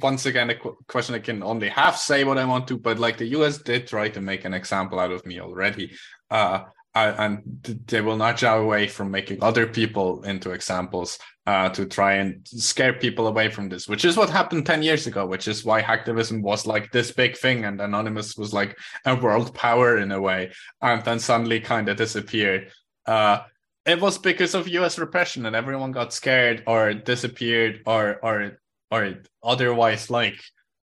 once 0.00 0.26
again, 0.26 0.50
a 0.50 0.54
qu- 0.54 0.76
question 0.86 1.14
I 1.14 1.18
can 1.18 1.42
only 1.42 1.68
half 1.68 1.96
say 1.96 2.24
what 2.24 2.38
I 2.38 2.44
want 2.44 2.68
to, 2.68 2.78
but 2.78 2.98
like 2.98 3.18
the 3.18 3.26
U.S. 3.38 3.58
did 3.58 3.86
try 3.86 4.08
to 4.10 4.20
make 4.20 4.44
an 4.44 4.54
example 4.54 5.00
out 5.00 5.10
of 5.10 5.26
me 5.26 5.40
already. 5.40 5.92
Uh, 6.30 6.64
and 6.94 7.42
they 7.86 8.00
will 8.00 8.16
not 8.16 8.38
shy 8.38 8.54
away 8.54 8.88
from 8.88 9.10
making 9.10 9.42
other 9.42 9.66
people 9.66 10.22
into 10.22 10.50
examples 10.50 11.18
uh, 11.46 11.68
to 11.70 11.86
try 11.86 12.14
and 12.14 12.46
scare 12.46 12.92
people 12.92 13.28
away 13.28 13.48
from 13.48 13.68
this, 13.68 13.88
which 13.88 14.04
is 14.04 14.16
what 14.16 14.28
happened 14.28 14.66
10 14.66 14.82
years 14.82 15.06
ago, 15.06 15.26
which 15.26 15.46
is 15.46 15.64
why 15.64 15.80
hacktivism 15.80 16.42
was 16.42 16.66
like 16.66 16.90
this 16.90 17.12
big 17.12 17.36
thing 17.36 17.64
and 17.64 17.80
Anonymous 17.80 18.36
was 18.36 18.52
like 18.52 18.76
a 19.06 19.14
world 19.14 19.54
power 19.54 19.98
in 19.98 20.10
a 20.12 20.20
way, 20.20 20.52
and 20.82 21.04
then 21.04 21.18
suddenly 21.18 21.60
kind 21.60 21.88
of 21.88 21.96
disappeared. 21.96 22.72
Uh, 23.06 23.40
it 23.86 24.00
was 24.00 24.18
because 24.18 24.54
of 24.54 24.68
US 24.68 24.98
repression 24.98 25.46
and 25.46 25.56
everyone 25.56 25.92
got 25.92 26.12
scared 26.12 26.62
or 26.66 26.92
disappeared 26.92 27.80
or 27.86 28.18
or 28.22 28.60
or 28.90 29.14
otherwise 29.42 30.10
like 30.10 30.40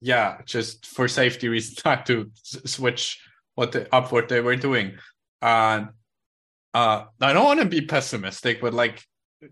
yeah, 0.02 0.38
just 0.44 0.84
for 0.84 1.06
safety 1.06 1.48
reasons 1.48 1.80
had 1.84 2.04
to 2.06 2.30
switch 2.44 3.20
what 3.54 3.72
they, 3.72 3.86
up 3.92 4.12
what 4.12 4.28
they 4.28 4.40
were 4.40 4.56
doing. 4.56 4.98
And 5.42 5.88
uh, 6.72 7.04
I 7.20 7.32
don't 7.32 7.44
want 7.44 7.60
to 7.60 7.66
be 7.66 7.82
pessimistic, 7.82 8.60
but 8.60 8.72
like, 8.72 9.02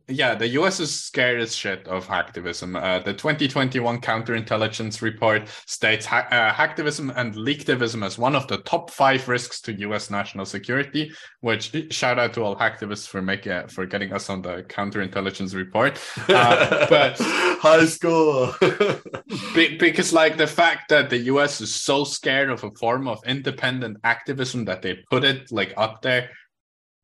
yeah, 0.09 0.35
the 0.35 0.49
US 0.49 0.79
is 0.81 0.95
scared 0.95 1.41
as 1.41 1.55
shit 1.55 1.87
of 1.89 2.07
hacktivism. 2.07 2.81
Uh, 2.81 3.01
the 3.01 3.13
2021 3.13 4.01
counterintelligence 4.01 5.03
report 5.03 5.49
states 5.67 6.07
ha- 6.07 6.29
uh, 6.31 6.53
hacktivism 6.53 7.13
and 7.17 7.35
leaktivism 7.35 8.05
as 8.05 8.19
one 8.19 8.37
of 8.37 8.47
the 8.47 8.59
top 8.59 8.91
five 8.91 9.29
risks 9.29 9.61
to 9.63 9.73
US 9.89 10.11
national 10.11 10.47
security. 10.47 11.11
Which 11.41 11.93
shout 11.93 12.19
out 12.19 12.35
to 12.35 12.43
all 12.43 12.57
hacktivists 12.57 13.07
for 13.07 13.23
making 13.23 13.53
uh, 13.53 13.67
for 13.69 13.87
getting 13.87 14.13
us 14.13 14.31
on 14.31 14.43
the 14.43 14.63
counterintelligence 14.65 15.55
report. 15.55 15.99
Uh, 16.29 16.87
but 16.91 17.17
high 17.19 17.87
school, 17.87 18.55
be- 19.55 19.77
because 19.77 20.13
like 20.13 20.37
the 20.37 20.47
fact 20.47 20.89
that 20.91 21.11
the 21.11 21.19
US 21.35 21.61
is 21.61 21.75
so 21.75 22.05
scared 22.05 22.51
of 22.51 22.63
a 22.63 22.71
form 22.73 23.09
of 23.09 23.21
independent 23.27 23.99
activism 24.05 24.65
that 24.67 24.83
they 24.83 25.03
put 25.11 25.25
it 25.25 25.51
like 25.51 25.75
up 25.77 26.03
there, 26.03 26.31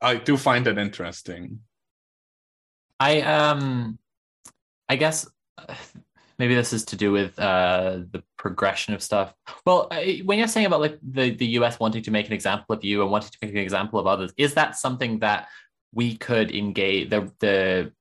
I 0.00 0.16
do 0.16 0.36
find 0.36 0.66
it 0.66 0.78
interesting. 0.78 1.60
I 3.00 3.20
um, 3.20 3.98
I 4.88 4.96
guess 4.96 5.28
maybe 6.38 6.54
this 6.54 6.72
is 6.72 6.84
to 6.86 6.96
do 6.96 7.12
with 7.12 7.38
uh 7.38 8.00
the 8.10 8.22
progression 8.36 8.94
of 8.94 9.02
stuff. 9.02 9.34
Well, 9.64 9.88
when 10.24 10.38
you're 10.38 10.48
saying 10.48 10.66
about 10.66 10.80
like 10.80 10.98
the 11.02 11.30
the 11.30 11.46
U.S. 11.58 11.78
wanting 11.80 12.02
to 12.02 12.10
make 12.10 12.26
an 12.26 12.32
example 12.32 12.74
of 12.74 12.84
you 12.84 13.02
and 13.02 13.10
wanting 13.10 13.30
to 13.30 13.38
make 13.42 13.52
an 13.52 13.60
example 13.60 13.98
of 13.98 14.06
others, 14.06 14.32
is 14.36 14.54
that 14.54 14.76
something 14.76 15.20
that 15.20 15.48
we 15.92 16.16
could 16.16 16.54
engage 16.54 17.10
the 17.10 17.30
the 17.40 17.92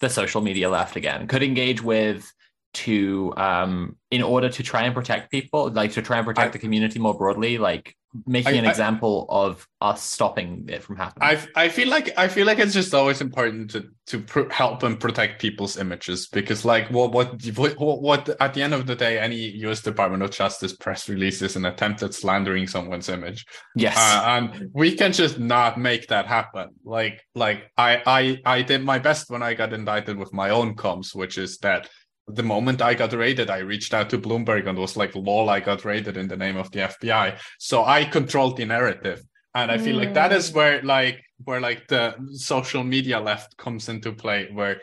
the 0.00 0.08
social 0.08 0.40
media 0.40 0.68
left 0.70 0.96
again 0.96 1.26
could 1.26 1.42
engage 1.42 1.82
with 1.82 2.32
to 2.72 3.34
um 3.36 3.96
in 4.10 4.22
order 4.22 4.48
to 4.48 4.62
try 4.62 4.82
and 4.84 4.94
protect 4.94 5.30
people 5.30 5.68
like 5.70 5.92
to 5.92 6.00
try 6.00 6.16
and 6.18 6.26
protect 6.26 6.48
I- 6.48 6.52
the 6.52 6.58
community 6.58 6.98
more 6.98 7.16
broadly 7.16 7.58
like 7.58 7.94
making 8.26 8.54
I- 8.54 8.58
an 8.58 8.66
I- 8.66 8.70
example 8.70 9.26
of 9.28 9.66
us 9.80 10.02
stopping 10.02 10.66
it 10.68 10.82
from 10.82 10.96
happening 10.96 11.28
I 11.28 11.64
I 11.64 11.68
feel 11.68 11.88
like 11.88 12.12
I 12.18 12.28
feel 12.28 12.46
like 12.46 12.58
it's 12.58 12.74
just 12.74 12.92
always 12.92 13.20
important 13.20 13.70
to 13.70 13.88
to 14.08 14.20
pr- 14.20 14.50
help 14.50 14.82
and 14.82 14.98
protect 14.98 15.40
people's 15.40 15.76
images 15.78 16.26
because 16.28 16.64
like 16.64 16.90
what 16.90 17.12
what 17.12 17.40
what 17.78 18.02
what 18.02 18.28
at 18.40 18.52
the 18.54 18.62
end 18.62 18.74
of 18.74 18.86
the 18.86 18.96
day 18.96 19.18
any 19.18 19.36
U.S. 19.66 19.80
Department 19.82 20.22
of 20.24 20.30
Justice 20.32 20.74
press 20.76 21.08
release 21.08 21.40
is 21.42 21.54
an 21.56 21.64
attempt 21.64 22.02
at 22.02 22.12
slandering 22.12 22.66
someone's 22.66 23.08
image. 23.08 23.46
yes 23.76 23.96
Uh, 23.96 24.22
and 24.26 24.70
we 24.74 24.96
can 24.96 25.12
just 25.12 25.38
not 25.38 25.78
make 25.78 26.08
that 26.08 26.26
happen. 26.26 26.70
Like, 26.84 27.22
like 27.34 27.70
I, 27.78 28.02
I, 28.06 28.38
I 28.44 28.62
did 28.62 28.82
my 28.84 28.98
best 28.98 29.30
when 29.30 29.42
I 29.42 29.54
got 29.54 29.72
indicted 29.72 30.16
with 30.18 30.32
my 30.32 30.50
own 30.50 30.74
comms, 30.74 31.14
which 31.14 31.38
is 31.38 31.58
that 31.58 31.88
the 32.34 32.42
moment 32.42 32.82
I 32.82 32.94
got 32.94 33.12
raided, 33.12 33.50
I 33.50 33.58
reached 33.58 33.94
out 33.94 34.10
to 34.10 34.18
Bloomberg 34.18 34.68
and 34.68 34.78
was 34.78 34.96
like, 34.96 35.14
"Lol, 35.14 35.50
I 35.50 35.60
got 35.60 35.84
raided 35.84 36.16
in 36.16 36.28
the 36.28 36.36
name 36.36 36.56
of 36.56 36.70
the 36.70 36.80
FBI." 36.80 37.38
So 37.58 37.84
I 37.84 38.04
controlled 38.04 38.56
the 38.56 38.64
narrative, 38.64 39.22
and 39.54 39.70
I 39.70 39.78
feel 39.78 39.96
like 39.96 40.14
that 40.14 40.32
is 40.32 40.50
mm. 40.50 40.54
where, 40.54 40.82
like, 40.82 41.22
where 41.44 41.60
like 41.60 41.88
the 41.88 42.14
social 42.32 42.84
media 42.84 43.20
left 43.20 43.56
comes 43.56 43.88
into 43.88 44.12
play, 44.12 44.48
where 44.52 44.80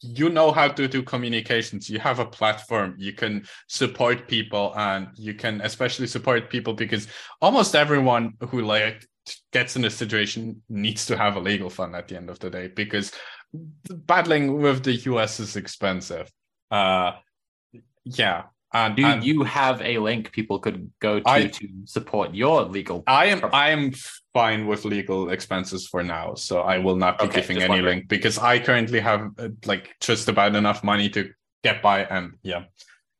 you 0.00 0.28
know 0.28 0.50
how 0.50 0.68
to 0.68 0.88
do 0.88 1.02
communications. 1.02 1.88
You 1.88 2.00
have 2.00 2.18
a 2.18 2.26
platform. 2.26 2.96
You 2.98 3.12
can 3.12 3.46
support 3.68 4.26
people 4.26 4.72
and 4.76 5.08
you 5.14 5.34
can 5.34 5.60
especially 5.60 6.08
support 6.08 6.50
people 6.50 6.74
because 6.74 7.06
almost 7.40 7.76
everyone 7.76 8.34
who 8.48 8.62
like 8.62 9.06
gets 9.52 9.76
in 9.76 9.84
a 9.84 9.90
situation 9.90 10.62
needs 10.68 11.06
to 11.06 11.16
have 11.16 11.36
a 11.36 11.40
legal 11.40 11.70
fund 11.70 11.94
at 11.94 12.08
the 12.08 12.16
end 12.16 12.30
of 12.30 12.38
the 12.40 12.50
day 12.50 12.68
because 12.68 13.12
battling 13.88 14.60
with 14.60 14.82
the 14.82 14.92
us 14.92 15.38
is 15.38 15.56
expensive 15.56 16.30
uh 16.70 17.12
yeah 18.04 18.44
And, 18.72 18.94
Do 18.96 19.02
you 19.02 19.42
have 19.42 19.82
a 19.82 19.98
link 19.98 20.30
people 20.30 20.60
could 20.60 20.90
go 21.00 21.18
to 21.20 21.28
I- 21.28 21.48
to 21.48 21.66
support 21.86 22.34
your 22.34 22.62
legal? 22.64 23.02
I 23.06 23.26
am 23.26 23.40
I 23.52 23.70
am 23.70 23.92
fine 24.32 24.66
with 24.70 24.84
legal 24.84 25.30
expenses 25.30 25.88
for 25.88 26.02
now, 26.04 26.34
so 26.34 26.60
I 26.60 26.78
will 26.78 26.96
not 26.96 27.18
be 27.18 27.24
Okay, 27.26 27.40
giving 27.40 27.56
any 27.58 27.68
wondering. 27.68 27.98
link 27.98 28.08
because 28.08 28.38
I 28.38 28.60
currently 28.60 29.00
have 29.00 29.22
uh, 29.38 29.48
like 29.66 29.90
just 30.00 30.28
about 30.28 30.54
enough 30.54 30.84
money 30.84 31.08
to 31.10 31.30
get 31.64 31.82
by, 31.82 32.04
and 32.04 32.38
yeah, 32.42 32.62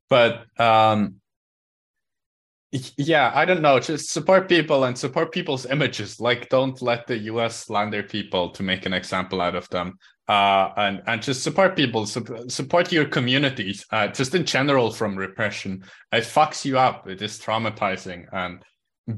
but 0.09 0.47
um, 0.61 1.17
yeah, 2.97 3.33
I 3.35 3.45
don't 3.45 3.63
know. 3.63 3.81
Just 3.81 4.11
support 4.13 4.49
people 4.49 4.85
and 4.85 4.97
support 4.97 5.33
people's 5.33 5.67
images. 5.67 6.21
Like, 6.21 6.49
don't 6.49 6.81
let 6.81 7.09
the 7.09 7.19
U.S. 7.35 7.67
slander 7.67 8.05
people 8.05 8.51
to 8.51 8.63
make 8.63 8.87
an 8.87 8.93
example 8.95 9.41
out 9.41 9.57
of 9.57 9.69
them. 9.71 9.99
Uh, 10.31 10.73
and 10.77 11.03
and 11.09 11.21
just 11.21 11.43
support 11.43 11.75
people, 11.75 12.07
sup- 12.07 12.49
support 12.49 12.93
your 12.93 13.05
communities. 13.05 13.85
Uh, 13.91 14.07
just 14.07 14.33
in 14.33 14.45
general, 14.45 14.93
from 14.93 15.17
repression, 15.17 15.83
it 16.13 16.23
fucks 16.23 16.65
you 16.65 16.79
up. 16.79 17.09
It 17.09 17.21
is 17.21 17.41
traumatizing, 17.41 18.27
and 18.33 18.63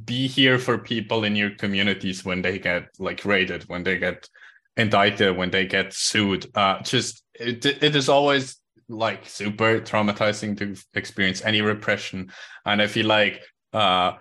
be 0.06 0.26
here 0.26 0.58
for 0.58 0.78
people 0.78 1.24
in 1.24 1.36
your 1.36 1.50
communities 1.56 2.24
when 2.24 2.40
they 2.40 2.58
get 2.58 2.84
like 2.98 3.26
raided, 3.26 3.64
when 3.64 3.82
they 3.82 3.98
get 3.98 4.26
indicted, 4.78 5.36
when 5.36 5.50
they 5.50 5.66
get 5.66 5.92
sued. 5.92 6.46
Uh, 6.54 6.80
just 6.80 7.22
it, 7.34 7.66
it 7.66 7.94
is 7.94 8.08
always 8.08 8.58
like 8.88 9.26
super 9.26 9.80
traumatizing 9.80 10.56
to 10.56 10.74
experience 10.94 11.44
any 11.44 11.60
repression, 11.60 12.32
and 12.64 12.80
I 12.80 12.86
feel 12.86 13.06
like 13.06 13.38
uh, 13.74 14.12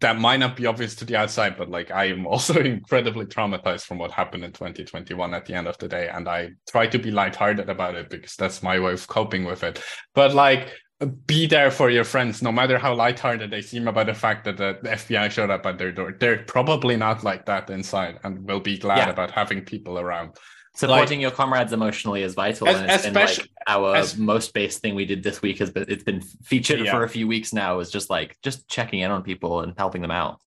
that 0.00 0.18
might 0.18 0.38
not 0.38 0.56
be 0.56 0.66
obvious 0.66 0.94
to 0.96 1.04
the 1.04 1.16
outside, 1.16 1.56
but 1.56 1.70
like 1.70 1.90
I 1.90 2.06
am 2.06 2.26
also 2.32 2.60
incredibly 2.60 3.26
traumatized 3.26 3.84
from 3.84 3.98
what 3.98 4.10
happened 4.10 4.44
in 4.44 4.52
2021 4.52 5.34
at 5.34 5.46
the 5.46 5.54
end 5.54 5.66
of 5.68 5.78
the 5.78 5.88
day, 5.88 6.08
and 6.08 6.28
I 6.28 6.50
try 6.70 6.86
to 6.86 6.98
be 6.98 7.10
lighthearted 7.10 7.68
about 7.68 7.94
it 7.94 8.10
because 8.10 8.36
that's 8.36 8.62
my 8.62 8.78
way 8.78 8.92
of 8.92 9.06
coping 9.06 9.44
with 9.44 9.62
it. 9.62 9.82
But 10.14 10.34
like 10.34 10.72
be 11.26 11.46
there 11.46 11.70
for 11.70 11.88
your 11.88 12.04
friends, 12.04 12.42
no 12.42 12.52
matter 12.52 12.78
how 12.78 12.94
lighthearted 12.94 13.50
they 13.50 13.62
seem 13.62 13.88
about 13.88 14.06
the 14.06 14.14
fact 14.14 14.44
that 14.44 14.58
the 14.58 14.78
FBI 14.84 15.30
showed 15.30 15.48
up 15.48 15.64
at 15.64 15.78
their 15.78 15.92
door. 15.92 16.14
They're 16.18 16.44
probably 16.44 16.96
not 16.96 17.24
like 17.24 17.46
that 17.46 17.70
inside 17.70 18.18
and 18.22 18.46
will 18.46 18.60
be 18.60 18.76
glad 18.76 18.98
Yeah. 18.98 19.10
about 19.10 19.30
having 19.30 19.62
people 19.64 19.98
around. 19.98 20.36
Supporting 20.74 21.20
your 21.20 21.32
comrades 21.32 21.72
emotionally 21.72 22.22
is 22.22 22.34
vital, 22.34 22.68
Es- 22.68 22.76
and 22.76 22.90
it's 22.90 23.04
been 23.04 23.14
like 23.14 23.28
especially- 23.28 23.50
our 23.66 23.96
es- 23.96 24.16
most 24.16 24.54
base 24.54 24.78
thing 24.78 24.94
we 24.94 25.04
did 25.04 25.22
this 25.22 25.42
week 25.42 25.58
has 25.58 25.70
been 25.70 25.84
it's 25.88 26.04
been 26.04 26.20
featured 26.44 26.80
Yeah. 26.80 26.92
for 26.92 27.02
a 27.04 27.08
few 27.08 27.26
weeks 27.26 27.52
now. 27.52 27.80
Is 27.80 27.90
just 27.90 28.08
like 28.08 28.36
just 28.42 28.68
checking 28.68 29.00
in 29.00 29.10
on 29.10 29.22
people 29.22 29.60
and 29.62 29.74
helping 29.76 30.00
them 30.00 30.12
out. 30.12 30.38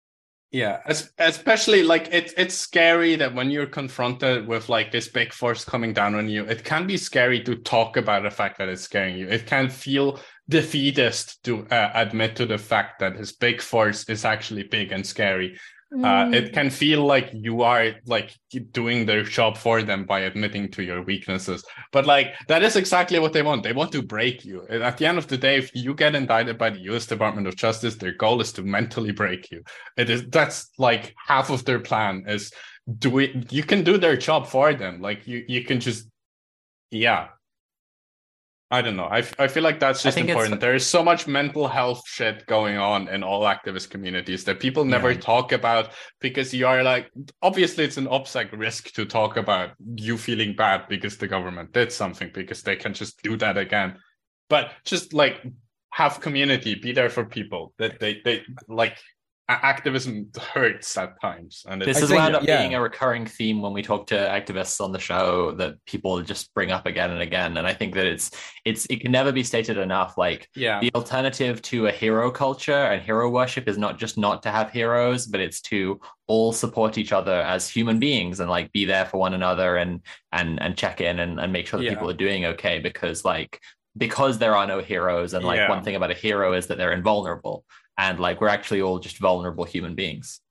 Yeah, 0.52 0.80
es- 0.86 1.12
especially 1.18 1.84
like 1.84 2.10
it's 2.12 2.34
it's 2.38 2.54
scary 2.56 3.16
that 3.18 3.34
when 3.36 3.52
you're 3.52 3.66
confronted 3.66 4.48
with 4.48 4.70
like 4.70 4.92
this 4.92 5.08
big 5.08 5.34
force 5.34 5.66
coming 5.66 5.94
down 5.94 6.16
on 6.16 6.30
you, 6.30 6.46
it 6.46 6.64
can 6.64 6.88
be 6.88 6.96
scary 6.96 7.42
to 7.44 7.56
talk 7.56 7.98
about 7.98 8.24
the 8.24 8.32
fact 8.32 8.60
that 8.60 8.70
it's 8.70 8.84
scaring 8.84 9.18
you. 9.18 9.28
It 9.28 9.46
can 9.46 9.70
feel 9.70 10.20
defeatist 10.48 11.44
to 11.44 11.66
uh, 11.68 11.92
admit 11.96 12.36
to 12.38 12.46
the 12.46 12.58
fact 12.58 13.00
that 13.00 13.18
this 13.18 13.32
big 13.34 13.62
force 13.62 14.08
is 14.10 14.26
actually 14.26 14.64
big 14.64 14.92
and 14.92 15.06
scary. 15.06 15.58
Uh, 15.94 16.26
Mm. 16.26 16.34
it 16.34 16.54
can 16.54 16.70
feel 16.72 17.06
like 17.06 17.30
you 17.34 17.62
are 17.62 17.94
like 18.08 18.32
doing 18.72 19.06
their 19.06 19.22
job 19.24 19.58
for 19.58 19.84
them 19.84 20.06
by 20.06 20.22
admitting 20.22 20.72
to 20.72 20.82
your 20.82 21.04
weaknesses. 21.04 21.64
But 21.92 22.08
like 22.08 22.34
that 22.48 22.64
is 22.64 22.76
exactly 22.76 23.20
what 23.20 23.32
they 23.34 23.44
want. 23.44 23.62
They 23.62 23.74
want 23.74 23.92
to 23.92 24.02
break 24.02 24.44
you. 24.44 24.66
And 24.70 24.82
at 24.82 24.98
the 24.98 25.06
end 25.06 25.20
of 25.20 25.28
the 25.28 25.38
day, 25.38 25.58
if 25.58 25.70
you 25.76 25.94
get 25.94 26.16
indicted 26.16 26.58
by 26.58 26.72
the 26.72 26.80
U.S. 26.92 27.06
Department 27.06 27.46
of 27.48 27.56
Justice, 27.56 27.96
their 27.96 28.14
goal 28.14 28.42
is 28.42 28.52
to 28.54 28.64
mentally 28.64 29.12
break 29.12 29.52
you. 29.52 29.62
It 29.96 30.10
is 30.10 30.26
that's 30.30 30.72
like 30.80 31.14
half 31.28 31.52
of 31.52 31.64
their 31.66 31.80
plan 31.80 32.24
is 32.28 32.52
do 32.98 33.20
it. 33.20 33.52
You 33.54 33.64
can 33.64 33.84
do 33.84 33.98
their 34.00 34.18
job 34.18 34.48
for 34.48 34.74
them. 34.74 35.00
Like 35.00 35.28
you, 35.28 35.46
you 35.48 35.64
can 35.64 35.80
just 35.80 36.08
yeah. 36.90 37.28
I 38.72 38.82
don't 38.82 38.96
know. 38.96 39.06
I, 39.06 39.20
f- 39.20 39.36
I 39.38 39.48
feel 39.48 39.62
like 39.62 39.80
that's 39.80 40.02
just 40.02 40.18
important. 40.18 40.60
There 40.60 40.74
is 40.74 40.86
so 40.86 41.04
much 41.04 41.28
mental 41.28 41.68
health 41.68 42.02
shit 42.08 42.44
going 42.48 42.78
on 42.78 43.08
in 43.08 43.22
all 43.22 43.42
activist 43.44 43.92
communities 43.92 44.44
that 44.46 44.60
people 44.60 44.84
never 44.84 45.12
Yeah. 45.12 45.20
talk 45.20 45.52
about 45.52 45.92
because 46.20 46.54
you 46.56 46.66
are 46.66 46.82
like, 46.82 47.12
obviously, 47.44 47.84
it's 47.84 47.98
an 47.98 48.08
OPSEC 48.08 48.50
risk 48.52 48.92
to 48.94 49.06
talk 49.06 49.38
about 49.38 49.72
you 49.96 50.18
feeling 50.18 50.56
bad 50.56 50.88
because 50.90 51.18
the 51.18 51.28
government 51.28 51.72
did 51.72 51.92
something 51.92 52.32
because 52.34 52.64
they 52.64 52.76
can 52.76 52.96
just 52.96 53.22
do 53.22 53.38
that 53.38 53.58
again. 53.58 53.98
But 54.50 54.72
just 54.86 55.14
like 55.14 55.46
have 55.92 56.20
community, 56.20 56.74
be 56.74 56.94
there 56.94 57.10
for 57.10 57.26
people 57.26 57.74
that 57.78 58.00
they, 58.00 58.22
they 58.26 58.42
like 58.68 58.98
activism 59.62 60.30
hurts 60.54 60.98
at 60.98 61.20
times. 61.22 61.66
And 61.68 61.82
This 61.82 61.98
it's, 61.98 62.00
has 62.02 62.12
wound 62.12 62.36
up 62.36 62.44
yeah. 62.44 62.62
being 62.62 62.76
a 62.76 62.82
recurring 62.82 63.26
theme 63.26 63.62
when 63.62 63.74
we 63.74 63.82
talk 63.82 64.08
to 64.08 64.16
activists 64.16 64.80
on 64.80 64.92
the 64.92 65.00
show 65.00 65.52
that 65.54 65.76
people 65.86 66.22
just 66.22 66.54
bring 66.54 66.72
up 66.72 66.86
again 66.86 67.12
and 67.12 67.22
again. 67.22 67.58
And 67.58 67.68
I 67.68 67.74
think 67.74 67.94
that 67.96 68.06
it's 68.06 68.32
it's 68.66 68.86
it 68.88 69.02
can 69.02 69.12
never 69.12 69.32
be 69.32 69.44
stated 69.44 69.78
enough. 69.78 70.18
Like 70.18 70.50
yeah. 70.56 70.80
the 70.80 70.92
alternative 70.96 71.62
to 71.64 71.88
a 71.88 71.92
hero 71.92 72.32
culture 72.32 72.72
and 72.72 73.02
hero 73.02 73.30
worship 73.30 73.68
is 73.68 73.78
not 73.78 74.00
just 74.00 74.18
not 74.18 74.44
to 74.44 74.52
have 74.52 74.72
heroes, 74.72 75.28
but 75.28 75.40
it's 75.42 75.62
to 75.62 76.00
all 76.28 76.54
support 76.54 76.98
each 76.98 77.12
other 77.12 77.42
as 77.42 77.70
human 77.70 78.00
beings 78.00 78.40
and 78.40 78.50
like 78.50 78.72
be 78.72 78.86
there 78.86 79.06
for 79.06 79.18
one 79.18 79.34
another 79.34 79.78
and 79.78 80.02
and 80.32 80.62
and 80.62 80.78
check 80.78 81.02
in 81.02 81.20
and, 81.20 81.40
and 81.40 81.52
make 81.52 81.68
sure 81.68 81.80
that 81.80 81.86
Yeah. 81.86 81.94
people 81.94 82.10
are 82.10 82.14
doing 82.14 82.46
okay 82.46 82.80
because 82.80 83.26
like 83.26 83.60
because 83.96 84.40
there 84.40 84.56
are 84.56 84.66
no 84.66 84.80
heroes 84.80 85.34
and 85.34 85.46
like 85.46 85.58
Yeah. 85.58 85.70
one 85.70 85.84
thing 85.84 85.96
about 85.96 86.12
a 86.12 86.16
hero 86.16 86.54
is 86.54 86.68
that 86.68 86.78
they're 86.78 86.94
invulnerable 86.94 87.66
and 87.98 88.20
like 88.20 88.42
we're 88.42 88.48
actually 88.48 88.82
all 88.82 89.00
just 89.00 89.18
vulnerable 89.18 89.64
human 89.64 89.96
beings. 89.96 90.42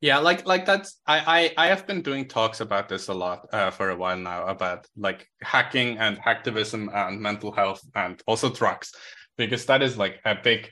Yeah, 0.00 0.18
like 0.18 0.46
like 0.46 0.66
that's 0.66 1.00
I 1.06 1.52
I 1.56 1.64
I 1.64 1.66
have 1.68 1.86
been 1.86 2.02
doing 2.02 2.28
talks 2.28 2.60
about 2.60 2.88
this 2.88 3.08
a 3.08 3.14
lot 3.14 3.46
uh, 3.52 3.70
for 3.70 3.90
a 3.90 3.96
while 3.96 4.18
now 4.18 4.46
about 4.46 4.86
like 4.96 5.26
hacking 5.42 5.98
and 5.98 6.18
hacktivism 6.18 6.94
and 6.94 7.20
mental 7.20 7.50
health 7.50 7.80
and 7.94 8.22
also 8.26 8.50
drugs 8.50 8.92
because 9.38 9.66
that 9.66 9.82
is 9.82 9.96
like 9.96 10.20
a 10.24 10.34
big 10.34 10.70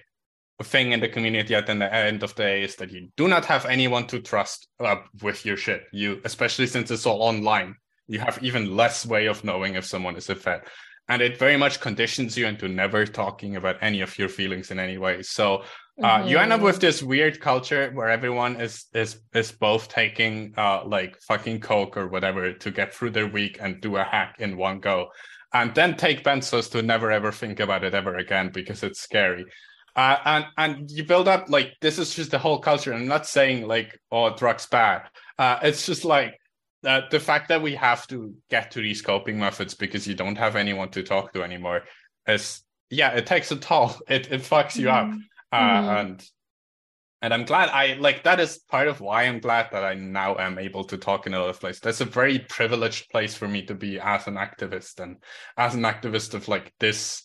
thing 0.62 0.92
in 0.92 1.00
the 1.00 1.08
community 1.08 1.54
at 1.54 1.66
the 1.66 1.72
end 1.72 2.22
of 2.22 2.34
the 2.34 2.42
day 2.42 2.62
is 2.62 2.76
that 2.76 2.90
you 2.90 3.08
do 3.16 3.26
not 3.26 3.44
have 3.44 3.66
anyone 3.66 4.06
to 4.06 4.20
trust 4.20 4.68
uh, 4.80 4.96
with 5.22 5.44
your 5.44 5.56
shit. 5.56 5.84
You 5.92 6.20
especially 6.24 6.66
since 6.66 6.90
it's 6.90 7.06
all 7.06 7.22
online, 7.22 7.76
you 8.06 8.20
have 8.20 8.38
even 8.42 8.76
less 8.76 9.06
way 9.06 9.26
of 9.26 9.42
knowing 9.42 9.74
if 9.74 9.84
someone 9.84 10.16
is 10.16 10.28
a 10.30 10.34
fed. 10.34 10.62
And 11.08 11.20
it 11.20 11.38
very 11.38 11.56
much 11.56 11.80
conditions 11.80 12.36
you 12.36 12.46
into 12.46 12.68
never 12.68 13.04
talking 13.04 13.56
about 13.56 13.76
any 13.82 14.00
of 14.00 14.18
your 14.18 14.28
feelings 14.28 14.70
in 14.70 14.78
any 14.78 14.96
way. 14.96 15.22
So 15.22 15.64
uh, 16.02 16.24
you 16.26 16.38
end 16.38 16.52
up 16.52 16.60
Mhm. 16.60 16.64
with 16.64 16.80
this 16.80 17.02
weird 17.02 17.40
culture 17.40 17.90
where 17.92 18.08
everyone 18.08 18.60
is 18.60 18.86
is 18.94 19.20
is 19.32 19.52
both 19.52 19.88
taking 19.88 20.52
uh 20.56 20.84
like 20.84 21.20
fucking 21.22 21.60
coke 21.60 21.96
or 21.96 22.08
whatever 22.08 22.52
to 22.52 22.70
get 22.70 22.92
through 22.92 23.10
their 23.10 23.28
week 23.28 23.58
and 23.60 23.80
do 23.80 23.96
a 23.96 24.02
hack 24.04 24.34
in 24.40 24.56
one 24.56 24.80
go 24.80 25.08
and 25.52 25.72
then 25.74 25.96
take 25.96 26.24
benzos 26.24 26.68
to 26.72 26.82
never 26.82 27.12
ever 27.12 27.30
think 27.30 27.60
about 27.60 27.84
it 27.84 27.94
ever 27.94 28.16
again 28.16 28.50
because 28.52 28.82
it's 28.82 29.00
scary. 29.00 29.44
Uh, 29.96 30.16
and 30.24 30.46
and 30.58 30.90
you 30.90 31.04
build 31.04 31.28
up 31.28 31.48
like 31.48 31.74
this 31.80 32.00
is 32.00 32.12
just 32.12 32.32
the 32.32 32.38
whole 32.38 32.58
culture. 32.58 32.92
I'm 32.92 33.06
not 33.06 33.26
saying 33.26 33.68
like 33.68 33.96
oh 34.10 34.34
drugs 34.34 34.66
bad. 34.66 35.02
Uh 35.38 35.58
it's 35.62 35.86
just 35.86 36.04
like 36.04 36.34
uh, 36.84 37.02
the 37.10 37.20
fact 37.20 37.48
that 37.48 37.62
we 37.62 37.74
have 37.76 38.06
to 38.08 38.34
get 38.50 38.72
to 38.72 38.80
these 38.82 39.00
coping 39.00 39.38
methods 39.38 39.74
because 39.74 40.06
you 40.08 40.14
don't 40.14 40.36
have 40.36 40.56
anyone 40.56 40.90
to 40.90 41.02
talk 41.02 41.32
to 41.32 41.42
anymore 41.44 41.84
is 42.26 42.62
yeah 42.90 43.10
it 43.10 43.26
takes 43.26 43.52
a 43.52 43.56
toll. 43.56 43.94
It 44.08 44.32
it 44.32 44.40
fucks 44.42 44.76
you 44.76 44.90
up 44.90 45.08
uh, 45.54 45.82
Mhm. 45.82 46.00
and 46.00 46.30
and 47.22 47.32
I'm 47.32 47.44
glad 47.44 47.70
I 47.70 47.94
like 47.94 48.24
that 48.24 48.38
is 48.40 48.58
part 48.58 48.86
of 48.88 49.00
why 49.00 49.22
I'm 49.24 49.40
glad 49.40 49.70
that 49.72 49.82
I 49.84 49.94
now 49.94 50.36
am 50.36 50.58
able 50.58 50.84
to 50.84 50.98
talk 50.98 51.26
in 51.26 51.32
another 51.34 51.54
place. 51.54 51.80
That's 51.80 52.02
a 52.02 52.04
very 52.20 52.38
privileged 52.40 53.08
place 53.10 53.34
for 53.34 53.48
me 53.48 53.64
to 53.66 53.74
be 53.74 53.98
as 53.98 54.26
an 54.26 54.34
activist 54.34 55.00
and 55.00 55.16
as 55.56 55.74
an 55.74 55.82
activist 55.82 56.34
of 56.34 56.48
like 56.48 56.74
this 56.80 57.22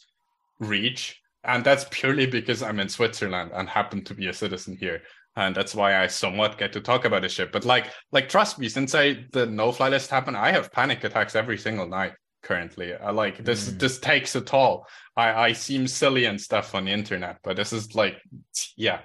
reach. 0.59 1.19
And 1.43 1.63
that's 1.63 1.85
purely 1.91 2.27
because 2.27 2.63
I'm 2.63 2.79
in 2.79 2.89
Switzerland 2.89 3.51
and 3.53 3.67
happen 3.67 4.03
to 4.05 4.13
be 4.13 4.27
a 4.27 4.33
citizen 4.33 4.77
here. 4.79 5.01
And 5.35 5.55
that's 5.55 5.75
why 5.75 5.97
I 6.01 6.07
somewhat 6.07 6.57
get 6.57 6.73
to 6.73 6.81
talk 6.81 7.05
about 7.05 7.21
this 7.23 7.33
shit. 7.33 7.51
But 7.51 7.65
like, 7.65 7.91
like 8.11 8.29
trust 8.29 8.59
me, 8.59 8.69
since 8.69 8.95
I 8.95 9.25
the 9.33 9.45
no 9.45 9.71
fly 9.71 9.89
list 9.89 10.09
happened, 10.11 10.37
I 10.37 10.51
have 10.51 10.71
panic 10.71 11.03
attacks 11.03 11.35
every 11.35 11.57
single 11.57 11.87
night 11.87 12.13
currently. 12.41 12.93
I 12.93 13.11
like 13.11 13.43
this 13.43 13.69
Mm. 13.69 13.79
this 13.79 13.99
takes 13.99 14.35
a 14.35 14.41
toll. 14.41 14.85
I, 15.15 15.33
I 15.49 15.53
seem 15.53 15.87
silly 15.87 16.25
and 16.25 16.39
stuff 16.39 16.75
on 16.75 16.85
the 16.85 16.91
internet, 16.91 17.39
but 17.43 17.55
this 17.57 17.73
is 17.73 17.95
like 17.95 18.17
yeah. 18.77 19.01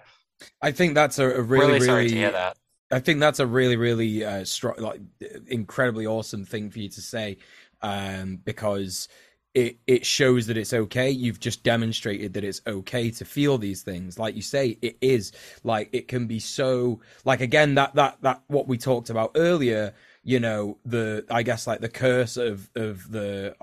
I 0.60 0.72
think 0.72 0.94
that's 0.94 1.18
a, 1.18 1.28
a 1.30 1.42
really, 1.42 1.74
Really, 1.74 1.80
really, 1.80 1.80
sorry 1.80 2.08
to 2.08 2.16
hear 2.16 2.30
that. 2.32 2.56
I 2.90 3.00
think 3.00 3.20
that's 3.20 3.40
a 3.40 3.46
really, 3.46 3.76
really 3.76 4.24
uh, 4.24 4.44
strong, 4.44 4.76
like 4.78 5.00
incredibly 5.46 6.06
awesome 6.06 6.44
thing 6.44 6.70
for 6.70 6.78
you 6.78 6.88
to 6.90 7.00
say, 7.00 7.38
um, 7.82 8.36
because 8.44 9.08
it 9.54 9.78
it 9.86 10.04
shows 10.06 10.46
that 10.46 10.56
it's 10.56 10.72
okay. 10.72 11.10
You've 11.10 11.40
just 11.40 11.62
demonstrated 11.62 12.34
that 12.34 12.44
it's 12.44 12.60
okay 12.66 13.10
to 13.12 13.24
feel 13.24 13.58
these 13.58 13.82
things. 13.82 14.18
Like 14.18 14.36
you 14.36 14.42
say, 14.42 14.78
it 14.82 14.96
is 15.00 15.32
like 15.64 15.90
it 15.92 16.08
can 16.08 16.26
be 16.26 16.40
so 16.40 17.00
like 17.24 17.40
again 17.40 17.74
that 17.76 17.94
that 17.94 18.18
that 18.22 18.42
what 18.48 18.68
we 18.68 18.78
talked 18.78 19.10
about 19.10 19.32
earlier. 19.36 19.94
You 20.26 20.40
know 20.40 20.78
the 20.86 21.26
I 21.30 21.42
guess 21.42 21.66
like 21.66 21.80
the 21.80 21.88
curse 21.88 22.38
of 22.38 22.70
of 22.74 23.10
the 23.10 23.54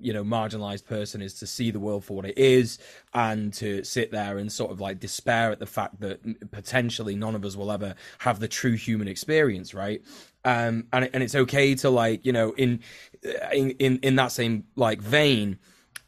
you 0.00 0.14
know 0.14 0.24
marginalized 0.24 0.86
person 0.86 1.20
is 1.20 1.34
to 1.34 1.46
see 1.46 1.70
the 1.70 1.78
world 1.78 2.02
for 2.02 2.16
what 2.16 2.24
it 2.24 2.38
is 2.38 2.78
and 3.12 3.52
to 3.54 3.84
sit 3.84 4.10
there 4.10 4.38
and 4.38 4.50
sort 4.50 4.70
of 4.70 4.80
like 4.80 5.00
despair 5.00 5.52
at 5.52 5.58
the 5.58 5.66
fact 5.66 6.00
that 6.00 6.50
potentially 6.50 7.14
none 7.14 7.34
of 7.34 7.44
us 7.44 7.56
will 7.56 7.70
ever 7.70 7.94
have 8.20 8.40
the 8.40 8.48
true 8.48 8.72
human 8.72 9.06
experience, 9.06 9.74
right? 9.74 10.02
Um, 10.46 10.86
and 10.94 11.10
and 11.12 11.22
it's 11.22 11.34
okay 11.34 11.74
to 11.74 11.90
like 11.90 12.24
you 12.24 12.32
know 12.32 12.52
in 12.52 12.80
in 13.52 13.72
in 13.72 13.98
in 13.98 14.16
that 14.16 14.32
same 14.32 14.64
like 14.76 15.02
vein, 15.02 15.58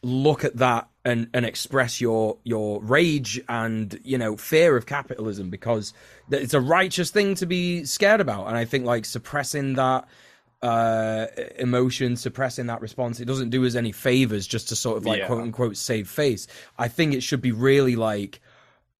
look 0.03 0.45
at 0.45 0.57
that 0.57 0.89
and 1.05 1.29
and 1.35 1.45
express 1.45 2.01
your 2.01 2.39
your 2.45 2.83
rage 2.83 3.41
and 3.49 3.99
you 4.03 4.17
know 4.17 4.37
fear 4.37 4.77
of 4.77 4.87
capitalism 4.87 5.51
because 5.51 5.93
it's 6.31 6.55
a 6.55 6.61
righteous 6.61 7.11
thing 7.11 7.35
to 7.35 7.47
be 7.47 7.85
scared 7.85 8.20
about 8.20 8.47
and 8.47 8.57
i 8.57 8.65
think 8.65 8.85
like 8.87 9.05
suppressing 9.05 9.75
that 9.75 10.07
uh 10.62 11.27
emotion 11.59 12.17
suppressing 12.17 12.67
that 12.67 12.81
response 12.81 13.20
it 13.20 13.25
doesn't 13.27 13.51
do 13.51 13.65
us 13.67 13.75
any 13.75 13.93
favors 13.93 14.47
just 14.47 14.69
to 14.69 14.77
sort 14.77 14.97
of 14.99 15.07
like 15.07 15.19
Yeah. 15.20 15.27
quote 15.27 15.43
unquote 15.43 15.77
save 15.77 16.09
face 16.09 16.47
i 16.79 16.89
think 16.89 17.15
it 17.15 17.23
should 17.23 17.41
be 17.41 17.53
really 17.53 17.97
like 17.97 18.41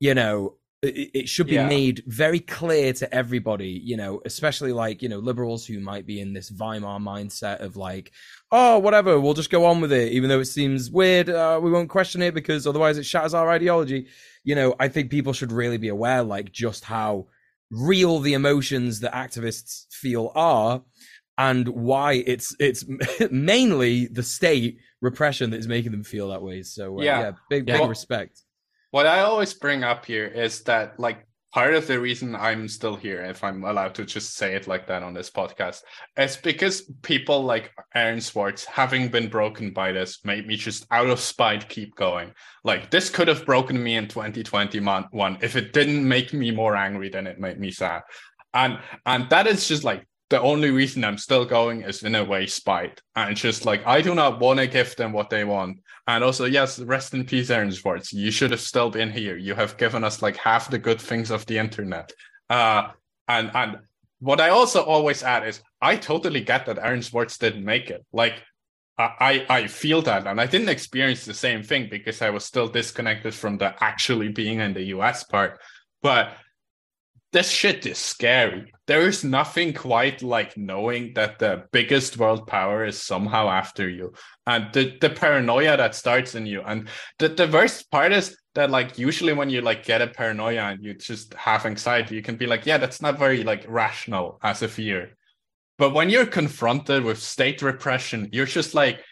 you 0.01 0.15
know 0.15 0.55
it, 0.83 1.11
it 1.12 1.29
should 1.29 1.47
be 1.49 1.55
Yeah. 1.57 1.69
made 1.69 2.03
very 2.07 2.41
clear 2.41 2.95
to 2.95 3.15
everybody 3.15 3.69
you 3.85 3.99
know 3.99 4.23
especially 4.25 4.73
like 4.73 5.03
you 5.03 5.09
know 5.11 5.19
liberals 5.19 5.67
who 5.67 5.81
might 5.81 6.07
be 6.07 6.19
in 6.20 6.33
this 6.33 6.51
weimar 6.51 6.99
mindset 6.99 7.61
of 7.61 7.77
like 7.77 8.12
oh 8.53 8.79
whatever 8.79 9.20
we'll 9.20 9.35
just 9.35 9.51
go 9.51 9.65
on 9.65 9.81
with 9.81 9.93
it 9.93 10.12
even 10.12 10.29
though 10.29 10.41
it 10.41 10.47
seems 10.47 10.91
weird 10.91 11.29
uh, 11.29 11.59
we 11.62 11.70
won't 11.70 11.89
question 11.89 12.23
it 12.23 12.35
because 12.35 12.67
otherwise 12.67 12.99
it 12.99 13.05
shatters 13.05 13.35
our 13.35 13.51
ideology 13.51 14.07
you 14.45 14.55
know 14.55 14.75
i 14.81 14.89
think 14.89 15.11
people 15.11 15.33
should 15.33 15.53
really 15.53 15.79
be 15.79 15.89
aware 15.89 16.23
like 16.23 16.51
just 16.53 16.85
how 16.85 17.27
real 17.70 18.19
the 18.19 18.35
emotions 18.35 19.01
that 19.01 19.12
activists 19.12 19.87
feel 19.93 20.33
are 20.35 20.83
and 21.39 21.69
why 21.69 22.23
it's 22.27 22.55
it's 22.59 22.85
mainly 23.31 24.07
the 24.09 24.23
state 24.23 24.79
repression 25.01 25.51
that 25.51 25.59
is 25.59 25.69
making 25.69 25.93
them 25.93 26.05
feel 26.05 26.29
that 26.29 26.43
way 26.43 26.62
so 26.62 26.99
uh, 26.99 27.03
yeah. 27.03 27.20
Yeah. 27.20 27.33
big 27.49 27.69
Yeah. 27.69 27.79
big 27.79 27.89
respect 27.89 28.43
what 28.91 29.07
I 29.07 29.20
always 29.20 29.55
bring 29.55 29.85
up 29.85 30.05
here 30.05 30.27
is 30.27 30.62
that 30.65 30.99
like 30.99 31.27
part 31.53 31.75
of 31.75 31.87
the 31.87 32.01
reason 32.01 32.37
I'm 32.37 32.69
still 32.69 32.97
here, 32.97 33.23
if 33.23 33.43
I'm 33.43 33.65
allowed 33.65 33.95
to 33.97 34.05
just 34.05 34.37
say 34.37 34.55
it 34.55 34.69
like 34.69 34.87
that 34.87 35.03
on 35.03 35.15
this 35.15 35.31
podcast, 35.31 35.83
is 36.17 36.37
because 36.37 36.83
people 37.03 37.43
like 37.43 37.73
Aaron 37.95 38.20
Swartz, 38.20 38.65
having 38.65 39.09
been 39.09 39.29
broken 39.29 39.73
by 39.73 39.93
this, 39.93 40.25
made 40.25 40.47
me 40.47 40.57
just 40.57 40.87
out 40.91 41.09
of 41.09 41.20
spite 41.20 41.69
keep 41.69 41.95
going. 41.97 42.33
Like 42.65 42.91
this 42.91 43.11
could 43.11 43.29
have 43.29 43.47
broken 43.47 43.83
me 43.83 43.97
in 43.97 44.09
2021 44.09 45.39
if 45.43 45.57
it 45.57 45.73
didn't 45.73 46.07
make 46.07 46.33
me 46.33 46.51
more 46.51 46.77
angry 46.77 47.09
than 47.09 47.27
it 47.27 47.41
made 47.41 47.59
me 47.59 47.70
sad. 47.70 48.03
And 48.55 48.79
and 49.07 49.29
that 49.31 49.47
is 49.47 49.67
just 49.69 49.85
like 49.85 50.07
the 50.31 50.41
only 50.41 50.70
reason 50.70 51.05
I'm 51.05 51.18
still 51.18 51.44
going 51.44 51.83
is 51.83 52.02
in 52.05 52.15
a 52.15 52.25
way 52.25 52.47
spite. 52.47 53.02
And 53.17 53.36
just 53.36 53.67
like 53.67 53.84
I 53.86 54.00
do 54.00 54.15
not 54.15 54.41
want 54.41 54.60
to 54.60 54.67
give 54.67 54.97
them 54.97 55.12
what 55.12 55.28
they 55.28 55.44
want. 55.44 55.81
And 56.07 56.25
also, 56.25 56.44
yes, 56.44 56.78
rest 56.78 57.12
in 57.15 57.25
peace, 57.25 57.50
Aaron 57.50 57.73
Swartz. 57.73 58.12
You 58.12 58.31
should 58.31 58.52
have 58.52 58.60
still 58.60 58.91
been 58.91 59.10
here. 59.10 59.36
You 59.36 59.55
have 59.55 59.76
given 59.76 60.05
us 60.05 60.23
like 60.23 60.36
half 60.36 60.70
the 60.70 60.78
good 60.78 61.00
things 61.00 61.31
of 61.31 61.44
the 61.47 61.59
internet. 61.59 62.12
Uh, 62.49 62.89
and 63.28 63.50
and 63.55 63.78
what 64.20 64.41
I 64.41 64.50
also 64.50 64.83
always 64.83 65.23
add 65.23 65.47
is 65.47 65.62
I 65.83 65.97
totally 65.97 66.41
get 66.41 66.67
that 66.67 66.78
Aaron 66.78 67.02
Swartz 67.02 67.36
didn't 67.36 67.65
make 67.65 67.91
it. 67.91 68.05
Like 68.12 68.42
I 68.99 69.47
I 69.49 69.67
feel 69.67 70.02
that, 70.02 70.26
and 70.26 70.41
I 70.41 70.47
didn't 70.47 70.68
experience 70.68 71.25
the 71.25 71.34
same 71.34 71.62
thing 71.62 71.89
because 71.91 72.23
I 72.23 72.31
was 72.31 72.44
still 72.44 72.68
disconnected 72.68 73.34
from 73.34 73.59
the 73.59 73.75
actually 73.83 74.28
being 74.28 74.60
in 74.60 74.75
the 74.75 74.84
US 74.97 75.25
part. 75.25 75.60
But 76.02 76.34
this 77.33 77.50
shit 77.50 77.86
is 77.86 77.99
scary. 77.99 78.73
There 78.86 79.07
is 79.07 79.23
nothing 79.23 79.73
quite 79.73 80.20
like 80.23 80.57
knowing 80.57 81.15
that 81.15 81.39
the 81.39 81.65
biggest 81.70 82.18
world 82.18 82.47
power 82.47 82.84
is 82.84 83.00
somehow 83.00 83.49
after 83.49 83.89
you. 83.89 84.12
And 84.47 84.73
the, 84.73 84.97
the 85.00 85.10
paranoia 85.10 85.76
that 85.76 85.94
starts 85.94 86.34
in 86.34 86.47
you. 86.47 86.62
And 86.62 86.89
the, 87.18 87.28
the 87.28 87.47
worst 87.47 87.91
part 87.91 88.12
is 88.12 88.36
that 88.57 88.70
like 88.70 88.99
usually 88.99 89.33
when 89.33 89.49
you 89.49 89.60
like 89.60 89.84
get 89.84 90.02
a 90.02 90.09
paranoia 90.09 90.62
and 90.62 90.83
you 90.83 90.94
just 90.94 91.34
have 91.34 91.67
anxiety, 91.67 92.17
you 92.17 92.23
can 92.23 92.36
be 92.36 92.47
like, 92.47 92.67
yeah, 92.67 92.78
that's 92.78 93.00
not 93.00 93.18
very 93.18 93.44
like 93.44 93.65
rational 93.68 94.41
as 94.42 94.62
a 94.62 94.68
fear. 94.68 95.17
But 95.78 95.94
when 95.94 96.10
you're 96.10 96.26
confronted 96.26 97.05
with 97.05 97.23
state 97.23 97.62
repression, 97.62 98.28
you're 98.33 98.44
just 98.44 98.75
like, 98.75 99.05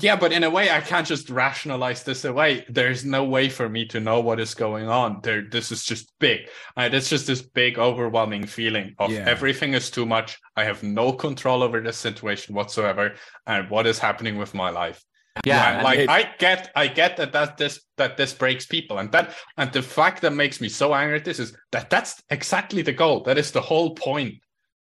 yeah, 0.00 0.16
but 0.16 0.32
in 0.32 0.42
a 0.42 0.48
way, 0.48 0.70
I 0.70 0.80
can't 0.80 1.06
just 1.06 1.28
rationalize 1.28 2.02
this 2.02 2.24
away. 2.24 2.64
There's 2.68 3.04
no 3.04 3.24
way 3.24 3.50
for 3.50 3.68
me 3.68 3.84
to 3.86 4.00
know 4.00 4.20
what 4.20 4.40
is 4.40 4.54
going 4.54 4.88
on. 4.88 5.20
There, 5.22 5.42
this 5.50 5.70
is 5.70 5.84
just 5.84 6.12
big. 6.18 6.48
It's 6.78 7.10
just 7.10 7.26
this 7.26 7.42
big, 7.42 7.78
overwhelming 7.78 8.46
feeling 8.46 8.94
of 8.98 9.10
Yeah. 9.10 9.24
everything 9.28 9.74
is 9.74 9.90
too 9.90 10.06
much. 10.06 10.38
I 10.56 10.64
have 10.64 10.82
no 10.82 11.12
control 11.12 11.62
over 11.62 11.80
this 11.80 11.98
situation 11.98 12.54
whatsoever, 12.54 13.14
and 13.46 13.68
what 13.68 13.86
is 13.86 13.98
happening 13.98 14.38
with 14.38 14.54
my 14.54 14.70
life. 14.70 15.04
Yeah, 15.44 15.74
and 15.74 15.82
like 15.82 15.98
it- 15.98 16.08
I 16.10 16.22
get, 16.38 16.70
I 16.76 16.86
get 16.88 17.16
that 17.18 17.32
that 17.32 17.56
this 17.56 17.80
that 17.96 18.16
this 18.16 18.32
breaks 18.34 18.66
people, 18.66 18.98
and 18.98 19.10
that 19.12 19.34
and 19.58 19.72
the 19.72 19.82
fact 19.82 20.22
that 20.22 20.32
makes 20.32 20.60
me 20.60 20.68
so 20.68 20.94
angry 20.94 21.16
at 21.18 21.24
this 21.24 21.38
is 21.38 21.56
that 21.70 21.90
that's 21.90 22.22
exactly 22.30 22.82
the 22.82 22.92
goal. 22.92 23.22
That 23.24 23.38
is 23.38 23.50
the 23.50 23.60
whole 23.62 23.94
point 23.94 24.34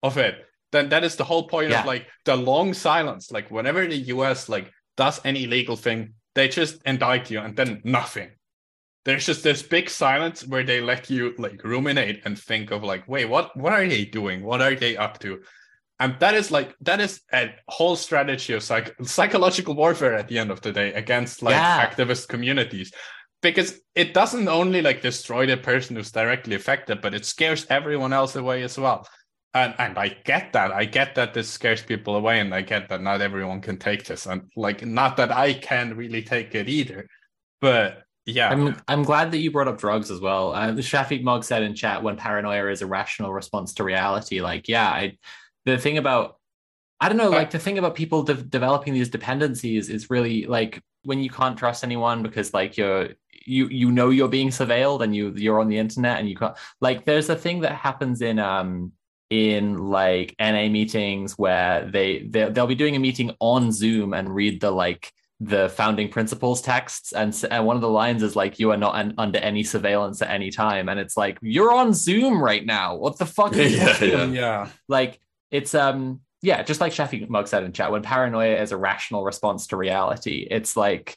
of 0.03 0.17
it. 0.17 0.35
Then 0.71 0.89
that 0.89 1.03
is 1.03 1.15
the 1.15 1.23
whole 1.23 1.47
point 1.47 1.71
Yeah. 1.71 1.81
of 1.81 1.85
like 1.85 2.07
the 2.25 2.35
long 2.35 2.73
silence. 2.73 3.31
Like 3.31 3.49
whenever 3.51 3.85
the 3.87 3.97
U.S. 4.15 4.49
like 4.49 4.71
does 4.97 5.21
any 5.23 5.45
legal 5.47 5.75
thing, 5.75 6.13
they 6.35 6.47
just 6.49 6.81
indict 6.85 7.31
you, 7.31 7.39
and 7.39 7.55
then 7.55 7.81
nothing. 7.83 8.31
There's 9.05 9.25
just 9.25 9.43
this 9.43 9.63
big 9.63 9.89
silence 9.89 10.45
where 10.45 10.63
they 10.63 10.81
let 10.81 11.09
you 11.09 11.33
like 11.37 11.63
ruminate 11.63 12.21
and 12.25 12.37
think 12.37 12.71
of 12.71 12.83
like, 12.83 13.07
wait, 13.07 13.25
what 13.25 13.55
what 13.55 13.71
are 13.71 13.87
they 13.87 14.03
doing? 14.05 14.43
What 14.43 14.61
are 14.61 14.75
they 14.75 14.97
up 14.97 15.19
to? 15.19 15.39
And 15.99 16.15
that 16.19 16.35
is 16.35 16.51
like 16.51 16.75
that 16.81 16.99
is 16.99 17.21
a 17.33 17.55
whole 17.69 17.95
strategy 17.95 18.53
of 18.53 18.61
psych- 18.63 18.95
psychological 19.03 19.75
warfare 19.75 20.13
at 20.13 20.27
the 20.27 20.37
end 20.37 20.51
of 20.51 20.61
the 20.61 20.71
day 20.73 20.93
against 20.93 21.41
like 21.41 21.53
Yeah. 21.55 21.89
activist 21.89 22.27
communities. 22.27 22.91
Because 23.41 23.79
it 23.95 24.13
doesn't 24.13 24.47
only 24.47 24.81
like 24.81 25.01
destroy 25.01 25.45
the 25.45 25.57
person 25.57 25.95
who's 25.95 26.11
directly 26.11 26.55
affected, 26.55 27.01
but 27.01 27.13
it 27.13 27.25
scares 27.25 27.65
everyone 27.69 28.11
else 28.11 28.35
away 28.35 28.63
as 28.63 28.77
well. 28.77 29.07
And 29.57 29.75
and 29.79 29.97
I 29.97 30.09
get 30.09 30.53
that. 30.53 30.71
I 30.71 30.85
get 30.85 31.15
that 31.15 31.33
this 31.33 31.49
scares 31.49 31.81
people 31.81 32.15
away, 32.15 32.39
and 32.39 32.53
I 32.53 32.61
get 32.61 32.89
that 32.89 33.01
not 33.01 33.21
everyone 33.21 33.61
can 33.61 33.77
take 33.77 34.05
this. 34.05 34.25
And 34.25 34.49
like 34.55 34.85
not 34.85 35.17
that 35.17 35.31
I 35.31 35.53
can 35.53 35.95
really 35.95 36.21
take 36.21 36.55
it 36.55 36.69
either. 36.69 37.07
But 37.61 38.03
yeah. 38.25 38.49
I'm 38.49 38.75
I'm 38.87 39.03
glad 39.03 39.31
that 39.31 39.37
you 39.37 39.51
brought 39.51 39.67
up 39.67 39.77
drugs 39.77 40.11
as 40.11 40.19
well. 40.19 40.53
Uh, 40.53 40.71
Shafiq 40.73 41.23
Mog 41.23 41.43
said 41.43 41.63
in 41.63 41.73
chat 41.73 42.03
when 42.03 42.17
paranoia 42.17 42.69
is 42.69 42.81
a 42.81 42.87
rational 42.87 43.33
response 43.33 43.73
to 43.75 43.83
reality. 43.83 44.41
Like, 44.41 44.67
yeah, 44.67 44.89
I 44.89 45.17
the 45.65 45.77
thing 45.77 45.97
about 45.97 46.37
I 46.99 47.09
don't 47.09 47.17
know, 47.17 47.29
like 47.29 47.51
the 47.51 47.59
thing 47.59 47.77
about 47.77 47.93
people 47.93 48.23
de- 48.23 48.33
developing 48.33 48.93
these 48.93 49.09
dependencies 49.09 49.89
is 49.89 50.09
really 50.09 50.45
like 50.45 50.81
when 51.03 51.19
you 51.19 51.29
can't 51.29 51.57
trust 51.57 51.83
anyone 51.83 52.23
because 52.23 52.53
like 52.53 52.75
you're 52.75 53.09
you 53.45 53.67
you 53.69 53.91
know 53.91 54.09
you're 54.09 54.27
being 54.27 54.49
surveilled 54.49 55.01
and 55.01 55.15
you 55.15 55.31
you're 55.35 55.61
on 55.61 55.69
the 55.69 55.77
internet 55.77 56.19
and 56.19 56.27
you 56.27 56.35
can't 56.35 56.55
like 56.81 57.05
there's 57.05 57.29
a 57.29 57.35
thing 57.35 57.61
that 57.61 57.73
happens 57.73 58.21
in 58.21 58.39
um 58.39 58.91
in 59.29 59.77
like 59.77 60.35
NA 60.39 60.69
meetings 60.69 61.37
where 61.37 61.89
they 61.91 62.19
they 62.29 62.49
they'll 62.49 62.67
be 62.67 62.75
doing 62.75 62.95
a 62.95 62.99
meeting 62.99 63.35
on 63.39 63.71
Zoom 63.71 64.13
and 64.13 64.33
read 64.33 64.61
the 64.61 64.71
like 64.71 65.11
the 65.39 65.69
founding 65.69 66.09
principles 66.09 66.61
texts 66.61 67.11
and, 67.13 67.45
and 67.51 67.63
one 67.63 67.75
of 67.75 67.81
the 67.81 67.89
lines 67.89 68.23
is 68.23 68.35
like 68.35 68.57
you 68.57 68.71
are 68.71 68.77
not 68.77 68.95
an, 68.95 69.13
under 69.19 69.37
any 69.39 69.63
surveillance 69.63 70.19
at 70.21 70.31
any 70.31 70.49
time 70.49 70.89
and 70.89 70.99
it's 70.99 71.15
like 71.15 71.37
you're 71.41 71.71
on 71.71 71.93
zoom 71.93 72.41
right 72.41 72.65
now 72.65 72.95
what 72.95 73.19
the 73.19 73.25
fuck 73.25 73.53
are 73.53 73.61
you 73.61 73.77
Yeah, 73.77 74.03
yeah. 74.03 74.25
yeah. 74.25 74.69
like 74.87 75.19
it's 75.51 75.75
um 75.75 76.21
yeah 76.41 76.63
just 76.63 76.81
like 76.81 76.91
Shafi 76.91 77.29
Mug 77.29 77.47
said 77.47 77.63
in 77.63 77.71
chat 77.71 77.91
when 77.91 78.01
paranoia 78.01 78.59
is 78.59 78.71
a 78.71 78.77
rational 78.77 79.23
response 79.23 79.67
to 79.67 79.77
reality 79.77 80.47
it's 80.49 80.75
like 80.75 81.15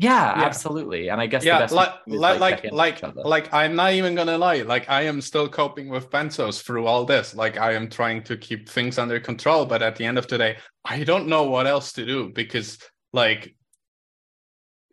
yeah, 0.00 0.38
Yeah. 0.38 0.44
absolutely 0.46 1.08
and 1.10 1.20
i 1.20 1.26
guess 1.26 1.42
the 1.42 1.48
yeah 1.48 1.58
best 1.60 1.74
like 1.74 1.92
like 2.06 2.40
like 2.40 2.72
like, 2.72 3.02
like 3.34 3.46
i'm 3.54 3.74
not 3.76 3.92
even 3.92 4.14
gonna 4.14 4.38
lie 4.38 4.62
like 4.62 4.88
i 4.88 5.02
am 5.02 5.20
still 5.20 5.48
coping 5.48 5.88
with 5.88 6.10
benzos 6.10 6.62
through 6.64 6.86
all 6.86 7.04
this 7.04 7.34
like 7.34 7.56
i 7.58 7.72
am 7.74 7.88
trying 7.88 8.22
to 8.24 8.36
keep 8.36 8.68
things 8.68 8.98
under 8.98 9.20
control 9.20 9.66
but 9.66 9.82
at 9.82 9.94
the 9.96 10.04
end 10.04 10.16
of 10.18 10.26
the 10.28 10.38
day 10.38 10.56
i 10.84 11.04
don't 11.04 11.26
know 11.28 11.44
what 11.44 11.66
else 11.66 11.92
to 11.92 12.04
do 12.06 12.30
because 12.34 12.78
like 13.12 13.54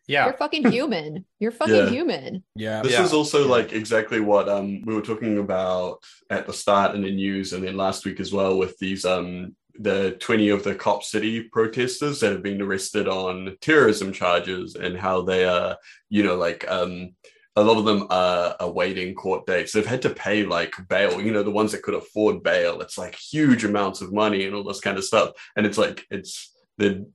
yeah 0.07 0.25
You're 0.25 0.37
fucking 0.37 0.71
human. 0.77 1.25
You're 1.37 1.51
fucking 1.51 1.75
Yeah. 1.75 1.89
human. 1.89 2.43
Yeah. 2.55 2.81
This 2.81 2.93
Yeah. 2.93 3.03
is 3.03 3.13
also 3.13 3.43
Yeah. 3.43 3.51
like 3.57 3.73
exactly 3.73 4.21
what 4.21 4.47
um 4.47 4.81
we 4.85 4.95
were 4.95 5.01
talking 5.11 5.37
about 5.37 5.99
at 6.29 6.47
the 6.47 6.53
start 6.53 6.95
in 6.95 7.01
the 7.01 7.11
news 7.11 7.51
and 7.53 7.61
then 7.63 7.75
last 7.75 8.05
week 8.05 8.19
as 8.21 8.31
well 8.31 8.57
with 8.57 8.77
these 8.79 9.03
um 9.03 9.53
the 9.79 10.17
20 10.19 10.49
of 10.49 10.63
the 10.63 10.75
cop 10.75 11.03
city 11.03 11.43
protesters 11.43 12.19
that 12.19 12.31
have 12.31 12.43
been 12.43 12.61
arrested 12.61 13.07
on 13.07 13.55
terrorism 13.61 14.11
charges 14.11 14.75
and 14.75 14.97
how 14.97 15.21
they 15.21 15.45
are 15.45 15.77
you 16.09 16.23
know 16.23 16.35
like 16.35 16.69
um 16.69 17.11
a 17.55 17.63
lot 17.63 17.77
of 17.77 17.85
them 17.85 18.05
are 18.11 18.55
awaiting 18.59 19.15
court 19.15 19.47
dates. 19.47 19.71
They've 19.71 19.83
had 19.83 20.03
to 20.03 20.11
pay 20.11 20.43
like 20.43 20.75
bail 20.89 21.19
you 21.19 21.31
know 21.31 21.41
the 21.41 21.49
ones 21.49 21.71
that 21.71 21.81
could 21.81 21.95
afford 21.95 22.43
bail. 22.43 22.81
It's 22.81 22.99
like 22.99 23.15
huge 23.15 23.63
amounts 23.63 24.01
of 24.01 24.13
money 24.13 24.45
and 24.45 24.55
all 24.55 24.63
this 24.63 24.79
kind 24.79 24.95
of 24.95 25.03
stuff. 25.03 25.31
And 25.55 25.65
it's 25.65 25.77
like 25.77 26.05
it's 26.11 26.53
the 26.77 27.07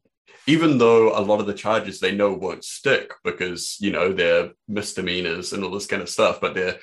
even 0.47 0.79
though 0.79 1.17
a 1.17 1.23
lot 1.23 1.41
of 1.41 1.47
the 1.47 1.55
charges 1.55 2.01
they 2.01 2.13
know 2.13 2.33
won't 2.33 2.65
stick 2.65 3.13
because 3.25 3.77
you 3.81 3.93
know 3.93 4.13
they're 4.13 4.51
misdemeanors 4.69 5.53
and 5.53 5.63
all 5.63 5.71
this 5.71 5.87
kind 5.87 6.03
of 6.03 6.09
stuff 6.09 6.41
but 6.41 6.55
they're 6.55 6.79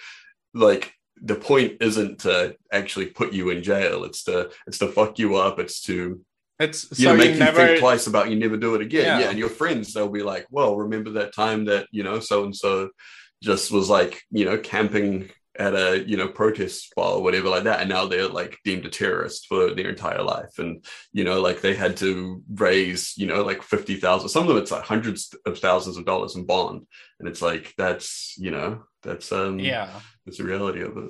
like 0.53 0.93
the 1.22 1.35
point 1.35 1.77
isn't 1.81 2.19
to 2.19 2.56
actually 2.72 3.07
put 3.07 3.33
you 3.33 3.49
in 3.49 3.61
jail 3.64 4.03
it's 4.03 4.23
to 4.23 4.49
it's 4.67 4.77
to 4.80 4.88
fuck 4.88 5.19
you 5.19 5.35
up 5.35 5.59
it's 5.59 5.81
to 5.81 6.22
it's 6.59 6.88
you 6.91 7.06
so 7.06 7.11
know 7.11 7.17
make 7.17 7.33
you 7.33 7.39
never 7.39 7.67
think 7.67 7.80
twice 7.80 8.07
about 8.07 8.30
you 8.30 8.35
never 8.38 8.57
do 8.57 8.75
it 8.75 8.81
again 8.81 9.06
Yeah. 9.06 9.19
yeah. 9.19 9.30
and 9.30 9.39
your 9.39 9.49
friends 9.49 9.93
they'll 9.93 10.09
be 10.09 10.23
like 10.23 10.45
well 10.51 10.75
remember 10.77 11.11
that 11.11 11.33
time 11.33 11.65
that 11.65 11.88
you 11.91 12.03
know 12.03 12.19
so 12.19 12.43
and 12.43 12.56
so 12.56 12.89
just 13.43 13.72
was 13.72 13.89
like 13.89 14.22
you 14.31 14.45
know 14.45 14.57
camping 14.57 15.30
at 15.57 15.73
a 15.75 16.03
you 16.07 16.15
know 16.15 16.27
protest 16.27 16.89
spot 16.89 17.15
or 17.17 17.22
whatever 17.23 17.49
like 17.49 17.64
that 17.64 17.81
and 17.81 17.89
now 17.89 18.06
they're 18.06 18.30
like 18.30 18.57
deemed 18.64 18.85
a 18.85 18.89
terrorist 18.89 19.45
for 19.48 19.73
their 19.73 19.89
entire 19.89 20.22
life 20.23 20.57
and 20.57 20.85
you 21.11 21.23
know 21.25 21.41
like 21.41 21.59
they 21.59 21.73
had 21.75 21.98
to 21.98 22.41
raise 22.53 23.14
you 23.17 23.25
know 23.27 23.43
like 23.43 23.61
50,000 23.61 24.30
some 24.30 24.43
of 24.43 24.48
them 24.49 24.57
it's 24.57 24.72
like 24.72 24.83
hundreds 24.83 25.33
of 25.45 25.59
thousands 25.59 25.98
of 25.98 26.06
dollars 26.06 26.35
in 26.38 26.45
bond 26.45 26.85
and 27.19 27.27
it's 27.27 27.41
like 27.41 27.73
that's 27.77 28.35
you 28.38 28.51
know 28.51 28.83
that's 29.03 29.31
um 29.33 29.59
Yeah. 29.59 29.89
That's 30.30 30.38
the 30.38 30.43
reality 30.43 30.82
of 30.82 30.95
it 30.98 31.09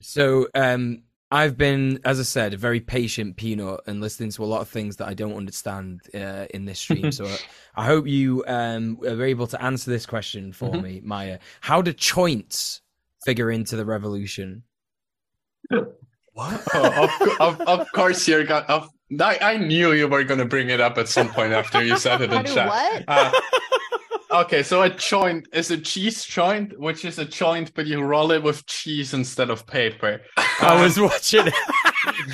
So, 0.00 0.48
um, 0.54 1.02
I've 1.32 1.56
been, 1.56 2.00
as 2.04 2.18
I 2.18 2.24
said, 2.24 2.54
a 2.54 2.56
very 2.56 2.80
patient 2.80 3.36
peanut 3.36 3.82
and 3.86 4.00
listening 4.00 4.30
to 4.32 4.42
a 4.42 4.46
lot 4.46 4.62
of 4.62 4.68
things 4.68 4.96
that 4.96 5.06
I 5.06 5.14
don't 5.14 5.34
understand 5.36 6.00
uh, 6.12 6.46
in 6.52 6.64
this 6.64 6.80
stream. 6.80 7.12
so, 7.18 7.26
uh, 7.26 7.36
I 7.76 7.84
hope 7.86 8.08
you 8.08 8.42
um, 8.48 8.98
are 9.06 9.22
able 9.22 9.46
to 9.46 9.62
answer 9.62 9.90
this 9.92 10.06
question 10.06 10.52
for 10.52 10.74
Mhm. 10.74 10.82
me, 10.82 11.00
Maia. 11.04 11.38
How 11.60 11.82
do 11.82 11.92
choints 11.92 12.82
figure 13.24 13.48
into 13.50 13.76
the 13.76 13.84
revolution? 13.84 14.64
what 16.32 16.62
Oh, 16.74 17.04
of, 17.04 17.40
of, 17.40 17.60
of 17.68 17.92
course 17.92 18.26
you're 18.26 18.44
gonna. 18.44 18.64
Of, 18.66 18.88
I, 19.20 19.38
I 19.40 19.56
knew 19.56 19.92
you 19.92 20.08
were 20.08 20.24
gonna 20.24 20.44
bring 20.44 20.70
it 20.70 20.80
up 20.80 20.98
at 20.98 21.08
some 21.08 21.28
point 21.28 21.52
after 21.52 21.84
you 21.84 21.96
said 21.96 22.22
it 22.22 22.30
How 22.30 22.38
in 22.40 22.44
do 22.46 22.54
chat. 22.54 22.66
what? 22.68 23.04
Uh, 23.06 23.40
okay, 24.30 24.62
so 24.62 24.82
a 24.82 24.90
joint 24.90 25.48
is 25.52 25.70
a 25.70 25.78
cheese 25.78 26.24
joint, 26.24 26.78
which 26.78 27.04
is 27.04 27.18
a 27.18 27.24
joint, 27.24 27.72
but 27.74 27.86
you 27.86 28.00
roll 28.02 28.32
it 28.32 28.42
with 28.42 28.66
cheese 28.66 29.14
instead 29.14 29.50
of 29.50 29.66
paper. 29.66 30.20
I 30.60 30.80
was 30.82 30.98
watching. 30.98 31.46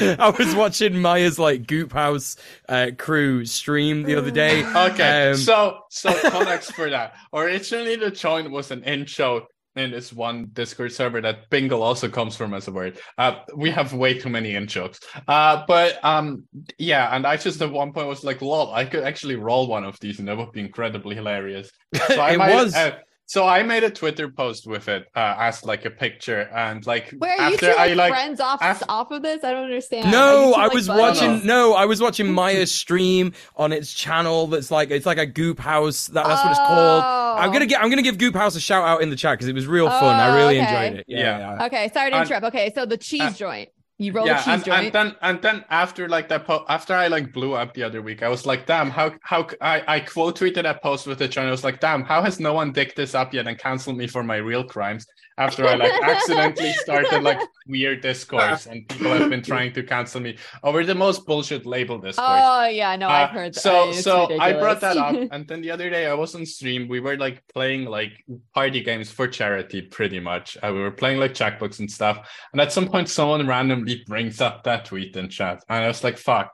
I 0.01 0.35
was 0.39 0.55
watching 0.55 1.01
Maia's 1.01 1.39
like 1.39 1.67
Goop 1.67 1.93
House 1.93 2.37
uh, 2.69 2.91
crew 2.97 3.45
stream 3.45 4.03
the 4.05 4.17
other 4.17 4.31
day. 4.31 4.65
Okay, 4.65 5.31
Um, 5.31 5.37
so 5.37 5.81
so 5.91 6.13
context 6.31 6.73
for 6.75 6.91
that. 6.91 7.15
Originally, 7.33 7.97
the 7.97 8.11
joint 8.11 8.51
was 8.51 8.71
an 8.71 8.83
intro 8.85 9.47
in 9.77 9.91
this 9.91 10.13
one 10.13 10.47
Discord 10.53 10.93
server 10.93 11.21
that 11.21 11.49
bingle 11.51 11.83
also 11.83 12.09
comes 12.09 12.35
from 12.37 12.55
as 12.55 12.67
a 12.69 12.73
word. 12.73 12.99
Uh, 13.19 13.41
we 13.55 13.71
have 13.71 13.93
way 13.93 14.19
too 14.19 14.29
many 14.29 14.55
in 14.55 14.67
jokes. 14.67 15.01
Uh, 15.29 15.65
but 15.69 16.03
um, 16.05 16.45
yeah, 16.79 17.15
and 17.15 17.27
I 17.27 17.37
just 17.37 17.61
at 17.61 17.71
one 17.71 17.93
point 17.93 18.09
was 18.09 18.25
like, 18.25 18.41
"Lol, 18.43 18.73
I 18.73 18.85
could 18.85 19.05
actually 19.05 19.37
roll 19.37 19.67
one 19.69 19.85
of 19.85 19.99
these, 20.01 20.19
and 20.19 20.29
that 20.29 20.37
would 20.37 20.53
be 20.53 20.61
incredibly 20.61 21.15
hilarious." 21.15 21.71
So 22.09 22.21
I 22.21 22.33
It 22.33 22.39
made, 22.39 22.55
was. 22.55 22.75
uh, 22.75 22.99
so 23.27 23.47
I 23.47 23.63
made 23.63 23.85
a 23.85 23.91
Twitter 23.91 24.29
post 24.31 24.67
with 24.67 24.89
it 24.89 25.07
uh, 25.15 25.35
as 25.39 25.65
like 25.65 25.85
a 25.85 25.91
picture, 25.91 26.49
and 26.55 26.87
like 26.87 27.11
Where 27.19 27.33
are 27.33 27.49
you 27.51 27.55
after 27.57 27.73
two 27.73 27.79
I 27.79 27.87
like, 27.89 27.97
like 27.97 28.13
friends 28.13 28.41
off 28.41 28.61
af- 28.63 28.83
off 28.89 29.11
of 29.11 29.23
this? 29.23 29.45
I 29.45 29.53
don't 29.53 29.65
understand. 29.65 30.11
No, 30.11 30.53
two, 30.55 30.61
I 30.61 30.69
was 30.69 30.87
buddies? 30.87 31.21
watching. 31.21 31.47
No, 31.47 31.75
I 31.75 31.85
was 31.87 32.01
watching 32.01 32.33
Maia's 32.33 32.73
stream 32.73 33.33
on 33.57 33.73
its 33.73 33.93
channel. 33.93 34.47
That's 34.47 34.71
like 34.71 34.91
it's 34.91 35.07
like 35.07 35.19
a 35.19 35.27
Goop 35.27 35.59
House. 35.59 36.07
That, 36.09 36.25
that's 36.27 36.43
what 36.43 36.51
it's 36.53 36.61
called. 36.61 37.03
I'm 37.05 37.53
gonna 37.53 37.65
Oh. 37.65 37.69
get. 37.69 37.83
I'm 37.83 37.91
gonna 37.91 38.03
give 38.03 38.17
Goop 38.19 38.35
House 38.35 38.57
a 38.57 38.61
shout 38.61 38.85
out 38.87 39.03
in 39.03 39.11
the 39.11 39.17
chat 39.17 39.35
because 39.35 39.49
it 39.49 39.55
was 39.55 39.67
real 39.67 39.91
fun. 39.91 40.19
I 40.21 40.37
really 40.37 40.59
Oh, 40.59 40.63
okay. 40.63 40.87
enjoyed 40.87 41.01
it. 41.01 41.07
Yeah. 41.09 41.19
Yeah. 41.19 41.39
yeah. 41.59 41.67
Okay, 41.67 41.91
sorry 41.93 42.11
to 42.11 42.17
And- 42.17 42.27
interrupt. 42.31 42.47
Okay, 42.47 42.73
so 42.75 42.87
the 42.87 42.97
cheese 42.97 43.21
uh, 43.23 43.31
joint. 43.33 43.69
You 43.99 44.13
roll 44.13 44.27
yeah, 44.27 44.35
the 44.35 44.39
cheese 44.41 44.55
and, 44.55 44.65
joint. 44.65 44.85
and 44.85 44.93
then 44.93 45.17
and 45.23 45.43
then 45.43 45.65
after 45.71 46.07
like 46.07 46.29
that 46.29 46.47
po- 46.47 46.67
after 46.69 46.93
I 46.93 47.09
like 47.09 47.33
blew 47.33 47.55
up 47.55 47.73
the 47.73 47.83
other 47.83 48.03
week, 48.03 48.23
I 48.23 48.29
was 48.29 48.45
like, 48.45 48.67
damn, 48.67 48.91
how 48.91 49.15
how 49.23 49.49
I 49.61 49.83
I 49.89 50.01
quote 50.01 50.39
tweeted 50.39 50.65
that 50.65 50.83
post 50.83 51.07
with 51.07 51.19
the 51.19 51.29
channel. 51.29 51.49
I 51.49 51.53
was 51.53 51.65
like, 51.65 51.81
damn, 51.81 52.03
how 52.03 52.23
has 52.23 52.39
no 52.39 52.53
one 52.53 52.73
dicked 52.73 52.97
this 52.97 53.15
up 53.15 53.33
yet 53.33 53.47
and 53.47 53.59
canceled 53.59 53.97
me 53.97 54.07
for 54.07 54.23
my 54.23 54.37
real 54.37 54.65
crimes? 54.65 55.07
After 55.39 55.67
I 55.67 55.75
like 55.75 55.93
accidentally 56.03 56.73
started 56.87 57.23
like 57.23 57.41
weird 57.67 58.01
discourse 58.01 58.65
and 58.67 58.89
people 58.89 59.13
have 59.13 59.29
been 59.29 59.43
trying 59.43 59.73
to 59.75 59.83
cancel 59.83 60.21
me 60.21 60.39
over 60.63 60.83
the 60.85 60.95
most 60.95 61.27
bullshit 61.27 61.67
label 61.67 61.99
discourse. 61.99 62.27
oh 62.43 62.67
yeah, 62.67 62.97
no, 62.97 63.09
I've 63.09 63.29
Uh, 63.31 63.33
heard 63.33 63.55
that. 63.55 63.61
So 63.61 63.91
It's 63.91 64.03
so 64.03 64.29
I 64.41 64.55
brought 64.55 64.81
that 64.81 64.97
up, 64.97 65.15
and 65.33 65.47
then 65.47 65.61
the 65.61 65.71
other 65.71 65.91
day 65.91 66.07
I 66.07 66.15
was 66.15 66.35
on 66.35 66.47
stream. 66.47 66.89
We 66.89 67.01
were 67.01 67.17
like 67.19 67.43
playing 67.53 67.85
like 67.85 68.25
party 68.55 68.81
games 68.83 69.11
for 69.11 69.29
charity, 69.29 69.83
pretty 69.83 70.21
much. 70.21 70.57
Uh, 70.63 70.73
we 70.73 70.81
were 70.81 70.91
playing 70.91 71.19
like 71.21 71.35
Jackbox 71.35 71.81
and 71.81 71.91
stuff. 71.91 72.17
And 72.53 72.61
at 72.61 72.73
some 72.73 72.89
point, 72.89 73.09
someone 73.11 73.47
randomly 73.47 74.03
brings 74.07 74.41
up 74.41 74.65
that 74.65 74.87
tweet 74.87 75.17
in 75.17 75.29
chat, 75.29 75.63
and 75.69 75.85
I 75.85 75.89
was 75.89 76.03
like, 76.03 76.17
"Fuck." 76.17 76.51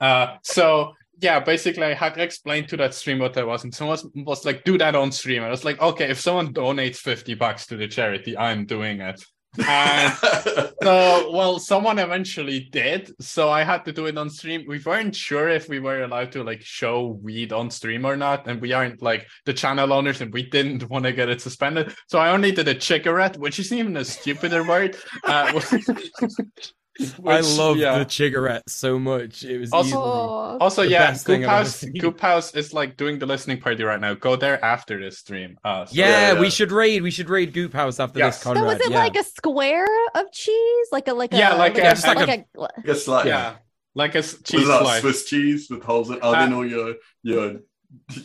Uh, 0.00 0.36
so 0.42 0.92
yeah, 1.20 1.40
basically, 1.40 1.84
I 1.84 1.94
had 1.94 2.14
to 2.14 2.22
explain 2.22 2.66
to 2.68 2.76
that 2.78 2.94
stream 2.94 3.18
what 3.18 3.34
that 3.34 3.46
was, 3.46 3.64
and 3.64 3.74
someone 3.74 3.92
was, 3.92 4.10
was 4.14 4.44
like, 4.44 4.64
"Do 4.64 4.78
that 4.78 4.94
on 4.94 5.12
stream." 5.12 5.42
I 5.42 5.50
was 5.50 5.64
like, 5.64 5.80
"Okay, 5.80 6.10
if 6.10 6.20
someone 6.20 6.52
donates 6.52 6.96
fifty 6.96 7.34
bucks 7.34 7.66
to 7.66 7.76
the 7.76 7.88
charity, 7.88 8.36
I'm 8.36 8.66
doing 8.66 9.00
it." 9.00 9.24
And 9.66 10.12
so 10.82 11.30
well 11.32 11.58
someone 11.58 11.98
eventually 11.98 12.68
did 12.70 13.10
so 13.20 13.50
i 13.50 13.64
had 13.64 13.84
to 13.84 13.92
do 13.92 14.06
it 14.06 14.16
on 14.16 14.28
stream 14.28 14.64
we 14.68 14.78
weren't 14.78 15.16
sure 15.16 15.48
if 15.48 15.68
we 15.68 15.80
were 15.80 16.02
allowed 16.02 16.30
to 16.32 16.44
like 16.44 16.60
show 16.60 17.18
weed 17.22 17.52
on 17.52 17.70
stream 17.70 18.04
or 18.04 18.16
not 18.16 18.46
and 18.46 18.60
we 18.60 18.72
aren't 18.72 19.02
like 19.02 19.26
the 19.46 19.52
channel 19.52 19.92
owners 19.92 20.20
and 20.20 20.32
we 20.32 20.48
didn't 20.48 20.88
want 20.90 21.04
to 21.04 21.12
get 21.12 21.30
it 21.30 21.40
suspended 21.40 21.94
so 22.06 22.18
i 22.18 22.30
only 22.30 22.52
did 22.52 22.68
a 22.68 22.80
cigarette 22.80 23.38
which 23.38 23.58
is 23.58 23.72
even 23.72 23.96
a 23.96 24.04
stupider 24.04 24.62
word 24.64 24.96
uh, 25.24 25.58
I 27.26 27.40
love 27.40 27.76
yeah. 27.76 28.02
the 28.02 28.10
cigarette 28.10 28.68
so 28.68 28.98
much. 28.98 29.44
It 29.44 29.58
was 29.58 29.72
Also- 29.72 30.00
also 30.00 30.82
the 30.82 30.88
yeah 30.90 31.10
best 31.12 31.24
goop 31.26 31.40
I've 31.42 31.46
house 31.46 31.84
goop 31.84 32.18
house 32.20 32.54
is 32.54 32.72
like 32.74 32.96
doing 32.96 33.18
the 33.18 33.26
listening 33.26 33.60
party 33.60 33.84
right 33.84 34.00
now 34.00 34.14
go 34.14 34.34
there 34.36 34.62
after 34.64 34.98
this 34.98 35.18
stream 35.18 35.58
uh 35.64 35.86
so- 35.86 35.92
yeah, 35.94 36.32
yeah. 36.32 36.40
we 36.40 36.50
should 36.50 36.72
raid. 36.72 37.02
We 37.02 37.10
should 37.10 37.28
raid 37.30 37.52
Goop 37.52 37.72
House 37.72 38.00
after 38.00 38.18
Yes. 38.18 38.36
this, 38.36 38.42
So 38.44 38.54
Conrad. 38.54 38.78
was 38.78 38.86
it 38.86 38.90
yeah. 38.92 38.98
like 38.98 39.16
a 39.16 39.24
square 39.24 39.86
of 40.14 40.32
cheese, 40.32 40.86
like 40.90 41.06
a 41.08 41.14
like 41.14 41.32
Yeah, 41.32 41.54
a 41.54 41.58
like 41.58 41.78
a- 41.78 41.82
just 41.82 42.06
like 42.06 42.18
like 42.26 42.46
a, 42.56 42.68
It's 42.84 43.06
like 43.06 43.26
yeah 43.26 43.56
like 43.94 44.14
a 44.14 44.18
s- 44.18 44.34
was 44.34 44.42
cheese 44.42 44.66
that 44.66 44.80
slice 44.82 45.00
Swiss 45.02 45.24
cheese 45.24 45.68
with 45.70 45.82
holes 45.82 46.10
in? 46.10 46.18
Oh, 46.22 46.32
Uh, 46.32 46.40
then 46.40 46.52
all 46.52 46.66
your 46.66 46.94
your 47.22 47.60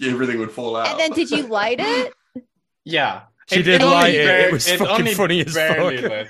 everything 0.04 0.40
would 0.40 0.52
fall 0.52 0.76
out. 0.76 0.88
and 0.88 1.00
then 1.00 1.12
did 1.12 1.30
you 1.32 1.44
light 1.48 1.80
it? 1.80 2.14
Yeah. 2.86 3.24
She 3.48 3.62
did 3.62 3.82
only 3.82 3.94
light 3.96 4.16
it. 4.16 4.26
bar- 4.28 4.40
It 4.48 4.52
was 4.54 4.72
fucking 4.72 5.16
funny 5.16 5.42
as 5.46 5.54
fuck. 5.54 5.78
lit. 5.78 6.28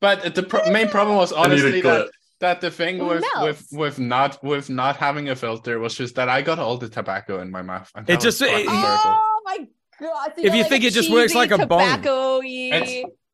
But 0.00 0.34
the 0.34 0.42
pro- 0.42 0.70
main 0.70 0.88
problem 0.88 1.16
was 1.16 1.32
I 1.36 1.42
need 1.44 1.50
a 1.50 1.52
honestly 1.52 1.80
that, 1.82 2.08
that 2.40 2.60
the 2.60 2.70
thing 2.70 3.00
oh, 3.00 3.08
with, 3.08 3.24
with 3.42 3.66
with 3.72 3.98
not 3.98 4.42
with 4.44 4.68
not 4.70 4.96
having 4.96 5.28
a 5.30 5.36
filter 5.36 5.78
was 5.78 5.94
just 5.94 6.14
that 6.16 6.28
I 6.28 6.42
got 6.42 6.58
all 6.58 6.76
the 6.76 6.88
tobacco 6.88 7.40
in 7.40 7.50
my 7.50 7.62
mouth. 7.62 7.90
And 7.94 8.08
It 8.08 8.20
just- 8.20 8.42
it- 8.42 8.66
Oh 8.68 9.40
my 9.44 9.58
god! 10.00 10.32
So 10.36 10.42
If 10.42 10.54
you 10.54 10.60
like 10.62 10.68
think 10.68 10.84
it 10.84 10.92
just 10.92 11.10
works 11.10 11.34
like 11.34 11.50
a 11.50 11.66
bong. 11.66 12.02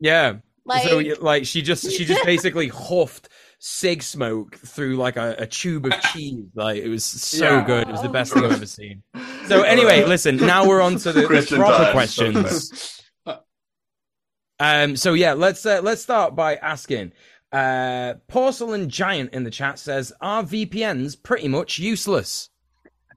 yeah. 0.01 0.35
like 0.65 0.85
so 0.89 0.97
y- 0.99 1.15
like 1.21 1.45
she 1.47 1.63
just 1.63 1.91
she 1.91 2.05
just 2.05 2.25
basically 2.33 2.69
huffed 2.69 3.29
cig 3.59 4.03
smoke 4.03 4.57
through 4.57 4.97
like 4.97 5.17
a, 5.17 5.35
a 5.39 5.47
tube 5.47 5.87
of 5.87 5.93
cheese. 6.13 6.45
Like 6.55 6.79
it 6.83 6.89
was 6.89 7.05
so 7.05 7.45
Yeah. 7.59 7.65
good. 7.65 7.89
It 7.89 7.93
was 7.93 8.03
the 8.03 8.09
best 8.09 8.33
thing 8.33 8.45
I've 8.45 8.53
ever 8.53 8.67
seen. 8.67 9.03
So 9.49 9.63
anyway, 9.63 10.05
listen. 10.05 10.37
Now 10.37 10.67
we're 10.67 10.81
on 10.81 10.97
to 10.99 11.13
the, 11.13 11.23
the 11.23 11.57
proper 11.57 11.85
time. 11.85 11.93
questions. 11.93 13.02
Um. 14.63 14.97
So 14.97 15.15
yeah, 15.15 15.33
let's 15.33 15.67
uh, 15.67 15.81
let's 15.83 16.03
start 16.03 16.37
by 16.37 16.55
asking. 16.57 17.13
Uh, 17.51 18.15
Porcelain 18.29 18.89
Giant 18.89 19.35
in 19.35 19.43
the 19.43 19.51
chat 19.51 19.81
says, 19.81 20.13
"Are 20.21 20.45
VPNs 20.45 21.21
pretty 21.21 21.49
much 21.49 21.81
useless?" 21.81 22.49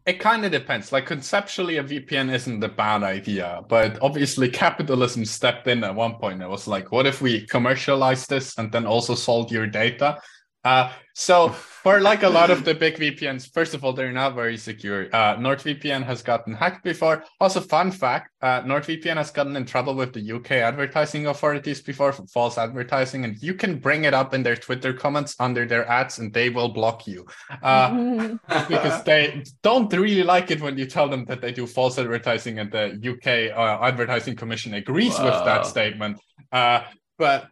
It 0.08 0.20
kind 0.20 0.44
of 0.44 0.52
depends. 0.52 0.92
Like 0.92 1.06
conceptually, 1.06 1.78
a 1.78 1.84
VPN 1.84 2.34
isn't 2.34 2.64
a 2.64 2.68
bad 2.68 3.04
idea, 3.04 3.62
but 3.70 4.00
obviously 4.02 4.50
capitalism 4.50 5.24
stepped 5.24 5.68
in 5.68 5.84
at 5.84 5.94
one 5.94 6.16
point. 6.16 6.42
It 6.42 6.50
was 6.50 6.68
like, 6.68 6.92
what 6.92 7.08
if 7.08 7.22
we 7.22 7.46
commercialize 7.48 8.28
this 8.28 8.56
and 8.60 8.72
then 8.72 8.86
also 8.86 9.16
sold 9.16 9.52
your 9.52 9.66
data? 9.66 10.20
Uh, 10.66 10.92
so 11.14 11.50
for 11.50 12.02
like 12.02 12.24
a 12.24 12.30
lot 12.30 12.50
of 12.50 12.66
the 12.66 12.74
big 12.74 12.95
VPNs, 12.95 13.53
first 13.53 13.76
of 13.76 13.85
all, 13.85 13.94
they're 13.94 14.11
not 14.11 14.34
very 14.34 14.58
secure. 14.58 15.06
Uh, 15.14 15.38
NordVPN 15.38 16.03
has 16.03 16.24
gotten 16.24 16.53
hacked 16.53 16.84
before. 16.84 17.24
Also, 17.40 17.61
fun 17.61 17.92
fact: 17.92 18.32
uh, 18.42 18.64
NordVPN 18.64 19.16
has 19.16 19.30
gotten 19.30 19.56
in 19.56 19.66
trouble 19.66 19.94
with 19.94 20.11
the 20.11 20.32
UK 20.32 20.53
advertising 20.53 21.27
authorities 21.27 21.82
before 21.82 22.11
for 22.11 22.26
false 22.26 22.58
advertising, 22.58 23.24
and 23.24 23.42
you 23.42 23.53
can 23.53 23.80
bring 23.80 24.06
it 24.06 24.14
up 24.16 24.34
in 24.34 24.42
their 24.42 24.56
Twitter 24.56 24.92
comments 24.92 25.35
under 25.40 25.66
their 25.68 25.88
ads, 25.88 26.18
and 26.18 26.34
they 26.34 26.50
will 26.50 26.69
block 26.69 27.08
you. 27.08 27.26
Uh, 27.61 28.35
because 28.68 29.03
they 29.03 29.44
don't 29.61 29.94
really 29.94 30.24
like 30.24 30.50
it 30.50 30.60
when 30.60 30.77
you 30.77 30.88
tell 30.88 31.08
them 31.08 31.24
that 31.26 31.40
they 31.40 31.52
do 31.52 31.68
false 31.68 32.00
advertising 32.00 32.60
and 32.60 32.72
the 32.72 32.85
UK 33.11 33.56
uh, 33.56 33.85
advertising 33.85 34.35
commission 34.35 34.74
agrees 34.74 35.18
with 35.19 35.45
that 35.45 35.68
statement. 35.68 36.19
Uh, 36.52 36.82
but 37.18 37.50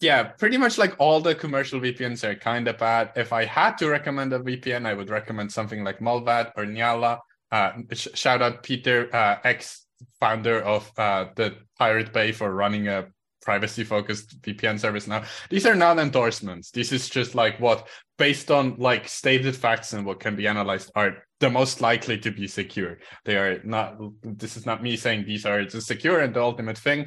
yeah, 0.00 0.22
pretty 0.24 0.56
much 0.56 0.78
like 0.78 0.94
all 0.98 1.20
the 1.20 1.34
commercial 1.34 1.80
VPNs 1.80 2.24
are 2.24 2.34
kind 2.34 2.66
of 2.68 2.78
bad. 2.78 3.12
If 3.16 3.32
I 3.32 3.44
had 3.44 3.76
to 3.78 3.88
recommend 3.88 4.32
a 4.32 4.38
VPN, 4.38 4.86
I 4.86 4.94
would 4.94 5.10
recommend 5.10 5.52
something 5.52 5.84
like 5.84 5.98
Mullvad 5.98 6.52
or 6.56 6.64
Njalla. 6.64 7.18
Uh, 7.52 7.72
sh- 7.92 8.08
shout 8.14 8.40
out 8.40 8.62
Peter, 8.62 9.14
uh, 9.14 9.36
ex 9.44 9.86
founder 10.18 10.60
of 10.62 10.90
uh, 10.96 11.26
the 11.36 11.56
Pirate 11.78 12.12
Bay 12.12 12.32
for 12.32 12.54
running 12.54 12.88
a 12.88 13.08
privacy 13.42 13.84
focused 13.84 14.40
VPN 14.42 14.78
service 14.78 15.06
now. 15.06 15.24
These 15.48 15.66
are 15.66 15.74
not 15.74 15.98
endorsements. 15.98 16.70
This 16.70 16.92
is 16.92 17.08
just 17.08 17.34
like 17.34 17.58
what 17.58 17.88
based 18.18 18.50
on 18.50 18.76
like 18.78 19.08
stated 19.08 19.56
facts 19.56 19.92
and 19.92 20.04
what 20.04 20.20
can 20.20 20.36
be 20.36 20.46
analyzed 20.46 20.90
are 20.94 21.24
the 21.40 21.50
most 21.50 21.80
likely 21.80 22.18
to 22.18 22.30
be 22.30 22.46
secure. 22.46 22.98
They 23.24 23.36
are 23.36 23.60
not 23.64 23.96
this 24.22 24.56
is 24.56 24.66
not 24.66 24.82
me 24.82 24.96
saying 24.96 25.24
these 25.24 25.46
are 25.46 25.64
the 25.64 25.80
secure 25.80 26.20
and 26.20 26.34
the 26.34 26.42
ultimate 26.42 26.78
thing. 26.78 27.06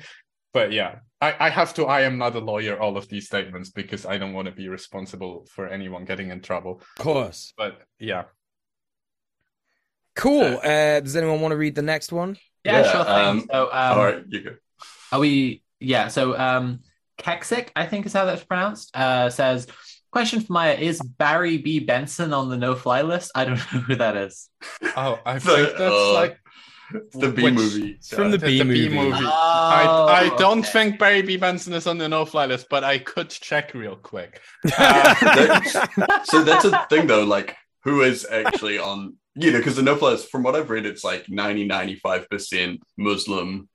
But 0.53 0.71
yeah, 0.71 0.99
I, 1.19 1.35
I 1.39 1.49
have 1.49 1.73
to 1.75 1.85
I 1.85 2.01
am 2.01 2.17
not 2.17 2.35
a 2.35 2.39
lawyer 2.39 2.79
all 2.79 2.95
of 2.97 3.07
these 3.07 3.25
statements 3.25 3.69
because 3.71 4.05
I 4.05 4.17
don't 4.17 4.33
want 4.33 4.45
to 4.47 4.51
be 4.53 4.67
responsible 4.69 5.47
for 5.49 5.67
anyone 5.67 6.05
getting 6.05 6.29
in 6.29 6.41
trouble. 6.41 6.81
Of 6.97 7.03
course. 7.03 7.53
But 7.57 7.81
yeah. 7.99 8.23
Cool. 10.15 10.59
Uh, 10.63 10.99
does 10.99 11.15
anyone 11.15 11.41
want 11.41 11.53
to 11.53 11.57
read 11.57 11.75
the 11.75 11.81
next 11.81 12.11
one? 12.11 12.37
Yeah, 12.63 12.81
Yeah, 12.81 12.91
sure 12.91 13.03
thing. 13.03 13.13
um, 13.13 13.47
so, 13.51 13.63
um, 13.65 13.97
All 13.97 14.05
right, 14.05 14.23
you 14.29 14.41
go. 14.41 14.55
are 15.11 15.19
we? 15.19 15.63
Yeah. 15.79 16.07
So, 16.09 16.37
um, 16.37 16.81
Kexic, 17.17 17.69
I 17.75 17.85
think 17.87 18.05
is 18.05 18.13
how 18.13 18.25
that's 18.25 18.43
pronounced, 18.43 18.95
uh, 18.95 19.29
says, 19.31 19.67
question 20.11 20.39
for 20.41 20.53
Maia, 20.53 20.75
is 20.75 21.01
Barry 21.01 21.57
B. 21.57 21.79
Benson 21.79 22.31
on 22.31 22.49
the 22.49 22.57
no-fly 22.57 23.01
list? 23.01 23.31
I 23.33 23.45
don't 23.45 23.55
know 23.73 23.79
who 23.79 23.95
that 23.95 24.15
is. 24.15 24.49
Oh, 24.95 25.19
I 25.25 25.39
think 25.39 25.69
that's 25.69 25.81
uh, 25.81 26.13
like 26.91 27.03
the 27.13 27.29
B 27.29 27.43
Which- 27.43 27.53
movie. 27.53 27.91
It's 27.91 28.13
from 28.13 28.31
the 28.31 28.37
the, 28.37 28.45
B 28.45 28.57
the 28.59 28.65
movie. 28.65 28.87
B 28.89 28.95
movie. 28.95 29.23
Oh, 29.23 29.27
I, 29.29 30.25
I 30.25 30.29
oh, 30.31 30.37
don't 30.37 30.59
okay. 30.59 30.69
think 30.69 30.99
Barry 30.99 31.21
B. 31.21 31.37
Benson 31.37 31.73
is 31.73 31.87
on 31.87 31.97
the 31.97 32.09
no-fly 32.09 32.45
list, 32.45 32.67
but 32.69 32.83
I 32.83 32.97
could 32.99 33.29
check 33.29 33.73
real 33.73 33.95
quick. 33.95 34.41
Uh, 34.65 34.69
that- 35.21 36.21
so 36.25 36.43
that's 36.43 36.65
a 36.65 36.85
thing 36.89 37.07
though, 37.07 37.23
like 37.23 37.55
who 37.83 38.01
is 38.01 38.25
actually 38.29 38.79
on 38.79 39.15
you 39.35 39.51
know, 39.51 39.57
because 39.57 39.75
the 39.75 39.81
no 39.81 39.95
fly 39.95 40.11
list, 40.11 40.29
from 40.29 40.43
what 40.43 40.55
I've 40.55 40.69
read, 40.69 40.85
it's 40.85 41.03
like 41.03 41.27
90 41.27 41.67
95% 41.67 42.79
Muslim 42.97 43.67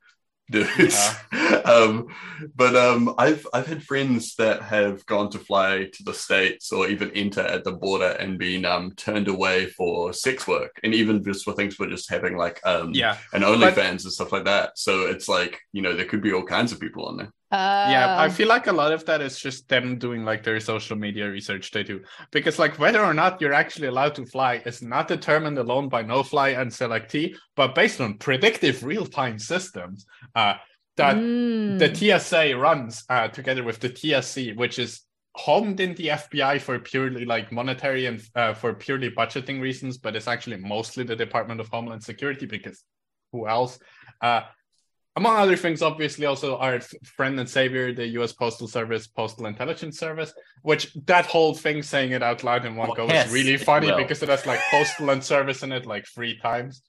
dudes. 0.50 1.14
um 1.64 2.08
but 2.54 2.74
um 2.76 3.14
I've 3.18 3.46
I've 3.52 3.66
had 3.66 3.82
friends 3.82 4.34
that 4.36 4.62
have 4.62 5.04
gone 5.06 5.30
to 5.30 5.38
fly 5.38 5.88
to 5.92 6.02
the 6.02 6.14
States 6.14 6.72
or 6.72 6.88
even 6.88 7.10
enter 7.12 7.40
at 7.40 7.64
the 7.64 7.72
border 7.72 8.10
and 8.10 8.38
been 8.38 8.64
um 8.64 8.92
turned 8.92 9.28
away 9.28 9.66
for 9.66 10.12
sex 10.12 10.46
work 10.46 10.78
and 10.82 10.94
even 10.94 11.22
just 11.24 11.44
for 11.44 11.52
things 11.52 11.74
for 11.74 11.86
just 11.86 12.10
having 12.10 12.36
like 12.36 12.60
um 12.64 12.92
Yeah, 12.94 13.16
and 13.32 13.44
OnlyFans 13.44 14.04
and 14.04 14.12
stuff 14.12 14.32
like 14.32 14.44
that. 14.44 14.78
So 14.78 15.06
it's 15.06 15.28
like, 15.28 15.60
you 15.72 15.82
know, 15.82 15.94
there 15.94 16.06
could 16.06 16.22
be 16.22 16.32
all 16.32 16.44
kinds 16.44 16.72
of 16.72 16.80
people 16.80 17.06
on 17.06 17.16
there. 17.18 17.32
Yeah. 17.52 18.16
I 18.18 18.26
Uh, 18.26 18.30
feel 18.30 18.48
like 18.48 18.66
a 18.66 18.72
lot 18.72 18.92
of 18.92 19.04
that 19.06 19.20
is 19.20 19.38
just 19.38 19.68
them 19.68 19.98
doing 19.98 20.24
like 20.24 20.42
their 20.42 20.60
social 20.60 20.96
media 20.96 21.30
research 21.30 21.70
they 21.70 21.82
do, 21.82 22.00
because 22.30 22.58
like 22.58 22.78
whether 22.78 23.02
or 23.02 23.14
not 23.14 23.40
you're 23.40 23.54
actually 23.54 23.88
allowed 23.88 24.14
to 24.16 24.26
fly 24.26 24.62
is 24.66 24.82
not 24.82 25.08
determined 25.08 25.58
alone 25.58 25.88
by 25.88 26.02
no-fly 26.02 26.50
and 26.50 26.70
selectee, 26.70 27.34
but 27.56 27.74
based 27.74 28.00
on 28.00 28.18
predictive 28.18 28.84
real-time 28.84 29.38
systems. 29.38 30.06
Uh, 30.34 30.54
that 30.96 31.16
mm. 31.16 31.78
the 31.78 31.94
TSA 31.94 32.56
runs 32.58 33.04
uh, 33.08 33.28
together 33.28 33.62
with 33.62 33.78
the 33.78 33.88
TSC, 33.88 34.56
which 34.56 34.78
is 34.80 35.02
homed 35.36 35.78
in 35.78 35.94
the 35.94 36.08
FBI 36.08 36.60
for 36.60 36.80
purely 36.80 37.24
like 37.24 37.52
monetary 37.52 38.06
and 38.06 38.20
uh, 38.34 38.52
for 38.52 38.74
purely 38.74 39.08
budgeting 39.08 39.60
reasons, 39.60 39.96
but 39.96 40.16
it's 40.16 40.26
actually 40.26 40.56
mostly 40.56 41.04
the 41.04 41.14
Department 41.14 41.60
of 41.60 41.68
Homeland 41.68 42.02
Security 42.02 42.46
because 42.46 42.82
who 43.30 43.46
else? 43.46 43.78
Among 45.18 45.36
other 45.36 45.56
things, 45.56 45.82
obviously, 45.82 46.26
also 46.26 46.58
our 46.58 46.78
friend 47.02 47.40
and 47.40 47.48
savior, 47.48 47.92
the 47.92 48.06
U.S. 48.18 48.32
Postal 48.32 48.68
Service, 48.68 49.08
Postal 49.08 49.46
Intelligence 49.46 49.98
Service, 49.98 50.32
which 50.62 50.94
that 51.06 51.26
whole 51.26 51.54
thing 51.54 51.82
saying 51.82 52.12
it 52.12 52.22
out 52.22 52.44
loud 52.44 52.64
in 52.64 52.76
one 52.76 52.90
Or 52.90 52.94
go 52.94 53.08
PIS, 53.08 53.26
is 53.26 53.32
really 53.32 53.56
funny 53.56 53.88
will. 53.88 53.96
because 53.96 54.22
it 54.22 54.28
has 54.28 54.46
like 54.46 54.60
postal 54.70 55.10
and 55.10 55.24
service 55.24 55.64
in 55.64 55.72
it 55.72 55.86
like 55.86 56.06
three 56.06 56.38
times. 56.38 56.82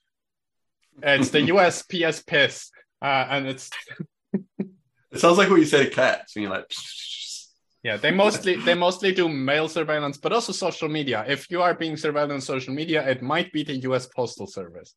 It's 1.01 1.31
the 1.31 1.39
USPS 1.53 2.27
PIS, 2.27 2.69
uh, 3.01 3.25
and 3.31 3.47
it's 3.47 3.71
It 5.11 5.19
sounds 5.19 5.39
like 5.39 5.49
what 5.49 5.59
you 5.59 5.65
say 5.65 5.85
to 5.85 5.89
cats, 5.89 6.35
and 6.35 6.43
you're 6.43 6.51
like 6.51 6.71
Yeah, 7.81 7.97
they 7.97 8.11
mostly 8.11 8.57
they 8.57 8.75
mostly 8.75 9.11
do 9.11 9.27
mail 9.27 9.67
surveillance, 9.67 10.17
but 10.17 10.33
also 10.33 10.51
social 10.51 10.87
media. 10.87 11.25
If 11.27 11.49
you 11.49 11.63
are 11.63 11.73
being 11.73 11.95
surveilled 11.95 12.31
on 12.31 12.41
social 12.41 12.75
media, 12.75 13.09
it 13.09 13.23
might 13.23 13.51
be 13.51 13.63
the 13.63 13.77
U.S. 13.89 14.05
Postal 14.05 14.45
Service. 14.45 14.93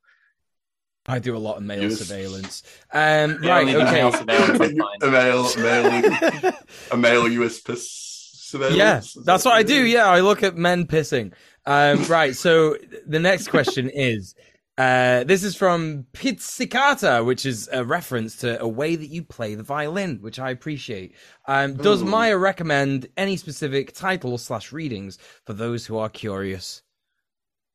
I 1.06 1.18
do 1.18 1.36
a 1.36 1.38
lot 1.38 1.56
of 1.56 1.62
mail 1.64 1.82
Yes. 1.82 1.98
surveillance. 1.98 2.62
Um, 2.92 3.38
Yeah, 3.42 3.50
right, 3.50 3.60
only 3.62 3.72
the 3.72 3.82
okay. 3.82 3.92
mail 3.92 4.12
surveillance 4.12 4.60
is 4.60 4.78
fine. 4.78 4.96
a 5.02 5.10
male, 5.10 5.56
male, 5.56 6.52
a 6.92 6.96
male 6.96 7.28
US 7.42 7.60
piss 7.60 8.30
surveillance. 8.34 8.76
yeah, 8.76 8.98
Is 8.98 9.12
that 9.14 9.24
that's 9.26 9.44
what 9.44 9.54
I 9.54 9.62
do. 9.62 9.84
Yeah, 9.86 10.06
I 10.06 10.20
look 10.20 10.42
at 10.42 10.56
men 10.56 10.86
pissing. 10.86 11.32
Um, 11.66 12.04
right. 12.04 12.34
So 12.36 12.76
the 13.06 13.18
next 13.18 13.48
question 13.48 13.88
is, 13.90 14.34
uh, 14.78 15.24
this 15.24 15.44
is 15.44 15.54
from 15.54 16.06
Pizzicata, 16.12 17.24
which 17.24 17.44
is 17.46 17.68
a 17.72 17.84
reference 17.84 18.36
to 18.36 18.60
a 18.60 18.66
way 18.66 18.96
that 18.96 19.06
you 19.08 19.22
play 19.22 19.54
the 19.54 19.62
violin, 19.62 20.18
which 20.22 20.38
I 20.38 20.50
appreciate. 20.50 21.14
Um, 21.46 21.74
does 21.74 22.02
Ooh. 22.02 22.06
Maia 22.06 22.38
recommend 22.38 23.06
any 23.16 23.36
specific 23.36 23.92
titles 23.92 24.42
slash 24.42 24.72
readings 24.72 25.18
for 25.46 25.52
those 25.52 25.84
who 25.86 25.98
are 25.98 26.08
curious? 26.08 26.82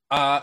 Uh, 0.10 0.42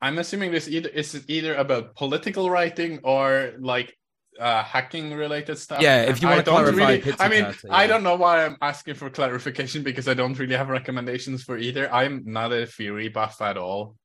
I'm 0.00 0.18
assuming 0.18 0.50
this 0.52 0.68
either 0.68 0.88
is 0.88 1.24
either 1.28 1.54
about 1.54 1.94
political 1.96 2.50
writing 2.50 3.00
or 3.02 3.54
like 3.58 3.96
uh, 4.38 4.62
hacking 4.62 5.14
related 5.14 5.58
stuff. 5.58 5.80
Yeah, 5.80 6.02
if 6.02 6.20
you 6.20 6.28
I 6.28 6.32
wanna 6.32 6.42
clarify 6.44 6.76
really, 6.76 7.14
I 7.18 7.28
mean, 7.28 7.44
Pizzicata, 7.44 7.70
I 7.70 7.86
don't 7.86 8.02
know 8.02 8.16
why 8.16 8.44
I'm 8.44 8.56
asking 8.60 8.94
for 8.94 9.10
clarification 9.18 9.82
because 9.82 10.08
I 10.08 10.14
don't 10.14 10.38
really 10.38 10.56
have 10.56 10.68
recommendations 10.68 11.42
for 11.42 11.56
either. 11.56 11.92
I'm 11.92 12.22
not 12.26 12.52
a 12.52 12.66
theory 12.66 13.08
buff 13.08 13.40
at 13.40 13.56
all. 13.56 13.96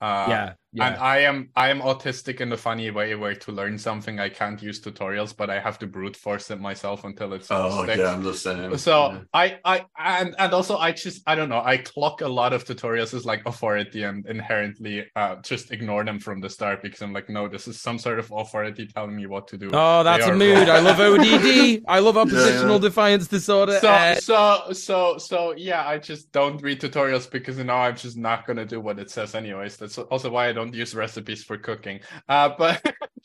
Uh, 0.00 0.26
yeah, 0.28 0.52
yeah. 0.72 0.88
And 0.88 0.96
I 0.96 1.18
am 1.20 1.50
I 1.54 1.68
am 1.70 1.80
autistic 1.80 2.40
in 2.40 2.48
the 2.48 2.56
funny 2.56 2.90
way 2.90 3.14
where 3.14 3.34
to 3.34 3.52
learn 3.52 3.78
something 3.78 4.18
I 4.20 4.30
can't 4.30 4.62
use 4.62 4.80
tutorials, 4.80 5.36
but 5.36 5.50
I 5.50 5.60
have 5.60 5.78
to 5.80 5.86
brute 5.86 6.16
force 6.16 6.50
it 6.50 6.60
myself 6.60 7.04
until 7.04 7.32
it's 7.34 7.50
Oh 7.50 7.84
sticks. 7.84 7.98
yeah, 7.98 8.12
I'm 8.12 8.22
the 8.22 8.34
same. 8.34 8.76
So 8.78 9.10
Yeah. 9.10 9.20
I 9.34 9.58
I 9.64 9.86
and 9.98 10.34
and 10.38 10.52
also 10.54 10.78
I 10.78 10.92
just 10.92 11.22
I 11.26 11.34
don't 11.34 11.48
know 11.50 11.62
I 11.62 11.78
clock 11.78 12.22
a 12.22 12.28
lot 12.28 12.52
of 12.52 12.64
tutorials 12.64 13.12
as 13.14 13.24
like 13.26 13.42
authority 13.46 14.02
and 14.04 14.24
inherently 14.26 15.06
uh 15.16 15.36
just 15.42 15.70
ignore 15.72 16.04
them 16.04 16.18
from 16.18 16.40
the 16.40 16.48
start 16.48 16.82
because 16.82 17.02
I'm 17.02 17.12
like 17.12 17.28
no 17.28 17.48
this 17.48 17.68
is 17.68 17.80
some 17.80 17.98
sort 17.98 18.18
of 18.18 18.30
authority 18.32 18.86
telling 18.86 19.16
me 19.16 19.26
what 19.26 19.48
to 19.48 19.58
do. 19.58 19.74
Oh, 19.74 20.02
that's 20.02 20.26
a 20.26 20.32
mood. 20.32 20.68
I 20.68 20.78
love 20.80 21.00
ODD. 21.00 21.82
I 21.86 21.98
love 21.98 22.16
oppositional 22.16 22.76
yeah. 22.76 22.80
defiance 22.80 23.28
disorder. 23.28 23.80
So 23.80 23.88
Uh, 23.88 24.14
so 24.14 24.72
so 24.72 25.18
so 25.18 25.52
yeah 25.56 25.86
I 25.86 25.98
just 25.98 26.32
don't 26.32 26.60
read 26.62 26.80
tutorials 26.80 27.30
because 27.30 27.58
you 27.58 27.64
now 27.64 27.78
I'm 27.82 27.96
just 27.96 28.16
not 28.16 28.46
gonna 28.46 28.64
do 28.66 28.80
what 28.80 28.98
it 28.98 29.10
says 29.10 29.34
anyways. 29.34 29.76
That's 29.76 29.98
also 29.98 30.30
why 30.30 30.48
I 30.48 30.52
don't 30.52 30.61
use 30.68 30.94
recipes 30.94 31.42
for 31.44 31.56
cooking. 31.58 32.00
Uh 32.28 32.50
but 32.58 32.80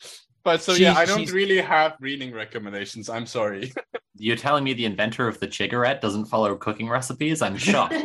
but 0.44 0.62
so 0.62 0.72
yeah 0.72 0.94
I 0.94 1.04
don't 1.04 1.18
she's- 1.18 1.32
really 1.32 1.60
have 1.60 1.94
reading 2.00 2.32
recommendations. 2.32 3.08
I'm 3.08 3.26
sorry. 3.26 3.72
You're 4.20 4.36
telling 4.36 4.64
me 4.64 4.72
the 4.72 4.84
inventor 4.84 5.28
of 5.28 5.38
the 5.38 5.50
cigarette 5.50 6.00
doesn't 6.00 6.24
follow 6.26 6.56
cooking 6.56 6.88
recipes? 6.88 7.40
I'm 7.40 7.56
shocked. 7.56 7.94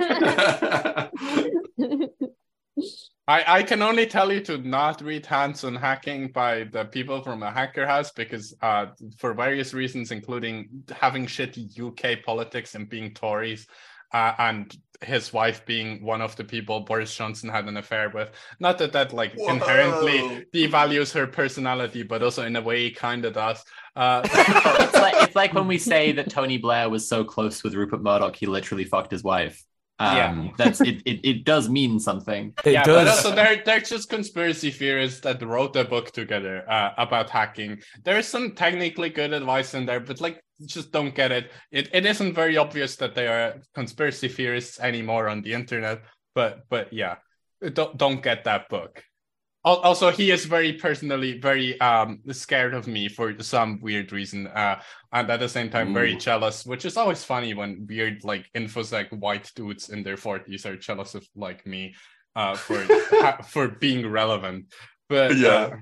I, 3.25 3.43
I 3.47 3.63
can 3.63 3.81
only 3.81 4.05
tell 4.05 4.31
you 4.31 4.41
to 4.41 4.57
not 4.57 5.01
read 5.01 5.25
Hands 5.25 5.63
on 5.63 5.75
Hacking 5.75 6.27
by 6.33 6.65
the 6.65 6.85
people 6.85 7.23
from 7.23 7.41
a 7.41 7.49
hacker 7.51 7.87
house 7.87 8.11
because 8.11 8.53
uh, 8.61 8.87
for 9.17 9.33
various 9.33 9.73
reasons, 9.73 10.11
including 10.11 10.83
having 10.91 11.25
shitty 11.25 11.79
UK 11.79 12.23
politics 12.23 12.75
and 12.75 12.89
being 12.89 13.13
Tories, 13.13 13.65
uh, 14.13 14.33
and 14.37 14.75
his 15.03 15.33
wife 15.33 15.65
being 15.65 16.03
one 16.03 16.21
of 16.21 16.35
the 16.35 16.43
people 16.43 16.79
Boris 16.81 17.15
Johnson 17.15 17.49
had 17.49 17.65
an 17.65 17.77
affair 17.77 18.09
with. 18.09 18.31
Not 18.59 18.77
that 18.79 18.93
that 18.93 19.13
like 19.13 19.33
Whoa. 19.35 19.49
inherently 19.53 20.45
devalues 20.53 21.13
her 21.13 21.27
personality, 21.27 22.03
but 22.03 22.23
also 22.23 22.45
in 22.45 22.55
a 22.55 22.61
way 22.61 22.89
kind 22.89 23.25
of 23.25 23.33
does. 23.33 23.63
Uh, 23.95 24.21
it's 24.25 24.93
like 24.93 25.15
it's 25.17 25.35
like 25.35 25.53
when 25.53 25.67
we 25.67 25.77
say 25.77 26.11
that 26.13 26.29
Tony 26.29 26.57
Blair 26.57 26.89
was 26.89 27.07
so 27.07 27.23
close 27.23 27.63
with 27.63 27.75
Rupert 27.75 28.01
Murdoch, 28.01 28.35
he 28.35 28.45
literally 28.45 28.85
fucked 28.85 29.11
his 29.11 29.23
wife. 29.23 29.63
Um, 29.99 30.17
Yeah. 30.17 30.47
that's 30.57 30.81
it, 30.81 31.01
it. 31.05 31.19
It 31.23 31.43
does 31.43 31.69
mean 31.69 31.99
something. 31.99 32.53
it 32.65 32.73
yeah, 32.73 32.83
but 32.85 33.05
does. 33.05 33.17
also 33.17 33.35
they're 33.35 33.61
they're 33.63 33.79
just 33.79 34.09
conspiracy 34.09 34.71
theorists 34.71 35.19
that 35.21 35.41
wrote 35.43 35.75
a 35.75 35.83
book 35.85 36.11
together 36.11 36.69
uh, 36.69 36.91
about 36.97 37.29
hacking. 37.29 37.81
There 38.03 38.17
is 38.17 38.27
some 38.27 38.55
technically 38.55 39.09
good 39.09 39.33
advice 39.33 39.73
in 39.75 39.85
there, 39.85 39.99
but 39.99 40.19
like 40.19 40.41
just 40.65 40.91
don't 40.91 41.15
get 41.15 41.31
it. 41.31 41.51
It 41.71 41.89
it 41.93 42.05
isn't 42.05 42.33
very 42.33 42.57
obvious 42.57 42.95
that 42.97 43.15
they 43.15 43.27
are 43.27 43.61
conspiracy 43.73 44.27
theorists 44.27 44.79
anymore 44.79 45.29
on 45.29 45.41
the 45.41 45.53
internet. 45.53 46.01
But 46.35 46.63
but 46.69 46.91
yeah, 46.93 47.15
don't 47.73 47.97
don't 47.97 48.21
get 48.23 48.43
that 48.45 48.69
book. 48.69 49.03
Also, 49.65 50.11
he 50.11 50.29
is 50.29 50.43
very 50.43 50.73
personally 50.73 51.39
very 51.39 51.79
um 51.79 52.19
scared 52.31 52.73
of 52.73 52.85
me 52.85 53.07
for 53.07 53.33
some 53.39 53.79
weird 53.81 54.11
reason, 54.11 54.47
uh, 54.47 54.81
and 55.13 55.29
at 55.31 55.39
the 55.39 55.47
same 55.47 55.69
time 55.69 55.93
very 55.93 56.17
jealous, 56.17 56.65
which 56.65 56.83
is 56.83 56.97
always 56.97 57.23
funny 57.23 57.53
when 57.53 57.87
weird 57.87 58.25
like 58.25 58.49
infosec 58.53 59.07
white 59.13 59.49
dudes 59.55 59.87
in 59.87 60.03
their 60.03 60.17
forties 60.17 60.65
are 60.65 60.75
jealous 60.75 61.15
of 61.15 61.25
like 61.35 61.65
me 61.65 61.95
uh, 62.35 62.55
for 62.55 62.83
for 63.47 63.69
being 63.69 64.05
relevant. 64.09 64.65
But 65.07 65.37
Yeah. 65.37 65.49
uh, 65.49 65.75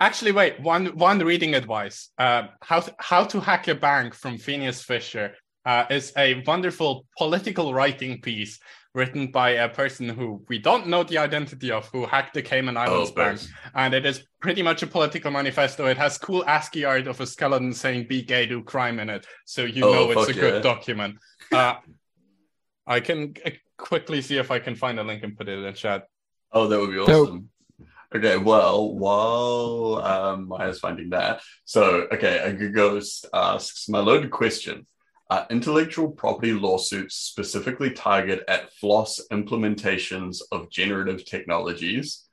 actually, 0.00 0.32
wait 0.32 0.60
one 0.60 0.86
one 0.96 1.18
reading 1.18 1.54
advice: 1.54 2.10
uh, 2.18 2.48
how 2.62 2.80
to, 2.80 2.94
how 2.98 3.24
to 3.24 3.40
hack 3.40 3.68
a 3.68 3.74
bank 3.74 4.14
from 4.14 4.38
Phineas 4.38 4.82
Fisher 4.82 5.34
uh, 5.64 5.84
is 5.90 6.12
a 6.16 6.42
wonderful 6.46 7.06
political 7.18 7.74
writing 7.74 8.20
piece 8.20 8.58
written 8.94 9.26
by 9.30 9.50
a 9.50 9.68
person 9.68 10.08
who 10.08 10.42
we 10.48 10.58
don't 10.58 10.86
know 10.86 11.02
the 11.04 11.18
identity 11.18 11.70
of, 11.70 11.86
who 11.88 12.06
hacked 12.06 12.32
the 12.32 12.40
Cayman 12.40 12.78
Islands 12.78 13.10
Oh, 13.10 13.14
bank, 13.14 13.38
thanks. 13.38 13.52
and 13.74 13.92
it 13.92 14.06
is 14.06 14.24
pretty 14.40 14.62
much 14.62 14.82
a 14.82 14.86
political 14.86 15.30
manifesto. 15.30 15.84
It 15.86 15.98
has 15.98 16.16
cool 16.16 16.42
ASCII 16.46 16.84
art 16.86 17.06
of 17.06 17.20
a 17.20 17.26
skeleton 17.26 17.72
saying 17.74 18.06
"Be 18.08 18.22
gay, 18.22 18.46
do 18.46 18.62
crime" 18.62 18.98
in 18.98 19.10
it, 19.10 19.26
so 19.44 19.64
you 19.64 19.84
Oh, 19.84 19.92
know 19.92 20.10
it's 20.12 20.30
a 20.30 20.32
fuck 20.32 20.40
good 20.40 20.62
document. 20.62 21.16
Uh, 21.52 21.74
I 22.86 23.00
can 23.00 23.34
uh, 23.44 23.50
quickly 23.76 24.22
see 24.22 24.38
if 24.38 24.50
I 24.50 24.58
can 24.60 24.74
find 24.74 24.98
a 24.98 25.04
link 25.04 25.22
and 25.22 25.36
put 25.36 25.48
it 25.48 25.58
in 25.58 25.74
chat. 25.74 26.04
Oh, 26.52 26.68
that 26.68 26.78
would 26.80 26.90
be 26.90 26.98
awesome. 26.98 27.50
Okay, 28.14 28.36
well, 28.36 28.94
while 28.94 30.00
um, 30.04 30.48
Maia's 30.48 30.78
finding 30.78 31.10
that, 31.10 31.42
so 31.64 32.06
okay, 32.12 32.38
a 32.38 32.52
ghost 32.52 33.26
asks 33.34 33.88
my 33.88 33.98
loaded 33.98 34.30
question: 34.30 34.86
Are 35.30 35.46
intellectual 35.50 36.10
property 36.10 36.52
lawsuits 36.52 37.16
specifically 37.16 37.90
target 37.90 38.44
at 38.48 38.72
floss 38.74 39.20
implementations 39.32 40.40
of 40.52 40.70
generative 40.70 41.24
technologies? 41.24 42.26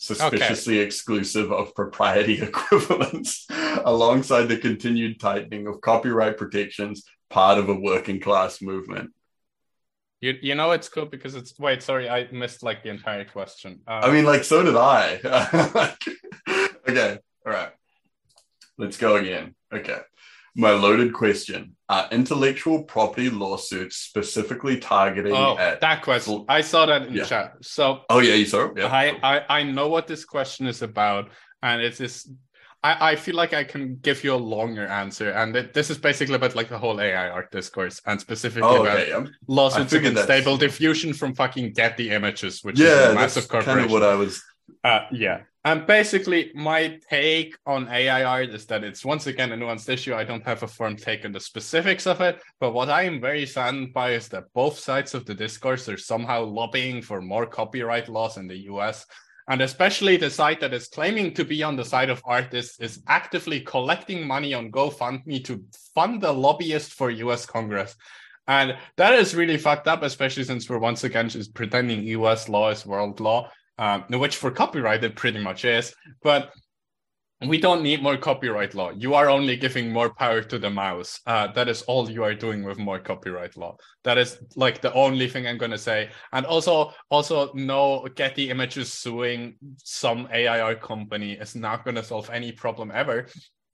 suspiciously 0.00 0.78
exclusive 0.78 1.52
of 1.52 1.74
propriety 1.74 2.40
equivalents, 2.42 3.46
alongside 3.84 4.44
the 4.44 4.56
continued 4.56 5.20
tightening 5.20 5.66
of 5.66 5.80
copyright 5.82 6.38
protections, 6.38 7.04
part 7.28 7.58
of 7.58 7.68
a 7.68 7.74
working 7.74 8.18
class 8.18 8.62
movement. 8.62 9.10
You 10.20 10.36
you 10.42 10.54
know 10.54 10.72
it's 10.72 10.88
cool 10.88 11.06
because 11.06 11.34
it's 11.34 11.58
wait 11.58 11.82
sorry 11.82 12.08
I 12.08 12.28
missed 12.30 12.62
like 12.62 12.82
the 12.82 12.90
entire 12.90 13.24
question. 13.24 13.80
Uh, 13.86 14.00
I 14.04 14.12
mean, 14.12 14.24
like, 14.24 14.44
so 14.44 14.62
did 14.62 14.76
I. 14.76 15.94
okay, 16.88 17.18
all 17.46 17.52
right. 17.52 17.72
Let's 18.76 18.98
go 18.98 19.16
again. 19.16 19.54
Okay. 19.72 19.98
My 20.56 20.72
loaded 20.72 21.12
question 21.12 21.76
Are 21.88 22.08
intellectual 22.10 22.82
property 22.82 23.30
lawsuits 23.30 23.96
specifically 23.96 24.78
targeting 24.78 25.32
oh 25.32 25.56
at. 25.56 25.80
that 25.80 26.02
question 26.02 26.44
I 26.48 26.60
saw 26.60 26.86
that 26.86 27.02
in 27.06 27.14
Yeah. 27.14 27.24
chat. 27.24 27.54
So 27.62 28.02
oh, 28.10 28.18
yeah, 28.18 28.34
you 28.34 28.46
saw 28.46 28.66
it? 28.66 28.72
Yeah. 28.76 28.86
I, 28.86 29.18
I 29.22 29.60
I 29.60 29.62
know 29.62 29.88
what 29.88 30.06
this 30.06 30.24
question 30.24 30.66
is 30.66 30.82
about, 30.82 31.30
and 31.62 31.80
it's 31.80 31.98
this. 31.98 32.28
I, 32.82 33.12
I 33.12 33.16
feel 33.16 33.34
like 33.34 33.52
I 33.52 33.64
can 33.64 33.96
give 33.96 34.24
you 34.24 34.34
a 34.34 34.36
longer 34.36 34.86
answer, 34.86 35.30
and 35.30 35.54
it, 35.54 35.74
this 35.74 35.90
is 35.90 35.98
basically 35.98 36.34
about 36.34 36.54
like 36.54 36.70
the 36.70 36.78
whole 36.78 37.00
AI 37.00 37.28
art 37.28 37.50
discourse, 37.50 38.00
and 38.06 38.18
specifically 38.18 38.68
oh, 38.68 38.82
about 38.82 38.98
okay. 38.98 39.10
Yeah, 39.10 39.26
lawsuits 39.46 39.92
against 39.92 40.22
stable 40.22 40.56
diffusion 40.56 41.12
from 41.12 41.34
fucking 41.34 41.72
Getty 41.72 42.10
Images, 42.10 42.64
which 42.64 42.80
is 42.80 42.86
yeah 42.86 43.10
a 43.10 43.14
that's 43.14 43.36
massive 43.36 43.48
kind 43.48 43.80
of 43.80 43.90
what 43.90 44.02
I 44.02 44.14
was. 44.14 44.42
Uh, 44.82 45.00
yeah. 45.12 45.42
And 45.62 45.86
basically, 45.86 46.52
my 46.54 46.98
take 47.10 47.54
on 47.66 47.86
AI 47.88 48.24
art 48.24 48.48
is 48.48 48.64
that 48.66 48.82
it's 48.82 49.04
once 49.04 49.26
again 49.26 49.52
a 49.52 49.56
nuanced 49.56 49.90
issue. 49.90 50.14
I 50.14 50.24
don't 50.24 50.46
have 50.46 50.62
a 50.62 50.66
firm 50.66 50.96
take 50.96 51.26
on 51.26 51.32
the 51.32 51.40
specifics 51.40 52.06
of 52.06 52.22
it, 52.22 52.40
but 52.60 52.72
what 52.72 52.88
I 52.88 53.02
am 53.02 53.20
very 53.20 53.44
saddened 53.44 53.92
by 53.92 54.12
is 54.12 54.28
that 54.28 54.44
both 54.54 54.78
sides 54.78 55.12
of 55.12 55.26
the 55.26 55.34
discourse 55.34 55.86
are 55.90 55.98
somehow 55.98 56.44
lobbying 56.44 57.02
for 57.02 57.20
more 57.20 57.44
copyright 57.44 58.08
laws 58.08 58.38
in 58.38 58.46
the 58.46 58.56
US. 58.72 59.04
And 59.50 59.60
especially 59.60 60.16
the 60.16 60.30
site 60.30 60.60
that 60.60 60.72
is 60.72 60.88
claiming 60.88 61.34
to 61.34 61.44
be 61.44 61.62
on 61.62 61.76
the 61.76 61.84
side 61.84 62.08
of 62.08 62.22
artists 62.24 62.80
is 62.80 63.02
actively 63.06 63.60
collecting 63.60 64.26
money 64.26 64.54
on 64.54 64.70
GoFundMe 64.70 65.44
to 65.44 65.62
fund 65.94 66.22
the 66.22 66.32
lobbyist 66.32 66.94
for 66.94 67.10
US 67.10 67.44
Congress. 67.44 67.94
And 68.46 68.76
that 68.96 69.12
is 69.12 69.34
really 69.34 69.58
fucked 69.58 69.88
up, 69.88 70.02
especially 70.02 70.44
since 70.44 70.70
we're 70.70 70.78
once 70.78 71.04
again 71.04 71.28
just 71.28 71.52
pretending 71.52 72.04
US 72.04 72.48
law 72.48 72.70
is 72.70 72.86
world 72.86 73.20
law 73.20 73.50
um, 73.80 74.04
which 74.10 74.36
for 74.36 74.50
copyright 74.50 75.02
it 75.02 75.16
pretty 75.16 75.40
much 75.40 75.64
is. 75.64 75.94
But 76.22 76.52
we 77.48 77.58
don't 77.58 77.82
need 77.82 78.02
more 78.02 78.18
copyright 78.18 78.74
law. 78.74 78.90
You 78.90 79.14
are 79.14 79.30
only 79.30 79.56
giving 79.56 79.90
more 79.90 80.12
power 80.12 80.42
to 80.42 80.58
the 80.58 80.68
mouse. 80.68 81.20
Uh, 81.26 81.46
that 81.52 81.68
is 81.68 81.82
all 81.82 82.10
you 82.10 82.22
are 82.22 82.34
doing 82.34 82.64
with 82.64 82.78
more 82.78 82.98
copyright 82.98 83.56
law. 83.56 83.76
That 84.04 84.18
is 84.18 84.38
like 84.56 84.82
the 84.82 84.92
only 84.92 85.26
thing 85.28 85.46
I'm 85.46 85.56
gonna 85.56 85.78
say. 85.78 86.10
And 86.32 86.44
also, 86.44 86.92
also, 87.10 87.50
no 87.54 88.06
Getty 88.14 88.50
Images 88.50 88.92
suing 88.92 89.56
some 89.78 90.28
AIR 90.30 90.74
company 90.74 91.32
is 91.32 91.54
not 91.54 91.84
gonna 91.84 92.04
solve 92.04 92.28
any 92.30 92.52
problem 92.52 92.90
ever. 92.92 93.26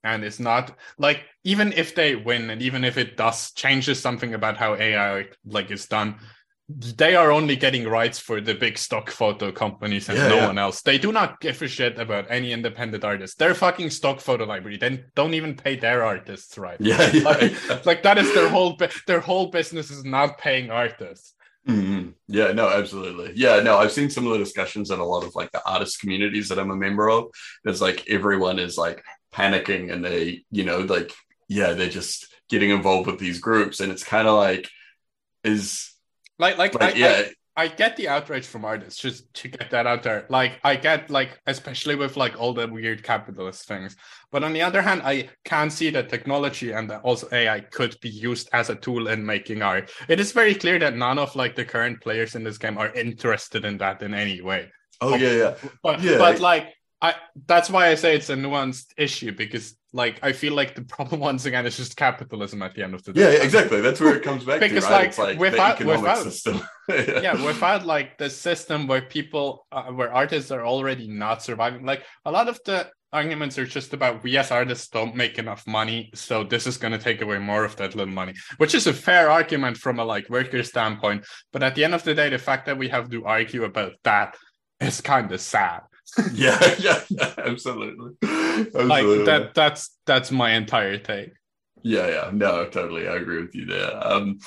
And 0.04 0.22
it's 0.22 0.38
not 0.38 0.78
like 0.98 1.24
even 1.42 1.72
if 1.72 1.96
they 1.96 2.14
win, 2.14 2.50
and 2.50 2.62
even 2.62 2.84
if 2.84 2.96
it 2.96 3.16
does 3.16 3.50
changes 3.52 3.98
something 3.98 4.34
about 4.34 4.56
how 4.56 4.76
AI 4.76 5.24
like 5.44 5.72
is 5.72 5.86
done, 5.86 6.20
they 6.68 7.14
are 7.14 7.30
only 7.30 7.54
getting 7.54 7.86
rights 7.88 8.18
for 8.18 8.40
the 8.40 8.54
big 8.54 8.76
stock 8.76 9.10
photo 9.10 9.52
companies 9.52 10.08
and 10.08 10.18
Yeah, 10.18 10.28
no 10.28 10.36
yeah. 10.36 10.46
one 10.48 10.58
else. 10.58 10.82
They 10.82 10.98
do 10.98 11.12
not 11.12 11.40
give 11.40 11.62
a 11.62 11.68
shit 11.68 11.98
about 11.98 12.26
any 12.28 12.52
independent 12.52 13.04
artist. 13.04 13.38
Their 13.38 13.54
fucking 13.54 13.90
stock 13.90 14.20
photo 14.20 14.44
library. 14.44 14.76
They 14.76 15.04
don't 15.14 15.34
even 15.34 15.54
pay 15.54 15.76
their 15.76 16.02
artists 16.02 16.58
right. 16.58 16.76
Yeah, 16.80 17.10
yeah. 17.12 17.22
Like, 17.22 17.86
like 17.86 18.02
that 18.02 18.18
is 18.18 18.34
their 18.34 18.48
whole 18.48 18.76
their 19.06 19.20
whole 19.20 19.50
business 19.50 19.90
is 19.90 20.04
not 20.04 20.38
paying 20.38 20.70
artists. 20.70 21.34
Mhm. 21.68 22.14
Yeah, 22.28 22.52
no, 22.52 22.68
absolutely. 22.68 23.32
Yeah, 23.36 23.60
no, 23.60 23.76
I've 23.78 23.92
seen 23.92 24.10
similar 24.10 24.38
discussions 24.38 24.90
in 24.90 24.98
a 24.98 25.04
lot 25.04 25.24
of 25.24 25.34
like 25.36 25.52
the 25.52 25.64
artist 25.68 26.00
communities 26.00 26.48
that 26.48 26.58
I'm 26.58 26.70
a 26.70 26.76
member 26.76 27.08
of. 27.10 27.26
There's 27.64 27.80
like 27.82 28.08
everyone 28.08 28.58
is 28.58 28.76
like 28.76 29.04
panicking 29.32 29.92
and 29.92 30.04
they, 30.04 30.44
you 30.50 30.64
know, 30.64 30.78
like, 30.80 31.12
yeah, 31.48 31.72
they're 31.74 31.88
just 31.88 32.26
getting 32.48 32.70
involved 32.70 33.08
with 33.08 33.18
these 33.20 33.38
groups. 33.40 33.80
And 33.80 33.90
it's 33.92 34.04
kind 34.04 34.26
of 34.28 34.34
like, 34.36 34.68
is 35.42 35.92
Like 36.38 36.58
like, 36.58 36.80
I, 36.80 36.92
yeah, 36.92 37.22
I, 37.56 37.64
I 37.64 37.68
get 37.68 37.96
the 37.96 38.08
outrage 38.08 38.46
from 38.46 38.64
artists 38.64 39.00
just 39.00 39.32
to 39.34 39.48
get 39.48 39.70
that 39.70 39.86
out 39.86 40.02
there. 40.02 40.26
Like 40.28 40.60
I 40.62 40.76
get 40.76 41.08
like 41.08 41.40
especially 41.46 41.94
with 41.96 42.16
like 42.16 42.38
all 42.38 42.52
the 42.52 42.68
weird 42.68 43.02
capitalist 43.02 43.66
things. 43.66 43.96
But 44.30 44.44
on 44.44 44.52
the 44.52 44.60
other 44.62 44.82
hand, 44.82 45.02
I 45.04 45.30
can 45.44 45.70
see 45.70 45.88
that 45.90 46.10
technology 46.10 46.72
and 46.72 46.90
that 46.90 47.00
also 47.02 47.28
AI 47.32 47.60
could 47.60 47.96
be 48.00 48.10
used 48.10 48.50
as 48.52 48.68
a 48.68 48.74
tool 48.74 49.08
in 49.08 49.24
making 49.24 49.62
art. 49.62 49.90
It 50.08 50.20
is 50.20 50.32
very 50.32 50.54
clear 50.54 50.78
that 50.80 50.96
none 50.96 51.18
of 51.18 51.34
like 51.34 51.56
the 51.56 51.64
current 51.64 52.00
players 52.02 52.34
in 52.34 52.44
this 52.44 52.58
game 52.58 52.76
are 52.76 52.92
interested 52.92 53.64
in 53.64 53.78
that 53.78 54.02
in 54.02 54.12
any 54.12 54.42
way. 54.42 54.70
oh, 55.00 55.14
yeah, 55.16 55.32
yeah. 55.32 55.54
But 55.82 56.02
Yeah. 56.02 56.18
but 56.18 56.40
like 56.40 56.74
I 57.00 57.14
that's 57.46 57.70
why 57.70 57.88
I 57.88 57.94
say 57.94 58.16
it's 58.16 58.30
a 58.30 58.36
nuanced 58.36 58.92
issue 58.98 59.32
because 59.32 59.76
like 59.96 60.20
I 60.22 60.32
feel 60.32 60.54
like 60.54 60.74
the 60.74 60.82
problem 60.82 61.20
once 61.30 61.46
again 61.46 61.64
is 61.66 61.76
just 61.76 61.96
capitalism 61.96 62.62
at 62.62 62.74
the 62.74 62.82
end 62.84 62.94
of 62.94 63.02
the 63.04 63.12
day. 63.12 63.20
Yeah, 63.22 63.42
exactly. 63.42 63.80
That's 63.80 64.00
where 64.00 64.14
it 64.16 64.22
comes 64.22 64.44
back 64.44 64.60
Because, 64.60 64.84
to, 64.84 64.90
right? 64.90 65.18
like, 65.18 65.18
like 65.18 65.38
without- 65.38 65.78
without- 65.84 66.22
system. 66.22 66.60
yeah 66.88 67.34
without 67.44 67.84
like 67.84 68.16
the 68.16 68.30
system 68.30 68.86
where 68.86 69.02
people 69.02 69.66
uh, 69.72 69.90
where 69.98 70.12
artists 70.14 70.52
are 70.52 70.64
already 70.64 71.08
not 71.08 71.42
surviving 71.42 71.84
like 71.84 72.04
a 72.24 72.30
lot 72.30 72.48
of 72.48 72.60
the 72.64 72.88
arguments 73.12 73.58
are 73.58 73.66
just 73.66 73.92
about 73.92 74.22
we 74.22 74.36
as 74.36 74.52
artists 74.52 74.86
don't 74.88 75.16
make 75.16 75.36
enough 75.36 75.66
money 75.66 76.10
so 76.14 76.44
this 76.44 76.64
is 76.64 76.76
going 76.76 76.92
to 76.92 76.98
take 77.08 77.20
away 77.22 77.38
more 77.38 77.64
of 77.64 77.74
that 77.74 77.96
little 77.96 78.14
money 78.14 78.34
which 78.58 78.72
is 78.72 78.86
a 78.86 78.92
fair 78.92 79.28
argument 79.30 79.76
from 79.76 79.98
a 79.98 80.04
like 80.04 80.28
worker 80.30 80.62
standpoint 80.62 81.24
but 81.52 81.62
at 81.64 81.74
the 81.74 81.82
end 81.82 81.94
of 81.94 82.04
the 82.04 82.14
day 82.14 82.28
the 82.28 82.38
fact 82.38 82.66
that 82.66 82.78
we 82.78 82.88
have 82.88 83.10
to 83.10 83.24
argue 83.24 83.64
about 83.64 83.92
that 84.04 84.36
is 84.80 85.00
kind 85.00 85.32
of 85.32 85.40
sad 85.40 85.80
yeah, 86.34 86.58
yeah, 86.78 87.00
yeah, 87.08 87.34
absolutely. 87.38 88.14
like 88.22 88.74
Absolutely. 88.74 89.24
that 89.26 89.54
that's 89.54 89.96
that's 90.06 90.30
my 90.30 90.52
entire 90.52 90.98
take 90.98 91.32
Yeah, 91.82 92.08
yeah. 92.08 92.30
No, 92.32 92.66
totally. 92.68 93.06
I 93.08 93.16
agree 93.16 93.40
with 93.42 93.54
you 93.54 93.66
there. 93.66 93.92
Um, 94.06 94.38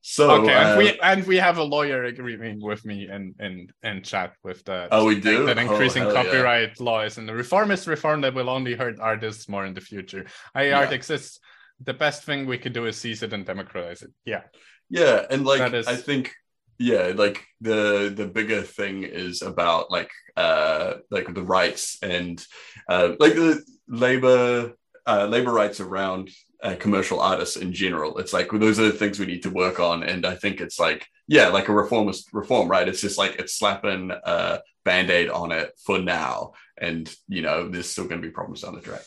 so 0.00 0.30
okay 0.42 0.54
uh, 0.54 0.68
and 0.70 0.78
we 0.78 0.86
and 1.00 1.26
we 1.26 1.36
have 1.36 1.58
a 1.58 1.62
lawyer 1.62 2.04
agreeing 2.04 2.60
with 2.62 2.82
me 2.86 3.08
in 3.10 3.34
in 3.40 3.68
in 3.82 4.02
chat 4.02 4.32
with 4.42 4.64
the 4.64 4.88
Oh, 4.90 5.04
we 5.04 5.20
do? 5.20 5.44
that 5.46 5.58
Oh, 5.58 5.66
increasing 5.68 6.04
yeah. 6.04 6.12
copyright 6.14 6.80
law 6.80 7.02
is 7.04 7.18
in 7.18 7.26
the 7.26 7.34
reform 7.34 7.70
is 7.70 7.86
reform 7.86 8.22
that 8.22 8.34
will 8.34 8.48
only 8.48 8.74
hurt 8.74 8.98
artists 9.00 9.48
more 9.48 9.66
in 9.66 9.74
the 9.74 9.80
future. 9.82 10.24
AI 10.56 10.72
art 10.72 10.92
exists. 10.92 11.40
The 11.84 11.94
best 11.94 12.24
thing 12.24 12.46
we 12.46 12.58
could 12.58 12.72
do 12.72 12.86
is 12.86 12.96
seize 12.96 13.22
it 13.22 13.32
and 13.32 13.44
democratize 13.44 14.02
it. 14.02 14.10
Yeah. 14.24 14.42
Yeah, 14.90 15.26
and 15.30 15.44
like 15.44 15.58
That 15.60 15.74
is- 15.74 15.86
I 15.86 15.96
think 15.96 16.32
yeah, 16.78 17.12
like 17.14 17.44
the 17.60 18.12
the 18.14 18.26
bigger 18.26 18.62
thing 18.62 19.02
is 19.02 19.42
about 19.42 19.90
like 19.90 20.10
uh 20.36 20.94
like 21.10 21.32
the 21.32 21.42
rights 21.42 21.98
and 22.02 22.44
uh 22.88 23.14
like 23.18 23.34
the 23.34 23.62
labor 23.88 24.74
uh 25.06 25.26
labor 25.26 25.52
rights 25.52 25.80
around 25.80 26.30
uh, 26.62 26.74
commercial 26.78 27.20
artists 27.20 27.56
in 27.56 27.72
general. 27.72 28.18
It's 28.18 28.32
like 28.32 28.50
those 28.50 28.78
are 28.78 28.90
the 28.90 28.92
things 28.92 29.18
we 29.18 29.26
need 29.26 29.42
to 29.44 29.50
work 29.50 29.80
on 29.80 30.02
and 30.02 30.24
I 30.24 30.34
think 30.36 30.60
it's 30.60 30.78
like 30.78 31.06
yeah, 31.26 31.48
like 31.48 31.68
a 31.68 31.74
reformist 31.74 32.32
reform, 32.32 32.68
right? 32.68 32.88
It's 32.88 33.02
just 33.02 33.18
like 33.18 33.36
it's 33.38 33.54
slapping 33.54 34.10
a 34.10 34.60
band-aid 34.84 35.28
on 35.28 35.52
it 35.52 35.72
for 35.84 35.98
now 35.98 36.52
and 36.78 37.12
you 37.28 37.42
know, 37.42 37.68
there's 37.68 37.90
still 37.90 38.04
going 38.08 38.20
to 38.20 38.26
be 38.26 38.32
problems 38.32 38.62
down 38.62 38.74
the 38.74 38.80
track. 38.80 39.02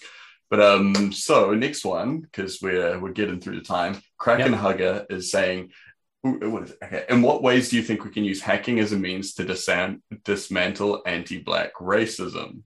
But 0.49 0.59
um, 0.59 1.13
so 1.13 1.53
next 1.53 1.85
one 1.85 2.19
because 2.19 2.61
we're 2.61 2.99
we're 2.99 3.13
getting 3.13 3.39
through 3.39 3.55
the 3.55 3.65
time. 3.65 4.01
Kraken 4.17 4.51
Hugger 4.51 5.05
is 5.09 5.31
saying, 5.31 5.71
what 6.21 6.63
is 6.63 6.71
it? 6.71 6.77
Okay. 6.83 7.05
In 7.09 7.21
what 7.21 7.41
ways 7.41 7.69
do 7.69 7.75
you 7.77 7.83
think 7.83 8.03
we 8.03 8.11
can 8.11 8.23
use 8.23 8.41
hacking 8.41 8.79
as 8.79 8.91
a 8.91 8.97
means 8.97 9.33
to 9.35 9.43
disam- 9.43 10.01
dismantle 10.23 11.01
anti-black 11.05 11.75
racism? 11.75 12.61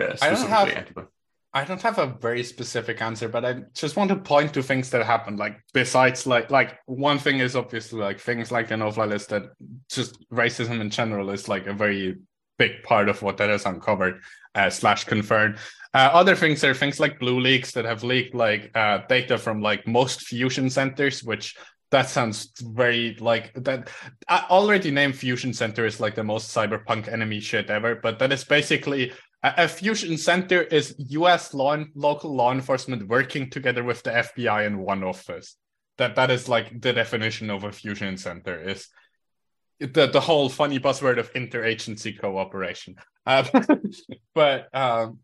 Okay, 0.00 0.16
I 0.20 0.30
don't 0.30 0.48
have- 0.48 0.68
anti-black. 0.68 1.06
I 1.54 1.64
don't 1.64 1.80
have 1.80 1.98
a 1.98 2.06
very 2.20 2.42
specific 2.42 3.00
answer, 3.00 3.30
but 3.30 3.42
I 3.42 3.62
just 3.72 3.96
want 3.96 4.10
to 4.10 4.16
point 4.16 4.52
to 4.54 4.62
things 4.62 4.90
that 4.90 5.06
happen. 5.06 5.38
Like 5.38 5.58
besides, 5.72 6.26
like 6.26 6.50
like 6.50 6.78
one 6.84 7.18
thing 7.18 7.38
is 7.38 7.56
obviously 7.56 7.98
like 7.98 8.20
things 8.20 8.52
like 8.52 8.68
the 8.68 8.76
no-fly 8.76 9.06
list 9.06 9.30
that 9.30 9.44
just 9.88 10.22
racism 10.28 10.82
in 10.82 10.90
general 10.90 11.30
is 11.30 11.48
like 11.48 11.66
a 11.66 11.72
very 11.72 12.16
big 12.58 12.82
part 12.82 13.08
of 13.08 13.22
what 13.22 13.38
that 13.38 13.48
is 13.48 13.64
uncovered 13.64 14.20
uh, 14.54 14.68
slash 14.68 15.04
confirmed. 15.04 15.56
Uh, 15.94 16.10
other 16.12 16.36
things 16.36 16.62
are 16.62 16.74
things 16.74 17.00
like 17.00 17.18
blue 17.18 17.40
leaks 17.40 17.72
that 17.72 17.86
have 17.86 18.04
leaked 18.04 18.34
like 18.34 18.70
uh, 18.74 18.98
data 19.08 19.38
from 19.38 19.62
like 19.62 19.86
most 19.86 20.20
fusion 20.22 20.68
centers, 20.68 21.24
which 21.24 21.56
that 21.96 22.10
sounds 22.10 22.52
very 22.60 23.16
like 23.20 23.54
that. 23.54 23.88
I 24.28 24.44
already 24.50 24.90
named 24.90 25.16
fusion 25.16 25.54
center 25.54 25.86
is 25.86 25.98
like 25.98 26.14
the 26.14 26.22
most 26.22 26.54
cyberpunk 26.54 27.10
enemy 27.10 27.40
shit 27.40 27.70
ever, 27.70 27.94
but 27.94 28.18
that 28.18 28.30
is 28.32 28.44
basically 28.44 29.12
a, 29.42 29.54
a 29.64 29.68
fusion 29.68 30.18
center 30.18 30.60
is 30.60 30.94
U.S. 30.98 31.54
law 31.54 31.72
and 31.72 31.88
local 31.94 32.34
law 32.34 32.52
enforcement 32.52 33.08
working 33.08 33.48
together 33.48 33.82
with 33.82 34.02
the 34.02 34.10
FBI 34.10 34.66
in 34.66 34.76
one 34.76 35.02
office. 35.02 35.56
That 35.96 36.16
that 36.16 36.30
is 36.30 36.50
like 36.50 36.82
the 36.82 36.92
definition 36.92 37.48
of 37.48 37.64
a 37.64 37.72
fusion 37.72 38.18
center 38.18 38.68
is 38.68 38.88
the 39.80 40.06
the 40.06 40.20
whole 40.20 40.50
funny 40.50 40.78
buzzword 40.78 41.18
of 41.18 41.32
interagency 41.32 42.20
cooperation. 42.20 42.96
Uh, 43.24 43.44
but 44.34 44.68
um, 44.74 45.20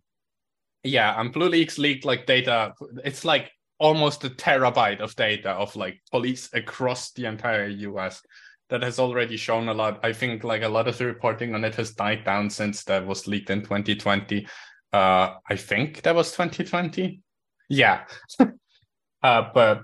yeah, 0.84 1.20
and 1.20 1.34
Blue 1.34 1.51
Leaks 1.51 1.76
leaked 1.76 2.07
like 2.07 2.25
data. 2.25 2.73
It's 3.05 3.26
like 3.26 3.52
almost 3.83 4.23
a 4.23 4.31
terabyte 4.31 5.01
of 5.01 5.15
data 5.17 5.51
of 5.51 5.75
like 5.75 6.01
police 6.12 6.49
across 6.55 7.11
the 7.12 7.25
entire 7.25 7.67
U.S. 7.67 8.23
that 8.70 8.83
has 8.83 9.01
already 9.01 9.36
shown 9.36 9.69
a 9.69 9.75
lot. 9.75 9.99
I 10.05 10.12
think 10.12 10.44
like 10.44 10.62
a 10.62 10.69
lot 10.69 10.86
of 10.86 10.97
the 10.97 11.07
reporting 11.07 11.52
on 11.55 11.65
it 11.65 11.75
has 11.75 11.91
died 11.91 12.25
down 12.25 12.49
since 12.49 12.85
that 12.85 13.05
was 13.05 13.27
leaked 13.27 13.51
in 13.51 13.62
2020. 13.62 14.47
Uh, 14.93 15.35
I 15.51 15.57
think 15.57 16.02
that 16.02 16.15
was 16.15 16.31
2020. 16.31 17.20
Yeah. 17.69 18.05
uh, 18.41 19.43
but 19.52 19.83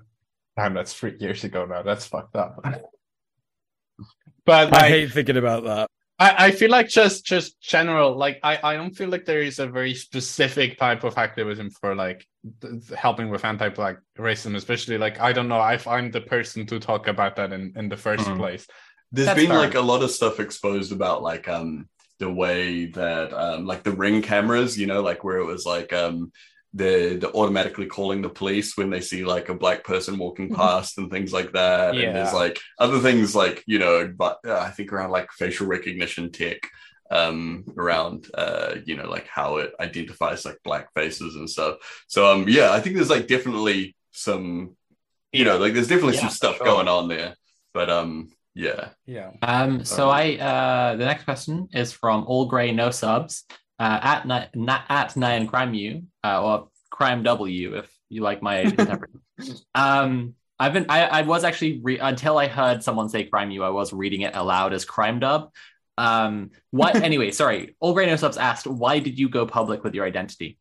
damn, 0.57 0.75
that's 0.75 0.94
three 0.94 1.17
years 1.18 1.43
ago 1.43 1.67
now. 1.67 1.83
That's 1.83 2.07
fucked 2.07 2.36
up. 2.36 2.65
but 4.47 4.73
I 4.75 4.89
hate 4.89 5.12
thinking 5.12 5.39
about 5.39 5.65
that. 5.65 5.91
I, 6.19 6.47
I 6.47 6.51
feel 6.51 6.71
like 6.71 6.89
just 6.89 7.25
just 7.25 7.61
general 7.61 8.17
like 8.17 8.41
I, 8.43 8.59
I 8.63 8.77
don't 8.77 8.95
feel 8.95 9.09
like 9.09 9.25
there 9.25 9.41
is 9.43 9.59
a 9.61 9.67
very 9.69 9.95
specific 9.95 10.79
type 10.79 11.05
of 11.05 11.17
activism 11.17 11.71
for 11.71 11.95
like 11.95 12.27
th- 12.61 12.87
th- 12.89 12.99
helping 12.99 13.29
with 13.31 13.45
anti-black 13.45 13.99
racism 14.19 14.57
especially 14.57 14.99
like 14.99 15.21
I 15.21 15.33
don't 15.33 15.49
know 15.49 15.63
if 15.69 15.87
I'm 15.87 16.11
the 16.11 16.21
person 16.21 16.67
to 16.67 16.81
talk 16.81 17.07
about 17.09 17.37
that 17.37 17.53
in 17.53 17.73
in 17.77 17.89
the 17.89 17.97
1st 17.97 18.27
Mhm. 18.27 18.37
place 18.37 18.67
There's 19.13 19.27
That's 19.27 19.41
been 19.41 19.51
fair. 19.51 19.59
like 19.59 19.75
a 19.75 19.81
lot 19.81 20.03
of 20.03 20.11
stuff 20.11 20.41
exposed 20.41 20.93
about 20.93 21.23
like 21.23 21.49
um 21.49 21.89
the 22.19 22.31
way 22.33 22.87
that 22.87 23.33
um 23.33 23.65
like 23.65 23.83
the 23.85 23.93
ring 23.93 24.21
cameras, 24.23 24.77
you 24.77 24.87
know, 24.87 25.03
like 25.03 25.23
where 25.25 25.39
it 25.39 25.47
was 25.47 25.65
like 25.65 25.93
um 25.93 26.33
they're, 26.75 27.17
they're 27.17 27.37
automatically 27.37 27.87
calling 27.87 28.23
the 28.23 28.29
police 28.29 28.77
when 28.77 28.91
they 28.91 29.01
see 29.01 29.25
like 29.25 29.49
a 29.49 29.55
black 29.55 29.85
person 29.85 30.19
walking 30.19 30.51
Mhm. 30.51 30.57
past 30.57 30.99
and 30.99 31.11
things 31.11 31.33
like 31.33 31.53
that. 31.53 31.95
And 31.97 32.15
there's 32.15 32.33
like 32.35 32.61
other 32.79 33.01
things 33.01 33.35
like, 33.35 33.65
you 33.67 33.79
know, 33.79 34.13
but 34.17 34.39
uh, 34.47 34.59
I 34.59 34.71
think 34.71 34.93
around 34.93 35.11
like 35.11 35.31
facial 35.33 35.67
recognition 35.67 36.31
tech 36.33 36.59
um 37.11 37.65
around 37.79 38.27
uh 38.35 38.75
you 38.85 38.95
know 38.95 39.09
like 39.09 39.27
how 39.29 39.57
it 39.57 39.73
identifies 39.81 40.45
like 40.45 40.59
black 40.63 40.93
faces 40.95 41.37
and 41.37 41.49
stuff. 41.49 41.77
So 42.07 42.31
um 42.31 42.47
yeah 42.49 42.71
i 42.73 42.81
think 42.81 42.97
there's 42.97 43.09
like 43.09 43.27
definitely 43.27 43.97
some 44.13 44.77
you 45.33 45.45
know 45.45 45.57
like 45.59 45.73
there's 45.75 45.89
definitely 45.89 46.15
Yeah, 46.15 46.21
some 46.21 46.31
stuff 46.31 46.57
sure. 46.59 46.67
going 46.67 46.89
on 46.89 47.09
there. 47.09 47.35
But 47.73 47.91
um 47.91 48.29
yeah. 48.55 48.89
Yeah. 49.07 49.31
Um, 49.41 49.85
so 49.85 50.09
Um, 50.11 50.15
I 50.17 50.37
uh, 50.39 50.97
the 50.97 51.05
next 51.05 51.25
question 51.25 51.69
is 51.73 51.93
from 51.93 52.25
All 52.27 52.47
Grey 52.47 52.73
No 52.73 52.91
Subs 52.91 53.45
uh, 53.78 54.00
at 54.02 54.26
Ni- 54.26 54.65
na- 54.65 54.82
at 54.89 55.10
Nyan 55.10 55.48
Crime 55.48 55.74
U 55.74 56.02
uh, 56.24 56.42
or 56.42 56.68
Crime 56.90 57.23
W 57.23 57.76
if 57.76 57.90
you 58.08 58.23
like 58.23 58.42
my 58.42 58.65
um, 59.74 60.34
I've 60.58 60.73
been 60.73 60.86
I, 60.89 61.05
I 61.07 61.23
was 61.23 61.44
actually 61.44 61.81
re- 61.82 61.98
until 61.98 62.39
I 62.39 62.48
heard 62.48 62.82
someone 62.82 63.08
say 63.08 63.24
Crime 63.24 63.50
U, 63.52 63.62
I 63.62 63.70
was 63.70 63.92
reading 63.92 64.23
it 64.23 64.34
aloud 64.34 64.73
as 64.73 64.84
Crime 64.84 65.20
Dub. 65.20 65.52
Um, 65.97 66.50
what 66.70 66.97
anyway? 67.02 67.31
Sorry, 67.31 67.76
All 67.81 67.94
No 67.94 68.16
Subs 68.16 68.36
asked, 68.36 68.66
why 68.66 68.98
did 68.98 69.18
you 69.18 69.28
go 69.28 69.47
public 69.47 69.84
with 69.84 69.94
your 69.94 70.07
identity? 70.07 70.58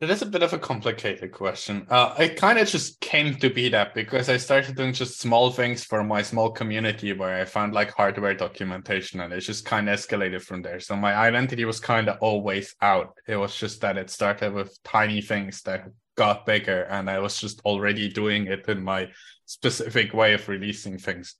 It 0.00 0.10
is 0.10 0.22
a 0.22 0.26
bit 0.26 0.44
of 0.44 0.52
a 0.52 0.60
complicated 0.60 1.32
question. 1.32 1.84
Uh, 1.90 2.14
it 2.20 2.36
kind 2.36 2.56
of 2.60 2.68
just 2.68 3.00
came 3.00 3.34
to 3.34 3.50
be 3.50 3.68
that 3.70 3.94
because 3.94 4.28
I 4.28 4.36
started 4.36 4.76
doing 4.76 4.92
just 4.92 5.18
small 5.18 5.50
things 5.50 5.82
for 5.82 6.04
my 6.04 6.22
small 6.22 6.52
community 6.52 7.12
where 7.12 7.34
I 7.34 7.44
found 7.44 7.74
like 7.74 7.90
hardware 7.90 8.34
documentation 8.34 9.18
and 9.18 9.32
it 9.32 9.40
just 9.40 9.64
kind 9.64 9.88
of 9.88 9.98
escalated 9.98 10.42
from 10.42 10.62
there. 10.62 10.78
So 10.78 10.94
my 10.94 11.16
identity 11.16 11.64
was 11.64 11.80
kind 11.80 12.08
of 12.08 12.18
always 12.20 12.76
out. 12.80 13.14
It 13.26 13.34
was 13.34 13.56
just 13.56 13.80
that 13.80 13.96
it 13.96 14.08
started 14.08 14.52
with 14.52 14.78
tiny 14.84 15.20
things 15.20 15.62
that 15.62 15.88
got 16.16 16.46
bigger 16.46 16.82
and 16.84 17.10
I 17.10 17.18
was 17.18 17.40
just 17.40 17.60
already 17.62 18.08
doing 18.08 18.46
it 18.46 18.68
in 18.68 18.84
my 18.84 19.08
specific 19.46 20.14
way 20.14 20.34
of 20.34 20.48
releasing 20.48 20.98
things. 20.98 21.34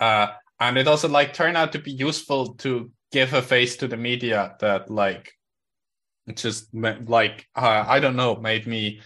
Uh, 0.00 0.28
and 0.58 0.78
it 0.78 0.88
also 0.88 1.08
like 1.08 1.34
turned 1.34 1.58
out 1.58 1.72
to 1.72 1.78
be 1.78 1.92
useful 1.92 2.54
to 2.54 2.90
give 3.12 3.34
a 3.34 3.42
face 3.42 3.76
to 3.76 3.86
the 3.86 3.98
media 3.98 4.56
that 4.60 4.90
like 4.90 5.34
just 6.34 6.68
like 6.74 7.46
uh, 7.56 7.84
I 7.86 8.00
don't 8.00 8.16
know, 8.16 8.36
made 8.36 8.66
me 8.66 9.00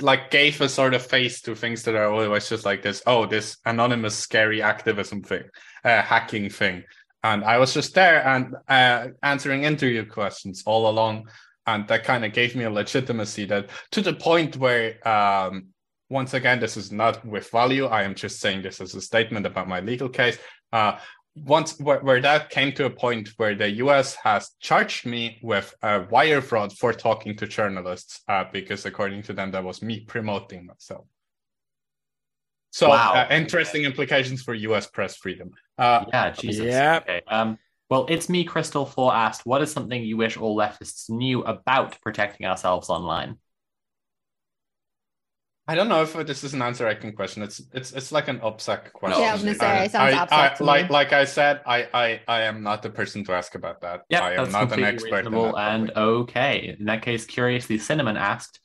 like 0.00 0.30
gave 0.30 0.60
a 0.60 0.68
sort 0.68 0.94
of 0.94 1.06
face 1.06 1.40
to 1.42 1.54
things 1.54 1.84
that 1.84 1.94
are 1.94 2.10
always 2.10 2.48
just 2.48 2.64
like 2.64 2.82
this. 2.82 3.02
Oh, 3.06 3.26
this 3.26 3.58
anonymous, 3.64 4.16
scary 4.16 4.62
activism 4.62 5.22
thing, 5.22 5.44
uh, 5.84 6.02
hacking 6.02 6.50
thing, 6.50 6.84
and 7.22 7.44
I 7.44 7.58
was 7.58 7.74
just 7.74 7.94
there 7.94 8.26
and 8.26 8.54
uh, 8.68 9.08
answering 9.22 9.64
interview 9.64 10.04
questions 10.06 10.62
all 10.66 10.88
along, 10.90 11.28
and 11.66 11.86
that 11.88 12.04
kind 12.04 12.24
of 12.24 12.32
gave 12.32 12.56
me 12.56 12.64
a 12.64 12.70
legitimacy 12.70 13.46
that 13.46 13.70
to 13.92 14.00
the 14.00 14.14
point 14.14 14.56
where. 14.56 15.06
Um, 15.06 15.68
once 16.10 16.34
again, 16.34 16.60
this 16.60 16.76
is 16.76 16.92
not 16.92 17.24
with 17.24 17.48
value. 17.50 17.86
I 17.86 18.02
am 18.02 18.14
just 18.14 18.38
saying 18.38 18.60
this 18.60 18.82
as 18.82 18.94
a 18.94 19.00
statement 19.00 19.46
about 19.46 19.66
my 19.66 19.80
legal 19.80 20.10
case. 20.10 20.36
Uh, 20.70 20.98
once 21.34 21.78
where, 21.80 22.00
where 22.00 22.20
that 22.20 22.50
came 22.50 22.72
to 22.72 22.84
a 22.84 22.90
point 22.90 23.30
where 23.36 23.54
the 23.54 23.70
US 23.70 24.14
has 24.16 24.50
charged 24.60 25.06
me 25.06 25.38
with 25.42 25.74
uh, 25.82 26.04
wire 26.10 26.42
fraud 26.42 26.76
for 26.76 26.92
talking 26.92 27.36
to 27.36 27.46
journalists, 27.46 28.20
uh, 28.28 28.44
because 28.52 28.84
according 28.84 29.22
to 29.24 29.32
them, 29.32 29.50
that 29.52 29.64
was 29.64 29.82
me 29.82 30.00
promoting 30.00 30.66
myself. 30.66 31.06
So 32.70 32.88
Wow. 32.88 33.14
uh, 33.14 33.26
interesting 33.30 33.84
implications 33.84 34.42
for 34.42 34.54
US 34.54 34.86
press 34.86 35.16
freedom. 35.16 35.50
Uh, 35.78 36.04
Yeah, 36.08 36.30
Jesus. 36.30 36.66
Yep. 36.66 37.02
Okay. 37.02 37.22
Um, 37.28 37.58
well, 37.88 38.06
it's 38.08 38.28
me, 38.28 38.44
Crystal 38.44 38.86
Four 38.86 39.14
asked, 39.14 39.44
what 39.44 39.60
is 39.60 39.70
something 39.70 40.02
you 40.02 40.16
wish 40.16 40.38
all 40.38 40.56
leftists 40.56 41.10
knew 41.10 41.42
about 41.44 42.00
protecting 42.00 42.46
ourselves 42.46 42.88
online? 42.88 43.36
I 45.68 45.76
don't 45.76 45.88
know 45.88 46.02
if 46.02 46.12
this 46.26 46.42
is 46.42 46.54
an 46.54 46.62
answer 46.62 46.88
I 46.88 46.94
can 46.94 47.12
question. 47.12 47.42
It's 47.42 47.62
it's 47.72 47.92
it's 47.92 48.10
like 48.10 48.26
an 48.26 48.40
OPSEC 48.40 48.92
question. 48.92 49.22
Yeah, 49.22 49.30
I 49.30 49.32
was 49.34 49.42
gonna 49.42 49.54
say, 49.54 49.84
it 49.84 49.92
sounds 49.92 50.14
I- 50.14 50.26
OPSEC 50.26 50.32
I- 50.32 50.54
to 50.56 50.62
me. 50.62 50.66
like 50.66 50.90
like 50.90 51.12
I 51.12 51.24
said, 51.24 51.60
I, 51.64 51.88
I 51.94 52.20
I 52.26 52.42
am 52.42 52.62
not 52.64 52.82
the 52.82 52.90
person 52.90 53.22
to 53.24 53.32
ask 53.32 53.54
about 53.54 53.80
that. 53.82 54.02
Yeah, 54.08 54.22
I 54.24 54.30
am 54.32 54.36
that's 54.38 54.52
not 54.52 54.72
an 54.72 54.82
expert 54.84 55.26
in 55.26 55.32
that 55.32 55.54
and 55.56 55.86
topic. 55.88 55.96
okay. 55.96 56.76
In 56.78 56.86
that 56.86 57.02
case, 57.02 57.24
curiously, 57.26 57.78
Cinnamon 57.78 58.16
asked, 58.16 58.60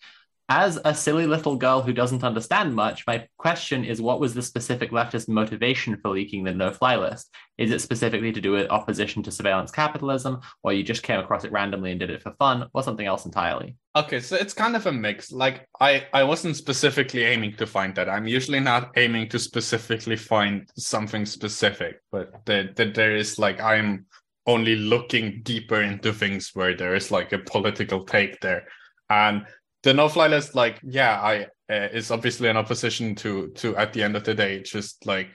as 0.50 0.80
a 0.85 0.95
silly 0.95 1.27
little 1.27 1.58
girl 1.58 1.82
who 1.82 1.92
doesn't 1.92 2.24
understand 2.24 2.74
much, 2.74 3.06
my 3.06 3.27
question 3.38 3.84
is 3.84 4.01
what 4.01 4.22
was 4.22 4.34
the 4.34 4.42
specific 4.42 4.92
leftist 4.92 5.27
motivation 5.27 5.98
for 5.98 6.09
leaking 6.09 6.45
the 6.45 6.53
no 6.53 6.72
fly 6.72 6.95
list? 6.95 7.34
Is 7.58 7.72
it 7.72 7.82
specifically 7.82 8.32
to 8.32 8.40
do 8.40 8.51
with 8.51 8.69
opposition 8.69 9.22
to 9.24 9.32
surveillance 9.32 9.72
capitalism, 9.72 10.40
or 10.64 10.72
you 10.72 10.84
just 10.84 11.03
came 11.03 11.19
across 11.19 11.43
it 11.43 11.51
randomly 11.51 11.92
and 11.92 12.00
did 12.00 12.11
it 12.11 12.22
for 12.22 12.32
fun, 12.40 12.69
or 12.74 12.82
something 12.82 13.06
else 13.06 13.26
entirely? 13.26 13.76
Okay, 13.98 14.22
so 14.22 14.38
it's 14.38 14.53
kind 14.53 14.77
of 14.77 14.85
a 14.85 14.92
mix. 14.92 15.34
Like 15.34 15.67
I, 15.82 16.08
I 16.14 16.24
wasn't 16.24 16.56
specifically 16.56 17.24
aiming 17.26 17.58
to 17.58 17.67
find 17.67 17.93
that. 17.95 18.08
I'm 18.08 18.27
usually 18.27 18.61
not 18.61 18.92
aiming 18.95 19.27
to 19.30 19.40
specifically 19.40 20.16
find 20.16 20.69
something 20.77 21.26
specific, 21.26 22.00
but 22.09 22.45
that 22.45 22.77
the, 22.77 22.85
there 22.85 23.17
is 23.17 23.38
like 23.38 23.59
I'm 23.59 24.06
only 24.45 24.77
looking 24.77 25.42
deeper 25.43 25.82
into 25.82 26.14
things 26.14 26.51
where 26.53 26.74
there 26.74 26.95
is 26.95 27.11
like 27.11 27.34
a 27.34 27.40
political 27.40 28.06
take 28.06 28.40
there, 28.40 28.66
and 29.09 29.45
the 29.88 29.94
no-fly 29.94 30.28
list, 30.28 30.54
like 30.54 30.80
yeah, 30.84 31.14
I 31.32 31.34
uh, 31.74 31.88
is 32.00 32.12
obviously 32.12 32.50
an 32.50 32.58
opposition 32.58 33.16
to 33.16 33.48
to 33.62 33.68
at 33.78 33.94
the 33.94 34.04
end 34.04 34.16
of 34.18 34.24
the 34.26 34.34
day, 34.34 34.62
just 34.62 35.06
like 35.06 35.30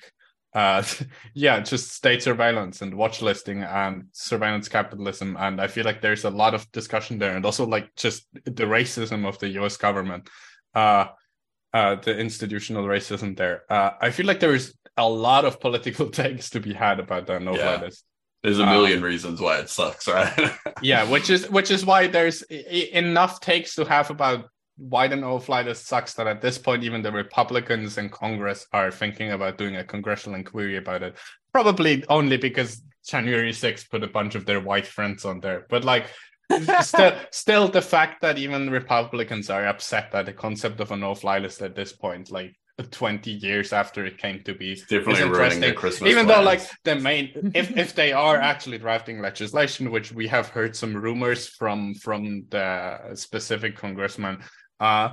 uh 0.54 0.82
yeah 1.34 1.60
just 1.60 1.92
state 1.92 2.22
surveillance 2.22 2.82
and 2.82 2.94
watch 2.94 3.22
listing 3.22 3.62
and 3.62 4.04
surveillance 4.12 4.68
capitalism. 4.68 5.36
And 5.44 5.60
i 5.64 5.66
feel 5.74 5.86
like 5.86 6.00
there's 6.02 6.26
a 6.26 6.30
lot 6.42 6.52
of 6.54 6.70
discussion 6.72 7.18
there 7.18 7.34
and 7.36 7.46
also 7.46 7.64
like 7.66 7.88
just 7.96 8.26
the 8.44 8.66
racism 8.78 9.26
of 9.26 9.38
the 9.38 9.48
us 9.64 9.78
government 9.78 10.28
uh 10.74 11.06
uh 11.72 11.94
the 12.04 12.14
institutional 12.26 12.84
racism 12.84 13.34
there. 13.34 13.62
Uh 13.76 13.90
i 14.06 14.10
feel 14.10 14.26
like 14.26 14.40
there's 14.40 14.66
a 14.98 15.08
lot 15.08 15.44
of 15.46 15.58
political 15.60 16.10
takes 16.22 16.50
to 16.50 16.60
be 16.60 16.74
had 16.74 17.00
about 17.00 17.24
the 17.26 17.38
no 17.40 17.54
fly 17.54 17.76
Yeah. 17.76 17.80
list 17.86 18.04
There's 18.42 18.58
a 18.58 18.64
Um, 18.64 18.70
million 18.70 19.02
reasons 19.02 19.40
why 19.40 19.58
it 19.58 19.70
sucks, 19.70 20.08
right? 20.08 20.52
yeah 20.82 21.08
which 21.08 21.30
is 21.30 21.48
which 21.50 21.70
is 21.70 21.86
why 21.86 22.06
there's 22.08 22.42
enough 22.42 23.40
takes 23.40 23.74
to 23.76 23.84
have 23.84 24.10
about 24.10 24.48
why 24.76 25.06
the 25.06 25.16
no 25.16 25.38
fly 25.38 25.62
list 25.62 25.86
sucks 25.86 26.14
that 26.14 26.26
at 26.26 26.40
this 26.40 26.58
point 26.58 26.82
even 26.82 27.02
the 27.02 27.12
republicans 27.12 27.98
in 27.98 28.08
congress 28.08 28.66
are 28.72 28.90
thinking 28.90 29.32
about 29.32 29.58
doing 29.58 29.76
a 29.76 29.84
congressional 29.84 30.38
inquiry 30.38 30.76
about 30.76 31.02
it 31.02 31.16
probably 31.52 32.04
only 32.08 32.36
because 32.36 32.82
january 33.06 33.52
6th 33.52 33.88
put 33.90 34.02
a 34.02 34.08
bunch 34.08 34.34
of 34.34 34.46
their 34.46 34.60
white 34.60 34.86
friends 34.86 35.24
on 35.24 35.40
there 35.40 35.66
but 35.68 35.84
like 35.84 36.06
still 36.80 37.14
still 37.30 37.68
the 37.68 37.82
fact 37.82 38.22
that 38.22 38.38
even 38.38 38.70
republicans 38.70 39.50
are 39.50 39.66
upset 39.66 40.12
at 40.14 40.26
the 40.26 40.32
concept 40.32 40.80
of 40.80 40.90
a 40.90 40.96
no 40.96 41.14
fly 41.14 41.38
list 41.38 41.62
at 41.62 41.76
this 41.76 41.92
point 41.92 42.30
like 42.30 42.56
20 42.90 43.30
years 43.30 43.72
after 43.72 44.04
it 44.04 44.18
came 44.18 44.42
to 44.44 44.54
be 44.54 44.74
Definitely 44.74 45.04
ruining 45.14 45.26
interesting. 45.28 45.60
their 45.60 45.74
Christmas. 45.74 46.10
even 46.10 46.26
though 46.26 46.42
like 46.42 46.62
the 46.84 46.96
main 46.96 47.52
if 47.54 47.76
if 47.76 47.94
they 47.94 48.12
are 48.12 48.36
actually 48.36 48.78
drafting 48.78 49.20
legislation 49.20 49.90
which 49.90 50.10
we 50.12 50.26
have 50.26 50.48
heard 50.48 50.74
some 50.74 50.94
rumors 50.96 51.48
from 51.48 51.94
from 51.94 52.44
the 52.50 52.98
specific 53.14 53.76
congressman 53.76 54.38
uh 54.80 55.10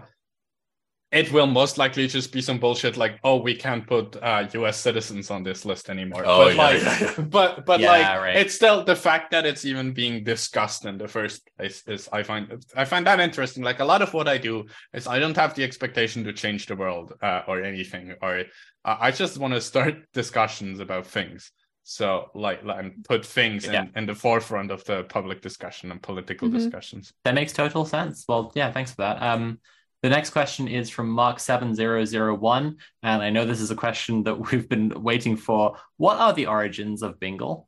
it 1.11 1.31
will 1.31 1.47
most 1.47 1.77
likely 1.79 2.07
just 2.07 2.31
be 2.31 2.41
some 2.41 2.59
bullshit 2.59 2.95
like 2.95 3.19
oh 3.23 3.38
we 3.38 3.55
can't 3.55 3.88
put 3.88 4.15
uh 4.21 4.45
us 4.53 4.77
citizens 4.77 5.31
on 5.31 5.41
this 5.43 5.65
list 5.65 5.89
anymore 5.89 6.23
Oh, 6.25 6.45
but 6.45 6.55
yeah, 6.55 6.61
like 6.61 6.81
yeah, 6.83 6.99
yeah. 7.17 7.21
but 7.25 7.65
but 7.65 7.79
Yeah, 7.79 7.89
like 7.91 8.21
right. 8.21 8.35
it's 8.35 8.53
still 8.53 8.83
the 8.83 8.95
fact 8.95 9.31
that 9.31 9.45
it's 9.45 9.65
even 9.65 9.91
being 9.91 10.23
discussed 10.23 10.85
in 10.85 10.97
the 10.97 11.07
first 11.07 11.49
place 11.57 11.83
is 11.88 12.07
i 12.13 12.21
find 12.21 12.63
i 12.75 12.85
find 12.85 13.07
that 13.07 13.19
interesting 13.19 13.63
like 13.63 13.79
a 13.79 13.85
lot 13.85 14.01
of 14.01 14.13
what 14.13 14.27
i 14.27 14.38
do 14.38 14.65
is 14.93 15.07
i 15.07 15.17
don't 15.19 15.35
have 15.35 15.55
the 15.55 15.63
expectation 15.63 16.23
to 16.25 16.33
change 16.33 16.67
the 16.67 16.75
world 16.75 17.13
uh, 17.23 17.41
or 17.47 17.63
anything 17.63 18.13
or 18.21 18.43
uh, 18.85 18.97
i 18.99 19.09
just 19.11 19.38
want 19.39 19.53
to 19.53 19.61
start 19.61 19.95
discussions 20.13 20.79
about 20.79 21.07
things 21.07 21.51
so 21.83 22.29
like, 22.35 22.63
like 22.63 22.83
and 22.83 23.03
put 23.03 23.25
things 23.25 23.65
in, 23.65 23.73
Yeah. 23.73 23.85
in 23.95 24.05
the 24.05 24.13
forefront 24.13 24.69
of 24.69 24.83
the 24.83 25.05
public 25.05 25.41
discussion 25.41 25.89
and 25.91 25.99
political 26.03 26.47
Mhm. 26.47 26.53
discussions 26.53 27.13
That 27.23 27.33
makes 27.33 27.51
total 27.51 27.83
sense. 27.83 28.25
Well, 28.27 28.51
yeah, 28.53 28.71
thanks 28.71 28.91
for 28.91 28.97
that. 29.01 29.23
Um, 29.23 29.59
The 30.01 30.09
next 30.09 30.29
question 30.29 30.67
is 30.67 30.89
from 30.89 31.13
Mark7001. 31.15 32.75
And 33.03 33.21
I 33.21 33.29
know 33.29 33.45
this 33.45 33.61
is 33.61 33.71
a 33.71 33.75
question 33.75 34.23
that 34.23 34.51
we've 34.51 34.67
been 34.67 34.89
waiting 35.01 35.35
for. 35.35 35.77
What 35.97 36.17
are 36.17 36.33
the 36.33 36.47
origins 36.47 37.03
of 37.03 37.19
Bingle? 37.19 37.67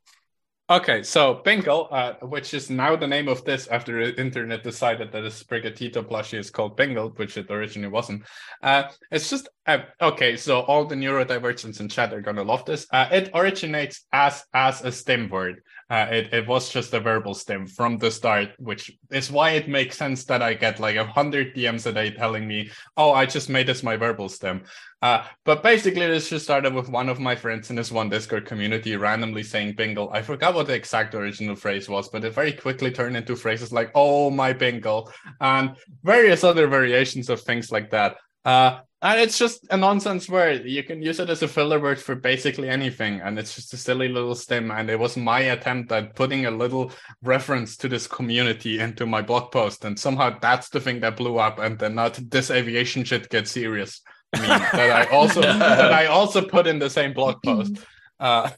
Okay, 0.71 1.03
so 1.03 1.41
Bingle, 1.43 1.89
uh, 1.91 2.13
which 2.21 2.53
is 2.53 2.69
now 2.69 2.95
the 2.95 3.07
name 3.07 3.27
of 3.27 3.43
this 3.43 3.67
after 3.67 4.05
the 4.05 4.17
internet 4.17 4.63
decided 4.63 5.11
that 5.11 5.25
a 5.25 5.27
Sprigatito 5.27 6.01
plushie 6.01 6.39
is 6.39 6.49
called 6.49 6.77
Bingle, 6.77 7.09
which 7.17 7.35
it 7.35 7.51
originally 7.51 7.91
wasn't. 7.91 8.23
Uh, 8.63 8.83
it's 9.11 9.29
just 9.29 9.49
uh, 9.67 9.79
okay. 10.01 10.37
So 10.37 10.61
all 10.61 10.85
the 10.85 10.95
neurodivergents 10.95 11.81
in 11.81 11.89
chat 11.89 12.13
are 12.13 12.21
gonna 12.21 12.43
love 12.43 12.63
this. 12.63 12.87
Uh, 12.89 13.09
it 13.11 13.31
originates 13.33 14.05
as 14.13 14.45
as 14.53 14.81
a 14.81 14.93
stem 14.93 15.27
word. 15.27 15.61
Uh, 15.91 16.07
it 16.09 16.33
it 16.33 16.47
was 16.47 16.69
just 16.69 16.93
a 16.93 16.99
verbal 17.01 17.33
stem 17.33 17.67
from 17.67 17.97
the 17.97 18.09
start, 18.09 18.51
which 18.59 18.97
is 19.11 19.29
why 19.29 19.49
it 19.49 19.67
makes 19.67 19.97
sense 19.97 20.23
that 20.23 20.41
I 20.41 20.53
get 20.53 20.79
like 20.79 20.95
a 20.95 21.05
hundred 21.05 21.53
DMs 21.53 21.85
a 21.85 21.91
day 21.91 22.11
telling 22.11 22.47
me, 22.47 22.71
"Oh, 22.95 23.11
I 23.11 23.25
just 23.25 23.49
made 23.49 23.67
this 23.67 23.83
my 23.83 23.97
verbal 23.97 24.29
stem." 24.29 24.63
Uh, 25.01 25.25
but 25.43 25.63
basically, 25.63 26.07
this 26.07 26.29
just 26.29 26.45
started 26.45 26.73
with 26.73 26.87
one 26.87 27.09
of 27.09 27.19
my 27.19 27.35
friends 27.35 27.69
in 27.69 27.75
this 27.75 27.91
one 27.91 28.07
Discord 28.07 28.45
community 28.45 28.95
randomly 28.95 29.43
saying 29.43 29.73
bingle. 29.75 30.09
I 30.13 30.21
forgot 30.21 30.55
what 30.55 30.67
the 30.67 30.75
exact 30.75 31.13
original 31.13 31.57
phrase 31.57 31.89
was, 31.89 32.07
but 32.07 32.23
it 32.23 32.33
very 32.33 32.53
quickly 32.53 32.91
turned 32.91 33.17
into 33.17 33.35
phrases 33.35 33.73
like, 33.73 33.91
oh, 33.93 34.29
my 34.29 34.53
bingle, 34.53 35.11
and 35.41 35.75
various 36.03 36.45
other 36.45 36.67
variations 36.67 37.29
of 37.29 37.41
things 37.41 37.69
like 37.69 37.89
that. 37.89 38.15
Uh, 38.45 38.79
and 39.01 39.19
it's 39.19 39.37
just 39.37 39.65
a 39.71 39.77
nonsense 39.77 40.29
word. 40.29 40.65
You 40.65 40.83
can 40.83 41.01
use 41.01 41.19
it 41.19 41.29
as 41.29 41.41
a 41.41 41.47
filler 41.47 41.79
word 41.79 41.99
for 41.99 42.15
basically 42.15 42.69
anything. 42.69 43.19
And 43.21 43.39
it's 43.39 43.55
just 43.55 43.73
a 43.73 43.77
silly 43.77 44.07
little 44.07 44.35
stem. 44.35 44.69
And 44.69 44.89
it 44.89 44.99
was 44.99 45.17
my 45.17 45.39
attempt 45.39 45.91
at 45.91 46.15
putting 46.15 46.45
a 46.45 46.51
little 46.51 46.91
reference 47.23 47.77
to 47.77 47.89
this 47.89 48.05
community 48.05 48.79
into 48.79 49.07
my 49.07 49.23
blog 49.23 49.51
post. 49.51 49.85
And 49.85 49.97
somehow 49.97 50.37
that's 50.39 50.69
the 50.69 50.79
thing 50.79 50.99
that 50.99 51.17
blew 51.17 51.37
up. 51.37 51.57
And 51.57 51.79
then 51.79 51.95
not 51.95 52.19
this 52.29 52.51
aviation 52.51 53.03
shit 53.03 53.29
gets 53.29 53.49
serious 53.49 54.01
that 54.33 54.75
I 54.75 55.05
also 55.05 55.41
that 55.41 55.91
I 55.91 56.05
also 56.05 56.41
put 56.41 56.67
in 56.67 56.79
the 56.79 56.89
same 56.89 57.13
blog 57.13 57.41
post. 57.43 57.77
Uh, 58.19 58.51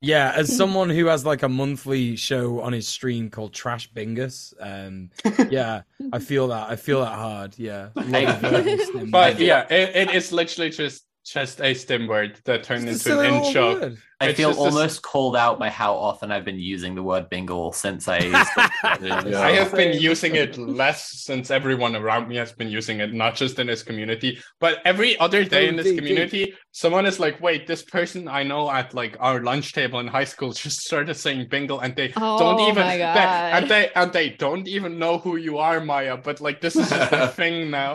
yeah, 0.00 0.32
as 0.34 0.54
someone 0.56 0.90
who 0.90 1.06
has 1.06 1.24
like 1.24 1.42
a 1.42 1.48
monthly 1.48 2.16
show 2.16 2.60
on 2.60 2.72
his 2.72 2.86
stream 2.86 3.30
called 3.30 3.52
Trash 3.52 3.90
Bingus, 3.92 4.54
um, 4.60 5.10
yeah, 5.50 5.82
I 6.12 6.18
feel 6.18 6.48
that. 6.48 6.70
I 6.70 6.76
feel 6.76 7.00
that 7.00 7.14
hard. 7.14 7.58
Yeah, 7.58 7.88
but 7.94 9.38
yeah, 9.40 9.66
it, 9.70 10.08
it 10.08 10.14
is 10.14 10.32
literally 10.32 10.70
just 10.70 11.04
just 11.28 11.60
a 11.60 11.74
stem 11.74 12.06
word 12.06 12.40
that 12.44 12.62
turned 12.62 12.88
into 12.88 13.20
an 13.20 13.34
in 13.34 13.52
show. 13.52 13.94
I 14.20 14.32
feel 14.32 14.52
almost 14.52 14.98
a... 14.98 15.02
called 15.02 15.36
out 15.36 15.58
by 15.58 15.70
how 15.70 15.94
often 15.94 16.32
I've 16.32 16.44
been 16.44 16.58
using 16.58 16.94
the 16.94 17.02
word 17.02 17.28
bingle 17.28 17.72
since 17.72 18.08
I. 18.08 18.18
yeah. 19.00 19.40
I 19.40 19.52
have 19.52 19.72
been 19.72 20.00
using 20.00 20.34
it 20.34 20.58
less 20.58 21.22
since 21.22 21.50
everyone 21.50 21.94
around 21.94 22.28
me 22.28 22.36
has 22.36 22.52
been 22.52 22.68
using 22.68 23.00
it, 23.00 23.12
not 23.12 23.36
just 23.36 23.58
in 23.58 23.68
this 23.68 23.82
community, 23.82 24.38
but 24.58 24.78
every 24.84 25.18
other 25.18 25.44
day 25.44 25.68
in 25.68 25.76
this 25.76 25.94
community, 25.94 26.54
someone 26.72 27.06
is 27.06 27.20
like, 27.20 27.40
"Wait, 27.40 27.66
this 27.66 27.82
person 27.82 28.26
I 28.26 28.42
know 28.42 28.70
at 28.70 28.94
like 28.94 29.16
our 29.20 29.42
lunch 29.42 29.72
table 29.72 30.00
in 30.00 30.08
high 30.08 30.24
school 30.24 30.52
just 30.64 30.80
started 30.80 31.14
saying 31.14 31.48
bingle, 31.48 31.80
and 31.80 31.94
they 31.94 32.12
oh, 32.16 32.38
don't 32.38 32.60
even 32.70 32.86
they, 32.86 33.02
and 33.02 33.68
they 33.68 33.90
and 33.94 34.12
they 34.12 34.30
don't 34.30 34.66
even 34.66 34.98
know 34.98 35.18
who 35.18 35.36
you 35.36 35.58
are, 35.58 35.80
Maia. 35.80 36.16
But 36.16 36.40
like, 36.40 36.60
this 36.60 36.74
is 36.74 36.88
just 36.90 37.12
a 37.12 37.28
thing 37.40 37.70
now." 37.70 37.94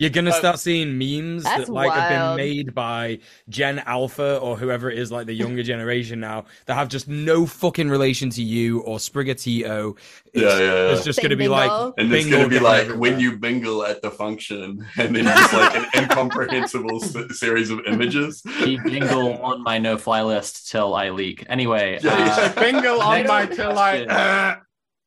You're 0.00 0.08
gonna 0.08 0.32
start 0.32 0.58
seeing 0.58 0.96
memes 0.96 1.44
that 1.44 1.68
like 1.68 1.90
wild. 1.90 2.00
have 2.00 2.36
been 2.36 2.46
made 2.48 2.74
by 2.74 3.18
Gen 3.50 3.80
Alpha 3.80 4.38
or 4.38 4.56
whoever 4.56 4.90
it 4.90 4.98
is, 4.98 5.12
like 5.12 5.26
the 5.26 5.34
younger 5.34 5.62
generation 5.62 6.20
now, 6.20 6.46
that 6.64 6.74
have 6.74 6.88
just 6.88 7.06
no 7.06 7.44
fucking 7.44 7.90
relation 7.90 8.30
to 8.30 8.42
you 8.42 8.80
or 8.80 8.96
Sprigatito. 8.96 9.98
It's, 10.32 10.42
yeah, 10.42 10.48
yeah, 10.48 10.58
yeah. 10.58 10.92
It's 10.92 11.04
just 11.04 11.16
Sing 11.16 11.24
gonna 11.24 11.36
be 11.36 11.48
bingo. 11.48 11.52
like, 11.54 11.94
and 11.98 12.10
it's 12.10 12.30
gonna 12.30 12.48
be 12.48 12.58
like 12.58 12.82
everywhere. 12.84 12.98
when 12.98 13.20
you 13.20 13.36
bingle 13.36 13.84
at 13.84 14.00
the 14.00 14.10
function, 14.10 14.86
and 14.96 15.14
then 15.14 15.24
just 15.24 15.52
like 15.52 15.76
an 15.76 15.86
incomprehensible 16.02 17.00
series 17.00 17.68
of 17.68 17.80
images. 17.86 18.42
Keep 18.64 18.84
bingle 18.84 19.34
on 19.42 19.62
my 19.62 19.76
no-fly 19.76 20.22
list 20.22 20.70
till 20.70 20.94
I 20.94 21.10
leak. 21.10 21.44
Anyway, 21.50 21.98
yeah, 22.02 22.36
uh, 22.38 22.58
bingle 22.58 23.02
on 23.02 23.26
my 23.26 23.44
till 23.44 23.78
I. 23.78 24.56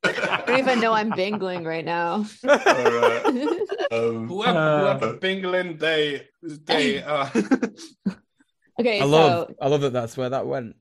I 0.04 0.44
don't 0.46 0.60
even 0.60 0.80
know 0.80 0.94
I'm 0.94 1.12
bingling 1.12 1.66
right 1.66 1.86
now. 1.86 2.26
Um, 3.92 4.28
whoever, 4.28 4.58
uh, 4.58 4.80
whoever 4.80 5.18
bingling 5.18 5.78
they 5.78 6.28
they 6.42 7.04
uh 7.04 7.28
Okay, 8.80 9.02
I 9.02 9.04
love 9.04 9.50
so, 9.50 9.56
I 9.62 9.68
love 9.68 9.82
that 9.82 9.94
that's 9.94 10.18
where 10.18 10.30
that 10.30 10.48
went. 10.48 10.76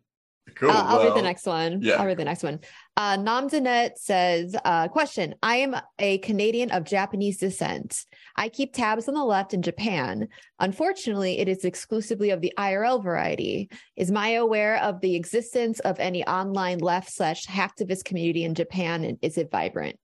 Cool. 0.55 0.71
Uh, 0.71 0.75
I'll 0.75 0.99
well, 0.99 1.09
read 1.09 1.17
the 1.17 1.23
next 1.23 1.47
one. 1.47 1.81
Yeah. 1.83 1.95
I'll 1.95 2.07
read 2.07 2.19
the 2.19 2.25
next 2.25 2.43
one. 2.43 2.61
Uh, 2.97 3.17
Namdanet 3.17 3.93
says, 3.97 4.55
uh, 4.65 4.89
question. 4.89 5.35
I 5.43 5.57
am 5.57 5.77
a 5.99 6.19
Canadian 6.19 6.71
of 6.71 6.85
Japanese 6.85 7.39
descent. 7.39 8.05
I 8.37 8.49
keep 8.49 8.73
tabs 8.73 9.09
on 9.09 9.15
the 9.15 9.25
left 9.25 9.55
in 9.55 9.63
Japan. 9.63 10.29
Unfortunately, 10.59 11.39
it 11.39 11.49
is 11.49 11.65
exclusively 11.65 12.31
of 12.31 12.41
the 12.41 12.53
IRL 12.59 13.03
variety. 13.03 13.71
Is 13.97 14.11
Maia 14.11 14.43
aware 14.43 14.79
of 14.83 15.01
the 15.01 15.15
existence 15.15 15.81
of 15.81 15.99
any 15.99 16.25
online 16.27 16.79
left 16.79 17.13
slash 17.13 17.47
hacktivist 17.47 18.05
community 18.05 18.45
in 18.45 18.55
Japan 18.55 19.05
and 19.05 19.19
is 19.23 19.39
it 19.39 19.51
vibrant? 19.51 19.99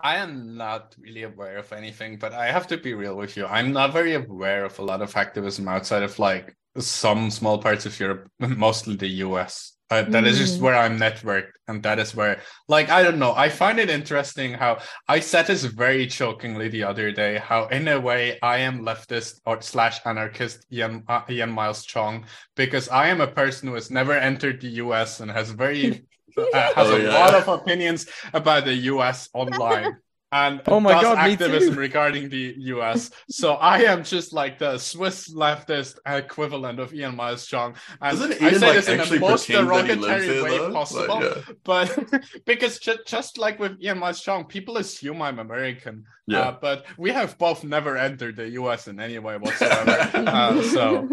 I 0.00 0.16
am 0.16 0.56
not 0.56 0.94
really 0.98 1.22
aware 1.22 1.56
of 1.56 1.72
anything, 1.72 2.18
but 2.18 2.34
I 2.34 2.52
have 2.52 2.66
to 2.68 2.76
be 2.76 2.92
real 2.92 3.16
with 3.16 3.36
you. 3.36 3.46
I'm 3.46 3.72
not 3.72 3.92
very 3.92 4.14
aware 4.14 4.64
of 4.64 4.78
a 4.78 4.82
lot 4.82 5.00
of 5.00 5.16
activism 5.16 5.68
outside 5.68 6.02
of 6.02 6.18
like 6.18 6.54
some 6.78 7.30
small 7.30 7.58
parts 7.58 7.86
of 7.86 7.98
Europe, 7.98 8.30
mostly 8.38 8.96
the 8.96 9.08
US. 9.24 9.72
Uh, 9.88 10.02
that 10.02 10.24
mm. 10.24 10.26
is 10.26 10.36
just 10.36 10.58
mm. 10.58 10.62
where 10.62 10.74
I'm 10.74 10.98
networked, 10.98 11.52
and 11.68 11.80
that 11.84 12.00
is 12.00 12.12
where, 12.12 12.40
like, 12.66 12.88
I 12.90 13.04
don't 13.04 13.20
know. 13.20 13.32
I 13.34 13.48
find 13.48 13.78
it 13.78 13.88
interesting 13.88 14.52
how 14.52 14.78
I 15.06 15.20
said 15.20 15.46
this 15.46 15.62
very 15.62 16.08
chokingly 16.08 16.68
the 16.68 16.82
other 16.82 17.12
day. 17.12 17.38
How, 17.38 17.68
in 17.68 17.86
a 17.86 18.00
way, 18.00 18.36
I 18.42 18.58
am 18.58 18.84
leftist 18.84 19.40
or 19.46 19.62
slash 19.62 20.00
anarchist 20.04 20.66
Ian, 20.72 21.04
uh, 21.06 21.22
Ian 21.30 21.52
Miles 21.52 21.86
Cheong 21.86 22.24
because 22.56 22.88
I 22.88 23.08
am 23.08 23.20
a 23.20 23.28
person 23.28 23.68
who 23.68 23.74
has 23.74 23.88
never 23.88 24.12
entered 24.12 24.60
the 24.60 24.70
U.S. 24.82 25.20
and 25.20 25.30
has 25.30 25.50
very 25.50 26.04
uh, 26.36 26.72
has 26.74 26.88
oh, 26.90 26.96
a 26.96 27.02
yeah. 27.04 27.14
lot 27.14 27.34
of 27.34 27.46
opinions 27.46 28.06
about 28.34 28.64
the 28.64 28.74
U.S. 28.90 29.28
online 29.34 29.98
and 30.32 30.60
oh 30.66 30.80
my 30.80 31.00
god 31.00 31.18
activism 31.18 31.76
regarding 31.76 32.28
the 32.28 32.54
US. 32.58 33.10
So 33.30 33.54
I 33.54 33.82
am 33.82 34.02
just 34.02 34.32
like 34.32 34.58
the 34.58 34.76
Swiss 34.78 35.32
leftist 35.32 35.98
equivalent 36.06 36.80
of 36.80 36.92
Ian 36.92 37.14
Miles 37.14 37.46
Cheong. 37.46 37.74
And 38.00 38.18
Doesn't 38.18 38.42
I 38.42 38.52
say 38.52 38.58
like, 38.58 38.74
this 38.74 38.88
in 38.88 38.98
the 38.98 39.20
most 39.20 39.46
derogatory 39.46 40.42
way 40.42 40.58
though? 40.58 40.72
possible. 40.72 41.20
Like, 41.20 41.36
yeah. 41.36 41.54
But 41.64 42.22
because 42.44 42.78
just, 42.78 43.06
just 43.06 43.38
like 43.38 43.58
with 43.58 43.80
Ian 43.80 43.98
Miles 43.98 44.20
Cheong, 44.20 44.44
people 44.46 44.78
assume 44.78 45.22
I'm 45.22 45.38
American. 45.38 46.04
Yeah. 46.26 46.40
Uh, 46.40 46.56
but 46.60 46.86
we 46.98 47.10
have 47.12 47.38
both 47.38 47.62
never 47.62 47.96
entered 47.96 48.34
the 48.34 48.50
US 48.50 48.88
in 48.88 48.98
any 48.98 49.18
way 49.20 49.36
whatsoever. 49.38 50.10
uh, 50.14 50.60
so 50.62 51.08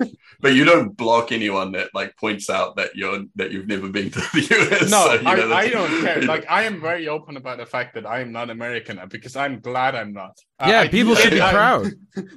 But 0.40 0.54
you 0.54 0.64
don't 0.64 0.96
block 0.96 1.32
anyone 1.32 1.72
that 1.72 1.88
like 1.94 2.16
points 2.16 2.50
out 2.50 2.76
that 2.76 2.94
you're 2.94 3.24
that 3.36 3.50
you've 3.50 3.66
never 3.66 3.88
been 3.88 4.10
to 4.10 4.20
the 4.20 4.70
US. 4.70 4.90
No, 4.90 5.04
so, 5.04 5.22
I, 5.24 5.34
know, 5.36 5.52
I 5.52 5.68
don't 5.68 6.02
care. 6.02 6.22
Like 6.22 6.44
I 6.50 6.64
am 6.64 6.80
very 6.80 7.08
open 7.08 7.36
about 7.36 7.58
the 7.58 7.66
fact 7.66 7.94
that 7.94 8.04
I 8.06 8.20
am 8.20 8.30
not 8.30 8.50
American 8.58 9.00
because 9.08 9.36
I'm 9.36 9.60
glad 9.60 9.94
I'm 9.94 10.12
not. 10.12 10.34
Uh, 10.58 10.66
yeah, 10.70 10.80
I 10.80 10.88
people 10.88 11.14
should 11.14 11.32
be 11.32 11.40
I, 11.50 11.52
proud. 11.52 11.92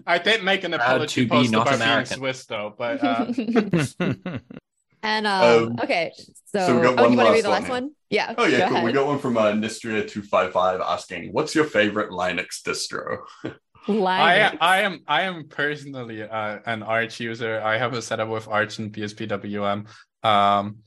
I 0.06 0.18
did 0.20 0.44
make 0.44 0.64
an 0.64 0.74
apology 0.74 1.28
post 1.28 1.50
about 1.50 1.74
American. 1.74 2.20
being 2.20 2.20
Swiss 2.20 2.46
though, 2.46 2.74
but 2.78 3.04
uh... 3.04 3.26
And 5.04 5.26
um, 5.26 5.44
um, 5.44 5.80
okay, 5.84 6.12
so, 6.46 6.60
so 6.60 6.76
we 6.76 6.82
got 6.84 7.00
oh, 7.00 7.04
one 7.04 7.12
you 7.12 7.18
want 7.18 7.30
to 7.30 7.34
read 7.34 7.44
the 7.44 7.50
last 7.50 7.70
one? 7.70 7.86
one? 7.86 7.92
Yeah. 8.10 8.36
Oh 8.38 8.46
yeah, 8.46 8.68
cool. 8.68 8.78
Ahead. 8.78 8.86
We 8.86 8.92
got 8.92 9.08
one 9.08 9.18
from 9.18 9.36
uh, 9.36 9.52
Nistria 9.54 10.08
two 10.08 10.22
five 10.22 10.52
five 10.52 10.80
asking, 10.80 11.34
"What's 11.34 11.56
your 11.56 11.66
favorite 11.66 12.12
Linux 12.12 12.62
distro?" 12.62 13.22
I 13.88 14.56
I 14.62 14.82
am 14.82 15.00
I 15.08 15.24
am 15.24 15.48
personally 15.48 16.22
uh, 16.22 16.60
an 16.68 16.84
Arch 16.84 17.20
user. 17.20 17.62
I 17.62 17.80
have 17.80 17.94
a 17.94 18.02
setup 18.02 18.30
with 18.30 18.48
Arch 18.48 18.78
and 18.78 18.94
BSPWM. 18.94 19.88
Um, 20.24 20.78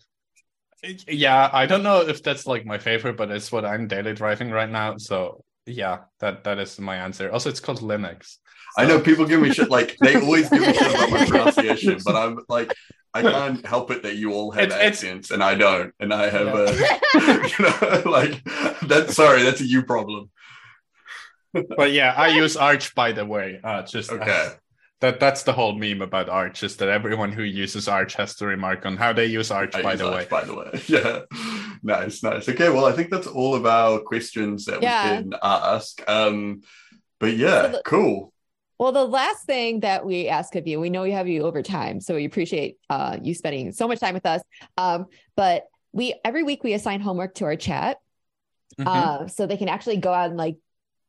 yeah, 1.08 1.50
I 1.52 1.66
don't 1.66 1.82
know 1.82 2.00
if 2.00 2.22
that's 2.22 2.46
like 2.46 2.64
my 2.66 2.78
favorite, 2.78 3.16
but 3.16 3.30
it's 3.30 3.50
what 3.50 3.64
I'm 3.64 3.88
daily 3.88 4.14
driving 4.14 4.50
right 4.50 4.70
now. 4.70 4.96
So 4.98 5.44
yeah, 5.66 6.00
that 6.20 6.44
that 6.44 6.58
is 6.58 6.78
my 6.78 6.96
answer. 6.96 7.30
Also, 7.30 7.50
it's 7.50 7.60
called 7.60 7.80
Linux. 7.80 8.38
So. 8.76 8.82
I 8.82 8.86
know 8.86 9.00
people 9.00 9.24
give 9.24 9.40
me 9.40 9.52
shit 9.52 9.70
like 9.70 9.96
they 10.00 10.16
always 10.16 10.48
give 10.48 10.60
me 10.60 10.72
shit 10.72 10.94
about 10.94 11.10
my 11.10 11.26
pronunciation, 11.28 12.00
but 12.04 12.16
I'm 12.16 12.40
like 12.48 12.74
I 13.12 13.22
can't 13.22 13.64
help 13.64 13.90
it 13.90 14.02
that 14.02 14.16
you 14.16 14.32
all 14.32 14.50
have 14.50 14.64
it's, 14.64 14.74
accents 14.74 15.28
it's, 15.28 15.30
and 15.30 15.42
I 15.42 15.54
don't, 15.54 15.94
and 16.00 16.12
I 16.12 16.28
have 16.28 16.46
yeah. 16.46 16.98
a 17.14 17.48
you 17.48 17.64
know 17.64 18.10
like 18.10 18.42
that's 18.82 19.14
sorry, 19.14 19.42
that's 19.42 19.60
a 19.60 19.66
you 19.66 19.84
problem 19.84 20.30
but 21.76 21.92
yeah, 21.92 22.12
I 22.16 22.28
use 22.28 22.56
Arch 22.56 22.94
by 22.94 23.12
the 23.12 23.24
way. 23.24 23.60
Uh, 23.62 23.82
just 23.82 24.10
uh, 24.10 24.16
okay. 24.16 24.30
Uh, 24.30 24.50
that 25.04 25.20
that's 25.20 25.42
the 25.42 25.52
whole 25.52 25.74
meme 25.74 26.00
about 26.00 26.30
Arch 26.30 26.62
is 26.62 26.76
that 26.76 26.88
everyone 26.88 27.30
who 27.30 27.42
uses 27.42 27.88
Arch 27.88 28.14
has 28.14 28.34
to 28.36 28.46
remark 28.46 28.86
on 28.86 28.96
how 28.96 29.12
they 29.12 29.26
use 29.26 29.50
Arch. 29.50 29.74
I 29.74 29.82
by 29.82 29.90
use 29.92 30.00
the 30.00 30.10
Arch, 30.10 30.16
way, 30.16 30.26
by 30.30 30.44
the 30.44 30.54
way, 30.54 30.82
yeah, 30.86 31.20
nice, 31.82 32.22
nice. 32.22 32.48
Okay, 32.48 32.70
well, 32.70 32.86
I 32.86 32.92
think 32.92 33.10
that's 33.10 33.26
all 33.26 33.54
of 33.54 33.66
our 33.66 33.98
questions 33.98 34.64
that 34.64 34.82
yeah. 34.82 35.16
we 35.16 35.22
can 35.24 35.34
ask. 35.42 36.02
Um, 36.08 36.62
but 37.20 37.36
yeah, 37.36 37.62
so 37.62 37.68
the, 37.68 37.82
cool. 37.84 38.32
Well, 38.78 38.92
the 38.92 39.04
last 39.04 39.44
thing 39.44 39.80
that 39.80 40.06
we 40.06 40.28
ask 40.28 40.56
of 40.56 40.66
you, 40.66 40.80
we 40.80 40.88
know 40.88 41.02
we 41.02 41.12
have 41.12 41.28
you 41.28 41.42
over 41.42 41.62
time, 41.62 42.00
so 42.00 42.14
we 42.14 42.24
appreciate 42.24 42.78
uh, 42.88 43.18
you 43.20 43.34
spending 43.34 43.72
so 43.72 43.86
much 43.86 44.00
time 44.00 44.14
with 44.14 44.24
us. 44.24 44.40
Um, 44.78 45.06
but 45.36 45.66
we 45.92 46.14
every 46.24 46.44
week 46.44 46.64
we 46.64 46.72
assign 46.72 47.00
homework 47.00 47.34
to 47.34 47.44
our 47.44 47.56
chat, 47.56 47.98
mm-hmm. 48.78 48.88
uh, 48.88 49.28
so 49.28 49.46
they 49.46 49.58
can 49.58 49.68
actually 49.68 49.98
go 49.98 50.14
out 50.14 50.30
and 50.30 50.38
like 50.38 50.54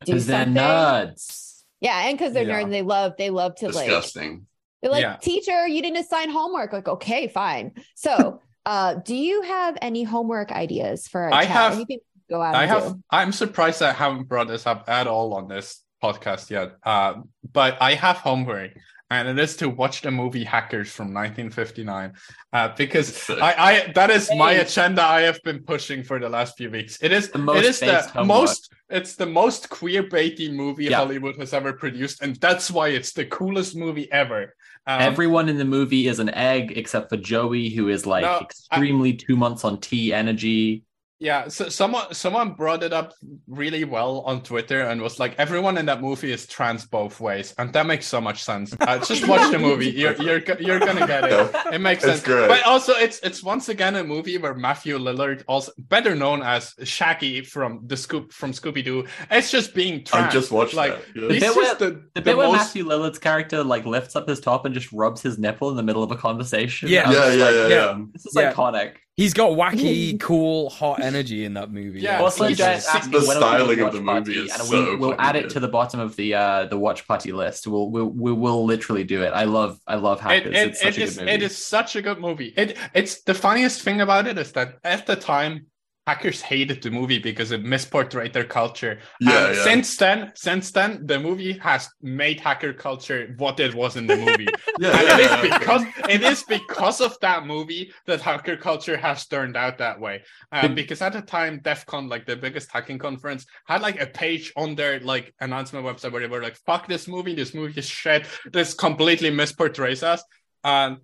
do 0.04 0.12
Because 0.12 0.28
they're 0.28 0.44
something. 0.44 0.62
nerds. 0.62 1.45
Yeah, 1.86 2.08
and 2.08 2.18
because 2.18 2.34
they're 2.34 2.48
Yeah. 2.48 2.62
nerds, 2.64 2.72
they 2.72 2.82
love 2.82 3.14
they 3.22 3.30
love 3.42 3.56
to 3.62 3.66
like 3.68 3.86
Disgusting. 3.86 4.48
they're 4.82 4.92
like, 4.92 5.02
Yeah. 5.08 5.18
teacher, 5.18 5.68
you 5.68 5.82
didn't 5.86 5.98
assign 6.06 6.30
homework. 6.30 6.74
Like, 6.74 6.88
okay, 6.88 7.28
fine. 7.28 7.72
So 7.96 8.42
uh 8.66 8.92
do 9.10 9.16
you 9.16 9.42
have 9.44 9.78
any 9.82 10.04
homework 10.04 10.52
ideas 10.52 11.08
for 11.08 11.22
our 11.26 11.34
I 11.34 11.44
chat? 11.46 11.52
have- 11.60 11.74
Anything 11.74 12.00
to 12.00 12.34
go 12.34 12.42
out 12.42 12.56
I 12.56 12.66
have. 12.66 12.84
do? 12.94 13.00
I'm 13.20 13.32
surprised 13.32 13.82
I 13.82 13.92
haven't 13.94 14.28
brought 14.32 14.48
this 14.48 14.66
up 14.66 14.86
at 14.90 15.06
all 15.08 15.34
on 15.36 15.48
this 15.48 15.68
podcast 16.04 16.50
yet. 16.50 16.70
Uh, 16.84 17.14
but 17.60 17.72
I 17.82 17.92
have 17.96 18.18
homework, 18.18 18.72
and 19.12 19.28
it 19.28 19.38
is 19.40 19.56
to 19.58 19.70
watch 19.70 20.02
the 20.02 20.12
movie 20.12 20.44
Hackers 20.44 20.90
from 20.92 21.14
1959. 21.14 22.14
Uh, 22.52 22.70
because 22.76 23.30
I, 23.30 23.54
I 23.88 23.92
that 23.94 24.10
is 24.10 24.30
my 24.36 24.54
agenda 24.54 25.04
I 25.04 25.22
have 25.22 25.42
been 25.44 25.60
pushing 25.64 26.04
for 26.04 26.20
the 26.20 26.30
last 26.30 26.58
few 26.58 26.70
weeks. 26.72 26.98
It 27.02 27.12
is 27.12 27.30
The 27.30 27.38
most 27.38 27.58
it 27.58 27.66
is 27.66 27.80
based 27.80 28.14
the 28.14 28.20
homework. 28.20 28.28
most 28.28 28.74
it's 28.90 29.16
the 29.16 29.26
most 29.26 29.70
queer 29.70 30.04
baity 30.04 30.52
movie 30.54 30.86
Yeah. 30.86 30.98
Hollywood 30.98 31.36
has 31.38 31.54
ever 31.54 31.74
produced, 31.74 32.22
and 32.22 32.36
that's 32.38 32.70
why 32.72 32.90
it's 32.90 33.14
the 33.14 33.26
coolest 33.26 33.76
movie 33.76 34.12
ever. 34.12 34.54
Um, 34.88 35.02
Everyone 35.02 35.50
in 35.50 35.58
the 35.58 35.66
movie 35.66 36.08
is 36.08 36.20
an 36.20 36.30
egg 36.30 36.74
except 36.76 37.10
for 37.10 37.18
Joey, 37.18 37.70
who 37.70 37.90
is 37.90 38.06
like 38.06 38.24
No, 38.24 38.30
I- 38.34 38.42
extremely 38.42 39.14
two 39.14 39.36
months 39.36 39.64
on 39.64 39.80
T 39.80 40.14
energy. 40.14 40.84
Yeah, 41.20 41.48
so 41.48 41.70
someone 41.70 42.14
someone 42.14 42.52
brought 42.56 42.84
it 42.84 42.92
up 42.92 43.14
really 43.48 43.86
well 43.86 44.20
on 44.26 44.42
Twitter 44.44 44.82
and 44.82 45.02
was 45.02 45.18
like, 45.18 45.34
everyone 45.40 45.78
in 45.78 45.86
that 45.86 46.02
movie 46.02 46.30
is 46.34 46.46
trans 46.46 46.86
both 46.86 47.22
ways, 47.22 47.56
and 47.58 47.72
that 47.72 47.86
makes 47.86 48.06
so 48.06 48.20
much 48.20 48.44
sense. 48.44 48.76
Uh, 48.82 48.98
just 49.06 49.26
watch 49.26 49.50
the 49.50 49.58
movie; 49.58 49.90
you're 49.92 50.14
you're 50.22 50.42
you're 50.60 50.80
gonna 50.80 51.08
get 51.08 51.24
it. 51.24 51.56
It 51.74 51.80
makes 51.80 52.04
It's 52.04 52.16
sense. 52.16 52.24
great. 52.24 52.50
But 52.50 52.64
also, 52.66 52.92
it's 52.94 53.20
it's 53.20 53.42
once 53.42 53.70
again 53.70 53.96
a 53.96 54.04
movie 54.04 54.38
where 54.38 54.54
Matthew 54.56 54.98
Lillard, 54.98 55.44
also 55.48 55.72
better 55.78 56.16
known 56.16 56.44
as 56.44 56.74
Shaggy 56.84 57.42
from 57.42 57.80
the 57.88 57.96
Scoop 57.96 58.34
from 58.34 58.52
Scooby 58.52 58.84
Doo, 58.84 59.06
it's 59.32 59.50
just 59.52 59.74
being 59.74 60.04
trans. 60.04 60.28
I 60.28 60.32
just 60.32 60.52
watched 60.52 60.74
like 60.74 60.96
that. 60.98 61.16
yeah. 61.16 61.28
The 61.28 61.34
he's 61.34 61.44
bit 61.44 61.56
where- 61.56 61.76
the, 61.76 61.86
The 61.92 62.02
the 62.16 62.22
bit 62.24 62.36
where 62.36 62.52
Matthew 62.52 62.84
Lillard's 62.86 63.20
character 63.20 63.64
like 63.64 63.86
lifts 63.86 64.18
up 64.18 64.28
his 64.28 64.42
top 64.42 64.66
and 64.66 64.76
just 64.76 64.92
rubs 64.92 65.22
his 65.22 65.40
nipple 65.40 65.70
in 65.70 65.78
the 65.78 65.84
middle 65.84 66.04
of 66.04 66.12
a 66.12 66.18
conversation. 66.18 66.90
Yeah. 66.90 67.10
Yeah, 67.10 67.32
yeah, 67.32 67.46
like, 67.46 67.54
yeah, 67.56 67.68
yeah. 67.68 67.68
yeah. 67.70 68.02
This 68.12 68.26
is 68.26 68.34
Yeah. 68.36 68.52
iconic. 68.52 68.96
He's 69.18 69.34
got 69.34 69.52
wacky, 69.52 70.20
cool, 70.20 70.70
hot 70.70 71.02
energy 71.02 71.46
in 71.46 71.54
that 71.54 71.72
movie. 71.72 72.02
Yeah, 72.02 72.20
Also, 72.22 72.46
he's- 72.48 72.58
Giant 72.58 72.84
the 72.84 72.90
asked 72.90 73.10
me 73.10 73.20
when 73.26 73.38
are 73.38 73.66
we 73.66 73.76
doing 73.76 73.78
styling 73.78 73.80
of 73.82 73.94
the 73.94 74.02
movie 74.02 74.40
is 74.46 74.52
and 74.52 74.62
so 74.64 74.90
we, 74.92 74.96
we'll 74.98 75.10
fucking 75.12 75.26
add 75.26 75.36
it 75.38 75.50
to 75.52 75.60
the 75.62 75.70
bottom 75.70 76.02
of 76.02 76.16
the 76.18 76.34
uh 76.34 76.66
the 76.66 76.78
watch 76.78 77.08
party 77.08 77.32
list. 77.32 77.66
We'll 77.66 77.90
we 77.90 78.04
we 78.04 78.34
will 78.34 78.66
literally 78.66 79.06
do 79.06 79.22
it. 79.24 79.30
I 79.30 79.46
love 79.46 79.80
I 79.88 79.96
love 79.96 80.20
It, 80.20 80.24
Hackers. 80.24 80.54
it, 80.56 80.68
it's 80.68 80.82
such 80.82 80.98
it 80.98 81.02
a 81.02 81.04
is 81.04 81.14
good 81.18 81.22
movie. 81.26 81.32
it 81.34 81.44
is 81.44 81.58
such 81.58 81.96
a 81.96 82.02
good 82.02 82.20
movie. 82.20 82.54
It 82.58 82.78
it's 82.94 83.22
the 83.22 83.34
funniest 83.34 83.82
thing 83.84 84.02
about 84.02 84.28
it 84.28 84.38
is 84.38 84.52
that 84.52 84.80
at 84.84 85.06
the 85.08 85.16
time 85.16 85.68
hackers 86.08 86.42
hated 86.42 86.84
the 86.84 86.92
movie 86.92 87.20
because 87.20 87.52
it 87.52 87.64
misportrayed 87.64 88.32
their 88.32 88.44
culture. 88.44 89.00
Yeah, 89.20 89.48
and 89.48 89.56
yeah. 89.56 89.64
since 89.64 89.98
then, 89.98 90.32
since 90.36 90.72
then, 90.72 91.06
the 91.06 91.20
movie 91.20 91.54
has 91.54 91.90
made 92.02 92.40
hacker 92.40 92.74
culture 92.74 93.34
what 93.38 93.60
it 93.60 93.74
was 93.74 93.96
in 93.96 94.08
the 94.08 94.18
movie. 94.18 94.48
Yeah, 94.78 94.92
and 94.92 95.08
yeah, 95.08 95.16
it 95.16 95.22
is 95.22 95.30
yeah. 95.30 95.58
because 95.58 95.84
it 96.10 96.22
is 96.22 96.44
because 96.44 97.00
of 97.00 97.18
that 97.22 97.46
movie 97.46 97.94
that 98.08 98.20
hacker 98.20 98.58
culture 98.58 98.98
has 98.98 99.26
turned 99.26 99.56
out 99.56 99.78
that 99.78 100.02
way. 100.02 100.24
Um, 100.52 100.76
because 100.76 101.02
at 101.02 101.14
the 101.14 101.22
time, 101.22 101.62
DEF 101.64 101.86
CON, 101.86 102.10
like 102.10 102.26
the 102.26 102.36
biggest 102.36 102.70
hacking 102.70 102.98
conference, 102.98 103.46
had 103.68 103.82
like 103.82 104.02
a 104.02 104.06
page 104.06 104.52
on 104.58 104.76
their 104.76 105.00
like 105.00 105.34
announcement 105.40 105.86
website 105.86 106.12
where 106.12 106.22
they 106.22 106.28
were 106.28 106.44
like, 106.44 106.58
"Fuck 106.66 106.90
this 106.90 107.08
movie! 107.08 107.34
This 107.34 107.54
movie 107.54 107.80
is 107.80 107.88
shit. 107.88 108.28
This 108.52 108.74
completely 108.74 109.32
misportrays 109.32 110.04
us." 110.04 110.22
And 110.66 110.98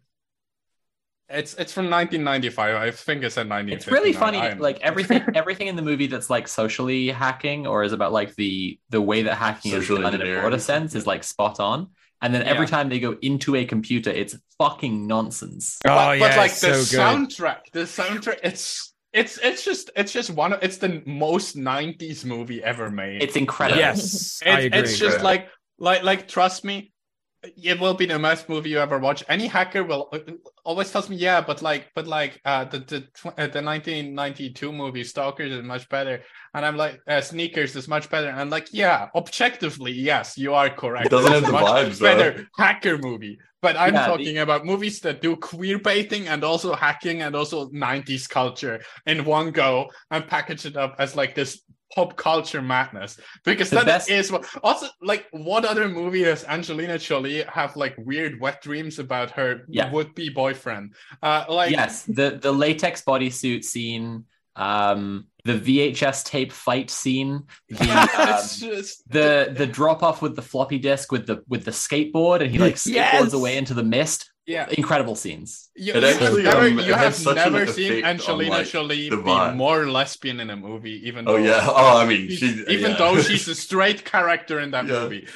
it's 1.34 1.54
it's 1.56 1.74
from 1.74 1.90
1995. 1.90 2.76
I 2.76 2.92
think 2.92 3.24
it's 3.24 3.38
at 3.38 3.48
1959. 3.48 3.78
it's 3.78 3.88
really 3.88 4.14
funny 4.14 4.38
I 4.40 4.50
don't 4.50 4.62
like 4.62 4.80
everything 4.82 5.24
everything 5.36 5.68
in 5.68 5.76
the 5.76 5.82
movie 5.82 6.08
that's 6.08 6.30
like 6.30 6.48
socially 6.48 7.10
hacking 7.10 7.68
or 7.68 7.84
is 7.84 7.94
about 7.94 8.12
like 8.12 8.36
the 8.36 8.80
the 8.90 9.02
way 9.02 9.24
that 9.24 9.36
hacking 9.36 9.74
is 9.74 9.88
done 9.88 10.14
in 10.14 10.22
a 10.22 10.40
broader 10.42 10.60
sense 10.60 10.96
is 10.96 11.08
like 11.08 11.24
spot 11.24 11.60
on 11.60 11.88
and 12.22 12.34
then 12.34 12.44
every 12.44 12.66
Yeah. 12.66 12.72
time 12.72 12.90
they 12.90 13.00
go 13.00 13.16
into 13.22 13.56
a 13.56 13.66
computer 13.66 14.10
it's 14.12 14.36
fucking 14.58 15.08
nonsense 15.08 15.78
Oh 15.86 15.90
but, 15.90 16.18
yeah, 16.20 16.28
but 16.30 16.38
like 16.38 16.52
it's 16.52 16.62
the 16.62 16.74
so 16.76 16.98
good. 16.98 17.30
soundtrack, 17.30 17.60
the 17.74 17.80
soundtrack, 17.82 18.40
it's 18.44 18.94
it's 19.14 19.38
it's 19.40 19.66
just 19.66 19.90
it's 19.96 20.14
just 20.14 20.30
one 20.30 20.54
of 20.54 20.64
it's 20.64 20.78
the 20.78 21.02
most 21.06 21.58
90s 21.58 22.24
movie 22.24 22.64
ever 22.64 22.90
made. 22.90 23.22
it's 23.24 23.36
incredible 23.36 23.80
Yes, 23.80 24.42
It- 24.46 24.50
I 24.50 24.60
agree. 24.62 24.80
It's 24.80 24.98
just 24.98 25.18
Yeah. 25.18 25.24
like 25.24 25.50
like 25.80 26.04
like 26.04 26.28
trust 26.28 26.64
me, 26.64 26.91
it 27.44 27.80
will 27.80 27.94
be 27.94 28.06
the 28.06 28.20
best 28.20 28.48
movie 28.50 28.70
you 28.70 28.80
ever 28.80 29.00
watch. 29.00 29.24
Any 29.28 29.48
hacker 29.48 29.84
will 29.84 30.10
uh, 30.14 30.20
always 30.64 30.92
tells 30.92 31.10
me, 31.10 31.16
yeah, 31.16 31.42
but 31.42 31.62
like 31.62 31.90
but 31.96 32.06
like 32.08 32.40
uh 32.46 32.66
the 32.66 32.80
the 32.80 32.98
uh, 33.26 33.48
the 33.48 33.62
1992 33.62 34.72
movie 34.72 35.04
Stalkers 35.04 35.52
is 35.52 35.64
much 35.64 35.90
better, 35.90 36.22
and 36.54 36.66
I'm 36.66 36.78
like 36.78 37.00
uh, 37.08 37.22
Sneakers 37.22 37.76
is 37.76 37.88
much 37.88 38.10
better. 38.10 38.30
And 38.30 38.40
I'm 38.40 38.50
like, 38.50 38.68
yeah, 38.72 39.10
objectively, 39.16 39.92
yes, 39.92 40.38
you 40.38 40.54
are 40.54 40.70
correct. 40.70 41.08
It 41.08 41.10
doesn't 41.10 41.32
It's 41.34 41.46
have 41.46 41.50
a 41.50 41.58
the 41.58 41.62
much 41.64 41.66
vibes, 41.88 42.00
though. 42.00 42.16
better 42.16 42.48
hacker 42.58 42.98
movie. 42.98 43.40
But 43.62 43.78
I'm 43.78 43.94
Yeah, 43.94 44.02
the- 44.08 44.18
talking 44.18 44.38
about 44.40 44.66
movies 44.66 45.00
that 45.02 45.22
do 45.22 45.36
queer 45.36 45.78
baiting 45.80 46.28
and 46.28 46.44
also 46.44 46.74
hacking 46.74 47.22
and 47.22 47.36
also 47.36 47.70
90s 47.70 48.28
culture 48.28 48.82
in 49.06 49.24
one 49.26 49.52
go 49.52 49.90
and 50.10 50.28
package 50.28 50.66
it 50.66 50.76
up 50.78 50.96
as 50.98 51.16
like 51.16 51.36
this 51.36 51.62
pop 51.96 52.16
culture 52.16 52.62
madness 52.62 53.20
because 53.44 53.70
The 53.70 53.78
that 53.78 53.86
best- 53.86 54.10
is 54.10 54.32
what 54.32 54.46
also 54.64 54.88
like 55.02 55.28
what 55.32 55.66
other 55.66 55.88
movie 55.90 56.24
does 56.24 56.44
Angelina 56.46 56.98
Jolie 56.98 57.44
have 57.44 57.76
like 57.76 57.96
weird 57.98 58.40
wet 58.40 58.62
dreams 58.62 59.00
about 59.00 59.32
her 59.32 59.66
Yeah. 59.68 59.92
would-be 59.92 60.30
boyfriend 60.30 60.94
uh 61.22 61.46
like 61.50 61.72
yes 61.72 62.04
the 62.04 62.40
the 62.42 62.52
latex 62.52 63.02
bodysuit 63.02 63.64
scene 63.64 64.26
um 64.56 65.28
the 65.46 65.54
vhs 65.58 66.24
tape 66.26 66.52
fight 66.52 66.90
scene 66.90 67.44
the 67.70 67.92
um, 67.92 68.38
just 68.60 69.10
the 69.10 69.54
the 69.56 69.66
drop 69.66 70.04
off 70.04 70.22
with 70.22 70.36
the 70.36 70.42
floppy 70.42 70.78
disk 70.78 71.12
with 71.12 71.26
the 71.26 71.42
with 71.48 71.64
the 71.66 71.72
skateboard 71.72 72.42
and 72.42 72.52
he 72.52 72.58
like 72.60 72.76
skateboards 72.76 73.32
Yes! 73.32 73.34
away 73.34 73.58
into 73.58 73.74
the 73.74 73.84
mist 73.84 74.31
yeah. 74.46 74.68
Incredible 74.72 75.16
scenes. 75.16 75.70
You, 75.76 75.94
It 75.94 76.04
actually, 76.04 76.44
have 76.44 76.56
never, 76.56 76.68
um, 76.68 76.80
you 76.80 76.94
it 76.94 76.98
have 76.98 77.16
such 77.16 77.38
an 77.38 77.54
never 77.54 77.68
seen 77.68 77.92
effect 77.92 78.04
on, 78.06 78.10
Angelina 78.12 78.52
like, 78.52 78.68
Jolie 78.68 79.10
be 79.10 79.52
more 79.54 79.88
lesbian 79.90 80.40
in 80.40 80.50
a 80.50 80.56
movie 80.58 81.08
even 81.08 81.28
Oh 81.28 81.34
though 81.34 81.38
yeah. 81.38 81.62
Oh, 81.64 81.98
I 81.98 82.06
mean, 82.08 82.28
she's- 82.30 82.40
she's 82.40 82.68
even 82.68 82.92
yeah. 82.92 82.98
though 82.98 83.22
she's 83.22 83.48
a 83.48 83.56
straight 83.56 84.04
character 84.04 84.60
in 84.60 84.72
that 84.72 84.88
Yeah. 84.88 85.04
movie. 85.04 85.28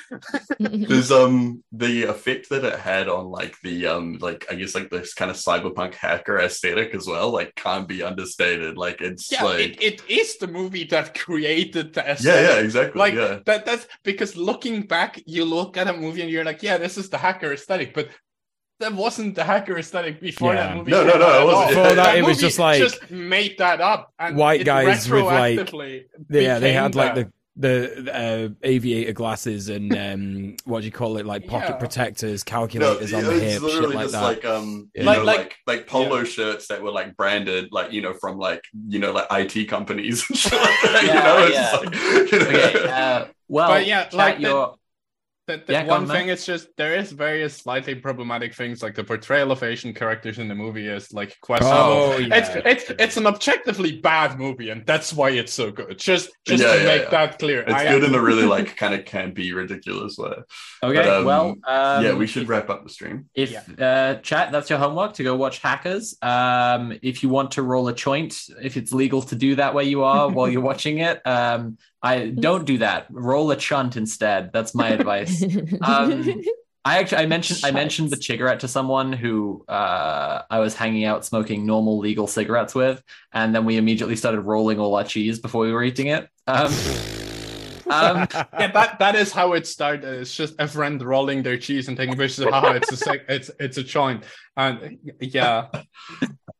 There's 0.59 1.11
um 1.11 1.63
the 1.71 2.03
effect 2.03 2.49
that 2.49 2.63
it 2.65 2.79
had 2.79 3.07
on 3.07 3.25
like 3.27 3.55
the 3.61 3.87
um 3.87 4.17
like 4.19 4.45
I 4.51 4.55
guess 4.55 4.75
like 4.75 4.89
this 4.89 5.13
kind 5.13 5.31
of 5.31 5.37
cyberpunk 5.37 5.93
hacker 5.93 6.39
aesthetic 6.39 6.93
as 6.95 7.07
well 7.07 7.31
like 7.31 7.55
can't 7.55 7.87
be 7.87 8.03
understated. 8.03 8.77
Like 8.77 9.01
it's 9.01 9.31
yeah 9.31 9.43
like 9.43 9.59
it, 9.59 9.83
it 9.83 10.01
is 10.09 10.37
the 10.37 10.47
movie 10.47 10.85
that 10.85 11.17
created 11.17 11.93
the 11.93 12.03
yeah 12.21 12.41
yeah 12.41 12.59
exactly 12.59 12.99
like 12.99 13.13
yeah. 13.13 13.39
that 13.45 13.65
that's 13.65 13.87
because 14.03 14.35
looking 14.35 14.83
back 14.83 15.21
you 15.25 15.45
look 15.45 15.77
at 15.77 15.87
a 15.87 15.93
movie 15.93 16.21
and 16.21 16.29
you're 16.29 16.43
like 16.45 16.63
yeah 16.63 16.77
this 16.77 16.97
is 16.97 17.09
the 17.09 17.17
hacker 17.17 17.53
aesthetic 17.53 17.93
but 17.93 18.09
that 18.79 18.93
wasn't 18.93 19.35
the 19.35 19.43
hacker 19.43 19.77
aesthetic 19.77 20.19
before 20.19 20.53
Yeah. 20.53 20.67
that 20.67 20.77
movie 20.77 20.91
No, 20.91 21.03
no, 21.05 21.17
no, 21.17 21.41
it 21.41 21.45
wasn't. 21.45 21.69
Before 21.75 21.95
that, 21.95 22.17
it 22.17 22.23
was 22.25 22.37
just 22.39 22.59
like 22.59 22.79
just 22.79 23.09
made 23.09 23.57
that 23.59 23.79
up 23.81 24.11
and 24.19 24.35
white 24.35 24.65
guys 24.65 25.09
with, 25.09 25.23
like, 25.23 25.57
retroactively 25.59 26.03
yeah, 26.29 26.59
they 26.59 26.73
had 26.73 26.95
like 26.95 27.15
that. 27.15 27.25
the 27.25 27.31
the 27.57 28.13
uh, 28.13 28.49
aviator 28.63 29.13
glasses 29.13 29.69
and 29.69 29.95
um, 29.97 30.57
what 30.65 30.81
do 30.81 30.87
you 30.87 30.91
call 30.91 31.15
it, 31.15 31.25
like 31.25 31.47
pocket 31.47 31.69
Yeah. 31.69 31.77
protectors, 31.77 32.43
no, 32.45 32.49
calculators 32.51 33.13
on 33.13 33.23
the 33.23 33.31
it's 33.35 33.63
hip, 33.63 33.71
shit 33.71 33.89
like 33.91 33.99
just 33.99 34.11
that. 34.11 34.21
like 34.23 34.43
um 34.43 34.89
you 34.93 35.03
Like- 35.03 35.19
know 35.19 35.23
like- 35.23 35.37
like 35.37 35.55
like 35.65 35.87
polo 35.87 36.25
shirts 36.25 36.67
that 36.67 36.81
were 36.81 36.91
like 36.91 37.15
branded 37.15 37.69
like 37.71 37.93
you 37.93 38.01
know 38.01 38.13
from 38.13 38.37
like 38.37 38.61
you 38.89 38.99
know 38.99 39.13
like 39.13 39.27
IT 39.31 39.69
companies 39.69 40.25
and 40.29 40.37
shit 40.37 40.51
like 40.51 40.81
that, 40.83 41.01
you 41.03 41.07
Yeah, 41.07 41.23
know 41.23 41.47
yeah. 41.47 41.71
like 41.77 41.95
you 42.33 42.39
know 42.39 42.45
okay 42.45 42.89
uh 42.89 43.25
well 43.47 43.69
But 43.69 43.87
yeah, 43.87 44.09
like 44.11 44.39
your 44.39 44.51
The, 44.71 44.75
the 45.47 45.61
Yeah, 45.69 45.85
one 45.85 46.01
on, 46.01 46.07
Matt. 46.07 46.17
thing 46.17 46.29
is 46.29 46.45
just 46.45 46.67
there 46.77 46.95
is 46.95 47.11
various 47.11 47.55
slightly 47.55 47.93
problematic 47.95 48.53
things 48.55 48.81
like 48.81 48.95
the 48.95 49.03
portrayal 49.03 49.51
of 49.51 49.61
Asian 49.63 49.93
characters 49.93 50.39
in 50.39 50.47
the 50.47 50.55
movie 50.55 50.87
is 50.87 51.13
like 51.13 51.37
questionable. 51.41 51.77
oh, 51.77 52.17
yeah. 52.17 52.35
It's 52.35 52.49
it's 52.89 53.01
it's 53.01 53.17
an 53.17 53.27
objectively 53.27 53.99
bad 53.99 54.39
movie, 54.39 54.69
and 54.69 54.85
that's 54.85 55.13
why 55.13 55.29
it's 55.31 55.53
so 55.53 55.71
good. 55.71 55.99
Just 55.99 56.29
just 56.47 56.63
Yeah, 56.63 56.73
to 56.73 56.79
yeah, 56.79 56.85
make 56.87 57.01
yeah. 57.03 57.09
that 57.11 57.39
clear. 57.39 57.61
it's 57.61 57.73
I- 57.73 57.91
good 57.91 58.03
in 58.03 58.15
a 58.15 58.21
really 58.21 58.45
like 58.45 58.75
kind 58.75 58.93
of 58.93 59.05
campy 59.05 59.53
ridiculous 59.53 60.17
way 60.17 60.33
okay 60.83 60.95
But, 61.03 61.07
um, 61.07 61.25
well 61.25 61.47
um, 61.67 62.03
yeah 62.03 62.13
we 62.13 62.27
should 62.27 62.47
wrap 62.47 62.69
up 62.69 62.83
the 62.83 62.89
stream 62.89 63.29
If 63.35 63.51
Yeah. 63.51 63.63
uh, 63.87 64.15
chat, 64.21 64.51
that's 64.51 64.69
your 64.69 64.79
homework 64.79 65.13
to 65.15 65.23
go 65.23 65.35
watch 65.35 65.59
Hackers. 65.59 66.15
Um, 66.21 66.97
if 67.01 67.21
you 67.23 67.29
want 67.29 67.51
to 67.51 67.61
roll 67.61 67.87
a 67.87 67.93
joint, 67.93 68.33
if 68.61 68.77
it's 68.77 68.91
legal 68.91 69.21
to 69.23 69.35
do 69.35 69.55
that 69.55 69.73
where 69.73 69.83
you 69.85 70.03
are 70.03 70.29
while 70.29 70.49
you're 70.49 70.61
watching 70.73 70.99
it, 70.99 71.21
um, 71.25 71.77
I 72.05 72.29
don't 72.29 72.65
do 72.65 72.77
that. 72.77 73.07
Roll 73.09 73.49
a 73.49 73.55
chunt 73.55 73.97
instead. 73.97 74.53
That's 74.53 74.75
my 74.75 74.89
advice. 74.89 75.43
Um, 75.81 76.41
I 76.85 76.99
actually 76.99 77.23
I 77.23 77.25
mentioned 77.25 77.61
I 77.63 77.71
mentioned 77.71 78.11
the 78.11 78.15
Shucks. 78.17 78.27
cigarette 78.27 78.59
to 78.59 78.67
someone 78.67 79.11
who 79.11 79.65
uh, 79.67 80.43
I 80.49 80.59
was 80.59 80.75
hanging 80.75 81.03
out 81.03 81.25
smoking 81.25 81.65
normal 81.65 81.97
legal 81.97 82.27
cigarettes 82.27 82.75
with, 82.75 83.01
and 83.33 83.55
then 83.55 83.65
we 83.65 83.77
immediately 83.77 84.15
started 84.15 84.41
rolling 84.41 84.79
all 84.79 84.95
our 84.95 85.03
cheese 85.03 85.39
before 85.39 85.65
we 85.65 85.71
were 85.71 85.83
eating 85.83 86.07
it. 86.07 86.29
Um, 86.45 86.67
um, 87.87 88.27
yeah, 88.59 88.71
that 88.71 88.99
that 88.99 89.15
is 89.15 89.31
how 89.31 89.53
it 89.53 89.65
started. 89.65 90.03
It's 90.21 90.35
just 90.35 90.53
a 90.59 90.67
friend 90.67 91.01
rolling 91.01 91.41
their 91.41 91.57
cheese 91.57 91.87
and 91.87 91.97
taking 91.97 92.15
pictures. 92.15 92.45
Of, 92.45 92.53
haha, 92.53 92.73
it's 92.73 92.91
a 92.91 92.97
sec- 92.97 93.25
it's 93.29 93.49
it's 93.59 93.77
a 93.77 93.83
joint, 93.83 94.23
and 94.55 94.99
yeah, 95.19 95.69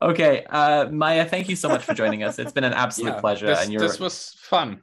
okay, 0.02 0.44
uh, 0.50 0.90
Maia, 0.90 1.26
thank 1.26 1.50
you 1.50 1.56
so 1.56 1.70
much 1.70 1.84
for 1.84 1.94
joining 1.94 2.24
us. 2.24 2.40
It's 2.40 2.52
been 2.52 2.64
an 2.64 2.74
absolute 2.74 3.14
yeah. 3.14 3.22
pleasure, 3.22 3.46
This, 3.46 3.64
and 3.64 3.72
you're 3.72 3.82
this 3.82 4.00
was 4.00 4.36
fun. 4.42 4.82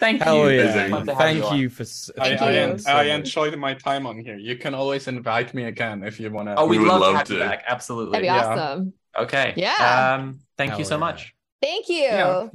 Thank 0.00 0.20
you. 0.20 0.24
Hell 0.24 0.46
It's 0.46 0.74
yeah! 0.74 0.88
fun 0.88 1.06
to 1.06 1.12
have 1.14 1.20
Thank 1.22 1.44
on. 1.44 1.58
you 1.58 1.68
for. 1.68 1.82
s- 1.82 2.10
I, 2.18 2.28
Thank 2.30 2.42
I, 2.42 2.50
you. 2.52 2.58
en- 2.58 2.78
so 2.78 2.90
I 2.92 3.04
enjoyed 3.04 3.56
my 3.58 3.74
time 3.74 4.06
on 4.06 4.18
here. 4.18 4.36
You 4.36 4.56
can 4.56 4.74
always 4.74 5.06
invite 5.08 5.54
me 5.54 5.64
again 5.64 6.02
if 6.02 6.18
you 6.20 6.30
want 6.30 6.48
to. 6.48 6.56
Oh, 6.56 6.66
we'd 6.66 6.80
We 6.80 6.86
love, 6.86 7.00
love 7.00 7.12
to 7.12 7.18
have 7.18 7.30
you 7.30 7.38
back. 7.38 7.64
Absolutely. 7.66 8.12
That'd 8.12 8.22
be 8.22 8.26
Yeah. 8.26 8.46
awesome. 8.46 8.92
Okay. 9.18 9.54
Yeah. 9.56 10.14
Um, 10.18 10.40
thank 10.56 10.78
you 10.78 10.84
so 10.84 10.94
yeah. 10.94 11.00
much. 11.00 11.34
Thank 11.62 11.88
you. 11.88 11.94
Yeah. 12.02 12.48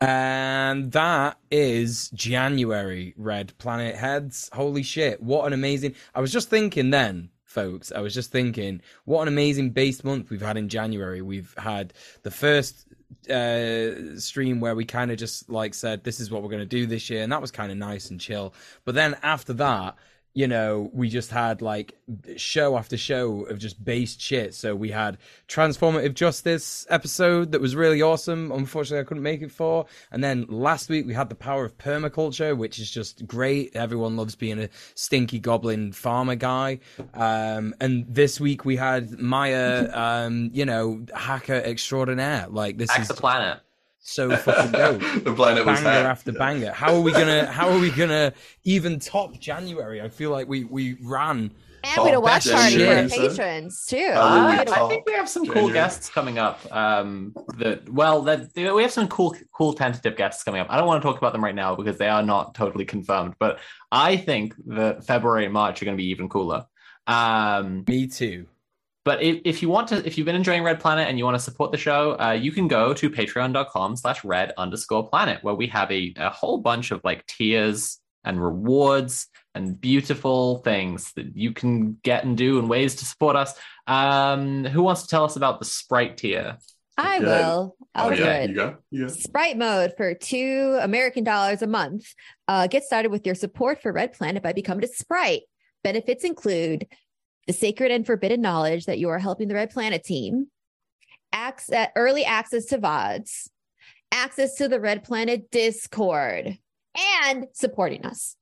And 0.00 0.92
that 0.92 1.38
is 1.50 2.10
January, 2.10 3.14
Red 3.16 3.56
Planet 3.58 3.94
Heads. 3.96 4.50
Holy 4.52 4.82
shit, 4.82 5.22
what 5.22 5.46
an 5.46 5.52
amazing. 5.54 5.94
I 6.14 6.20
was 6.20 6.30
just 6.32 6.50
thinking 6.50 6.90
then, 6.90 7.30
folks, 7.44 7.92
I 7.92 8.00
was 8.00 8.12
just 8.12 8.30
thinking, 8.30 8.82
what 9.06 9.22
an 9.22 9.28
amazing 9.28 9.70
base 9.70 10.04
month 10.04 10.28
we've 10.28 10.42
had 10.42 10.58
in 10.58 10.68
January. 10.68 11.22
We've 11.22 11.54
had 11.56 11.94
the 12.24 12.30
first 12.30 12.86
uh 13.30 14.18
stream 14.18 14.60
where 14.60 14.74
we 14.74 14.84
kind 14.84 15.10
of 15.10 15.18
just 15.18 15.48
like 15.50 15.74
said 15.74 16.04
this 16.04 16.20
is 16.20 16.30
what 16.30 16.42
we're 16.42 16.48
going 16.48 16.60
to 16.60 16.66
do 16.66 16.86
this 16.86 17.10
year 17.10 17.22
and 17.22 17.32
that 17.32 17.40
was 17.40 17.50
kind 17.50 17.72
of 17.72 17.78
nice 17.78 18.10
and 18.10 18.20
chill. 18.20 18.54
But 18.84 18.94
then 18.94 19.16
after 19.22 19.52
that 19.54 19.96
you 20.36 20.46
know, 20.46 20.90
we 20.92 21.08
just 21.08 21.30
had 21.30 21.62
like 21.62 21.94
show 22.36 22.76
after 22.76 22.98
show 22.98 23.44
of 23.46 23.58
just 23.58 23.82
based 23.82 24.20
shit. 24.20 24.54
So 24.54 24.76
we 24.76 24.90
had 24.90 25.16
Transformative 25.48 26.12
Justice 26.12 26.86
episode 26.90 27.52
that 27.52 27.60
was 27.62 27.74
really 27.74 28.02
awesome. 28.02 28.52
Unfortunately, 28.52 29.00
I 29.00 29.04
couldn't 29.04 29.22
make 29.22 29.40
it 29.40 29.50
for. 29.50 29.86
And 30.12 30.22
then 30.22 30.44
last 30.50 30.90
week 30.90 31.06
we 31.06 31.14
had 31.14 31.30
the 31.30 31.34
power 31.34 31.64
of 31.64 31.78
permaculture, 31.78 32.54
which 32.54 32.78
is 32.78 32.90
just 32.90 33.26
great. 33.26 33.74
Everyone 33.74 34.18
loves 34.18 34.34
being 34.34 34.58
a 34.58 34.68
stinky 34.94 35.38
goblin 35.38 35.92
farmer 35.92 36.34
guy. 36.34 36.80
Um, 37.14 37.74
and 37.80 38.04
this 38.06 38.38
week 38.38 38.66
we 38.66 38.76
had 38.76 39.18
Maia, 39.18 39.88
um, 39.94 40.50
you 40.52 40.66
know, 40.66 41.06
hacker 41.14 41.54
extraordinaire. 41.54 42.46
Like 42.50 42.76
this 42.76 42.90
Hack 42.90 43.00
is 43.00 43.08
the 43.08 43.14
planet. 43.14 43.60
So 44.08 44.34
fucking 44.36 44.72
dope 44.72 45.00
the 45.24 45.34
planet 45.34 45.66
was 45.66 45.80
banger 45.80 45.90
hacked. 45.90 46.06
after 46.08 46.32
banger. 46.32 46.72
How 46.72 46.94
are 46.94 47.00
we 47.00 47.12
gonna? 47.12 47.46
How 47.46 47.68
are 47.68 47.78
we 47.78 47.90
gonna 47.90 48.32
even 48.64 48.98
top 48.98 49.38
January? 49.40 50.00
I 50.00 50.08
feel 50.08 50.30
like 50.30 50.46
we 50.48 50.64
we 50.64 50.96
ran. 51.02 51.52
And 51.84 52.02
we 52.02 52.08
had 52.10 52.16
a 52.16 52.20
watch 52.20 52.46
best 52.46 52.52
party 52.52 52.78
for 52.84 52.90
our 52.90 53.08
patrons 53.28 53.86
too. 53.86 54.10
Uh, 54.12 54.18
Uh, 54.18 54.64
I 54.72 54.88
think 54.88 55.06
we 55.06 55.12
have 55.12 55.28
some 55.28 55.44
cool 55.44 55.54
January. 55.54 55.72
guests 55.72 56.08
coming 56.10 56.36
up. 56.38 56.58
Um, 56.74 57.32
that 57.58 57.88
well, 57.88 58.22
that 58.22 58.48
we 58.56 58.82
have 58.82 58.90
some 58.90 59.06
cool, 59.06 59.36
cool 59.52 59.72
tentative 59.72 60.16
guests 60.16 60.42
coming 60.42 60.60
up. 60.60 60.66
I 60.68 60.78
don't 60.78 60.86
want 60.88 61.00
to 61.00 61.06
talk 61.06 61.18
about 61.18 61.32
them 61.32 61.44
right 61.44 61.54
now 61.54 61.76
because 61.76 61.96
they 61.96 62.08
are 62.08 62.24
not 62.24 62.54
totally 62.56 62.84
confirmed. 62.84 63.34
But 63.38 63.60
I 63.92 64.16
think 64.16 64.54
that 64.66 65.04
February 65.04 65.44
and 65.44 65.52
March 65.54 65.80
are 65.80 65.84
going 65.84 65.96
to 65.96 66.02
be 66.02 66.08
even 66.10 66.28
cooler. 66.28 66.66
Um, 67.06 67.84
Me 67.86 68.08
too. 68.08 68.46
But 69.06 69.22
if, 69.22 69.40
if 69.44 69.62
you 69.62 69.68
want 69.68 69.86
to, 69.90 70.04
if 70.04 70.18
you've 70.18 70.24
been 70.24 70.34
enjoying 70.34 70.64
Red 70.64 70.80
Planet 70.80 71.06
and 71.06 71.16
you 71.16 71.24
want 71.24 71.36
to 71.36 71.40
support 71.42 71.70
the 71.70 71.78
show, 71.78 72.16
uh, 72.18 72.32
you 72.32 72.50
can 72.50 72.66
go 72.66 72.92
to 72.92 73.08
patreon.com 73.08 73.94
slash 73.94 74.24
red 74.24 74.52
underscore 74.58 75.08
planet, 75.08 75.44
where 75.44 75.54
we 75.54 75.68
have 75.68 75.88
a, 75.92 76.12
a 76.16 76.28
whole 76.28 76.58
bunch 76.58 76.90
of 76.90 77.00
like 77.04 77.24
tiers 77.26 78.00
and 78.24 78.42
rewards 78.42 79.28
and 79.54 79.80
beautiful 79.80 80.58
things 80.58 81.12
that 81.12 81.36
you 81.36 81.52
can 81.52 81.98
get 82.02 82.24
and 82.24 82.36
do 82.36 82.58
and 82.58 82.68
ways 82.68 82.96
to 82.96 83.04
support 83.04 83.36
us. 83.36 83.54
Um, 83.86 84.64
who 84.64 84.82
wants 84.82 85.02
to 85.02 85.08
tell 85.08 85.22
us 85.22 85.36
about 85.36 85.60
the 85.60 85.66
Sprite 85.66 86.16
tier? 86.16 86.58
I 86.98 87.18
Yeah. 87.18 87.22
will. 87.26 87.76
I'll 87.94 88.08
oh, 88.08 88.16
do 88.16 88.22
yeah, 88.24 88.38
it. 88.38 88.50
you 88.50 88.56
go. 88.56 88.76
You 88.90 89.06
go. 89.06 89.12
Sprite 89.12 89.56
mode 89.56 89.94
for 89.96 90.14
two 90.14 90.80
American 90.82 91.22
dollars 91.22 91.62
a 91.62 91.68
month. 91.68 92.12
Uh, 92.48 92.66
get 92.66 92.82
started 92.82 93.12
with 93.12 93.24
your 93.24 93.36
support 93.36 93.80
for 93.80 93.92
Red 93.92 94.14
Planet 94.14 94.42
by 94.42 94.52
becoming 94.52 94.82
a 94.82 94.88
Sprite. 94.88 95.42
Benefits 95.84 96.24
include 96.24 96.88
the 97.46 97.52
sacred 97.52 97.90
and 97.90 98.04
forbidden 98.06 98.40
knowledge 98.40 98.86
that 98.86 98.98
you 98.98 99.08
are 99.08 99.18
helping 99.18 99.48
the 99.48 99.54
Red 99.54 99.70
Planet 99.70 100.02
team, 100.04 100.48
access, 101.32 101.88
early 101.96 102.24
access 102.24 102.64
to 102.66 102.78
VODs, 102.78 103.48
access 104.12 104.54
to 104.56 104.68
the 104.68 104.80
Red 104.80 105.04
Planet 105.04 105.50
Discord, 105.50 106.58
and 107.22 107.46
supporting 107.52 108.04
us. 108.06 108.36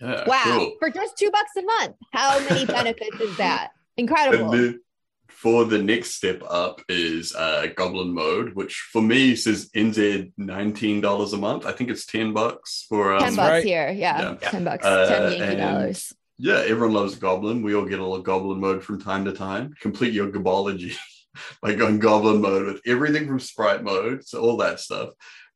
Yeah, 0.00 0.24
Wow. 0.26 0.42
cool. 0.44 0.72
For 0.80 0.90
just 0.90 1.16
two 1.16 1.30
bucks 1.30 1.52
a 1.56 1.62
month. 1.62 1.96
How 2.12 2.38
many 2.48 2.66
benefits 2.78 3.18
is 3.20 3.36
that? 3.38 3.70
And 3.96 4.08
Incredible. 4.08 4.50
then 4.50 4.80
for 5.28 5.64
the 5.64 5.82
next 5.82 6.10
step 6.14 6.42
up 6.48 6.82
is 6.90 7.34
uh, 7.34 7.68
Goblin 7.76 8.12
Mode, 8.12 8.52
which 8.54 8.74
for 8.92 9.00
me 9.00 9.34
says 9.36 9.70
NZ 9.70 10.32
nineteen 10.36 11.00
dollars 11.00 11.32
a 11.32 11.38
month. 11.38 11.64
I 11.64 11.72
think 11.72 11.88
it's 11.90 12.04
ten 12.04 12.34
bucks 12.34 12.84
for 12.88 13.14
um, 13.14 13.20
10 13.22 13.36
bucks 13.36 13.50
right. 13.50 13.64
here. 13.64 13.88
Yeah. 13.90 14.34
Yeah. 14.42 14.50
10 14.50 14.64
bucks. 14.64 14.84
Uh, 14.84 15.08
10 15.08 15.22
Yankee 15.32 15.44
and- 15.46 15.58
dollars. 15.58 16.12
Yeah, 16.38 16.62
everyone 16.66 16.94
loves 16.94 17.14
Goblin. 17.14 17.62
We 17.62 17.74
all 17.74 17.86
get 17.86 17.98
a 17.98 18.02
little 18.02 18.22
Goblin 18.22 18.60
Mode 18.60 18.82
from 18.84 19.00
time 19.00 19.24
to 19.24 19.32
time. 19.32 19.74
Complete 19.80 20.12
your 20.12 20.30
gobology 20.30 20.96
by 21.62 21.74
going 21.74 21.98
Goblin 21.98 22.42
Mode 22.42 22.66
with 22.66 22.82
everything 22.86 23.26
from 23.26 23.40
Sprite 23.40 23.82
Mode, 23.82 24.26
so 24.26 24.40
all 24.40 24.58
that 24.58 24.80
stuff. 24.80 25.10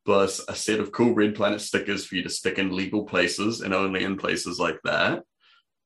Plus 0.07 0.41
a 0.49 0.55
set 0.55 0.81
of 0.81 0.93
cool 0.93 1.15
Red 1.15 1.35
Planet 1.35 1.61
stickers 1.61 2.07
for 2.07 2.17
you 2.17 2.23
to 2.23 2.31
stick 2.31 2.59
in 2.59 2.75
legal 2.75 3.05
places 3.05 3.61
and 3.61 3.75
only 3.75 4.05
in 4.05 4.17
places 4.17 4.59
like 4.59 4.79
that. 4.85 5.23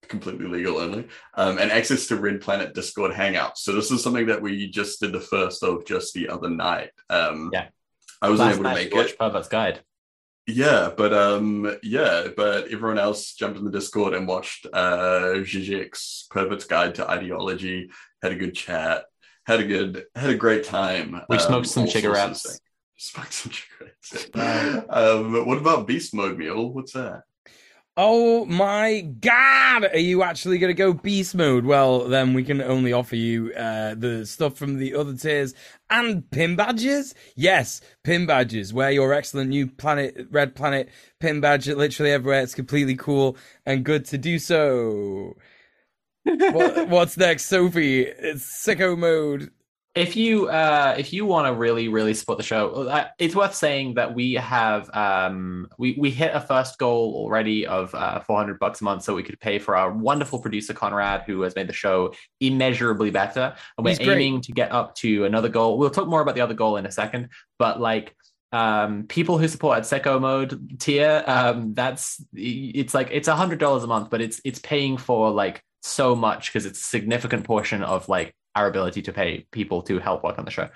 Completely 0.08 0.46
legal 0.46 0.78
only. 0.78 1.08
Um, 1.34 1.58
and 1.58 1.72
access 1.72 2.06
to 2.06 2.16
Red 2.16 2.40
Planet 2.40 2.74
Discord 2.74 3.12
Hangouts. 3.12 3.58
So 3.58 3.72
this 3.72 3.90
is 3.90 4.02
something 4.02 4.26
that 4.26 4.40
we 4.40 4.70
just 4.70 5.00
did 5.00 5.12
the 5.12 5.20
first 5.20 5.64
of 5.64 5.84
just 5.84 6.14
the 6.14 6.28
other 6.28 6.48
night. 6.48 6.90
Um, 7.10 7.50
Yeah. 7.52 7.68
I 8.22 8.30
wasn't 8.30 8.48
Last 8.48 8.54
able 8.54 8.64
to 8.70 8.74
make 8.74 8.94
you 8.94 9.00
it. 9.00 9.18
Pervert's 9.18 9.48
Guide. 9.48 9.80
Yeah, 10.46 10.90
but 10.94 11.14
um, 11.14 11.76
yeah, 11.82 12.28
but 12.36 12.68
everyone 12.68 12.98
else 12.98 13.32
jumped 13.34 13.58
in 13.58 13.64
the 13.64 13.70
Discord 13.70 14.12
and 14.12 14.28
watched 14.28 14.66
uh 14.72 15.40
Zizek's 15.40 16.26
Pervert's 16.30 16.66
Guide 16.66 16.94
to 16.96 17.10
Ideology, 17.10 17.90
had 18.22 18.32
a 18.32 18.36
good 18.36 18.54
chat, 18.54 19.04
had 19.46 19.60
a 19.60 19.66
good, 19.66 20.04
had 20.14 20.30
a 20.30 20.36
great 20.36 20.64
time. 20.64 21.22
We 21.28 21.38
um, 21.38 21.42
smoked 21.46 21.68
some 21.68 21.86
cigarettes. 21.86 22.60
Smoked 22.96 23.32
some 23.32 23.52
cigarettes. 23.52 24.86
um, 24.90 25.46
what 25.46 25.58
about 25.58 25.86
Beast 25.86 26.14
Mode 26.14 26.36
Meal? 26.36 26.70
What's 26.70 26.92
that? 26.92 27.22
Oh 27.96 28.44
my 28.46 29.02
god! 29.02 29.84
Are 29.84 29.98
you 29.98 30.24
actually 30.24 30.58
going 30.58 30.70
to 30.70 30.74
go 30.74 30.92
beast 30.92 31.32
mode? 31.32 31.64
Well, 31.64 32.08
then 32.08 32.34
we 32.34 32.42
can 32.42 32.60
only 32.60 32.92
offer 32.92 33.14
you 33.14 33.52
uh, 33.52 33.94
the 33.94 34.26
stuff 34.26 34.56
from 34.56 34.78
the 34.78 34.96
other 34.96 35.14
tiers 35.14 35.54
and 35.88 36.28
pin 36.32 36.56
badges. 36.56 37.14
Yes, 37.36 37.80
pin 38.02 38.26
badges. 38.26 38.74
Wear 38.74 38.90
your 38.90 39.12
excellent 39.12 39.50
new 39.50 39.68
planet, 39.68 40.26
red 40.32 40.56
planet 40.56 40.88
pin 41.20 41.40
badge 41.40 41.68
literally 41.68 42.10
everywhere. 42.10 42.40
It's 42.40 42.54
completely 42.56 42.96
cool 42.96 43.36
and 43.64 43.84
good 43.84 44.06
to 44.06 44.18
do 44.18 44.40
so. 44.40 45.34
what, 46.24 46.88
what's 46.88 47.16
next, 47.16 47.44
Sophie? 47.44 48.02
It's 48.06 48.44
sicko 48.66 48.98
mode. 48.98 49.52
If 49.94 50.16
you 50.16 50.48
uh 50.48 50.96
if 50.98 51.12
you 51.12 51.24
want 51.24 51.46
to 51.46 51.54
really 51.54 51.86
really 51.86 52.14
support 52.14 52.38
the 52.38 52.42
show 52.44 52.88
uh, 52.88 53.06
it's 53.16 53.36
worth 53.36 53.54
saying 53.54 53.94
that 53.94 54.12
we 54.12 54.32
have 54.34 54.90
um 54.92 55.68
we 55.78 55.94
we 55.96 56.10
hit 56.10 56.34
a 56.34 56.40
first 56.40 56.78
goal 56.78 57.14
already 57.14 57.64
of 57.64 57.94
uh 57.94 58.18
400 58.18 58.58
bucks 58.58 58.80
a 58.80 58.84
month 58.84 59.04
so 59.04 59.14
we 59.14 59.22
could 59.22 59.38
pay 59.38 59.60
for 59.60 59.76
our 59.76 59.92
wonderful 59.92 60.40
producer 60.40 60.74
conrad 60.74 61.22
who 61.28 61.42
has 61.42 61.54
made 61.54 61.68
the 61.68 61.72
show 61.72 62.12
immeasurably 62.40 63.10
better 63.10 63.54
and 63.78 63.84
we're 63.84 63.90
He's 63.90 63.98
great. 64.00 64.18
aiming 64.18 64.40
to 64.42 64.52
get 64.52 64.72
up 64.72 64.96
to 64.96 65.26
another 65.26 65.48
goal 65.48 65.78
we'll 65.78 65.90
talk 65.90 66.08
more 66.08 66.20
about 66.20 66.34
the 66.34 66.40
other 66.40 66.54
goal 66.54 66.76
in 66.76 66.86
a 66.86 66.90
second 66.90 67.28
but 67.60 67.80
like 67.80 68.16
um 68.50 69.04
people 69.06 69.38
who 69.38 69.46
support 69.46 69.78
at 69.78 69.84
sicko 69.84 70.20
mode 70.20 70.80
tier 70.80 71.22
um 71.28 71.72
that's 71.72 72.20
it's 72.34 72.94
like 72.94 73.10
it's 73.12 73.28
a 73.28 73.36
hundred 73.36 73.60
dollars 73.60 73.84
a 73.84 73.86
month 73.86 74.10
but 74.10 74.20
it's 74.20 74.40
it's 74.44 74.58
paying 74.58 74.96
for 74.96 75.30
like 75.30 75.62
so 75.84 76.16
much 76.16 76.52
because 76.52 76.66
it's 76.66 76.80
a 76.80 76.84
significant 76.84 77.44
portion 77.44 77.84
of 77.84 78.08
like 78.08 78.34
our 78.54 78.66
ability 78.66 79.02
to 79.02 79.12
pay 79.12 79.46
people 79.50 79.82
to 79.82 79.98
help 79.98 80.24
work 80.24 80.38
on 80.38 80.44
the 80.44 80.50
show. 80.50 80.68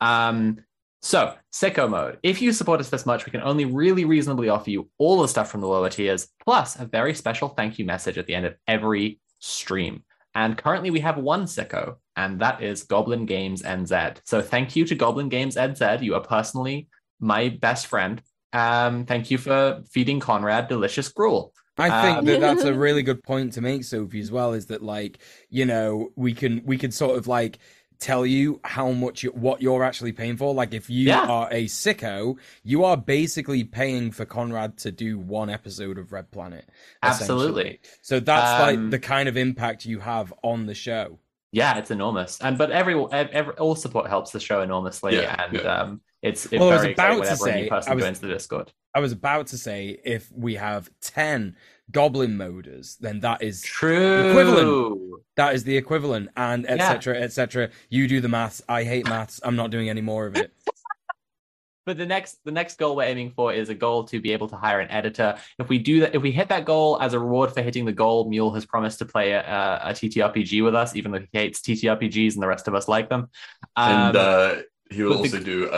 Um 0.00 0.58
so 1.02 1.34
sicko 1.52 1.88
mode. 1.88 2.18
If 2.22 2.42
you 2.42 2.52
support 2.52 2.80
us 2.80 2.90
this 2.90 3.06
much 3.06 3.26
we 3.26 3.32
can 3.32 3.42
only 3.42 3.64
really 3.64 4.04
reasonably 4.04 4.48
offer 4.48 4.70
you 4.70 4.88
all 4.98 5.22
the 5.22 5.28
stuff 5.28 5.50
from 5.50 5.60
the 5.60 5.68
lower 5.68 5.90
tiers 5.90 6.28
plus 6.44 6.78
a 6.78 6.86
very 6.86 7.14
special 7.14 7.48
thank 7.48 7.78
you 7.78 7.84
message 7.84 8.18
at 8.18 8.26
the 8.26 8.34
end 8.34 8.46
of 8.46 8.54
every 8.66 9.20
stream. 9.38 10.04
And 10.34 10.58
currently 10.58 10.90
we 10.90 11.00
have 11.00 11.16
one 11.16 11.44
sicko 11.44 11.96
and 12.16 12.40
that 12.40 12.62
is 12.62 12.82
goblin 12.82 13.26
games 13.26 13.62
nz 13.62 14.18
so 14.24 14.40
thank 14.42 14.76
you 14.76 14.84
to 14.84 14.94
goblin 14.94 15.28
games 15.28 15.56
nz 15.56 16.02
you 16.02 16.14
are 16.14 16.20
personally 16.20 16.88
my 17.20 17.48
best 17.48 17.86
friend. 17.86 18.22
Um, 18.52 19.04
thank 19.04 19.30
you 19.30 19.38
for 19.38 19.82
feeding 19.90 20.20
Conrad 20.20 20.68
delicious 20.68 21.08
gruel. 21.08 21.52
I 21.78 21.90
think 21.90 22.20
Um, 22.20 22.24
that 22.24 22.40
that's 22.40 22.64
a 22.64 22.74
really 22.74 23.02
good 23.02 23.22
point 23.22 23.52
to 23.54 23.60
make, 23.60 23.84
Sophie, 23.84 24.20
as 24.20 24.30
well. 24.32 24.52
Is 24.54 24.66
that 24.66 24.82
like 24.82 25.18
you 25.50 25.64
know 25.66 26.10
we 26.16 26.34
can 26.34 26.62
we 26.64 26.78
can 26.78 26.90
sort 26.90 27.18
of 27.18 27.26
like 27.26 27.58
tell 27.98 28.26
you 28.26 28.60
how 28.64 28.90
much 28.92 29.22
you, 29.22 29.30
what 29.30 29.62
you're 29.62 29.82
actually 29.84 30.12
paying 30.12 30.36
for. 30.36 30.52
Like 30.54 30.74
if 30.74 30.90
you 30.90 31.08
Yeah. 31.08 31.24
are 31.26 31.48
a 31.50 31.64
sicko, 31.66 32.38
you 32.62 32.84
are 32.84 32.96
basically 32.96 33.64
paying 33.64 34.10
for 34.10 34.26
Conrad 34.26 34.76
to 34.78 34.92
do 34.92 35.18
one 35.18 35.48
episode 35.50 35.96
of 35.98 36.12
Red 36.12 36.30
Planet. 36.30 36.68
Absolutely. 37.02 37.80
So 38.02 38.20
that's 38.20 38.58
like 38.58 38.78
Um, 38.78 38.90
the 38.90 38.98
kind 38.98 39.28
of 39.28 39.36
impact 39.36 39.86
you 39.86 40.00
have 40.00 40.32
on 40.42 40.66
the 40.66 40.74
show. 40.74 41.18
Yeah, 41.52 41.78
it's 41.78 41.90
enormous. 41.90 42.40
And 42.40 42.58
but 42.58 42.70
every, 42.70 42.94
every 43.12 43.54
all 43.54 43.76
support 43.76 44.08
helps 44.08 44.30
the 44.32 44.40
show 44.40 44.60
enormously, 44.62 45.16
Yeah, 45.16 45.34
and 45.46 45.54
yeah. 45.54 45.62
um, 45.62 46.00
it's, 46.26 46.44
it's 46.46 46.60
Well, 46.60 46.70
I 46.70 46.74
was 46.76 46.84
about 46.84 47.24
to 47.24 47.36
say, 47.36 47.68
person 47.68 47.92
I 47.92 47.94
was- 47.94 48.04
joins 48.04 48.20
the 48.20 48.28
Discord. 48.28 48.72
I 48.94 49.00
was 49.00 49.12
about 49.12 49.48
to 49.48 49.58
say 49.58 50.00
if 50.04 50.32
we 50.34 50.54
have 50.54 50.88
ten 51.02 51.56
Goblin 51.90 52.36
moders, 52.36 52.96
then 52.98 53.20
that 53.20 53.42
is 53.42 53.62
True. 53.62 54.30
equivalent. 54.30 55.22
that 55.36 55.54
is 55.54 55.64
the 55.64 55.76
equivalent, 55.76 56.30
and 56.36 56.64
Yeah. 56.64 56.72
etc. 56.72 57.16
etc. 57.20 57.70
You 57.90 58.08
do 58.08 58.20
the 58.20 58.28
maths. 58.28 58.62
I 58.68 58.84
hate 58.84 59.06
maths. 59.06 59.38
I'm 59.44 59.54
not 59.56 59.70
doing 59.70 59.88
any 59.90 60.00
more 60.00 60.26
of 60.26 60.36
it. 60.36 60.50
but 61.86 61.98
the 61.98 62.06
next 62.06 62.38
the 62.44 62.50
next 62.50 62.78
goal 62.78 62.96
we're 62.96 63.04
aiming 63.04 63.30
for 63.30 63.52
is 63.52 63.68
a 63.68 63.74
goal 63.74 64.02
to 64.04 64.20
be 64.20 64.32
able 64.32 64.48
to 64.48 64.56
hire 64.56 64.80
an 64.80 64.90
editor. 64.90 65.36
If 65.58 65.68
we 65.68 65.78
do 65.78 66.00
that, 66.00 66.14
if 66.16 66.22
we 66.22 66.32
hit 66.32 66.48
that 66.48 66.64
goal 66.64 66.98
as 67.00 67.12
a 67.12 67.18
reward 67.20 67.52
for 67.52 67.60
hitting 67.62 67.84
the 67.84 67.92
goal, 67.92 68.28
Mule 68.28 68.52
has 68.54 68.64
promised 68.66 68.98
to 69.00 69.04
play 69.04 69.32
a, 69.32 69.40
a, 69.42 69.90
a 69.90 69.92
TTRPG 69.92 70.64
with 70.64 70.74
us, 70.74 70.96
even 70.96 71.12
though 71.12 71.20
he 71.20 71.28
hates 71.32 71.60
TTRPGs 71.60 72.32
and 72.34 72.42
the 72.42 72.48
rest 72.48 72.66
of 72.66 72.74
us 72.74 72.88
like 72.88 73.08
them. 73.10 73.28
Um, 73.76 73.92
and 73.92 74.16
uh, 74.16 74.54
he 74.90 75.02
will 75.02 75.10
but 75.22 75.30
the- 75.30 75.38
also 75.38 75.40
do 75.40 75.70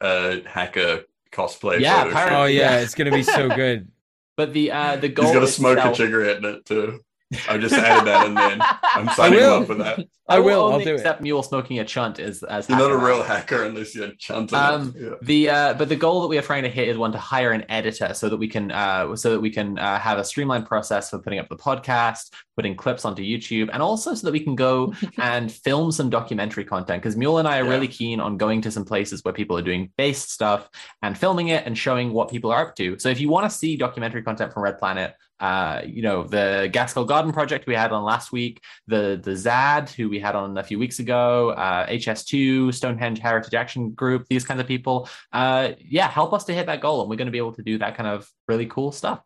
a 0.00 0.48
hacker 0.48 1.04
cosplay. 1.32 1.80
Yeah, 1.80 2.06
apparently- 2.08 2.36
Oh 2.36 2.44
yeah, 2.44 2.76
Yeah. 2.76 2.80
it's 2.80 2.94
gonna 2.94 3.10
be 3.10 3.22
so 3.22 3.48
good. 3.48 3.88
but 4.36 4.52
the 4.52 4.70
uh, 4.72 4.96
the 4.96 5.08
goal 5.08 5.26
He's 5.26 5.34
got 5.34 5.40
to 5.40 5.46
smoke 5.46 5.76
itself- 5.78 5.94
a 5.94 5.96
cigarette 5.96 6.36
in 6.38 6.44
it 6.46 6.64
too. 6.66 7.00
I 7.48 7.58
just 7.58 7.74
added 7.74 8.06
that 8.06 8.26
in 8.26 8.34
then. 8.34 8.60
I'm 8.82 9.08
signing 9.10 9.38
him 9.40 9.50
up 9.50 9.66
for 9.66 9.74
that. 9.74 10.06
I 10.28 10.38
will, 10.38 10.66
I'll 10.66 10.72
only 10.74 10.84
do 10.84 10.92
it. 10.92 10.94
accept 10.94 11.20
Mule 11.20 11.42
smoking 11.42 11.80
a 11.80 11.84
chunt 11.84 12.18
as 12.18 12.42
as 12.44 12.68
You're 12.68 12.78
not 12.78 12.90
a 12.90 12.96
real 12.96 13.22
hacker 13.22 13.64
unless 13.64 13.94
you're 13.94 14.12
chunting 14.18 14.56
Um. 14.58 14.94
Yeah. 14.96 15.10
The 15.20 15.50
uh, 15.50 15.74
but 15.74 15.88
the 15.88 15.96
goal 15.96 16.22
that 16.22 16.28
we 16.28 16.38
are 16.38 16.42
trying 16.42 16.62
to 16.62 16.68
hit 16.70 16.88
is 16.88 16.96
one 16.96 17.12
to 17.12 17.18
hire 17.18 17.50
an 17.52 17.64
editor 17.68 18.14
so 18.14 18.28
that 18.28 18.36
we 18.36 18.48
can 18.48 18.70
uh, 18.70 19.14
so 19.16 19.30
that 19.32 19.40
we 19.40 19.50
can 19.50 19.78
uh, 19.78 19.98
have 19.98 20.18
a 20.18 20.24
streamlined 20.24 20.66
process 20.66 21.10
for 21.10 21.18
putting 21.18 21.38
up 21.38 21.48
the 21.48 21.56
podcast, 21.56 22.32
putting 22.56 22.76
clips 22.76 23.04
onto 23.04 23.22
YouTube, 23.22 23.68
and 23.72 23.82
also 23.82 24.14
so 24.14 24.26
that 24.26 24.32
we 24.32 24.40
can 24.40 24.54
go 24.54 24.94
and 25.18 25.50
film 25.52 25.90
some 25.92 26.08
documentary 26.08 26.64
content. 26.64 27.02
Because 27.02 27.16
Mule 27.16 27.38
and 27.38 27.48
I 27.48 27.58
are 27.58 27.64
Yeah. 27.64 27.70
really 27.70 27.88
keen 27.88 28.20
on 28.20 28.36
going 28.38 28.62
to 28.62 28.70
some 28.70 28.84
places 28.84 29.22
where 29.24 29.34
people 29.34 29.58
are 29.58 29.62
doing 29.62 29.90
based 29.98 30.30
stuff 30.30 30.70
and 31.02 31.18
filming 31.18 31.48
it 31.48 31.66
and 31.66 31.76
showing 31.76 32.12
what 32.12 32.30
people 32.30 32.50
are 32.52 32.68
up 32.68 32.76
to. 32.76 32.98
So 32.98 33.08
if 33.08 33.20
you 33.20 33.28
want 33.28 33.50
to 33.50 33.54
see 33.54 33.76
documentary 33.76 34.22
content 34.22 34.52
from 34.52 34.62
Red 34.62 34.78
Planet. 34.78 35.14
Uh, 35.42 35.82
you 35.84 36.02
know 36.02 36.22
the 36.22 36.70
Gaskell 36.72 37.04
Garden 37.04 37.32
project 37.32 37.66
we 37.66 37.74
had 37.74 37.90
on 37.90 38.04
last 38.04 38.30
week, 38.30 38.62
the 38.86 39.20
the 39.22 39.34
Zad 39.34 39.90
who 39.90 40.08
we 40.08 40.20
had 40.20 40.36
on 40.36 40.56
a 40.56 40.62
few 40.62 40.78
weeks 40.78 41.00
ago, 41.00 41.50
uh, 41.50 41.84
HS2, 41.88 42.72
Stonehenge 42.72 43.18
Heritage 43.18 43.52
Action 43.54 43.90
Group, 43.90 44.24
these 44.30 44.44
kinds 44.44 44.60
of 44.60 44.68
people. 44.68 45.08
Uh 45.32 45.72
yeah 45.80 46.08
help 46.08 46.32
us 46.32 46.44
to 46.44 46.52
hit 46.54 46.66
that 46.66 46.80
goal 46.80 47.00
and 47.00 47.10
we're 47.10 47.16
going 47.16 47.26
to 47.26 47.32
be 47.32 47.38
able 47.38 47.54
to 47.54 47.62
do 47.62 47.76
that 47.78 47.96
kind 47.96 48.08
of 48.08 48.30
really 48.46 48.66
cool 48.66 48.92
stuff. 48.92 49.20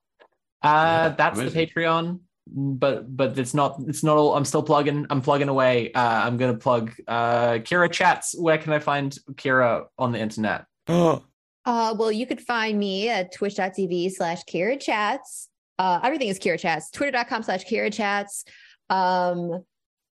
Uh 0.63 0.67
Yeah, 0.67 1.09
that's 1.11 1.39
the 1.39 1.51
patreon 1.51 2.21
but 2.49 3.15
but 3.15 3.37
it's 3.39 3.55
not 3.55 3.77
it's 3.89 4.05
not 4.05 4.17
all 4.17 4.37
i'm 4.37 4.45
still 4.45 4.63
plugging 4.63 5.05
i'm 5.11 5.21
plugging 5.21 5.49
away. 5.49 5.93
Uh 5.93 6.27
i'm 6.27 6.37
going 6.39 6.53
to 6.53 6.59
plug 6.59 6.93
uh 7.09 7.55
kira 7.67 7.91
chats. 7.91 8.35
Where 8.39 8.57
can 8.57 8.73
i 8.73 8.79
find 8.79 9.15
kira 9.35 9.87
on 9.99 10.13
the 10.13 10.19
internet? 10.19 10.65
Oh, 10.89 11.23
Uh, 11.67 11.93
well, 11.99 12.13
you 12.13 12.27
could 12.27 12.41
find 12.41 12.79
me 12.79 13.09
at 13.09 13.35
twitch.tv 13.35 14.13
slash 14.13 14.45
Kira 14.45 14.81
Chats. 14.81 15.46
Uh, 15.79 16.01
everything 16.03 16.29
is 16.29 16.39
Kira 16.39 16.59
Chats. 16.59 16.91
Twitter.com 16.91 17.43
slash 17.43 17.65
Kira 17.65 17.93
Chats. 17.93 18.45
Um, 18.89 19.65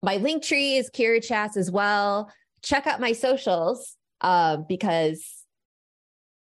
my 0.02 0.18
link 0.18 0.44
tree 0.44 0.78
is 0.78 0.90
Kira 0.90 1.24
Chats 1.24 1.58
as 1.58 1.70
well. 1.70 2.32
Check 2.64 2.88
out 2.88 3.00
my 3.02 3.12
socials 3.14 3.96
uh, 4.22 4.58
because 4.58 5.24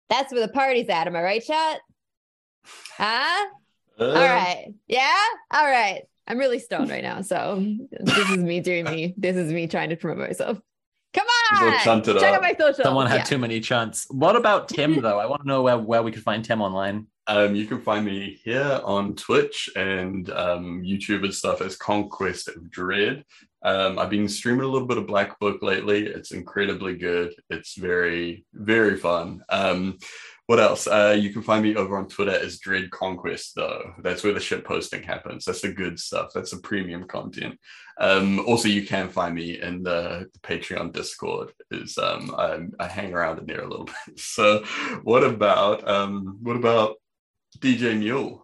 that's 0.10 0.32
where 0.32 0.46
the 0.46 0.52
party's 0.52 0.90
at. 0.90 1.08
Am 1.08 1.16
I 1.16 1.22
right, 1.22 1.44
chat? 1.44 1.80
Huh? 2.98 3.46
Uh, 4.00 4.06
All 4.06 4.14
right. 4.14 4.74
Yeah? 4.88 5.24
All 5.52 5.66
right. 5.66 6.02
I'm 6.28 6.38
really 6.38 6.60
stoned 6.60 6.90
right 6.90 7.04
now. 7.04 7.22
So 7.22 7.64
this 8.00 8.30
is 8.30 8.38
me 8.38 8.60
doing 8.62 8.86
me. 8.86 9.14
This 9.18 9.36
is 9.36 9.52
me 9.52 9.68
trying 9.68 9.90
to 9.90 9.96
promote 9.98 10.28
myself. 10.28 10.60
Come 11.14 11.28
on. 11.28 11.74
Check 11.80 11.88
up. 11.88 12.24
out 12.24 12.42
my 12.42 12.56
socials. 12.58 12.78
someone 12.84 13.08
had 13.08 13.18
Yeah. 13.18 13.24
too 13.24 13.38
many 13.38 13.60
chunts 13.60 14.08
what 14.10 14.36
about 14.36 14.68
tim 14.68 15.00
though 15.00 15.20
i 15.20 15.28
want 15.28 15.44
to 15.44 15.48
know 15.48 15.62
where, 15.62 15.78
where 15.78 16.02
we 16.02 16.12
could 16.12 16.24
find 16.24 16.44
tim 16.44 16.60
online 16.60 17.06
Um, 17.28 17.56
you 17.56 17.66
can 17.66 17.82
find 17.82 18.06
me 18.06 18.40
here 18.44 18.82
on 18.84 19.16
Twitch 19.16 19.70
and 19.76 20.30
um, 20.30 20.84
YouTube 20.84 21.24
and 21.24 21.34
stuff 21.34 21.62
as 21.62 21.78
Conquest 21.78 22.50
of 22.50 22.70
Dread. 22.70 23.24
Um, 23.64 23.98
I've 23.98 24.10
been 24.10 24.28
streaming 24.28 24.66
a 24.66 24.68
little 24.68 24.88
bit 24.88 24.98
of 24.98 25.08
Black 25.08 25.40
Book 25.40 25.62
lately. 25.62 26.06
It's 26.06 26.32
incredibly 26.32 26.98
good. 26.98 27.34
It's 27.50 27.76
very, 27.76 28.46
very 28.54 28.98
fun. 28.98 29.42
Um, 29.48 30.00
what 30.48 30.60
else? 30.60 30.88
Uh, 30.88 31.18
you 31.18 31.30
can 31.30 31.42
find 31.42 31.64
me 31.64 31.78
over 31.78 31.98
on 31.98 32.10
Twitter 32.10 32.32
as 32.32 32.60
Dread 32.60 32.92
Conquest, 32.92 33.54
though. 33.56 33.94
That's 34.00 34.26
where 34.26 34.34
the 34.34 34.42
shit 34.42 34.66
posting 34.66 35.02
happens. 35.02 35.46
That's 35.46 35.62
the 35.62 35.72
good 35.72 35.98
stuff. 35.98 36.32
That's 36.36 36.52
the 36.52 36.58
premium 36.58 37.06
content. 37.06 37.58
Um, 37.98 38.42
also, 38.42 38.68
you 38.68 38.86
can 38.86 39.08
find 39.08 39.34
me 39.34 39.62
in 39.62 39.84
the, 39.84 40.30
the 40.34 40.40
Patreon 40.40 40.92
Discord. 40.92 41.54
Is 41.72 41.98
um, 41.98 42.36
I, 42.38 42.60
I 42.78 42.88
hang 42.88 43.14
around 43.14 43.40
in 43.40 43.46
there 43.46 43.64
a 43.64 43.70
little 43.70 43.86
bit. 43.86 43.96
So, 44.18 44.66
what 45.04 45.24
about 45.24 45.84
what 46.42 46.58
about 46.58 46.98
DJ 47.60 47.98
Mule. 47.98 48.44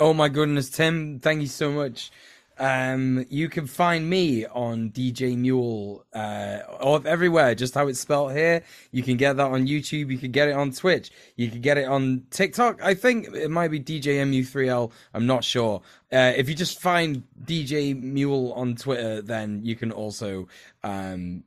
oh 0.00 0.12
my 0.14 0.28
goodness, 0.28 0.70
Tim! 0.70 1.20
Thank 1.20 1.40
you 1.40 1.46
so 1.48 1.70
much. 1.70 2.10
Um, 2.58 3.24
you 3.30 3.48
can 3.48 3.66
find 3.66 4.08
me 4.08 4.46
on 4.46 4.90
DJ 4.90 5.36
Mule, 5.36 6.04
uh, 6.12 6.58
or 6.80 7.00
everywhere, 7.06 7.54
just 7.54 7.74
how 7.74 7.88
it's 7.88 7.98
spelled 8.00 8.32
here. 8.32 8.62
You 8.90 9.02
can 9.02 9.16
get 9.16 9.36
that 9.38 9.50
on 9.50 9.66
YouTube. 9.66 10.10
You 10.12 10.18
can 10.18 10.30
get 10.32 10.48
it 10.48 10.52
on 10.52 10.70
Twitch. 10.70 11.10
You 11.36 11.50
can 11.50 11.60
get 11.60 11.78
it 11.78 11.88
on 11.88 12.24
TikTok. 12.30 12.82
I 12.82 12.94
think 12.94 13.28
it 13.34 13.50
might 13.50 13.70
be 13.70 13.80
DJ 13.80 14.16
MU3L. 14.18 14.92
I'm 15.14 15.26
not 15.26 15.44
sure. 15.44 15.82
Uh, 16.12 16.32
if 16.36 16.48
you 16.48 16.54
just 16.54 16.80
find 16.80 17.22
DJ 17.44 18.00
Mule 18.00 18.52
on 18.52 18.76
Twitter, 18.76 19.22
then 19.22 19.60
you 19.64 19.74
can 19.74 19.90
also 19.90 20.46
um, 20.84 21.42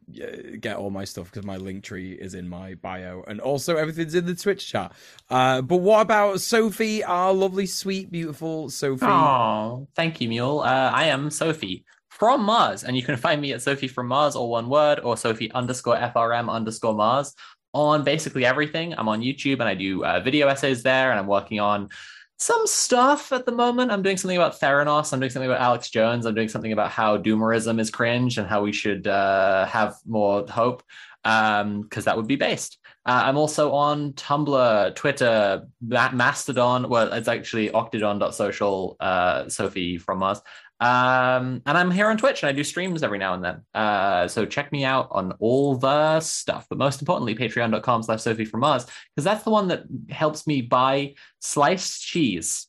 get 0.60 0.76
all 0.76 0.90
my 0.90 1.04
stuff 1.04 1.32
because 1.32 1.46
my 1.46 1.58
link 1.58 1.84
tree 1.84 2.14
is 2.14 2.34
in 2.34 2.50
my 2.50 2.74
bio, 2.76 3.24
and 3.28 3.40
also 3.40 3.78
everything's 3.78 4.16
in 4.16 4.26
the 4.26 4.34
Twitch 4.34 4.68
chat. 4.68 4.92
Uh, 5.30 5.62
but 5.62 5.78
what 5.78 6.02
about 6.02 6.42
Sophie, 6.42 7.04
our 7.04 7.32
lovely, 7.32 7.68
sweet, 7.68 8.12
beautiful 8.12 8.70
Sophie? 8.70 9.06
Oh, 9.06 9.88
thank 9.96 10.20
you, 10.20 10.30
Mule. 10.30 10.62
Uh, 10.62 10.92
I 10.94 11.06
am 11.06 11.30
Sophie 11.30 11.86
from 12.10 12.44
Mars, 12.44 12.84
and 12.84 12.98
you 12.98 13.04
can 13.04 13.18
find 13.18 13.40
me 13.42 13.54
at 13.54 13.62
Sophie 13.62 13.88
from 13.88 14.08
Mars, 14.08 14.36
or 14.36 14.50
one 14.50 14.68
word, 14.68 15.00
or 15.02 15.16
Sophie 15.16 15.52
underscore 15.52 15.98
FRM 15.98 16.50
underscore 16.50 16.96
Mars 16.96 17.36
on 17.76 18.04
basically 18.04 18.46
everything. 18.46 18.96
I'm 18.98 19.10
on 19.10 19.22
YouTube 19.22 19.60
and 19.60 19.64
I 19.64 19.76
do 19.76 20.04
uh, 20.04 20.22
video 20.22 20.48
essays 20.48 20.82
there, 20.82 21.12
and 21.12 21.20
I'm 21.20 21.28
working 21.28 21.60
on 21.60 21.90
some 22.38 22.68
stuff 22.68 23.32
at 23.32 23.46
the 23.46 23.52
moment. 23.52 23.92
I'm 23.92 24.02
doing 24.02 24.18
something 24.18 24.38
about 24.38 24.60
Theranos. 24.60 25.14
I'm 25.14 25.20
doing 25.20 25.30
something 25.30 25.50
about 25.50 25.62
Alex 25.62 25.90
Jones. 25.90 26.26
I'm 26.26 26.36
doing 26.36 26.50
something 26.50 26.74
about 26.74 26.92
how 26.92 27.18
doomerism 27.18 27.80
is 27.80 27.90
cringe 27.90 28.38
and 28.38 28.48
how 28.48 28.62
we 28.62 28.74
should 28.74 29.08
uh, 29.08 29.66
have 29.66 29.96
more 30.06 30.46
hope, 30.48 30.84
because 31.24 32.06
that 32.06 32.18
would 32.18 32.28
be 32.28 32.36
based. 32.36 32.78
Uh, 33.06 33.22
I'm 33.26 33.38
also 33.38 33.72
on 33.72 34.14
Tumblr, 34.14 34.96
Twitter, 34.96 35.68
Mastodon. 35.82 36.90
Well, 36.90 37.14
it's 37.14 37.28
actually 37.28 37.70
octodon.social, 37.70 38.98
uh, 39.00 39.48
Sophie 39.48 39.98
from 39.98 40.20
Mars. 40.20 40.42
Um, 40.86 41.62
and 41.66 41.78
I'm 41.78 41.90
here 41.90 42.08
on 42.10 42.18
Twitch 42.18 42.44
and 42.44 42.50
I 42.50 42.54
do 42.54 42.64
streams 42.64 43.02
every 43.02 43.18
now 43.18 43.34
and 43.34 43.44
then. 43.44 43.62
Uh, 43.74 44.28
so 44.28 44.46
check 44.46 44.72
me 44.72 44.84
out 44.86 45.08
on 45.12 45.32
all 45.40 45.76
the 45.76 46.20
stuff. 46.20 46.68
But 46.70 46.78
most 46.78 47.02
importantly, 47.02 47.34
patreon.com 47.36 48.04
slash 48.04 48.22
Sophie 48.22 48.46
from 48.46 48.60
Mars, 48.60 48.86
because 48.86 49.24
that's 49.26 49.44
the 49.44 49.50
one 49.50 49.68
that 49.70 49.84
helps 50.10 50.46
me 50.46 50.62
buy 50.62 51.16
sliced 51.40 52.04
cheese 52.06 52.68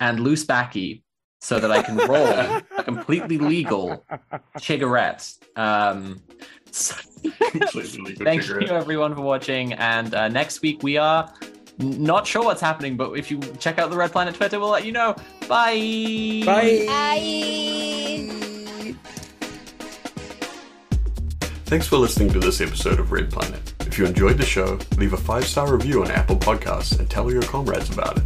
and 0.00 0.20
loose 0.20 0.44
backy 0.44 1.04
so 1.40 1.60
that 1.60 1.70
I 1.70 1.82
can 1.82 1.96
roll 1.98 2.26
a 2.78 2.82
completely 2.82 3.38
legal 3.38 4.04
cigarette. 4.58 5.30
Um, 5.56 6.20
so- 6.70 6.96
Completely 7.50 8.02
legal 8.02 8.24
Thank 8.28 8.42
cigarette. 8.42 8.68
you, 8.68 8.74
everyone, 8.74 9.14
for 9.14 9.22
watching. 9.22 9.72
And 9.74 10.14
uh, 10.14 10.28
next 10.28 10.62
week 10.62 10.82
we 10.82 10.96
are 10.98 11.32
n- 11.42 11.57
not 11.78 12.26
sure 12.26 12.42
what's 12.44 12.60
happening, 12.60 12.96
but 12.96 13.12
if 13.12 13.30
you 13.30 13.40
check 13.58 13.78
out 13.78 13.90
the 13.90 13.96
Red 13.96 14.12
Planet 14.12 14.34
Twitter, 14.34 14.58
we'll 14.58 14.70
let 14.70 14.84
you 14.84 14.92
know. 14.92 15.14
Bye. 15.48 16.42
Bye. 16.44 16.84
Bye. 16.86 18.48
Thanks 21.66 21.86
for 21.86 21.98
listening 21.98 22.32
to 22.32 22.40
this 22.40 22.60
episode 22.60 22.98
of 22.98 23.12
Red 23.12 23.30
Planet. 23.30 23.74
If 23.80 23.98
you 23.98 24.06
enjoyed 24.06 24.38
the 24.38 24.46
show, 24.46 24.78
leave 24.96 25.12
a 25.12 25.18
five 25.18 25.46
star 25.46 25.72
review 25.72 26.02
on 26.02 26.10
Apple 26.10 26.36
Podcasts 26.36 26.98
and 26.98 27.08
tell 27.10 27.30
your 27.30 27.42
comrades 27.42 27.90
about 27.90 28.16
it. 28.16 28.24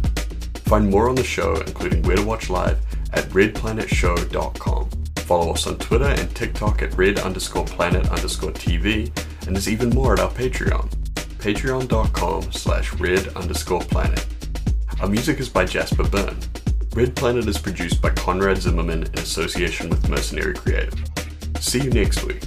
Find 0.59 0.89
more 0.89 1.09
on 1.09 1.15
the 1.15 1.23
show, 1.23 1.55
including 1.67 2.03
where 2.03 2.15
to 2.15 2.23
watch 2.23 2.49
live, 2.49 2.79
at 3.11 3.25
redplanetshow.com. 3.25 4.89
Follow 5.17 5.51
us 5.51 5.67
on 5.67 5.77
Twitter 5.77 6.05
and 6.05 6.33
TikTok 6.35 6.81
at 6.81 6.97
red 6.97 7.19
underscore 7.19 7.65
planet 7.65 8.07
underscore 8.09 8.51
TV, 8.51 9.11
and 9.45 9.55
there's 9.55 9.69
even 9.69 9.89
more 9.89 10.13
at 10.13 10.19
our 10.19 10.31
Patreon. 10.31 11.02
Patreon.com 11.43 12.53
slash 12.53 12.93
red 12.93 13.27
underscore 13.35 13.81
planet. 13.81 14.25
Our 15.01 15.09
music 15.09 15.41
is 15.41 15.49
by 15.49 15.65
Jasper 15.65 16.05
Byrne. 16.05 16.37
Red 16.95 17.17
Planet 17.17 17.49
is 17.49 17.57
produced 17.57 18.01
by 18.01 18.11
Conrad 18.11 18.59
Zimmerman 18.59 19.03
in 19.03 19.19
association 19.19 19.89
with 19.89 20.07
Mercenary 20.07 20.53
Creative. 20.53 21.03
See 21.59 21.81
you 21.81 21.89
next 21.89 22.23
week. 22.23 22.43